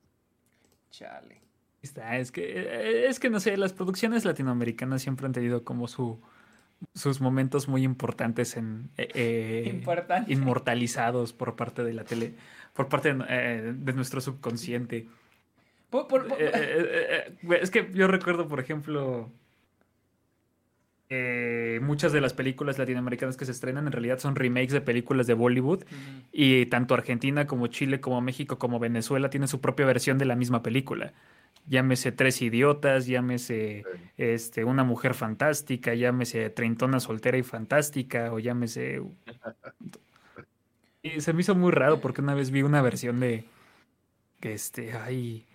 Chale. 0.97 1.43
Está, 1.83 2.17
es 2.17 2.33
que, 2.33 2.43
eh, 2.59 3.07
es 3.09 3.21
que 3.21 3.29
no 3.29 3.39
sé, 3.39 3.57
las 3.59 3.73
producciones 3.75 4.25
latinoamericanas 4.25 5.03
siempre 5.03 5.27
han 5.27 5.33
tenido 5.33 5.63
como 5.63 5.89
su, 5.89 6.21
sus 6.95 7.21
momentos 7.21 7.69
muy 7.69 7.83
importantes 7.85 8.57
en 8.57 8.89
eh, 8.97 9.09
eh, 9.15 9.71
Importante. 9.73 10.33
inmortalizados 10.33 11.33
por 11.35 11.55
parte 11.55 11.85
de 11.85 11.93
la 11.93 12.05
tele, 12.05 12.35
por 12.73 12.89
parte 12.89 13.13
de, 13.13 13.25
eh, 13.29 13.75
de 13.77 13.93
nuestro 13.93 14.21
subconsciente. 14.23 15.07
Por- 15.91 16.09
por- 16.09 16.27
por- 16.29 16.39
es 16.41 17.71
que 17.71 17.91
yo 17.93 18.09
recuerdo, 18.09 18.49
por 18.49 18.59
ejemplo, 18.59 19.31
eh, 21.09 21.79
muchas 21.83 22.13
de 22.13 22.21
las 22.21 22.35
películas 22.35 22.79
latinoamericanas 22.79 23.37
que 23.37 23.45
se 23.45 23.53
estrenan 23.53 23.87
en 23.87 23.93
realidad 23.93 24.19
son 24.19 24.35
remakes 24.35 24.73
de 24.73 24.81
películas 24.81 25.27
de 25.27 25.35
Bollywood. 25.35 25.85
Y 26.33 26.67
tanto 26.67 26.95
Argentina 26.95 27.47
como 27.47 27.69
Chile 27.69 28.01
como 28.01 28.21
México 28.21 28.59
como 28.59 28.79
Venezuela 28.79 29.31
tienen 29.31 29.49
su 29.49 29.61
propia 29.61 29.87
versión 29.87 30.19
de 30.19 30.25
la 30.25 30.37
misma 30.37 30.63
película. 30.63 31.13
Llámese 31.69 32.13
Tres 32.13 32.43
Idiotas, 32.43 33.07
llámese 33.07 33.85
este, 34.17 34.65
Una 34.65 34.85
Mujer 34.85 35.15
Fantástica, 35.15 35.95
llámese 35.95 36.49
Treintona 36.51 37.01
Soltera 37.01 37.39
y 37.39 37.43
Fantástica, 37.43 38.33
o 38.33 38.39
llámese... 38.39 39.03
Y 41.03 41.21
se 41.21 41.33
me 41.33 41.43
hizo 41.43 41.55
muy 41.55 41.71
raro 41.71 42.01
porque 42.01 42.21
una 42.21 42.35
vez 42.35 42.51
vi 42.51 42.63
una 42.63 42.83
versión 42.83 43.21
de... 43.21 43.45
Que 44.41 44.55
este, 44.55 44.93
ay... 44.93 45.47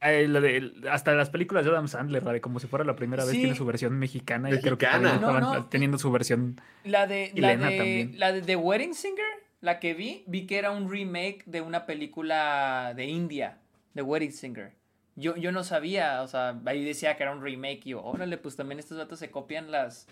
ay, 0.00 0.26
la 0.28 0.40
de- 0.40 0.72
hasta 0.90 1.12
las 1.14 1.30
películas 1.30 1.64
de 1.64 1.70
Adam 1.70 1.88
Sandler, 1.88 2.22
la 2.22 2.32
de 2.32 2.40
como 2.40 2.60
si 2.60 2.66
fuera 2.66 2.84
la 2.84 2.96
primera 2.96 3.24
vez, 3.24 3.32
tiene 3.32 3.54
su 3.54 3.64
versión 3.64 3.98
mexicana, 3.98 4.50
y 4.50 4.58
creo 4.60 4.78
que 4.78 4.86
No, 5.00 5.08
estaban 5.14 5.40
no. 5.42 5.66
teniendo 5.66 5.98
su 5.98 6.10
versión... 6.10 6.60
La 6.84 7.06
de, 7.06 7.32
la 7.34 7.56
de, 7.56 7.56
también. 7.76 8.18
la 8.18 8.32
de 8.32 8.42
The 8.42 8.56
Wedding 8.56 8.94
Singer, 8.94 9.24
la 9.60 9.80
que 9.80 9.94
vi, 9.94 10.22
vi 10.26 10.46
que 10.46 10.58
era 10.58 10.70
un 10.70 10.90
remake 10.90 11.42
de 11.46 11.60
una 11.60 11.86
película 11.86 12.92
de 12.96 13.06
India, 13.06 13.58
The 13.94 14.02
Wedding 14.02 14.32
Singer. 14.32 14.72
Yo, 15.16 15.34
yo 15.36 15.50
no 15.50 15.64
sabía, 15.64 16.22
o 16.22 16.28
sea, 16.28 16.60
ahí 16.66 16.84
decía 16.84 17.16
que 17.16 17.24
era 17.24 17.32
un 17.32 17.42
remake 17.42 17.80
y 17.86 17.90
yo, 17.90 18.04
órale, 18.04 18.38
pues 18.38 18.54
también 18.54 18.78
estos 18.78 18.96
datos 18.98 19.18
se 19.18 19.30
copian 19.32 19.70
las... 19.72 20.06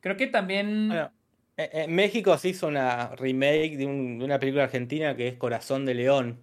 Creo 0.00 0.16
que 0.16 0.26
también... 0.26 0.88
Bueno, 0.88 1.10
en- 1.58 1.80
en 1.82 1.94
México 1.94 2.38
se 2.38 2.48
hizo 2.50 2.68
una 2.68 3.14
remake 3.16 3.76
de, 3.76 3.84
un- 3.84 4.18
de 4.20 4.24
una 4.24 4.38
película 4.38 4.64
argentina 4.64 5.14
que 5.16 5.28
es 5.28 5.34
Corazón 5.34 5.84
de 5.84 5.92
León. 5.94 6.38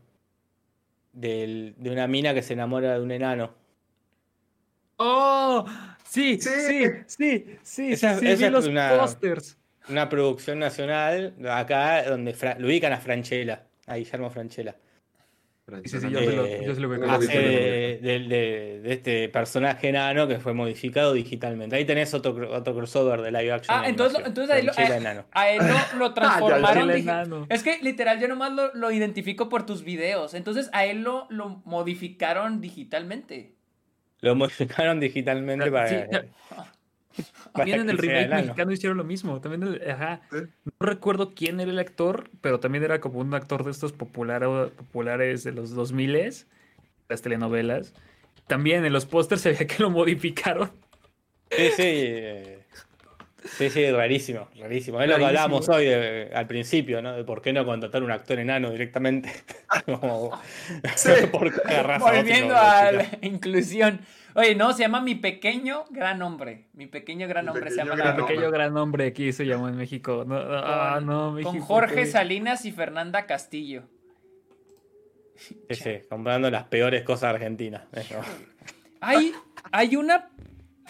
Del- 1.16 1.74
de 1.78 1.90
una 1.90 2.08
mina 2.08 2.34
que 2.34 2.44
se 2.44 2.54
enamora 2.54 2.94
de 2.94 3.02
un 3.02 3.12
enano. 3.12 3.52
¡Oh! 4.98 5.66
Sí, 6.08 6.40
Sí. 6.40 6.50
sí, 6.50 6.86
sí, 7.08 7.58
sí, 7.64 7.92
Esa- 7.94 8.20
sí, 8.20 8.28
esa 8.28 8.38
vi 8.40 8.44
es 8.46 8.52
los 8.52 8.68
una- 8.68 8.98
pósters. 8.98 9.58
Una 9.90 10.08
producción 10.10 10.60
nacional 10.60 11.34
acá 11.50 12.04
donde 12.10 12.34
Fra- 12.34 12.58
lo 12.60 12.68
ubican 12.68 12.94
a 12.94 12.98
Franchella, 12.98 13.64
a 13.88 13.96
Guillermo 13.98 14.30
Franchella. 14.30 14.76
Sí, 15.84 16.00
sí, 16.00 16.10
yo 16.12 16.22
lo, 16.22 16.46
Eh, 16.46 16.62
yo 16.64 16.74
lo 16.80 16.90
de, 17.18 18.00
de- 18.00 18.20
de- 18.20 18.80
de 18.82 18.94
este 18.94 19.30
personaje 19.30 19.90
enano 19.90 20.28
que 20.28 20.38
fue 20.40 20.54
modificado 20.54 21.14
digitalmente. 21.14 21.76
Ahí 21.76 21.86
tenés 21.86 22.14
otro, 22.14 22.52
otro 22.52 22.76
crossover 22.76 23.22
de 23.22 23.32
live 23.32 23.52
action. 23.52 23.76
Ah, 23.80 23.90
entonces, 23.90 24.22
entonces 24.24 24.54
ahí 24.56 24.62
lo, 24.62 24.74
Franchella 24.74 24.96
a, 24.98 25.02
enano. 25.02 25.26
a 25.32 25.50
él 25.50 25.62
lo, 25.94 25.98
lo 26.00 26.14
transformaron. 26.14 26.92
Enano. 26.92 27.48
Es 27.50 27.64
que 27.64 27.80
literal 27.82 28.20
yo 28.20 28.28
nomás 28.28 28.52
lo, 28.54 28.76
lo 28.76 28.92
identifico 28.92 29.50
por 29.50 29.66
tus 29.66 29.84
videos. 29.84 30.36
Entonces 30.36 30.70
a 30.72 30.86
él 30.86 31.02
lo, 31.02 31.26
lo 31.32 31.64
modificaron 31.66 32.62
digitalmente. 32.62 33.56
Lo 34.22 34.36
modificaron 34.36 35.00
digitalmente 35.00 35.72
para. 35.72 35.90
Sí, 35.90 35.96
ya- 36.12 36.26
para 36.50 36.75
También 37.54 37.82
en 37.82 37.90
el 37.90 37.98
remake 37.98 38.30
mexicano 38.30 38.72
hicieron 38.72 38.98
lo 38.98 39.04
mismo. 39.04 39.40
También, 39.42 39.64
el- 39.64 39.90
ajá. 39.92 40.22
Sí. 40.32 40.38
No 40.80 40.86
recuerdo 40.88 41.34
quién 41.34 41.60
era 41.60 41.72
el 41.72 41.80
actor, 41.80 42.30
pero 42.42 42.60
también 42.60 42.84
era 42.84 43.00
como 43.00 43.20
un 43.20 43.34
actor 43.34 43.64
de 43.64 43.72
estos 43.72 43.94
popular- 43.94 44.44
populares 44.76 45.44
de 45.44 45.52
los 45.52 45.72
2000 45.72 46.46
las 47.10 47.22
telenovelas. 47.22 47.94
También 48.48 48.86
en 48.86 48.94
los 48.94 49.06
pósters 49.06 49.42
se 49.42 49.52
veía 49.52 49.68
que 49.68 49.82
lo 49.82 49.90
modificaron. 49.90 50.72
Sí, 51.52 51.68
sí. 51.76 51.84
eh, 51.86 52.60
Sí, 53.58 53.70
sí, 53.70 53.92
rarísimo, 53.92 54.50
rarísimo. 54.58 55.00
Es 55.00 55.08
lo 55.08 55.18
que 55.18 55.26
hablábamos 55.26 55.70
hoy 55.70 55.86
de- 55.86 56.32
al 56.34 56.48
principio, 56.48 57.04
¿no? 57.04 57.14
De 57.16 57.24
por 57.24 57.44
qué 57.44 57.54
no 57.54 57.64
contratar 57.64 58.02
un 58.02 58.10
actor 58.10 58.40
enano 58.40 58.72
directamente. 58.72 59.32
Como, 59.86 60.32
Sí. 60.96 61.12
¿Por 61.32 61.54
qué 61.54 61.62
agarrás 61.72 62.02
a 62.02 62.06
otro 62.06 62.16
y 62.16 62.18
Volviendo 62.24 62.56
a 62.58 62.92
la 62.92 63.06
inclusión. 63.22 64.00
Oye, 64.36 64.54
no, 64.54 64.74
se 64.74 64.82
llama 64.82 65.00
Mi 65.02 65.16
Pequeño 65.16 65.86
Gran 65.90 66.22
Hombre. 66.22 66.68
Mi 66.74 66.88
Pequeño 66.88 67.26
Gran 67.28 67.46
Mi 67.46 67.52
Hombre 67.52 67.72
se 67.72 67.78
llama 67.78 67.96
Gran 67.96 68.20
Hombre. 68.20 68.26
pequeño 68.36 68.52
gran 68.52 68.78
hombre 68.78 69.08
aquí 69.08 69.32
se 69.32 69.46
llamó 69.46 69.70
en 69.70 69.78
México. 69.78 70.26
No, 70.28 70.36
ah, 70.38 70.96
Con- 70.96 71.06
no, 71.06 71.20
Con 71.26 71.36
México. 71.36 71.66
Jorge 71.66 71.96
qué- 71.96 72.06
Salinas 72.06 72.66
y 72.66 72.72
Fernanda 72.74 73.26
Castillo. 73.28 73.84
Comprando 76.10 76.50
las 76.52 76.66
peores 76.66 77.04
cosas 77.04 77.34
argentinas. 77.36 77.84
Hay, 79.02 79.34
hay 79.72 79.96
una. 79.98 80.30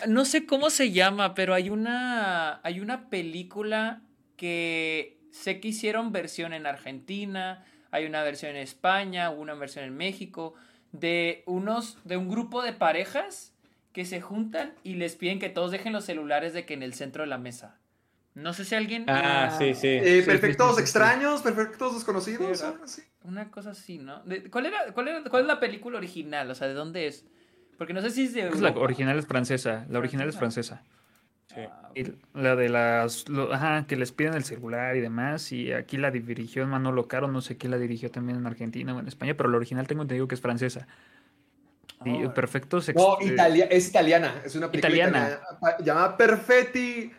No 0.08 0.24
sé 0.24 0.46
cómo 0.46 0.70
se 0.70 0.92
llama, 0.92 1.34
pero 1.34 1.54
hay 1.54 1.70
una. 1.70 2.62
Hay 2.64 2.80
una 2.80 3.10
película 3.10 4.04
que 4.38 5.18
sé 5.32 5.60
que 5.60 5.70
hicieron 5.70 6.14
versión 6.14 6.54
en 6.54 6.66
Argentina. 6.66 7.66
Hay 7.92 8.06
una 8.06 8.24
versión 8.24 8.52
en 8.52 8.58
España, 8.58 9.32
hubo 9.32 9.42
una 9.42 9.56
versión 9.56 9.84
en 9.86 9.98
México. 9.98 10.54
De 11.00 11.44
unos. 11.46 11.98
de 12.04 12.18
un 12.18 12.30
grupo 12.30 12.62
de 12.62 12.74
parejas 12.74 13.54
que 13.92 14.06
se 14.06 14.20
juntan 14.22 14.74
y 14.84 14.96
les 14.96 15.16
piden 15.16 15.40
que 15.40 15.50
todos 15.50 15.72
dejen 15.72 15.94
los 15.94 16.04
celulares 16.06 16.54
de 16.54 16.66
que 16.66 16.74
en 16.74 16.84
el 16.84 16.94
centro 16.94 17.24
de 17.24 17.28
la 17.28 17.38
mesa. 17.38 17.78
No 18.34 18.54
sé 18.54 18.66
si 18.66 18.76
alguien. 18.76 19.06
Ah, 19.08 19.56
sí, 19.58 19.74
sí. 19.74 19.88
Eh, 19.88 20.20
sí, 20.22 20.26
perfectos 20.26 20.70
sí, 20.72 20.76
sí. 20.76 20.82
extraños, 20.82 21.42
perfectos 21.42 21.96
desconocidos. 21.96 22.64
Una 23.24 23.50
cosa 23.50 23.72
así, 23.72 23.98
¿no? 23.98 24.22
De- 24.24 24.50
¿cuál, 24.50 24.66
era, 24.66 24.92
cuál, 24.94 25.08
era- 25.08 25.24
¿Cuál 25.24 25.44
es 25.44 25.48
la 25.48 25.60
película 25.62 25.98
original? 25.98 26.52
O 26.52 26.56
sea, 26.56 26.68
¿de 26.68 26.74
dónde 26.74 27.08
es? 27.08 27.26
Porque 27.78 27.94
no 27.94 28.02
sé 28.02 28.10
si 28.10 28.24
es 28.26 28.34
de. 28.34 28.48
Pues 28.48 28.60
la 28.62 28.72
original 28.72 29.18
es 29.18 29.26
francesa. 29.26 29.86
La 29.90 30.00
original 30.00 30.28
es 30.30 30.38
¿Francesa? 30.38 30.84
Ah, 31.56 31.90
Y 31.96 32.06
la 32.34 32.56
de 32.56 32.70
las. 32.70 33.30
lo- 33.30 33.54
ajá, 33.54 33.86
que 33.88 33.96
les 33.96 34.12
piden 34.12 34.34
el 34.34 34.44
celular 34.44 34.96
y 34.96 35.02
demás. 35.02 35.52
Y 35.52 35.72
aquí 35.72 35.98
la 35.98 36.12
dirigió 36.12 36.66
Manolo 36.68 37.08
Caro. 37.08 37.28
No 37.28 37.42
sé 37.42 37.58
quién 37.58 37.72
la 37.72 37.78
dirigió 37.78 38.12
también 38.12 38.38
en 38.40 38.48
Argentina 38.48 38.94
o 38.96 39.00
en 39.00 39.08
España. 39.08 39.36
Pero 39.38 39.50
la 39.50 39.58
original 39.58 39.88
tengo 39.88 40.02
entendido 40.02 40.28
que 40.28 40.36
es 40.36 40.42
francesa. 40.42 40.88
Y 42.04 42.26
Oh. 42.26 42.34
perfectos. 42.34 42.90
ex- 42.90 43.00
No, 43.00 43.18
eh, 43.22 43.28
Italia, 43.34 43.66
es 43.72 43.88
italiana. 43.88 44.42
Es 44.44 44.56
una 44.56 44.70
película 44.70 44.90
Italiana. 44.96 45.40
italiana. 45.62 45.78
Llamada 45.84 46.18
Perfetti 46.18 47.12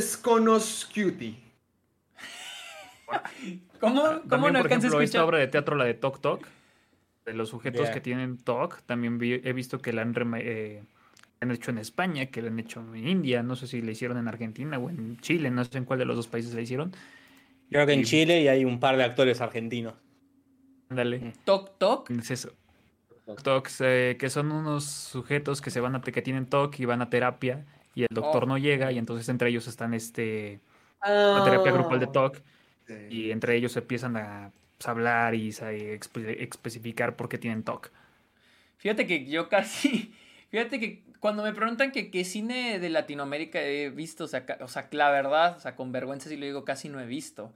Sconosciuti. 0.00 1.38
¿Cómo, 3.80 4.02
También, 4.02 4.28
cómo 4.28 4.50
no 4.50 4.62
por 4.62 4.72
a 4.72 4.74
ejemplo, 4.76 5.00
esta 5.00 5.24
obra 5.24 5.38
de 5.38 5.48
teatro, 5.48 5.76
la 5.76 5.84
de 5.84 5.94
Tok 5.94 6.20
Tok, 6.20 6.46
de 7.26 7.34
los 7.34 7.50
sujetos 7.50 7.82
Yeah. 7.82 7.92
que 7.92 8.00
tienen 8.00 8.38
Tok, 8.38 8.80
también 8.86 9.18
vi- 9.18 9.40
he 9.44 9.52
visto 9.52 9.80
que 9.82 9.92
la 9.92 10.02
han, 10.02 10.14
rema- 10.14 10.40
eh, 10.40 10.82
han 11.42 11.50
hecho 11.50 11.70
en 11.70 11.78
España, 11.78 12.26
que 12.26 12.40
la 12.42 12.48
han 12.48 12.58
hecho 12.58 12.80
en 12.94 13.06
India, 13.08 13.42
no 13.42 13.56
sé 13.56 13.66
si 13.66 13.82
la 13.82 13.90
hicieron 13.92 14.16
en 14.18 14.28
Argentina 14.28 14.78
o 14.78 14.88
en 14.90 15.18
Chile, 15.18 15.50
no 15.50 15.64
sé 15.64 15.78
en 15.78 15.84
cuál 15.84 15.98
de 15.98 16.04
los 16.04 16.16
dos 16.16 16.28
países 16.28 16.54
la 16.54 16.60
hicieron. 16.60 16.92
Creo 17.70 17.86
que 17.86 17.92
en 17.92 18.04
Chile 18.04 18.40
y 18.42 18.48
hay 18.48 18.64
un 18.64 18.78
par 18.80 18.96
de 18.96 19.04
actores 19.04 19.40
argentinos. 19.40 19.94
Ándale, 20.88 21.32
Toc 21.44 21.78
Toc. 21.78 22.10
es 22.10 22.30
eso. 22.30 22.52
Tok 23.24 23.42
Toks, 23.42 23.80
eh, 23.82 24.16
que 24.18 24.28
son 24.30 24.52
unos 24.52 24.84
sujetos 24.84 25.60
que 25.60 25.70
se 25.70 25.80
van 25.80 25.94
a, 25.94 26.00
que 26.00 26.22
tienen 26.22 26.46
TOC 26.46 26.80
y 26.80 26.84
van 26.84 27.00
a 27.02 27.08
terapia 27.08 27.64
y 27.94 28.02
el 28.02 28.08
doctor 28.10 28.44
Oh. 28.44 28.46
no 28.46 28.58
llega 28.58 28.90
y 28.92 28.98
entonces 28.98 29.28
entre 29.28 29.48
ellos 29.48 29.68
están 29.68 29.94
este 29.94 30.60
la 31.02 31.42
terapia 31.44 31.72
grupal 31.72 32.00
de 32.00 32.06
TOC 32.08 32.40
Sí. 32.86 32.94
y 33.10 33.30
entre 33.30 33.54
ellos 33.56 33.76
empiezan 33.76 34.16
a 34.16 34.50
pues, 34.76 34.88
hablar 34.88 35.34
y 35.36 35.48
a 35.50 35.70
expe- 35.72 36.36
especificar 36.40 37.14
por 37.16 37.28
qué 37.28 37.38
tienen 37.38 37.62
TOC. 37.62 37.90
Fíjate 38.78 39.06
que 39.06 39.24
yo 39.24 39.48
casi. 39.48 40.12
Fíjate 40.52 40.78
que 40.78 41.02
cuando 41.18 41.42
me 41.42 41.54
preguntan 41.54 41.92
qué 41.92 42.24
cine 42.24 42.78
de 42.78 42.90
Latinoamérica 42.90 43.58
he 43.62 43.88
visto, 43.88 44.24
o 44.24 44.28
sea, 44.28 44.44
la 44.90 45.10
verdad, 45.10 45.56
o 45.56 45.60
sea, 45.60 45.76
con 45.76 45.92
vergüenza 45.92 46.28
sí 46.28 46.36
lo 46.36 46.44
digo, 46.44 46.66
casi 46.66 46.90
no 46.90 47.00
he 47.00 47.06
visto. 47.06 47.54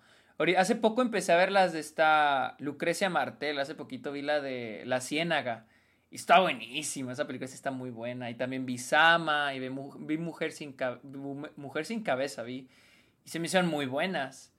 Hace 0.56 0.77
poco 0.77 1.02
empecé 1.02 1.32
a 1.32 1.36
ver 1.36 1.52
las 1.52 1.74
de 1.74 1.81
esta 1.81 2.56
Lucrecia 2.59 3.10
Martel, 3.10 3.59
hace 3.59 3.74
poquito 3.74 4.12
vi 4.12 4.23
la 4.23 4.40
de 4.40 4.82
La 4.86 5.02
Ciénaga. 5.02 5.66
Y 6.10 6.16
está 6.16 6.40
buenísima, 6.40 7.12
esa 7.12 7.27
película 7.27 7.51
está 7.51 7.70
muy 7.70 7.90
buena. 7.90 8.31
Y 8.31 8.35
también 8.35 8.64
vi 8.64 8.78
Sama, 8.78 9.55
y 9.55 9.60
vi, 9.60 9.68
vi 9.98 10.16
Mujer, 10.16 10.52
sin 10.52 10.74
Mujer 11.56 11.85
sin 11.85 12.02
Cabeza, 12.02 12.44
vi. 12.44 12.66
Y 13.27 13.28
se 13.28 13.39
me 13.39 13.47
hicieron 13.47 13.68
muy 13.68 13.85
buenas. 13.85 14.55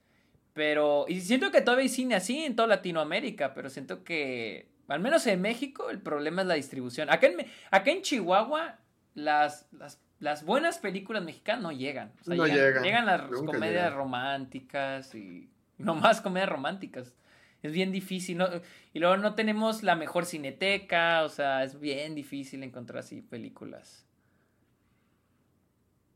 Pero, 0.54 1.06
y 1.08 1.22
siento 1.22 1.50
que 1.50 1.60
todavía 1.60 1.82
hay 1.82 1.88
cine 1.88 2.14
así 2.14 2.44
en 2.44 2.54
toda 2.54 2.68
Latinoamérica, 2.68 3.52
pero 3.52 3.68
siento 3.68 4.04
que, 4.04 4.68
al 4.88 5.00
menos 5.00 5.26
en 5.26 5.40
México, 5.40 5.90
el 5.90 6.00
problema 6.00 6.42
es 6.42 6.48
la 6.48 6.54
distribución. 6.54 7.10
Acá 7.10 7.26
en, 7.28 7.46
acá 7.70 7.90
en 7.90 8.02
Chihuahua, 8.02 8.78
las, 9.14 9.68
las, 9.72 10.00
las 10.18 10.44
buenas 10.44 10.78
películas 10.78 11.22
mexicanas 11.22 11.62
no 11.62 11.72
llegan. 11.72 12.12
O 12.20 12.24
sea, 12.24 12.36
No 12.36 12.46
llegan, 12.46 12.82
llegan, 12.82 13.06
las 13.06 13.30
nunca 13.30 13.52
comedias 13.52 13.84
llegan. 13.84 13.94
románticas 13.94 15.14
y 15.14 15.48
no 15.78 15.94
más 15.94 16.20
comedias 16.20 16.48
románticas. 16.48 17.14
Es 17.62 17.72
bien 17.72 17.92
difícil, 17.92 18.38
¿no? 18.38 18.48
Y 18.94 19.00
luego 19.00 19.16
no 19.16 19.34
tenemos 19.34 19.82
la 19.82 19.96
mejor 19.96 20.26
cineteca, 20.26 21.24
o 21.24 21.28
sea, 21.28 21.64
es 21.64 21.78
bien 21.80 22.14
difícil 22.14 22.62
encontrar 22.62 23.00
así 23.00 23.20
películas. 23.20 24.06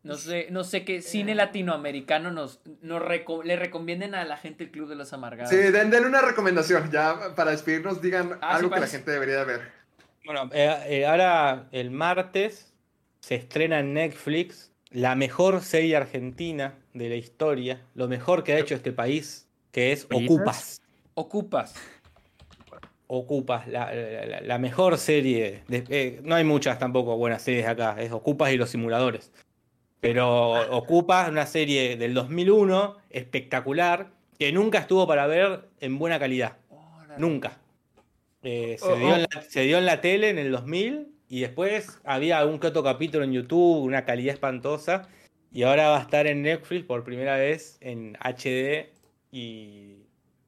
No 0.04 0.16
sé, 0.16 0.48
no 0.50 0.64
sé 0.64 0.84
qué 0.84 1.00
cine 1.00 1.34
latinoamericano 1.36 2.32
nos, 2.32 2.60
nos 2.80 3.00
reco- 3.00 3.44
le 3.44 3.54
recomienden 3.56 4.14
a 4.16 4.24
la 4.24 4.36
gente 4.36 4.64
el 4.64 4.70
Club 4.72 4.88
de 4.88 4.96
los 4.96 5.12
Amargados. 5.12 5.50
Sí, 5.50 5.56
den, 5.56 5.90
den 5.90 6.04
una 6.04 6.20
recomendación, 6.20 6.90
ya 6.90 7.34
para 7.36 7.52
despedirnos, 7.52 8.02
digan 8.02 8.32
Ah, 8.40 8.54
sí, 8.58 8.64
algo 8.64 8.70
que 8.74 8.80
la 8.80 8.86
gente 8.88 9.10
debería 9.12 9.36
de 9.38 9.44
ver. 9.44 9.60
Bueno, 10.24 10.50
eh, 10.52 10.76
eh, 10.88 11.06
ahora 11.06 11.68
el 11.70 11.90
martes 11.92 12.72
se 13.20 13.36
estrena 13.36 13.78
en 13.78 13.94
Netflix 13.94 14.72
la 14.90 15.14
mejor 15.14 15.60
serie 15.62 15.96
argentina 15.96 16.74
de 16.94 17.08
la 17.08 17.14
historia, 17.14 17.80
lo 17.94 18.08
mejor 18.08 18.42
que 18.42 18.54
ha 18.54 18.58
hecho 18.58 18.74
este 18.74 18.92
país, 18.92 19.48
que 19.70 19.92
es. 19.92 20.06
Ocupas. 20.10 20.80
Ocupas. 21.14 21.74
Ocupas, 23.06 23.68
la, 23.68 23.94
la- 23.94 24.26
la- 24.26 24.40
la 24.40 24.58
mejor 24.58 24.96
serie. 24.98 25.62
de- 25.68 25.84
eh, 25.90 26.20
no 26.24 26.34
hay 26.34 26.44
muchas 26.44 26.78
tampoco 26.78 27.16
buenas 27.16 27.42
series 27.42 27.66
acá, 27.68 27.94
es 28.00 28.10
Ocupas 28.10 28.52
y 28.52 28.56
los 28.56 28.70
simuladores. 28.70 29.30
Pero 30.02 30.76
Ocupas, 30.76 31.28
una 31.30 31.46
serie 31.46 31.96
del 31.96 32.12
2001, 32.12 32.96
espectacular, 33.08 34.08
que 34.36 34.50
nunca 34.52 34.78
estuvo 34.78 35.06
para 35.06 35.28
ver 35.28 35.68
en 35.80 35.96
buena 35.98 36.18
calidad. 36.18 36.56
Nunca. 37.18 37.58
Eh, 38.42 38.76
se, 38.80 38.84
Oh, 38.84 38.96
dio 38.96 39.08
oh. 39.10 39.14
En 39.14 39.22
la, 39.22 39.42
se 39.48 39.60
dio 39.62 39.78
en 39.78 39.86
la 39.86 40.00
tele 40.00 40.30
en 40.30 40.38
el 40.38 40.50
2000 40.50 41.06
y 41.28 41.40
después 41.42 42.00
había 42.04 42.38
algún 42.40 42.58
que 42.58 42.66
otro 42.66 42.82
capítulo 42.82 43.22
en 43.22 43.32
YouTube, 43.32 43.84
una 43.84 44.04
calidad 44.04 44.34
espantosa. 44.34 45.08
Y 45.52 45.62
ahora 45.62 45.90
va 45.90 45.98
a 45.98 46.02
estar 46.02 46.26
en 46.26 46.42
Netflix 46.42 46.84
por 46.84 47.04
primera 47.04 47.36
vez 47.36 47.78
en 47.80 48.16
HD 48.20 48.90
y, 49.30 49.98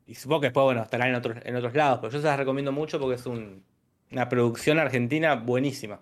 y 0.09 0.15
supongo 0.17 0.41
que 0.41 0.47
después, 0.49 0.65
bueno, 0.65 0.83
estará 0.83 1.09
en 1.09 1.15
otros, 1.15 1.37
en 1.45 1.55
otros 1.55 1.75
lados. 1.75 1.99
Pero 2.01 2.13
yo 2.13 2.19
se 2.19 2.27
las 2.27 2.39
recomiendo 2.39 2.73
mucho 2.73 2.99
porque 2.99 3.15
es 3.15 3.27
un- 3.27 3.63
una 4.11 4.29
producción 4.29 4.81
argentina 4.81 5.37
buenísima. 5.37 6.01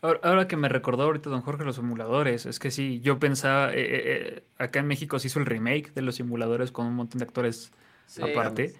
Ahora, 0.00 0.20
ahora 0.22 0.48
que 0.48 0.56
me 0.56 0.68
recordó 0.68 1.02
ahorita 1.04 1.28
don 1.28 1.40
Jorge 1.40 1.64
los 1.64 1.76
simuladores, 1.76 2.46
es 2.46 2.58
que 2.60 2.70
sí, 2.70 3.00
yo 3.00 3.18
pensaba, 3.18 3.72
eh, 3.74 3.80
eh, 3.80 4.02
eh, 4.36 4.42
acá 4.58 4.78
en 4.78 4.86
México 4.86 5.18
se 5.18 5.26
hizo 5.26 5.40
el 5.40 5.46
remake 5.46 5.92
de 5.92 6.02
los 6.02 6.14
simuladores 6.16 6.70
con 6.70 6.86
un 6.86 6.94
montón 6.94 7.18
de 7.18 7.24
actores 7.24 7.72
Sí. 8.06 8.22
aparte. 8.22 8.74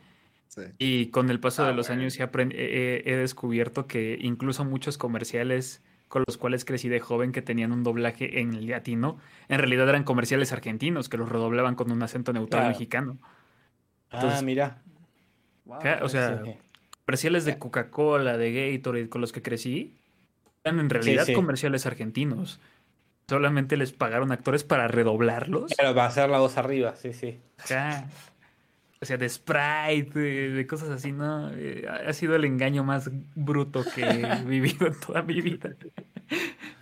Sí. 0.47 0.63
Y 0.79 1.07
con 1.09 1.29
el 1.31 1.41
paso 1.41 1.65
Ah, 1.65 1.69
de 1.69 1.75
los 1.75 1.89
bueno. 1.89 2.03
años 2.03 2.19
he, 2.19 2.23
aprend- 2.23 2.55
he- 2.55 3.03
he- 3.05 3.13
he 3.13 3.17
descubierto 3.17 3.87
que 3.87 4.17
incluso 4.21 4.65
muchos 4.65 4.97
comerciales 4.97 5.83
con 6.07 6.23
los 6.27 6.39
cuales 6.39 6.65
crecí 6.65 6.89
de 6.89 7.01
joven 7.01 7.33
que 7.33 7.43
tenían 7.43 7.71
un 7.73 7.83
doblaje 7.85 8.41
en 8.41 8.67
latino, 8.67 9.19
en 9.49 9.59
realidad 9.59 9.89
eran 9.91 10.05
comerciales 10.05 10.53
argentinos 10.53 11.09
que 11.11 11.19
los 11.19 11.29
redoblaban 11.29 11.75
con 11.75 11.91
un 11.91 12.03
acento 12.03 12.33
neutral 12.33 12.63
Claro. 12.63 12.73
mexicano. 12.75 13.19
Ah, 14.11 14.41
mirá. 14.43 14.81
Wow, 15.67 15.81
o 16.03 16.09
sea, 16.09 16.43
Sí. 16.45 16.53
comerciales 17.05 17.45
de 17.45 17.59
Coca-Cola, 17.59 18.39
de 18.39 18.73
Gatorade, 18.79 19.11
con 19.11 19.21
los 19.21 19.33
que 19.33 19.43
crecí, 19.43 19.98
eran 20.69 20.81
en 20.81 20.91
realidad 20.91 21.25
sí. 21.25 21.33
comerciales 21.33 21.87
argentinos. 21.87 22.61
Solamente 23.29 23.77
les 23.77 23.93
pagaron 23.93 24.33
actores 24.33 24.65
para 24.65 24.89
redoblarlos. 24.89 25.73
Claro, 25.75 25.95
para 25.95 26.07
hacer 26.07 26.31
la 26.31 26.39
voz 26.39 26.57
arriba, 26.57 26.97
sí, 26.97 27.13
sí. 27.13 27.39
O 29.01 29.05
sea, 29.07 29.17
de 29.17 29.29
Sprite, 29.29 30.19
de, 30.19 30.51
de 30.51 30.67
cosas 30.67 30.89
así, 30.91 31.13
¿no? 31.13 31.51
Eh, 31.53 31.87
ha 31.89 32.09
ha 32.09 32.13
sido 32.13 32.35
el 32.35 32.45
engaño 32.45 32.85
más 32.85 33.11
bruto 33.35 33.85
que 33.95 34.03
he 34.03 34.43
vivido 34.45 34.87
en 34.87 34.99
toda 34.99 35.23
mi 35.23 35.41
vida. 35.41 35.71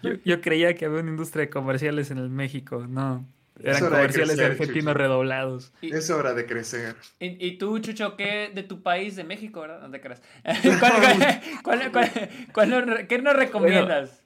Yo, 0.03 0.13
yo 0.25 0.41
creía 0.41 0.75
que 0.75 0.87
había 0.87 1.01
una 1.01 1.11
industria 1.11 1.43
de 1.43 1.51
comerciales 1.51 2.11
en 2.11 2.19
el 2.19 2.31
México, 2.31 2.87
no. 2.89 3.27
Eran 3.63 3.83
hora 3.85 3.97
de 3.97 4.03
comerciales 4.03 4.37
crecer, 4.37 4.51
argentinos 4.53 4.83
Chucho. 4.85 4.95
redoblados. 4.95 5.73
Y, 5.81 5.93
Es 5.95 6.11
hora 6.11 6.35
de 6.35 6.47
crecer. 6.47 6.95
y- 7.21 7.47
y 7.47 7.59
tú, 7.59 7.79
Chucho, 7.79 8.17
¿qué 8.17 8.51
de 8.55 8.63
tu 8.63 8.83
país, 8.83 9.17
de 9.17 9.25
México, 9.25 9.61
verdad? 9.61 9.81
No 9.81 9.91
te 9.91 10.01
creas. 10.01 10.23
¿Cuál- 10.63 10.81
cuál- 11.01 11.41
cuál- 11.63 11.93
cuál- 11.93 12.31
cuál 12.53 12.71
nos- 12.71 12.99
¿Qué 13.09 13.19
nos 13.19 13.35
recomiendas? 13.37 14.23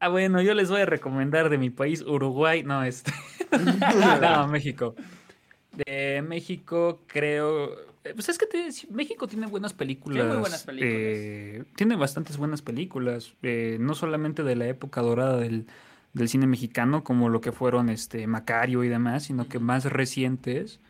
Ah, 0.00 0.08
bueno, 0.08 0.40
yo 0.40 0.54
les 0.54 0.70
voy 0.70 0.82
a 0.82 0.86
recomendar 0.86 1.50
de 1.50 1.58
mi 1.58 1.70
país, 1.70 2.02
Uruguay, 2.02 2.62
no, 2.62 2.84
este. 2.84 3.12
no, 4.22 4.46
México. 4.46 4.94
De 5.72 6.22
México, 6.26 7.02
creo. 7.06 7.72
eh, 8.04 8.12
Pues 8.14 8.28
es 8.28 8.38
que 8.38 8.46
te- 8.46 8.68
México 8.90 9.26
tiene 9.26 9.46
buenas 9.46 9.72
películas. 9.74 10.16
Tiene 10.18 10.28
muy 10.30 10.40
buenas 10.40 10.62
películas. 10.64 10.94
eh, 10.96 11.64
tiene 11.76 11.96
bastantes 11.96 12.36
buenas 12.36 12.62
películas. 12.62 13.32
eh, 13.42 13.76
no 13.80 13.94
solamente 13.94 14.42
de 14.44 14.56
la 14.56 14.66
época 14.66 15.00
dorada 15.02 15.36
del, 15.36 15.66
del 16.12 16.28
cine 16.28 16.46
mexicano, 16.46 17.04
como 17.04 17.28
lo 17.28 17.40
que 17.40 17.52
fueron 17.52 17.88
este 17.90 18.26
Macario 18.26 18.82
y 18.84 18.88
demás, 18.88 19.24
sino 19.24 19.48
que 19.48 19.58
más 19.58 19.84
recientes. 19.84 20.80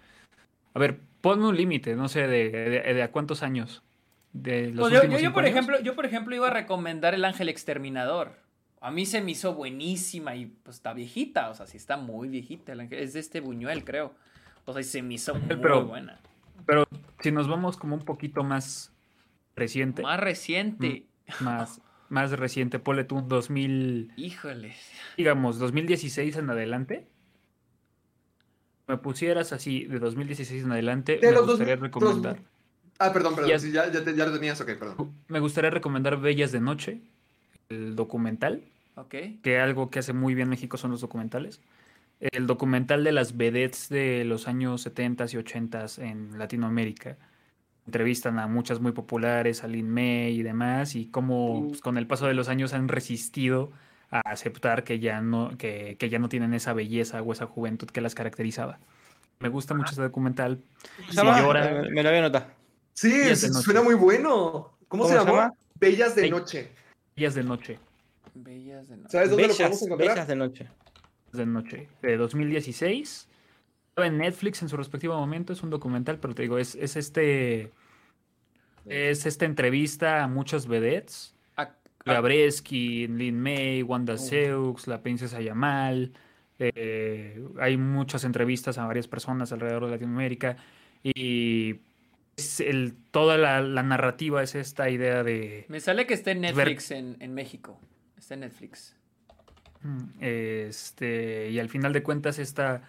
A 0.75 0.79
ver, 0.79 1.01
ponme 1.21 1.47
un 1.49 1.57
límite, 1.57 1.97
no 1.97 2.09
sé, 2.09 2.27
de, 2.27 2.51
de- 2.51 2.95
de 2.95 3.03
a 3.03 3.11
cuántos 3.11 3.43
años. 3.43 3.83
De 4.33 4.71
los 4.73 4.89
Pues 4.91 4.93
yo, 5.21 5.33
por 5.33 5.43
años? 5.45 5.51
ejemplo, 5.57 5.81
yo, 5.81 5.95
por 5.97 6.07
ejemplo, 6.07 6.35
iba 6.37 6.47
a 6.49 6.53
recomendar 6.53 7.15
El 7.15 7.25
Ángel 7.25 7.49
Exterminador. 7.49 8.33
A 8.81 8.91
mí 8.93 9.07
se 9.07 9.21
me 9.21 9.33
hizo 9.33 9.55
buenísima 9.55 10.37
y 10.37 10.47
pues 10.47 10.77
está 10.77 10.93
viejita, 10.93 11.51
o 11.51 11.55
sea, 11.55 11.67
sí 11.67 11.77
está 11.77 11.97
muy 11.97 12.29
viejita. 12.29 12.73
El 12.73 12.81
ángel, 12.81 13.01
es 13.01 13.13
de 13.15 13.21
este 13.21 13.41
Buñuel, 13.41 13.85
creo. 13.85 14.15
O 14.67 14.73
sea, 14.73 14.81
y 14.83 14.85
se 14.85 15.03
me 15.03 15.15
hizo 15.15 15.35
muy 15.35 15.57
Pero- 15.57 15.87
buena. 15.87 16.21
Pero 16.67 16.85
si 17.21 17.33
nos 17.33 17.49
vamos 17.49 17.77
como 17.77 17.97
un 17.97 18.05
poquito 18.05 18.45
más 18.45 18.93
reciente, 19.57 20.03
Más 20.03 20.21
reciente. 20.21 21.07
más, 21.41 21.81
más 22.09 22.31
reciente, 22.33 22.79
ponle 22.79 23.05
tú 23.05 23.23
2000, 23.23 24.13
Híjole. 24.17 24.75
digamos, 25.17 25.59
2016 25.59 26.37
en 26.37 26.51
adelante. 26.51 27.07
Me 28.87 28.97
pusieras 28.97 29.53
así 29.53 29.85
de 29.85 29.99
2016 29.99 30.65
en 30.65 30.73
adelante, 30.73 31.19
De 31.19 31.29
me 31.29 31.37
dos- 31.37 31.47
gustaría 31.47 31.77
dos- 31.77 31.83
recomendar. 31.83 32.39
Ah, 32.99 33.13
perdón, 33.13 33.35
perdón. 33.35 33.51
Ya- 33.51 33.59
sí, 33.59 33.71
ya, 33.71 33.91
ya, 33.93 34.03
te- 34.03 34.17
ya 34.17 34.27
lo 34.27 34.33
tenías, 34.33 34.61
ok, 34.61 34.67
perdón. 34.79 35.13
Me 35.29 35.41
gustaría 35.41 35.71
recomendar 35.71 36.19
Bellas 36.21 36.51
de 36.53 36.61
Noche, 36.61 37.01
el 37.69 37.95
documental, 37.95 38.63
Ok. 38.97 39.15
que 39.43 39.59
algo 39.61 39.91
que 39.91 39.99
hace 39.99 40.13
muy 40.15 40.35
bien 40.35 40.49
México 40.49 40.77
son 40.79 40.91
los 40.91 41.01
documentales. 41.03 41.61
El 42.21 42.47
documental 42.49 43.05
de 43.05 43.13
las 43.13 43.37
vedettes 43.37 43.89
de 43.91 44.25
los 44.25 44.49
años 44.49 44.81
70 44.83 45.27
y 45.33 45.37
80 45.37 45.87
en 45.99 46.37
Latinoamérica. 46.39 47.17
Entrevistan 47.89 48.39
a 48.39 48.47
muchas 48.47 48.81
muy 48.81 48.93
populares, 48.93 49.65
a 49.65 49.67
Lin 49.67 49.89
May 49.89 50.39
y 50.39 50.43
demás, 50.43 50.95
y 50.95 51.07
cómo 51.07 51.69
pues, 51.69 51.81
con 51.81 51.97
el 51.97 52.07
paso 52.07 52.27
de 52.27 52.35
los 52.35 52.51
años 52.51 52.75
han 52.75 52.87
resistido 52.87 53.73
a 54.11 54.21
aceptar 54.21 54.85
que 54.85 54.99
ya 54.99 55.23
no, 55.23 55.57
que, 55.57 55.97
que 55.99 56.11
ya 56.11 56.19
no 56.19 56.29
tienen 56.29 56.53
esa 56.53 56.75
belleza 56.75 57.23
o 57.23 57.33
esa 57.33 57.47
juventud 57.47 57.89
que 57.89 58.03
las 58.03 58.15
caracterizaba. 58.15 58.79
Me 59.41 59.49
gusta 59.49 59.73
mucho 59.73 59.93
ese 59.93 60.03
documental. 60.03 60.61
¿Cómo 60.99 61.09
se 61.13 61.17
llama? 61.17 61.41
llora. 61.41 61.65
Me, 61.83 61.91
me 61.91 62.03
lo 62.03 62.11
voy 62.11 62.17
a 62.17 62.21
anotar. 62.21 62.55
Sí, 62.93 63.11
Bellas 63.11 63.41
suena 63.63 63.81
muy 63.81 63.95
bueno. 63.95 64.77
¿Cómo, 64.89 65.09
se 65.09 65.09
¿Cómo 65.09 65.09
se 65.09 65.15
llamó? 65.15 65.33
llama? 65.39 65.55
Bellas 65.81 66.15
de. 66.15 66.29
Noche. 66.29 66.71
Ellas 67.17 67.35
de 67.35 67.43
Noche, 67.43 67.79
Bellas 68.35 68.89
de 68.91 68.97
noche. 68.99 69.09
¿Sabes 69.11 69.31
dónde 69.31 69.49
lo 69.49 69.55
podemos 69.55 69.81
Bellas, 69.81 69.83
encontrar? 69.83 70.09
bellas 70.11 70.29
de 70.29 70.37
noche. 70.37 70.69
de 71.33 71.47
noche, 71.47 71.89
de 72.03 72.17
2016. 72.19 73.29
En 74.05 74.19
Netflix 74.19 74.63
en 74.63 74.69
su 74.69 74.77
respectivo 74.77 75.15
momento, 75.17 75.53
es 75.53 75.63
un 75.63 75.71
documental, 75.71 76.19
pero 76.19 76.35
te 76.35 76.43
digo, 76.43 76.59
es, 76.59 76.75
es 76.75 76.97
este. 76.97 77.73
Es 78.87 79.27
esta 79.27 79.45
entrevista 79.45 80.23
a 80.25 80.29
muchos 80.29 80.67
vedettes. 80.67 81.35
Gabreski, 82.05 83.07
Lin 83.07 83.39
May, 83.39 83.83
Wanda 83.83 84.17
Seux, 84.17 84.87
la 84.87 85.03
princesa 85.03 85.43
Yamal. 85.43 86.13
eh, 86.59 87.45
hay 87.61 87.77
muchas 87.77 88.25
entrevistas 88.25 88.79
a 88.79 88.87
varias 88.87 89.07
personas 89.07 89.53
alrededor 89.53 89.85
de 89.85 89.91
Latinoamérica. 89.91 90.57
Y 91.03 91.81
es 92.37 92.61
el, 92.61 92.95
toda 93.11 93.37
la, 93.37 93.61
la 93.61 93.83
narrativa 93.83 94.43
es 94.43 94.55
esta 94.55 94.89
idea 94.89 95.23
de. 95.23 95.67
me 95.69 95.81
sale 95.81 96.07
que 96.07 96.15
está 96.15 96.31
en 96.31 96.41
Ver- 96.41 96.55
Netflix 96.57 96.91
en, 96.93 97.17
en 97.21 97.35
México. 97.35 97.79
Está 98.17 98.35
en 98.35 98.41
Netflix. 98.41 98.97
Mm, 99.83 100.05
Este, 100.21 101.51
y 101.51 101.59
al 101.59 101.69
final 101.69 101.93
de 101.93 102.03
cuentas, 102.03 102.39
esta. 102.39 102.83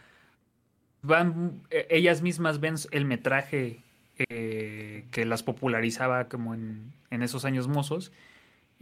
Van, 1.01 1.61
e- 1.69 1.87
ellas 1.89 2.21
mismas 2.21 2.59
ven 2.59 2.75
el 2.91 3.05
metraje 3.05 3.79
eh, 4.29 5.05
que 5.11 5.25
las 5.25 5.43
popularizaba 5.43 6.27
como 6.27 6.53
en, 6.53 6.91
en 7.09 7.23
esos 7.23 7.45
años 7.45 7.67
mozos. 7.67 8.11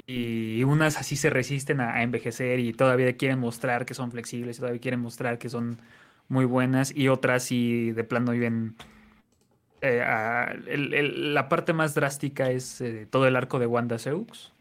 Y 0.06 0.64
unas 0.64 0.98
así 0.98 1.15
se 1.15 1.30
resisten 1.30 1.81
a, 1.81 2.03
envejecer 2.03 2.60
y 2.60 2.73
todavía 2.73 3.18
quieren 3.18 3.39
mostrar 3.39 3.85
que 3.85 3.94
son 3.94 4.11
flexibles, 4.11 4.57
todavía 4.57 4.80
quieren 4.80 4.99
mostrar 4.99 5.39
que 5.39 5.49
son 5.49 5.80
muy 6.30 6.45
buenas. 6.45 6.95
Y 6.95 7.10
otras 7.10 7.44
sí 7.44 7.91
de 7.91 8.03
plano 8.03 8.31
viven. 8.31 8.76
eh, 9.81 10.03
la 11.18 11.49
parte 11.49 11.73
más 11.73 11.94
drástica 11.95 12.52
es 12.52 12.81
eh, 12.81 13.07
todo 13.10 13.27
el 13.27 13.35
arco 13.35 13.60
de 13.60 13.68
Wanda 13.68 13.99
Seux. 13.99 14.53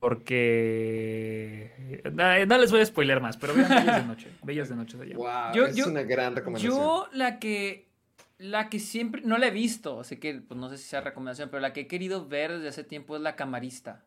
Porque. 0.00 2.02
No, 2.12 2.46
no 2.46 2.58
les 2.58 2.70
voy 2.70 2.80
a 2.80 2.86
spoiler 2.86 3.20
más, 3.20 3.36
pero 3.36 3.54
vean 3.54 3.68
Bellas 3.68 3.96
de 4.02 4.06
Noche. 4.06 4.28
Bellas 4.42 4.68
de 4.68 4.76
Noche 4.76 4.98
se 4.98 5.04
llama. 5.06 5.18
Wow, 5.46 5.54
Yo- 5.54 5.66
es 5.66 5.76
yo- 5.76 5.86
una 5.88 6.02
gran 6.02 6.34
recomendación. 6.36 6.72
Yo 6.74 7.08
la 7.12 7.38
que 7.38 7.88
la 8.38 8.68
que 8.68 8.78
siempre 8.78 9.22
no 9.24 9.36
la 9.38 9.48
he 9.48 9.50
visto, 9.50 10.00
así 10.00 10.16
que 10.18 10.34
pues 10.34 10.58
no 10.58 10.68
sé 10.68 10.78
si 10.78 10.84
sea 10.84 11.00
recomendación, 11.00 11.48
pero 11.50 11.60
la 11.60 11.72
que 11.72 11.80
he 11.82 11.86
querido 11.88 12.26
ver 12.28 12.52
desde 12.52 12.68
hace 12.68 12.84
tiempo 12.84 13.16
es 13.16 13.22
La 13.22 13.34
Camarista. 13.36 14.04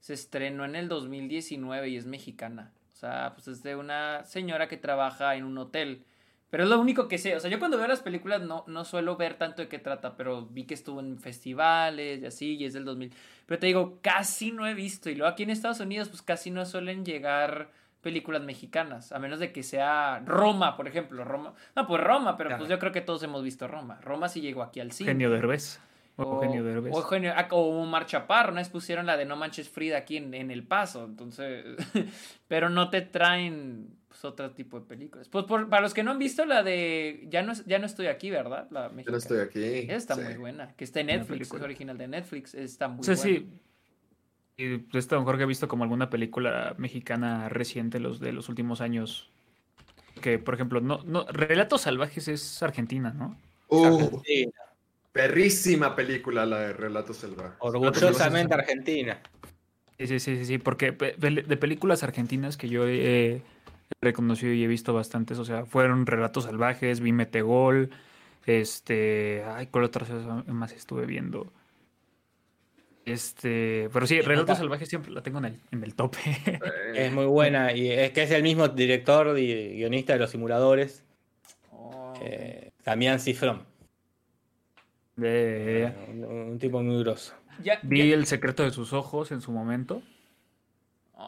Se 0.00 0.12
estrenó 0.12 0.66
en 0.66 0.76
el 0.76 0.88
2019 0.88 1.88
y 1.88 1.96
es 1.96 2.04
mexicana. 2.04 2.72
O 2.92 2.96
sea, 2.96 3.32
pues 3.34 3.48
es 3.48 3.62
de 3.62 3.74
una 3.76 4.22
señora 4.24 4.68
que 4.68 4.76
trabaja 4.76 5.34
en 5.34 5.44
un 5.44 5.56
hotel. 5.56 6.04
Pero 6.54 6.62
es 6.62 6.70
lo 6.70 6.78
único 6.78 7.08
que 7.08 7.18
sé. 7.18 7.34
O 7.34 7.40
sea, 7.40 7.50
yo 7.50 7.58
cuando 7.58 7.76
veo 7.78 7.88
las 7.88 7.98
películas 8.00 8.40
no, 8.42 8.62
no 8.68 8.84
suelo 8.84 9.16
ver 9.16 9.34
tanto 9.34 9.60
de 9.60 9.66
qué 9.66 9.80
trata, 9.80 10.16
pero 10.16 10.46
vi 10.46 10.62
que 10.66 10.74
estuvo 10.74 11.00
en 11.00 11.18
festivales 11.18 12.22
y 12.22 12.26
así, 12.26 12.54
y 12.54 12.64
es 12.64 12.74
del 12.74 12.84
2000. 12.84 13.12
Pero 13.44 13.58
te 13.58 13.66
digo, 13.66 13.98
casi 14.02 14.52
no 14.52 14.64
he 14.64 14.72
visto. 14.72 15.10
Y 15.10 15.16
luego 15.16 15.32
aquí 15.32 15.42
en 15.42 15.50
Estados 15.50 15.80
Unidos, 15.80 16.10
pues 16.10 16.22
casi 16.22 16.52
no 16.52 16.64
suelen 16.64 17.04
llegar 17.04 17.70
películas 18.02 18.40
mexicanas, 18.42 19.10
a 19.10 19.18
menos 19.18 19.40
de 19.40 19.50
que 19.50 19.64
sea 19.64 20.22
Roma, 20.24 20.76
por 20.76 20.86
ejemplo. 20.86 21.24
Roma. 21.24 21.54
No, 21.74 21.88
pues 21.88 22.00
Roma, 22.00 22.36
pero 22.36 22.56
pues 22.56 22.70
yo 22.70 22.78
creo 22.78 22.92
que 22.92 23.00
todos 23.00 23.24
hemos 23.24 23.42
visto 23.42 23.66
Roma. 23.66 23.98
Roma 24.00 24.28
sí 24.28 24.40
llegó 24.40 24.62
aquí 24.62 24.78
al 24.78 24.92
cine. 24.92 25.10
Genio 25.10 25.30
Derbez. 25.30 25.80
O 26.14 26.34
Eugenio 26.34 26.62
Derbez. 26.62 26.94
O, 26.94 26.98
Eugenio- 27.00 27.32
ah, 27.36 27.48
o 27.50 27.82
Omar 27.82 28.06
Chaparro, 28.06 28.54
vez 28.54 28.68
pusieron 28.68 29.06
la 29.06 29.16
de 29.16 29.24
No 29.24 29.34
Manches 29.34 29.68
Frida 29.68 29.98
aquí 29.98 30.18
en, 30.18 30.32
en 30.34 30.52
El 30.52 30.62
Paso, 30.62 31.04
entonces, 31.04 31.64
pero 32.46 32.70
no 32.70 32.90
te 32.90 33.00
traen 33.02 33.96
otro 34.24 34.50
tipo 34.52 34.80
de 34.80 34.86
películas. 34.86 35.28
Pues 35.28 35.44
por- 35.44 35.68
para 35.68 35.82
los 35.82 35.94
que 35.94 36.02
no 36.02 36.10
han 36.10 36.18
visto 36.18 36.44
la 36.44 36.62
de 36.62 37.26
Ya 37.30 37.42
no, 37.42 37.52
ya 37.66 37.78
no 37.78 37.86
estoy 37.86 38.06
aquí, 38.06 38.30
¿verdad? 38.30 38.68
La 38.70 38.84
Yo 38.84 38.88
no 38.90 38.94
mexicana. 38.96 39.18
estoy 39.18 39.38
aquí. 39.40 39.62
Esa 39.90 39.96
está 39.96 40.14
sí. 40.16 40.22
muy 40.22 40.34
buena, 40.36 40.74
que 40.76 40.84
está 40.84 41.00
en 41.00 41.06
Netflix, 41.06 41.52
es 41.52 41.60
original 41.60 41.98
de 41.98 42.08
Netflix, 42.08 42.54
está 42.54 42.88
muy 42.88 43.04
buena. 43.06 43.16
sí. 43.20 43.48
Y 44.56 44.96
esto 44.96 45.16
a 45.16 45.18
lo 45.18 45.22
mejor 45.22 45.36
que 45.36 45.42
he 45.42 45.46
visto 45.46 45.66
como 45.66 45.82
alguna 45.82 46.10
película 46.10 46.74
mexicana 46.78 47.48
reciente 47.48 47.98
los 47.98 48.20
de 48.20 48.32
los 48.32 48.48
últimos 48.48 48.80
años. 48.80 49.30
Que, 50.20 50.38
por 50.38 50.54
ejemplo, 50.54 50.80
no, 50.80 51.00
no, 51.04 51.26
Relatos 51.26 51.80
Salvajes 51.82 52.28
es 52.28 52.62
Argentina, 52.62 53.12
¿no? 53.12 53.36
Uh, 53.66 53.84
Argentina. 53.84 54.52
perrísima 55.10 55.96
película 55.96 56.46
la 56.46 56.58
de 56.60 56.72
Relatos 56.72 57.16
Salvajes. 57.16 57.56
Orgullosamente 57.58 58.54
Argentina. 58.54 59.20
Sí, 59.98 60.06
sí, 60.06 60.20
sí, 60.20 60.36
sí, 60.38 60.44
sí, 60.44 60.58
porque 60.58 60.92
de 60.92 61.56
películas 61.56 62.02
argentinas 62.04 62.56
que 62.56 62.68
yo 62.68 62.86
he 62.86 63.42
reconocido 64.00 64.52
y 64.52 64.62
he 64.64 64.66
visto 64.66 64.92
bastantes, 64.94 65.38
o 65.38 65.44
sea, 65.44 65.64
fueron 65.66 66.06
Relatos 66.06 66.44
Salvajes, 66.44 67.00
vi 67.00 67.12
Metegol, 67.12 67.90
este, 68.46 69.42
ay, 69.46 69.66
¿cuál 69.68 69.84
otra 69.84 70.04
cosa 70.06 70.44
más 70.46 70.72
estuve 70.72 71.06
viendo? 71.06 71.52
Este, 73.06 73.90
pero 73.92 74.06
sí, 74.06 74.20
Relatos 74.22 74.56
Salvajes 74.58 74.88
siempre 74.88 75.10
la 75.12 75.22
tengo 75.22 75.38
en 75.38 75.44
el, 75.46 75.60
en 75.70 75.84
el 75.84 75.94
tope. 75.94 76.18
Eh, 76.46 76.60
Es 77.06 77.12
muy 77.12 77.26
buena 77.26 77.72
y 77.72 77.90
es 77.90 78.12
que 78.12 78.22
es 78.22 78.30
el 78.30 78.42
mismo 78.42 78.68
director 78.68 79.38
y 79.38 79.76
guionista 79.76 80.14
de 80.14 80.18
Los 80.20 80.30
Simuladores, 80.30 81.04
Oh, 81.70 82.14
eh, 82.22 82.70
Damián 82.84 83.20
Cifrón. 83.20 83.62
De- 85.16 85.92
Un, 86.08 86.24
un 86.24 86.58
tipo 86.58 86.82
muy 86.82 86.98
grosso. 87.02 87.34
ya, 87.62 87.78
vi 87.82 88.08
ya- 88.08 88.14
El 88.14 88.26
secreto 88.26 88.62
de 88.62 88.70
sus 88.70 88.92
ojos 88.92 89.32
en 89.32 89.40
su 89.42 89.52
momento. 89.52 90.02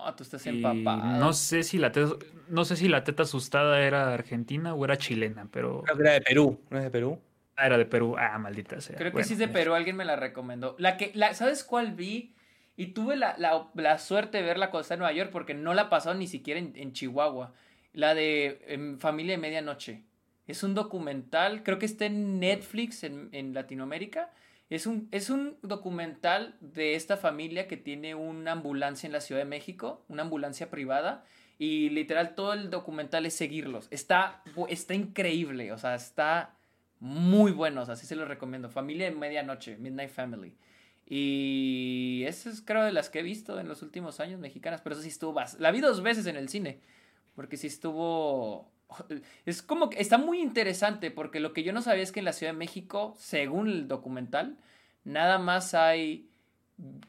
Oh, 0.05 0.15
tú 0.15 0.23
estás 0.23 0.47
Y 0.47 0.51
empapado. 0.51 1.19
no 1.19 1.33
sé 1.33 1.63
si 1.63 1.79
la 1.79 1.93
teta, 1.93 2.15
no 2.49 2.65
sé 2.65 2.77
si 2.77 2.89
la 2.89 3.05
teta 3.05 3.23
asustada 3.25 3.81
era 3.83 4.13
argentina 4.13 4.75
o 4.75 4.85
era 4.85 4.97
chilena, 4.99 5.49
pero 5.51 5.83
Creo 5.83 5.97
que 5.97 6.03
era 6.03 6.13
de 6.13 6.21
Perú, 6.23 6.61
¿no 6.71 6.79
es 6.79 6.85
de 6.85 6.91
Perú? 6.91 7.19
ah, 7.57 7.67
era 7.67 7.79
de 7.79 7.87
Perú. 7.87 8.17
Ah, 8.19 8.39
maldita 8.39 8.81
sea. 8.81 8.97
Creo 8.97 9.11
que 9.11 9.15
Bueno, 9.15 9.27
sí 9.27 9.33
es 9.35 9.39
de 9.39 9.49
Perú, 9.49 9.75
alguien 9.75 9.97
me 9.97 10.05
la 10.05 10.17
recomendó. 10.17 10.77
La 10.79 10.97
que, 10.97 11.11
la, 11.15 11.35
¿Sabes 11.35 11.65
cuál 11.65 11.93
vi? 11.93 12.35
Y 12.77 12.89
tuve 12.89 13.17
la, 13.17 13.37
la- 13.39 13.69
la 13.75 13.99
suerte 13.99 14.39
de 14.39 14.45
verla 14.45 14.71
cuando 14.71 14.83
estaba 14.83 14.97
en 14.97 15.01
Nueva 15.01 15.15
York 15.15 15.31
porque 15.33 15.55
no 15.55 15.73
la 15.75 15.89
pasaron 15.89 16.19
ni 16.19 16.27
siquiera 16.27 16.61
en, 16.61 16.73
en 16.77 16.93
Chihuahua. 16.93 17.55
La 17.93 18.15
de 18.15 18.61
em, 18.67 18.99
Familia 18.99 19.33
de 19.33 19.39
Medianoche. 19.39 20.03
Es 20.47 20.63
un 20.63 20.75
documental, 20.75 21.63
creo 21.63 21.79
que 21.79 21.87
está 21.87 22.05
en 22.07 22.39
Netflix 22.39 23.03
en, 23.05 23.31
en 23.33 23.55
Latinoamérica. 23.55 24.31
Es 24.69 24.87
un, 24.87 25.09
es 25.13 25.31
un 25.31 25.57
documental 25.63 26.57
de 26.61 26.97
esta 26.97 27.17
familia 27.17 27.69
que 27.69 27.77
tiene 27.77 28.15
una 28.15 28.53
ambulancia 28.53 29.07
en 29.07 29.13
la 29.13 29.21
Ciudad 29.21 29.41
de 29.41 29.47
México, 29.47 30.05
una 30.09 30.23
ambulancia 30.23 30.71
privada. 30.71 31.25
Y 31.59 31.89
literal 31.91 32.35
todo 32.35 32.53
el 32.53 32.69
documental 32.69 33.25
es 33.27 33.35
seguirlos. 33.35 33.89
Está, 33.91 34.43
está 34.69 34.95
increíble, 34.95 35.73
o 35.73 35.79
sea, 35.79 35.95
está 35.95 36.55
muy 37.01 37.53
buenos, 37.53 37.89
así 37.89 38.07
se 38.07 38.17
los 38.17 38.29
recomiendo. 38.29 38.69
Familia 38.69 39.09
de 39.09 39.17
Medianoche, 39.17 39.77
Midnight 39.77 40.11
Family. 40.11 40.55
Y 41.09 42.25
esa 42.27 42.51
es 42.51 42.61
creo 42.63 42.83
de 42.83 42.93
las 42.93 43.11
que 43.11 43.21
he 43.21 43.23
visto 43.23 43.61
en 43.61 43.69
los 43.69 43.83
últimos 43.83 44.19
años 44.19 44.41
mexicanas, 44.41 44.81
pero 44.81 44.95
eso 44.95 45.03
sí 45.03 45.09
estuvo 45.09 45.41
La 45.59 45.71
vi 45.71 45.81
dos 45.81 46.03
veces 46.03 46.27
en 46.27 46.37
el 46.37 46.49
cine, 46.49 46.81
porque 47.35 47.57
sí 47.57 47.69
estuvo... 47.69 48.71
Es 49.47 49.63
como 49.63 49.91
que 49.91 50.01
está 50.01 50.19
muy 50.19 50.41
interesante, 50.41 51.11
porque 51.11 51.41
lo 51.41 51.53
que 51.53 51.63
yo 51.63 51.73
no 51.73 51.83
sabía 51.83 52.03
es 52.03 52.13
que 52.13 52.21
en 52.21 52.25
la 52.27 52.33
Ciudad 52.33 52.53
de 52.53 52.59
México, 52.59 53.15
según 53.19 53.69
el 53.69 53.89
documental, 53.89 54.57
nada 55.05 55.39
más 55.39 55.75
hay 55.75 56.29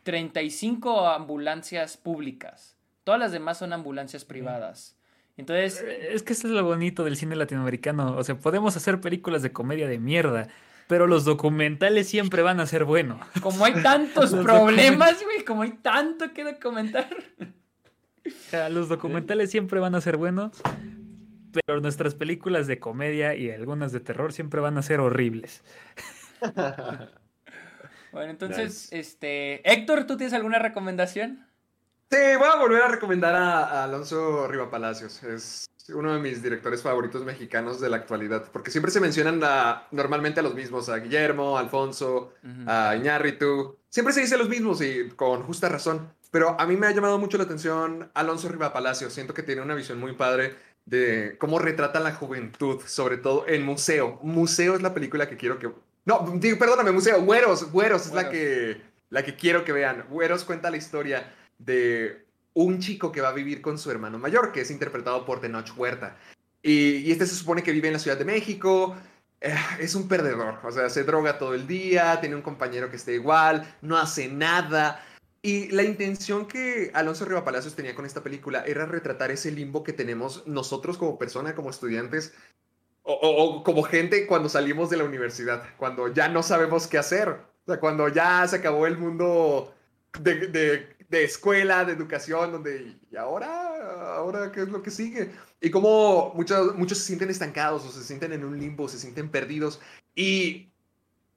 35 0.04 1.08
ambulancias 1.08 1.98
públicas. 1.98 2.76
Todas 3.04 3.20
las 3.20 3.32
demás 3.32 3.58
son 3.58 3.74
ambulancias 3.74 4.26
privadas. 4.26 4.96
Entonces, 5.38 5.82
Eh, 5.86 6.10
Es 6.14 6.24
que 6.24 6.34
eso 6.34 6.48
es 6.48 6.54
lo 6.54 6.64
bonito 6.64 7.04
del 7.04 7.16
cine 7.16 7.36
latinoamericano. 7.36 8.16
O 8.18 8.24
sea, 8.24 8.36
podemos 8.36 8.76
hacer 8.76 9.00
películas 9.00 9.42
de 9.42 9.52
comedia 9.52 9.88
de 9.88 10.00
mierda, 10.00 10.48
pero 10.88 11.06
los 11.06 11.26
documentales 11.26 12.08
siempre 12.08 12.42
van 12.42 12.60
a 12.60 12.66
ser 12.66 12.86
buenos. 12.86 13.20
como 13.42 13.66
hay 13.66 13.74
tantos 13.82 14.34
problemas, 14.44 15.24
güey, 15.24 15.46
como 15.46 15.62
hay 15.64 15.72
tanto 15.72 16.34
que 16.34 16.44
documentar. 16.44 17.10
O 18.26 18.50
sea, 18.50 18.70
los 18.70 18.90
documentales 18.90 19.52
siempre 19.52 19.80
van 19.80 19.96
a 19.96 20.02
ser 20.02 20.18
buenos, 20.18 20.52
pero 21.52 21.80
nuestras 21.82 22.16
películas 22.16 22.68
de 22.68 22.80
comedia 22.80 23.36
y 23.36 23.50
algunas 23.52 23.92
de 23.92 24.00
terror 24.00 24.34
siempre 24.34 24.62
van 24.62 24.78
a 24.78 24.82
ser 24.82 25.00
horribles. 25.00 25.64
Bueno, 28.12 28.32
entonces, 28.32 28.90
Nice. 28.92 29.00
este, 29.00 29.70
Héctor, 29.72 30.06
¿tú 30.08 30.18
tienes 30.18 30.34
alguna 30.34 30.60
recomendación? 30.60 31.46
Sí, 32.10 32.18
voy 32.38 32.48
a 32.48 32.56
volver 32.56 32.82
a 32.82 32.88
recomendar 32.88 33.36
a, 33.36 33.66
a 33.66 33.84
Alonso 33.84 34.48
Riva 34.48 34.72
Palacios. 34.72 35.22
Es 35.24 35.66
uno 35.94 36.14
de 36.14 36.20
mis 36.20 36.42
directores 36.42 36.82
favoritos 36.82 37.24
mexicanos 37.26 37.82
de 37.82 37.90
la 37.90 37.98
actualidad, 37.98 38.50
porque 38.52 38.72
siempre 38.72 38.92
se 38.92 39.02
mencionan 39.02 39.42
a- 39.44 39.88
normalmente 39.92 40.40
a 40.40 40.44
los 40.44 40.56
mismos, 40.56 40.88
a 40.90 40.98
Guillermo, 40.98 41.58
a 41.58 41.60
Alfonso, 41.60 42.34
a 42.66 42.96
Iñárritu. 42.96 43.78
Siempre 43.90 44.14
se 44.14 44.22
dice 44.22 44.38
los 44.38 44.50
mismos 44.50 44.82
y 44.82 45.10
con 45.10 45.44
justa 45.44 45.68
razón. 45.70 46.10
Pero 46.32 46.60
a 46.60 46.66
mí 46.66 46.76
me 46.78 46.88
ha 46.88 46.92
llamado 46.92 47.20
mucho 47.20 47.38
la 47.38 47.44
atención 47.44 48.10
Alonso 48.14 48.48
Riva 48.50 48.72
Palacios. 48.74 49.14
Siento 49.14 49.34
que 49.34 49.44
tiene 49.44 49.62
una 49.62 49.76
visión 49.76 50.00
muy 50.00 50.14
padre 50.14 50.56
de 50.88 51.36
cómo 51.38 51.60
retrata 51.60 52.00
la 52.00 52.14
juventud, 52.14 52.82
sobre 52.86 53.18
todo 53.18 53.46
en 53.48 53.64
Museo. 53.64 54.20
Museo 54.24 54.76
es 54.76 54.82
la 54.82 54.94
película 54.94 55.30
que 55.30 55.36
quiero 55.36 55.60
que... 55.60 55.70
No, 56.06 56.34
digo, 56.36 56.58
perdóname, 56.58 56.92
Museo. 56.92 57.22
Güeros, 57.22 57.72
Güeros 57.72 58.08
es 58.08 58.14
la 58.14 58.30
que, 58.30 58.82
la 59.10 59.24
que 59.24 59.36
quiero 59.36 59.66
que 59.66 59.74
vean. 59.74 60.06
Güeros 60.10 60.46
cuenta 60.46 60.72
la 60.72 60.78
historia 60.78 61.36
de 61.60 62.26
un 62.54 62.80
chico 62.80 63.12
que 63.12 63.20
va 63.20 63.30
a 63.30 63.34
vivir 63.34 63.62
con 63.62 63.78
su 63.78 63.92
hermano 63.92 64.18
mayor, 64.18 64.54
que 64.54 64.62
es 64.62 64.72
interpretado 64.72 65.26
por 65.26 65.42
Tenoch 65.42 65.78
Huerta. 65.78 66.16
Y, 66.64 66.98
y 67.00 67.12
este 67.12 67.26
se 67.26 67.36
supone 67.36 67.64
que 67.64 67.74
vive 67.74 67.88
en 67.88 67.94
la 67.94 68.00
Ciudad 68.00 68.18
de 68.18 68.26
México. 68.26 68.96
Eh, 69.42 69.56
es 69.80 69.94
un 69.94 70.08
perdedor, 70.08 70.60
o 70.64 70.72
sea, 70.72 70.90
se 70.90 71.04
droga 71.04 71.38
todo 71.38 71.54
el 71.54 71.68
día, 71.68 72.20
tiene 72.20 72.36
un 72.36 72.42
compañero 72.42 72.90
que 72.90 72.96
está 72.96 73.12
igual, 73.12 73.76
no 73.82 73.98
hace 73.98 74.30
nada. 74.30 75.06
Y 75.48 75.70
la 75.70 75.84
intención 75.84 76.46
que 76.46 76.92
Alonso 76.94 77.24
Riva 77.24 77.46
Palacios 77.46 77.74
tenía 77.74 77.96
con 77.96 78.06
esta 78.06 78.22
película 78.22 78.64
era 78.66 78.86
retratar 78.86 79.32
ese 79.32 79.50
limbo 79.50 79.82
que 79.82 79.94
tenemos 79.94 80.46
nosotros 80.46 80.98
como 80.98 81.18
persona, 81.18 81.56
como 81.56 81.70
estudiantes, 81.70 82.34
o, 83.04 83.14
o- 83.14 83.44
o 83.60 83.64
como 83.64 83.84
gente 83.84 84.28
cuando 84.28 84.50
salimos 84.50 84.90
de 84.90 84.98
la 84.98 85.06
universidad, 85.06 85.64
cuando 85.78 86.12
ya 86.14 86.28
no 86.28 86.44
sabemos 86.44 86.88
qué 86.88 86.98
hacer, 86.98 87.30
o 87.30 87.66
sea, 87.66 87.80
cuando 87.80 88.10
ya 88.10 88.46
se 88.46 88.58
acabó 88.58 88.88
el 88.88 88.98
mundo 88.98 89.74
de, 90.20 90.48
de- 90.48 90.98
de 91.08 91.24
escuela, 91.24 91.86
de 91.86 91.94
educación, 91.94 92.52
donde, 92.52 92.98
¿y 93.10 93.16
ahora? 93.16 94.16
¿Ahora 94.18 94.52
qué 94.52 94.64
es 94.64 94.68
lo 94.68 94.84
que 94.84 94.92
sigue? 94.92 95.32
Y 95.62 95.70
como 95.72 96.34
muchos, 96.36 96.76
muchos 96.76 96.98
se 96.98 97.06
sienten 97.06 97.30
estancados 97.30 97.86
o 97.86 97.90
se 97.92 98.04
sienten 98.04 98.34
en 98.34 98.44
un 98.44 98.60
limbo, 98.60 98.90
se 98.90 99.00
sienten 99.00 99.30
perdidos. 99.30 99.80
Y 100.14 100.68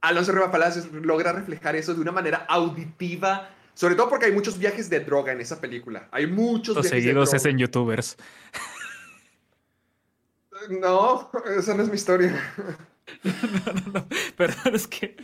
Alonso 0.00 0.32
Riva 0.32 0.50
Palacios 0.50 0.90
logra 0.90 1.32
reflejar 1.32 1.76
eso 1.76 1.94
de 1.94 2.00
una 2.00 2.10
manera 2.10 2.38
auditiva, 2.48 3.50
Sobre 3.80 3.94
todo 3.94 4.10
porque 4.10 4.26
hay 4.26 4.32
muchos 4.32 4.58
viajes 4.58 4.90
de 4.90 5.00
droga 5.00 5.32
en 5.32 5.40
esa 5.40 5.58
película. 5.58 6.06
Hay 6.10 6.26
muchos 6.26 6.76
Los 6.76 6.84
viajes 6.84 7.02
seguidos 7.02 7.30
de 7.30 7.36
es 7.38 7.42
droga. 7.44 7.52
en 7.52 7.58
youtubers. 7.58 8.16
No, 10.68 11.30
esa 11.56 11.74
no 11.74 11.82
es 11.82 11.88
mi 11.88 11.94
historia. 11.94 12.38
Perdón, 14.36 14.74
es 14.74 14.86
que. 14.86 15.16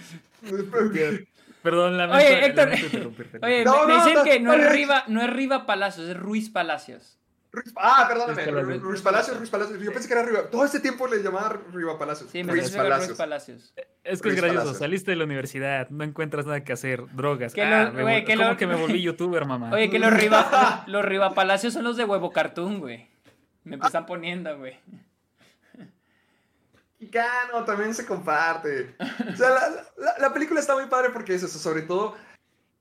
Perdón, 1.62 1.98
lamento, 1.98 2.24
Oye, 2.26 2.46
Héctor. 2.46 2.68
lamento. 2.70 3.12
Oye, 3.42 3.62
No, 3.62 3.86
me, 3.86 3.86
me 3.86 3.92
no, 3.92 3.98
dicen 3.98 4.14
no, 4.14 4.24
que 4.24 4.40
no 4.40 4.54
es 4.54 4.64
no, 4.64 4.70
Riva, 4.70 5.04
no 5.08 5.22
es 5.22 5.30
Riva 5.30 5.66
Palacios, 5.66 6.08
es 6.08 6.16
Ruiz 6.16 6.48
Palacios. 6.48 7.18
Ruiz- 7.56 7.72
ah, 7.76 8.04
perdóname, 8.08 8.44
Ruiz 8.44 8.52
Palacios. 8.52 8.82
Ruiz 8.82 9.00
Palacios, 9.02 9.38
Ruiz 9.38 9.50
Palacios. 9.50 9.80
Yo 9.80 9.92
pensé 9.92 10.08
que 10.08 10.14
era 10.14 10.22
Riva. 10.22 10.50
Todo 10.50 10.64
este 10.64 10.80
tiempo 10.80 11.06
le 11.08 11.22
llamaba 11.22 11.58
Riva 11.72 11.98
Palacios. 11.98 12.30
Sí, 12.30 12.44
me 12.44 12.52
Ruiz 12.52 12.72
era 12.74 12.82
Ruiz 12.82 12.90
Palacios. 12.90 13.18
Palacios. 13.18 13.72
Es 14.04 14.20
que 14.22 14.28
es 14.28 14.34
gracioso, 14.36 14.54
Palacios. 14.58 14.78
saliste 14.78 15.10
de 15.12 15.16
la 15.16 15.24
universidad, 15.24 15.88
no 15.90 16.04
encuentras 16.04 16.46
nada 16.46 16.62
que 16.64 16.72
hacer, 16.72 17.04
drogas. 17.14 17.54
Que 17.54 17.62
ah, 17.62 17.84
lo- 17.84 17.90
que 17.96 18.24
¿Cómo 18.36 18.48
lo- 18.50 18.56
que 18.56 18.66
me 18.66 18.74
volví 18.76 19.00
youtuber, 19.02 19.44
mamá? 19.46 19.70
Oye, 19.72 19.90
que 19.90 19.98
los 19.98 20.12
Riva, 20.12 20.84
los 20.86 21.04
Riva 21.04 21.34
Palacios 21.34 21.72
son 21.72 21.84
los 21.84 21.96
de 21.96 22.04
huevo 22.04 22.30
cartoon, 22.32 22.78
güey. 22.80 23.08
Me 23.64 23.76
están 23.76 24.06
poniendo, 24.06 24.56
güey. 24.58 24.78
Mexicano, 26.98 27.64
también 27.64 27.94
se 27.94 28.06
comparte. 28.06 28.94
O 29.32 29.36
sea, 29.36 29.50
la, 29.50 29.68
la- 29.98 30.18
la 30.18 30.32
película 30.32 30.60
está 30.60 30.74
muy 30.74 30.86
padre 30.86 31.10
porque 31.10 31.34
es 31.34 31.42
eso, 31.42 31.58
sobre 31.58 31.82
todo 31.82 32.16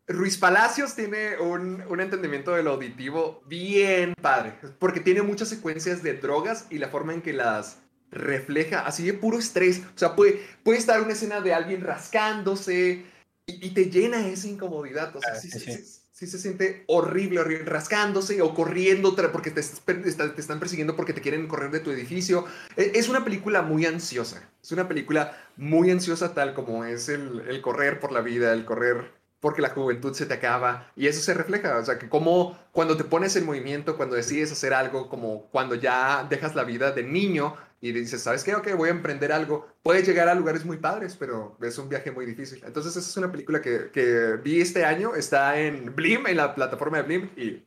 Ruiz 0.07 0.37
Palacios 0.37 0.95
tiene 0.95 1.37
un, 1.39 1.81
un 1.89 1.99
entendimiento 1.99 2.51
del 2.53 2.67
auditivo 2.67 3.41
bien 3.47 4.13
padre, 4.21 4.53
porque 4.77 4.99
tiene 4.99 5.23
muchas 5.23 5.49
secuencias 5.49 6.03
de 6.03 6.13
drogas 6.13 6.67
y 6.69 6.77
la 6.77 6.89
forma 6.89 7.13
en 7.13 7.21
que 7.23 7.33
las 7.33 7.79
refleja, 8.11 8.85
así 8.85 9.03
de 9.05 9.13
puro 9.13 9.39
estrés. 9.39 9.81
O 9.95 9.97
sea, 9.97 10.15
puede, 10.15 10.41
puede 10.63 10.77
estar 10.77 11.01
una 11.01 11.13
escena 11.13 11.41
de 11.41 11.53
alguien 11.55 11.81
rascándose 11.81 13.03
y, 13.47 13.67
y 13.67 13.71
te 13.73 13.89
llena 13.89 14.27
esa 14.27 14.47
incomodidad. 14.47 15.15
O 15.15 15.21
sea, 15.21 15.33
Ah, 15.33 15.35
sí, 15.35 15.49
sí, 15.49 15.59
sí, 15.59 15.71
sí. 15.71 15.77
sí, 15.83 16.01
sí 16.11 16.27
se 16.27 16.37
siente 16.37 16.83
horrible, 16.87 17.39
horrible, 17.39 17.65
rascándose 17.65 18.41
o 18.43 18.53
corriendo 18.53 19.15
porque 19.31 19.49
te, 19.49 19.61
te- 19.61 20.09
están 20.39 20.59
persiguiendo 20.59 20.95
porque 20.95 21.13
te 21.13 21.21
quieren 21.21 21.47
correr 21.47 21.71
de 21.71 21.79
tu 21.79 21.89
edificio. 21.89 22.45
E- 22.77 22.91
Es 22.93 23.09
una 23.09 23.23
película 23.23 23.63
muy 23.63 23.85
ansiosa. 23.87 24.47
Es 24.61 24.71
una 24.71 24.87
película 24.87 25.35
muy 25.57 25.89
ansiosa 25.89 26.33
tal 26.35 26.53
como 26.53 26.85
es 26.85 27.09
el, 27.09 27.41
el 27.47 27.61
correr 27.61 27.99
por 27.99 28.11
la 28.11 28.21
vida, 28.21 28.53
el 28.53 28.65
correr 28.65 29.24
porque 29.45 29.61
la 29.61 29.69
juventud 29.69 30.11
se 30.15 30.25
te 30.25 30.33
acaba. 30.33 30.91
Y 30.95 31.05
eso 31.05 31.21
se 31.21 31.35
refleja. 31.35 31.77
O 31.77 31.85
sea, 31.85 31.99
que 31.99 32.09
como 32.09 32.57
cuando 32.71 32.97
te 32.97 33.03
pones 33.03 33.35
en 33.35 33.45
movimiento, 33.45 33.95
cuando 33.95 34.15
decides 34.15 34.51
hacer 34.51 34.73
algo, 34.73 35.07
como 35.07 35.43
cuando 35.51 35.75
ya 35.75 36.25
dejas 36.27 36.55
la 36.55 36.63
vida 36.63 36.91
de 36.93 37.03
niño 37.03 37.55
y 37.79 37.91
dices, 37.91 38.23
¿sabes 38.23 38.43
qué? 38.43 38.55
Ok, 38.55 38.73
voy 38.75 38.89
a 38.89 38.93
emprender 38.93 39.31
algo. 39.31 39.67
Puedes 39.83 40.07
llegar 40.07 40.29
a 40.29 40.33
lugares 40.33 40.65
muy 40.65 40.77
padres, 40.77 41.15
pero 41.15 41.55
es 41.61 41.77
un 41.77 41.87
viaje 41.89 42.09
muy 42.09 42.25
difícil. 42.25 42.59
Entonces, 42.65 42.95
esa 42.97 43.07
es 43.07 43.17
una 43.17 43.31
película 43.31 43.61
que, 43.61 43.91
que 43.93 44.37
vi 44.43 44.61
este 44.61 44.83
año. 44.83 45.13
Está 45.15 45.59
en 45.59 45.95
Blim, 45.95 46.25
en 46.25 46.37
la 46.37 46.55
plataforma 46.55 46.97
de 46.97 47.03
Blim, 47.03 47.29
y 47.37 47.63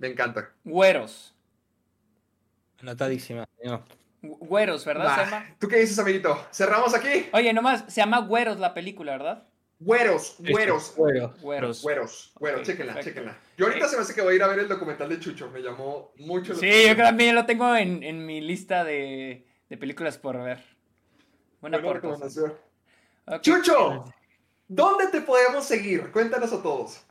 me 0.00 0.08
encanta. 0.08 0.50
Güeros. 0.64 1.36
Anotadísima. 2.80 3.46
Gu- 3.62 4.38
Güeros, 4.40 4.84
¿verdad? 4.84 5.24
Llama. 5.24 5.46
¿Tú 5.60 5.68
qué 5.68 5.76
dices, 5.76 5.96
amiguito? 6.00 6.36
¿Cerramos 6.50 6.92
aquí? 6.94 7.28
Oye, 7.32 7.52
nomás, 7.52 7.84
se 7.86 8.00
llama 8.00 8.18
Güeros 8.22 8.58
la 8.58 8.74
película, 8.74 9.12
¿verdad? 9.12 9.44
Güeros, 9.80 10.36
güeros. 10.38 10.94
Bueno, 10.96 11.34
Güeros. 11.40 11.82
Güeros, 11.82 12.32
güeros, 12.38 12.60
Ok, 12.60 12.66
chéquenla. 12.66 13.38
Yo 13.56 13.66
ahorita 13.66 13.88
se 13.88 13.96
me 13.96 14.02
hace 14.02 14.14
que 14.14 14.20
voy 14.20 14.34
a 14.34 14.36
ir 14.36 14.42
a 14.42 14.48
ver 14.48 14.58
el 14.58 14.68
documental 14.68 15.08
de 15.08 15.18
Chucho. 15.18 15.50
Me 15.50 15.60
llamó 15.60 16.12
mucho. 16.18 16.52
la 16.52 16.58
Sí, 16.58 16.86
yo 16.86 16.96
también 16.96 17.34
lo 17.34 17.46
tengo 17.46 17.74
en, 17.74 18.02
en 18.02 18.26
mi 18.26 18.42
lista 18.42 18.84
de, 18.84 19.46
de 19.70 19.76
películas 19.78 20.18
por 20.18 20.36
ver. 20.42 20.62
Buena 21.62 21.78
Buena 21.78 21.94
recomendación. 21.94 22.52
Chucho, 23.40 24.04
¿dónde 24.68 25.06
te 25.08 25.22
podemos 25.22 25.64
seguir? 25.64 26.10
Cuéntanos 26.10 26.52
a 26.52 26.62
todos. 26.62 27.02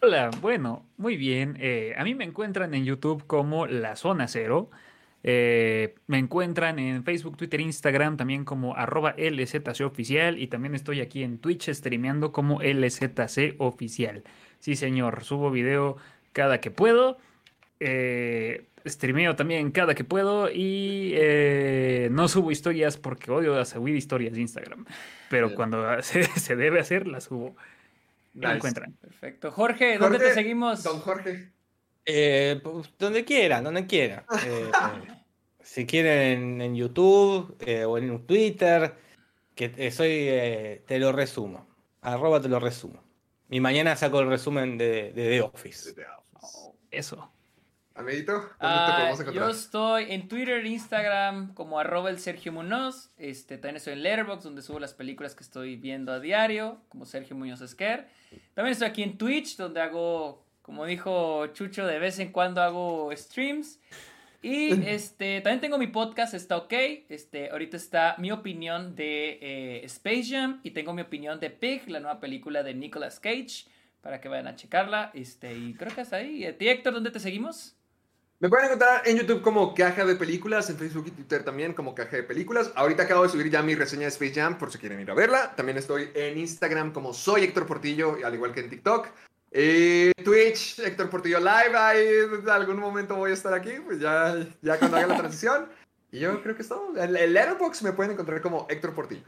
Hola, 0.00 0.30
bueno, 0.40 0.86
muy 0.96 1.16
bien. 1.16 1.56
eh, 1.60 1.94
a 1.98 2.04
mí 2.04 2.14
me 2.14 2.24
encuentran 2.24 2.72
en 2.74 2.84
YouTube 2.84 3.26
como 3.26 3.66
La 3.66 3.94
Zona 3.96 4.26
Cero. 4.28 4.70
Eh, 5.28 5.96
me 6.06 6.18
encuentran 6.18 6.78
en 6.78 7.02
Facebook, 7.02 7.36
Twitter, 7.36 7.60
Instagram 7.60 8.16
también 8.16 8.44
como 8.44 8.76
arroba 8.76 9.16
LZC 9.18 9.80
oficial 9.84 10.38
y 10.38 10.46
también 10.46 10.76
estoy 10.76 11.00
aquí 11.00 11.24
en 11.24 11.38
Twitch 11.38 11.68
streameando 11.70 12.30
como 12.30 12.62
LZC 12.62 13.56
oficial. 13.58 14.22
Sí, 14.60 14.76
señor, 14.76 15.24
subo 15.24 15.50
video 15.50 15.96
cada 16.32 16.60
que 16.60 16.70
puedo. 16.70 17.18
Eh, 17.80 18.66
streameo 18.86 19.34
también 19.34 19.72
cada 19.72 19.96
que 19.96 20.04
puedo 20.04 20.48
y 20.48 21.10
eh, 21.14 22.08
no 22.12 22.28
subo 22.28 22.52
historias 22.52 22.96
porque 22.96 23.32
odio 23.32 23.62
subir 23.64 23.96
historias 23.96 24.34
de 24.34 24.42
Instagram. 24.42 24.86
Pero 25.28 25.56
cuando 25.56 26.00
se, 26.02 26.22
se 26.22 26.54
debe 26.54 26.78
hacer, 26.78 27.08
las 27.08 27.24
subo. 27.24 27.56
Nice. 28.32 28.54
encuentran. 28.54 28.92
Perfecto. 29.00 29.50
Jorge, 29.50 29.98
¿dónde 29.98 30.18
Jorge, 30.18 30.34
te 30.34 30.34
seguimos? 30.34 30.84
Don 30.84 31.00
Jorge. 31.00 31.50
eh, 32.04 32.60
pues, 32.62 32.92
donde 32.98 33.24
quiera, 33.24 33.60
donde 33.60 33.86
quiera. 33.86 34.24
Eh, 34.46 34.70
si 35.66 35.84
quieren 35.84 36.60
en, 36.62 36.76
YouTube 36.76 37.56
eh, 37.60 37.84
o 37.84 37.98
en 37.98 38.24
Twitter, 38.24 38.94
que 39.54 39.74
eh, 39.76 39.90
soy, 39.90 40.10
eh, 40.10 40.82
te 40.86 40.98
lo 41.00 41.10
resumo. 41.10 41.66
Arroba 42.02 42.40
te 42.40 42.48
lo 42.48 42.60
resumo. 42.60 43.02
Y 43.50 43.58
mañana 43.58 43.96
saco 43.96 44.20
el 44.20 44.28
resumen 44.28 44.78
de, 44.78 45.12
de 45.12 45.28
The 45.28 45.40
Office. 45.42 45.94
Eso. 46.90 47.30
Amiguito, 47.96 48.32
¿dónde 48.32 48.48
te 48.50 48.56
Ah, 48.60 48.94
podemos 48.96 49.18
yo 49.18 49.22
encontrar? 49.24 49.50
estoy 49.50 50.12
en 50.12 50.28
Twitter, 50.28 50.64
Instagram, 50.64 51.52
como 51.54 51.80
arroba 51.80 52.10
el 52.10 52.20
Sergio 52.20 52.52
Munoz. 52.52 53.10
Este, 53.18 53.56
también 53.56 53.76
estoy 53.76 53.94
en 53.94 54.02
Letterboxd, 54.02 54.44
donde 54.44 54.62
subo 54.62 54.78
las 54.78 54.94
películas 54.94 55.34
que 55.34 55.42
estoy 55.42 55.76
viendo 55.76 56.12
a 56.12 56.20
diario, 56.20 56.80
como 56.88 57.06
Sergio 57.06 57.34
Muñoz 57.36 57.60
Esquer. 57.60 58.06
También 58.54 58.72
estoy 58.72 58.88
aquí 58.88 59.02
en 59.02 59.18
Twitch, 59.18 59.56
donde 59.56 59.80
hago, 59.80 60.44
como 60.62 60.84
dijo 60.86 61.48
Chucho, 61.48 61.86
de 61.86 61.98
vez 61.98 62.18
en 62.20 62.30
cuando 62.32 62.62
hago 62.62 63.10
streams. 63.16 63.80
Y 64.46 64.70
este, 64.86 65.40
también 65.40 65.60
tengo 65.60 65.76
mi 65.76 65.88
podcast, 65.88 66.32
está 66.32 66.56
ok. 66.56 66.72
Este, 67.08 67.50
ahorita 67.50 67.76
está 67.76 68.14
mi 68.18 68.30
opinión 68.30 68.94
de 68.94 69.40
eh, 69.42 69.84
Space 69.86 70.26
Jam 70.30 70.60
y 70.62 70.70
tengo 70.70 70.94
mi 70.94 71.02
opinión 71.02 71.40
de 71.40 71.50
Pig, 71.50 71.88
la 71.88 71.98
nueva 71.98 72.20
película 72.20 72.62
de 72.62 72.72
Nicolas 72.72 73.18
Cage, 73.18 73.66
para 74.02 74.20
que 74.20 74.28
vayan 74.28 74.46
a 74.46 74.54
checarla. 74.54 75.10
Este, 75.14 75.52
y 75.52 75.74
creo 75.74 75.92
que 75.92 76.02
hasta 76.02 76.16
ahí. 76.18 76.44
¿Y 76.44 76.46
a 76.46 76.56
ti, 76.56 76.68
Héctor, 76.68 76.94
dónde 76.94 77.10
te 77.10 77.18
seguimos? 77.18 77.74
Me 78.38 78.48
pueden 78.48 78.66
encontrar 78.66 79.02
en 79.04 79.16
YouTube 79.16 79.42
como 79.42 79.74
Caja 79.74 80.04
de 80.04 80.14
Películas, 80.14 80.70
en 80.70 80.76
Facebook 80.76 81.06
y 81.08 81.10
Twitter 81.10 81.42
también 81.42 81.72
como 81.72 81.92
Caja 81.96 82.18
de 82.18 82.22
Películas. 82.22 82.70
Ahorita 82.76 83.02
acabo 83.02 83.24
de 83.24 83.30
subir 83.30 83.50
ya 83.50 83.62
mi 83.62 83.74
reseña 83.74 84.02
de 84.02 84.08
Space 84.08 84.34
Jam 84.34 84.58
por 84.58 84.70
si 84.70 84.78
quieren 84.78 85.00
ir 85.00 85.10
a 85.10 85.14
verla. 85.14 85.56
También 85.56 85.76
estoy 85.76 86.10
en 86.14 86.38
Instagram 86.38 86.92
como 86.92 87.12
soy 87.12 87.42
Héctor 87.42 87.66
Portillo, 87.66 88.16
al 88.24 88.34
igual 88.34 88.52
que 88.52 88.60
en 88.60 88.70
TikTok. 88.70 89.08
Eh, 89.50 90.12
Twitch, 90.24 90.78
Héctor 90.80 91.08
Portillo 91.08 91.38
Live, 91.38 91.76
ahí 91.76 92.06
en 92.40 92.50
algún 92.50 92.78
momento 92.78 93.16
voy 93.16 93.30
a 93.30 93.34
estar 93.34 93.54
aquí, 93.54 93.72
pues 93.84 94.00
ya, 94.00 94.36
ya 94.60 94.78
cuando 94.78 94.96
haga 94.96 95.06
la 95.06 95.16
transición. 95.16 95.68
Y 96.12 96.20
yo 96.20 96.42
creo 96.42 96.54
que 96.54 96.62
es 96.62 96.68
todo. 96.68 96.96
En 96.96 97.16
el 97.16 97.32
Letterboxd 97.32 97.82
me 97.82 97.92
pueden 97.92 98.12
encontrar 98.12 98.40
como 98.40 98.66
Héctor 98.68 98.94
Portillo. 98.94 99.24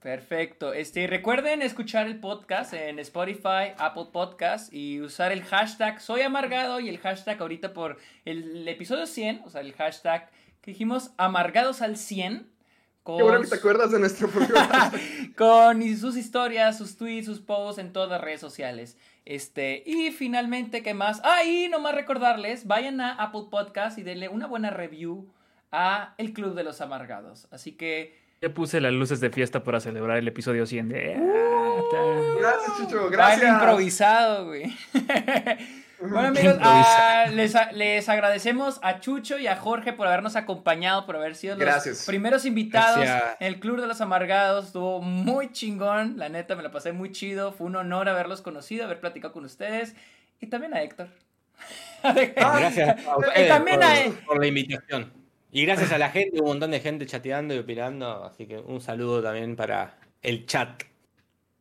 Perfecto. 0.00 0.72
Este, 0.72 1.06
recuerden 1.06 1.60
escuchar 1.60 2.06
el 2.06 2.20
podcast 2.20 2.72
en 2.72 2.98
Spotify, 3.00 3.74
Apple 3.76 4.06
Podcast 4.10 4.72
y 4.72 4.98
usar 5.02 5.30
el 5.30 5.44
hashtag 5.44 6.00
Soy 6.00 6.22
Amargado 6.22 6.80
y 6.80 6.88
el 6.88 6.98
hashtag 6.98 7.38
ahorita 7.38 7.74
por 7.74 7.98
el, 8.24 8.66
episodio 8.66 9.06
100, 9.06 9.42
o 9.44 9.50
sea, 9.50 9.60
el 9.60 9.74
hashtag 9.74 10.30
que 10.62 10.70
dijimos 10.70 11.10
Amargados 11.18 11.82
al 11.82 11.98
100. 11.98 12.50
Con, 13.02 13.18
Qué 13.18 13.22
bueno 13.24 13.40
que 13.42 13.48
te 13.48 13.54
acuerdas 13.56 13.90
de 13.90 13.98
nuestro 13.98 14.28
programa. 14.30 14.90
con 15.36 15.82
sus 15.98 16.16
historias, 16.16 16.78
sus 16.78 16.96
tweets, 16.96 17.26
sus 17.26 17.40
posts 17.40 17.78
en 17.78 17.92
todas 17.92 18.08
las 18.08 18.22
redes 18.22 18.40
sociales. 18.40 18.96
Este, 19.24 19.82
y 19.86 20.10
finalmente, 20.12 20.82
¿qué 20.82 20.94
más? 20.94 21.20
Ah, 21.24 21.44
y 21.44 21.68
nomás 21.68 21.94
recordarles, 21.94 22.66
vayan 22.66 23.00
a 23.00 23.12
Apple 23.14 23.44
Podcast 23.50 23.98
y 23.98 24.02
denle 24.02 24.28
una 24.28 24.46
buena 24.46 24.70
review 24.70 25.28
a 25.70 26.14
El 26.18 26.32
Club 26.32 26.54
de 26.54 26.64
los 26.64 26.80
Amargados. 26.80 27.46
Así 27.52 27.72
que 27.72 28.18
Ya 28.42 28.52
puse 28.52 28.80
las 28.80 28.92
luces 28.92 29.20
de 29.20 29.30
fiesta 29.30 29.62
para 29.62 29.78
celebrar 29.80 30.16
el 30.18 30.26
episodio 30.28 30.66
100 30.66 30.88
de... 30.88 31.14
Ta- 31.90 32.40
Gracias, 32.40 32.76
Chucho, 32.78 32.96
Baile 33.04 33.16
gracias. 33.16 33.52
improvisado, 33.52 34.46
güey. 34.46 34.64
bueno, 36.00 36.28
amigos, 36.28 36.56
ah, 36.60 37.26
les, 37.32 37.54
a- 37.54 37.72
les 37.72 38.08
agradecemos 38.08 38.78
a 38.82 39.00
Chucho 39.00 39.38
y 39.38 39.46
a 39.46 39.56
Jorge 39.56 39.92
por 39.92 40.06
habernos 40.06 40.36
acompañado, 40.36 41.04
por 41.06 41.16
haber 41.16 41.34
sido 41.36 41.54
los 41.56 41.60
Gracias. 41.64 42.04
primeros 42.06 42.44
invitados 42.46 43.04
Gracias. 43.04 43.36
en 43.40 43.46
el 43.46 43.60
Club 43.60 43.80
de 43.80 43.86
los 43.86 44.00
Amargados. 44.00 44.66
Estuvo 44.66 45.00
muy 45.02 45.52
chingón, 45.52 46.14
la 46.18 46.28
neta, 46.28 46.56
me 46.56 46.62
la 46.62 46.70
pasé 46.70 46.92
muy 46.92 47.12
chido. 47.12 47.52
Fue 47.52 47.66
un 47.66 47.76
honor 47.76 48.08
haberlos 48.08 48.40
conocido, 48.42 48.84
haber 48.84 49.00
platicado 49.00 49.32
con 49.34 49.44
ustedes. 49.44 49.94
Y 50.40 50.46
también 50.46 50.72
a 50.74 50.82
Héctor. 50.82 51.08
Gracias 52.02 52.88
a 52.88 53.00
Y 53.00 53.20
ustedes 53.20 53.48
también 53.48 53.76
por, 53.80 53.84
a- 53.86 54.26
por 54.26 54.40
la 54.40 54.46
invitación. 54.46 55.12
Y 55.52 55.66
gracias 55.66 55.90
a 55.92 55.98
la 55.98 56.10
gente, 56.10 56.40
un 56.40 56.46
montón 56.46 56.70
de 56.70 56.78
gente 56.80 57.06
chateando 57.06 57.54
y 57.54 57.58
opinando. 57.58 58.24
Así 58.24 58.46
que 58.46 58.56
un 58.58 58.80
saludo 58.80 59.22
también 59.22 59.56
para 59.56 59.96
el 60.22 60.46
chat. 60.46 60.84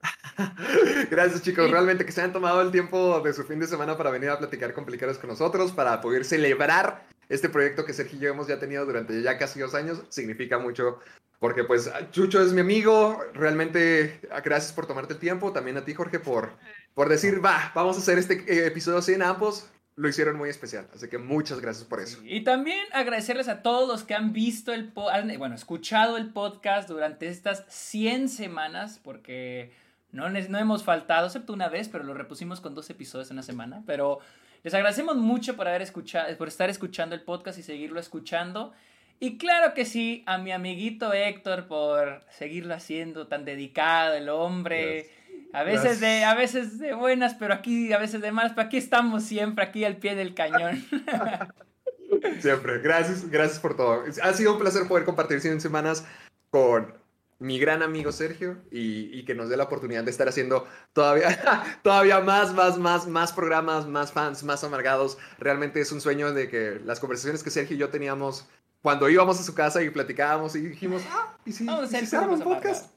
Gracias 1.11 1.41
chicos, 1.41 1.69
realmente 1.69 2.05
que 2.05 2.11
se 2.11 2.21
hayan 2.21 2.33
tomado 2.33 2.61
el 2.61 2.71
tiempo 2.71 3.19
de 3.21 3.33
su 3.33 3.43
fin 3.43 3.59
de 3.59 3.67
semana 3.67 3.97
para 3.97 4.09
venir 4.09 4.29
a 4.29 4.39
platicar 4.39 4.73
con 4.73 4.85
Plicaros 4.85 5.17
con 5.17 5.29
nosotros, 5.29 5.71
para 5.71 6.01
poder 6.01 6.25
celebrar 6.25 7.05
este 7.27 7.49
proyecto 7.49 7.85
que 7.85 7.93
Sergio 7.93 8.17
y 8.17 8.21
yo 8.21 8.29
hemos 8.29 8.47
ya 8.47 8.59
tenido 8.59 8.85
durante 8.85 9.21
ya 9.21 9.37
casi 9.37 9.59
dos 9.59 9.75
años, 9.75 10.01
significa 10.09 10.57
mucho. 10.57 10.99
Porque 11.39 11.63
pues 11.63 11.89
Chucho 12.11 12.41
es 12.41 12.51
mi 12.51 12.61
amigo, 12.61 13.21
realmente 13.33 14.19
gracias 14.43 14.73
por 14.73 14.87
tomarte 14.87 15.13
el 15.13 15.19
tiempo, 15.19 15.53
también 15.53 15.77
a 15.77 15.85
ti 15.85 15.93
Jorge 15.93 16.19
por, 16.19 16.51
por 16.93 17.07
decir, 17.07 17.43
va, 17.43 17.71
vamos 17.73 17.95
a 17.95 18.01
hacer 18.01 18.17
este 18.17 18.43
eh, 18.47 18.67
episodio 18.67 18.97
así 18.97 19.13
en 19.13 19.21
ambos, 19.21 19.69
lo 19.95 20.09
hicieron 20.09 20.35
muy 20.35 20.49
especial, 20.49 20.87
así 20.93 21.07
que 21.07 21.17
muchas 21.17 21.61
gracias 21.61 21.85
por 21.85 22.01
eso. 22.01 22.19
Y 22.23 22.43
también 22.43 22.85
agradecerles 22.91 23.47
a 23.47 23.61
todos 23.61 23.87
los 23.87 24.03
que 24.03 24.15
han 24.15 24.33
visto 24.33 24.73
el, 24.73 24.91
bueno, 25.37 25.55
escuchado 25.55 26.17
el 26.17 26.33
podcast 26.33 26.89
durante 26.89 27.27
estas 27.27 27.63
100 27.69 28.27
semanas, 28.27 28.99
porque 29.01 29.71
no, 30.11 30.29
no 30.29 30.57
hemos 30.57 30.83
faltado, 30.83 31.27
excepto 31.27 31.53
una 31.53 31.69
vez, 31.69 31.89
pero 31.89 32.03
lo 32.03 32.13
repusimos 32.13 32.61
con 32.61 32.73
dos 32.73 32.89
episodios 32.89 33.29
en 33.29 33.35
una 33.35 33.43
semana, 33.43 33.83
pero 33.85 34.19
les 34.63 34.73
agradecemos 34.73 35.15
mucho 35.15 35.55
por 35.55 35.67
haber 35.67 35.81
escuchado, 35.81 36.35
por 36.37 36.47
estar 36.47 36.69
escuchando 36.69 37.15
el 37.15 37.21
podcast 37.21 37.59
y 37.59 37.63
seguirlo 37.63 37.99
escuchando. 37.99 38.73
Y 39.19 39.37
claro 39.37 39.73
que 39.73 39.85
sí, 39.85 40.23
a 40.25 40.37
mi 40.37 40.51
amiguito 40.51 41.13
Héctor 41.13 41.67
por 41.67 42.21
seguirlo 42.29 42.73
haciendo 42.73 43.27
tan 43.27 43.45
dedicado, 43.45 44.15
el 44.15 44.29
hombre. 44.29 45.09
A 45.51 45.63
veces, 45.63 45.99
de, 45.99 46.23
a 46.23 46.35
veces 46.35 46.79
de 46.79 46.93
buenas, 46.93 47.33
pero 47.35 47.53
aquí, 47.53 47.91
a 47.91 47.97
veces 47.97 48.21
de 48.21 48.31
malas, 48.31 48.53
pero 48.53 48.67
aquí 48.67 48.77
estamos 48.77 49.23
siempre, 49.23 49.63
aquí 49.65 49.83
al 49.83 49.97
pie 49.97 50.15
del 50.15 50.35
cañón. 50.35 50.85
siempre, 52.39 52.79
gracias, 52.79 53.29
gracias 53.29 53.59
por 53.59 53.75
todo. 53.75 54.03
Ha 54.21 54.33
sido 54.33 54.53
un 54.53 54.59
placer 54.59 54.87
poder 54.87 55.05
compartir 55.05 55.41
100 55.41 55.59
semanas 55.59 56.05
con 56.51 56.98
mi 57.39 57.57
gran 57.57 57.81
amigo 57.81 58.11
Sergio 58.11 58.57
y, 58.69 59.23
que 59.23 59.33
nos 59.33 59.49
dé 59.49 59.57
la 59.57 59.63
oportunidad 59.63 60.03
de 60.03 60.11
estar 60.11 60.27
haciendo 60.27 60.67
todavía, 60.93 61.79
todavía 61.83 62.19
más, 62.19 62.53
más, 62.53 62.77
más, 62.77 63.07
más 63.07 63.31
programas, 63.31 63.87
más 63.87 64.11
fans, 64.11 64.43
más 64.43 64.63
amargados. 64.63 65.17
Realmente 65.39 65.79
es 65.79 65.91
un 65.91 66.01
sueño 66.01 66.33
de 66.33 66.49
que 66.49 66.81
las 66.83 66.99
conversaciones 66.99 67.41
que 67.41 67.49
Sergio 67.49 67.75
y 67.75 67.79
yo 67.79 67.89
teníamos 67.89 68.47
cuando 68.81 69.09
íbamos 69.09 69.39
a 69.39 69.43
su 69.43 69.55
casa 69.55 69.81
y 69.81 69.89
platicábamos 69.89 70.55
y 70.55 70.61
dijimos, 70.61 71.01
ah, 71.09 71.37
¿y 71.45 71.51
si, 71.51 71.65
¿y 71.65 72.05
si 72.05 72.15
un 72.15 72.41
podcast? 72.41 72.93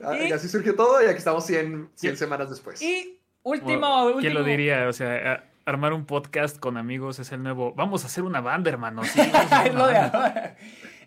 Ah, 0.00 0.16
y, 0.16 0.32
así 0.32 0.48
surgió 0.48 0.74
todo 0.74 1.02
y 1.02 1.06
aquí 1.06 1.18
estamos 1.18 1.44
100, 1.46 1.90
100 1.94 2.16
semanas 2.16 2.50
después. 2.50 2.80
Y 2.80 3.20
último, 3.42 4.04
último. 4.04 4.20
¿Quién 4.20 4.34
lo 4.34 4.44
diría? 4.44 4.88
O 4.88 4.92
sea, 4.92 5.49
armar 5.70 5.92
un 5.92 6.04
podcast 6.04 6.58
con 6.58 6.76
amigos 6.76 7.18
es 7.18 7.32
el 7.32 7.42
nuevo. 7.42 7.72
Vamos 7.74 8.04
a 8.04 8.08
hacer 8.08 8.24
una 8.24 8.40
banda, 8.40 8.70
hermano. 8.70 9.02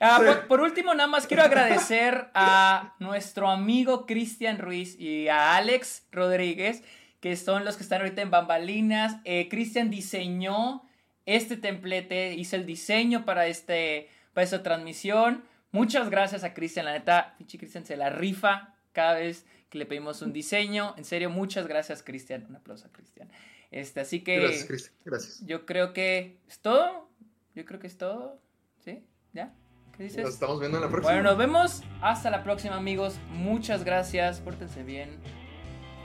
Ah, 0.06 0.42
por, 0.50 0.60
último, 0.60 0.94
nada 0.94 1.08
más 1.08 1.28
quiero 1.28 1.44
agradecer 1.44 2.30
a 2.34 2.94
nuestro 3.00 3.50
amigo 3.50 4.06
Cristian 4.06 4.58
Ruiz 4.58 5.00
y 5.00 5.30
a 5.30 5.56
Alex 5.56 6.08
Rodríguez, 6.12 6.84
que 7.22 7.38
son 7.38 7.64
los 7.64 7.78
que 7.78 7.84
están 7.84 8.02
ahorita 8.02 8.22
en 8.22 8.30
Bambalinas. 8.30 9.16
Eh, 9.24 9.48
Cristian 9.48 9.90
diseñó 9.90 10.84
este 11.26 11.56
templete, 11.56 12.34
hizo 12.34 12.58
el 12.58 12.66
diseño 12.66 13.24
para, 13.24 13.48
este, 13.48 14.10
para 14.34 14.44
esta 14.44 14.62
transmisión. 14.62 15.46
Muchas 15.72 16.10
gracias 16.10 16.44
a 16.44 16.54
Cristian, 16.54 16.86
la 16.86 16.92
neta, 16.92 17.36
pinche 17.38 17.58
Cristian 17.58 17.86
se 17.86 17.96
la 17.96 18.10
rifa 18.10 18.76
cada 18.92 19.14
vez 19.14 19.46
que 19.70 19.78
le 19.78 19.86
pedimos 19.86 20.22
un 20.22 20.34
diseño. 20.34 20.96
En 20.98 21.06
serio, 21.06 21.30
muchas 21.30 21.66
gracias, 21.66 22.04
Cristian. 22.04 22.46
Un 22.50 22.58
aplauso 22.58 22.88
a 22.88 22.92
Cristian. 22.92 23.30
Este, 23.74 24.02
así 24.02 24.24
que. 24.24 24.40
Gracias, 24.40 24.66
Cristian. 24.66 24.96
Gracias. 25.04 25.42
Yo 25.46 25.66
creo 25.66 25.94
que 25.94 26.38
es 26.48 26.60
todo. 26.60 27.10
Yo 27.56 27.66
creo 27.66 27.80
que 27.80 27.88
es 27.88 27.98
todo. 27.98 28.40
¿Sí? 28.86 29.04
¿Ya? 29.34 29.54
¿Qué 29.98 30.04
dices? 30.04 30.24
Nos 30.24 30.36
estamos 30.36 30.60
viendo 30.60 30.78
en 30.78 30.84
la 30.84 30.90
próxima. 30.90 31.14
Bueno, 31.14 31.30
nos 31.30 31.38
vemos. 31.38 31.82
Hasta 32.02 32.30
la 32.30 32.44
próxima, 32.44 32.76
amigos. 32.76 33.16
Muchas 33.30 33.84
gracias. 33.84 34.40
Pórtense 34.42 34.84
bien. 34.84 35.20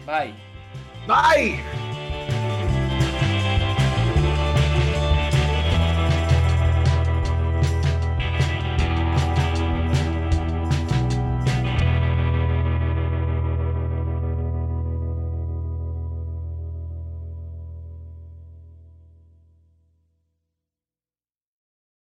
Bye. 0.06 0.34
Bye. 1.06 2.17